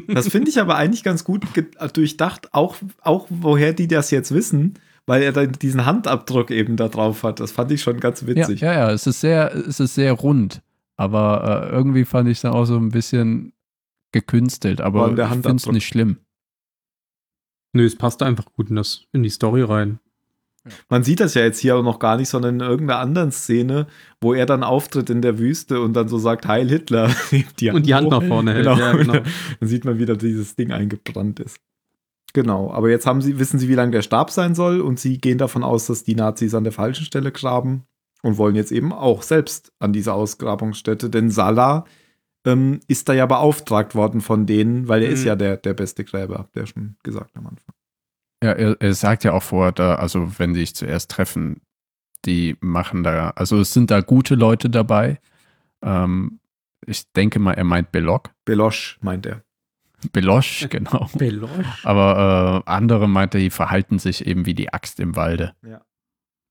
Das 0.07 0.29
finde 0.29 0.49
ich 0.49 0.59
aber 0.59 0.75
eigentlich 0.75 1.03
ganz 1.03 1.23
gut 1.23 1.45
durchdacht, 1.93 2.53
auch, 2.53 2.77
auch 3.01 3.27
woher 3.29 3.73
die 3.73 3.87
das 3.87 4.09
jetzt 4.09 4.33
wissen, 4.33 4.79
weil 5.05 5.21
er 5.21 5.31
dann 5.31 5.51
diesen 5.51 5.85
Handabdruck 5.85 6.49
eben 6.49 6.77
da 6.77 6.87
drauf 6.87 7.21
hat. 7.21 7.39
Das 7.39 7.51
fand 7.51 7.71
ich 7.71 7.83
schon 7.83 7.99
ganz 7.99 8.25
witzig. 8.25 8.61
Ja, 8.61 8.73
ja, 8.73 8.79
ja. 8.87 8.91
es 8.91 9.05
ist 9.05 9.21
sehr, 9.21 9.53
es 9.53 9.79
ist 9.79 9.93
sehr 9.93 10.13
rund. 10.13 10.63
Aber 10.95 11.69
äh, 11.69 11.75
irgendwie 11.75 12.05
fand 12.05 12.27
ich 12.27 12.37
es 12.37 12.41
dann 12.41 12.53
auch 12.53 12.65
so 12.65 12.75
ein 12.75 12.89
bisschen 12.89 13.53
gekünstelt, 14.11 14.81
aber 14.81 15.11
ich 15.11 15.27
finde 15.27 15.51
es 15.51 15.67
nicht 15.67 15.85
schlimm. 15.85 16.17
Nö, 17.73 17.85
es 17.85 17.95
passt 17.95 18.23
einfach 18.23 18.51
gut 18.53 18.71
in, 18.71 18.77
das, 18.77 19.05
in 19.11 19.21
die 19.21 19.29
Story 19.29 19.61
rein. 19.61 19.99
Man 20.89 21.03
sieht 21.03 21.19
das 21.19 21.34
ja 21.34 21.44
jetzt 21.44 21.60
hier 21.60 21.76
auch 21.76 21.84
noch 21.84 21.99
gar 21.99 22.18
nicht, 22.18 22.30
sondern 22.30 22.56
in 22.56 22.68
irgendeiner 22.68 22.99
anderen 22.99 23.31
Szene, 23.31 23.88
wo 24.22 24.34
er 24.34 24.45
dann 24.45 24.64
auftritt 24.64 25.10
in 25.10 25.22
der 25.22 25.39
Wüste 25.39 25.81
und 25.81 25.94
dann 25.94 26.07
so 26.07 26.18
sagt, 26.18 26.48
Heil 26.48 26.69
Hitler. 26.69 27.10
die 27.60 27.69
und 27.69 27.85
die 27.85 27.95
Hand 27.95 28.10
nach 28.10 28.23
vorne 28.23 28.53
hält. 28.53 28.65
Genau. 28.65 28.77
Ja, 28.77 28.94
genau. 28.94 29.14
Dann 29.60 29.69
sieht 29.69 29.85
man 29.85 29.99
wieder, 29.99 30.15
dieses 30.15 30.56
Ding 30.56 30.72
eingebrannt 30.72 31.39
ist. 31.39 31.57
Genau, 32.34 32.72
aber 32.72 32.89
jetzt 32.89 33.07
haben 33.07 33.22
sie, 33.22 33.39
wissen 33.39 33.57
sie, 33.57 33.69
wie 33.69 33.76
lang 33.76 33.91
der 33.91 34.02
Stab 34.02 34.30
sein 34.31 34.53
soll 34.53 34.81
und 34.81 34.99
sie 34.99 35.18
gehen 35.18 35.38
davon 35.38 35.64
aus, 35.64 35.88
dass 35.88 36.03
die 36.03 36.15
Nazis 36.15 36.53
an 36.53 36.64
der 36.64 36.73
falschen 36.73 37.06
Stelle 37.06 37.31
graben 37.31 37.84
und 38.22 38.38
wollen 38.38 38.56
jetzt 38.56 38.72
eben 38.72 38.91
auch 38.91 39.23
selbst 39.23 39.72
an 39.80 39.94
diese 39.94 40.14
Ausgrabungsstätte, 40.14 41.10
denn 41.10 41.31
Salah 41.31 41.85
ähm, 42.45 42.80
ist 42.88 43.10
da 43.10 43.14
ja 43.14 43.26
beauftragt 43.26 43.95
worden 43.95 44.22
von 44.22 44.45
denen, 44.45 44.88
weil 44.88 45.02
er 45.02 45.10
mhm. 45.10 45.14
ist 45.15 45.23
ja 45.23 45.35
der, 45.35 45.57
der 45.57 45.73
beste 45.73 46.03
Gräber, 46.03 46.38
habt 46.38 46.56
ihr 46.56 46.65
schon 46.68 46.95
gesagt 47.03 47.35
am 47.35 47.48
Anfang. 47.48 47.73
Ja, 48.43 48.51
er, 48.51 48.77
er 48.80 48.93
sagt 48.93 49.23
ja 49.23 49.34
auch 49.34 49.43
vor, 49.43 49.72
da, 49.72 49.95
also 49.95 50.39
wenn 50.39 50.53
die 50.53 50.61
sich 50.61 50.76
zuerst 50.76 51.09
treffen, 51.11 51.61
die 52.26 52.55
machen 52.59 53.03
da, 53.03 53.31
also 53.31 53.59
es 53.59 53.73
sind 53.73 53.89
da 53.89 54.01
gute 54.01 54.35
Leute 54.35 54.69
dabei. 54.69 55.19
Ähm, 55.81 56.39
ich 56.85 57.11
denke 57.14 57.39
mal, 57.39 57.53
er 57.53 57.64
meint 57.64 57.91
Beloc. 57.91 58.31
Belosch 58.45 58.97
meint 59.01 59.26
er. 59.26 59.43
Belosch, 60.11 60.68
genau. 60.69 61.09
Belosch. 61.18 61.84
Aber 61.84 62.64
äh, 62.68 62.69
andere 62.69 63.07
meint 63.07 63.34
er, 63.34 63.39
die 63.39 63.49
verhalten 63.49 63.97
sich 63.97 64.26
eben 64.26 64.45
wie 64.45 64.53
die 64.53 64.72
Axt 64.72 64.99
im 64.99 65.15
Walde. 65.15 65.53
Ja. 65.65 65.81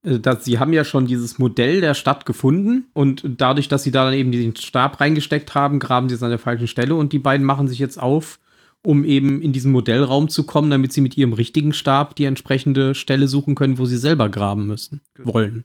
Äh, 0.07 0.21
dass 0.21 0.45
sie 0.45 0.59
haben 0.59 0.73
ja 0.73 0.85
schon 0.85 1.07
dieses 1.07 1.39
Modell 1.39 1.81
der 1.81 1.95
Stadt 1.95 2.27
gefunden 2.27 2.87
und 2.95 3.23
dadurch, 3.25 3.69
dass 3.69 3.83
sie 3.83 3.91
da 3.91 4.05
dann 4.05 4.15
eben 4.15 4.33
diesen 4.33 4.57
Stab 4.57 5.01
reingesteckt 5.01 5.55
haben, 5.55 5.79
graben 5.79 6.09
sie 6.09 6.15
es 6.15 6.23
an 6.23 6.31
der 6.31 6.39
falschen 6.39 6.69
Stelle 6.69 6.95
und 6.95 7.13
die 7.13 7.19
beiden 7.19 7.47
machen 7.47 7.69
sich 7.69 7.79
jetzt 7.79 8.01
auf 8.01 8.39
um 8.87 9.03
eben 9.05 9.43
in 9.43 9.53
diesen 9.53 9.73
Modellraum 9.73 10.29
zu 10.29 10.47
kommen, 10.47 10.71
damit 10.71 10.93
sie 10.93 11.01
mit 11.01 11.17
ihrem 11.17 11.33
richtigen 11.33 11.73
Stab 11.73 12.15
die 12.15 12.25
entsprechende 12.25 12.95
Stelle 12.95 13.27
suchen 13.27 13.57
können, 13.57 13.79
wo 13.79 13.85
sie 13.85 13.97
selber 13.97 14.29
graben 14.29 14.69
müssen, 14.69 15.01
genau. 15.15 15.35
wollen. 15.35 15.65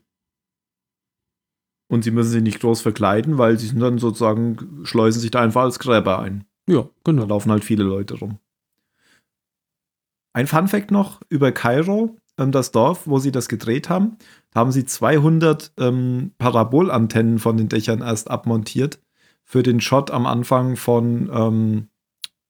Und 1.88 2.02
sie 2.02 2.10
müssen 2.10 2.30
sich 2.30 2.42
nicht 2.42 2.58
groß 2.58 2.80
verkleiden, 2.80 3.38
weil 3.38 3.60
sie 3.60 3.68
sind 3.68 3.78
dann 3.78 3.98
sozusagen, 3.98 4.80
schleusen 4.82 5.20
sich 5.20 5.30
da 5.30 5.40
einfach 5.40 5.62
als 5.62 5.78
Gräber 5.78 6.18
ein. 6.18 6.44
Ja, 6.68 6.88
genau. 7.04 7.22
Da 7.22 7.28
laufen 7.28 7.52
halt 7.52 7.62
viele 7.62 7.84
Leute 7.84 8.14
rum. 8.14 8.38
Ein 10.32 10.48
Fun-Fact 10.48 10.90
noch 10.90 11.20
über 11.28 11.52
Kairo, 11.52 12.16
ähm, 12.38 12.50
das 12.50 12.72
Dorf, 12.72 13.06
wo 13.06 13.20
sie 13.20 13.30
das 13.30 13.48
gedreht 13.48 13.88
haben. 13.88 14.16
Da 14.50 14.60
haben 14.60 14.72
sie 14.72 14.84
200 14.84 15.74
ähm, 15.78 16.32
Parabolantennen 16.38 17.38
von 17.38 17.56
den 17.56 17.68
Dächern 17.68 18.00
erst 18.00 18.28
abmontiert 18.28 18.98
für 19.44 19.62
den 19.62 19.80
Shot 19.80 20.10
am 20.10 20.26
Anfang 20.26 20.74
von 20.74 21.30
ähm, 21.32 21.88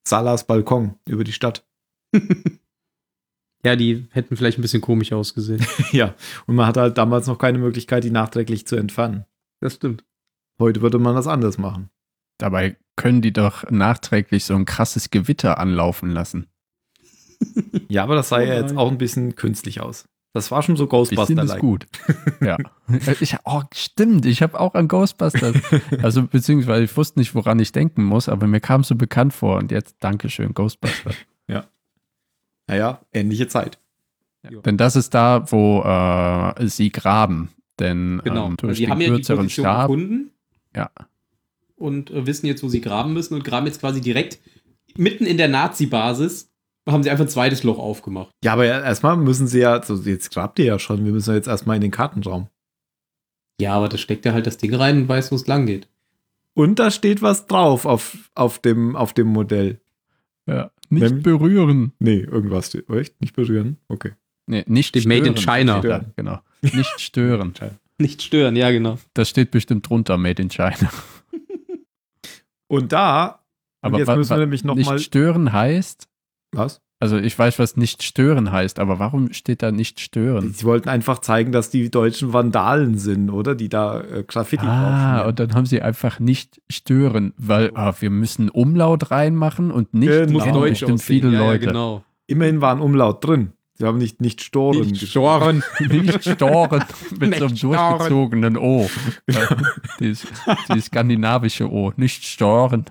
Salas 0.07 0.47
Balkon 0.47 0.97
über 1.07 1.25
die 1.25 1.33
Stadt. 1.33 1.67
ja, 3.65 3.77
die 3.77 4.07
hätten 4.11 4.37
vielleicht 4.37 4.59
ein 4.59 4.63
bisschen 4.63 4.81
komisch 4.81 5.13
ausgesehen. 5.13 5.65
ja, 5.93 6.15
und 6.47 6.57
man 6.57 6.67
hatte 6.67 6.81
halt 6.81 6.99
damals 6.99 7.27
noch 7.27 7.39
keine 7.39 7.59
Möglichkeit, 7.59 8.05
die 8.05 8.11
nachträglich 8.11 8.67
zu 8.67 8.77
entfernen. 8.77 9.25
Das 9.61 9.75
stimmt. 9.75 10.05
Heute 10.59 10.83
würde 10.83 10.99
man 10.99 11.15
das 11.15 11.27
anders 11.27 11.59
machen. 11.59 11.91
Dabei 12.39 12.77
können 12.97 13.23
die 13.23 13.33
doch 13.33 13.71
nachträglich 13.71 14.45
so 14.45 14.55
ein 14.55 14.65
krasses 14.65 15.11
Gewitter 15.11 15.59
anlaufen 15.59 16.11
lassen. 16.11 16.49
ja, 17.89 18.03
aber 18.03 18.15
das 18.15 18.29
sah 18.29 18.37
oh 18.37 18.41
ja 18.41 18.55
jetzt 18.55 18.77
auch 18.77 18.91
ein 18.91 18.99
bisschen 18.99 19.37
künstlich 19.37 19.81
aus. 19.81 20.09
Das 20.33 20.51
war 20.51 20.63
schon 20.63 20.77
so 20.77 20.87
Ghostbusters. 20.87 21.55
Ich 21.55 21.59
gut. 21.59 21.87
ja. 22.41 22.57
Ich, 23.21 23.37
oh, 23.45 23.63
stimmt, 23.75 24.25
ich 24.25 24.41
habe 24.43 24.59
auch 24.59 24.75
an 24.75 24.89
Ghostbusters. 24.89 25.57
Also, 26.03 26.23
beziehungsweise 26.23 26.85
ich 26.85 26.97
wusste 26.97 27.19
nicht, 27.19 27.35
woran 27.35 27.59
ich 27.59 27.73
denken 27.73 28.03
muss, 28.03 28.29
aber 28.29 28.47
mir 28.47 28.61
kam 28.61 28.81
es 28.81 28.89
so 28.89 28.95
bekannt 28.95 29.35
vor 29.35 29.59
und 29.59 29.71
jetzt 29.71 29.97
Dankeschön, 30.01 30.55
Ghostbusters. 30.55 31.17
Ja. 31.49 31.67
Naja, 32.67 33.01
ähnliche 33.13 33.49
Zeit. 33.49 33.79
Ja. 34.49 34.61
Denn 34.61 34.77
das 34.77 34.97
ist 34.97 35.13
da, 35.13 35.45
wo 35.51 35.83
äh, 35.83 36.67
sie 36.67 36.91
graben. 36.91 37.51
Denn 37.79 38.21
genau. 38.25 38.47
ähm, 38.49 38.57
durch 38.57 38.79
sie 38.79 38.85
den 38.85 38.91
haben 38.93 39.01
kürzeren 39.01 39.41
ja 39.41 39.47
die 39.47 39.53
Stab. 39.53 39.87
Gefunden 39.89 40.33
ja. 40.75 40.91
Und 41.77 42.11
äh, 42.11 42.27
wissen 42.27 42.47
jetzt, 42.47 42.63
wo 42.63 42.69
sie 42.69 42.81
graben 42.81 43.13
müssen 43.13 43.35
und 43.35 43.45
graben 43.45 43.67
jetzt 43.67 43.81
quasi 43.81 44.01
direkt 44.01 44.39
mitten 44.97 45.27
in 45.27 45.37
der 45.37 45.49
Nazi-Basis 45.49 46.52
haben 46.89 47.03
sie 47.03 47.11
einfach 47.11 47.25
ein 47.25 47.29
zweites 47.29 47.63
Loch 47.63 47.79
aufgemacht. 47.79 48.31
Ja, 48.45 48.55
aber 48.55 48.67
erstmal 48.67 49.17
müssen 49.17 49.47
sie 49.47 49.61
ja, 49.61 49.75
also 49.75 49.95
jetzt 49.95 50.33
grabt 50.33 50.59
ihr 50.59 50.65
ja 50.65 50.79
schon, 50.79 51.05
wir 51.05 51.13
müssen 51.13 51.31
ja 51.31 51.37
jetzt 51.37 51.49
erstmal 51.49 51.77
in 51.77 51.83
den 51.83 51.91
Kartenraum. 51.91 52.49
Ja, 53.61 53.75
aber 53.75 53.89
da 53.89 53.99
steckt 53.99 54.25
ja 54.25 54.33
halt 54.33 54.47
das 54.47 54.59
Ding 54.59 54.75
rein 54.75 55.03
und 55.03 55.09
weiß, 55.09 55.31
wo 55.31 55.37
es 55.37 55.47
lang 55.47 55.67
geht. 55.67 55.89
Und 56.55 56.79
da 56.79 56.91
steht 56.91 57.23
was 57.23 57.47
drauf 57.47 57.87
auf, 57.87 58.31
auf, 58.35 58.59
dem, 58.59 58.97
auf 58.97 59.13
dem 59.15 59.29
Modell. 59.29 59.81
Ja, 60.47 60.71
nicht 60.91 61.03
Wenn, 61.03 61.23
berühren. 61.23 61.93
Nee, 61.99 62.21
irgendwas 62.21 62.67
steht. 62.69 62.91
Echt? 62.91 63.21
Nicht 63.21 63.35
berühren? 63.35 63.79
Okay. 63.89 64.13
Nee, 64.47 64.65
nicht 64.67 64.89
steht 64.89 65.05
stören. 65.05 65.19
Made 65.19 65.29
in 65.31 65.37
China. 65.37 65.79
Stören. 65.79 66.13
Genau. 66.17 66.41
Nicht 66.63 67.01
stören. 67.01 67.55
nicht 67.99 68.23
stören, 68.23 68.55
ja, 68.55 68.71
genau. 68.71 68.99
Das 69.15 69.29
steht 69.29 69.51
bestimmt 69.51 69.89
drunter, 69.89 70.17
Made 70.17 70.41
in 70.41 70.49
China. 70.49 70.91
Und 72.69 72.93
da, 72.93 73.41
aber 73.81 73.99
jetzt 73.99 74.15
müssen 74.15 74.31
wir 74.31 74.39
nämlich 74.39 74.65
noch 74.65 74.77
nicht 74.77 74.87
mal 74.87 74.99
stören 74.99 75.53
heißt, 75.53 76.09
was? 76.53 76.81
Also 77.03 77.17
ich 77.17 77.37
weiß, 77.37 77.59
was 77.59 77.77
nicht 77.77 78.05
stören 78.05 78.53
heißt, 78.53 78.79
aber 78.79 79.01
warum 79.01 79.33
steht 79.33 79.63
da 79.65 79.73
nicht 79.73 79.99
stören? 79.99 80.53
Sie 80.53 80.65
wollten 80.65 80.89
einfach 80.89 81.19
zeigen, 81.19 81.51
dass 81.51 81.69
die 81.69 81.91
Deutschen 81.91 82.33
Vandalen 82.33 82.97
sind, 82.97 83.29
oder? 83.31 83.57
Die 83.57 83.69
da 83.69 84.01
äh, 84.03 84.23
Graffiti 84.23 84.65
Ah, 84.65 85.23
und 85.23 85.41
dann 85.41 85.53
haben 85.55 85.67
sie 85.67 85.83
einfach 85.83 86.21
nicht 86.21 86.63
stören, 86.71 87.35
weil 87.37 87.73
ah, 87.75 87.93
wir 87.99 88.11
müssen 88.11 88.51
Umlaut 88.51 89.11
reinmachen 89.11 89.73
und 89.73 89.95
nicht 89.95 90.11
genau. 90.11 90.53
Deutsch 90.53 90.81
bestimmt 90.81 91.03
viele 91.03 91.33
ja, 91.33 91.41
Leute. 91.41 91.65
Ja, 91.65 91.71
genau. 91.73 92.05
Immerhin 92.29 92.61
war 92.61 92.73
ein 92.73 92.81
Umlaut 92.81 93.27
drin. 93.27 93.53
Sie 93.75 93.85
haben 93.85 93.99
nicht, 93.99 94.21
nicht 94.21 94.41
Storen. 94.41 94.87
Nicht 94.87 95.09
Storen. 95.09 95.65
nicht 95.81 96.23
Storen 96.23 96.85
mit 97.19 97.31
nicht 97.31 97.39
so 97.41 97.47
einem 97.47 97.59
durchgezogenen 97.59 98.57
O. 98.57 98.89
dieses, 99.99 100.29
dieses 100.69 100.85
skandinavische 100.85 101.69
O. 101.69 101.93
Nicht 101.97 102.25
Storen. 102.25 102.85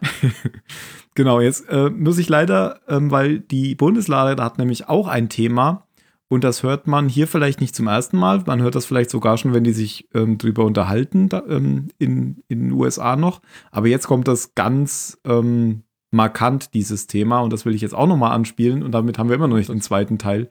Genau, 1.16 1.42
jetzt 1.42 1.68
äh, 1.70 1.90
muss 1.90 2.18
ich 2.18 2.30
leider, 2.30 2.80
ähm, 2.88 3.12
weil 3.12 3.40
die 3.40 3.76
Bundeslade 3.76 4.42
hat 4.42 4.58
nämlich 4.58 4.88
auch 4.88 5.08
ein 5.08 5.30
Thema 5.30 5.86
und 6.32 6.46
das 6.46 6.64
hört 6.64 6.88
man 6.88 7.10
hier 7.10 7.28
vielleicht 7.28 7.60
nicht 7.60 7.76
zum 7.76 7.88
ersten 7.88 8.16
Mal. 8.16 8.42
Man 8.46 8.62
hört 8.62 8.76
das 8.76 8.86
vielleicht 8.86 9.10
sogar 9.10 9.38
schon, 9.38 9.54
wenn 9.54 9.66
die 9.66 9.74
sich 9.74 10.08
ähm, 10.14 10.38
drüber 10.38 10.64
unterhalten 10.64 11.28
da, 11.28 11.44
ähm, 11.46 11.90
in, 11.98 12.42
in 12.48 12.62
den 12.62 12.72
USA 12.72 13.18
noch. 13.18 13.42
Aber 13.70 13.88
jetzt 13.88 14.08
kommt 14.08 14.30
das 14.30 14.56
ganz 14.56 15.20
ähm, 15.26 15.84
markant, 16.10 16.74
dieses 16.74 17.08
Thema. 17.08 17.42
Und 17.42 17.52
das 17.52 17.66
will 17.66 17.76
ich 17.76 17.82
jetzt 17.82 17.94
auch 17.94 18.08
nochmal 18.08 18.32
anspielen. 18.32 18.82
Und 18.82 18.94
damit 18.94 19.18
haben 19.18 19.28
wir 19.28 19.36
immer 19.36 19.50
noch 19.50 19.58
nicht 19.58 19.70
den 19.70 19.82
zweiten 19.82 20.18
Teil 20.20 20.48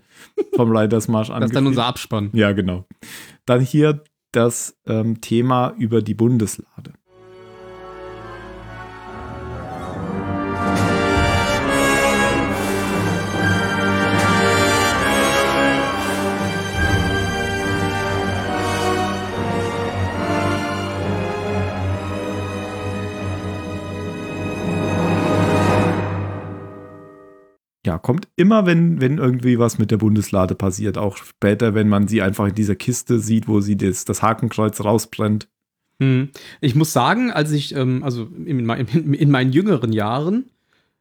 vom 0.54 0.70
Riders 0.76 1.08
Marsch 1.08 1.30
an. 1.30 1.40
Das 1.40 1.48
ist 1.48 1.56
dann 1.56 1.66
unser 1.66 1.86
Abspann. 1.86 2.28
Ja, 2.34 2.52
genau. 2.52 2.84
Dann 3.46 3.62
hier 3.62 4.04
das 4.32 4.76
ähm, 4.86 5.22
Thema 5.22 5.72
über 5.78 6.02
die 6.02 6.14
Bundeslade. 6.14 6.92
Ja, 27.86 27.98
kommt 27.98 28.28
immer, 28.36 28.66
wenn, 28.66 29.00
wenn 29.00 29.18
irgendwie 29.18 29.58
was 29.58 29.78
mit 29.78 29.90
der 29.90 29.96
Bundeslade 29.96 30.54
passiert. 30.54 30.98
Auch 30.98 31.16
später, 31.16 31.74
wenn 31.74 31.88
man 31.88 32.08
sie 32.08 32.20
einfach 32.20 32.46
in 32.48 32.54
dieser 32.54 32.76
Kiste 32.76 33.18
sieht, 33.18 33.48
wo 33.48 33.60
sie 33.60 33.76
das, 33.76 34.04
das 34.04 34.22
Hakenkreuz 34.22 34.84
rausbrennt. 34.84 35.48
Hm. 35.98 36.28
Ich 36.60 36.74
muss 36.74 36.92
sagen, 36.92 37.30
als 37.30 37.52
ich, 37.52 37.74
ähm, 37.74 38.02
also 38.02 38.28
in, 38.44 38.68
in, 38.68 39.14
in, 39.14 39.30
meinen 39.30 39.52
jüngeren 39.52 39.92
Jahren, 39.92 40.50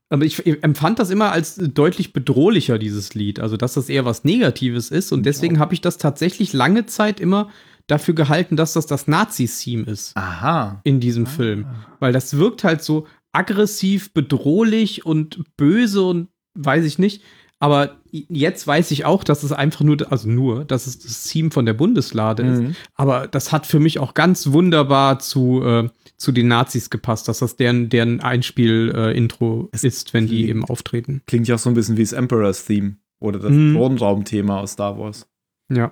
aber 0.09 0.25
ich 0.25 0.45
empfand 0.63 0.99
das 0.99 1.11
immer 1.11 1.31
als 1.31 1.55
deutlich 1.55 2.13
bedrohlicher, 2.13 2.79
dieses 2.79 3.13
Lied. 3.13 3.39
Also, 3.39 3.57
dass 3.57 3.75
das 3.75 3.89
eher 3.89 4.05
was 4.05 4.23
Negatives 4.23 4.89
ist. 4.89 5.11
Und 5.11 5.23
deswegen 5.23 5.59
habe 5.59 5.75
ich 5.75 5.81
das 5.81 5.99
tatsächlich 5.99 6.51
lange 6.51 6.87
Zeit 6.87 7.19
immer 7.19 7.49
dafür 7.85 8.15
gehalten, 8.15 8.55
dass 8.55 8.73
das 8.73 8.87
das 8.87 9.07
Nazi-Theme 9.07 9.83
ist. 9.83 10.17
Aha. 10.17 10.79
In 10.83 10.99
diesem 10.99 11.25
ah. 11.25 11.29
Film. 11.29 11.65
Weil 11.99 12.11
das 12.11 12.37
wirkt 12.37 12.63
halt 12.63 12.81
so 12.81 13.05
aggressiv, 13.33 14.11
bedrohlich 14.13 15.05
und 15.05 15.43
böse 15.57 16.01
und 16.01 16.29
weiß 16.65 16.85
ich 16.85 16.99
nicht. 16.99 17.23
Aber 17.61 17.97
jetzt 18.09 18.65
weiß 18.65 18.89
ich 18.91 19.03
auch, 19.03 19.25
dass 19.25 19.43
es 19.43 19.51
einfach 19.51 19.81
nur, 19.81 19.97
also 20.09 20.29
nur, 20.29 20.63
dass 20.63 20.87
es 20.87 20.99
das 20.99 21.25
Theme 21.25 21.51
von 21.51 21.65
der 21.65 21.73
Bundeslade 21.73 22.43
mhm. 22.43 22.65
ist. 22.67 22.77
Aber 22.95 23.27
das 23.27 23.51
hat 23.51 23.67
für 23.67 23.81
mich 23.81 23.99
auch 23.99 24.13
ganz 24.13 24.51
wunderbar 24.51 25.19
zu, 25.19 25.61
äh, 25.63 25.89
zu 26.15 26.31
den 26.31 26.47
Nazis 26.47 26.89
gepasst, 26.89 27.27
dass 27.27 27.39
das 27.39 27.57
deren, 27.57 27.89
deren 27.89 28.21
Einspiel-Intro 28.21 29.69
äh, 29.73 29.87
ist, 29.87 30.13
wenn 30.13 30.27
die 30.27 30.47
eben 30.47 30.63
auftreten. 30.63 31.21
Klingt 31.27 31.49
ja 31.49 31.55
auch 31.55 31.59
so 31.59 31.69
ein 31.69 31.73
bisschen 31.73 31.97
wie 31.97 32.03
das 32.03 32.13
Emperor's 32.13 32.63
Theme 32.65 32.95
oder 33.19 33.39
das 33.39 33.51
mhm. 33.51 33.73
Thronraum-Thema 33.73 34.61
aus 34.61 34.71
Star 34.71 34.97
Wars. 34.97 35.27
Ja. 35.69 35.91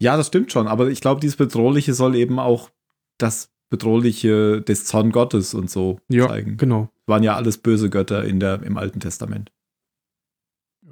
Ja, 0.00 0.16
das 0.16 0.26
stimmt 0.26 0.50
schon, 0.50 0.66
aber 0.66 0.88
ich 0.88 1.00
glaube, 1.00 1.20
dieses 1.20 1.36
Bedrohliche 1.36 1.94
soll 1.94 2.16
eben 2.16 2.40
auch 2.40 2.70
das 3.16 3.52
Bedrohliche 3.70 4.60
des 4.60 4.84
Zorngottes 4.86 5.54
und 5.54 5.70
so 5.70 6.00
ja, 6.08 6.28
zeigen. 6.28 6.56
Genau. 6.56 6.90
Waren 7.06 7.22
ja 7.22 7.36
alles 7.36 7.58
böse 7.58 7.90
Götter 7.90 8.24
in 8.24 8.40
der, 8.40 8.62
im 8.64 8.76
Alten 8.76 8.98
Testament. 8.98 9.52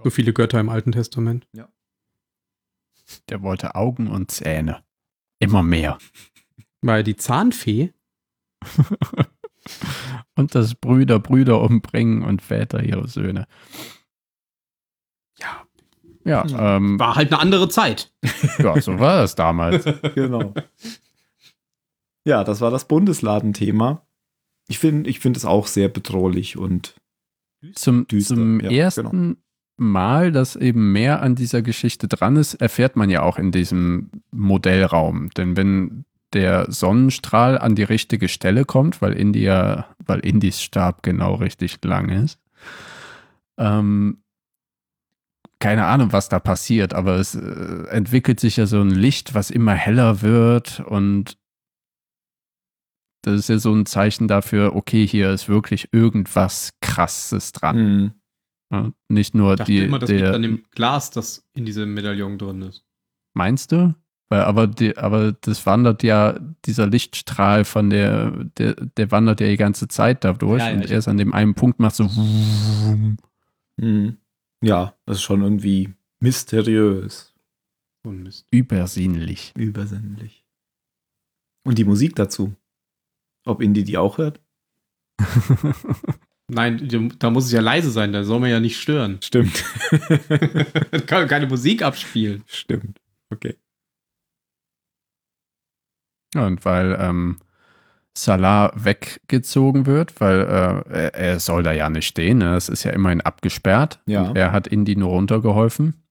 So 0.05 0.11
viele 0.11 0.33
Götter 0.33 0.61
im 0.61 0.69
Alten 0.69 0.93
Testament. 0.93 1.47
Ja. 1.53 1.69
Der 3.29 3.43
wollte 3.43 3.75
Augen 3.75 4.09
und 4.09 4.31
Zähne. 4.31 4.85
Immer 5.39 5.63
mehr. 5.63 5.99
War 6.83 7.03
die 7.03 7.17
Zahnfee? 7.17 7.93
und 10.37 10.55
dass 10.55 10.75
Brüder 10.75 11.19
Brüder 11.19 11.61
umbringen 11.61 12.23
und 12.23 12.43
Väter 12.43 12.83
ihre 12.83 13.09
Söhne. 13.09 13.47
Ja. 15.39 15.67
Ja, 16.25 16.45
hm. 16.45 16.57
ähm, 16.59 17.01
war 17.01 17.17
halt 17.17 17.33
eine 17.33 17.41
andere 17.41 17.69
Zeit. 17.69 18.13
Ja, 18.59 18.81
so 18.81 18.99
war 18.99 19.17
das 19.17 19.35
damals. 19.35 19.85
genau. 20.15 20.55
Ja, 22.25 22.45
das 22.45 22.61
war 22.61 22.71
das 22.71 22.87
Bundesladenthema. 22.87 24.07
Ich 24.69 24.79
finde 24.79 25.11
ich 25.11 25.19
find 25.19 25.37
es 25.37 25.45
auch 25.45 25.67
sehr 25.67 25.89
bedrohlich 25.89 26.57
und 26.57 26.95
zum, 27.75 28.07
düster. 28.07 28.37
zum 28.37 28.61
ja, 28.61 28.71
ersten 28.71 29.11
genau. 29.11 29.35
Mal, 29.91 30.33
dass 30.33 30.57
eben 30.57 30.93
mehr 30.93 31.23
an 31.23 31.35
dieser 31.35 31.63
Geschichte 31.63 32.09
dran 32.09 32.37
ist, 32.37 32.55
erfährt 32.55 32.97
man 32.97 33.11
ja 33.11 33.23
auch 33.23 33.39
in 33.39 33.53
diesem 33.53 34.11
Modellraum. 34.31 35.31
Denn 35.31 35.57
wenn 35.57 36.05
der 36.33 36.71
Sonnenstrahl 36.71 37.59
an 37.59 37.75
die 37.75 37.83
richtige 37.83 38.29
Stelle 38.29 38.65
kommt, 38.65 39.03
weil 39.03 39.13
India, 39.13 39.87
weil 40.05 40.21
Indis 40.21 40.63
Stab 40.63 41.03
genau 41.03 41.35
richtig 41.35 41.79
lang 41.85 42.09
ist, 42.09 42.39
ähm, 43.59 44.19
keine 45.59 45.87
Ahnung, 45.87 46.13
was 46.13 46.29
da 46.29 46.41
passiert, 46.41 46.95
aber 46.95 47.17
es 47.17 47.35
äh, 47.35 47.85
entwickelt 47.91 48.41
sich 48.41 48.57
ja 48.57 48.67
so 48.67 48.81
ein 48.81 48.91
Licht, 48.91 49.35
was 49.35 49.51
immer 49.51 49.75
heller 49.75 50.23
wird 50.23 50.81
und 50.81 51.37
das 53.23 53.35
ist 53.35 53.49
ja 53.49 53.59
so 53.59 53.73
ein 53.73 53.87
Zeichen 53.87 54.27
dafür, 54.27 54.75
okay, 54.75 55.07
hier 55.07 55.31
ist 55.31 55.49
wirklich 55.49 55.91
irgendwas 55.93 56.73
Krasses 56.81 57.53
dran. 57.53 57.77
Mhm. 57.77 58.13
Ja, 58.73 58.91
nicht 59.09 59.35
nur 59.35 59.53
ich 59.53 59.59
dachte 59.59 59.73
die. 59.73 59.85
immer, 59.85 59.99
das 59.99 60.09
der, 60.09 60.19
liegt 60.19 60.35
an 60.35 60.43
dem 60.43 60.65
Glas, 60.71 61.11
das 61.11 61.47
in 61.53 61.67
diesem 61.67 61.93
Medaillon 61.93 62.39
drin 62.39 62.63
ist. 62.63 62.85
Meinst 63.35 63.71
du? 63.71 63.95
Weil, 64.31 64.41
aber, 64.41 64.67
die, 64.67 64.97
aber 64.97 65.33
das 65.33 65.67
wandert 65.67 66.03
ja, 66.03 66.39
dieser 66.65 66.87
Lichtstrahl 66.87 67.67
von 67.67 67.91
der, 67.91 68.31
der, 68.57 68.75
der 68.75 69.11
wandert 69.11 69.43
ja 69.43 69.49
die 69.49 69.59
ganze 69.59 69.89
Zeit 69.89 70.25
da 70.25 70.33
durch 70.33 70.63
ja, 70.63 70.71
ja, 70.71 70.77
und 70.77 70.91
erst 70.91 71.07
an 71.07 71.19
dem 71.19 71.35
einen 71.35 71.55
Punkt 71.55 71.81
macht 71.81 71.97
so. 71.97 72.05
Mhm. 73.77 74.17
Ja, 74.63 74.95
das 75.05 75.19
ist 75.19 75.23
schon 75.23 75.43
irgendwie 75.43 75.93
mysteriös. 76.21 77.35
Und 78.05 78.45
Übersinnlich. 78.51 79.53
Übersinnlich. 79.55 80.47
Und 81.65 81.77
die 81.77 81.85
Musik 81.85 82.17
dazu. 82.17 82.55
Ob 83.45 83.61
Indie 83.61 83.85
die 83.85 83.99
auch 83.99 84.17
hört? 84.17 84.41
Nein, 86.55 87.13
da 87.19 87.31
muss 87.31 87.47
es 87.47 87.53
ja 87.53 87.63
leise 87.63 87.91
sein, 87.91 88.13
da 88.13 88.25
soll 88.25 88.41
man 88.41 88.51
ja 88.51 88.61
nicht 88.61 88.79
stören. 88.79 89.19
Stimmt. 89.23 89.65
kann 91.07 91.27
keine 91.27 91.47
Musik 91.47 91.83
abspielen. 91.83 92.45
Stimmt. 92.47 93.01
Okay. 93.31 93.57
Ja, 96.35 96.47
und 96.47 96.65
weil 96.65 96.97
ähm, 97.01 97.39
Salah 98.15 98.73
weggezogen 98.75 99.87
wird, 99.87 100.21
weil 100.21 100.41
äh, 100.41 100.93
er, 100.93 101.15
er, 101.15 101.41
soll 101.41 101.63
da 101.63 101.73
ja 101.73 101.89
nicht 101.89 102.07
stehen, 102.07 102.39
ne? 102.39 102.55
es 102.55 102.69
ist 102.69 102.85
ja 102.85 102.91
immerhin 102.91 103.23
abgesperrt. 103.23 104.01
Ja. 104.05 104.33
er 104.35 104.53
hat 104.53 104.67
Indy 104.67 104.97
nur 104.97 105.09
runtergeholfen. 105.09 106.03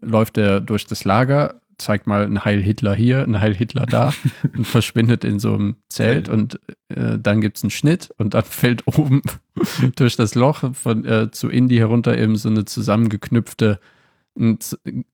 Läuft 0.00 0.38
er 0.38 0.60
durch 0.60 0.86
das 0.86 1.04
Lager, 1.04 1.60
zeigt 1.78 2.08
mal 2.08 2.24
ein 2.24 2.44
Heil 2.44 2.60
Hitler 2.60 2.94
hier, 2.94 3.22
ein 3.22 3.40
Heil 3.40 3.54
Hitler 3.54 3.86
da 3.86 4.12
und 4.56 4.66
verschwindet 4.66 5.22
in 5.24 5.38
so 5.38 5.54
einem 5.54 5.76
Zelt 5.88 6.28
und 6.28 6.58
äh, 6.88 7.16
dann 7.18 7.40
gibt 7.40 7.58
es 7.58 7.62
einen 7.62 7.70
Schnitt 7.70 8.12
und 8.18 8.34
dann 8.34 8.44
fällt 8.44 8.86
oben 8.88 9.22
durch 9.96 10.16
das 10.16 10.34
Loch 10.34 10.74
von 10.74 11.04
äh, 11.04 11.30
zu 11.30 11.48
Indy 11.48 11.76
herunter 11.76 12.18
eben 12.18 12.36
so 12.36 12.48
eine 12.48 12.64
zusammengeknüpfte 12.64 13.80
ein, 14.38 14.58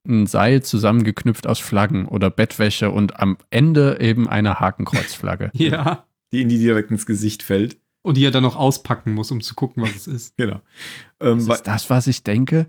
ein, 0.07 0.27
Seil 0.27 0.63
zusammengeknüpft 0.63 1.47
aus 1.47 1.59
Flaggen 1.59 2.07
oder 2.07 2.31
Bettwäsche 2.31 2.91
und 2.91 3.21
am 3.21 3.37
Ende 3.51 3.99
eben 4.01 4.29
eine 4.29 4.61
Hakenkreuzflagge. 4.61 5.51
ja. 5.55 6.07
Die 6.33 6.43
Indy 6.43 6.59
direkt 6.59 6.91
ins 6.91 7.07
Gesicht 7.07 7.43
fällt. 7.43 7.77
Und 8.03 8.17
die 8.17 8.25
er 8.25 8.31
dann 8.31 8.43
noch 8.43 8.57
auspacken 8.57 9.13
muss, 9.13 9.31
um 9.31 9.43
zu 9.43 9.55
gucken, 9.55 9.83
was 9.83 9.95
es 9.95 10.07
ist. 10.07 10.37
genau. 10.39 10.61
Ähm, 11.21 11.47
das 11.47 11.59
ist 11.59 11.67
das, 11.67 11.91
was 11.91 12.07
ich 12.07 12.23
denke. 12.23 12.67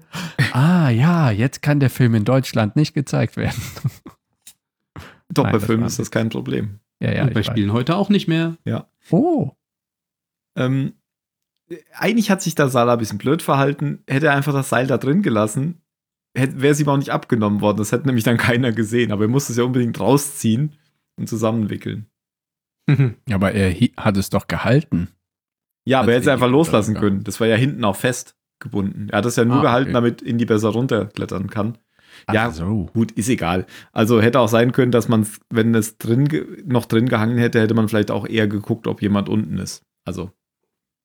Ah 0.51 0.90
ja, 0.90 1.32
jetzt 1.32 1.61
kann 1.61 1.80
der 1.80 1.90
Film 1.90 2.16
in 2.16 2.25
Deutschland 2.25 2.75
nicht 2.75 2.93
gezeigt 2.93 3.38
werden. 3.38 3.61
Doch, 5.30 5.45
Nein, 5.45 5.53
bei 5.53 5.59
Filmen 5.61 5.85
ist 5.85 6.00
das 6.00 6.11
kein 6.11 6.30
Problem. 6.30 6.80
Ja, 7.00 7.14
ja. 7.14 7.24
Und 7.24 7.33
bei 7.33 7.43
Spielen 7.43 7.69
weiß. 7.69 7.75
heute 7.75 7.95
auch 7.95 8.09
nicht 8.09 8.27
mehr. 8.27 8.58
Ja. 8.66 8.90
Oh. 9.09 9.51
Ähm, 10.58 10.93
eigentlich 11.93 12.32
hat 12.32 12.41
sich 12.41 12.56
da 12.56 12.69
Sala 12.69 12.93
ein 12.93 13.00
bisschen 13.00 13.17
blöd 13.17 13.41
verhalten. 13.41 14.03
Hätte 14.08 14.27
er 14.27 14.35
einfach 14.35 14.53
das 14.53 14.69
Seil 14.69 14.88
da 14.88 14.98
drin 14.98 15.22
gelassen, 15.22 15.82
wäre 16.33 16.67
es 16.67 16.80
ihm 16.80 16.90
auch 16.90 16.98
nicht 16.98 17.11
abgenommen 17.11 17.61
worden. 17.61 17.77
Das 17.77 17.91
hätte 17.91 18.08
nämlich 18.08 18.24
dann 18.24 18.38
keiner 18.38 18.72
gesehen. 18.72 19.11
Aber 19.11 19.24
er 19.24 19.30
musste 19.30 19.53
es 19.53 19.58
ja 19.58 19.64
unbedingt 19.64 20.00
rausziehen 20.00 20.74
und 21.17 21.27
zusammenwickeln. 21.27 22.08
Aber 23.32 23.51
er 23.53 23.72
hat 23.98 24.17
es 24.17 24.30
doch 24.30 24.48
gehalten. 24.48 25.09
Ja, 25.83 26.01
aber 26.01 26.11
er 26.11 26.17
hätte 26.17 26.30
es 26.30 26.33
einfach 26.33 26.50
loslassen 26.50 26.93
können. 26.93 27.24
Das 27.24 27.40
war 27.40 27.48
ja 27.48 27.56
hinten 27.56 27.83
auch 27.85 27.95
fest 27.95 28.35
gebunden. 28.59 29.08
Er 29.09 29.17
hat 29.17 29.25
es 29.25 29.35
ja 29.35 29.45
nur 29.45 29.58
ah, 29.58 29.61
gehalten, 29.61 29.90
okay. 29.90 29.93
damit 29.93 30.22
Indy 30.22 30.45
besser 30.45 30.69
runterklettern 30.69 31.50
kann. 31.50 31.80
Ach 32.27 32.33
ja, 32.33 32.51
so. 32.51 32.90
gut, 32.93 33.11
ist 33.14 33.30
egal. 33.30 33.66
Also 33.91 34.22
hätte 34.22 34.40
auch 34.40 34.48
sein 34.48 34.74
können, 34.74 34.91
dass 34.91 35.08
man, 35.08 35.25
wenn 35.50 35.74
es 35.74 35.98
drin 35.98 36.30
noch 36.66 36.85
drin 36.85 37.08
gehangen 37.08 37.40
hätte, 37.40 37.59
hätte 37.59 37.74
man 37.74 37.88
vielleicht 37.88 38.11
auch 38.11 38.27
eher 38.27 38.48
geguckt, 38.48 38.85
ob 38.85 39.01
jemand 39.01 39.27
unten 39.27 39.58
ist. 39.58 39.83
Also 40.06 40.32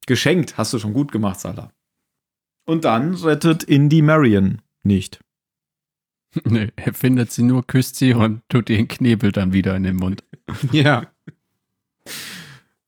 geschenkt, 0.07 0.59
hast 0.59 0.73
du 0.73 0.79
schon 0.79 0.93
gut 0.93 1.13
gemacht, 1.13 1.41
Salah. 1.41 1.73
Und 2.67 2.85
dann 2.85 3.15
rettet 3.15 3.63
Indy 3.63 4.03
Marion 4.03 4.63
nicht. 4.83 5.21
Nee, 6.45 6.71
er 6.77 6.93
findet 6.93 7.33
sie 7.33 7.43
nur, 7.43 7.67
küsst 7.67 7.97
sie 7.97 8.13
und 8.13 8.43
tut 8.51 8.69
ihren 8.69 8.89
Knebel 8.89 9.33
dann 9.33 9.55
wieder 9.55 9.75
in 9.75 9.85
den 9.85 9.97
Mund. 9.97 10.23
ja. 10.73 11.07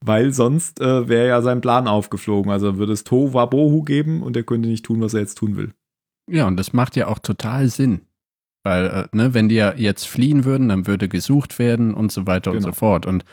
Weil 0.05 0.33
sonst 0.33 0.81
äh, 0.81 1.09
wäre 1.09 1.29
ja 1.29 1.41
sein 1.41 1.63
Plan 1.63 1.89
aufgeflogen. 1.89 2.53
Also 2.53 2.77
würde 2.77 2.93
es 2.93 3.05
Tohuwabohu 3.05 3.85
geben 3.85 4.23
und 4.23 4.37
er 4.37 4.43
könnte 4.43 4.69
nicht 4.69 4.85
tun, 4.85 5.01
was 5.01 5.15
er 5.15 5.21
jetzt 5.21 5.37
tun 5.39 5.57
will. 5.57 5.73
Ja, 6.31 6.47
und 6.47 6.57
das 6.57 6.73
macht 6.73 6.95
ja 6.95 7.09
auch 7.09 7.19
total 7.19 7.69
Sinn. 7.69 8.03
Weil, 8.65 8.87
äh, 8.87 9.17
ne, 9.17 9.35
wenn 9.35 9.49
die 9.49 9.55
ja 9.55 9.75
jetzt 9.75 10.07
fliehen 10.07 10.45
würden, 10.45 10.69
dann 10.69 10.87
würde 10.87 11.09
gesucht 11.09 11.59
werden 11.59 11.95
und 11.95 12.13
so 12.13 12.27
weiter 12.27 12.53
genau. 12.53 12.67
und 12.67 12.75
so 12.75 12.79
fort. 12.79 13.07
Und 13.07 13.25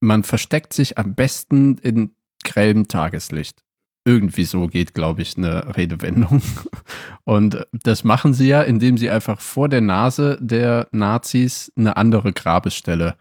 man 0.00 0.22
versteckt 0.22 0.72
sich 0.74 0.98
am 0.98 1.14
besten 1.14 1.78
in 1.78 2.14
grellem 2.44 2.88
Tageslicht. 2.88 3.62
Irgendwie 4.04 4.44
so 4.44 4.68
geht, 4.68 4.94
glaube 4.94 5.22
ich, 5.22 5.36
eine 5.36 5.76
Redewendung. 5.76 6.40
Und 7.24 7.66
das 7.72 8.04
machen 8.04 8.32
sie 8.32 8.48
ja, 8.48 8.62
indem 8.62 8.96
sie 8.96 9.10
einfach 9.10 9.40
vor 9.40 9.68
der 9.68 9.82
Nase 9.82 10.38
der 10.40 10.88
Nazis 10.92 11.72
eine 11.76 11.96
andere 11.96 12.32
Grabestelle 12.32 13.16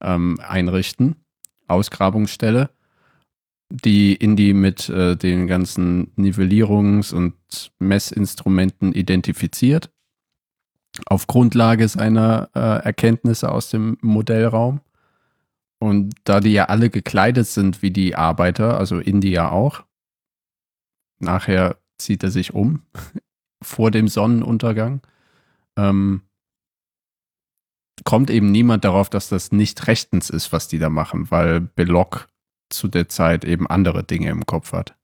ähm, 0.00 0.38
einrichten. 0.40 1.16
Ausgrabungsstelle, 1.70 2.70
die 3.70 4.14
Indie 4.14 4.52
mit 4.52 4.88
äh, 4.88 5.16
den 5.16 5.46
ganzen 5.46 6.12
Nivellierungs- 6.16 7.14
und 7.14 7.34
Messinstrumenten 7.78 8.92
identifiziert, 8.92 9.90
auf 11.06 11.26
Grundlage 11.26 11.86
seiner 11.88 12.50
äh, 12.54 12.84
Erkenntnisse 12.84 13.50
aus 13.50 13.70
dem 13.70 13.96
Modellraum. 14.00 14.80
Und 15.82 16.14
da 16.24 16.40
die 16.40 16.52
ja 16.52 16.66
alle 16.66 16.90
gekleidet 16.90 17.46
sind 17.46 17.82
wie 17.82 17.90
die 17.90 18.14
Arbeiter, 18.14 18.78
also 18.78 18.98
Indie 18.98 19.30
ja 19.32 19.50
auch, 19.50 19.84
nachher 21.18 21.78
zieht 21.98 22.22
er 22.22 22.30
sich 22.30 22.54
um 22.54 22.82
vor 23.62 23.90
dem 23.90 24.06
Sonnenuntergang. 24.06 25.00
Ähm, 25.78 26.22
kommt 28.04 28.30
eben 28.30 28.50
niemand 28.50 28.84
darauf, 28.84 29.10
dass 29.10 29.28
das 29.28 29.52
nicht 29.52 29.86
rechtens 29.86 30.30
ist, 30.30 30.52
was 30.52 30.68
die 30.68 30.78
da 30.78 30.90
machen, 30.90 31.30
weil 31.30 31.60
Belloc 31.60 32.28
zu 32.70 32.88
der 32.88 33.08
Zeit 33.08 33.44
eben 33.44 33.66
andere 33.66 34.04
Dinge 34.04 34.30
im 34.30 34.46
Kopf 34.46 34.72
hat. 34.72 34.96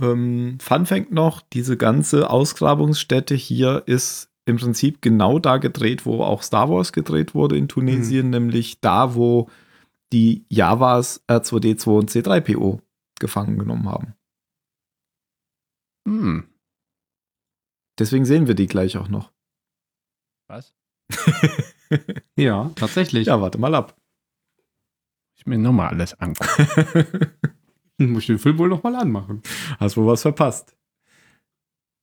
Ähm, 0.00 0.58
Fun 0.60 0.86
Fact 0.86 1.12
noch: 1.12 1.42
Diese 1.52 1.76
ganze 1.76 2.30
Ausgrabungsstätte 2.30 3.34
hier 3.34 3.82
ist 3.86 4.30
im 4.46 4.56
Prinzip 4.56 5.02
genau 5.02 5.38
da 5.38 5.58
gedreht, 5.58 6.06
wo 6.06 6.22
auch 6.22 6.42
Star 6.42 6.70
Wars 6.70 6.92
gedreht 6.92 7.34
wurde 7.34 7.58
in 7.58 7.68
Tunesien, 7.68 8.26
mhm. 8.26 8.30
nämlich 8.30 8.80
da, 8.80 9.14
wo 9.14 9.48
die 10.12 10.46
Javas 10.48 11.22
R2D2 11.28 11.98
und 11.98 12.10
C3PO 12.10 12.80
gefangen 13.18 13.58
genommen 13.58 13.88
haben. 13.88 14.14
Hm. 16.06 16.48
Deswegen 17.98 18.24
sehen 18.24 18.46
wir 18.46 18.54
die 18.54 18.66
gleich 18.66 18.96
auch 18.96 19.08
noch. 19.08 19.32
Was? 20.48 20.74
ja, 22.36 22.70
tatsächlich. 22.76 23.26
Ja, 23.26 23.40
warte 23.40 23.58
mal 23.58 23.74
ab. 23.74 23.96
Ich 25.36 25.46
mir 25.46 25.58
nochmal 25.58 25.88
alles 25.88 26.14
angucken. 26.14 27.28
Muss 27.98 28.22
ich 28.22 28.26
den 28.28 28.38
Film 28.38 28.58
wohl 28.58 28.68
nochmal 28.68 28.94
anmachen. 28.94 29.42
Hast 29.78 29.96
wohl 29.96 30.06
was 30.06 30.22
verpasst. 30.22 30.76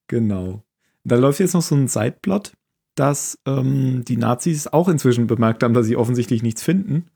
Genau. 0.07 0.63
Da 1.03 1.15
läuft 1.15 1.39
jetzt 1.39 1.53
noch 1.53 1.61
so 1.61 1.75
ein 1.75 1.87
Sideplot, 1.87 2.53
dass 2.95 3.39
ähm, 3.45 4.03
die 4.05 4.17
Nazis 4.17 4.67
auch 4.67 4.89
inzwischen 4.89 5.27
bemerkt 5.27 5.63
haben, 5.63 5.73
dass 5.73 5.85
sie 5.85 5.95
offensichtlich 5.95 6.43
nichts 6.43 6.61
finden 6.61 7.09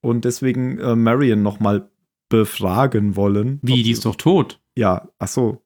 und 0.00 0.24
deswegen 0.24 0.78
äh, 0.78 0.96
Marion 0.96 1.42
nochmal 1.42 1.90
befragen 2.28 3.16
wollen. 3.16 3.58
Wie, 3.62 3.82
die 3.82 3.90
ist 3.90 4.04
doch 4.04 4.16
tot. 4.16 4.60
Ja, 4.76 5.08
ach 5.18 5.28
so. 5.28 5.62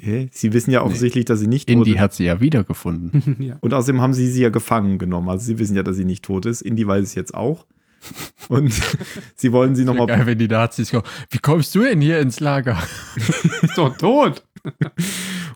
Okay. 0.00 0.28
Sie 0.32 0.52
wissen 0.52 0.70
ja 0.70 0.82
offensichtlich, 0.82 1.24
nee. 1.24 1.26
dass 1.26 1.40
sie 1.40 1.46
nicht 1.46 1.68
tot 1.68 1.72
Indy 1.72 1.90
ist. 1.90 1.94
Indy 1.94 2.00
hat 2.00 2.14
sie 2.14 2.24
ja 2.24 2.40
wiedergefunden. 2.40 3.36
ja. 3.40 3.56
Und 3.60 3.74
außerdem 3.74 4.00
haben 4.00 4.14
sie 4.14 4.28
sie 4.28 4.42
ja 4.42 4.50
gefangen 4.50 4.98
genommen. 4.98 5.28
Also 5.28 5.46
sie 5.46 5.58
wissen 5.58 5.76
ja, 5.76 5.82
dass 5.82 5.96
sie 5.96 6.04
nicht 6.04 6.24
tot 6.24 6.46
ist. 6.46 6.62
Indy 6.62 6.86
weiß 6.86 7.02
es 7.02 7.14
jetzt 7.14 7.34
auch. 7.34 7.66
Und 8.48 8.72
sie 9.34 9.52
wollen 9.52 9.74
sie 9.74 9.84
nochmal. 9.84 10.06
Geil, 10.06 10.26
wenn 10.26 10.38
die 10.38 10.48
Nazis 10.48 10.90
kommen. 10.90 11.04
Wie 11.30 11.38
kommst 11.38 11.74
du 11.74 11.82
denn 11.82 12.00
hier 12.00 12.20
ins 12.20 12.40
Lager? 12.40 12.82
ist 13.62 13.78
doch 13.78 13.96
tot. 13.96 14.44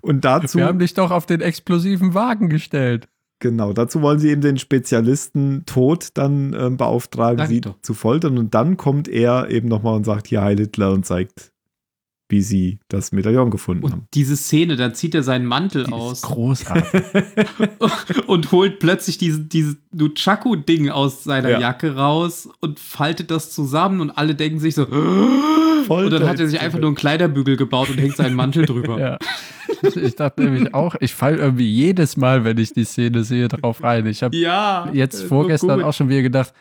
Und 0.00 0.24
dazu. 0.24 0.58
Wir 0.58 0.66
haben 0.66 0.78
dich 0.78 0.94
doch 0.94 1.10
auf 1.10 1.26
den 1.26 1.40
explosiven 1.40 2.14
Wagen 2.14 2.48
gestellt. 2.48 3.08
Genau, 3.40 3.72
dazu 3.72 4.02
wollen 4.02 4.18
sie 4.18 4.30
eben 4.30 4.40
den 4.40 4.58
Spezialisten 4.58 5.64
Tod 5.64 6.08
dann 6.14 6.52
äh, 6.52 6.70
beauftragen, 6.70 7.38
Sag 7.38 7.48
sie 7.48 7.60
doch. 7.60 7.80
zu 7.82 7.94
foltern. 7.94 8.36
Und 8.36 8.54
dann 8.54 8.76
kommt 8.76 9.08
er 9.08 9.48
eben 9.50 9.68
nochmal 9.68 9.94
und 9.94 10.04
sagt, 10.04 10.26
hier 10.26 10.42
Heil 10.42 10.58
Hitler 10.58 10.92
und 10.92 11.06
zeigt 11.06 11.52
wie 12.28 12.42
sie 12.42 12.78
das 12.88 13.12
Medaillon 13.12 13.50
gefunden 13.50 13.84
und 13.84 13.92
haben. 13.92 14.06
Diese 14.12 14.36
Szene, 14.36 14.76
da 14.76 14.92
zieht 14.92 15.14
er 15.14 15.22
seinen 15.22 15.46
Mantel 15.46 15.84
Die 15.84 15.92
aus. 15.92 16.22
großartig. 16.22 17.02
und 18.26 18.52
holt 18.52 18.80
plötzlich 18.80 19.16
dieses, 19.16 19.48
dieses 19.48 19.76
Nunchaku-Ding 19.92 20.90
aus 20.90 21.24
seiner 21.24 21.50
ja. 21.50 21.60
Jacke 21.60 21.96
raus 21.96 22.48
und 22.60 22.80
faltet 22.80 23.30
das 23.30 23.50
zusammen 23.50 24.00
und 24.00 24.10
alle 24.10 24.34
denken 24.34 24.60
sich 24.60 24.74
so. 24.74 24.84
Voll 24.84 26.04
und 26.04 26.10
dann 26.10 26.26
hat 26.28 26.38
er 26.38 26.48
sich 26.48 26.60
einfach 26.60 26.78
nur 26.78 26.88
einen 26.88 26.96
Kleiderbügel 26.96 27.56
gebaut 27.56 27.88
und 27.88 27.98
hängt 27.98 28.16
seinen 28.16 28.36
Mantel 28.36 28.66
drüber. 28.66 29.00
Ja. 29.00 29.18
Ich 29.96 30.16
dachte 30.16 30.42
nämlich 30.42 30.74
auch, 30.74 30.94
ich 31.00 31.14
falle 31.14 31.38
irgendwie 31.38 31.68
jedes 31.68 32.16
Mal, 32.16 32.44
wenn 32.44 32.58
ich 32.58 32.72
die 32.72 32.84
Szene 32.84 33.24
sehe, 33.24 33.48
drauf 33.48 33.82
rein. 33.82 34.06
Ich 34.06 34.22
habe 34.22 34.36
ja, 34.36 34.88
jetzt 34.92 35.22
vorgestern 35.24 35.82
auch 35.82 35.92
schon 35.92 36.08
wieder 36.08 36.22
gedacht, 36.22 36.52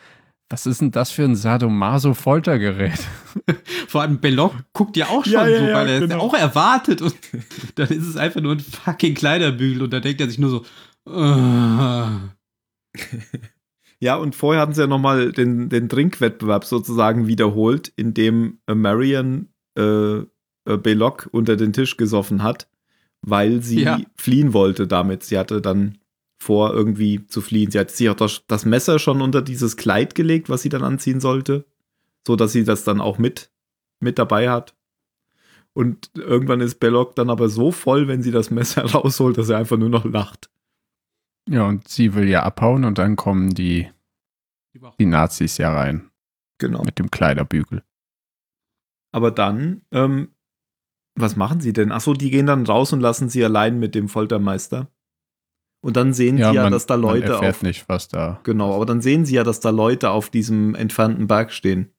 was 0.50 0.66
ist 0.66 0.80
denn 0.80 0.90
das 0.90 1.10
für 1.10 1.24
ein 1.24 1.36
Sadomaso-Foltergerät? 1.36 2.98
Vor 3.88 4.00
allem 4.00 4.18
Belloc 4.18 4.54
guckt 4.72 4.96
ja 4.96 5.06
auch 5.06 5.24
schon 5.24 5.34
ja, 5.34 5.44
so, 5.46 5.64
ja, 5.64 5.74
weil 5.74 5.88
er 5.88 6.00
genau. 6.00 6.16
es 6.16 6.22
auch 6.22 6.34
erwartet 6.34 7.02
und 7.02 7.14
dann 7.74 7.88
ist 7.88 8.06
es 8.06 8.16
einfach 8.16 8.40
nur 8.40 8.52
ein 8.52 8.60
fucking 8.60 9.14
Kleiderbügel 9.14 9.82
und 9.82 9.92
da 9.92 10.00
denkt 10.00 10.20
er 10.20 10.28
sich 10.28 10.38
nur 10.38 10.50
so. 10.50 10.64
Uh. 11.06 12.08
Ja, 14.00 14.16
und 14.16 14.36
vorher 14.36 14.62
hatten 14.62 14.74
sie 14.74 14.82
ja 14.82 14.86
nochmal 14.86 15.32
den, 15.32 15.68
den 15.68 15.88
Trinkwettbewerb 15.88 16.64
sozusagen 16.64 17.26
wiederholt, 17.26 17.92
in 17.96 18.14
dem 18.14 18.60
Marion 18.66 19.48
äh, 19.76 20.18
äh, 20.68 20.76
Belloc 20.76 21.28
unter 21.32 21.56
den 21.56 21.72
Tisch 21.72 21.96
gesoffen 21.96 22.42
hat, 22.42 22.68
weil 23.22 23.62
sie 23.62 23.82
ja. 23.82 24.00
fliehen 24.14 24.52
wollte 24.52 24.86
damit. 24.86 25.22
Sie 25.24 25.38
hatte 25.38 25.60
dann 25.60 25.98
vor, 26.38 26.72
irgendwie 26.72 27.26
zu 27.26 27.40
fliehen. 27.40 27.70
Sie 27.70 27.78
hat 27.78 27.90
sich 27.90 28.08
auch 28.08 28.14
das, 28.14 28.42
das, 28.46 28.64
Messer 28.64 28.98
schon 28.98 29.20
unter 29.20 29.42
dieses 29.42 29.76
Kleid 29.76 30.14
gelegt, 30.14 30.48
was 30.48 30.62
sie 30.62 30.68
dann 30.68 30.84
anziehen 30.84 31.20
sollte, 31.20 31.66
so 32.26 32.36
dass 32.36 32.52
sie 32.52 32.64
das 32.64 32.84
dann 32.84 33.00
auch 33.00 33.18
mit, 33.18 33.50
mit 34.00 34.18
dabei 34.18 34.48
hat. 34.48 34.74
Und 35.72 36.10
irgendwann 36.14 36.60
ist 36.60 36.80
Belloc 36.80 37.16
dann 37.16 37.30
aber 37.30 37.48
so 37.48 37.72
voll, 37.72 38.08
wenn 38.08 38.22
sie 38.22 38.30
das 38.30 38.50
Messer 38.50 38.82
rausholt, 38.92 39.36
dass 39.36 39.48
er 39.48 39.58
einfach 39.58 39.76
nur 39.76 39.90
noch 39.90 40.04
lacht. 40.04 40.48
Ja, 41.48 41.66
und 41.66 41.88
sie 41.88 42.14
will 42.14 42.28
ja 42.28 42.42
abhauen 42.42 42.84
und 42.84 42.98
dann 42.98 43.16
kommen 43.16 43.54
die, 43.54 43.88
die 44.98 45.06
Nazis 45.06 45.58
ja 45.58 45.72
rein. 45.72 46.10
Genau. 46.58 46.82
Mit 46.84 46.98
dem 46.98 47.10
Kleiderbügel. 47.10 47.82
Aber 49.12 49.30
dann, 49.30 49.82
ähm, 49.90 50.28
was 51.20 51.36
machen 51.36 51.60
sie 51.60 51.72
denn? 51.72 51.92
Achso, 51.92 52.14
die 52.14 52.30
gehen 52.30 52.46
dann 52.46 52.66
raus 52.66 52.92
und 52.92 53.00
lassen 53.00 53.28
sie 53.28 53.44
allein 53.44 53.78
mit 53.78 53.94
dem 53.94 54.08
Foltermeister. 54.08 54.88
Und 55.80 55.96
dann 55.96 56.12
sehen 56.12 56.38
ja, 56.38 56.50
sie 56.50 56.56
ja, 56.56 56.62
man, 56.64 56.72
dass 56.72 56.86
da 56.86 56.96
Leute 56.96 57.26
man 57.26 57.32
erfährt 57.34 57.56
auf. 57.56 57.62
nicht, 57.62 57.88
was 57.88 58.08
da. 58.08 58.40
Genau, 58.42 58.74
aber 58.74 58.86
dann 58.86 59.00
sehen 59.00 59.24
sie 59.24 59.36
ja, 59.36 59.44
dass 59.44 59.60
da 59.60 59.70
Leute 59.70 60.10
auf 60.10 60.28
diesem 60.28 60.74
entfernten 60.74 61.26
Berg 61.28 61.52
stehen. 61.52 61.92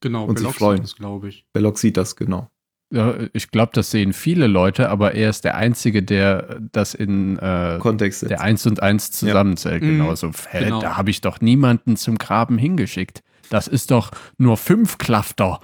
Genau, 0.00 0.24
und 0.24 0.34
Belloc 0.36 0.52
sich 0.52 0.58
freuen. 0.58 0.84
glaube 0.96 1.28
ich. 1.28 1.46
Belloc 1.52 1.78
sieht 1.78 1.96
das, 1.96 2.14
genau. 2.14 2.50
Ja, 2.92 3.16
ich 3.32 3.50
glaube, 3.50 3.72
das 3.74 3.90
sehen 3.90 4.12
viele 4.12 4.46
Leute, 4.46 4.88
aber 4.88 5.14
er 5.14 5.30
ist 5.30 5.44
der 5.44 5.56
Einzige, 5.56 6.02
der 6.02 6.60
das 6.70 6.94
in 6.94 7.38
äh, 7.38 7.78
Kontext 7.80 8.20
setzt. 8.20 8.30
der 8.30 8.40
eins 8.40 8.66
und 8.66 8.82
eins 8.82 9.10
zusammenzählt. 9.10 9.82
Ja. 9.82 9.90
Genau, 9.90 10.14
so, 10.14 10.30
hä, 10.50 10.64
genau. 10.64 10.80
da 10.80 10.96
habe 10.96 11.10
ich 11.10 11.20
doch 11.20 11.40
niemanden 11.40 11.96
zum 11.96 12.18
Graben 12.18 12.56
hingeschickt. 12.56 13.24
Das 13.54 13.68
ist 13.68 13.92
doch 13.92 14.10
nur 14.36 14.56
fünf 14.56 14.98
Klafter. 14.98 15.60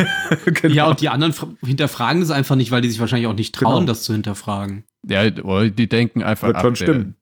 genau. 0.44 0.72
Ja, 0.72 0.86
und 0.86 1.00
die 1.00 1.08
anderen 1.08 1.34
hinterfragen 1.60 2.22
es 2.22 2.30
einfach 2.30 2.54
nicht, 2.54 2.70
weil 2.70 2.82
die 2.82 2.88
sich 2.88 3.00
wahrscheinlich 3.00 3.26
auch 3.26 3.34
nicht 3.34 3.52
trauen, 3.52 3.80
genau. 3.80 3.86
das 3.86 4.04
zu 4.04 4.12
hinterfragen. 4.12 4.84
Ja, 5.04 5.28
die 5.28 5.88
denken 5.88 6.22
einfach. 6.22 6.46
Wird 6.46 6.60
schon 6.60 6.76
stimmen. 6.76 7.16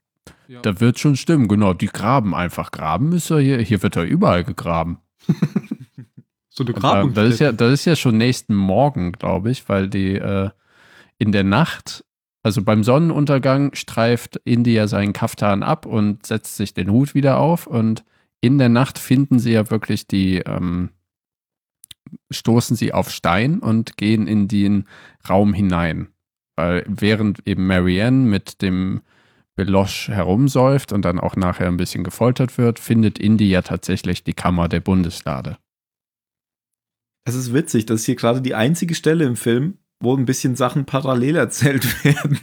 Ja. 0.46 0.60
Da 0.60 0.78
wird 0.78 0.98
schon 0.98 1.16
stimmen, 1.16 1.48
genau. 1.48 1.72
Die 1.72 1.86
graben 1.86 2.34
einfach. 2.34 2.70
Graben 2.70 3.08
müsst 3.08 3.30
ihr 3.30 3.38
hier. 3.38 3.58
Hier 3.60 3.82
wird 3.82 3.96
ja 3.96 4.04
überall 4.04 4.44
gegraben. 4.44 4.98
so 6.50 6.64
eine 6.64 6.74
Grabung. 6.74 7.14
Das 7.14 7.32
ist, 7.32 7.40
ja, 7.40 7.52
das 7.52 7.72
ist 7.72 7.86
ja 7.86 7.96
schon 7.96 8.18
nächsten 8.18 8.54
Morgen, 8.54 9.12
glaube 9.12 9.50
ich, 9.50 9.70
weil 9.70 9.88
die 9.88 10.16
äh, 10.16 10.50
in 11.16 11.32
der 11.32 11.44
Nacht, 11.44 12.04
also 12.42 12.60
beim 12.60 12.84
Sonnenuntergang, 12.84 13.74
streift 13.74 14.36
India 14.44 14.86
seinen 14.86 15.14
Kaftan 15.14 15.62
ab 15.62 15.86
und 15.86 16.26
setzt 16.26 16.58
sich 16.58 16.74
den 16.74 16.90
Hut 16.90 17.14
wieder 17.14 17.38
auf. 17.38 17.66
Und 17.66 18.04
in 18.40 18.58
der 18.58 18.68
Nacht 18.68 18.98
finden 18.98 19.38
sie 19.38 19.52
ja 19.52 19.70
wirklich 19.70 20.06
die, 20.06 20.38
ähm, 20.38 20.90
stoßen 22.30 22.76
sie 22.76 22.92
auf 22.92 23.10
Stein 23.10 23.60
und 23.60 23.96
gehen 23.96 24.26
in 24.26 24.48
den 24.48 24.86
Raum 25.28 25.52
hinein. 25.52 26.08
Weil 26.56 26.84
während 26.88 27.46
eben 27.46 27.66
Marianne 27.66 28.26
mit 28.26 28.62
dem 28.62 29.02
Belosch 29.56 30.08
herumsäuft 30.08 30.92
und 30.92 31.04
dann 31.04 31.20
auch 31.20 31.36
nachher 31.36 31.66
ein 31.66 31.76
bisschen 31.76 32.04
gefoltert 32.04 32.56
wird, 32.56 32.78
findet 32.78 33.18
Indy 33.18 33.50
ja 33.50 33.62
tatsächlich 33.62 34.24
die 34.24 34.32
Kammer 34.32 34.68
der 34.68 34.80
Bundeslade. 34.80 35.58
Es 37.24 37.34
ist 37.34 37.52
witzig, 37.52 37.86
das 37.86 38.00
ist 38.00 38.06
hier 38.06 38.16
gerade 38.16 38.40
die 38.40 38.54
einzige 38.54 38.94
Stelle 38.94 39.24
im 39.24 39.36
Film, 39.36 39.78
wo 40.00 40.16
ein 40.16 40.24
bisschen 40.24 40.56
Sachen 40.56 40.86
parallel 40.86 41.36
erzählt 41.36 42.04
werden, 42.04 42.38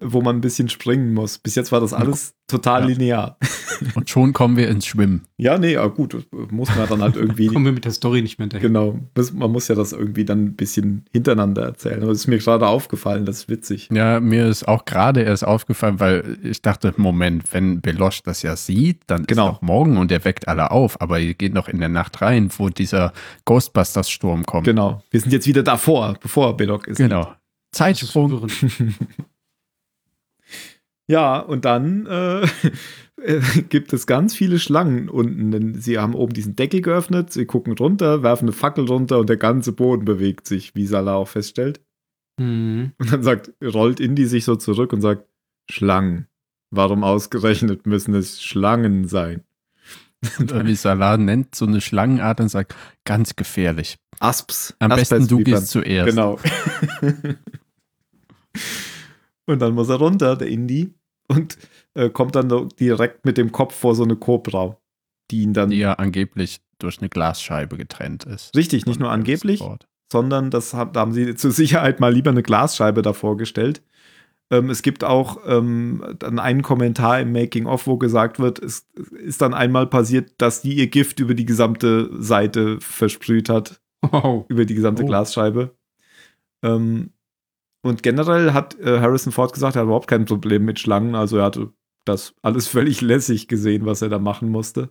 wo 0.00 0.22
man 0.22 0.36
ein 0.36 0.40
bisschen 0.40 0.70
springen 0.70 1.12
muss. 1.12 1.38
Bis 1.38 1.54
jetzt 1.54 1.72
war 1.72 1.80
das 1.80 1.92
alles 1.92 2.35
total 2.46 2.82
ja. 2.82 2.86
linear. 2.88 3.38
Und 3.94 4.08
schon 4.08 4.32
kommen 4.32 4.56
wir 4.56 4.68
ins 4.68 4.86
Schwimmen. 4.86 5.26
Ja, 5.36 5.58
nee, 5.58 5.76
aber 5.76 5.92
gut, 5.92 6.26
muss 6.50 6.74
man 6.74 6.88
dann 6.88 7.02
halt 7.02 7.16
irgendwie. 7.16 7.46
kommen 7.52 7.64
wir 7.64 7.72
mit 7.72 7.84
der 7.84 7.92
Story 7.92 8.22
nicht 8.22 8.38
mehr 8.38 8.44
hinterher. 8.44 8.68
Genau, 8.68 8.98
man 9.34 9.52
muss 9.52 9.68
ja 9.68 9.74
das 9.74 9.92
irgendwie 9.92 10.24
dann 10.24 10.44
ein 10.44 10.56
bisschen 10.56 11.04
hintereinander 11.12 11.62
erzählen. 11.62 12.02
Aber 12.02 12.12
es 12.12 12.20
ist 12.20 12.26
mir 12.26 12.38
gerade 12.38 12.66
aufgefallen, 12.66 13.26
das 13.26 13.40
ist 13.40 13.48
witzig. 13.48 13.88
Ja, 13.92 14.20
mir 14.20 14.46
ist 14.46 14.66
auch 14.66 14.84
gerade 14.84 15.22
erst 15.22 15.44
aufgefallen, 15.46 16.00
weil 16.00 16.38
ich 16.42 16.62
dachte, 16.62 16.94
Moment, 16.96 17.52
wenn 17.52 17.80
Belosch 17.80 18.22
das 18.22 18.42
ja 18.42 18.56
sieht, 18.56 19.02
dann 19.08 19.26
genau. 19.26 19.48
ist 19.48 19.56
auch 19.56 19.62
morgen 19.62 19.98
und 19.98 20.10
er 20.10 20.24
weckt 20.24 20.48
alle 20.48 20.70
auf. 20.70 21.00
Aber 21.00 21.18
ihr 21.18 21.34
geht 21.34 21.52
noch 21.52 21.68
in 21.68 21.80
der 21.80 21.88
Nacht 21.88 22.22
rein, 22.22 22.50
wo 22.56 22.68
dieser 22.68 23.12
Ghostbusters-Sturm 23.44 24.44
kommt. 24.46 24.64
Genau, 24.64 25.02
wir 25.10 25.20
sind 25.20 25.32
jetzt 25.32 25.46
wieder 25.46 25.62
davor, 25.62 26.16
bevor 26.22 26.56
Beloch 26.56 26.84
ist. 26.86 26.96
Genau. 26.96 27.32
Zeitsprung. 27.72 28.46
Ja, 31.08 31.38
und 31.38 31.64
dann 31.64 32.06
äh, 32.06 32.46
gibt 33.68 33.92
es 33.92 34.06
ganz 34.06 34.34
viele 34.34 34.58
Schlangen 34.58 35.08
unten, 35.08 35.50
denn 35.50 35.74
sie 35.74 35.98
haben 35.98 36.14
oben 36.14 36.34
diesen 36.34 36.56
Deckel 36.56 36.80
geöffnet, 36.80 37.32
sie 37.32 37.46
gucken 37.46 37.74
runter, 37.74 38.22
werfen 38.22 38.46
eine 38.46 38.52
Fackel 38.52 38.86
runter 38.86 39.18
und 39.18 39.28
der 39.28 39.36
ganze 39.36 39.72
Boden 39.72 40.04
bewegt 40.04 40.46
sich, 40.46 40.74
wie 40.74 40.86
Salah 40.86 41.14
auch 41.14 41.28
feststellt. 41.28 41.80
Mhm. 42.38 42.92
Und 42.98 43.12
dann 43.12 43.22
sagt, 43.22 43.52
rollt 43.62 44.00
Indy 44.00 44.26
sich 44.26 44.44
so 44.44 44.56
zurück 44.56 44.92
und 44.92 45.00
sagt, 45.00 45.26
Schlangen. 45.70 46.26
Warum 46.70 47.04
ausgerechnet 47.04 47.86
müssen 47.86 48.14
es 48.14 48.42
Schlangen 48.42 49.06
sein? 49.08 49.44
wie 50.38 50.74
Salah 50.74 51.16
nennt 51.16 51.54
so 51.54 51.66
eine 51.66 51.80
Schlangenart 51.80 52.40
und 52.40 52.48
sagt, 52.48 52.74
ganz 53.04 53.36
gefährlich. 53.36 53.98
Asps. 54.20 54.74
Am 54.78 54.90
Asps 54.90 55.10
besten 55.10 55.28
du 55.28 55.38
gehst 55.44 55.68
zuerst. 55.68 56.08
Genau. 56.08 56.38
Und 59.46 59.60
dann 59.60 59.74
muss 59.74 59.88
er 59.88 59.96
runter, 59.96 60.36
der 60.36 60.48
Indy, 60.48 60.92
und 61.28 61.58
äh, 61.94 62.10
kommt 62.10 62.34
dann 62.34 62.68
direkt 62.80 63.24
mit 63.24 63.38
dem 63.38 63.52
Kopf 63.52 63.74
vor 63.74 63.94
so 63.94 64.04
eine 64.04 64.16
Cobra, 64.16 64.76
die 65.30 65.42
ihn 65.42 65.52
dann. 65.52 65.70
Die 65.70 65.78
ja 65.78 65.94
angeblich 65.94 66.60
durch 66.78 66.98
eine 66.98 67.08
Glasscheibe 67.08 67.76
getrennt 67.76 68.24
ist. 68.24 68.54
Richtig, 68.56 68.86
nicht 68.86 69.00
nur 69.00 69.10
angeblich, 69.10 69.62
sondern 70.12 70.50
das 70.50 70.70
da 70.70 70.90
haben 70.94 71.12
sie 71.12 71.34
zur 71.34 71.50
Sicherheit 71.50 72.00
mal 72.00 72.12
lieber 72.12 72.30
eine 72.30 72.42
Glasscheibe 72.42 73.02
davor 73.02 73.36
gestellt. 73.36 73.82
Ähm, 74.50 74.70
es 74.70 74.82
gibt 74.82 75.02
auch 75.02 75.38
ähm, 75.46 76.04
dann 76.18 76.38
einen 76.38 76.62
Kommentar 76.62 77.20
im 77.20 77.32
Making-of, 77.32 77.86
wo 77.86 77.96
gesagt 77.96 78.38
wird, 78.38 78.60
es 78.60 78.86
ist 79.10 79.42
dann 79.42 79.54
einmal 79.54 79.88
passiert, 79.88 80.34
dass 80.38 80.62
die 80.62 80.74
ihr 80.74 80.86
Gift 80.86 81.18
über 81.18 81.34
die 81.34 81.46
gesamte 81.46 82.10
Seite 82.22 82.78
versprüht 82.80 83.48
hat. 83.48 83.80
Oh. 84.12 84.44
Über 84.48 84.64
die 84.64 84.74
gesamte 84.74 85.02
oh. 85.02 85.06
Glasscheibe. 85.06 85.74
Ähm, 86.62 87.10
und 87.86 88.02
generell 88.02 88.52
hat 88.52 88.78
äh, 88.80 88.98
Harrison 88.98 89.32
Ford 89.32 89.52
gesagt, 89.52 89.76
er 89.76 89.80
hat 89.80 89.86
überhaupt 89.86 90.08
kein 90.08 90.24
Problem 90.24 90.64
mit 90.64 90.80
Schlangen. 90.80 91.14
Also 91.14 91.38
er 91.38 91.44
hatte 91.44 91.72
das 92.04 92.34
alles 92.42 92.66
völlig 92.68 93.00
lässig 93.00 93.46
gesehen, 93.46 93.86
was 93.86 94.02
er 94.02 94.08
da 94.08 94.18
machen 94.18 94.48
musste. 94.48 94.90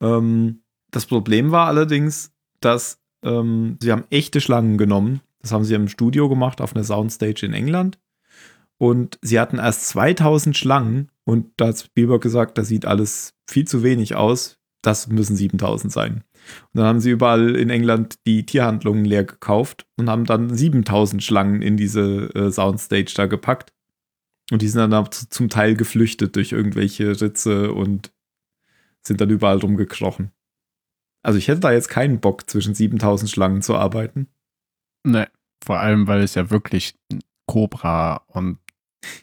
Ähm, 0.00 0.62
das 0.92 1.06
Problem 1.06 1.50
war 1.50 1.66
allerdings, 1.66 2.32
dass 2.60 3.00
ähm, 3.22 3.78
sie 3.82 3.90
haben 3.90 4.04
echte 4.10 4.40
Schlangen 4.40 4.78
genommen. 4.78 5.22
Das 5.40 5.50
haben 5.50 5.64
sie 5.64 5.74
im 5.74 5.88
Studio 5.88 6.28
gemacht 6.28 6.60
auf 6.60 6.74
einer 6.74 6.84
Soundstage 6.84 7.44
in 7.44 7.52
England. 7.52 7.98
Und 8.78 9.18
sie 9.20 9.40
hatten 9.40 9.58
erst 9.58 9.88
2000 9.88 10.56
Schlangen 10.56 11.10
und 11.24 11.50
da 11.56 11.66
hat 11.66 11.78
Spielberg 11.78 12.22
gesagt, 12.22 12.58
das 12.58 12.68
sieht 12.68 12.86
alles 12.86 13.34
viel 13.44 13.66
zu 13.66 13.82
wenig 13.82 14.14
aus. 14.14 14.58
Das 14.82 15.08
müssen 15.08 15.34
7000 15.34 15.92
sein. 15.92 16.24
Und 16.72 16.78
dann 16.80 16.86
haben 16.86 17.00
sie 17.00 17.10
überall 17.10 17.56
in 17.56 17.70
England 17.70 18.18
die 18.26 18.44
Tierhandlungen 18.44 19.04
leer 19.04 19.24
gekauft 19.24 19.86
und 19.96 20.08
haben 20.08 20.24
dann 20.24 20.54
7000 20.54 21.22
Schlangen 21.22 21.62
in 21.62 21.76
diese 21.76 22.34
äh, 22.34 22.50
Soundstage 22.50 23.12
da 23.14 23.26
gepackt. 23.26 23.72
Und 24.50 24.62
die 24.62 24.68
sind 24.68 24.90
dann 24.90 25.08
zum 25.10 25.48
Teil 25.48 25.74
geflüchtet 25.74 26.36
durch 26.36 26.52
irgendwelche 26.52 27.20
Ritze 27.20 27.72
und 27.72 28.12
sind 29.02 29.20
dann 29.20 29.30
überall 29.30 29.58
rumgekrochen. 29.58 30.32
Also 31.22 31.38
ich 31.38 31.48
hätte 31.48 31.60
da 31.60 31.72
jetzt 31.72 31.88
keinen 31.88 32.20
Bock, 32.20 32.48
zwischen 32.48 32.74
7000 32.74 33.30
Schlangen 33.30 33.62
zu 33.62 33.74
arbeiten. 33.74 34.28
Nee, 35.04 35.26
vor 35.64 35.80
allem, 35.80 36.06
weil 36.06 36.22
es 36.22 36.34
ja 36.34 36.50
wirklich 36.50 36.94
Cobra 37.46 38.22
und 38.28 38.58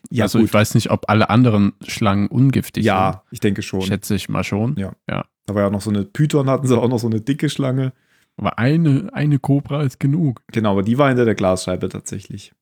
ja, 0.09 0.25
also 0.25 0.39
gut. 0.39 0.47
ich 0.47 0.53
weiß 0.53 0.75
nicht, 0.75 0.91
ob 0.91 1.09
alle 1.09 1.29
anderen 1.29 1.73
Schlangen 1.85 2.27
ungiftig 2.27 2.85
ja, 2.85 3.11
sind. 3.11 3.13
Ja, 3.13 3.23
ich 3.31 3.39
denke 3.39 3.61
schon. 3.61 3.81
Schätze 3.81 4.15
ich 4.15 4.29
mal 4.29 4.43
schon. 4.43 4.75
Ja. 4.77 4.93
ja. 5.09 5.25
Da 5.45 5.55
war 5.55 5.63
ja 5.63 5.69
noch 5.69 5.81
so 5.81 5.89
eine 5.89 6.03
Python, 6.03 6.49
hatten 6.49 6.67
sie 6.67 6.77
auch 6.77 6.87
noch 6.87 6.99
so 6.99 7.07
eine 7.07 7.21
dicke 7.21 7.49
Schlange. 7.49 7.93
Aber 8.37 8.57
eine, 8.59 9.09
eine 9.13 9.39
Cobra 9.39 9.83
ist 9.83 9.99
genug. 9.99 10.41
Genau, 10.51 10.71
aber 10.71 10.83
die 10.83 10.97
war 10.97 11.07
hinter 11.07 11.25
der 11.25 11.35
Glasscheibe 11.35 11.89
tatsächlich. 11.89 12.53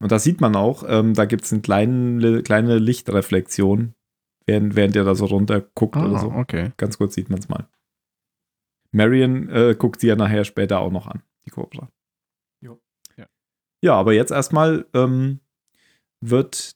Und 0.00 0.12
da 0.12 0.18
sieht 0.18 0.40
man 0.40 0.54
auch, 0.54 0.84
ähm, 0.86 1.14
da 1.14 1.24
gibt 1.24 1.44
es 1.44 1.52
eine 1.52 1.60
kleine, 1.60 2.42
kleine 2.42 2.78
Lichtreflexion, 2.78 3.94
während, 4.46 4.76
während 4.76 4.94
der 4.94 5.04
da 5.04 5.14
so 5.14 5.24
runter 5.26 5.60
guckt 5.60 5.96
ah, 5.96 6.06
oder 6.06 6.18
so. 6.20 6.30
Okay. 6.30 6.72
Ganz 6.76 6.98
kurz 6.98 7.14
sieht 7.14 7.30
man 7.30 7.40
es 7.40 7.48
mal. 7.48 7.68
Marion 8.92 9.48
äh, 9.48 9.74
guckt 9.76 10.00
sie 10.00 10.06
ja 10.06 10.16
nachher 10.16 10.44
später 10.44 10.80
auch 10.80 10.92
noch 10.92 11.08
an, 11.08 11.22
die 11.44 11.50
Cobra. 11.50 11.90
Jo. 12.60 12.80
Ja. 13.16 13.26
ja, 13.82 13.94
aber 13.94 14.12
jetzt 14.12 14.30
erstmal 14.30 14.86
ähm, 14.94 15.40
wird, 16.20 16.72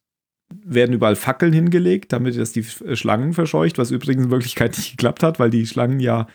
werden 0.65 0.95
überall 0.95 1.17
Fackeln 1.17 1.53
hingelegt, 1.53 2.12
damit 2.12 2.37
das 2.37 2.53
die 2.53 2.65
Schlangen 2.65 3.33
verscheucht, 3.33 3.79
was 3.79 3.91
übrigens 3.91 4.25
in 4.27 4.31
Wirklichkeit 4.31 4.77
nicht 4.77 4.93
geklappt 4.93 5.23
hat, 5.23 5.39
weil 5.39 5.51
die 5.51 5.67
Schlangen 5.67 6.01
ja 6.01 6.27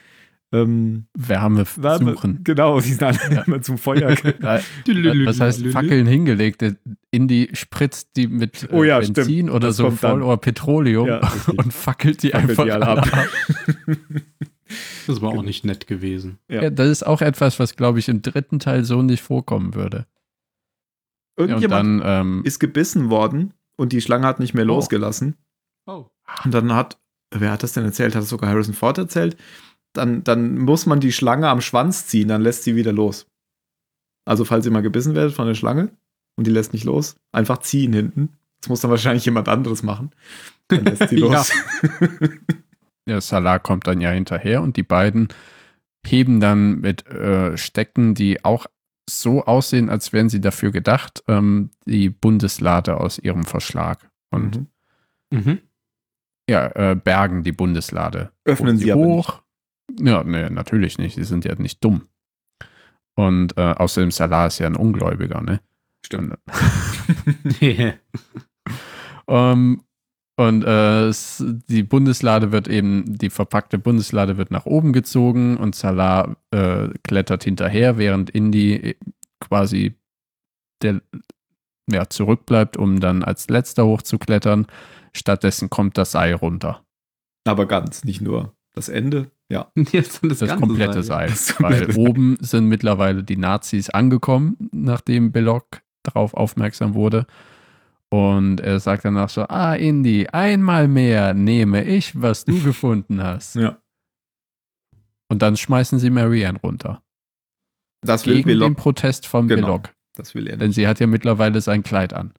ähm, 0.53 1.08
Wärme, 1.14 1.66
Wärme 1.76 2.14
suchen. 2.14 2.40
Genau, 2.44 2.80
die 2.80 2.90
sind 2.90 3.03
alle 3.03 3.19
ja. 3.32 3.42
immer 3.48 3.61
zum 3.61 3.77
Feuer. 3.77 4.16
das 4.86 5.40
heißt, 5.40 5.68
Fackeln 5.68 6.08
hingelegt. 6.08 6.64
Indy 7.11 7.50
spritzt 7.52 8.11
die 8.16 8.27
mit 8.27 8.64
äh, 8.64 8.68
oh 8.72 8.84
ja, 8.84 9.00
Benzin 9.00 9.24
stimmt. 9.24 9.50
oder 9.52 9.68
das 9.68 9.77
so 9.77 9.92
voll 9.92 10.24
oder 10.24 10.38
Petroleum 10.38 11.08
ja, 11.08 11.32
und 11.48 11.74
fackelt 11.74 12.24
die 12.24 12.30
fackelt 12.30 12.50
einfach 12.52 12.64
die 12.64 12.72
alle 12.72 12.88
ab. 12.88 13.14
ab. 13.14 13.27
Das 15.06 15.22
war 15.22 15.32
auch 15.32 15.44
nicht 15.44 15.66
nett 15.66 15.88
gewesen. 15.88 16.40
Ja. 16.50 16.69
das 16.69 16.90
ist 16.90 17.06
auch 17.06 17.22
etwas, 17.22 17.60
was, 17.60 17.76
glaube 17.76 18.00
ich, 18.00 18.10
im 18.10 18.22
dritten 18.22 18.60
Teil 18.60 18.84
so 18.84 19.02
nicht 19.02 19.22
vorkommen 19.22 19.76
würde. 19.76 20.06
Irgendjemand 21.38 22.03
dann, 22.03 22.03
ähm, 22.03 22.41
ist 22.43 22.59
gebissen 22.59 23.09
worden 23.09 23.53
und 23.77 23.93
die 23.93 24.01
Schlange 24.01 24.25
hat 24.25 24.40
nicht 24.40 24.53
mehr 24.53 24.66
oh. 24.66 24.67
losgelassen. 24.67 25.35
Oh. 25.85 26.07
Und 26.43 26.53
dann 26.53 26.74
hat, 26.74 26.99
wer 27.32 27.51
hat 27.51 27.64
das 27.64 27.74
denn 27.74 27.85
erzählt? 27.85 28.16
Hat 28.16 28.24
das 28.24 28.30
sogar 28.30 28.49
Harrison 28.49 28.74
Ford 28.74 28.98
erzählt? 28.98 29.38
Dann, 29.93 30.24
dann 30.24 30.57
muss 30.57 30.85
man 30.85 30.99
die 30.99 31.11
Schlange 31.11 31.48
am 31.48 31.61
Schwanz 31.61 32.07
ziehen, 32.07 32.27
dann 32.27 32.41
lässt 32.41 32.64
sie 32.64 32.75
wieder 32.75 32.91
los. 32.91 33.27
Also, 34.25 34.43
falls 34.43 34.66
ihr 34.66 34.72
mal 34.72 34.82
gebissen 34.82 35.16
werdet 35.16 35.33
von 35.33 35.48
der 35.48 35.56
Schlange 35.56 35.91
und 36.35 36.45
die 36.45 36.51
lässt 36.51 36.74
nicht 36.74 36.83
los, 36.83 37.16
einfach 37.32 37.59
ziehen 37.59 37.93
hinten. 37.93 38.38
Das 38.59 38.69
muss 38.69 38.82
dann 38.82 38.91
wahrscheinlich 38.91 39.25
jemand 39.25 39.48
anderes 39.48 39.83
machen. 39.83 40.11
Dann 40.67 40.85
lässt 40.85 41.09
sie 41.09 41.16
los. 41.16 41.53
ja, 43.07 43.22
Salah 43.22 43.59
kommt 43.59 43.88
dann 43.88 44.01
ja 44.01 44.09
hinterher 44.09 44.61
und 44.61 44.75
die 44.75 44.83
beiden 44.83 45.30
heben 46.06 46.40
dann 46.40 46.82
mit 46.82 47.07
äh, 47.07 47.57
Stecken, 47.57 48.16
die 48.16 48.43
auch 48.43 48.66
so 49.10 49.45
aussehen, 49.45 49.90
als 49.90 50.14
wären 50.14 50.30
sie 50.30 50.42
dafür 50.42 50.72
gedacht, 50.72 51.24
ähm, 51.27 51.72
die 51.86 52.10
Bundeslade 52.10 52.98
aus 53.00 53.19
ihrem 53.19 53.44
Verschlag. 53.44 54.10
Und 54.30 54.68
mhm. 55.32 55.40
Mhm. 55.40 55.60
ja, 56.50 56.68
äh, 56.76 56.95
bergen 56.95 57.44
die 57.44 57.52
Bundeslade. 57.52 58.32
Öffnen 58.45 58.77
sie 58.77 58.94
hoch. 58.94 59.42
Ja, 60.00 60.24
nee, 60.24 60.50
natürlich 60.50 60.98
nicht. 60.98 61.16
Sie 61.16 61.24
sind 61.24 61.45
ja 61.45 61.56
nicht 61.56 61.84
dumm. 61.84 62.08
Und 63.16 63.58
äh, 63.58 63.74
außerdem 63.74 64.11
Salah 64.11 64.48
ist 64.48 64.60
ja 64.60 64.68
ein 64.68 64.76
Ungläubiger, 64.76 65.42
ne? 65.42 65.61
Stimmt. 66.06 66.38
um, 66.45 66.76
ähm, 69.27 69.82
und 70.38 70.64
äh, 70.64 71.11
die 71.67 71.82
Bundeslade 71.82 72.51
wird 72.51 72.67
eben, 72.67 73.17
die 73.17 73.32
verpackte 73.32 73.80
Bundeslade 73.80 74.38
wird 74.38 74.51
nach 74.51 74.67
oben 74.67 74.93
gezogen 74.93 75.57
und 75.57 75.75
Salah 75.75 76.35
äh, 76.51 76.90
klettert 77.03 77.43
hinterher, 77.43 77.98
während 77.98 78.30
Indy 78.30 78.75
äh, 78.75 78.95
quasi 79.40 79.95
der, 80.83 81.01
ja, 81.91 82.07
zurückbleibt, 82.07 82.77
um 82.77 82.99
dann 82.99 83.24
als 83.24 83.49
letzter 83.49 83.88
hochzuklettern. 83.88 84.67
Stattdessen 85.11 85.72
kommt 85.72 85.98
das 85.98 86.11
Seil 86.11 86.35
runter. 86.35 86.83
Aber 87.45 87.66
ganz, 87.66 88.03
nicht 88.03 88.22
nur 88.22 88.53
das 88.75 88.90
Ende. 88.90 89.32
Ja. 89.49 89.72
das, 89.75 90.19
das 90.22 90.56
komplette 90.56 91.01
Seil. 91.01 91.30
Seil. 91.30 91.56
Weil 91.59 91.98
oben 91.98 92.38
sind 92.41 92.67
mittlerweile 92.67 93.24
die 93.24 93.38
Nazis 93.38 93.90
angekommen, 93.90 94.69
nachdem 94.72 95.32
Belloc 95.32 95.82
darauf 96.03 96.35
aufmerksam 96.35 96.93
wurde. 96.93 97.25
Und 98.10 98.61
er 98.61 98.80
sagt 98.80 99.06
danach 99.06 99.30
so: 99.30 99.42
Ah, 99.44 99.76
Indy, 99.76 100.27
einmal 100.27 100.88
mehr 100.88 101.34
nehme 101.34 101.84
ich, 101.84 102.19
was 102.19 102.45
du 102.45 102.61
gefunden 102.64 103.22
hast. 103.22 103.56
Ja. 103.56 103.82
Und 105.30 105.42
dann 105.42 105.58
schmeißen 105.58 106.00
sie 106.00 106.10
Marianne 106.10 106.60
runter. 106.60 107.03
Das 108.02 108.26
will 108.26 108.36
Gegen 108.36 108.48
Belloc. 108.48 108.69
den 108.69 108.76
Protest 108.76 109.27
von 109.27 109.48
genau, 109.48 109.68
Belloc. 109.68 109.94
Das 110.16 110.34
will 110.36 110.48
er 110.48 110.53
nicht. 110.53 110.61
Denn 110.61 110.72
sie 110.72 110.88
hat 110.88 111.00
ja 111.00 111.08
mittlerweile 111.08 111.61
sein 111.61 111.84
Kleid 111.84 112.14
an. 112.14 112.34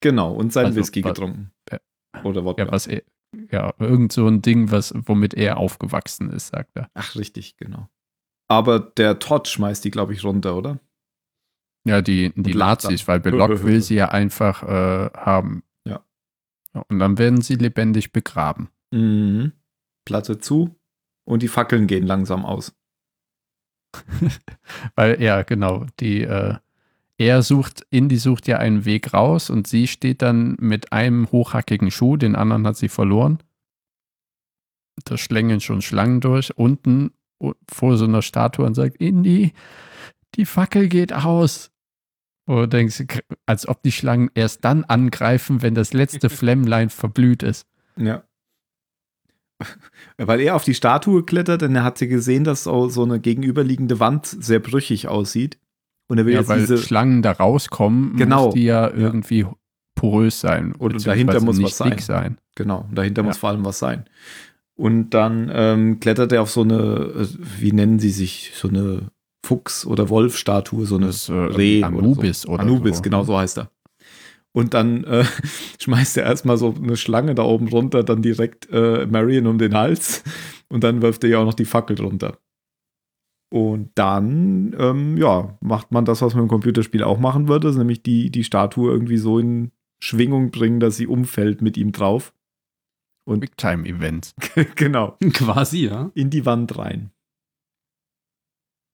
Genau, 0.00 0.32
und 0.32 0.52
seinen 0.52 0.66
also, 0.66 0.80
Whisky 0.80 1.02
was, 1.04 1.14
getrunken. 1.14 1.50
Äh, 1.70 1.78
Oder 2.22 2.44
Wodka. 2.44 2.64
Ja, 2.64 2.72
was 2.72 2.86
er, 2.86 3.02
ja, 3.50 3.74
irgend 3.78 4.12
so 4.12 4.26
ein 4.26 4.42
Ding, 4.42 4.70
was, 4.70 4.94
womit 4.94 5.34
er 5.34 5.58
aufgewachsen 5.58 6.30
ist, 6.30 6.48
sagt 6.48 6.76
er. 6.76 6.90
Ach, 6.94 7.16
richtig, 7.16 7.56
genau. 7.56 7.88
Aber 8.48 8.80
der 8.80 9.18
Todd 9.18 9.48
schmeißt 9.48 9.84
die, 9.84 9.90
glaube 9.90 10.12
ich, 10.12 10.24
runter, 10.24 10.56
oder? 10.56 10.80
Ja, 11.84 12.02
die, 12.02 12.32
die 12.36 12.54
Nazis, 12.54 13.08
weil 13.08 13.20
Belloc 13.20 13.62
will 13.64 13.80
sie 13.80 13.94
ja 13.94 14.10
einfach 14.10 14.62
äh, 14.62 15.10
haben. 15.16 15.62
Ja. 15.84 16.02
Und 16.88 16.98
dann 16.98 17.18
werden 17.18 17.40
sie 17.40 17.54
lebendig 17.54 18.12
begraben. 18.12 18.68
Mhm. 18.90 19.52
Platte 20.04 20.38
zu 20.38 20.74
und 21.24 21.42
die 21.42 21.48
Fackeln 21.48 21.86
gehen 21.86 22.06
langsam 22.06 22.44
aus. 22.44 22.74
weil, 24.94 25.20
ja, 25.22 25.42
genau, 25.42 25.86
die, 25.98 26.22
äh, 26.22 26.56
er 27.18 27.42
sucht, 27.42 27.86
Indy 27.90 28.16
sucht 28.16 28.48
ja 28.48 28.58
einen 28.58 28.84
Weg 28.84 29.12
raus 29.12 29.50
und 29.50 29.66
sie 29.66 29.86
steht 29.86 30.22
dann 30.22 30.56
mit 30.58 30.92
einem 30.92 31.30
hochhackigen 31.30 31.90
Schuh, 31.90 32.16
den 32.16 32.34
anderen 32.34 32.66
hat 32.66 32.76
sie 32.76 32.88
verloren. 32.88 33.42
Da 35.04 35.18
schlängeln 35.18 35.60
schon 35.60 35.82
Schlangen 35.82 36.20
durch, 36.20 36.56
unten 36.56 37.12
vor 37.70 37.96
so 37.96 38.04
einer 38.04 38.22
Statue 38.22 38.64
und 38.64 38.74
sagt, 38.74 38.96
Indy, 38.96 39.52
die 40.40 40.46
Fackel 40.46 40.88
geht 40.88 41.12
aus. 41.12 41.70
Wo 42.46 42.56
du 42.56 42.68
denkst, 42.68 43.04
als 43.46 43.68
ob 43.68 43.82
die 43.82 43.92
Schlangen 43.92 44.30
erst 44.34 44.64
dann 44.64 44.84
angreifen, 44.84 45.62
wenn 45.62 45.74
das 45.74 45.92
letzte 45.92 46.30
Flämmlein 46.30 46.90
verblüht 46.90 47.42
ist. 47.42 47.66
Ja. 47.96 48.24
Weil 50.16 50.40
er 50.40 50.56
auf 50.56 50.64
die 50.64 50.74
Statue 50.74 51.22
klettert 51.24 51.62
und 51.62 51.76
er 51.76 51.84
hat 51.84 51.98
sie 51.98 52.08
gesehen, 52.08 52.44
dass 52.44 52.64
so 52.64 53.02
eine 53.02 53.20
gegenüberliegende 53.20 54.00
Wand 54.00 54.26
sehr 54.26 54.58
brüchig 54.58 55.06
aussieht. 55.06 55.58
Und 56.08 56.16
er 56.16 56.24
will 56.24 56.32
ja, 56.32 56.40
jetzt 56.40 56.48
weil 56.48 56.60
diese 56.60 56.78
Schlangen 56.78 57.20
da 57.20 57.32
rauskommen, 57.32 58.16
genau. 58.16 58.46
muss 58.46 58.54
die 58.54 58.64
ja 58.64 58.90
irgendwie 58.90 59.40
ja. 59.40 59.54
porös 59.94 60.40
sein. 60.40 60.72
Und 60.72 61.06
dahinter 61.06 61.40
muss 61.42 61.62
was 61.62 61.76
sein. 61.76 61.98
sein. 61.98 62.38
Genau, 62.56 62.86
und 62.88 62.96
dahinter 62.96 63.20
ja. 63.22 63.28
muss 63.28 63.36
vor 63.36 63.50
allem 63.50 63.64
was 63.64 63.78
sein. 63.78 64.06
Und 64.74 65.10
dann 65.10 65.50
ähm, 65.52 66.00
klettert 66.00 66.32
er 66.32 66.40
auf 66.40 66.50
so 66.50 66.62
eine, 66.62 66.76
äh, 66.76 67.28
wie 67.60 67.72
nennen 67.72 67.98
sie 67.98 68.10
sich, 68.10 68.52
so 68.54 68.68
eine 68.68 69.10
Fuchs- 69.44 69.86
oder 69.86 70.08
Wolf-Statue, 70.08 70.86
so 70.86 70.96
eine 70.96 71.06
das, 71.06 71.28
äh, 71.28 71.32
Reh. 71.32 71.82
Anubis 71.82 72.14
oder, 72.14 72.32
so. 72.34 72.48
oder 72.48 72.62
Anubis, 72.62 72.96
so. 72.96 73.02
genau 73.02 73.24
so 73.24 73.38
heißt 73.38 73.58
er. 73.58 73.70
Und 74.52 74.74
dann 74.74 75.04
äh, 75.04 75.24
schmeißt 75.80 76.16
er 76.16 76.24
erstmal 76.24 76.58
so 76.58 76.74
eine 76.74 76.96
Schlange 76.96 77.34
da 77.34 77.44
oben 77.44 77.68
runter, 77.68 78.02
dann 78.02 78.22
direkt 78.22 78.68
äh, 78.70 79.06
Marion 79.06 79.46
um 79.46 79.58
den 79.58 79.74
Hals. 79.74 80.22
Und 80.68 80.84
dann 80.84 81.02
wirft 81.02 81.24
er 81.24 81.30
ja 81.30 81.38
auch 81.38 81.44
noch 81.44 81.54
die 81.54 81.64
Fackel 81.64 81.96
drunter. 81.96 82.38
Und 83.52 83.90
dann, 83.96 84.76
ähm, 84.78 85.16
ja, 85.16 85.58
macht 85.60 85.90
man 85.90 86.04
das, 86.04 86.22
was 86.22 86.34
man 86.34 86.44
im 86.44 86.48
Computerspiel 86.48 87.02
auch 87.02 87.18
machen 87.18 87.48
würde, 87.48 87.76
nämlich 87.76 88.02
die, 88.02 88.30
die 88.30 88.44
Statue 88.44 88.90
irgendwie 88.90 89.16
so 89.16 89.40
in 89.40 89.72
Schwingung 90.00 90.50
bringen, 90.52 90.78
dass 90.78 90.96
sie 90.96 91.08
umfällt 91.08 91.60
mit 91.60 91.76
ihm 91.76 91.90
drauf. 91.90 92.32
Und 93.24 93.40
Big 93.40 93.56
Time 93.56 93.86
Event. 93.86 94.34
genau. 94.76 95.16
Quasi, 95.32 95.86
ja. 95.86 96.10
In 96.14 96.30
die 96.30 96.46
Wand 96.46 96.78
rein. 96.78 97.10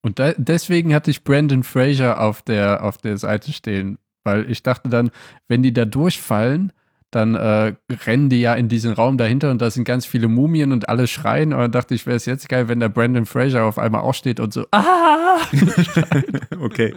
Und 0.06 0.20
da, 0.20 0.34
deswegen 0.36 0.94
hatte 0.94 1.10
ich 1.10 1.24
Brandon 1.24 1.64
Fraser 1.64 2.20
auf 2.20 2.40
der, 2.40 2.84
auf 2.84 2.96
der 2.96 3.18
Seite 3.18 3.52
stehen, 3.52 3.98
weil 4.22 4.48
ich 4.48 4.62
dachte 4.62 4.88
dann, 4.88 5.10
wenn 5.48 5.64
die 5.64 5.72
da 5.72 5.84
durchfallen, 5.84 6.72
dann 7.10 7.34
äh, 7.34 7.74
rennen 8.06 8.28
die 8.28 8.40
ja 8.40 8.54
in 8.54 8.68
diesen 8.68 8.92
Raum 8.92 9.18
dahinter 9.18 9.50
und 9.50 9.60
da 9.60 9.68
sind 9.68 9.82
ganz 9.82 10.06
viele 10.06 10.28
Mumien 10.28 10.70
und 10.70 10.88
alle 10.88 11.08
schreien. 11.08 11.52
Und 11.52 11.58
dann 11.58 11.72
dachte 11.72 11.96
ich, 11.96 12.06
wäre 12.06 12.14
es 12.14 12.24
jetzt 12.24 12.48
geil, 12.48 12.68
wenn 12.68 12.78
der 12.78 12.88
Brandon 12.88 13.26
Fraser 13.26 13.64
auf 13.64 13.80
einmal 13.80 14.02
aufsteht 14.02 14.38
und 14.38 14.52
so, 14.52 14.64
ah! 14.70 15.38
okay. 16.60 16.94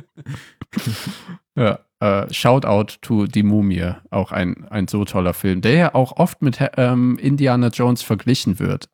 ja, 1.56 1.80
äh, 2.02 2.32
Shoutout 2.32 2.98
to 3.02 3.26
Die 3.26 3.42
Mumie, 3.42 3.94
auch 4.12 4.32
ein, 4.32 4.68
ein 4.70 4.88
so 4.88 5.04
toller 5.04 5.34
Film, 5.34 5.62
der 5.62 5.74
ja 5.74 5.96
auch 5.96 6.18
oft 6.18 6.44
mit 6.44 6.60
ähm, 6.78 7.18
Indiana 7.18 7.70
Jones 7.70 8.04
verglichen 8.04 8.60
wird. 8.60 8.88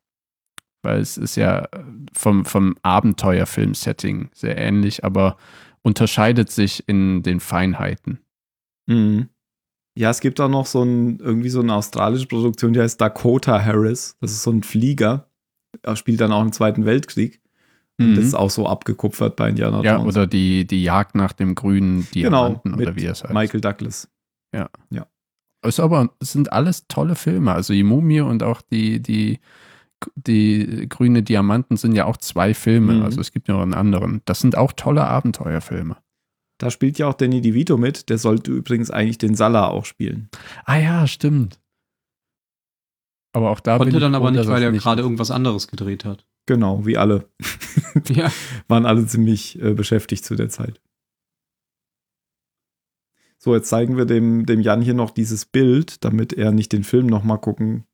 Weil 0.86 1.00
es 1.00 1.16
ist 1.16 1.36
ja 1.36 1.68
vom, 2.12 2.44
vom 2.44 2.76
Abenteuerfilm-Setting 2.82 4.30
sehr 4.32 4.56
ähnlich, 4.56 5.04
aber 5.04 5.36
unterscheidet 5.82 6.50
sich 6.50 6.88
in 6.88 7.22
den 7.22 7.40
Feinheiten. 7.40 8.20
Mhm. 8.86 9.28
Ja, 9.98 10.10
es 10.10 10.20
gibt 10.20 10.40
auch 10.40 10.48
noch 10.48 10.66
so 10.66 10.82
ein, 10.82 11.18
irgendwie 11.18 11.48
so 11.48 11.60
eine 11.60 11.74
australische 11.74 12.26
Produktion, 12.26 12.72
die 12.72 12.80
heißt 12.80 13.00
Dakota 13.00 13.64
Harris. 13.64 14.16
Das 14.20 14.30
ist 14.30 14.42
so 14.42 14.50
ein 14.50 14.62
Flieger. 14.62 15.28
Er 15.82 15.96
spielt 15.96 16.20
dann 16.20 16.32
auch 16.32 16.42
im 16.42 16.52
Zweiten 16.52 16.84
Weltkrieg. 16.84 17.40
Mhm. 17.98 18.14
Das 18.14 18.24
ist 18.26 18.34
auch 18.34 18.50
so 18.50 18.68
abgekupfert 18.68 19.36
bei 19.36 19.48
Indiana 19.48 19.78
Jones. 19.82 19.86
Ja, 19.86 20.00
oder 20.00 20.26
die, 20.26 20.66
die 20.66 20.82
Jagd 20.84 21.14
nach 21.14 21.32
dem 21.32 21.54
grünen 21.54 22.06
genau, 22.12 22.30
Diamanten 22.30 22.72
genau, 22.72 22.82
oder 22.82 22.96
wie 22.96 23.06
es 23.06 23.24
heißt. 23.24 23.34
Michael 23.34 23.60
Douglas. 23.60 24.08
Ja. 24.54 24.68
Ja. 24.90 25.06
Ist 25.64 25.80
aber, 25.80 26.10
es 26.20 26.32
sind 26.32 26.52
alles 26.52 26.86
tolle 26.86 27.14
Filme. 27.14 27.52
Also 27.52 27.72
die 27.72 27.82
Mumie 27.82 28.20
und 28.20 28.42
auch 28.42 28.60
die, 28.60 29.00
die, 29.00 29.40
die 30.14 30.86
grüne 30.88 31.22
Diamanten 31.22 31.76
sind 31.76 31.94
ja 31.94 32.04
auch 32.04 32.16
zwei 32.16 32.54
Filme. 32.54 32.94
Mhm. 32.94 33.02
Also 33.02 33.20
es 33.20 33.32
gibt 33.32 33.48
ja 33.48 33.54
noch 33.54 33.62
einen 33.62 33.74
anderen. 33.74 34.22
Das 34.24 34.40
sind 34.40 34.56
auch 34.56 34.72
tolle 34.72 35.04
Abenteuerfilme. 35.04 35.96
Da 36.58 36.70
spielt 36.70 36.98
ja 36.98 37.08
auch 37.08 37.14
Danny 37.14 37.40
DeVito 37.40 37.76
mit. 37.76 38.08
Der 38.08 38.18
sollte 38.18 38.50
übrigens 38.50 38.90
eigentlich 38.90 39.18
den 39.18 39.34
Salah 39.34 39.68
auch 39.68 39.84
spielen. 39.84 40.30
Ah 40.64 40.78
ja, 40.78 41.06
stimmt. 41.06 41.60
Aber 43.32 43.50
auch 43.50 43.60
da 43.60 43.76
Konnte 43.76 44.00
dann 44.00 44.14
aber 44.14 44.30
nicht, 44.30 44.48
weil 44.48 44.62
er 44.62 44.72
gerade 44.72 45.02
irgendwas 45.02 45.30
anderes 45.30 45.68
gedreht 45.68 46.06
hat. 46.06 46.26
Genau, 46.46 46.86
wie 46.86 46.96
alle. 46.96 47.28
ja. 48.08 48.32
Waren 48.68 48.86
alle 48.86 49.06
ziemlich 49.06 49.60
äh, 49.60 49.74
beschäftigt 49.74 50.24
zu 50.24 50.36
der 50.36 50.48
Zeit. 50.48 50.80
So, 53.38 53.54
jetzt 53.54 53.68
zeigen 53.68 53.96
wir 53.96 54.06
dem, 54.06 54.46
dem 54.46 54.60
Jan 54.60 54.80
hier 54.80 54.94
noch 54.94 55.10
dieses 55.10 55.44
Bild, 55.44 56.04
damit 56.04 56.32
er 56.32 56.52
nicht 56.52 56.72
den 56.72 56.84
Film 56.84 57.06
nochmal 57.06 57.38
gucken 57.38 57.84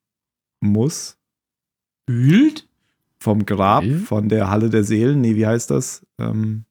muss. 0.61 1.19
Bild? 2.07 2.69
Vom 3.21 3.47
Grab, 3.47 3.85
okay. 3.85 3.95
von 3.99 4.29
der 4.29 4.51
Halle 4.51 4.69
der 4.69 4.83
Seelen. 4.83 5.21
Nee, 5.21 5.37
wie 5.37 5.47
heißt 5.47 5.71
das? 5.71 6.05
Ähm, 6.19 6.65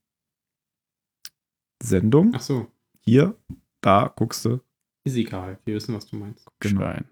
Sendung. 1.82 2.34
Ach 2.36 2.42
so. 2.42 2.68
Hier, 3.00 3.36
da 3.80 4.12
guckst 4.14 4.44
du. 4.46 4.60
Ist 5.04 5.16
egal, 5.16 5.58
wir 5.66 5.76
wissen, 5.76 5.96
was 5.96 6.06
du 6.06 6.18
meinst. 6.18 6.48
Genau. 6.60 6.82
Schwein. 6.82 7.06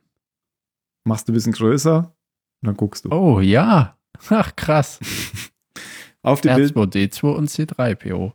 Machst 1.05 1.27
du 1.27 1.31
ein 1.31 1.35
bisschen 1.35 1.53
größer 1.53 1.97
und 2.61 2.67
dann 2.67 2.77
guckst 2.77 3.05
du. 3.05 3.11
Oh 3.11 3.39
ja. 3.39 3.97
Ach 4.29 4.55
krass. 4.55 4.99
Auf 6.21 6.41
dem 6.41 6.55
Bild. 6.55 6.75
D2 6.75 7.27
und 7.33 7.49
C3PO. 7.49 8.33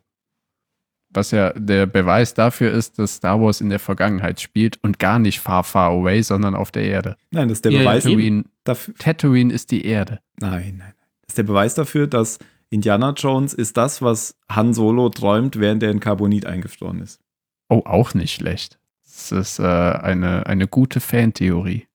Was 1.10 1.30
ja 1.30 1.52
der 1.52 1.86
Beweis 1.86 2.34
dafür 2.34 2.72
ist, 2.72 2.98
dass 2.98 3.16
Star 3.16 3.40
Wars 3.40 3.60
in 3.60 3.68
der 3.68 3.78
Vergangenheit 3.78 4.40
spielt 4.40 4.82
und 4.82 4.98
gar 4.98 5.20
nicht 5.20 5.38
far, 5.38 5.62
far 5.62 5.90
away, 5.92 6.22
sondern 6.22 6.56
auf 6.56 6.72
der 6.72 6.84
Erde. 6.84 7.16
Nein, 7.30 7.48
das 7.48 7.58
ist 7.58 7.64
der 7.64 7.72
ja, 7.72 7.80
Beweis 7.80 8.02
Tatooine, 8.02 8.44
dafür. 8.64 8.94
Tatooine 8.96 9.52
ist 9.52 9.70
die 9.70 9.84
Erde. 9.86 10.20
Nein, 10.40 10.76
nein. 10.78 10.94
Das 11.22 11.30
ist 11.30 11.38
der 11.38 11.44
Beweis 11.44 11.74
dafür, 11.74 12.06
dass 12.06 12.38
Indiana 12.70 13.10
Jones 13.10 13.54
ist 13.54 13.76
das, 13.76 14.02
was 14.02 14.36
Han 14.50 14.74
Solo 14.74 15.08
träumt, 15.08 15.58
während 15.58 15.82
er 15.82 15.90
in 15.90 16.00
Carbonit 16.00 16.46
eingefroren 16.46 17.00
ist. 17.00 17.20
Oh, 17.68 17.82
auch 17.84 18.14
nicht 18.14 18.34
schlecht. 18.34 18.78
Das 19.04 19.32
ist 19.32 19.58
äh, 19.58 19.62
eine, 19.62 20.46
eine 20.46 20.66
gute 20.66 21.00
Fantheorie. 21.00 21.86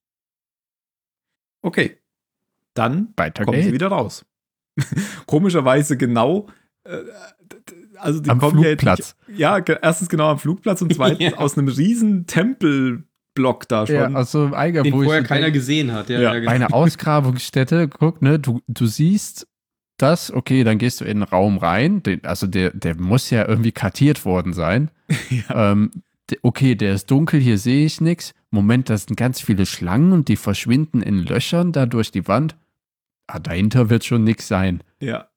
Okay. 1.62 1.98
Dann 2.74 3.14
Weiter 3.18 3.44
kommen 3.44 3.58
geht. 3.58 3.66
sie 3.66 3.74
wieder 3.74 3.88
raus. 3.88 4.26
Komischerweise 5.26 5.98
genau. 5.98 6.48
Äh, 6.86 7.00
also 7.98 8.22
die 8.22 8.30
am 8.30 8.40
kommen 8.40 8.64
Flugplatz. 8.64 9.16
Ja, 9.28 9.58
ja, 9.58 9.76
erstens 9.82 10.08
genau 10.08 10.30
am 10.30 10.40
Flugplatz 10.40 10.82
und 10.82 10.94
zweitens 10.96 11.32
ja. 11.32 11.38
aus 11.38 11.58
einem 11.58 11.68
riesen 11.68 12.26
Tempelblock 13.40 13.68
da 13.68 13.88
schon. 13.88 13.96
Ja, 13.96 14.14
also 14.14 14.52
Eiger, 14.54 14.84
Den 14.84 14.94
vorher 14.94 15.24
keiner 15.24 15.52
gesehen 15.52 15.94
hat. 15.94 16.10
Ja, 16.10 16.20
ja. 16.20 16.34
Genau. 16.34 16.52
Eine 16.52 16.74
Ausgrabungsstätte, 16.74 17.88
guck, 17.88 18.22
ne, 18.22 18.40
du, 18.40 18.62
du 18.68 18.86
siehst 18.86 19.48
das, 19.98 20.32
okay, 20.32 20.64
dann 20.64 20.78
gehst 20.78 21.02
du 21.02 21.06
in 21.06 21.20
den 21.20 21.24
Raum 21.24 21.58
rein. 21.58 22.04
Den, 22.04 22.24
also 22.24 22.48
der, 22.48 22.72
der 22.72 22.96
muss 22.96 23.30
ja 23.30 23.48
irgendwie 23.48 23.72
kartiert 23.72 24.26
worden 24.26 24.54
sein. 24.54 24.92
ja. 25.30 25.72
ähm, 25.72 25.92
okay, 26.42 26.76
der 26.76 26.94
ist 26.94 27.12
dunkel, 27.12 27.40
hier 27.40 27.58
sehe 27.58 27.86
ich 27.86 28.00
nichts. 28.02 28.34
Moment, 28.52 28.90
das 28.90 29.04
sind 29.04 29.16
ganz 29.16 29.42
viele 29.42 29.66
Schlangen 29.66 30.12
und 30.12 30.28
die 30.28 30.38
verschwinden 30.38 31.02
in 31.02 31.20
Löchern 31.20 31.72
da 31.72 31.86
durch 31.86 32.12
die 32.12 32.28
Wand. 32.28 32.56
Ah, 33.28 33.40
dahinter 33.40 33.90
wird 33.90 34.06
schon 34.06 34.24
nichts 34.24 34.48
sein. 34.48 34.82
Ja. 35.00 35.29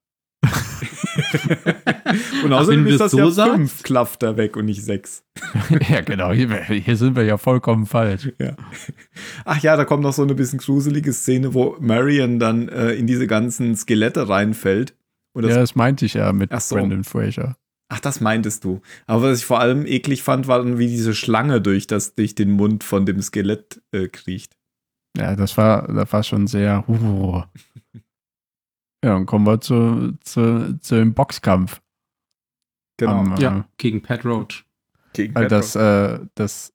und 2.44 2.52
außerdem 2.52 2.86
ist 2.86 3.00
das 3.00 3.12
so 3.12 3.18
ja 3.18 3.30
sagst? 3.30 3.54
fünf 3.54 3.82
Klafter 3.82 4.36
weg 4.36 4.56
und 4.56 4.64
nicht 4.64 4.84
sechs. 4.84 5.24
ja, 5.88 6.00
genau. 6.00 6.32
Hier, 6.32 6.64
hier, 6.64 6.96
sind 6.96 7.16
wir 7.16 7.24
ja 7.24 7.38
vollkommen 7.38 7.86
falsch. 7.86 8.32
Ja. 8.38 8.56
Ach 9.44 9.62
ja, 9.62 9.76
da 9.76 9.84
kommt 9.84 10.02
noch 10.02 10.12
so 10.12 10.22
eine 10.22 10.34
bisschen 10.34 10.58
gruselige 10.58 11.12
Szene, 11.12 11.54
wo 11.54 11.76
Marion 11.80 12.38
dann 12.38 12.68
äh, 12.68 12.92
in 12.92 13.06
diese 13.06 13.26
ganzen 13.26 13.76
Skelette 13.76 14.28
reinfällt. 14.28 14.94
Das 15.34 15.50
ja, 15.50 15.56
das 15.56 15.74
meinte 15.74 16.04
ich 16.04 16.14
ja 16.14 16.32
mit 16.32 16.52
so. 16.60 16.76
Brandon 16.76 17.04
Fraser. 17.04 17.56
Ach, 17.88 18.00
das 18.00 18.20
meintest 18.20 18.64
du. 18.64 18.80
Aber 19.06 19.24
was 19.24 19.40
ich 19.40 19.44
vor 19.44 19.60
allem 19.60 19.86
eklig 19.86 20.22
fand, 20.22 20.48
war 20.48 20.58
dann, 20.58 20.78
wie 20.78 20.86
diese 20.86 21.14
Schlange 21.14 21.60
durch, 21.60 21.86
das, 21.86 22.14
durch 22.14 22.34
den 22.34 22.50
Mund 22.50 22.84
von 22.84 23.06
dem 23.06 23.20
Skelett 23.20 23.82
äh, 23.92 24.08
kriecht. 24.08 24.56
Ja, 25.16 25.36
das 25.36 25.56
war, 25.58 25.92
das 25.92 26.10
war 26.12 26.22
schon 26.22 26.46
sehr. 26.46 26.84
Uh. 26.88 27.42
Ja, 29.04 29.14
dann 29.14 29.26
kommen 29.26 29.46
wir 29.46 29.60
zu, 29.60 30.16
zu, 30.20 30.78
zu 30.80 30.94
dem 30.94 31.14
Boxkampf. 31.14 31.80
Genau. 32.98 33.18
Am, 33.18 33.36
ja, 33.36 33.58
äh, 33.58 33.62
gegen 33.76 34.02
Pat 34.02 34.24
Roach. 34.24 34.64
Gegen 35.12 35.34
weil 35.34 35.44
Pat 35.44 35.52
das, 35.52 35.76
Roach. 35.76 35.82
Äh, 35.82 36.26
das, 36.34 36.72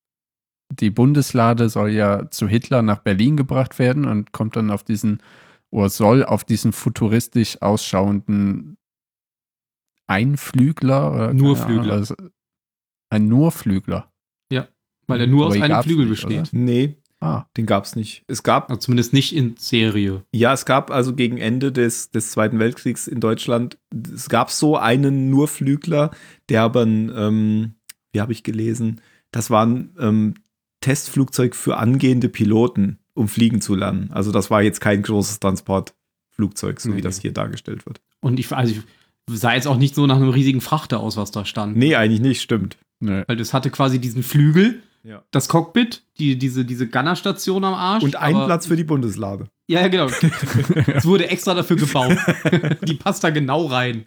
die 0.70 0.90
Bundeslade 0.90 1.70
soll 1.70 1.92
ja 1.92 2.30
zu 2.30 2.48
Hitler 2.48 2.82
nach 2.82 3.00
Berlin 3.00 3.38
gebracht 3.38 3.80
werden 3.80 4.06
und 4.06 4.34
kommt 4.34 4.58
dann 4.58 4.72
auf 4.72 4.84
diesen, 4.84 5.24
oder 5.70 5.90
soll 5.90 6.26
auf 6.26 6.44
diesen 6.44 6.74
futuristisch 6.74 7.62
ausschauenden 7.62 8.78
Einflügler. 10.08 11.14
Oder 11.14 11.34
Nurflügler. 11.34 11.94
Also 11.94 12.16
ein 13.10 13.30
Nurflügler. 13.30 14.12
Ja, 14.52 14.68
weil 15.08 15.22
er 15.22 15.28
nur 15.28 15.48
aus 15.48 15.62
einem 15.62 15.84
Flügel 15.84 16.08
besteht. 16.08 16.40
Oder? 16.40 16.50
Nee, 16.52 16.98
Ah. 17.20 17.46
Den 17.58 17.66
gab 17.66 17.86
es 17.86 17.96
nicht. 17.96 18.24
Es 18.28 18.44
gab. 18.44 18.70
Also 18.70 18.80
zumindest 18.80 19.14
nicht 19.14 19.36
in 19.36 19.56
Serie. 19.58 20.24
Ja, 20.32 20.54
es 20.54 20.66
gab 20.66 20.92
also 20.92 21.16
gegen 21.16 21.38
Ende 21.38 21.72
des, 21.72 22.12
des 22.12 22.32
Zweiten 22.32 22.60
Weltkriegs 22.60 23.08
in 23.08 23.20
Deutschland, 23.20 23.78
es 24.14 24.30
gab 24.30 24.52
so 24.52 24.78
einen 24.78 25.30
Nurflügler, 25.30 26.12
der 26.50 26.62
aber 26.62 26.84
ein, 26.84 27.12
ähm, 27.16 27.76
wie 28.12 28.22
habe 28.22 28.34
ich 28.34 28.44
gelesen, 28.44 29.02
das 29.32 29.50
war 29.50 29.66
ein 29.66 29.96
ähm, 30.00 30.36
Testflugzeug 30.82 31.56
für 31.56 31.78
angehende 31.78 32.30
Piloten, 32.30 33.00
um 33.16 33.28
fliegen 33.28 33.62
zu 33.62 33.74
lernen. 33.74 34.12
Also 34.12 34.32
das 34.32 34.52
war 34.52 34.62
jetzt 34.62 34.80
kein 34.80 35.02
großes 35.02 35.40
Transportflugzeug, 35.40 36.80
so 36.80 36.90
nee. 36.90 36.98
wie 36.98 37.02
das 37.02 37.20
hier 37.20 37.34
dargestellt 37.34 37.88
wird. 37.88 38.00
Und 38.20 38.40
ich, 38.40 38.52
also 38.52 38.74
ich 38.74 38.82
sah 39.30 39.56
jetzt 39.56 39.68
auch 39.68 39.78
nicht 39.78 39.96
so 39.96 40.06
nach 40.06 40.18
einem 40.18 40.30
riesigen 40.30 40.62
Frachter 40.62 41.00
aus, 41.00 41.18
was 41.18 41.32
da 41.32 41.46
stand. 41.46 41.76
Nee, 41.76 41.96
eigentlich 41.96 42.22
nicht, 42.22 42.42
stimmt. 42.42 42.78
Nee. 43.00 43.24
Weil 43.28 43.38
das 43.38 43.54
hatte 43.54 43.70
quasi 43.70 44.00
diesen 44.00 44.24
Flügel 44.24 44.82
ja. 45.08 45.24
Das 45.32 45.48
Cockpit, 45.48 46.04
die, 46.20 46.38
diese, 46.38 46.66
diese 46.66 46.88
Gunnerstation 46.88 47.64
am 47.64 47.74
Arsch. 47.74 48.04
Und 48.04 48.18
ein 48.18 48.36
Platz 48.36 48.68
für 48.68 48.76
die 48.76 48.84
Bundeslade. 48.84 49.48
Ja, 49.68 49.80
ja, 49.80 49.88
genau. 49.88 50.08
es 50.88 51.06
wurde 51.06 51.30
extra 51.30 51.54
dafür 51.54 51.78
gebaut. 51.78 52.18
die 52.86 52.96
passt 52.96 53.24
da 53.24 53.30
genau 53.30 53.68
rein. 53.68 54.04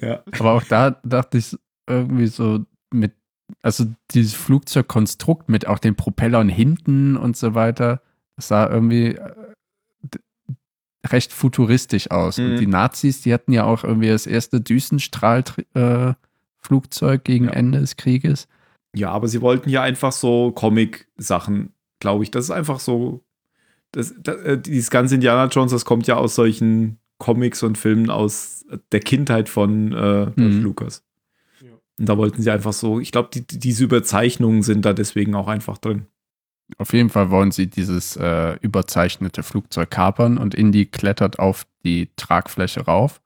Ja. 0.00 0.22
Aber 0.38 0.52
auch 0.52 0.62
da 0.62 1.00
dachte 1.02 1.38
ich 1.38 1.56
irgendwie 1.88 2.28
so 2.28 2.64
mit, 2.92 3.12
also 3.60 3.86
dieses 4.12 4.34
Flugzeugkonstrukt 4.34 5.48
mit 5.48 5.66
auch 5.66 5.80
den 5.80 5.96
Propellern 5.96 6.48
hinten 6.48 7.16
und 7.16 7.36
so 7.36 7.54
weiter, 7.54 8.00
das 8.36 8.46
sah 8.46 8.70
irgendwie 8.70 9.16
äh, 9.16 9.34
recht 11.04 11.32
futuristisch 11.32 12.12
aus. 12.12 12.38
Mhm. 12.38 12.44
Und 12.44 12.58
die 12.58 12.68
Nazis, 12.68 13.22
die 13.22 13.34
hatten 13.34 13.52
ja 13.52 13.64
auch 13.64 13.82
irgendwie 13.82 14.10
das 14.10 14.28
erste 14.28 14.60
Düsenstrahl-Flugzeug 14.60 17.20
äh, 17.20 17.24
gegen 17.24 17.46
ja. 17.46 17.52
Ende 17.52 17.80
des 17.80 17.96
Krieges. 17.96 18.46
Ja, 18.96 19.10
aber 19.10 19.28
sie 19.28 19.42
wollten 19.42 19.68
ja 19.68 19.82
einfach 19.82 20.12
so 20.12 20.52
Comic-Sachen, 20.52 21.72
glaube 22.00 22.24
ich. 22.24 22.30
Das 22.30 22.44
ist 22.44 22.50
einfach 22.50 22.80
so. 22.80 23.22
Das, 23.92 24.14
das, 24.18 24.36
äh, 24.36 24.58
dieses 24.58 24.90
ganze 24.90 25.14
Indiana 25.16 25.46
Jones, 25.46 25.72
das 25.72 25.84
kommt 25.84 26.06
ja 26.06 26.16
aus 26.16 26.34
solchen 26.34 26.98
Comics 27.18 27.62
und 27.62 27.76
Filmen 27.76 28.10
aus 28.10 28.64
der 28.92 29.00
Kindheit 29.00 29.48
von 29.48 29.92
äh, 29.92 30.32
mhm. 30.34 30.62
Lucas. 30.62 31.04
Ja. 31.60 31.68
Und 31.98 32.08
da 32.08 32.16
wollten 32.16 32.42
sie 32.42 32.50
einfach 32.50 32.72
so, 32.72 32.98
ich 32.98 33.12
glaube, 33.12 33.28
die, 33.32 33.46
diese 33.46 33.84
Überzeichnungen 33.84 34.62
sind 34.62 34.84
da 34.84 34.92
deswegen 34.92 35.34
auch 35.34 35.48
einfach 35.48 35.78
drin. 35.78 36.06
Auf 36.78 36.92
jeden 36.92 37.10
Fall 37.10 37.30
wollen 37.30 37.52
sie 37.52 37.68
dieses 37.68 38.16
äh, 38.16 38.56
überzeichnete 38.60 39.42
Flugzeug 39.42 39.90
kapern 39.90 40.36
und 40.38 40.54
Indy 40.54 40.86
klettert 40.86 41.38
auf 41.38 41.66
die 41.84 42.10
Tragfläche 42.16 42.80
rauf. 42.80 43.20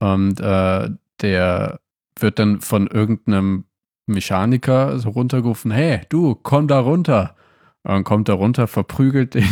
Und 0.00 0.40
äh, 0.40 0.90
der 1.20 1.80
wird 2.18 2.38
dann 2.38 2.60
von 2.60 2.88
irgendeinem 2.88 3.64
Mechaniker 4.12 4.98
so 4.98 5.10
runtergerufen, 5.10 5.70
hey, 5.70 6.00
du, 6.08 6.34
komm 6.34 6.68
da 6.68 6.80
runter. 6.80 7.34
Und 7.82 7.92
dann 7.92 8.04
kommt 8.04 8.28
er 8.28 8.36
runter, 8.36 8.66
verprügelt 8.66 9.34
den, 9.34 9.48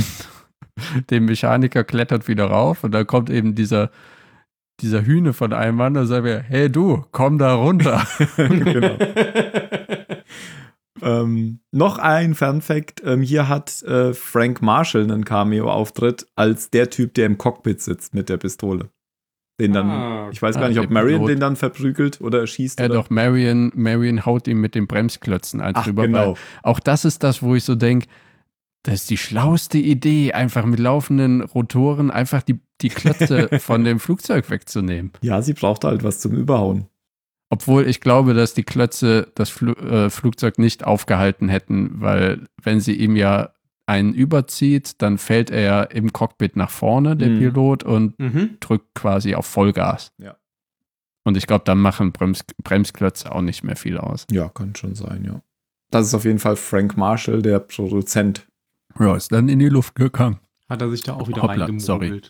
den 1.11 1.25
Mechaniker, 1.25 1.85
klettert 1.85 2.29
wieder 2.29 2.47
rauf 2.47 2.85
und 2.85 2.93
dann 2.93 3.07
kommt 3.07 3.31
eben 3.31 3.55
dieser, 3.55 3.91
dieser 4.81 5.05
Hühne 5.05 5.33
von 5.33 5.53
einem 5.53 5.77
Mann 5.77 5.97
und 5.97 6.07
sagt 6.07 6.25
mir, 6.25 6.41
hey 6.41 6.71
du, 6.71 7.05
komm 7.13 7.39
da 7.39 7.55
runter. 7.55 8.07
genau. 8.37 8.97
ähm, 11.03 11.61
noch 11.73 11.99
ein 11.99 12.35
Fun 12.35 12.63
Fact: 12.63 13.03
ähm, 13.05 13.23
Hier 13.23 13.49
hat 13.49 13.83
äh, 13.83 14.15
Frank 14.15 14.63
Marshall 14.63 15.05
einen 15.05 15.25
Cameo-Auftritt 15.25 16.27
als 16.37 16.71
der 16.71 16.91
Typ, 16.91 17.15
der 17.15 17.27
im 17.27 17.39
Cockpit 17.39 17.81
sitzt 17.81 18.15
mit 18.15 18.29
der 18.29 18.37
Pistole. 18.37 18.91
Den 19.61 19.75
dann, 19.75 19.91
ah, 19.91 20.29
ich 20.33 20.41
weiß 20.41 20.57
gar 20.57 20.71
nicht, 20.71 20.79
ob 20.79 20.89
Marion 20.91 21.27
den 21.27 21.39
dann 21.39 21.55
verprügelt 21.55 22.21
oder 22.23 22.41
erschießt. 22.41 22.81
Ja, 22.81 22.87
oder? 22.87 22.95
doch, 22.95 23.11
Marion, 23.11 23.71
Marion 23.75 24.25
haut 24.25 24.49
ihm 24.49 24.61
mit 24.61 24.75
den 24.75 24.87
Bremsklötzen 24.87 25.61
ein 25.61 25.75
drüber. 25.75 26.07
Genau. 26.07 26.35
Auch 26.63 26.81
das 26.81 27.05
ist 27.05 27.23
das, 27.23 27.43
wo 27.43 27.55
ich 27.55 27.65
so 27.65 27.75
denke, 27.75 28.07
das 28.83 28.95
ist 28.95 29.11
die 29.11 29.19
schlauste 29.19 29.77
Idee, 29.77 30.33
einfach 30.33 30.65
mit 30.65 30.79
laufenden 30.79 31.43
Rotoren 31.43 32.11
einfach 32.11 32.43
die, 32.43 32.59
die 32.81 32.89
Klötze 32.89 33.49
von 33.61 33.85
dem 33.85 34.01
Flugzeug 34.01 34.49
wegzunehmen. 34.49 35.13
Ja, 35.21 35.43
sie 35.43 35.53
braucht 35.53 35.85
halt 35.85 36.03
was 36.03 36.21
zum 36.21 36.33
Überhauen. 36.33 36.87
Obwohl 37.51 37.87
ich 37.87 38.01
glaube, 38.01 38.33
dass 38.33 38.55
die 38.55 38.63
Klötze 38.63 39.31
das 39.35 39.51
Fl 39.51 39.71
äh, 39.71 40.09
Flugzeug 40.09 40.59
nicht 40.59 40.85
aufgehalten 40.85 41.51
hätten, 41.51 42.01
weil 42.01 42.47
wenn 42.63 42.81
sie 42.81 42.95
ihm 42.95 43.17
ja 43.17 43.51
einen 43.91 44.15
überzieht, 44.15 45.03
dann 45.03 45.19
fällt 45.19 45.51
er 45.51 45.91
im 45.91 46.13
Cockpit 46.13 46.55
nach 46.55 46.71
vorne, 46.71 47.17
der 47.17 47.29
mhm. 47.29 47.39
Pilot, 47.39 47.83
und 47.83 48.19
mhm. 48.21 48.57
drückt 48.61 48.95
quasi 48.95 49.35
auf 49.35 49.47
Vollgas. 49.47 50.13
Ja. 50.17 50.37
Und 51.25 51.37
ich 51.37 51.49
glaube, 51.49 51.65
dann 51.65 51.79
machen 51.79 52.13
Brems 52.13 52.45
Bremsklötze 52.63 53.33
auch 53.33 53.43
nicht 53.43 53.65
mehr 53.65 53.77
viel 53.77 53.99
aus. 53.99 54.27
Ja, 54.31 54.49
kann 54.49 54.77
schon 54.77 54.95
sein, 54.95 55.25
ja. 55.25 55.43
Das 55.91 56.07
ist 56.07 56.15
auf 56.15 56.25
jeden 56.25 56.39
Fall 56.39 56.55
Frank 56.55 56.97
Marshall, 56.97 57.43
der 57.43 57.59
Produzent. 57.59 58.47
Ja, 58.99 59.17
ist 59.17 59.33
dann 59.33 59.49
in 59.49 59.59
die 59.59 59.69
Luft 59.69 59.97
gegangen. 59.97 60.39
Hat 60.69 60.81
er 60.81 60.91
sich 60.91 61.03
da 61.03 61.15
auch 61.15 61.27
wieder 61.27 61.43
Hoppla, 61.43 61.69
sorry. 61.79 62.23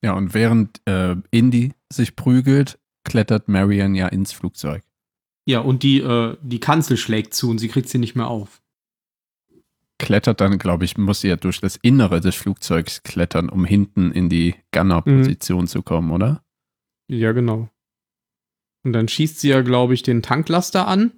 Ja, 0.00 0.12
und 0.12 0.32
während 0.32 0.80
äh, 0.86 1.16
Indy 1.32 1.72
sich 1.92 2.14
prügelt, 2.14 2.78
klettert 3.04 3.48
Marion 3.48 3.96
ja 3.96 4.06
ins 4.06 4.32
Flugzeug. 4.32 4.84
Ja, 5.44 5.58
und 5.58 5.82
die, 5.82 5.98
äh, 5.98 6.36
die 6.40 6.60
Kanzel 6.60 6.96
schlägt 6.96 7.34
zu 7.34 7.50
und 7.50 7.58
sie 7.58 7.68
kriegt 7.68 7.88
sie 7.88 7.98
nicht 7.98 8.14
mehr 8.14 8.28
auf 8.28 8.62
klettert 10.04 10.42
dann, 10.42 10.58
glaube 10.58 10.84
ich, 10.84 10.98
muss 10.98 11.22
sie 11.22 11.28
ja 11.28 11.36
durch 11.36 11.60
das 11.60 11.76
Innere 11.76 12.20
des 12.20 12.34
Flugzeugs 12.34 13.02
klettern, 13.04 13.48
um 13.48 13.64
hinten 13.64 14.12
in 14.12 14.28
die 14.28 14.54
Gunner-Position 14.70 15.62
mhm. 15.62 15.66
zu 15.66 15.82
kommen, 15.82 16.10
oder? 16.10 16.44
Ja, 17.08 17.32
genau. 17.32 17.70
Und 18.84 18.92
dann 18.92 19.08
schießt 19.08 19.40
sie 19.40 19.48
ja, 19.48 19.62
glaube 19.62 19.94
ich, 19.94 20.02
den 20.02 20.20
Tanklaster 20.20 20.86
an 20.86 21.12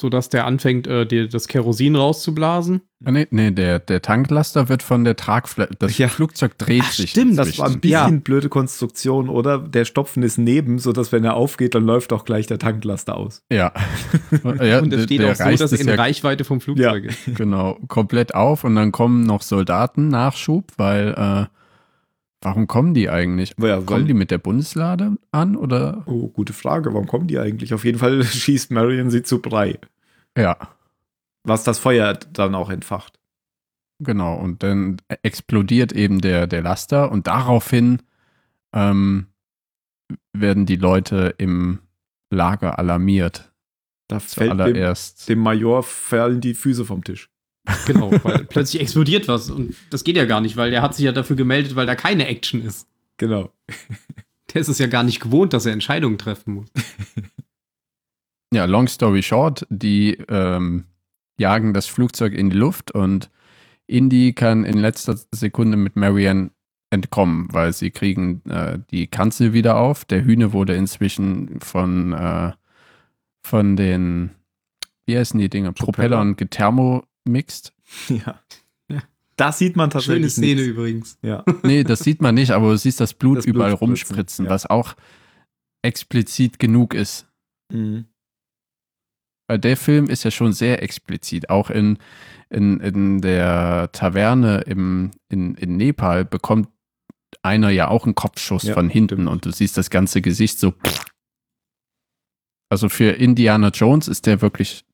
sodass 0.00 0.28
der 0.28 0.46
anfängt, 0.46 0.86
äh, 0.86 1.06
die, 1.06 1.28
das 1.28 1.48
Kerosin 1.48 1.96
rauszublasen. 1.96 2.82
Ah, 3.04 3.10
nee, 3.10 3.26
nee 3.30 3.50
der, 3.50 3.78
der 3.78 4.02
Tanklaster 4.02 4.68
wird 4.68 4.82
von 4.82 5.04
der 5.04 5.16
Tragfläche. 5.16 5.70
Das 5.78 5.98
ja. 5.98 6.08
Flugzeug 6.08 6.56
dreht 6.58 6.82
Ach, 6.84 6.92
sich. 6.92 7.10
Stimmt, 7.10 7.38
das 7.38 7.58
war 7.58 7.68
ein 7.68 7.80
bisschen 7.80 8.14
ja. 8.14 8.20
blöde 8.22 8.48
Konstruktion, 8.48 9.28
oder? 9.28 9.58
Der 9.58 9.84
Stopfen 9.84 10.22
ist 10.22 10.38
neben, 10.38 10.78
sodass, 10.78 11.12
wenn 11.12 11.24
er 11.24 11.34
aufgeht, 11.34 11.74
dann 11.74 11.84
läuft 11.84 12.12
auch 12.12 12.24
gleich 12.24 12.46
der 12.46 12.58
Tanklaster 12.58 13.16
aus. 13.16 13.42
Ja. 13.50 13.72
ja 14.60 14.80
und 14.80 14.92
es 14.92 15.04
steht 15.04 15.24
auch 15.24 15.34
so, 15.34 15.56
dass 15.56 15.72
er 15.72 15.80
in 15.80 15.88
Reichweite 15.88 16.44
vom 16.44 16.60
Flugzeug 16.60 17.04
ist. 17.04 17.18
Genau, 17.42 17.78
komplett 17.88 18.34
auf 18.34 18.64
und 18.64 18.76
dann 18.76 18.92
kommen 18.92 19.24
noch 19.24 19.42
Soldaten 19.42 20.08
Nachschub, 20.08 20.72
weil. 20.76 21.48
Äh, 21.48 21.61
Warum 22.42 22.66
kommen 22.66 22.92
die 22.92 23.08
eigentlich? 23.08 23.54
Ja, 23.58 23.80
kommen 23.80 24.06
die 24.06 24.14
mit 24.14 24.32
der 24.32 24.38
Bundeslade 24.38 25.16
an 25.30 25.56
oder? 25.56 26.02
Oh, 26.06 26.28
gute 26.28 26.52
Frage. 26.52 26.92
Warum 26.92 27.06
kommen 27.06 27.28
die 27.28 27.38
eigentlich? 27.38 27.72
Auf 27.72 27.84
jeden 27.84 27.98
Fall 27.98 28.22
schießt 28.24 28.72
Marion 28.72 29.10
sie 29.10 29.22
zu 29.22 29.40
Brei. 29.40 29.78
Ja. 30.36 30.56
Was 31.44 31.62
das 31.62 31.78
Feuer 31.78 32.14
dann 32.14 32.54
auch 32.54 32.68
entfacht. 32.68 33.20
Genau, 34.00 34.34
und 34.36 34.64
dann 34.64 34.96
explodiert 35.22 35.92
eben 35.92 36.20
der, 36.20 36.48
der 36.48 36.62
Laster 36.62 37.12
und 37.12 37.28
daraufhin 37.28 38.02
ähm, 38.72 39.26
werden 40.32 40.66
die 40.66 40.76
Leute 40.76 41.34
im 41.38 41.78
Lager 42.30 42.80
alarmiert. 42.80 43.52
Da 44.08 44.18
fällt 44.18 44.58
dem, 44.58 44.94
dem 45.28 45.38
Major 45.38 45.82
fallen 45.84 46.40
die 46.40 46.54
Füße 46.54 46.84
vom 46.84 47.04
Tisch. 47.04 47.31
Genau, 47.86 48.10
weil 48.22 48.44
plötzlich 48.44 48.82
explodiert 48.82 49.28
was 49.28 49.50
und 49.50 49.74
das 49.90 50.04
geht 50.04 50.16
ja 50.16 50.24
gar 50.24 50.40
nicht, 50.40 50.56
weil 50.56 50.70
der 50.70 50.82
hat 50.82 50.94
sich 50.94 51.04
ja 51.04 51.12
dafür 51.12 51.36
gemeldet, 51.36 51.76
weil 51.76 51.86
da 51.86 51.94
keine 51.94 52.26
Action 52.26 52.64
ist. 52.64 52.86
Genau. 53.16 53.50
Der 54.52 54.60
ist 54.60 54.68
es 54.68 54.78
ja 54.78 54.86
gar 54.86 55.02
nicht 55.02 55.20
gewohnt, 55.20 55.54
dass 55.54 55.64
er 55.64 55.72
Entscheidungen 55.72 56.18
treffen 56.18 56.54
muss. 56.54 56.68
Ja, 58.54 58.66
long 58.66 58.86
story 58.86 59.22
short, 59.22 59.66
die 59.70 60.18
ähm, 60.28 60.84
jagen 61.38 61.72
das 61.72 61.86
Flugzeug 61.86 62.34
in 62.34 62.50
die 62.50 62.56
Luft 62.58 62.90
und 62.90 63.30
Indy 63.86 64.34
kann 64.34 64.64
in 64.64 64.76
letzter 64.76 65.18
Sekunde 65.30 65.78
mit 65.78 65.96
Marianne 65.96 66.50
entkommen, 66.90 67.48
weil 67.50 67.72
sie 67.72 67.90
kriegen 67.90 68.42
äh, 68.50 68.78
die 68.90 69.06
Kanzel 69.06 69.54
wieder 69.54 69.78
auf. 69.78 70.04
Der 70.04 70.24
Hühne 70.24 70.52
wurde 70.52 70.74
inzwischen 70.74 71.60
von, 71.60 72.12
äh, 72.12 72.52
von 73.40 73.76
den, 73.76 74.32
wie 75.06 75.16
heißen 75.16 75.40
die 75.40 75.48
Dinge, 75.48 75.72
Propeller, 75.72 76.16
Propeller 76.16 76.20
und 76.20 76.36
gethermomixed. 77.24 77.72
Ja. 78.08 78.40
Das 79.36 79.58
sieht 79.58 79.76
man 79.76 79.90
tatsächlich. 79.90 80.16
Schöne 80.16 80.30
Szene 80.30 80.60
nichts. 80.60 80.68
übrigens. 80.68 81.18
Ja. 81.22 81.44
Nee, 81.62 81.84
das 81.84 82.00
sieht 82.00 82.20
man 82.20 82.34
nicht, 82.34 82.52
aber 82.52 82.70
du 82.70 82.76
siehst 82.76 83.00
das 83.00 83.14
Blut 83.14 83.38
das 83.38 83.46
überall 83.46 83.70
Blut 83.70 83.80
rumspritzen, 83.80 84.44
ja. 84.44 84.50
was 84.50 84.66
auch 84.66 84.94
explizit 85.82 86.58
genug 86.58 86.94
ist. 86.94 87.26
Mhm. 87.72 88.04
Weil 89.48 89.58
der 89.58 89.76
Film 89.76 90.08
ist 90.08 90.22
ja 90.24 90.30
schon 90.30 90.52
sehr 90.52 90.82
explizit. 90.82 91.50
Auch 91.50 91.70
in, 91.70 91.98
in, 92.50 92.78
in 92.80 93.20
der 93.20 93.90
Taverne 93.92 94.60
im, 94.60 95.10
in, 95.28 95.54
in 95.54 95.76
Nepal 95.76 96.24
bekommt 96.24 96.68
einer 97.42 97.70
ja 97.70 97.88
auch 97.88 98.04
einen 98.04 98.14
Kopfschuss 98.14 98.64
ja, 98.64 98.74
von 98.74 98.88
hinten 98.90 99.14
stimmt. 99.14 99.28
und 99.28 99.46
du 99.46 99.50
siehst 99.50 99.76
das 99.76 99.90
ganze 99.90 100.20
Gesicht 100.20 100.58
so. 100.58 100.74
Also 102.68 102.88
für 102.88 103.10
Indiana 103.12 103.68
Jones 103.68 104.08
ist 104.08 104.26
der 104.26 104.40
wirklich 104.40 104.84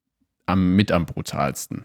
am, 0.47 0.75
mit 0.75 0.91
am 0.91 1.07
brutalsten. 1.07 1.85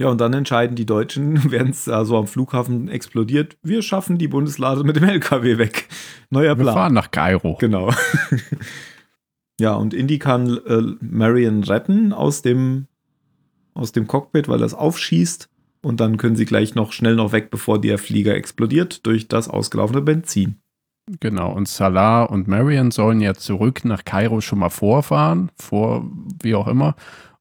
Ja. 0.00 0.08
Und 0.08 0.20
dann 0.20 0.32
entscheiden 0.32 0.76
die 0.76 0.86
Deutschen, 0.86 1.38
während 1.50 1.74
es 1.74 1.88
also 1.88 2.16
am 2.16 2.26
Flughafen 2.26 2.88
explodiert, 2.88 3.56
wir 3.62 3.82
schaffen 3.82 4.18
die 4.18 4.28
Bundeslade 4.28 4.82
mit 4.82 4.96
dem 4.96 5.04
LKW 5.04 5.58
weg. 5.58 5.88
Neuer 6.30 6.54
Plan. 6.54 6.66
Wir 6.66 6.72
fahren 6.72 6.94
nach 6.94 7.10
Kairo. 7.10 7.56
Genau. 7.60 7.92
Ja, 9.60 9.74
und 9.74 9.92
Indy 9.92 10.18
kann 10.18 10.58
äh, 10.66 10.80
Marion 11.02 11.62
retten 11.64 12.14
aus 12.14 12.40
dem, 12.40 12.86
aus 13.74 13.92
dem 13.92 14.06
Cockpit, 14.06 14.48
weil 14.48 14.62
es 14.62 14.72
aufschießt. 14.72 15.50
Und 15.82 16.00
dann 16.00 16.16
können 16.16 16.34
sie 16.34 16.46
gleich 16.46 16.74
noch 16.74 16.92
schnell 16.92 17.14
noch 17.14 17.32
weg, 17.32 17.50
bevor 17.50 17.78
der 17.78 17.98
Flieger 17.98 18.34
explodiert, 18.34 19.04
durch 19.04 19.28
das 19.28 19.50
ausgelaufene 19.50 20.00
Benzin. 20.00 20.56
Genau, 21.20 21.52
und 21.52 21.68
Salah 21.68 22.22
und 22.22 22.48
Marion 22.48 22.90
sollen 22.90 23.20
ja 23.20 23.34
zurück 23.34 23.84
nach 23.84 24.04
Kairo 24.04 24.40
schon 24.40 24.60
mal 24.60 24.70
vorfahren, 24.70 25.50
vor 25.56 26.10
wie 26.42 26.54
auch 26.54 26.66
immer, 26.66 26.94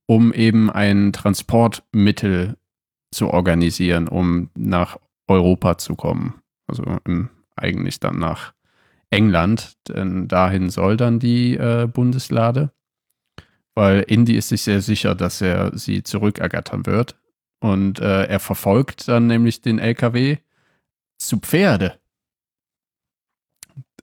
um 0.10 0.34
eben 0.34 0.72
ein 0.72 1.14
Transportmittel 1.14 2.58
zu 3.12 3.30
organisieren, 3.30 4.08
um 4.08 4.50
nach 4.56 4.98
Europa 5.28 5.78
zu 5.78 5.96
kommen. 5.96 6.42
Also 6.66 6.84
im, 7.06 7.30
eigentlich 7.56 8.00
dann 8.00 8.18
nach 8.18 8.56
England, 9.12 9.78
denn 9.88 10.28
dahin 10.28 10.72
soll 10.72 10.98
dann 10.98 11.20
die 11.20 11.56
äh, 11.58 11.86
Bundeslade, 11.86 12.72
weil 13.76 14.02
Indy 14.02 14.36
ist 14.36 14.50
sich 14.50 14.64
sehr 14.64 14.82
sicher, 14.82 15.14
dass 15.14 15.42
er 15.42 15.78
sie 15.78 16.02
zurückergattern 16.02 16.88
wird. 16.88 17.16
Und 17.60 18.00
äh, 18.00 18.24
er 18.24 18.40
verfolgt 18.40 19.08
dann 19.10 19.28
nämlich 19.28 19.62
den 19.62 19.78
LKW 19.78 20.38
zu 21.20 21.38
Pferde. 21.38 22.00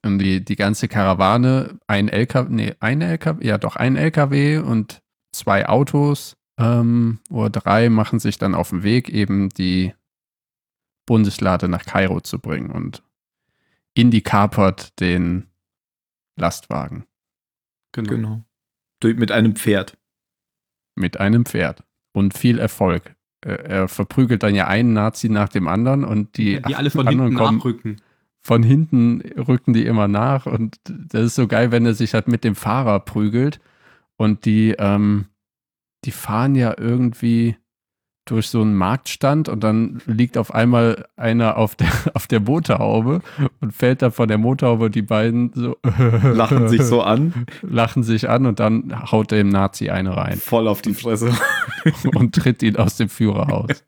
Und 0.05 0.19
die, 0.19 0.41
die 0.45 0.55
ganze 0.55 0.87
Karawane, 0.87 1.79
ein 1.85 2.07
LKW, 2.07 2.47
nee, 2.49 2.75
ein 2.79 3.01
LKW, 3.01 3.45
ja 3.45 3.57
doch 3.57 3.75
ein 3.75 3.97
LKW 3.97 4.59
und 4.59 5.01
zwei 5.31 5.67
Autos 5.67 6.37
ähm, 6.57 7.19
oder 7.29 7.49
drei 7.49 7.89
machen 7.89 8.19
sich 8.19 8.37
dann 8.37 8.55
auf 8.55 8.69
den 8.69 8.83
Weg, 8.83 9.09
eben 9.09 9.49
die 9.49 9.93
Bundeslade 11.05 11.67
nach 11.67 11.85
Kairo 11.85 12.21
zu 12.21 12.39
bringen. 12.39 12.71
Und 12.71 13.03
Indy 13.93 14.21
kapert 14.21 14.99
den 14.99 15.47
Lastwagen. 16.35 17.05
Genau. 17.93 18.09
genau. 18.09 18.45
mit 19.01 19.31
einem 19.31 19.55
Pferd. 19.55 19.97
Mit 20.95 21.19
einem 21.19 21.45
Pferd. 21.45 21.83
Und 22.13 22.37
viel 22.37 22.59
Erfolg. 22.59 23.15
Er 23.41 23.87
verprügelt 23.87 24.43
dann 24.43 24.55
ja 24.55 24.67
einen 24.67 24.93
Nazi 24.93 25.29
nach 25.29 25.49
dem 25.49 25.67
anderen 25.67 26.03
und 26.03 26.37
die, 26.37 26.59
die 26.67 26.75
alle 26.75 26.89
von 26.89 27.07
hinten 27.07 27.33
nachrücken. 27.33 28.01
Von 28.41 28.63
hinten 28.63 29.21
rücken 29.21 29.73
die 29.73 29.85
immer 29.85 30.07
nach 30.07 30.47
und 30.47 30.77
das 30.85 31.25
ist 31.25 31.35
so 31.35 31.47
geil, 31.47 31.71
wenn 31.71 31.85
er 31.85 31.93
sich 31.93 32.13
halt 32.13 32.27
mit 32.27 32.43
dem 32.43 32.55
Fahrer 32.55 32.99
prügelt 32.99 33.59
und 34.17 34.45
die, 34.45 34.75
ähm, 34.77 35.27
die 36.05 36.11
fahren 36.11 36.55
ja 36.55 36.75
irgendwie 36.77 37.55
durch 38.29 38.49
so 38.49 38.61
einen 38.61 38.75
Marktstand 38.75 39.49
und 39.49 39.63
dann 39.63 40.01
liegt 40.05 40.37
auf 40.37 40.53
einmal 40.53 41.05
einer 41.15 41.57
auf 41.57 41.75
der, 41.75 41.87
auf 42.13 42.27
der 42.27 42.41
Motorhaube 42.41 43.21
und 43.61 43.73
fällt 43.73 44.01
da 44.01 44.11
von 44.11 44.27
der 44.27 44.37
Motorhaube 44.37 44.85
und 44.85 44.95
die 44.95 45.01
beiden 45.01 45.51
so 45.53 45.77
lachen 46.23 46.67
sich 46.67 46.83
so 46.83 47.01
an. 47.01 47.45
Lachen 47.61 48.03
sich 48.03 48.29
an 48.29 48.45
und 48.45 48.59
dann 48.59 49.11
haut 49.11 49.31
dem 49.31 49.49
Nazi 49.49 49.89
eine 49.89 50.15
rein. 50.15 50.37
Voll 50.37 50.67
auf 50.67 50.81
die 50.81 50.93
Fresse. 50.93 51.31
und 52.15 52.35
tritt 52.35 52.61
ihn 52.63 52.75
aus 52.75 52.97
dem 52.97 53.09
Führerhaus. 53.09 53.83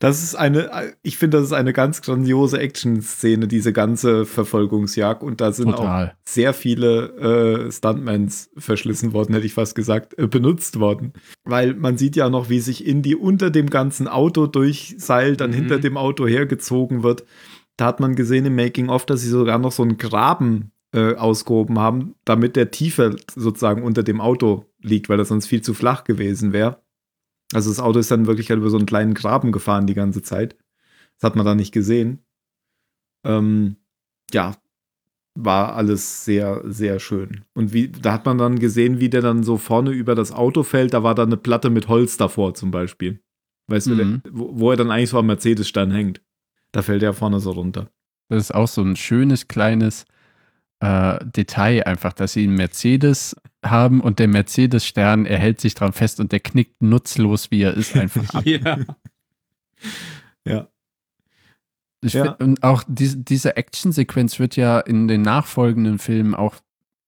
Das 0.00 0.22
ist 0.22 0.34
eine, 0.34 0.94
ich 1.02 1.16
finde, 1.16 1.38
das 1.38 1.46
ist 1.46 1.52
eine 1.52 1.72
ganz 1.72 2.02
grandiose 2.02 2.58
Action-Szene, 2.58 3.46
diese 3.46 3.72
ganze 3.72 4.26
Verfolgungsjagd. 4.26 5.22
Und 5.22 5.40
da 5.40 5.52
sind 5.52 5.70
Total. 5.70 6.08
auch 6.08 6.12
sehr 6.24 6.52
viele 6.52 7.66
äh, 7.66 7.72
Stuntmans 7.72 8.50
verschlissen 8.56 9.12
worden, 9.12 9.34
hätte 9.34 9.46
ich 9.46 9.54
fast 9.54 9.74
gesagt, 9.74 10.18
äh, 10.18 10.26
benutzt 10.26 10.80
worden. 10.80 11.12
Weil 11.44 11.74
man 11.74 11.96
sieht 11.96 12.16
ja 12.16 12.28
noch, 12.28 12.48
wie 12.50 12.60
sich 12.60 12.86
Indy 12.86 13.14
unter 13.14 13.50
dem 13.50 13.70
ganzen 13.70 14.08
Auto 14.08 14.46
durchseilt, 14.46 15.40
dann 15.40 15.50
mhm. 15.50 15.54
hinter 15.54 15.78
dem 15.78 15.96
Auto 15.96 16.26
hergezogen 16.26 17.02
wird. 17.02 17.24
Da 17.76 17.86
hat 17.86 18.00
man 18.00 18.14
gesehen 18.14 18.46
im 18.46 18.56
Making-of, 18.56 19.06
dass 19.06 19.22
sie 19.22 19.28
sogar 19.28 19.58
noch 19.58 19.72
so 19.72 19.82
einen 19.82 19.98
Graben 19.98 20.72
äh, 20.92 21.14
ausgehoben 21.14 21.78
haben, 21.78 22.14
damit 22.24 22.56
der 22.56 22.70
tiefer 22.70 23.16
sozusagen 23.34 23.82
unter 23.82 24.02
dem 24.02 24.20
Auto 24.20 24.66
liegt, 24.80 25.08
weil 25.08 25.18
das 25.18 25.28
sonst 25.28 25.46
viel 25.46 25.60
zu 25.60 25.74
flach 25.74 26.04
gewesen 26.04 26.52
wäre. 26.52 26.83
Also 27.54 27.70
das 27.70 27.80
Auto 27.80 28.00
ist 28.00 28.10
dann 28.10 28.26
wirklich 28.26 28.50
halt 28.50 28.58
über 28.58 28.68
so 28.68 28.76
einen 28.76 28.86
kleinen 28.86 29.14
Graben 29.14 29.52
gefahren 29.52 29.86
die 29.86 29.94
ganze 29.94 30.22
Zeit. 30.22 30.56
Das 31.16 31.30
hat 31.30 31.36
man 31.36 31.46
da 31.46 31.54
nicht 31.54 31.72
gesehen. 31.72 32.18
Ähm, 33.24 33.76
ja, 34.32 34.56
war 35.36 35.76
alles 35.76 36.24
sehr, 36.24 36.62
sehr 36.64 36.98
schön. 36.98 37.44
Und 37.54 37.72
wie, 37.72 37.88
da 37.88 38.12
hat 38.12 38.26
man 38.26 38.38
dann 38.38 38.58
gesehen, 38.58 39.00
wie 39.00 39.08
der 39.08 39.22
dann 39.22 39.44
so 39.44 39.56
vorne 39.56 39.90
über 39.90 40.14
das 40.14 40.32
Auto 40.32 40.64
fällt. 40.64 40.94
Da 40.94 41.02
war 41.02 41.14
da 41.14 41.22
eine 41.22 41.36
Platte 41.36 41.70
mit 41.70 41.88
Holz 41.88 42.16
davor 42.16 42.54
zum 42.54 42.72
Beispiel. 42.72 43.20
Weißt 43.68 43.86
mhm. 43.86 43.90
du, 43.90 43.96
der, 43.96 44.20
wo, 44.32 44.50
wo, 44.58 44.70
er 44.70 44.76
dann 44.76 44.90
eigentlich 44.90 45.10
so 45.10 45.18
am 45.18 45.26
Mercedes-Stern 45.26 45.92
hängt. 45.92 46.20
Da 46.72 46.82
fällt 46.82 47.04
er 47.04 47.14
vorne 47.14 47.38
so 47.38 47.52
runter. 47.52 47.88
Das 48.28 48.42
ist 48.42 48.54
auch 48.54 48.68
so 48.68 48.82
ein 48.82 48.96
schönes 48.96 49.46
kleines 49.46 50.06
äh, 50.80 51.24
Detail 51.24 51.86
einfach, 51.86 52.12
dass 52.12 52.32
sie 52.32 52.44
einen 52.44 52.56
Mercedes 52.56 53.36
haben 53.64 54.00
und 54.00 54.18
der 54.18 54.28
Mercedes-Stern, 54.28 55.26
er 55.26 55.38
hält 55.38 55.60
sich 55.60 55.74
dran 55.74 55.92
fest 55.92 56.20
und 56.20 56.32
der 56.32 56.40
knickt 56.40 56.82
nutzlos, 56.82 57.50
wie 57.50 57.62
er 57.62 57.74
ist, 57.74 57.96
einfach 57.96 58.34
ab. 58.34 58.44
ja. 58.46 58.78
ja. 60.44 60.68
ja. 62.02 62.08
Find, 62.08 62.40
und 62.40 62.62
auch 62.62 62.84
die, 62.86 63.24
diese 63.24 63.56
Action-Sequenz 63.56 64.38
wird 64.38 64.56
ja 64.56 64.80
in 64.80 65.08
den 65.08 65.22
nachfolgenden 65.22 65.98
Filmen 65.98 66.34
auch 66.34 66.56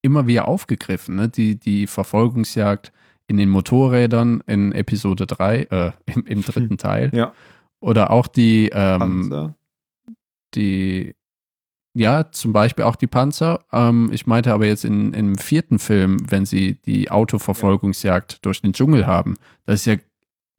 immer 0.02 0.26
wieder 0.26 0.48
aufgegriffen. 0.48 1.16
Ne? 1.16 1.28
Die, 1.28 1.58
die 1.58 1.86
Verfolgungsjagd 1.86 2.92
in 3.28 3.36
den 3.36 3.48
Motorrädern 3.48 4.42
in 4.46 4.72
Episode 4.72 5.26
3, 5.26 5.62
äh, 5.62 5.92
im, 6.14 6.26
im 6.26 6.42
dritten 6.42 6.78
Teil. 6.78 7.10
Ja. 7.12 7.32
Oder 7.80 8.10
auch 8.10 8.26
die, 8.26 8.70
ähm, 8.72 9.54
die 10.54 11.14
ja, 11.96 12.30
zum 12.30 12.52
Beispiel 12.52 12.84
auch 12.84 12.96
die 12.96 13.06
Panzer. 13.06 13.64
Ähm, 13.72 14.10
ich 14.12 14.26
meinte 14.26 14.52
aber 14.52 14.66
jetzt 14.66 14.84
in, 14.84 15.14
im 15.14 15.38
vierten 15.38 15.78
Film, 15.78 16.18
wenn 16.30 16.44
sie 16.44 16.74
die 16.84 17.10
Autoverfolgungsjagd 17.10 18.44
durch 18.44 18.60
den 18.60 18.74
Dschungel 18.74 19.06
haben, 19.06 19.36
das 19.64 19.80
ist 19.80 19.86
ja 19.86 19.96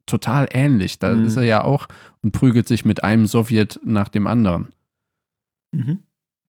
total 0.06 0.48
ähnlich. 0.50 0.98
Da 0.98 1.14
mhm. 1.14 1.26
ist 1.26 1.36
er 1.36 1.44
ja 1.44 1.62
auch 1.62 1.86
und 2.22 2.32
prügelt 2.32 2.66
sich 2.66 2.84
mit 2.84 3.04
einem 3.04 3.26
Sowjet 3.26 3.78
nach 3.84 4.08
dem 4.08 4.26
anderen. 4.26 4.68
Mhm. 5.70 6.00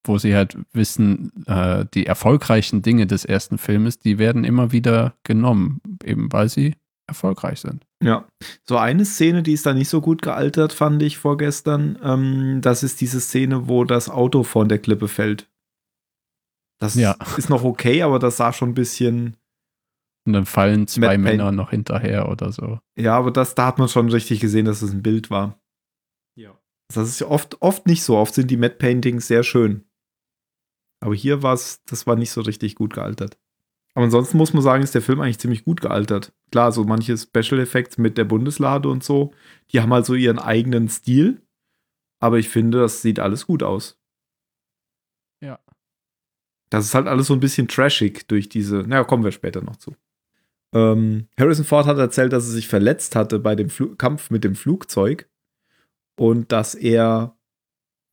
Wo 0.06 0.18
sie 0.18 0.34
halt 0.34 0.58
wissen, 0.74 1.46
äh, 1.46 1.86
die 1.94 2.08
erfolgreichen 2.08 2.82
Dinge 2.82 3.06
des 3.06 3.26
ersten 3.26 3.60
Filmes, 3.60 4.00
die 4.00 4.18
werden 4.18 4.44
immer 4.44 4.72
wieder 4.72 5.14
genommen, 5.24 5.82
eben 6.04 6.32
weil 6.32 6.50
sie 6.50 6.76
erfolgreich 7.10 7.60
sind. 7.60 7.86
Ja, 8.02 8.28
so 8.66 8.78
eine 8.78 9.04
Szene, 9.04 9.44
die 9.44 9.54
ist 9.54 9.66
da 9.66 9.74
nicht 9.74 9.90
so 9.90 10.00
gut 10.00 10.22
gealtert, 10.22 10.72
fand 10.72 11.04
ich 11.04 11.18
vorgestern. 11.18 12.00
Ähm, 12.02 12.62
das 12.62 12.84
ist 12.84 13.02
diese 13.02 13.20
Szene, 13.20 13.68
wo 13.68 13.84
das 13.84 14.10
Auto 14.10 14.44
von 14.44 14.70
der 14.70 14.80
Klippe 14.80 15.08
fällt. 15.08 15.50
Das 16.80 16.96
ja. 16.96 17.18
ist 17.38 17.50
noch 17.50 17.64
okay, 17.64 18.02
aber 18.04 18.20
das 18.20 18.38
sah 18.38 18.54
schon 18.54 18.70
ein 18.70 18.76
bisschen. 18.76 19.36
Und 20.26 20.34
dann 20.34 20.46
fallen 20.46 20.88
zwei 20.88 21.18
Männer 21.18 21.52
noch 21.52 21.72
hinterher 21.72 22.30
oder 22.30 22.52
so. 22.52 22.80
Ja, 22.98 23.18
aber 23.18 23.32
das, 23.32 23.56
da 23.56 23.68
hat 23.68 23.80
man 23.80 23.90
schon 23.90 24.10
richtig 24.10 24.40
gesehen, 24.40 24.66
dass 24.66 24.82
es 24.82 24.94
ein 24.94 25.04
Bild 25.04 25.30
war. 25.30 25.60
Ja. 26.36 26.58
Das 26.94 27.10
ist 27.10 27.20
ja 27.20 27.28
oft, 27.28 27.62
oft 27.62 27.86
nicht 27.88 28.04
so. 28.04 28.18
Oft 28.18 28.34
sind 28.34 28.50
die 28.50 28.58
Matte 28.58 28.76
Paintings 28.76 29.28
sehr 29.28 29.44
schön. 29.44 29.86
Aber 31.02 31.16
hier 31.16 31.44
war 31.44 31.54
es, 31.54 31.84
das 31.86 32.08
war 32.08 32.16
nicht 32.16 32.32
so 32.32 32.42
richtig 32.42 32.76
gut 32.76 32.94
gealtert. 32.94 33.38
Aber 34.00 34.06
ansonsten 34.06 34.38
muss 34.38 34.54
man 34.54 34.64
sagen, 34.64 34.82
ist 34.82 34.96
der 34.96 35.02
Film 35.02 35.20
eigentlich 35.20 35.40
ziemlich 35.40 35.66
gut 35.66 35.82
gealtert. 35.82 36.32
Klar, 36.54 36.72
so 36.72 36.86
manche 36.86 37.18
Special 37.18 37.60
Effects 37.60 37.98
mit 37.98 38.18
der 38.18 38.24
Bundeslade 38.24 38.88
und 38.88 39.04
so, 39.04 39.34
die 39.74 39.82
haben 39.82 39.92
halt 39.92 40.06
so 40.06 40.14
ihren 40.14 40.40
eigenen 40.40 40.88
Stil. 40.88 41.42
Aber 42.22 42.40
ich 42.40 42.48
finde, 42.48 42.80
das 42.80 43.02
sieht 43.02 43.20
alles 43.20 43.46
gut 43.46 43.62
aus. 43.62 44.00
Ja. 45.44 45.60
Das 46.70 46.86
ist 46.86 46.96
halt 46.96 47.08
alles 47.08 47.28
so 47.28 47.34
ein 47.34 47.42
bisschen 47.42 47.68
trashig 47.68 48.26
durch 48.30 48.48
diese. 48.48 48.78
Naja, 48.88 49.04
kommen 49.04 49.26
wir 49.26 49.34
später 49.34 49.62
noch 49.62 49.76
zu. 49.76 49.94
Ähm, 50.74 51.28
Harrison 51.38 51.66
Ford 51.66 51.86
hat 51.86 51.98
erzählt, 51.98 52.32
dass 52.32 52.46
er 52.46 52.54
sich 52.54 52.70
verletzt 52.70 53.18
hatte 53.18 53.38
bei 53.38 53.58
dem 53.58 53.70
Fl 53.70 53.98
Kampf 53.98 54.30
mit 54.30 54.46
dem 54.46 54.56
Flugzeug 54.56 55.30
und 56.18 56.54
dass 56.54 56.74
er 56.74 57.38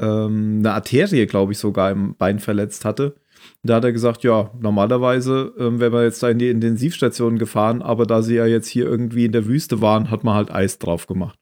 ähm, 0.01 0.57
eine 0.59 0.73
Arterie, 0.73 1.27
glaube 1.27 1.53
ich, 1.53 1.59
sogar 1.59 1.93
im 1.93 2.17
Bein 2.17 2.41
verletzt 2.41 2.85
hatte 2.85 3.21
da 3.63 3.77
hat 3.77 3.85
er 3.85 3.93
gesagt, 3.93 4.23
ja, 4.25 4.51
normalerweise 4.61 5.53
ähm, 5.59 5.81
wären 5.81 5.93
wir 5.93 6.05
jetzt 6.05 6.23
da 6.23 6.31
in 6.31 6.39
die 6.39 6.51
Intensivstation 6.51 7.39
gefahren, 7.39 7.83
aber 7.83 8.07
da 8.07 8.23
sie 8.23 8.37
ja 8.37 8.47
jetzt 8.47 8.69
hier 8.69 8.87
irgendwie 8.87 9.25
in 9.25 9.33
der 9.33 9.47
Wüste 9.47 9.81
waren, 9.81 10.11
hat 10.11 10.25
man 10.25 10.35
halt 10.35 10.51
Eis 10.51 10.79
drauf 10.79 11.07
gemacht. 11.07 11.39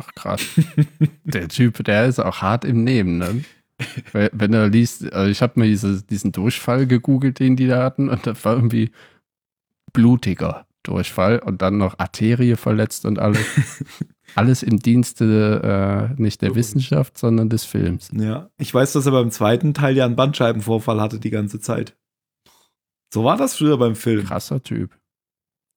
Ach 0.00 0.14
krass. 0.14 0.42
der 1.24 1.48
Typ, 1.48 1.82
der 1.84 2.06
ist 2.06 2.20
auch 2.20 2.42
hart 2.42 2.64
im 2.64 2.84
Nehmen, 2.84 3.18
ne? 3.18 3.44
Wenn 4.12 4.52
er 4.52 4.68
liest, 4.68 5.12
also 5.12 5.30
ich 5.30 5.40
habe 5.40 5.60
mir 5.60 5.66
diese, 5.66 6.02
diesen 6.02 6.32
Durchfall 6.32 6.86
gegoogelt, 6.88 7.38
den 7.38 7.54
die 7.54 7.68
da 7.68 7.82
hatten, 7.84 8.08
und 8.08 8.26
das 8.26 8.44
war 8.44 8.56
irgendwie 8.56 8.90
blutiger 9.92 10.66
Durchfall 10.82 11.38
und 11.38 11.62
dann 11.62 11.78
noch 11.78 11.98
Arterie 11.98 12.56
verletzt 12.56 13.04
und 13.04 13.18
alles. 13.18 13.40
alles 14.34 14.62
im 14.62 14.78
Dienste 14.78 16.14
äh, 16.16 16.20
nicht 16.20 16.42
der 16.42 16.54
Wissenschaft, 16.54 17.18
sondern 17.18 17.48
des 17.48 17.64
Films. 17.64 18.10
Ja, 18.12 18.50
ich 18.58 18.72
weiß, 18.72 18.92
dass 18.92 19.06
er 19.06 19.12
beim 19.12 19.30
zweiten 19.30 19.74
Teil 19.74 19.96
ja 19.96 20.04
einen 20.04 20.16
Bandscheibenvorfall 20.16 21.00
hatte 21.00 21.18
die 21.18 21.30
ganze 21.30 21.60
Zeit. 21.60 21.96
So 23.12 23.24
war 23.24 23.36
das 23.36 23.56
früher 23.56 23.78
beim 23.78 23.96
Film. 23.96 24.24
Krasser 24.24 24.62
Typ. 24.62 24.98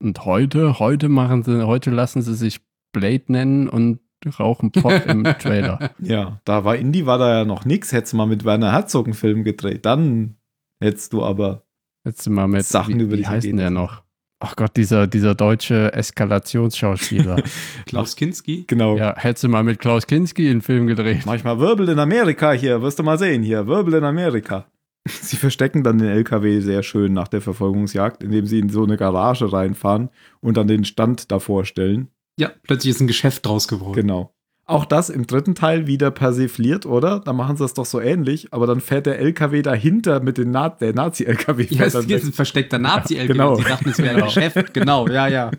Und 0.02 0.26
heute, 0.26 0.80
heute 0.80 1.10
machen 1.10 1.44
sie, 1.44 1.66
heute 1.66 1.92
lassen 1.92 2.22
sie 2.22 2.36
sich 2.36 2.60
Blade 2.92 3.24
nennen 3.28 3.70
und 3.70 4.00
rauchen 4.40 4.72
Pop 4.72 5.06
im 5.08 5.24
Trailer. 5.40 5.92
Ja, 6.00 6.42
da 6.46 6.64
war 6.64 6.76
Indie, 6.76 7.06
war 7.06 7.18
da 7.18 7.40
ja 7.40 7.46
noch 7.46 7.66
nichts. 7.66 7.92
Hättest 7.92 8.14
du 8.14 8.18
mal 8.18 8.26
mit 8.26 8.44
Werner 8.44 8.72
Herzog 8.72 9.06
einen 9.06 9.14
Film 9.14 9.44
gedreht, 9.44 9.86
dann 9.86 10.38
hättest 10.80 11.14
du 11.14 11.24
aber 11.24 11.64
hättest 12.04 12.28
du 12.28 12.32
mal 12.32 12.48
mit 12.48 12.66
Sachen 12.66 13.00
wie, 13.00 13.04
über 13.04 13.16
die 13.16 13.28
heißen 13.28 13.56
der 13.56 13.70
noch? 13.70 14.04
Ach 14.44 14.56
Gott, 14.56 14.76
dieser, 14.76 15.06
dieser 15.06 15.36
deutsche 15.36 15.94
Eskalationsschauspieler. 15.94 17.44
Klaus 17.86 18.16
Kinski? 18.16 18.66
Genau. 18.68 18.98
Ja, 18.98 19.16
hättest 19.16 19.44
du 19.44 19.50
mal 19.50 19.64
mit 19.64 19.78
Klaus 19.78 20.08
Kinski 20.08 20.50
einen 20.50 20.62
Film 20.62 20.88
gedreht. 20.88 21.28
Manchmal 21.28 21.60
Wirbel 21.60 21.90
in 21.90 22.00
Amerika 22.00 22.52
hier, 22.52 22.82
wirst 22.82 22.98
du 22.98 23.04
mal 23.04 23.20
sehen 23.20 23.44
hier, 23.44 23.68
Wirbel 23.68 23.94
in 23.94 24.04
Amerika. 24.04 24.66
Sie 25.08 25.38
verstecken 25.38 25.84
dann 25.84 26.00
den 26.00 26.10
LKW 26.10 26.60
sehr 26.60 26.82
schön 26.82 27.14
nach 27.14 27.28
der 27.28 27.42
Verfolgungsjagd, 27.42 28.24
indem 28.24 28.48
sie 28.48 28.60
in 28.60 28.70
so 28.70 28.84
eine 28.84 28.98
Garage 28.98 29.54
reinfahren 29.54 30.10
und 30.42 30.58
dann 30.58 30.68
den 30.68 30.86
Stand 30.86 31.32
davor 31.32 31.64
stellen. 31.64 32.08
Ja, 32.40 32.52
plötzlich 32.64 32.96
ist 32.96 33.02
ein 33.02 33.08
Geschäft 33.08 33.46
draus 33.46 33.68
geworden. 33.68 33.94
Genau. 33.94 34.34
Auch 34.72 34.86
das 34.86 35.10
im 35.10 35.28
dritten 35.28 35.54
Teil 35.54 35.86
wieder 35.86 36.12
persifliert, 36.12 36.86
oder? 36.86 37.20
Da 37.20 37.34
machen 37.34 37.58
sie 37.58 37.64
das 37.64 37.74
doch 37.74 37.86
so 37.86 38.00
ähnlich, 38.00 38.54
aber 38.54 38.68
dann 38.68 38.80
fährt 38.80 39.06
der 39.06 39.20
LKW 39.20 39.62
dahinter 39.62 40.22
mit 40.22 40.38
dem 40.38 40.52
Na 40.52 40.70
der 40.70 40.94
Nazi-LKW. 40.94 41.68
Ja, 41.70 41.86
es 41.86 41.96
ist 41.96 42.10
ein 42.10 42.34
versteckter 42.34 42.80
Nazi-LKW. 42.80 43.28
Ja, 43.28 43.34
genau. 43.34 43.56
Sie 43.56 43.64
dachten, 43.64 43.90
es 43.90 43.98
wäre 43.98 44.16
ein 44.16 44.24
Geschäft. 44.26 44.74
Genau, 44.74 45.08
ja, 45.08 45.28
ja. 45.28 45.52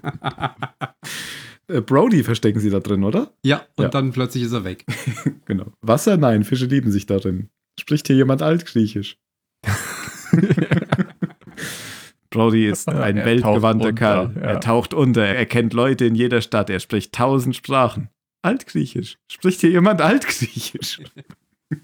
Äh, 1.68 1.80
Brody 1.80 2.22
verstecken 2.22 2.60
sie 2.60 2.70
da 2.70 2.80
drin, 2.80 3.04
oder? 3.04 3.32
Ja, 3.44 3.66
und 3.76 3.84
ja. 3.84 3.88
dann 3.90 4.12
plötzlich 4.12 4.44
ist 4.44 4.52
er 4.52 4.64
weg. 4.64 4.84
genau. 5.44 5.66
Wasser? 5.80 6.16
Nein, 6.16 6.44
Fische 6.44 6.66
lieben 6.66 6.90
sich 6.90 7.06
darin. 7.06 7.48
Spricht 7.78 8.06
hier 8.06 8.16
jemand 8.16 8.42
Altgriechisch? 8.42 9.18
Brody 12.30 12.66
ist 12.66 12.88
ein 12.88 13.18
er 13.18 13.24
weltgewandter 13.26 13.92
Kerl. 13.92 14.32
Ja. 14.34 14.40
Er 14.40 14.60
taucht 14.60 14.94
unter, 14.94 15.22
er 15.22 15.46
kennt 15.46 15.74
Leute 15.74 16.06
in 16.06 16.14
jeder 16.14 16.40
Stadt, 16.40 16.70
er 16.70 16.80
spricht 16.80 17.12
tausend 17.12 17.54
Sprachen. 17.54 18.08
Altgriechisch. 18.42 19.16
Spricht 19.28 19.60
hier 19.60 19.70
jemand 19.70 20.00
Altgriechisch? 20.00 21.00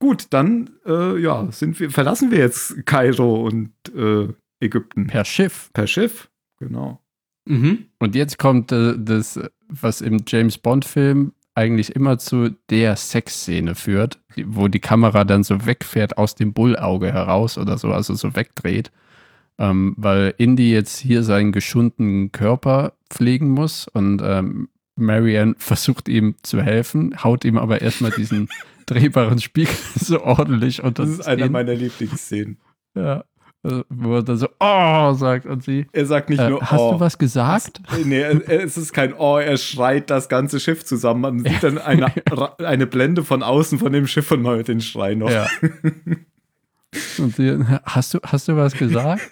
Gut, 0.00 0.26
dann 0.30 0.70
äh, 0.86 1.18
ja, 1.20 1.50
sind 1.50 1.78
wir, 1.80 1.90
verlassen 1.90 2.30
wir 2.30 2.38
jetzt 2.38 2.86
Kairo 2.86 3.46
und 3.46 3.72
äh, 3.96 4.28
Ägypten. 4.60 5.06
Per 5.06 5.24
Schiff. 5.24 5.70
Per 5.72 5.86
Schiff, 5.86 6.28
genau. 6.58 7.00
Mhm. 7.46 7.86
Und 7.98 8.14
jetzt 8.14 8.38
kommt 8.38 8.70
äh, 8.72 8.94
das, 8.96 9.40
was 9.68 10.00
im 10.00 10.22
James 10.26 10.58
Bond-Film 10.58 11.32
eigentlich 11.54 11.96
immer 11.96 12.18
zu 12.18 12.50
der 12.70 12.94
Sexszene 12.94 13.74
führt, 13.74 14.20
wo 14.46 14.68
die 14.68 14.78
Kamera 14.78 15.24
dann 15.24 15.42
so 15.42 15.66
wegfährt 15.66 16.16
aus 16.16 16.36
dem 16.36 16.52
Bullauge 16.52 17.12
heraus 17.12 17.58
oder 17.58 17.78
so, 17.78 17.90
also 17.92 18.14
so 18.14 18.36
wegdreht. 18.36 18.92
Ähm, 19.58 19.94
weil 19.96 20.34
Indy 20.38 20.70
jetzt 20.72 20.98
hier 20.98 21.24
seinen 21.24 21.50
geschunden 21.50 22.30
Körper 22.30 22.92
pflegen 23.10 23.50
muss 23.50 23.88
und 23.88 24.22
ähm, 24.22 24.68
Marianne 24.96 25.54
versucht 25.58 26.08
ihm 26.08 26.34
zu 26.42 26.60
helfen, 26.60 27.22
haut 27.22 27.44
ihm 27.44 27.56
aber 27.56 27.80
erstmal 27.80 28.10
diesen 28.10 28.48
drehbaren 28.86 29.38
Spiegel 29.38 29.74
so 29.94 30.22
ordentlich 30.22 30.82
unter 30.82 31.04
Das 31.04 31.12
ist 31.12 31.26
einer 31.26 31.48
meiner 31.48 31.74
Lieblingsszenen. 31.74 32.58
Ja. 32.94 33.24
Äh, 33.64 33.82
wo 33.88 34.14
er 34.14 34.22
dann 34.22 34.36
so, 34.36 34.48
oh, 34.60 35.12
sagt 35.14 35.46
und 35.46 35.64
sie. 35.64 35.86
Er 35.92 36.06
sagt 36.06 36.30
nicht 36.30 36.40
äh, 36.40 36.48
nur, 36.48 36.60
hast 36.60 36.80
oh. 36.80 36.92
du 36.92 37.00
was 37.00 37.18
gesagt? 37.18 37.80
Was? 37.88 38.04
Nee, 38.04 38.22
es 38.22 38.76
ist 38.76 38.92
kein 38.92 39.12
Oh, 39.14 39.38
er 39.38 39.56
schreit 39.56 40.10
das 40.10 40.28
ganze 40.28 40.60
Schiff 40.60 40.84
zusammen. 40.84 41.20
Man 41.20 41.38
sieht 41.40 41.62
dann 41.62 41.78
eine, 41.78 42.12
eine 42.58 42.86
Blende 42.86 43.24
von 43.24 43.42
außen 43.42 43.78
von 43.78 43.92
dem 43.92 44.06
Schiff 44.06 44.30
und 44.30 44.42
man 44.42 44.56
hört 44.56 44.68
den 44.68 44.80
Schrei 44.80 45.14
noch. 45.14 45.30
Ja. 45.30 45.46
Und 47.18 47.34
sie, 47.34 47.58
hast 47.84 48.14
du, 48.14 48.20
hast 48.22 48.46
du 48.46 48.56
was 48.56 48.74
gesagt? 48.74 49.28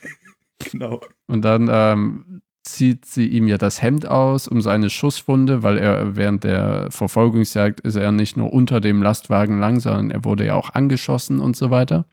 genau. 0.71 1.01
Und 1.29 1.43
dann 1.43 1.69
ähm, 1.71 2.43
zieht 2.67 3.07
sie 3.07 3.28
ihm 3.28 3.49
ja 3.49 3.59
das 3.59 3.81
Hemd 3.81 4.07
aus 4.07 4.49
um 4.49 4.61
seine 4.61 4.91
Schusswunde, 4.91 5.62
weil 5.62 5.78
er 5.78 6.17
während 6.17 6.45
der 6.45 6.91
Verfolgungsjagd 6.91 7.81
ist 7.81 7.97
er 7.97 8.12
nicht 8.12 8.36
nur 8.36 8.53
unter 8.53 8.81
dem 8.81 9.03
Lastwagen 9.03 9.61
lang, 9.61 9.81
sondern 9.81 10.11
er 10.11 10.25
wurde 10.25 10.47
ja 10.47 10.55
auch 10.55 10.70
angeschossen 10.70 11.39
und 11.39 11.57
so 11.57 11.70
weiter. 11.70 12.07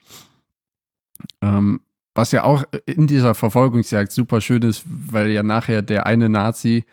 Ähm, 1.41 1.82
was 2.15 2.32
ja 2.32 2.43
auch 2.43 2.64
in 2.85 3.07
dieser 3.07 3.33
Verfolgungsjagd 3.33 4.11
super 4.11 4.40
schön 4.41 4.61
ist, 4.61 4.83
weil 4.85 5.32
ja 5.32 5.41
nachher 5.41 5.82
der 5.82 6.06
eine 6.06 6.30
Nazi 6.30 6.85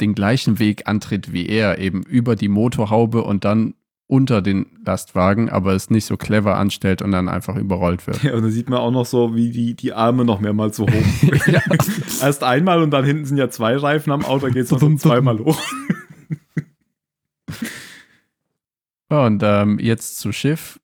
den 0.00 0.14
gleichen 0.14 0.58
Weg 0.58 0.88
antritt 0.88 1.32
wie 1.32 1.46
er, 1.46 1.78
eben 1.78 2.02
über 2.02 2.36
die 2.36 2.48
Motorhaube 2.48 3.22
und 3.22 3.44
dann 3.44 3.74
unter 4.10 4.42
den 4.42 4.66
Lastwagen, 4.84 5.48
aber 5.48 5.72
es 5.74 5.88
nicht 5.88 6.04
so 6.04 6.16
clever 6.16 6.56
anstellt 6.56 7.00
und 7.00 7.12
dann 7.12 7.28
einfach 7.28 7.54
überrollt 7.54 8.08
wird. 8.08 8.24
Ja, 8.24 8.34
und 8.34 8.42
da 8.42 8.50
sieht 8.50 8.68
man 8.68 8.80
auch 8.80 8.90
noch 8.90 9.06
so, 9.06 9.36
wie 9.36 9.50
die, 9.50 9.74
die 9.74 9.92
Arme 9.92 10.24
noch 10.24 10.40
mehrmals 10.40 10.76
so 10.76 10.86
hoch. 10.86 11.32
Erst 12.20 12.42
einmal 12.42 12.82
und 12.82 12.90
dann 12.90 13.04
hinten 13.04 13.24
sind 13.24 13.36
ja 13.36 13.50
zwei 13.50 13.76
Reifen 13.76 14.12
am 14.12 14.24
Auto, 14.24 14.48
geht 14.48 14.64
es 14.64 14.72
noch 14.72 14.80
so 14.80 14.92
zweimal 14.96 15.38
hoch. 15.38 15.60
und 19.08 19.42
ähm, 19.44 19.78
jetzt 19.78 20.18
zu 20.18 20.32
Schiff 20.32 20.80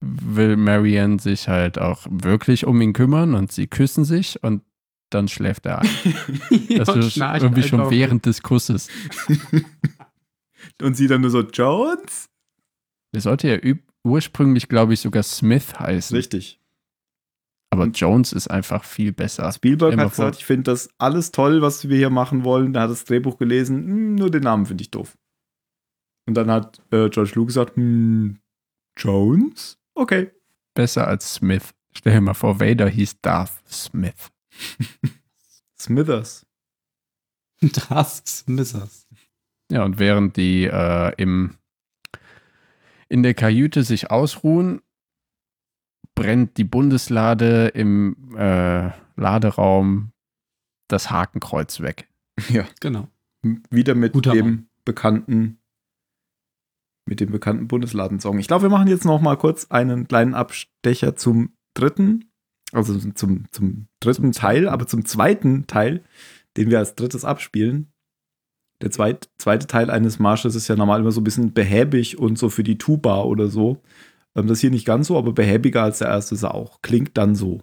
will 0.00 0.56
Marianne 0.56 1.20
sich 1.20 1.48
halt 1.48 1.78
auch 1.78 2.06
wirklich 2.10 2.66
um 2.66 2.80
ihn 2.80 2.92
kümmern 2.92 3.34
und 3.34 3.52
sie 3.52 3.68
küssen 3.68 4.04
sich 4.04 4.42
und 4.42 4.62
dann 5.10 5.28
schläft 5.28 5.64
er 5.66 5.78
ein. 5.78 5.88
das 6.76 6.88
ist 6.88 7.16
irgendwie 7.18 7.62
schon 7.62 7.88
während 7.88 8.26
des 8.26 8.42
Kusses. 8.42 8.88
und 10.82 10.96
sie 10.96 11.06
dann 11.06 11.20
nur 11.20 11.30
so, 11.30 11.42
Jones? 11.42 12.28
Der 13.14 13.20
sollte 13.20 13.48
ja 13.48 13.74
ursprünglich, 14.02 14.68
glaube 14.68 14.94
ich, 14.94 15.00
sogar 15.00 15.22
Smith 15.22 15.78
heißen. 15.78 16.16
Richtig. 16.16 16.60
Aber 17.70 17.86
Jones 17.86 18.32
ist 18.32 18.48
einfach 18.48 18.84
viel 18.84 19.12
besser. 19.12 19.50
Spielberg 19.52 19.96
hat 19.98 20.10
gesagt, 20.10 20.36
ich 20.36 20.44
finde 20.44 20.70
das 20.70 20.88
alles 20.98 21.32
toll, 21.32 21.60
was 21.62 21.88
wir 21.88 21.96
hier 21.96 22.10
machen 22.10 22.44
wollen. 22.44 22.72
Da 22.72 22.82
hat 22.82 22.90
das 22.90 23.04
Drehbuch 23.04 23.38
gelesen, 23.38 23.84
hm, 23.84 24.14
nur 24.14 24.30
den 24.30 24.42
Namen 24.42 24.66
finde 24.66 24.82
ich 24.82 24.90
doof. 24.90 25.16
Und 26.26 26.34
dann 26.34 26.50
hat 26.50 26.78
äh, 26.92 27.08
George 27.08 27.32
Lucas 27.34 27.54
gesagt, 27.54 27.76
hm, 27.76 28.38
Jones? 28.96 29.78
Okay. 29.94 30.30
Besser 30.74 31.08
als 31.08 31.34
Smith. 31.34 31.74
Stell 31.96 32.14
dir 32.14 32.20
mal 32.20 32.34
vor, 32.34 32.60
Vader 32.60 32.88
hieß 32.88 33.20
Darth 33.20 33.62
Smith. 33.68 34.30
Smithers. 35.80 36.46
Darth 37.60 38.26
Smithers. 38.28 39.06
Ja, 39.70 39.84
und 39.84 39.98
während 39.98 40.36
die 40.36 40.64
äh, 40.64 41.12
im, 41.16 41.56
in 43.08 43.22
der 43.22 43.34
Kajüte 43.34 43.82
sich 43.82 44.10
ausruhen, 44.10 44.80
brennt 46.14 46.56
die 46.56 46.64
Bundeslade 46.64 47.68
im 47.68 48.34
äh, 48.36 48.90
Laderaum 49.16 50.12
das 50.88 51.10
Hakenkreuz 51.10 51.80
weg. 51.80 52.08
Ja, 52.48 52.64
genau. 52.80 53.08
Wieder 53.70 53.94
mit 53.94 54.12
Guter 54.12 54.32
dem 54.32 54.46
Mann. 54.46 54.68
bekannten 54.84 55.58
mit 57.06 57.20
dem 57.20 57.30
bekannten 57.30 57.68
Bundesladensong. 57.68 58.38
Ich 58.38 58.48
glaube, 58.48 58.62
wir 58.62 58.70
machen 58.70 58.88
jetzt 58.88 59.04
noch 59.04 59.20
mal 59.20 59.36
kurz 59.36 59.66
einen 59.70 60.08
kleinen 60.08 60.34
Abstecher 60.34 61.16
zum 61.16 61.54
dritten, 61.74 62.30
also 62.72 62.98
zum, 63.12 63.44
zum 63.52 63.88
dritten 64.00 64.32
Teil, 64.32 64.68
aber 64.68 64.86
zum 64.86 65.04
zweiten 65.04 65.66
Teil, 65.66 66.02
den 66.56 66.70
wir 66.70 66.78
als 66.78 66.94
drittes 66.94 67.24
abspielen. 67.24 67.92
Der 68.82 68.90
zweit, 68.90 69.28
zweite 69.38 69.66
Teil 69.66 69.90
eines 69.90 70.18
Marsches 70.18 70.54
ist 70.54 70.68
ja 70.68 70.76
normal 70.76 71.00
immer 71.00 71.12
so 71.12 71.20
ein 71.20 71.24
bisschen 71.24 71.52
behäbig 71.52 72.18
und 72.18 72.38
so 72.38 72.48
für 72.48 72.64
die 72.64 72.78
Tuba 72.78 73.22
oder 73.22 73.48
so. 73.48 73.82
Ähm, 74.36 74.46
das 74.46 74.60
hier 74.60 74.70
nicht 74.70 74.86
ganz 74.86 75.08
so, 75.08 75.16
aber 75.18 75.32
behäbiger 75.32 75.82
als 75.82 75.98
der 75.98 76.08
erste 76.08 76.34
ist 76.34 76.42
er 76.42 76.54
auch. 76.54 76.82
Klingt 76.82 77.16
dann 77.16 77.34
so. 77.34 77.60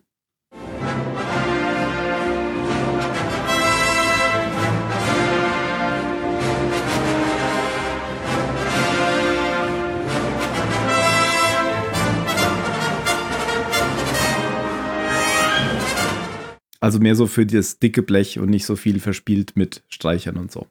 Also 16.79 16.99
mehr 16.99 17.15
so 17.15 17.27
für 17.27 17.45
das 17.45 17.77
dicke 17.77 18.01
Blech 18.01 18.39
und 18.39 18.49
nicht 18.49 18.65
so 18.65 18.75
viel 18.75 18.99
verspielt 18.99 19.55
mit 19.55 19.83
Streichern 19.87 20.37
und 20.37 20.51
so. 20.51 20.65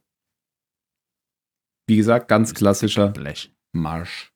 Wie 1.91 1.97
gesagt, 1.97 2.29
ganz 2.29 2.55
klassischer 2.55 3.09
Blech. 3.09 3.53
Marsch. 3.73 4.33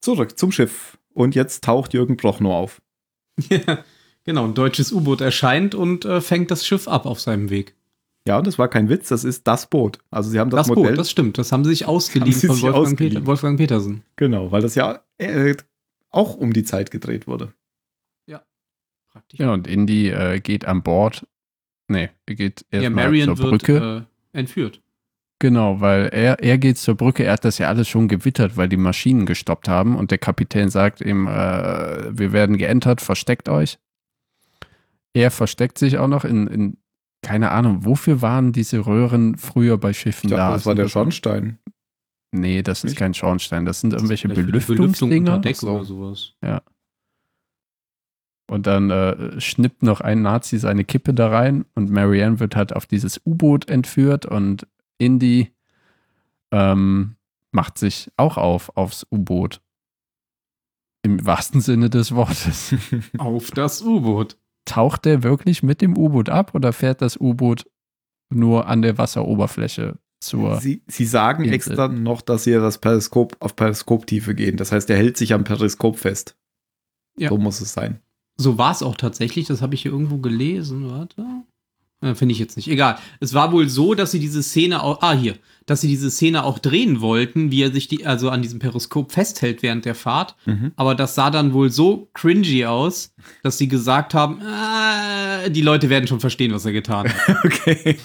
Zurück 0.00 0.38
zum 0.38 0.52
Schiff. 0.52 0.98
Und 1.14 1.34
jetzt 1.34 1.64
taucht 1.64 1.94
Jürgen 1.94 2.16
Prochnow 2.16 2.52
auf. 2.52 2.82
Ja, 3.48 3.84
genau. 4.24 4.44
Ein 4.44 4.54
deutsches 4.54 4.92
U-Boot 4.92 5.20
erscheint 5.20 5.74
und 5.74 6.04
äh, 6.04 6.20
fängt 6.20 6.50
das 6.50 6.66
Schiff 6.66 6.86
ab 6.86 7.06
auf 7.06 7.20
seinem 7.20 7.48
Weg. 7.50 7.74
Ja, 8.28 8.38
und 8.38 8.46
das 8.46 8.58
war 8.58 8.68
kein 8.68 8.88
Witz, 8.88 9.08
das 9.08 9.24
ist 9.24 9.46
das 9.48 9.66
Boot. 9.66 9.98
Also 10.10 10.30
sie 10.30 10.38
haben 10.38 10.50
das, 10.50 10.66
das 10.66 10.68
Modell. 10.68 10.92
Boot, 10.92 10.98
das 10.98 11.10
stimmt. 11.10 11.38
Das 11.38 11.50
haben 11.50 11.64
sie 11.64 11.70
sich 11.70 11.86
ausgeliehen 11.86 12.32
sie 12.32 12.46
von 12.46 12.56
sich 12.56 12.64
Wolfgang, 12.64 12.86
ausgeliehen. 12.86 13.14
Peter, 13.14 13.26
Wolfgang, 13.26 13.58
Petersen. 13.58 14.02
Genau, 14.16 14.52
weil 14.52 14.60
das 14.60 14.74
ja 14.74 15.02
äh, 15.18 15.56
auch 16.10 16.36
um 16.36 16.52
die 16.52 16.62
Zeit 16.62 16.90
gedreht 16.90 17.26
wurde. 17.26 17.52
Praktisch. 19.12 19.40
Ja, 19.40 19.52
und 19.52 19.66
Indy 19.66 20.08
äh, 20.08 20.40
geht 20.40 20.64
an 20.64 20.82
Bord. 20.82 21.26
Nee, 21.88 22.08
er 22.24 22.34
geht 22.34 22.64
erstmal 22.70 22.82
ja, 22.82 22.90
Marion 22.90 23.36
zur 23.36 23.50
Brücke. 23.50 23.80
Wird, 23.80 24.06
äh, 24.32 24.38
entführt. 24.38 24.81
Genau, 25.42 25.80
weil 25.80 26.06
er, 26.12 26.38
er 26.38 26.56
geht 26.56 26.78
zur 26.78 26.94
Brücke, 26.94 27.24
er 27.24 27.32
hat 27.32 27.44
das 27.44 27.58
ja 27.58 27.66
alles 27.66 27.88
schon 27.88 28.06
gewittert, 28.06 28.56
weil 28.56 28.68
die 28.68 28.76
Maschinen 28.76 29.26
gestoppt 29.26 29.68
haben 29.68 29.96
und 29.96 30.12
der 30.12 30.18
Kapitän 30.18 30.68
sagt 30.68 31.00
ihm, 31.00 31.26
äh, 31.26 32.16
wir 32.16 32.32
werden 32.32 32.58
geentert, 32.58 33.00
versteckt 33.00 33.48
euch. 33.48 33.80
Er 35.14 35.32
versteckt 35.32 35.78
sich 35.78 35.98
auch 35.98 36.06
noch 36.06 36.24
in, 36.24 36.46
in, 36.46 36.76
keine 37.22 37.50
Ahnung, 37.50 37.84
wofür 37.84 38.22
waren 38.22 38.52
diese 38.52 38.86
Röhren 38.86 39.36
früher 39.36 39.78
bei 39.78 39.92
Schiffen 39.92 40.30
ich 40.30 40.36
da? 40.36 40.52
Das 40.52 40.64
war 40.64 40.76
der 40.76 40.86
Schornstein. 40.86 41.58
Nee, 42.30 42.62
das 42.62 42.84
ist 42.84 42.94
kein 42.94 43.12
Schornstein, 43.12 43.64
das 43.64 43.80
sind 43.80 43.94
irgendwelche 43.94 44.28
Belüftungsdinger. 44.28 45.40
Belüftung 45.40 45.74
oder 45.74 45.84
sowas. 45.84 46.34
Ja. 46.40 46.62
Und 48.48 48.68
dann 48.68 48.90
äh, 48.90 49.40
schnippt 49.40 49.82
noch 49.82 50.00
ein 50.00 50.22
Nazi 50.22 50.58
seine 50.58 50.84
Kippe 50.84 51.12
da 51.12 51.30
rein 51.30 51.64
und 51.74 51.90
Marianne 51.90 52.38
wird 52.38 52.54
halt 52.54 52.76
auf 52.76 52.86
dieses 52.86 53.20
U-Boot 53.26 53.68
entführt 53.68 54.24
und 54.24 54.68
Indy 55.02 55.52
ähm, 56.52 57.16
macht 57.50 57.78
sich 57.78 58.10
auch 58.16 58.36
auf 58.36 58.76
aufs 58.76 59.06
U-Boot. 59.10 59.60
Im 61.02 61.24
wahrsten 61.26 61.60
Sinne 61.60 61.90
des 61.90 62.14
Wortes. 62.14 62.74
auf 63.18 63.50
das 63.50 63.82
U-Boot. 63.82 64.36
Taucht 64.64 65.04
der 65.04 65.22
wirklich 65.22 65.62
mit 65.62 65.80
dem 65.80 65.96
U-Boot 65.96 66.28
ab 66.28 66.54
oder 66.54 66.72
fährt 66.72 67.02
das 67.02 67.16
U-Boot 67.16 67.66
nur 68.30 68.66
an 68.68 68.82
der 68.82 68.98
Wasseroberfläche 68.98 69.98
zur. 70.20 70.60
Sie, 70.60 70.82
Sie 70.86 71.04
sagen 71.04 71.44
Insel? 71.44 71.54
extra 71.54 71.88
noch, 71.88 72.22
dass 72.22 72.44
sie 72.44 72.52
das 72.52 72.78
Periskop 72.78 73.36
auf 73.40 73.56
Periskoptiefe 73.56 74.34
gehen. 74.34 74.56
Das 74.56 74.70
heißt, 74.70 74.88
er 74.90 74.96
hält 74.96 75.16
sich 75.16 75.34
am 75.34 75.44
Periskop 75.44 75.98
fest. 75.98 76.36
Ja. 77.16 77.28
So 77.28 77.38
muss 77.38 77.60
es 77.60 77.72
sein. 77.72 78.00
So 78.36 78.56
war 78.56 78.70
es 78.70 78.82
auch 78.82 78.96
tatsächlich, 78.96 79.46
das 79.46 79.60
habe 79.60 79.74
ich 79.74 79.82
hier 79.82 79.92
irgendwo 79.92 80.18
gelesen. 80.18 80.88
Warte. 80.90 81.26
Ja, 82.02 82.14
Finde 82.14 82.32
ich 82.32 82.40
jetzt 82.40 82.56
nicht. 82.56 82.68
Egal. 82.68 82.98
Es 83.20 83.32
war 83.32 83.52
wohl 83.52 83.68
so, 83.68 83.94
dass 83.94 84.10
sie 84.10 84.18
diese 84.18 84.42
Szene 84.42 84.82
auch. 84.82 85.02
Ah, 85.02 85.12
hier. 85.12 85.36
Dass 85.66 85.80
sie 85.80 85.86
diese 85.86 86.10
Szene 86.10 86.42
auch 86.42 86.58
drehen 86.58 87.00
wollten, 87.00 87.52
wie 87.52 87.62
er 87.62 87.70
sich 87.70 87.86
die, 87.86 88.04
also 88.04 88.28
an 88.28 88.42
diesem 88.42 88.58
Periskop 88.58 89.12
festhält 89.12 89.62
während 89.62 89.84
der 89.84 89.94
Fahrt. 89.94 90.34
Mhm. 90.44 90.72
Aber 90.74 90.96
das 90.96 91.14
sah 91.14 91.30
dann 91.30 91.52
wohl 91.52 91.70
so 91.70 92.10
cringy 92.14 92.66
aus, 92.66 93.14
dass 93.44 93.58
sie 93.58 93.68
gesagt 93.68 94.14
haben, 94.14 94.42
ah, 94.42 95.48
die 95.48 95.62
Leute 95.62 95.88
werden 95.88 96.08
schon 96.08 96.18
verstehen, 96.18 96.52
was 96.52 96.64
er 96.66 96.72
getan 96.72 97.08
hat. 97.08 97.36
okay. 97.44 97.96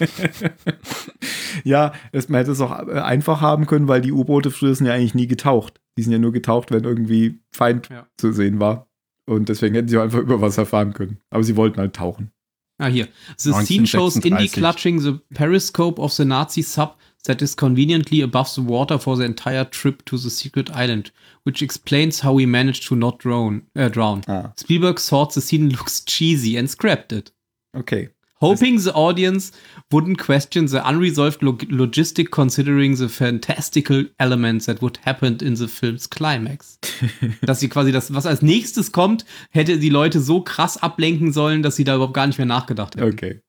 ja, 1.63 1.93
es, 2.11 2.29
man 2.29 2.39
hätte 2.39 2.51
es 2.51 2.61
auch 2.61 2.71
einfach 2.71 3.41
haben 3.41 3.65
können, 3.65 3.87
weil 3.87 4.01
die 4.01 4.11
U-Boote 4.11 4.51
früher 4.51 4.75
sind 4.75 4.85
ja 4.85 4.93
eigentlich 4.93 5.15
nie 5.15 5.27
getaucht. 5.27 5.81
Die 5.97 6.03
sind 6.03 6.11
ja 6.11 6.19
nur 6.19 6.31
getaucht, 6.31 6.69
wenn 6.69 6.83
irgendwie 6.83 7.39
Feind 7.51 7.89
ja. 7.89 8.05
zu 8.17 8.31
sehen 8.31 8.59
war. 8.59 8.87
Und 9.25 9.49
deswegen 9.49 9.73
hätten 9.73 9.87
sie 9.87 9.97
einfach 9.97 10.19
über 10.19 10.39
Wasser 10.39 10.67
fahren 10.67 10.93
können. 10.93 11.17
Aber 11.31 11.43
sie 11.43 11.55
wollten 11.55 11.79
halt 11.79 11.95
tauchen. 11.95 12.31
Ah, 12.79 12.89
hier. 12.89 13.07
The 13.43 13.53
scene 13.65 13.85
shows 13.85 14.17
Indy 14.23 14.47
clutching 14.47 15.01
the 15.01 15.19
periscope 15.33 15.99
of 15.99 16.15
the 16.15 16.25
Nazi 16.25 16.61
sub 16.61 16.95
that 17.25 17.41
is 17.41 17.55
conveniently 17.55 18.21
above 18.21 18.53
the 18.55 18.61
water 18.61 18.97
for 18.97 19.17
the 19.17 19.25
entire 19.25 19.65
trip 19.65 20.05
to 20.05 20.17
the 20.17 20.29
secret 20.29 20.69
island, 20.71 21.11
which 21.43 21.61
explains 21.61 22.21
how 22.21 22.37
he 22.37 22.45
managed 22.45 22.87
to 22.87 22.95
not 22.95 23.19
drown. 23.19 23.63
Äh, 23.75 23.91
drown. 23.91 24.23
Ah. 24.27 24.53
Spielberg 24.55 24.99
thought 24.99 25.33
the 25.33 25.41
scene 25.41 25.69
looks 25.69 26.01
cheesy 26.01 26.55
and 26.55 26.69
scrapped 26.69 27.11
it. 27.11 27.31
Okay. 27.75 28.09
Hoping 28.39 28.77
the 28.79 28.91
audience 28.93 29.51
wouldn't 29.91 30.17
question 30.17 30.67
the 30.67 30.81
unresolved 30.87 31.41
log 31.41 31.63
logistic 31.69 32.29
considering 32.29 32.95
the 32.95 33.09
fantastical 33.09 34.05
elements 34.19 34.65
that 34.67 34.81
would 34.81 34.99
happen 35.05 35.37
in 35.41 35.55
the 35.55 35.67
film's 35.67 36.09
climax. 36.09 36.79
dass 37.41 37.59
sie 37.59 37.69
quasi 37.69 37.91
das, 37.91 38.13
was 38.13 38.25
als 38.25 38.41
nächstes 38.41 38.91
kommt, 38.91 39.25
hätte 39.49 39.79
die 39.79 39.89
Leute 39.89 40.19
so 40.19 40.41
krass 40.41 40.77
ablenken 40.77 41.31
sollen, 41.33 41.63
dass 41.63 41.75
sie 41.75 41.83
da 41.83 41.95
überhaupt 41.95 42.13
gar 42.13 42.27
nicht 42.27 42.37
mehr 42.37 42.45
nachgedacht 42.45 42.95
hätten. 42.95 43.11
Okay. 43.11 43.41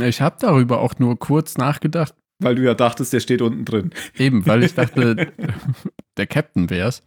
Ich 0.00 0.20
habe 0.20 0.36
darüber 0.40 0.80
auch 0.80 0.98
nur 0.98 1.18
kurz 1.18 1.56
nachgedacht. 1.56 2.14
Weil 2.40 2.56
du 2.56 2.62
ja 2.62 2.74
dachtest, 2.74 3.12
der 3.12 3.20
steht 3.20 3.42
unten 3.42 3.64
drin. 3.64 3.90
Eben, 4.18 4.44
weil 4.44 4.64
ich 4.64 4.74
dachte, 4.74 5.32
der 6.16 6.26
Captain 6.26 6.68
wär's. 6.68 7.04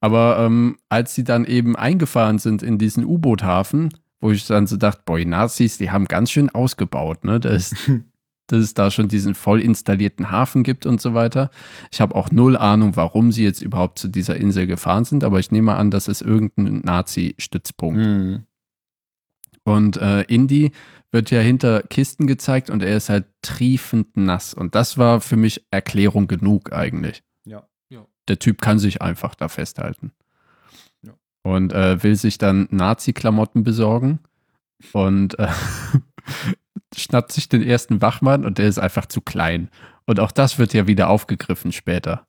Aber 0.00 0.38
ähm, 0.40 0.76
als 0.90 1.14
sie 1.14 1.24
dann 1.24 1.46
eben 1.46 1.76
eingefahren 1.76 2.38
sind 2.38 2.62
in 2.62 2.76
diesen 2.76 3.04
U-Boot-Hafen, 3.04 3.88
wo 4.20 4.30
ich 4.30 4.46
dann 4.46 4.66
so 4.66 4.76
dachte, 4.76 5.02
boah, 5.04 5.18
die 5.18 5.26
Nazis, 5.26 5.78
die 5.78 5.90
haben 5.90 6.06
ganz 6.06 6.30
schön 6.30 6.50
ausgebaut, 6.50 7.24
ne? 7.24 7.40
dass, 7.40 7.74
dass 8.46 8.60
es 8.60 8.74
da 8.74 8.90
schon 8.90 9.08
diesen 9.08 9.34
voll 9.34 9.60
installierten 9.60 10.30
Hafen 10.30 10.62
gibt 10.62 10.86
und 10.86 11.00
so 11.00 11.14
weiter. 11.14 11.50
Ich 11.90 12.00
habe 12.00 12.14
auch 12.14 12.30
null 12.30 12.56
Ahnung, 12.56 12.96
warum 12.96 13.32
sie 13.32 13.44
jetzt 13.44 13.62
überhaupt 13.62 13.98
zu 13.98 14.08
dieser 14.08 14.36
Insel 14.36 14.66
gefahren 14.66 15.04
sind, 15.04 15.24
aber 15.24 15.38
ich 15.38 15.50
nehme 15.50 15.74
an, 15.74 15.90
das 15.90 16.08
ist 16.08 16.22
irgendein 16.22 16.80
Nazi-Stützpunkt. 16.80 18.00
Mhm. 18.00 18.46
Und 19.64 19.96
äh, 19.96 20.22
Indy 20.22 20.70
wird 21.10 21.30
ja 21.32 21.40
hinter 21.40 21.82
Kisten 21.82 22.26
gezeigt 22.26 22.70
und 22.70 22.82
er 22.82 22.96
ist 22.96 23.08
halt 23.08 23.26
triefend 23.42 24.16
nass. 24.16 24.54
Und 24.54 24.76
das 24.76 24.96
war 24.96 25.20
für 25.20 25.36
mich 25.36 25.66
Erklärung 25.72 26.28
genug 26.28 26.72
eigentlich. 26.72 27.24
Ja. 27.44 27.66
ja. 27.88 28.06
Der 28.28 28.38
Typ 28.38 28.60
kann 28.60 28.78
sich 28.78 29.02
einfach 29.02 29.34
da 29.34 29.48
festhalten 29.48 30.12
und 31.46 31.72
äh, 31.72 32.02
will 32.02 32.16
sich 32.16 32.38
dann 32.38 32.66
Nazi-Klamotten 32.72 33.62
besorgen 33.62 34.18
und 34.92 35.38
äh, 35.38 35.46
schnappt 36.96 37.30
sich 37.30 37.48
den 37.48 37.62
ersten 37.62 38.02
Wachmann 38.02 38.44
und 38.44 38.58
der 38.58 38.66
ist 38.66 38.80
einfach 38.80 39.06
zu 39.06 39.20
klein. 39.20 39.70
Und 40.06 40.18
auch 40.18 40.32
das 40.32 40.58
wird 40.58 40.74
ja 40.74 40.88
wieder 40.88 41.08
aufgegriffen 41.08 41.70
später 41.70 42.26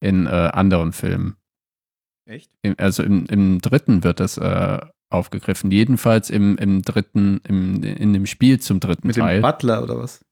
in 0.00 0.26
äh, 0.26 0.30
anderen 0.30 0.92
Filmen. 0.92 1.36
Echt? 2.28 2.50
Im, 2.62 2.74
also 2.78 3.04
im, 3.04 3.26
im, 3.26 3.60
dritten 3.60 4.02
wird 4.02 4.18
das 4.18 4.36
äh, 4.36 4.80
aufgegriffen. 5.10 5.70
Jedenfalls 5.70 6.28
im, 6.28 6.58
im 6.58 6.82
dritten, 6.82 7.40
im, 7.46 7.84
in 7.84 8.12
dem 8.12 8.26
Spiel 8.26 8.58
zum 8.58 8.80
dritten 8.80 9.06
Mit 9.06 9.16
Teil. 9.16 9.36
Mit 9.36 9.44
dem 9.44 9.50
Butler 9.50 9.82
oder 9.84 9.98
was? 9.98 10.24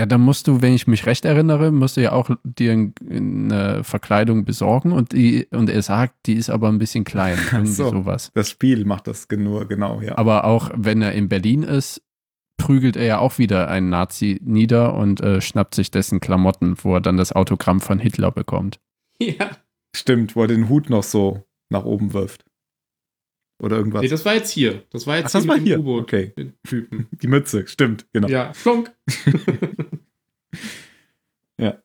Ja, 0.00 0.06
dann 0.06 0.22
musst 0.22 0.48
du, 0.48 0.62
wenn 0.62 0.72
ich 0.72 0.86
mich 0.86 1.04
recht 1.04 1.26
erinnere, 1.26 1.70
musst 1.70 1.98
du 1.98 2.00
ja 2.00 2.12
auch 2.12 2.30
dir 2.42 2.72
eine 2.72 3.84
Verkleidung 3.84 4.46
besorgen 4.46 4.92
und, 4.92 5.12
die, 5.12 5.46
und 5.50 5.68
er 5.68 5.82
sagt, 5.82 6.14
die 6.24 6.36
ist 6.36 6.48
aber 6.48 6.68
ein 6.68 6.78
bisschen 6.78 7.04
klein. 7.04 7.36
Irgendwie 7.52 7.70
so, 7.70 7.90
sowas. 7.90 8.30
Das 8.32 8.48
Spiel 8.48 8.86
macht 8.86 9.08
das 9.08 9.28
nur, 9.30 9.68
genau, 9.68 10.00
ja. 10.00 10.16
Aber 10.16 10.44
auch 10.44 10.70
wenn 10.74 11.02
er 11.02 11.12
in 11.12 11.28
Berlin 11.28 11.64
ist, 11.64 12.00
prügelt 12.56 12.96
er 12.96 13.04
ja 13.04 13.18
auch 13.18 13.36
wieder 13.36 13.68
einen 13.68 13.90
Nazi 13.90 14.40
nieder 14.42 14.94
und 14.94 15.20
äh, 15.20 15.42
schnappt 15.42 15.74
sich 15.74 15.90
dessen 15.90 16.18
Klamotten, 16.18 16.76
wo 16.82 16.94
er 16.94 17.02
dann 17.02 17.18
das 17.18 17.32
Autogramm 17.32 17.82
von 17.82 17.98
Hitler 17.98 18.30
bekommt. 18.30 18.80
Ja. 19.22 19.50
Stimmt, 19.94 20.34
wo 20.34 20.40
er 20.44 20.48
den 20.48 20.70
Hut 20.70 20.88
noch 20.88 21.02
so 21.02 21.44
nach 21.68 21.84
oben 21.84 22.14
wirft. 22.14 22.46
Oder 23.62 23.76
irgendwas. 23.76 24.00
Nee, 24.00 24.08
das 24.08 24.24
war 24.24 24.34
jetzt 24.34 24.50
hier. 24.50 24.82
Das 24.90 25.06
war 25.06 25.16
jetzt 25.18 25.26
Ach, 25.26 25.32
das 25.32 25.42
hier 25.42 25.50
war 25.50 25.58
hier. 25.58 25.84
Okay. 25.84 26.32
Typen. 26.66 27.08
Die 27.22 27.28
Mütze, 27.28 27.66
stimmt, 27.66 28.06
genau. 28.14 28.28
Ja, 28.28 28.54
flunk. 28.54 28.92
Ja. 31.58 31.76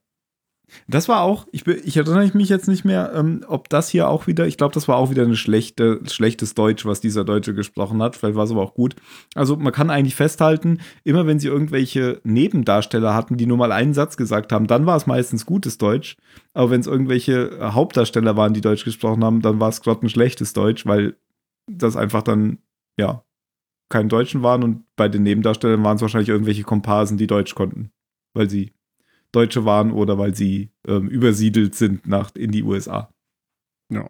Das 0.87 1.07
war 1.07 1.21
auch, 1.21 1.47
ich, 1.51 1.65
ich 1.67 1.97
erinnere 1.97 2.29
mich 2.33 2.49
jetzt 2.49 2.67
nicht 2.67 2.85
mehr, 2.85 3.13
ähm, 3.15 3.45
ob 3.47 3.69
das 3.69 3.89
hier 3.89 4.09
auch 4.09 4.27
wieder, 4.27 4.45
ich 4.47 4.57
glaube, 4.57 4.73
das 4.73 4.87
war 4.87 4.97
auch 4.97 5.09
wieder 5.09 5.23
ein 5.23 5.35
schlechte, 5.35 6.01
schlechtes 6.09 6.53
Deutsch, 6.53 6.85
was 6.85 6.99
dieser 6.99 7.23
Deutsche 7.23 7.53
gesprochen 7.53 8.01
hat. 8.01 8.15
Vielleicht 8.15 8.35
war 8.35 8.43
es 8.43 8.51
aber 8.51 8.61
auch 8.61 8.73
gut. 8.73 8.95
Also 9.35 9.55
man 9.55 9.73
kann 9.73 9.89
eigentlich 9.89 10.15
festhalten, 10.15 10.79
immer 11.03 11.27
wenn 11.27 11.39
sie 11.39 11.47
irgendwelche 11.47 12.19
Nebendarsteller 12.23 13.13
hatten, 13.13 13.37
die 13.37 13.45
nur 13.45 13.57
mal 13.57 13.71
einen 13.71 13.93
Satz 13.93 14.17
gesagt 14.17 14.51
haben, 14.51 14.67
dann 14.67 14.85
war 14.85 14.97
es 14.97 15.07
meistens 15.07 15.45
gutes 15.45 15.77
Deutsch. 15.77 16.17
Aber 16.53 16.71
wenn 16.71 16.81
es 16.81 16.87
irgendwelche 16.87 17.73
Hauptdarsteller 17.73 18.35
waren, 18.35 18.53
die 18.53 18.61
Deutsch 18.61 18.85
gesprochen 18.85 19.23
haben, 19.23 19.41
dann 19.41 19.59
war 19.59 19.69
es 19.69 19.81
gerade 19.81 20.05
ein 20.05 20.09
schlechtes 20.09 20.53
Deutsch, 20.53 20.85
weil 20.85 21.15
das 21.71 21.95
einfach 21.95 22.21
dann, 22.21 22.59
ja, 22.99 23.23
kein 23.89 24.09
Deutschen 24.09 24.41
waren 24.43 24.63
und 24.63 24.83
bei 24.95 25.07
den 25.07 25.23
Nebendarstellern 25.23 25.83
waren 25.83 25.95
es 25.95 26.01
wahrscheinlich 26.01 26.29
irgendwelche 26.29 26.63
Komparsen, 26.63 27.17
die 27.17 27.27
Deutsch 27.27 27.55
konnten, 27.55 27.91
weil 28.35 28.49
sie 28.49 28.73
Deutsche 29.31 29.65
waren 29.65 29.91
oder 29.91 30.17
weil 30.17 30.35
sie 30.35 30.69
ähm, 30.87 31.07
übersiedelt 31.09 31.75
sind 31.75 32.07
nach 32.07 32.33
in 32.35 32.51
die 32.51 32.63
USA. 32.63 33.09
Ja. 33.91 34.09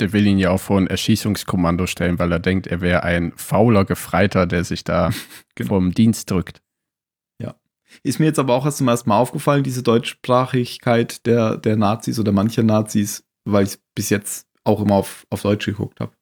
Der 0.00 0.12
will 0.12 0.26
ihn 0.26 0.38
ja 0.38 0.50
auch 0.50 0.60
vor 0.60 0.78
ein 0.78 0.88
Erschießungskommando 0.88 1.86
stellen, 1.86 2.18
weil 2.18 2.32
er 2.32 2.40
denkt, 2.40 2.66
er 2.66 2.80
wäre 2.80 3.02
ein 3.02 3.32
fauler 3.36 3.84
Gefreiter, 3.84 4.46
der 4.46 4.64
sich 4.64 4.84
da 4.84 5.10
genau. 5.54 5.68
vom 5.68 5.92
Dienst 5.92 6.30
drückt. 6.30 6.60
Ja. 7.40 7.54
Ist 8.02 8.18
mir 8.18 8.26
jetzt 8.26 8.38
aber 8.38 8.54
auch 8.54 8.66
erst 8.66 8.78
zum 8.78 8.88
ersten 8.88 9.08
Mal 9.08 9.18
aufgefallen, 9.18 9.64
diese 9.64 9.82
Deutschsprachigkeit 9.82 11.24
der, 11.26 11.56
der 11.56 11.76
Nazis 11.76 12.18
oder 12.18 12.32
mancher 12.32 12.62
Nazis, 12.62 13.24
weil 13.44 13.66
ich 13.66 13.78
bis 13.94 14.10
jetzt 14.10 14.48
auch 14.64 14.80
immer 14.80 14.96
auf, 14.96 15.26
auf 15.30 15.42
Deutsch 15.42 15.66
geguckt 15.66 16.00
habe. 16.00 16.12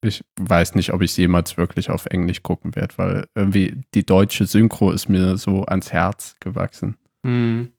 Ich 0.00 0.24
weiß 0.36 0.74
nicht, 0.74 0.92
ob 0.92 1.02
ich 1.02 1.12
es 1.12 1.16
jemals 1.16 1.56
wirklich 1.56 1.90
auf 1.90 2.06
Englisch 2.06 2.42
gucken 2.42 2.74
werde, 2.74 2.98
weil 2.98 3.28
irgendwie 3.34 3.82
die 3.94 4.04
deutsche 4.04 4.46
Synchro 4.46 4.90
ist 4.90 5.08
mir 5.08 5.36
so 5.36 5.64
ans 5.64 5.92
Herz 5.92 6.36
gewachsen. 6.40 6.96
Mhm. 7.22 7.72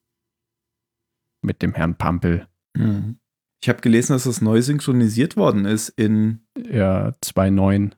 Mit 1.42 1.62
dem 1.62 1.74
Herrn 1.74 1.96
Pampel. 1.96 2.48
Mhm. 2.76 3.20
Ich 3.62 3.70
habe 3.70 3.82
gelesen, 3.82 4.14
dass 4.14 4.24
das 4.24 4.42
neu 4.42 4.62
synchronisiert 4.62 5.36
worden 5.36 5.66
ist 5.66 5.90
in. 5.90 6.46
Ja, 6.58 7.10
2.9. 7.24 7.92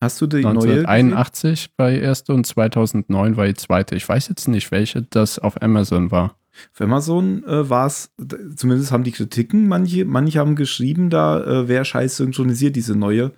Hast 0.00 0.20
du 0.20 0.26
die 0.26 0.38
1981 0.38 1.70
neue 1.70 1.74
bei 1.76 1.98
erste 1.98 2.32
und 2.32 2.46
2009 2.46 3.36
war 3.36 3.46
die 3.46 3.54
zweite. 3.54 3.96
Ich 3.96 4.08
weiß 4.08 4.28
jetzt 4.28 4.46
nicht, 4.46 4.70
welche 4.70 5.02
das 5.02 5.38
auf 5.38 5.60
Amazon 5.60 6.10
war. 6.10 6.38
Auf 6.72 6.80
Amazon 6.80 7.44
äh, 7.44 7.68
war 7.68 7.86
es, 7.86 8.12
zumindest 8.56 8.92
haben 8.92 9.04
die 9.04 9.12
Kritiken, 9.12 9.68
manche, 9.68 10.04
manche 10.04 10.38
haben 10.38 10.56
geschrieben, 10.56 11.10
da 11.10 11.44
äh, 11.44 11.68
wäre 11.68 11.84
scheiß 11.84 12.16
synchronisiert, 12.16 12.76
diese 12.76 12.96
neue. 12.96 13.32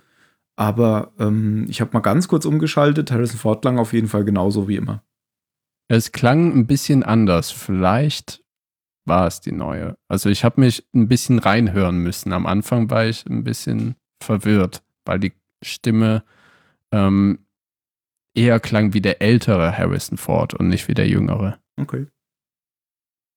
Aber 0.55 1.13
ähm, 1.19 1.65
ich 1.69 1.81
habe 1.81 1.91
mal 1.93 2.01
ganz 2.01 2.27
kurz 2.27 2.45
umgeschaltet. 2.45 3.11
Harrison 3.11 3.39
Ford 3.39 3.61
klang 3.61 3.79
auf 3.79 3.93
jeden 3.93 4.07
Fall 4.07 4.25
genauso 4.25 4.67
wie 4.67 4.75
immer. 4.75 5.03
Es 5.87 6.11
klang 6.11 6.53
ein 6.53 6.67
bisschen 6.67 7.03
anders. 7.03 7.51
Vielleicht 7.51 8.43
war 9.05 9.27
es 9.27 9.41
die 9.41 9.51
neue. 9.51 9.97
Also 10.07 10.29
ich 10.29 10.43
habe 10.43 10.61
mich 10.61 10.87
ein 10.93 11.07
bisschen 11.07 11.39
reinhören 11.39 11.97
müssen. 11.97 12.33
Am 12.33 12.45
Anfang 12.45 12.89
war 12.89 13.05
ich 13.05 13.25
ein 13.25 13.43
bisschen 13.43 13.95
verwirrt, 14.21 14.83
weil 15.05 15.19
die 15.19 15.33
Stimme 15.63 16.23
ähm, 16.91 17.39
eher 18.33 18.59
klang 18.59 18.93
wie 18.93 19.01
der 19.01 19.21
ältere 19.21 19.77
Harrison 19.77 20.17
Ford 20.17 20.53
und 20.53 20.67
nicht 20.67 20.87
wie 20.87 20.93
der 20.93 21.07
jüngere. 21.07 21.59
Okay. 21.77 22.07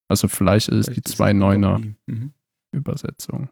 Also 0.08 0.28
vielleicht 0.28 0.68
ist 0.68 0.88
es 0.88 0.94
die 0.94 1.00
2.9er 1.00 1.94
mhm. 2.06 2.32
Übersetzung. 2.72 3.48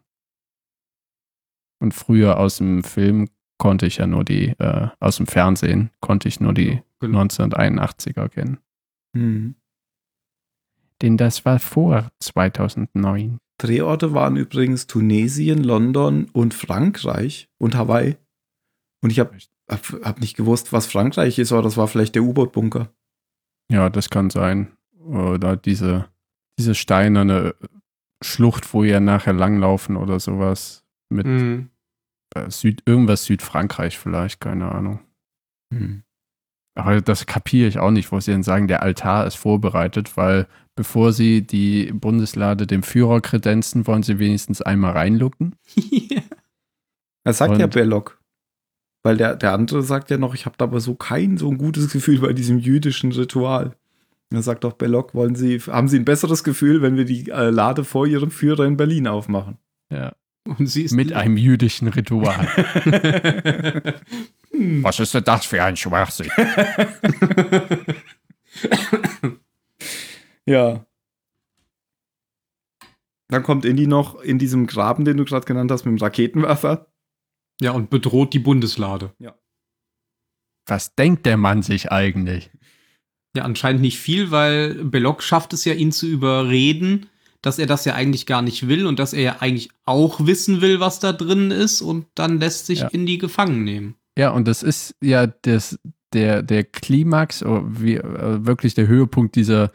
Und 1.79 1.93
früher 1.93 2.39
aus 2.39 2.57
dem 2.57 2.83
Film 2.83 3.29
konnte 3.57 3.85
ich 3.85 3.97
ja 3.97 4.07
nur 4.07 4.23
die, 4.23 4.49
äh, 4.59 4.87
aus 4.99 5.17
dem 5.17 5.27
Fernsehen 5.27 5.89
konnte 5.99 6.27
ich 6.27 6.39
nur 6.39 6.53
die 6.53 6.81
genau. 6.99 7.21
1981er 7.21 8.29
kennen. 8.29 8.59
Mhm. 9.13 9.55
Denn 11.01 11.17
das 11.17 11.43
war 11.45 11.59
vor 11.59 12.11
2009. 12.19 13.39
Drehorte 13.57 14.13
waren 14.13 14.35
übrigens 14.35 14.87
Tunesien, 14.87 15.63
London 15.63 16.29
und 16.31 16.53
Frankreich 16.53 17.49
und 17.57 17.75
Hawaii. 17.75 18.17
Und 19.01 19.11
ich 19.11 19.19
habe 19.19 19.37
hab, 19.69 19.85
hab 20.03 20.21
nicht 20.21 20.35
gewusst, 20.35 20.73
was 20.73 20.87
Frankreich 20.87 21.39
ist, 21.39 21.51
aber 21.51 21.61
das 21.61 21.77
war 21.77 21.87
vielleicht 21.87 22.15
der 22.15 22.23
U-Boot-Bunker. 22.23 22.89
Ja, 23.69 23.89
das 23.89 24.09
kann 24.09 24.29
sein. 24.29 24.71
Oder 24.97 25.57
diese 25.57 26.09
diese 26.57 26.75
steinerne 26.75 27.55
Schlucht, 28.21 28.73
wo 28.73 28.83
ihr 28.83 28.99
nachher 28.99 29.33
langlaufen 29.33 29.97
oder 29.97 30.19
sowas. 30.19 30.83
Mit 31.09 31.25
mhm. 31.25 31.69
Süd, 32.47 32.81
irgendwas 32.85 33.25
Südfrankreich 33.25 33.97
vielleicht, 33.97 34.39
keine 34.39 34.71
Ahnung. 34.71 34.99
Mhm. 35.69 36.03
Aber 36.75 37.01
das 37.01 37.25
kapiere 37.27 37.67
ich 37.67 37.77
auch 37.77 37.91
nicht, 37.91 38.11
wo 38.11 38.19
sie 38.19 38.31
dann 38.31 38.43
sagen, 38.43 38.67
der 38.67 38.81
Altar 38.81 39.27
ist 39.27 39.35
vorbereitet, 39.35 40.17
weil 40.17 40.47
bevor 40.75 41.13
sie 41.13 41.45
die 41.45 41.91
Bundeslade 41.93 42.65
dem 42.65 42.81
Führer 42.81 43.21
kredenzen, 43.21 43.85
wollen 43.85 44.01
sie 44.01 44.17
wenigstens 44.17 44.61
einmal 44.61 44.93
reinlucken. 44.93 45.55
ja. 45.75 46.21
Das 47.23 47.37
sagt 47.37 47.53
Und 47.53 47.59
ja 47.59 47.67
Belloc. 47.67 48.19
Weil 49.03 49.17
der, 49.17 49.35
der 49.35 49.53
andere 49.53 49.83
sagt 49.83 50.09
ja 50.09 50.17
noch, 50.17 50.33
ich 50.33 50.45
habe 50.45 50.55
da 50.57 50.65
aber 50.65 50.79
so 50.79 50.95
kein 50.95 51.37
so 51.37 51.49
ein 51.49 51.57
gutes 51.57 51.91
Gefühl 51.91 52.19
bei 52.19 52.33
diesem 52.33 52.57
jüdischen 52.57 53.11
Ritual. 53.11 53.75
Da 54.33 54.41
sagt 54.41 54.63
doch 54.63 54.73
Belloc, 54.73 55.13
wollen 55.13 55.35
Sie, 55.35 55.59
haben 55.59 55.87
Sie 55.87 55.99
ein 55.99 56.05
besseres 56.05 56.43
Gefühl, 56.43 56.81
wenn 56.81 56.97
wir 56.97 57.05
die 57.05 57.29
äh, 57.29 57.51
Lade 57.51 57.83
vor 57.83 58.07
Ihrem 58.07 58.31
Führer 58.31 58.65
in 58.65 58.77
Berlin 58.77 59.05
aufmachen? 59.05 59.59
Ja. 59.91 60.15
Und 60.45 60.65
sie 60.65 60.81
ist 60.81 60.93
mit 60.93 61.13
einem 61.13 61.37
jüdischen 61.37 61.87
Ritual. 61.87 62.47
Was 64.51 64.99
ist 64.99 65.13
denn 65.13 65.23
das 65.23 65.45
für 65.45 65.63
ein 65.63 65.77
Schwachsinn? 65.77 66.31
ja. 70.45 70.83
Dann 73.27 73.43
kommt 73.43 73.65
Indy 73.65 73.85
noch 73.85 74.19
in 74.19 74.39
diesem 74.39 74.65
Graben, 74.65 75.05
den 75.05 75.17
du 75.17 75.25
gerade 75.25 75.45
genannt 75.45 75.69
hast, 75.69 75.85
mit 75.85 75.91
dem 75.91 76.03
Raketenwerfer. 76.03 76.87
Ja, 77.61 77.69
und 77.71 77.91
bedroht 77.91 78.33
die 78.33 78.39
Bundeslade. 78.39 79.13
Ja. 79.19 79.35
Was 80.65 80.95
denkt 80.95 81.27
der 81.27 81.37
Mann 81.37 81.61
sich 81.61 81.91
eigentlich? 81.91 82.49
Ja, 83.35 83.43
anscheinend 83.43 83.81
nicht 83.81 83.99
viel, 83.99 84.31
weil 84.31 84.75
Belloc 84.85 85.23
schafft 85.23 85.53
es 85.53 85.65
ja, 85.65 85.73
ihn 85.73 85.91
zu 85.91 86.05
überreden, 86.05 87.07
dass 87.41 87.59
er 87.59 87.65
das 87.65 87.83
ja 87.85 87.95
eigentlich 87.95 88.25
gar 88.25 88.41
nicht 88.41 88.67
will 88.67 88.85
und 88.85 88.99
dass 88.99 89.13
er 89.13 89.21
ja 89.21 89.35
eigentlich 89.39 89.69
auch 89.85 90.25
wissen 90.25 90.61
will, 90.61 90.79
was 90.79 90.99
da 90.99 91.13
drin 91.13 91.51
ist 91.51 91.81
und 91.81 92.05
dann 92.15 92.39
lässt 92.39 92.67
sich 92.67 92.79
ja. 92.81 92.87
in 92.87 93.05
die 93.05 93.17
gefangen 93.17 93.63
nehmen. 93.63 93.95
Ja, 94.17 94.29
und 94.29 94.47
das 94.47 94.63
ist 94.63 94.95
ja 95.01 95.27
das, 95.27 95.79
der, 96.13 96.43
der 96.43 96.63
Klimax, 96.63 97.43
oh, 97.43 97.63
wie, 97.67 97.95
äh, 97.95 98.45
wirklich 98.45 98.75
der 98.75 98.87
Höhepunkt 98.87 99.35
dieser 99.35 99.71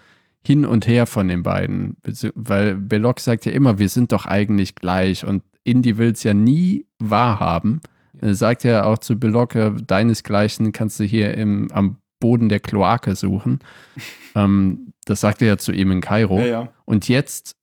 Hin 0.46 0.64
und 0.64 0.86
Her 0.86 1.06
von 1.06 1.28
den 1.28 1.42
beiden. 1.42 1.96
Weil 2.34 2.76
Belloc 2.76 3.20
sagt 3.20 3.44
ja 3.44 3.52
immer, 3.52 3.78
wir 3.78 3.88
sind 3.88 4.12
doch 4.12 4.24
eigentlich 4.24 4.76
gleich 4.76 5.26
und 5.26 5.42
Indy 5.64 5.98
will 5.98 6.12
es 6.12 6.22
ja 6.22 6.32
nie 6.32 6.86
wahrhaben. 6.98 7.80
Er 8.20 8.34
sagt 8.34 8.64
ja 8.64 8.84
auch 8.84 8.98
zu 8.98 9.18
Belloc, 9.18 9.54
äh, 9.54 9.72
deinesgleichen 9.72 10.72
kannst 10.72 10.98
du 11.00 11.04
hier 11.04 11.34
im, 11.34 11.70
am 11.72 11.98
Boden 12.20 12.48
der 12.48 12.60
Kloake 12.60 13.14
suchen. 13.14 13.60
ähm, 14.34 14.92
das 15.04 15.20
sagt 15.20 15.42
er 15.42 15.48
ja 15.48 15.58
zu 15.58 15.72
ihm 15.72 15.90
in 15.90 16.00
Kairo. 16.00 16.40
Ja, 16.40 16.46
ja. 16.46 16.72
Und 16.84 17.08
jetzt 17.08 17.56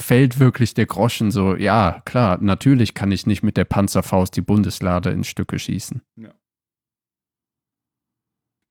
fällt 0.00 0.40
wirklich 0.40 0.74
der 0.74 0.86
Groschen 0.86 1.30
so, 1.30 1.56
ja, 1.56 2.02
klar, 2.04 2.38
natürlich 2.40 2.94
kann 2.94 3.12
ich 3.12 3.26
nicht 3.26 3.42
mit 3.42 3.56
der 3.56 3.64
Panzerfaust 3.64 4.34
die 4.34 4.40
Bundeslade 4.40 5.10
in 5.10 5.24
Stücke 5.24 5.58
schießen. 5.58 6.02
Ja. 6.16 6.32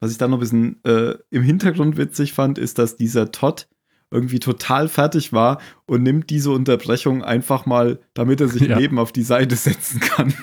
Was 0.02 0.12
ich 0.12 0.18
dann 0.18 0.32
noch 0.32 0.38
ein 0.38 0.42
bisschen 0.42 0.84
äh, 0.86 1.16
im 1.30 1.44
Hintergrund 1.44 1.98
witzig 1.98 2.34
fand, 2.34 2.58
ist, 2.58 2.80
dass 2.80 2.96
dieser 2.96 3.32
Todd 3.32 3.68
irgendwie 4.12 4.40
total 4.40 4.88
fertig 4.88 5.34
war 5.34 5.60
und 5.86 6.04
nimmt 6.04 6.30
diese 6.30 6.52
Unterbrechung 6.52 7.24
einfach 7.24 7.66
mal, 7.66 8.00
damit 8.14 8.42
er 8.42 8.48
sich 8.48 8.64
ja. 8.64 8.80
neben 8.80 8.98
auf 8.98 9.12
die 9.12 9.24
Seite 9.24 9.56
setzen 9.56 10.00
kann. 10.00 10.34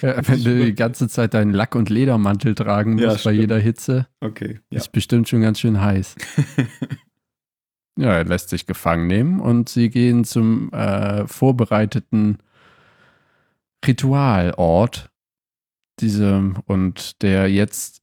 Ja, 0.00 0.16
wenn 0.28 0.44
du 0.44 0.64
die 0.64 0.74
ganze 0.74 1.08
Zeit 1.08 1.34
deinen 1.34 1.52
Lack- 1.52 1.74
und 1.74 1.88
Ledermantel 1.88 2.54
tragen 2.54 2.94
musst 2.94 3.24
ja, 3.24 3.30
bei 3.30 3.32
jeder 3.32 3.58
Hitze, 3.58 4.06
okay, 4.20 4.60
ist 4.70 4.92
bestimmt 4.92 5.28
schon 5.28 5.40
ganz 5.40 5.58
schön 5.58 5.80
heiß. 5.80 6.14
Ja, 7.98 8.12
er 8.12 8.24
lässt 8.24 8.50
sich 8.50 8.66
gefangen 8.66 9.06
nehmen 9.06 9.40
und 9.40 9.70
sie 9.70 9.88
gehen 9.88 10.24
zum 10.24 10.70
äh, 10.72 11.26
vorbereiteten 11.26 12.38
Ritualort. 13.86 15.10
Diese, 16.00 16.52
und 16.66 17.22
der 17.22 17.50
jetzt 17.50 18.02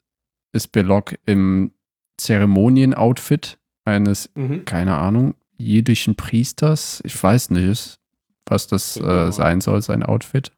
ist 0.52 0.72
Belloc 0.72 1.16
im 1.28 1.74
Zeremonienoutfit 2.18 3.60
eines, 3.86 4.30
mhm. 4.36 4.66
keine 4.66 4.98
Ahnung, 4.98 5.36
jüdischen 5.58 6.16
Priesters. 6.16 7.02
Ich 7.06 7.22
weiß 7.22 7.52
nicht, 7.52 8.00
was 8.46 8.68
das 8.68 8.98
äh, 8.98 9.32
sein 9.32 9.62
soll, 9.62 9.82
sein 9.82 10.04
Outfit. 10.04 10.52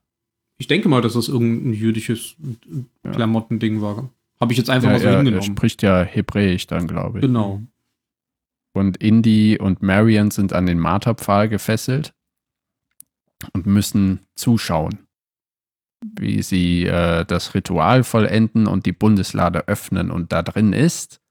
Ich 0.58 0.68
denke 0.68 0.88
mal, 0.88 1.02
dass 1.02 1.14
das 1.14 1.28
irgendein 1.28 1.74
jüdisches 1.74 2.36
Klamottending 3.04 3.82
war. 3.82 4.10
Habe 4.40 4.54
ich 4.54 4.58
jetzt 4.58 4.70
einfach 4.70 4.88
ja, 4.88 4.94
mal 4.94 5.00
so 5.00 5.08
er, 5.08 5.18
hingenommen. 5.18 5.42
Er 5.42 5.46
spricht 5.46 5.82
ja 5.82 6.02
Hebräisch 6.02 6.68
dann, 6.68 6.88
glaube 6.88 7.20
ich. 7.20 7.22
Genau. 7.22 7.62
Und 8.74 8.98
Indy 8.98 9.58
und 9.58 9.82
Marion 9.82 10.32
sind 10.32 10.54
an 10.54 10.66
den 10.66 10.80
Marterpfahl 10.80 11.48
gefesselt 11.48 12.14
und 13.54 13.66
müssen 13.66 14.20
zuschauen, 14.36 15.08
wie 16.02 16.42
sie 16.42 16.86
äh, 16.86 17.26
das 17.26 17.54
Ritual 17.54 18.04
vollenden 18.04 18.68
und 18.68 18.86
die 18.86 18.92
Bundeslade 18.92 19.68
öffnen. 19.68 20.12
Und 20.12 20.32
da 20.32 20.42
drin 20.42 20.74
ist 20.74 21.22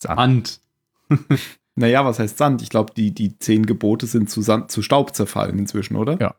Sand. 0.00 0.60
naja, 1.74 2.04
was 2.04 2.18
heißt 2.18 2.38
Sand? 2.38 2.62
Ich 2.62 2.70
glaube, 2.70 2.92
die, 2.94 3.12
die 3.12 3.38
zehn 3.38 3.66
Gebote 3.66 4.06
sind 4.06 4.30
zu, 4.30 4.42
Sand, 4.42 4.70
zu 4.70 4.82
Staub 4.82 5.14
zerfallen 5.14 5.58
inzwischen, 5.58 5.96
oder? 5.96 6.18
Ja. 6.20 6.34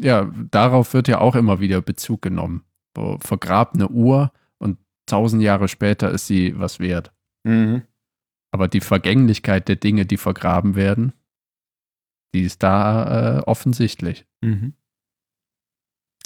Ja, 0.00 0.32
darauf 0.50 0.94
wird 0.94 1.06
ja 1.06 1.20
auch 1.20 1.34
immer 1.34 1.60
wieder 1.60 1.82
Bezug 1.82 2.22
genommen. 2.22 2.64
So, 2.96 3.18
vergrabene 3.20 3.88
Uhr 3.88 4.32
und 4.58 4.78
tausend 5.06 5.42
Jahre 5.42 5.68
später 5.68 6.10
ist 6.10 6.26
sie 6.26 6.58
was 6.58 6.80
wert. 6.80 7.12
Mhm. 7.44 7.82
Aber 8.52 8.68
die 8.68 8.80
Vergänglichkeit 8.80 9.68
der 9.68 9.76
Dinge, 9.76 10.06
die 10.06 10.16
vergraben 10.16 10.74
werden, 10.74 11.12
die 12.34 12.42
ist 12.42 12.62
da 12.62 13.38
äh, 13.38 13.42
offensichtlich. 13.42 14.26
Mhm. 14.40 14.74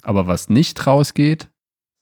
Aber 0.03 0.27
was 0.27 0.49
nicht 0.49 0.87
rausgeht, 0.87 1.49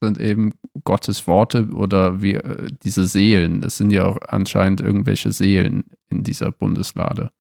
sind 0.01 0.19
eben 0.19 0.53
Gottes 0.83 1.27
Worte 1.27 1.69
oder 1.73 2.21
wie, 2.21 2.35
äh, 2.35 2.69
diese 2.83 3.07
Seelen. 3.07 3.63
Es 3.63 3.77
sind 3.77 3.91
ja 3.91 4.05
auch 4.05 4.17
anscheinend 4.27 4.81
irgendwelche 4.81 5.31
Seelen 5.31 5.85
in 6.09 6.23
dieser 6.23 6.51
Bundeslade. 6.51 7.31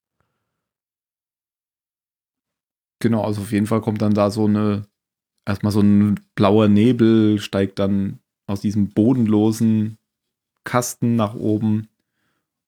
Genau, 3.01 3.23
also 3.23 3.43
auf 3.43 3.53
jeden 3.53 3.67
Fall 3.67 3.81
kommt 3.81 4.01
dann 4.01 4.15
da 4.15 4.31
so 4.31 4.47
eine, 4.47 4.87
erstmal 5.47 5.73
so 5.73 5.81
ein 5.81 6.21
blauer 6.35 6.69
Nebel, 6.69 7.39
steigt 7.39 7.79
dann 7.79 8.21
aus 8.47 8.61
diesem 8.61 8.91
bodenlosen 8.91 9.99
Kasten 10.65 11.17
nach 11.17 11.35
oben 11.35 11.89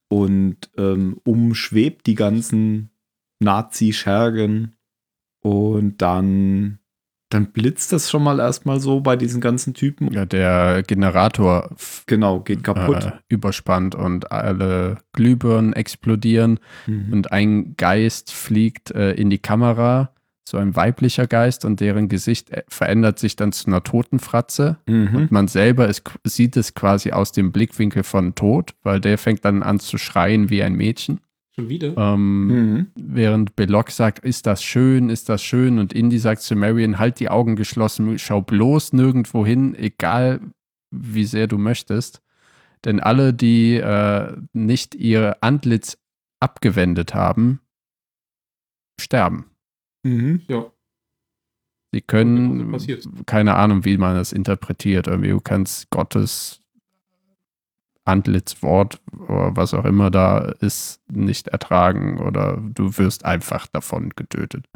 und 0.08 0.70
ähm, 0.76 1.20
umschwebt 1.24 2.06
die 2.06 2.14
ganzen 2.14 2.90
Nazi-Schergen 3.40 4.76
und 5.40 6.02
dann 6.02 6.78
dann 7.28 7.52
blitzt 7.52 7.92
das 7.92 8.08
schon 8.08 8.22
mal 8.22 8.38
erstmal 8.38 8.78
so 8.80 9.00
bei 9.00 9.16
diesen 9.16 9.40
ganzen 9.40 9.74
Typen. 9.74 10.12
Ja, 10.12 10.24
der 10.24 10.82
Generator 10.86 11.70
genau 12.06 12.40
geht 12.40 12.62
kaputt, 12.62 13.04
äh, 13.04 13.12
überspannt 13.28 13.94
und 13.94 14.30
alle 14.30 14.98
Glühbirnen 15.12 15.72
explodieren 15.72 16.60
mhm. 16.86 17.12
und 17.12 17.32
ein 17.32 17.74
Geist 17.76 18.32
fliegt 18.32 18.92
äh, 18.92 19.12
in 19.12 19.30
die 19.30 19.38
Kamera 19.38 20.10
so 20.48 20.58
ein 20.58 20.76
weiblicher 20.76 21.26
Geist 21.26 21.64
und 21.64 21.80
deren 21.80 22.08
Gesicht 22.08 22.50
äh, 22.50 22.62
verändert 22.68 23.18
sich 23.18 23.34
dann 23.34 23.52
zu 23.52 23.66
einer 23.66 23.82
Totenfratze. 23.82 24.78
Mhm. 24.86 25.16
Und 25.16 25.32
man 25.32 25.48
selber 25.48 25.88
ist, 25.88 26.02
sieht 26.24 26.56
es 26.56 26.74
quasi 26.74 27.10
aus 27.10 27.32
dem 27.32 27.50
Blickwinkel 27.50 28.04
von 28.04 28.34
Tod, 28.36 28.74
weil 28.82 29.00
der 29.00 29.18
fängt 29.18 29.44
dann 29.44 29.62
an 29.62 29.80
zu 29.80 29.98
schreien 29.98 30.48
wie 30.48 30.62
ein 30.62 30.74
Mädchen. 30.74 31.20
Schon 31.58 31.68
wieder? 31.70 31.96
Ähm, 31.96 32.46
mhm. 32.46 32.86
Während 32.96 33.56
Belloc 33.56 33.90
sagt, 33.90 34.18
ist 34.18 34.46
das 34.46 34.62
schön, 34.62 35.08
ist 35.08 35.28
das 35.30 35.42
schön? 35.42 35.78
Und 35.78 35.94
Indy 35.94 36.18
sagt 36.18 36.42
zu 36.42 36.54
Marion, 36.54 36.98
halt 36.98 37.18
die 37.18 37.30
Augen 37.30 37.56
geschlossen, 37.56 38.18
schau 38.18 38.42
bloß 38.42 38.92
nirgendwo 38.92 39.46
hin, 39.46 39.74
egal 39.74 40.40
wie 40.90 41.24
sehr 41.24 41.46
du 41.46 41.56
möchtest. 41.56 42.22
Denn 42.84 43.00
alle, 43.00 43.32
die 43.32 43.76
äh, 43.76 44.36
nicht 44.52 44.94
ihr 44.94 45.38
Antlitz 45.40 45.98
abgewendet 46.40 47.14
haben, 47.14 47.60
sterben. 49.00 49.46
Mhm. 50.04 50.42
Ja. 50.48 50.70
Sie 51.92 52.02
können, 52.02 52.76
keine 53.24 53.54
Ahnung, 53.54 53.86
wie 53.86 53.96
man 53.96 54.16
das 54.16 54.32
interpretiert. 54.32 55.06
Irgendwie, 55.06 55.30
du 55.30 55.40
kannst 55.40 55.88
Gottes 55.88 56.60
Antlitzwort 58.06 59.00
oder 59.18 59.56
was 59.56 59.74
auch 59.74 59.84
immer 59.84 60.10
da 60.10 60.38
ist, 60.60 61.00
nicht 61.10 61.48
ertragen 61.48 62.18
oder 62.18 62.58
du 62.74 62.96
wirst 62.98 63.24
einfach 63.24 63.66
davon 63.66 64.10
getötet. 64.10 64.66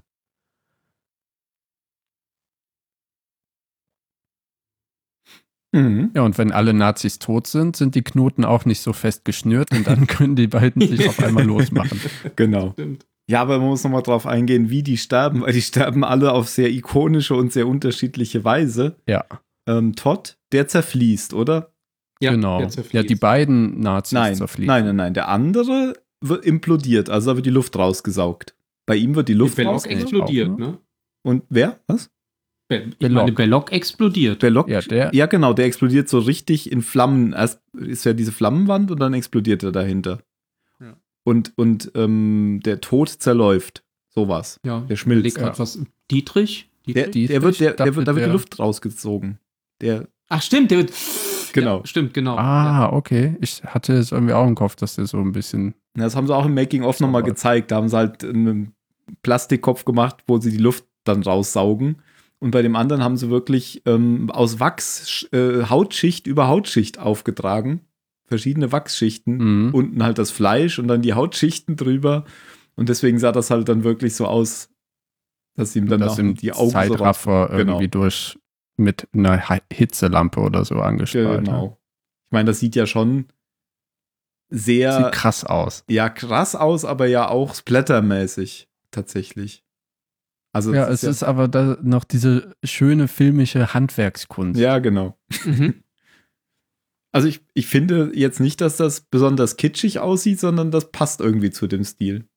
Mhm. 5.72 6.10
Ja, 6.14 6.22
und 6.22 6.36
wenn 6.36 6.50
alle 6.50 6.74
Nazis 6.74 7.20
tot 7.20 7.46
sind, 7.46 7.76
sind 7.76 7.94
die 7.94 8.02
Knoten 8.02 8.44
auch 8.44 8.64
nicht 8.64 8.80
so 8.80 8.92
fest 8.92 9.24
geschnürt 9.24 9.70
und 9.70 9.86
dann 9.86 10.06
können 10.08 10.34
die 10.34 10.48
beiden 10.48 10.86
sich 10.86 11.08
auf 11.08 11.22
einmal 11.22 11.44
losmachen. 11.44 12.00
Genau. 12.36 12.72
Stimmt. 12.72 13.06
Ja, 13.28 13.42
aber 13.42 13.58
man 13.58 13.68
muss 13.68 13.84
nochmal 13.84 14.02
drauf 14.02 14.26
eingehen, 14.26 14.70
wie 14.70 14.82
die 14.82 14.96
sterben, 14.96 15.42
weil 15.42 15.52
die 15.52 15.62
sterben 15.62 16.02
alle 16.02 16.32
auf 16.32 16.48
sehr 16.48 16.70
ikonische 16.70 17.36
und 17.36 17.52
sehr 17.52 17.68
unterschiedliche 17.68 18.42
Weise. 18.42 18.96
Ja. 19.06 19.24
Ähm, 19.68 19.94
Todd, 19.94 20.36
der 20.50 20.66
zerfließt, 20.66 21.32
oder? 21.34 21.72
Ja, 22.22 22.32
genau. 22.32 22.66
Ja, 22.92 23.02
die 23.02 23.14
beiden 23.14 23.80
Nazis 23.80 24.12
nein, 24.12 24.34
zerfließen. 24.34 24.66
Nein, 24.66 24.84
nein, 24.84 24.96
nein. 24.96 25.14
Der 25.14 25.28
andere 25.28 25.94
wird 26.20 26.44
implodiert, 26.44 27.08
also 27.08 27.30
da 27.30 27.36
wird 27.36 27.46
die 27.46 27.50
Luft 27.50 27.76
rausgesaugt. 27.76 28.54
Bei 28.86 28.96
ihm 28.96 29.14
wird 29.14 29.28
die 29.28 29.34
Luft 29.34 29.56
Belloc 29.56 29.86
explodiert, 29.86 30.58
ne? 30.58 30.78
Und 31.22 31.44
wer? 31.48 31.80
Was? 31.86 32.10
Be 32.68 32.90
ich 32.98 33.08
meine, 33.08 33.32
Belloc 33.32 33.72
explodiert. 33.72 34.40
Belloc, 34.40 34.68
ja, 34.68 34.80
der, 34.80 35.10
ja, 35.14 35.26
genau, 35.26 35.52
der 35.52 35.64
explodiert 35.64 36.08
so 36.08 36.18
richtig 36.18 36.70
in 36.70 36.82
Flammen. 36.82 37.32
Erst 37.32 37.60
ist 37.72 38.04
ja 38.04 38.12
diese 38.12 38.32
Flammenwand 38.32 38.90
und 38.90 39.00
dann 39.00 39.14
explodiert 39.14 39.62
er 39.62 39.72
dahinter 39.72 40.20
und, 41.24 41.52
und 41.56 41.92
ähm, 41.94 42.60
der 42.64 42.80
Tod 42.80 43.08
zerläuft. 43.08 43.84
Sowas. 44.12 44.58
Ja, 44.64 44.80
der 44.80 44.96
schmilzt. 44.96 45.38
Ja. 45.38 45.56
Was, 45.56 45.78
Dietrich? 46.10 46.68
Dietrich? 46.86 47.28
Der, 47.28 47.38
der 47.38 47.42
wird, 47.42 47.60
der, 47.60 47.74
der 47.74 47.94
wird, 47.94 48.08
da 48.08 48.14
wird 48.16 48.26
die 48.26 48.30
Luft 48.30 48.58
rausgezogen. 48.58 49.38
Der, 49.80 50.08
Ach, 50.28 50.42
stimmt, 50.42 50.70
der 50.72 50.78
wird. 50.78 50.92
Genau. 51.52 51.78
Ja, 51.78 51.86
stimmt, 51.86 52.14
genau. 52.14 52.36
Ah, 52.36 52.82
ja. 52.82 52.92
okay. 52.92 53.36
Ich 53.40 53.62
hatte 53.64 53.94
es 53.94 54.12
irgendwie 54.12 54.34
auch 54.34 54.46
im 54.46 54.54
Kopf, 54.54 54.76
dass 54.76 54.96
der 54.96 55.06
so 55.06 55.18
ein 55.18 55.32
bisschen. 55.32 55.74
Ja, 55.96 56.04
das 56.04 56.16
haben 56.16 56.26
sie 56.26 56.34
auch 56.34 56.46
im 56.46 56.54
Making-of 56.54 57.00
nochmal 57.00 57.22
gezeigt. 57.22 57.70
Da 57.70 57.76
haben 57.76 57.88
sie 57.88 57.96
halt 57.96 58.24
einen 58.24 58.74
Plastikkopf 59.22 59.84
gemacht, 59.84 60.18
wo 60.26 60.38
sie 60.38 60.50
die 60.50 60.58
Luft 60.58 60.84
dann 61.04 61.22
raussaugen. 61.22 62.02
Und 62.38 62.52
bei 62.52 62.62
dem 62.62 62.74
anderen 62.74 63.04
haben 63.04 63.16
sie 63.16 63.28
wirklich 63.28 63.82
ähm, 63.86 64.30
aus 64.30 64.60
Wachs 64.60 65.28
äh, 65.32 65.64
Hautschicht 65.68 66.26
über 66.26 66.48
Hautschicht 66.48 66.98
aufgetragen. 66.98 67.82
Verschiedene 68.24 68.72
Wachsschichten. 68.72 69.66
Mhm. 69.66 69.74
Unten 69.74 70.02
halt 70.02 70.18
das 70.18 70.30
Fleisch 70.30 70.78
und 70.78 70.88
dann 70.88 71.02
die 71.02 71.14
Hautschichten 71.14 71.76
drüber. 71.76 72.24
Und 72.76 72.88
deswegen 72.88 73.18
sah 73.18 73.32
das 73.32 73.50
halt 73.50 73.68
dann 73.68 73.84
wirklich 73.84 74.14
so 74.14 74.26
aus, 74.26 74.70
dass 75.54 75.76
ihm 75.76 75.86
dann 75.88 76.00
dass 76.00 76.18
ihm 76.18 76.34
die 76.34 76.52
Augen 76.52 76.70
Zeitraffer 76.70 77.48
so 77.50 77.58
irgendwie 77.58 77.90
genau. 77.90 78.04
durch 78.04 78.38
mit 78.80 79.08
einer 79.12 79.40
Hitzelampe 79.72 80.40
oder 80.40 80.64
so 80.64 80.76
angestrahlt. 80.76 81.44
Genau. 81.44 81.78
Ich 82.26 82.32
meine, 82.32 82.46
das 82.46 82.60
sieht 82.60 82.74
ja 82.74 82.86
schon 82.86 83.26
sehr 84.48 85.04
sieht 85.04 85.12
krass 85.12 85.44
aus. 85.44 85.84
Ja, 85.88 86.08
krass 86.08 86.56
aus, 86.56 86.84
aber 86.84 87.06
ja 87.06 87.28
auch 87.28 87.54
splattermäßig 87.54 88.68
tatsächlich. 88.90 89.64
Also 90.52 90.74
ja, 90.74 90.88
es 90.88 90.94
ist, 90.94 91.02
ja 91.02 91.10
ist 91.10 91.22
aber 91.22 91.46
da 91.46 91.78
noch 91.80 92.02
diese 92.02 92.56
schöne 92.64 93.06
filmische 93.06 93.72
Handwerkskunst. 93.72 94.58
Ja, 94.58 94.78
genau. 94.78 95.16
Mhm. 95.44 95.82
Also 97.12 97.26
ich, 97.26 97.44
ich 97.54 97.66
finde 97.66 98.12
jetzt 98.14 98.38
nicht, 98.38 98.60
dass 98.60 98.76
das 98.76 99.00
besonders 99.00 99.56
kitschig 99.56 99.98
aussieht, 99.98 100.38
sondern 100.38 100.70
das 100.70 100.92
passt 100.92 101.20
irgendwie 101.20 101.50
zu 101.50 101.66
dem 101.66 101.82
Stil. 101.82 102.28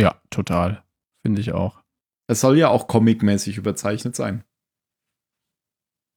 Ja, 0.00 0.20
total. 0.30 0.82
Finde 1.24 1.40
ich 1.40 1.52
auch. 1.52 1.80
Es 2.26 2.40
soll 2.40 2.58
ja 2.58 2.68
auch 2.68 2.88
comicmäßig 2.88 3.56
überzeichnet 3.56 4.16
sein. 4.16 4.42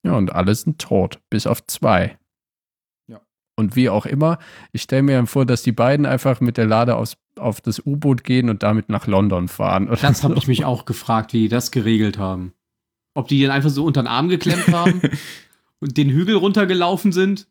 Ja, 0.03 0.13
und 0.13 0.31
alle 0.31 0.55
sind 0.55 0.79
tot, 0.79 1.19
bis 1.29 1.45
auf 1.45 1.65
zwei. 1.67 2.17
Ja. 3.07 3.19
Und 3.55 3.75
wie 3.75 3.89
auch 3.89 4.05
immer, 4.05 4.39
ich 4.71 4.83
stelle 4.83 5.03
mir 5.03 5.25
vor, 5.27 5.45
dass 5.45 5.63
die 5.63 5.71
beiden 5.71 6.05
einfach 6.05 6.39
mit 6.39 6.57
der 6.57 6.65
Lade 6.65 6.95
aufs, 6.95 7.17
auf 7.37 7.61
das 7.61 7.85
U-Boot 7.85 8.23
gehen 8.23 8.49
und 8.49 8.63
damit 8.63 8.89
nach 8.89 9.07
London 9.07 9.47
fahren. 9.47 9.89
Das 10.01 10.23
habe 10.23 10.35
ich 10.37 10.47
mich 10.47 10.65
auch 10.65 10.85
gefragt, 10.85 11.33
wie 11.33 11.41
die 11.41 11.49
das 11.49 11.71
geregelt 11.71 12.17
haben. 12.17 12.53
Ob 13.13 13.27
die 13.27 13.39
den 13.39 13.51
einfach 13.51 13.69
so 13.69 13.85
unter 13.85 14.01
den 14.01 14.07
Arm 14.07 14.29
geklemmt 14.29 14.69
haben 14.69 15.01
und 15.79 15.97
den 15.97 16.09
Hügel 16.09 16.35
runtergelaufen 16.35 17.11
sind. 17.11 17.47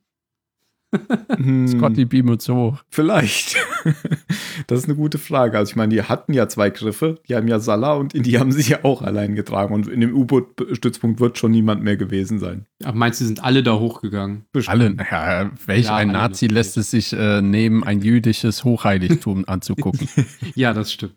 Scotty 1.68 2.04
beam 2.06 2.28
uns 2.30 2.48
hoch. 2.48 2.82
Vielleicht. 2.88 3.56
das 4.66 4.80
ist 4.80 4.84
eine 4.86 4.94
gute 4.94 5.18
Frage. 5.18 5.58
Also 5.58 5.70
ich 5.70 5.76
meine, 5.76 5.94
die 5.94 6.02
hatten 6.02 6.32
ja 6.32 6.48
zwei 6.48 6.70
Griffe. 6.70 7.20
Die 7.28 7.34
haben 7.34 7.46
ja 7.48 7.60
Salah 7.60 7.94
und 7.94 8.14
die 8.14 8.38
haben 8.38 8.52
sie 8.52 8.70
ja 8.70 8.84
auch 8.84 9.02
allein 9.02 9.34
getragen. 9.34 9.74
Und 9.74 9.88
in 9.88 10.00
dem 10.00 10.14
U-Boot-Stützpunkt 10.14 11.20
wird 11.20 11.38
schon 11.38 11.50
niemand 11.50 11.82
mehr 11.82 11.96
gewesen 11.96 12.38
sein. 12.38 12.66
Aber 12.84 12.96
meinst 12.96 13.20
du, 13.20 13.26
sind 13.26 13.44
alle 13.44 13.62
da 13.62 13.78
hochgegangen? 13.78 14.46
Bestimmt. 14.52 14.74
Alle? 14.74 14.96
Ja, 15.10 15.50
welch 15.66 15.86
ja, 15.86 15.96
ein 15.96 16.08
Nazi 16.08 16.46
lässt 16.46 16.76
es 16.78 16.90
sich 16.90 17.12
äh, 17.12 17.42
nehmen, 17.42 17.84
ein 17.84 18.00
jüdisches 18.00 18.64
Hochheiligtum 18.64 19.44
anzugucken? 19.46 20.08
ja, 20.54 20.72
das 20.72 20.92
stimmt. 20.92 21.16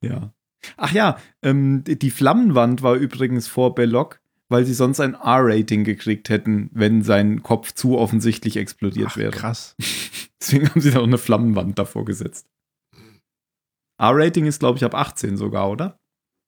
Ja. 0.00 0.32
Ach 0.76 0.92
ja, 0.92 1.18
ähm, 1.42 1.84
die 1.86 2.10
Flammenwand 2.10 2.82
war 2.82 2.96
übrigens 2.96 3.46
vor 3.46 3.74
Belloc 3.74 4.20
weil 4.48 4.64
sie 4.64 4.74
sonst 4.74 5.00
ein 5.00 5.14
R-Rating 5.14 5.84
gekriegt 5.84 6.28
hätten, 6.28 6.70
wenn 6.72 7.02
sein 7.02 7.42
Kopf 7.42 7.72
zu 7.72 7.98
offensichtlich 7.98 8.56
explodiert 8.56 9.10
Ach, 9.12 9.16
wäre. 9.16 9.30
Krass. 9.30 9.76
Deswegen 10.40 10.68
haben 10.70 10.80
sie 10.80 10.90
da 10.90 11.00
auch 11.00 11.04
eine 11.04 11.18
Flammenwand 11.18 11.78
davor 11.78 12.04
gesetzt. 12.04 12.48
R-Rating 14.00 14.46
ist, 14.46 14.60
glaube 14.60 14.78
ich, 14.78 14.84
ab 14.84 14.94
18 14.94 15.36
sogar, 15.36 15.68
oder? 15.70 15.98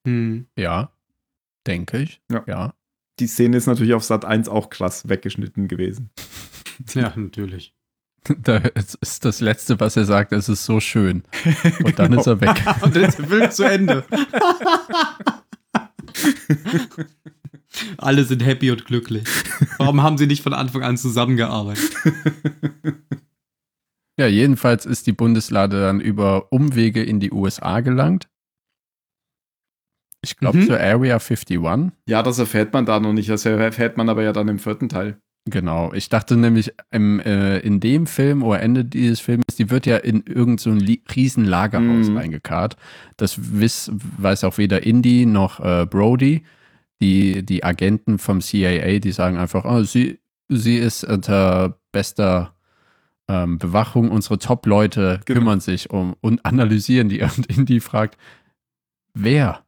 Hm. 0.06 0.46
Ja, 0.56 0.92
denke 1.66 1.98
ich. 1.98 2.22
Ja. 2.30 2.44
ja. 2.46 2.74
Die 3.18 3.26
Szene 3.26 3.56
ist 3.56 3.66
natürlich 3.66 3.94
auf 3.94 4.04
Sat 4.04 4.24
1 4.24 4.48
auch 4.48 4.70
krass 4.70 5.08
weggeschnitten 5.08 5.68
gewesen. 5.68 6.10
Ja, 6.94 7.12
natürlich. 7.14 7.74
Da 8.38 8.56
ist 8.56 9.24
das 9.24 9.40
Letzte, 9.40 9.80
was 9.80 9.96
er 9.96 10.06
sagt, 10.06 10.32
es 10.32 10.48
ist 10.48 10.64
so 10.64 10.80
schön. 10.80 11.24
Und 11.84 11.98
dann 11.98 12.10
genau. 12.10 12.20
ist 12.20 12.26
er 12.26 12.40
weg. 12.40 12.62
Und 12.80 12.96
dann 12.96 13.04
ist 13.04 13.18
der 13.18 13.26
Film 13.26 13.50
zu 13.50 13.64
Ende. 13.64 14.04
Alle 17.98 18.24
sind 18.24 18.44
happy 18.44 18.70
und 18.70 18.84
glücklich. 18.84 19.24
Warum 19.78 20.02
haben 20.02 20.18
sie 20.18 20.26
nicht 20.26 20.42
von 20.42 20.54
Anfang 20.54 20.82
an 20.82 20.96
zusammengearbeitet? 20.96 21.90
Ja, 24.20 24.26
jedenfalls 24.26 24.84
ist 24.84 25.06
die 25.06 25.12
Bundeslade 25.12 25.80
dann 25.80 25.98
über 25.98 26.52
Umwege 26.52 27.02
in 27.02 27.20
die 27.20 27.32
USA 27.32 27.80
gelangt. 27.80 28.28
Ich 30.22 30.36
glaube 30.36 30.58
mhm. 30.58 30.66
zur 30.66 30.78
Area 30.78 31.14
51. 31.14 31.58
Ja, 32.06 32.22
das 32.22 32.38
erfährt 32.38 32.74
man 32.74 32.84
da 32.84 33.00
noch 33.00 33.14
nicht. 33.14 33.30
Das 33.30 33.46
erfährt 33.46 33.96
man 33.96 34.10
aber 34.10 34.22
ja 34.22 34.34
dann 34.34 34.48
im 34.48 34.58
vierten 34.58 34.90
Teil. 34.90 35.18
Genau. 35.46 35.94
Ich 35.94 36.10
dachte 36.10 36.36
nämlich, 36.36 36.70
im, 36.90 37.20
äh, 37.20 37.60
in 37.60 37.80
dem 37.80 38.06
Film 38.06 38.42
oder 38.42 38.60
Ende 38.60 38.84
dieses 38.84 39.20
Films, 39.20 39.44
die 39.58 39.70
wird 39.70 39.86
ja 39.86 39.96
in 39.96 40.22
irgendein 40.26 40.58
so 40.58 40.94
riesen 41.16 41.46
Lagerhaus 41.46 42.10
mhm. 42.10 42.18
reingekarrt. 42.18 42.76
Das 43.16 43.58
wiss, 43.58 43.90
weiß 44.18 44.44
auch 44.44 44.58
weder 44.58 44.82
Indy 44.82 45.24
noch 45.24 45.60
äh, 45.60 45.86
Brody 45.86 46.44
die, 47.00 47.44
die 47.44 47.64
Agenten 47.64 48.18
vom 48.18 48.40
CIA, 48.40 48.98
die 48.98 49.12
sagen 49.12 49.38
einfach, 49.38 49.64
oh, 49.64 49.82
sie, 49.82 50.20
sie 50.48 50.76
ist 50.76 51.04
unter 51.04 51.78
bester 51.92 52.54
ähm, 53.28 53.58
Bewachung, 53.58 54.10
unsere 54.10 54.38
Top-Leute 54.38 55.20
genau. 55.24 55.40
kümmern 55.40 55.60
sich 55.60 55.90
um 55.90 56.14
und 56.20 56.44
analysieren 56.44 57.08
die. 57.08 57.22
Und 57.36 57.46
Indy 57.46 57.80
fragt, 57.80 58.18
wer? 59.14 59.64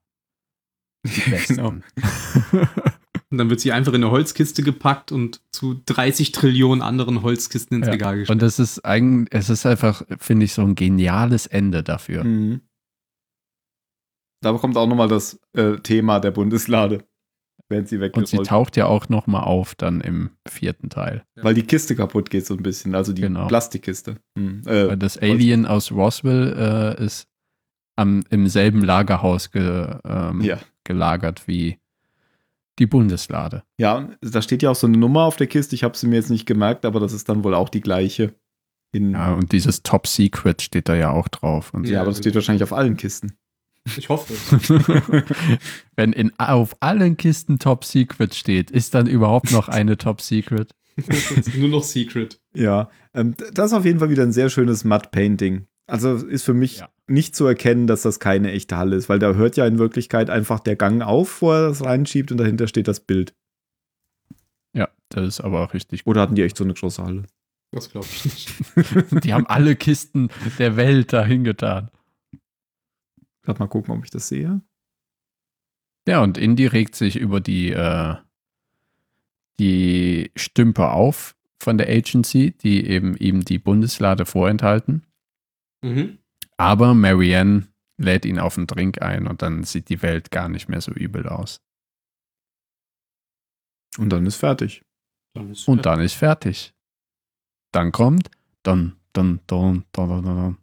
genau. 1.49 1.69
und 1.69 3.39
dann 3.39 3.51
wird 3.51 3.61
sie 3.61 3.73
einfach 3.73 3.93
in 3.93 4.05
eine 4.05 4.13
Holzkiste 4.13 4.63
gepackt 4.63 5.11
und 5.11 5.41
zu 5.51 5.83
30 5.85 6.31
Trillionen 6.31 6.81
anderen 6.81 7.23
Holzkisten 7.23 7.79
ins 7.79 7.89
ja. 7.89 7.95
Regal 7.95 8.19
gestellt. 8.19 8.37
Und 8.37 8.43
das 8.43 8.61
ist 8.61 8.85
eigentlich, 8.85 9.29
es 9.33 9.51
ist 9.51 9.67
einfach, 9.67 10.05
finde 10.19 10.45
ich, 10.45 10.53
so 10.53 10.63
ein 10.63 10.77
geniales 10.77 11.47
Ende 11.47 11.83
dafür. 11.83 12.23
Mhm. 12.23 12.61
Da 14.43 14.53
kommt 14.53 14.77
auch 14.77 14.87
nochmal 14.87 15.09
das 15.09 15.41
äh, 15.55 15.77
Thema 15.79 16.21
der 16.21 16.31
Bundeslade 16.31 17.05
während 17.73 17.89
sie 17.89 17.99
Und 17.99 18.29
sie 18.29 18.39
taucht 18.39 18.77
ja 18.77 18.87
auch 18.87 19.09
noch 19.09 19.27
mal 19.27 19.43
auf 19.43 19.75
dann 19.75 20.01
im 20.01 20.31
vierten 20.47 20.91
Teil. 20.91 21.25
Weil 21.35 21.55
die 21.55 21.65
Kiste 21.65 21.97
kaputt 21.97 22.31
geht 22.31 22.47
so 22.47 22.55
ein 22.55 22.63
bisschen, 22.63 22.95
also 22.95 23.13
die 23.13 23.23
genau. 23.23 23.49
Plastikkiste. 23.49 24.17
Hm. 24.39 24.63
Äh, 24.67 24.97
das 24.97 25.19
Alien 25.19 25.67
aus 25.67 25.91
Roswell 25.91 26.97
äh, 26.99 27.05
ist 27.05 27.27
am, 27.97 28.23
im 28.31 28.47
selben 28.47 28.83
Lagerhaus 28.85 29.51
ge, 29.51 29.97
ähm, 30.05 30.41
ja. 30.43 30.59
gelagert 30.85 31.49
wie 31.49 31.79
die 32.79 32.87
Bundeslade. 32.87 33.65
Ja, 33.79 34.11
da 34.21 34.43
steht 34.43 34.63
ja 34.63 34.71
auch 34.71 34.77
so 34.77 34.87
eine 34.87 34.97
Nummer 34.97 35.25
auf 35.25 35.37
der 35.37 35.47
Kiste. 35.47 35.75
Ich 35.75 35.85
habe 35.85 35.97
sie 35.97 36.07
mir 36.07 36.17
jetzt 36.17 36.31
nicht 36.31 36.47
gemerkt, 36.47 36.85
aber 36.85 37.01
das 37.01 37.13
ist 37.13 37.29
dann 37.29 37.45
wohl 37.45 37.55
auch 37.55 37.69
die 37.69 37.81
gleiche. 37.81 38.35
ja, 38.95 39.35
und 39.35 39.53
dieses 39.53 39.83
Top 39.83 40.07
Secret 40.07 40.63
steht 40.63 40.89
da 40.89 40.95
ja 40.95 41.11
auch 41.11 41.29
drauf. 41.29 41.73
ja, 41.85 42.01
aber 42.01 42.11
das 42.11 42.19
steht 42.19 42.35
wahrscheinlich 42.35 42.63
auf 42.63 42.73
allen 42.73 42.97
Kisten. 42.97 43.35
Ich 43.97 44.09
hoffe. 44.09 44.35
Wenn 45.97 46.13
in, 46.13 46.33
auf 46.39 46.77
allen 46.81 47.17
Kisten 47.17 47.59
Top 47.59 47.85
Secret 47.85 48.35
steht, 48.35 48.71
ist 48.71 48.95
dann 48.95 49.07
überhaupt 49.07 49.51
noch 49.53 49.69
eine 49.69 49.97
Top 49.97 50.21
Secret? 50.21 50.73
Nur 51.57 51.69
noch 51.69 51.83
Secret. 51.83 52.41
Ja, 52.55 52.91
ähm, 53.15 53.35
das 53.53 53.73
ist 53.73 53.77
auf 53.77 53.85
jeden 53.85 53.99
Fall 53.99 54.11
wieder 54.11 54.23
ein 54.23 54.33
sehr 54.33 54.51
schönes 54.51 54.85
Matte 54.85 55.09
Painting. 55.11 55.67
Also 55.87 56.15
ist 56.15 56.45
für 56.45 56.55
mich 56.55 56.79
ja. 56.79 56.89
nicht 57.07 57.35
zu 57.35 57.47
erkennen, 57.47 57.87
dass 57.87 58.03
das 58.03 58.21
keine 58.21 58.53
echte 58.53 58.77
Halle 58.77 58.97
ist, 58.97 59.09
weil 59.09 59.19
da 59.19 59.35
hört 59.35 59.57
ja 59.57 59.67
in 59.67 59.79
Wirklichkeit 59.79 60.31
einfach 60.31 60.61
der 60.61 60.77
Gang 60.77 61.03
auf, 61.03 61.43
wo 61.43 61.53
er 61.53 61.69
das 61.69 61.85
reinschiebt 61.85 62.31
und 62.31 62.39
dahinter 62.39 62.69
steht 62.69 62.89
das 62.89 63.01
Bild. 63.01 63.35
Ja, 64.75 64.89
das 65.09 65.27
ist 65.27 65.41
aber 65.41 65.61
auch 65.61 65.75
richtig. 65.75 66.07
Oder 66.07 66.23
hatten 66.23 66.35
die 66.35 66.43
echt 66.43 66.57
so 66.57 66.65
eine 66.65 66.75
große 66.75 67.03
Halle? 67.03 67.25
Das 67.73 67.91
glaube 67.91 68.07
ich 68.11 68.25
nicht. 68.25 68.51
die 69.25 69.33
haben 69.33 69.47
alle 69.47 69.77
Kisten 69.77 70.29
der 70.59 70.77
Welt 70.77 71.13
dahin 71.13 71.43
getan. 71.43 71.91
Gerade 73.43 73.59
mal 73.59 73.69
gucken, 73.69 73.95
ob 73.95 74.05
ich 74.05 74.11
das 74.11 74.29
sehe. 74.29 74.61
Ja, 76.07 76.23
und 76.23 76.39
Indy 76.39 76.67
regt 76.67 76.97
sich 76.97 77.17
über 77.17 77.41
die, 77.41 77.71
äh, 77.71 78.17
die 79.59 80.33
Stümpe 80.37 80.91
auf 80.91 81.37
von 81.59 81.79
der 81.79 81.89
Agency, 81.89 82.53
die 82.53 82.87
eben 82.87 83.17
ihm 83.17 83.45
die 83.45 83.59
Bundeslade 83.59 84.27
vorenthalten. 84.27 85.07
Mhm. 85.83 86.19
Aber 86.57 86.95
Marianne 86.95 87.69
lädt 87.99 88.25
ihn 88.25 88.39
auf 88.39 88.57
einen 88.57 88.67
Drink 88.67 89.01
ein 89.01 89.27
und 89.27 89.43
dann 89.43 89.65
sieht 89.65 89.89
die 89.89 90.03
Welt 90.03 90.31
gar 90.31 90.49
nicht 90.49 90.69
mehr 90.69 90.81
so 90.81 90.93
übel 90.93 91.29
aus. 91.29 91.61
Und 93.99 94.11
dann 94.11 94.27
ist 94.27 94.37
fertig. 94.37 94.85
Dann 95.35 95.51
ist 95.51 95.69
und 95.69 95.87
dann 95.87 96.01
ist 96.01 96.15
fertig. 96.15 96.75
Dann 97.71 97.93
kommt 97.93 98.31
dann, 98.63 98.97
dann, 99.13 99.41
dann, 99.47 99.85
dann, 99.93 100.09
dann, 100.09 100.25
dann, 100.25 100.59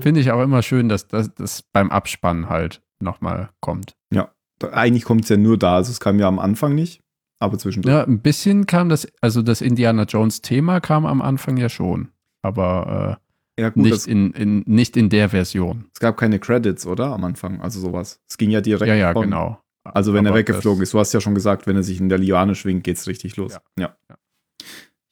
Finde 0.00 0.20
ich 0.20 0.30
auch 0.30 0.42
immer 0.42 0.62
schön, 0.62 0.88
dass 0.88 1.08
das 1.08 1.62
beim 1.72 1.90
Abspannen 1.90 2.48
halt 2.48 2.82
nochmal 3.00 3.50
kommt. 3.60 3.96
Ja, 4.12 4.30
eigentlich 4.72 5.04
kommt 5.04 5.24
es 5.24 5.30
ja 5.30 5.36
nur 5.36 5.58
da. 5.58 5.76
Also 5.76 5.92
es 5.92 6.00
kam 6.00 6.18
ja 6.18 6.28
am 6.28 6.38
Anfang 6.38 6.74
nicht, 6.74 7.02
aber 7.38 7.58
zwischendurch. 7.58 7.94
Ja, 7.94 8.04
ein 8.04 8.20
bisschen 8.20 8.66
kam 8.66 8.88
das, 8.88 9.06
also 9.20 9.42
das 9.42 9.60
Indiana 9.60 10.04
Jones-Thema 10.04 10.80
kam 10.80 11.06
am 11.06 11.22
Anfang 11.22 11.56
ja 11.56 11.68
schon. 11.68 12.08
Aber 12.42 13.18
äh, 13.56 13.62
ja, 13.62 13.70
gut, 13.70 13.84
nicht, 13.84 14.06
in, 14.06 14.32
in, 14.32 14.64
nicht 14.66 14.96
in 14.96 15.08
der 15.08 15.30
Version. 15.30 15.86
Es 15.94 16.00
gab 16.00 16.16
keine 16.16 16.38
Credits, 16.38 16.86
oder? 16.86 17.12
Am 17.12 17.24
Anfang, 17.24 17.60
also 17.60 17.80
sowas. 17.80 18.20
Es 18.28 18.36
ging 18.36 18.50
ja 18.50 18.60
direkt. 18.60 18.88
Ja, 18.88 18.94
ja, 18.94 19.12
von, 19.12 19.22
genau. 19.22 19.60
Also 19.84 20.12
wenn 20.14 20.26
aber 20.26 20.36
er 20.36 20.40
weggeflogen 20.40 20.82
ist. 20.82 20.92
Du 20.92 20.98
hast 20.98 21.12
ja 21.12 21.20
schon 21.20 21.34
gesagt, 21.34 21.66
wenn 21.66 21.76
er 21.76 21.82
sich 21.82 22.00
in 22.00 22.08
der 22.08 22.18
Liane 22.18 22.54
schwingt, 22.54 22.84
geht 22.84 22.96
es 22.96 23.06
richtig 23.06 23.36
los. 23.36 23.58
Ja. 23.78 23.94
ja. 24.08 24.16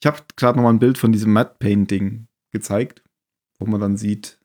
Ich 0.01 0.07
habe 0.07 0.21
gerade 0.35 0.57
noch 0.57 0.63
mal 0.63 0.69
ein 0.71 0.79
Bild 0.79 0.97
von 0.97 1.11
diesem 1.11 1.33
Matte 1.33 1.55
Painting 1.59 2.27
gezeigt, 2.51 3.03
wo 3.59 3.65
man 3.65 3.81
dann 3.81 3.97
sieht, 3.97 4.39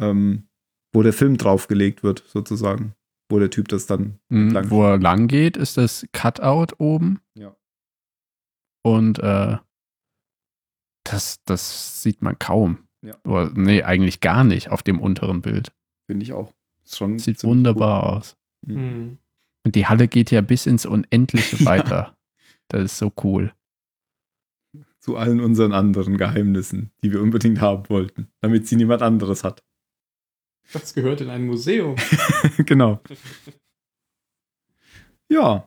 ähm, 0.00 0.48
wo 0.92 1.02
der 1.02 1.12
Film 1.12 1.36
draufgelegt 1.36 2.02
wird, 2.02 2.24
sozusagen. 2.26 2.94
Wo 3.30 3.38
der 3.38 3.50
Typ 3.50 3.68
das 3.68 3.86
dann 3.86 4.18
mhm, 4.30 4.50
lang 4.50 4.70
Wo 4.70 4.84
er 4.84 4.98
lang 4.98 5.28
geht, 5.28 5.56
ist 5.58 5.76
das 5.76 6.06
Cutout 6.12 6.74
oben. 6.78 7.20
Ja. 7.34 7.54
Und 8.82 9.18
äh, 9.18 9.58
das, 11.04 11.42
das 11.44 12.02
sieht 12.02 12.22
man 12.22 12.38
kaum. 12.38 12.88
Ja. 13.02 13.14
Oder, 13.24 13.50
nee, 13.54 13.82
eigentlich 13.82 14.20
gar 14.20 14.44
nicht 14.44 14.70
auf 14.70 14.82
dem 14.82 15.00
unteren 15.00 15.42
Bild. 15.42 15.72
Finde 16.06 16.22
ich 16.22 16.32
auch. 16.32 16.54
Schon 16.86 17.18
Sieht 17.18 17.44
wunderbar 17.44 18.02
cool. 18.02 18.16
aus. 18.16 18.36
Mhm. 18.66 19.18
Und 19.64 19.74
die 19.74 19.86
Halle 19.86 20.08
geht 20.08 20.30
ja 20.30 20.40
bis 20.40 20.66
ins 20.66 20.86
Unendliche 20.86 21.62
weiter. 21.66 22.16
das 22.68 22.84
ist 22.84 22.98
so 22.98 23.12
cool. 23.22 23.52
Zu 25.08 25.16
allen 25.16 25.40
unseren 25.40 25.72
anderen 25.72 26.18
Geheimnissen, 26.18 26.92
die 27.02 27.10
wir 27.10 27.22
unbedingt 27.22 27.62
haben 27.62 27.88
wollten, 27.88 28.28
damit 28.42 28.68
sie 28.68 28.76
niemand 28.76 29.00
anderes 29.00 29.42
hat. 29.42 29.64
Das 30.70 30.92
gehört 30.92 31.22
in 31.22 31.30
ein 31.30 31.46
Museum. 31.46 31.96
genau. 32.58 33.00
Ja. 35.30 35.66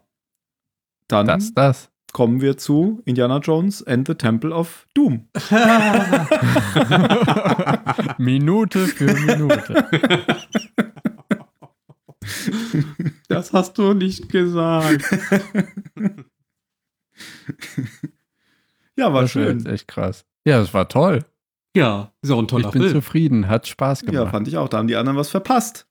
Dann 1.07 1.25
das, 1.25 1.55
das. 1.55 1.89
kommen 2.13 2.39
wir 2.39 2.57
zu 2.57 3.01
Indiana 3.05 3.39
Jones 3.39 3.81
and 3.81 4.07
the 4.07 4.13
Temple 4.13 4.53
of 4.53 4.85
Doom. 4.93 5.27
Minute 8.19 8.85
für 8.85 9.11
Minute. 9.11 9.87
Das 13.27 13.53
hast 13.53 13.79
du 13.79 13.95
nicht 13.95 14.29
gesagt. 14.29 15.03
ja, 18.97 19.13
war 19.13 19.23
das 19.23 19.31
schön. 19.31 19.65
echt 19.65 19.87
krass. 19.87 20.25
Ja, 20.45 20.59
das 20.59 20.73
war 20.73 20.87
toll. 20.87 21.23
Ja, 21.75 22.11
ist 22.21 22.31
auch 22.31 22.39
ein 22.39 22.47
toller 22.47 22.71
Film. 22.71 22.83
Ich 22.83 22.89
bin 22.89 22.91
Film. 22.91 23.03
zufrieden, 23.03 23.47
hat 23.47 23.67
Spaß 23.67 24.01
gemacht. 24.01 24.13
Ja, 24.13 24.27
fand 24.27 24.47
ich 24.47 24.57
auch. 24.57 24.67
Da 24.67 24.77
haben 24.77 24.87
die 24.87 24.95
anderen 24.95 25.17
was 25.17 25.29
verpasst. 25.29 25.87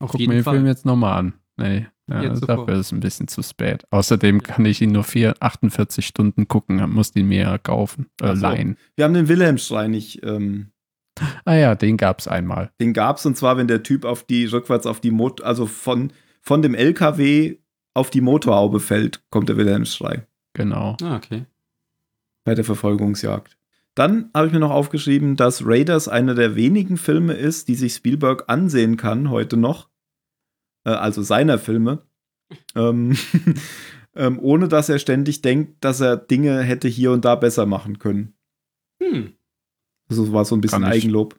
Auf 0.00 0.12
Guck 0.12 0.20
mir 0.20 0.28
den 0.28 0.44
Fall. 0.44 0.54
Film 0.54 0.66
jetzt 0.66 0.84
nochmal 0.84 1.18
an. 1.18 1.34
Nee, 1.56 1.86
ja, 2.08 2.28
dafür 2.30 2.74
ist 2.74 2.86
es 2.86 2.92
ein 2.92 3.00
bisschen 3.00 3.28
zu 3.28 3.42
spät. 3.42 3.84
Außerdem 3.90 4.42
kann 4.42 4.64
ich 4.64 4.82
ihn 4.82 4.92
nur 4.92 5.04
vier, 5.04 5.34
48 5.40 6.06
Stunden 6.06 6.48
gucken, 6.48 6.90
muss 6.90 7.14
ihn 7.16 7.28
mir 7.28 7.58
kaufen, 7.58 8.06
äh, 8.20 8.34
so. 8.34 8.42
leihen. 8.42 8.76
Wir 8.96 9.04
haben 9.04 9.14
den 9.14 9.28
Wilhelmschrei 9.28 9.88
nicht 9.88 10.22
ähm, 10.24 10.72
Ah 11.44 11.54
ja, 11.54 11.74
den 11.74 11.96
gab 11.96 12.18
es 12.18 12.28
einmal. 12.28 12.72
Den 12.80 12.92
gab 12.92 13.18
es 13.18 13.26
und 13.26 13.36
zwar, 13.36 13.56
wenn 13.56 13.68
der 13.68 13.82
Typ 13.82 14.04
auf 14.04 14.24
die 14.24 14.46
rückwärts 14.46 14.86
auf 14.86 15.00
die 15.00 15.10
Motor, 15.10 15.46
also 15.46 15.66
von, 15.66 16.12
von 16.40 16.62
dem 16.62 16.74
LKW 16.74 17.56
auf 17.94 18.10
die 18.10 18.20
Motorhaube 18.20 18.80
fällt, 18.80 19.22
kommt 19.30 19.48
der 19.48 19.56
Wilhelmsschrei. 19.56 20.26
Genau. 20.54 20.96
Ah, 21.02 21.16
okay. 21.16 21.46
Bei 22.44 22.54
der 22.54 22.64
Verfolgungsjagd. 22.64 23.56
Dann 23.94 24.30
habe 24.34 24.48
ich 24.48 24.52
mir 24.52 24.58
noch 24.58 24.70
aufgeschrieben, 24.70 25.36
dass 25.36 25.64
Raiders 25.64 26.08
einer 26.08 26.34
der 26.34 26.56
wenigen 26.56 26.96
Filme 26.96 27.34
ist, 27.34 27.68
die 27.68 27.76
sich 27.76 27.94
Spielberg 27.94 28.44
ansehen 28.48 28.96
kann, 28.96 29.30
heute 29.30 29.56
noch. 29.56 29.88
Äh, 30.84 30.90
also 30.90 31.22
seiner 31.22 31.58
Filme. 31.58 32.02
ähm, 32.74 33.16
ähm, 34.14 34.38
ohne 34.40 34.68
dass 34.68 34.88
er 34.88 34.98
ständig 34.98 35.42
denkt, 35.42 35.84
dass 35.84 36.00
er 36.00 36.16
Dinge 36.16 36.60
hätte 36.62 36.88
hier 36.88 37.12
und 37.12 37.24
da 37.24 37.36
besser 37.36 37.66
machen 37.66 37.98
können. 37.98 38.34
Hm. 39.02 39.34
Also 40.08 40.32
war 40.32 40.44
so 40.44 40.56
ein 40.56 40.60
bisschen 40.60 40.84
Eigenlob. 40.84 41.38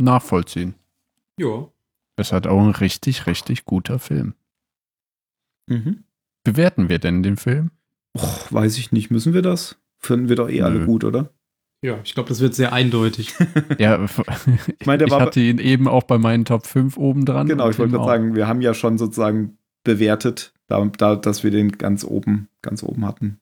Nachvollziehen. 0.00 0.74
Ja. 1.38 1.68
Es 2.16 2.32
hat 2.32 2.46
auch 2.46 2.60
ein 2.60 2.70
richtig, 2.70 3.26
richtig 3.26 3.64
guter 3.64 3.98
Film. 3.98 4.34
Mhm. 5.66 6.04
Bewerten 6.44 6.88
wir 6.88 6.98
denn 6.98 7.22
den 7.22 7.36
Film? 7.36 7.70
Och, 8.16 8.52
weiß 8.52 8.78
ich 8.78 8.92
nicht. 8.92 9.10
Müssen 9.10 9.32
wir 9.32 9.42
das? 9.42 9.81
Finden 10.04 10.28
wir 10.28 10.36
doch 10.36 10.48
eh 10.48 10.60
Nö. 10.60 10.64
alle 10.64 10.84
gut, 10.84 11.04
oder? 11.04 11.30
Ja, 11.84 11.98
ich 12.04 12.14
glaube, 12.14 12.28
das 12.28 12.40
wird 12.40 12.54
sehr 12.54 12.72
eindeutig. 12.72 13.34
ja, 13.78 14.04
ich, 14.78 14.86
meine, 14.86 15.04
ich 15.04 15.12
hatte 15.12 15.40
ihn 15.40 15.58
eben 15.58 15.88
auch 15.88 16.04
bei 16.04 16.18
meinen 16.18 16.44
Top 16.44 16.66
5 16.66 16.96
oben 16.96 17.24
dran. 17.24 17.48
Genau, 17.48 17.68
ich 17.68 17.78
wollte 17.78 17.92
gerade 17.92 18.04
sagen, 18.04 18.34
wir 18.34 18.46
haben 18.46 18.60
ja 18.60 18.72
schon 18.72 18.98
sozusagen 18.98 19.58
bewertet, 19.84 20.54
da, 20.68 20.84
da, 20.96 21.16
dass 21.16 21.42
wir 21.42 21.50
den 21.50 21.72
ganz 21.72 22.04
oben, 22.04 22.48
ganz 22.62 22.84
oben 22.84 23.04
hatten. 23.04 23.40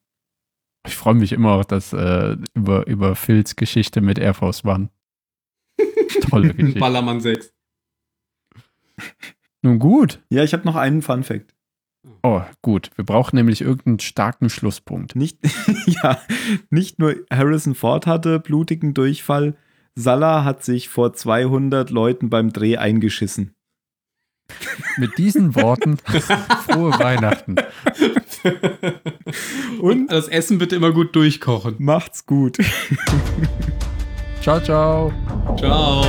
Ich 0.86 0.96
freue 0.96 1.14
mich 1.14 1.32
immer 1.32 1.52
auch 1.52 1.64
dass, 1.64 1.92
äh, 1.92 2.36
über, 2.54 2.86
über 2.86 3.14
Phils 3.14 3.56
Geschichte 3.56 4.00
mit 4.00 4.18
Air 4.18 4.32
Force 4.32 4.64
One. 4.64 4.88
Tolle 6.30 6.54
Geschichte. 6.54 6.80
Ballermann 6.80 7.20
6. 7.20 7.52
Nun 9.62 9.78
gut. 9.78 10.22
Ja, 10.30 10.42
ich 10.42 10.54
habe 10.54 10.64
noch 10.64 10.76
einen 10.76 11.02
Fun 11.02 11.22
Fact. 11.22 11.54
Oh, 12.22 12.42
gut. 12.62 12.90
Wir 12.96 13.04
brauchen 13.04 13.36
nämlich 13.36 13.60
irgendeinen 13.60 14.00
starken 14.00 14.50
Schlusspunkt. 14.50 15.16
Nicht, 15.16 15.38
ja, 15.86 16.20
nicht 16.70 16.98
nur 16.98 17.16
Harrison 17.30 17.74
Ford 17.74 18.06
hatte 18.06 18.40
blutigen 18.40 18.94
Durchfall, 18.94 19.56
Salah 19.94 20.44
hat 20.44 20.64
sich 20.64 20.88
vor 20.88 21.12
200 21.12 21.90
Leuten 21.90 22.30
beim 22.30 22.52
Dreh 22.52 22.76
eingeschissen. 22.76 23.54
Mit 24.96 25.18
diesen 25.18 25.54
Worten 25.54 25.98
frohe 26.66 26.98
Weihnachten. 26.98 27.56
Und 29.80 30.08
das 30.10 30.28
Essen 30.28 30.58
bitte 30.58 30.76
immer 30.76 30.92
gut 30.92 31.14
durchkochen. 31.14 31.76
Macht's 31.78 32.26
gut. 32.26 32.58
ciao, 34.40 34.60
ciao. 34.60 35.12
Ciao. 35.56 36.04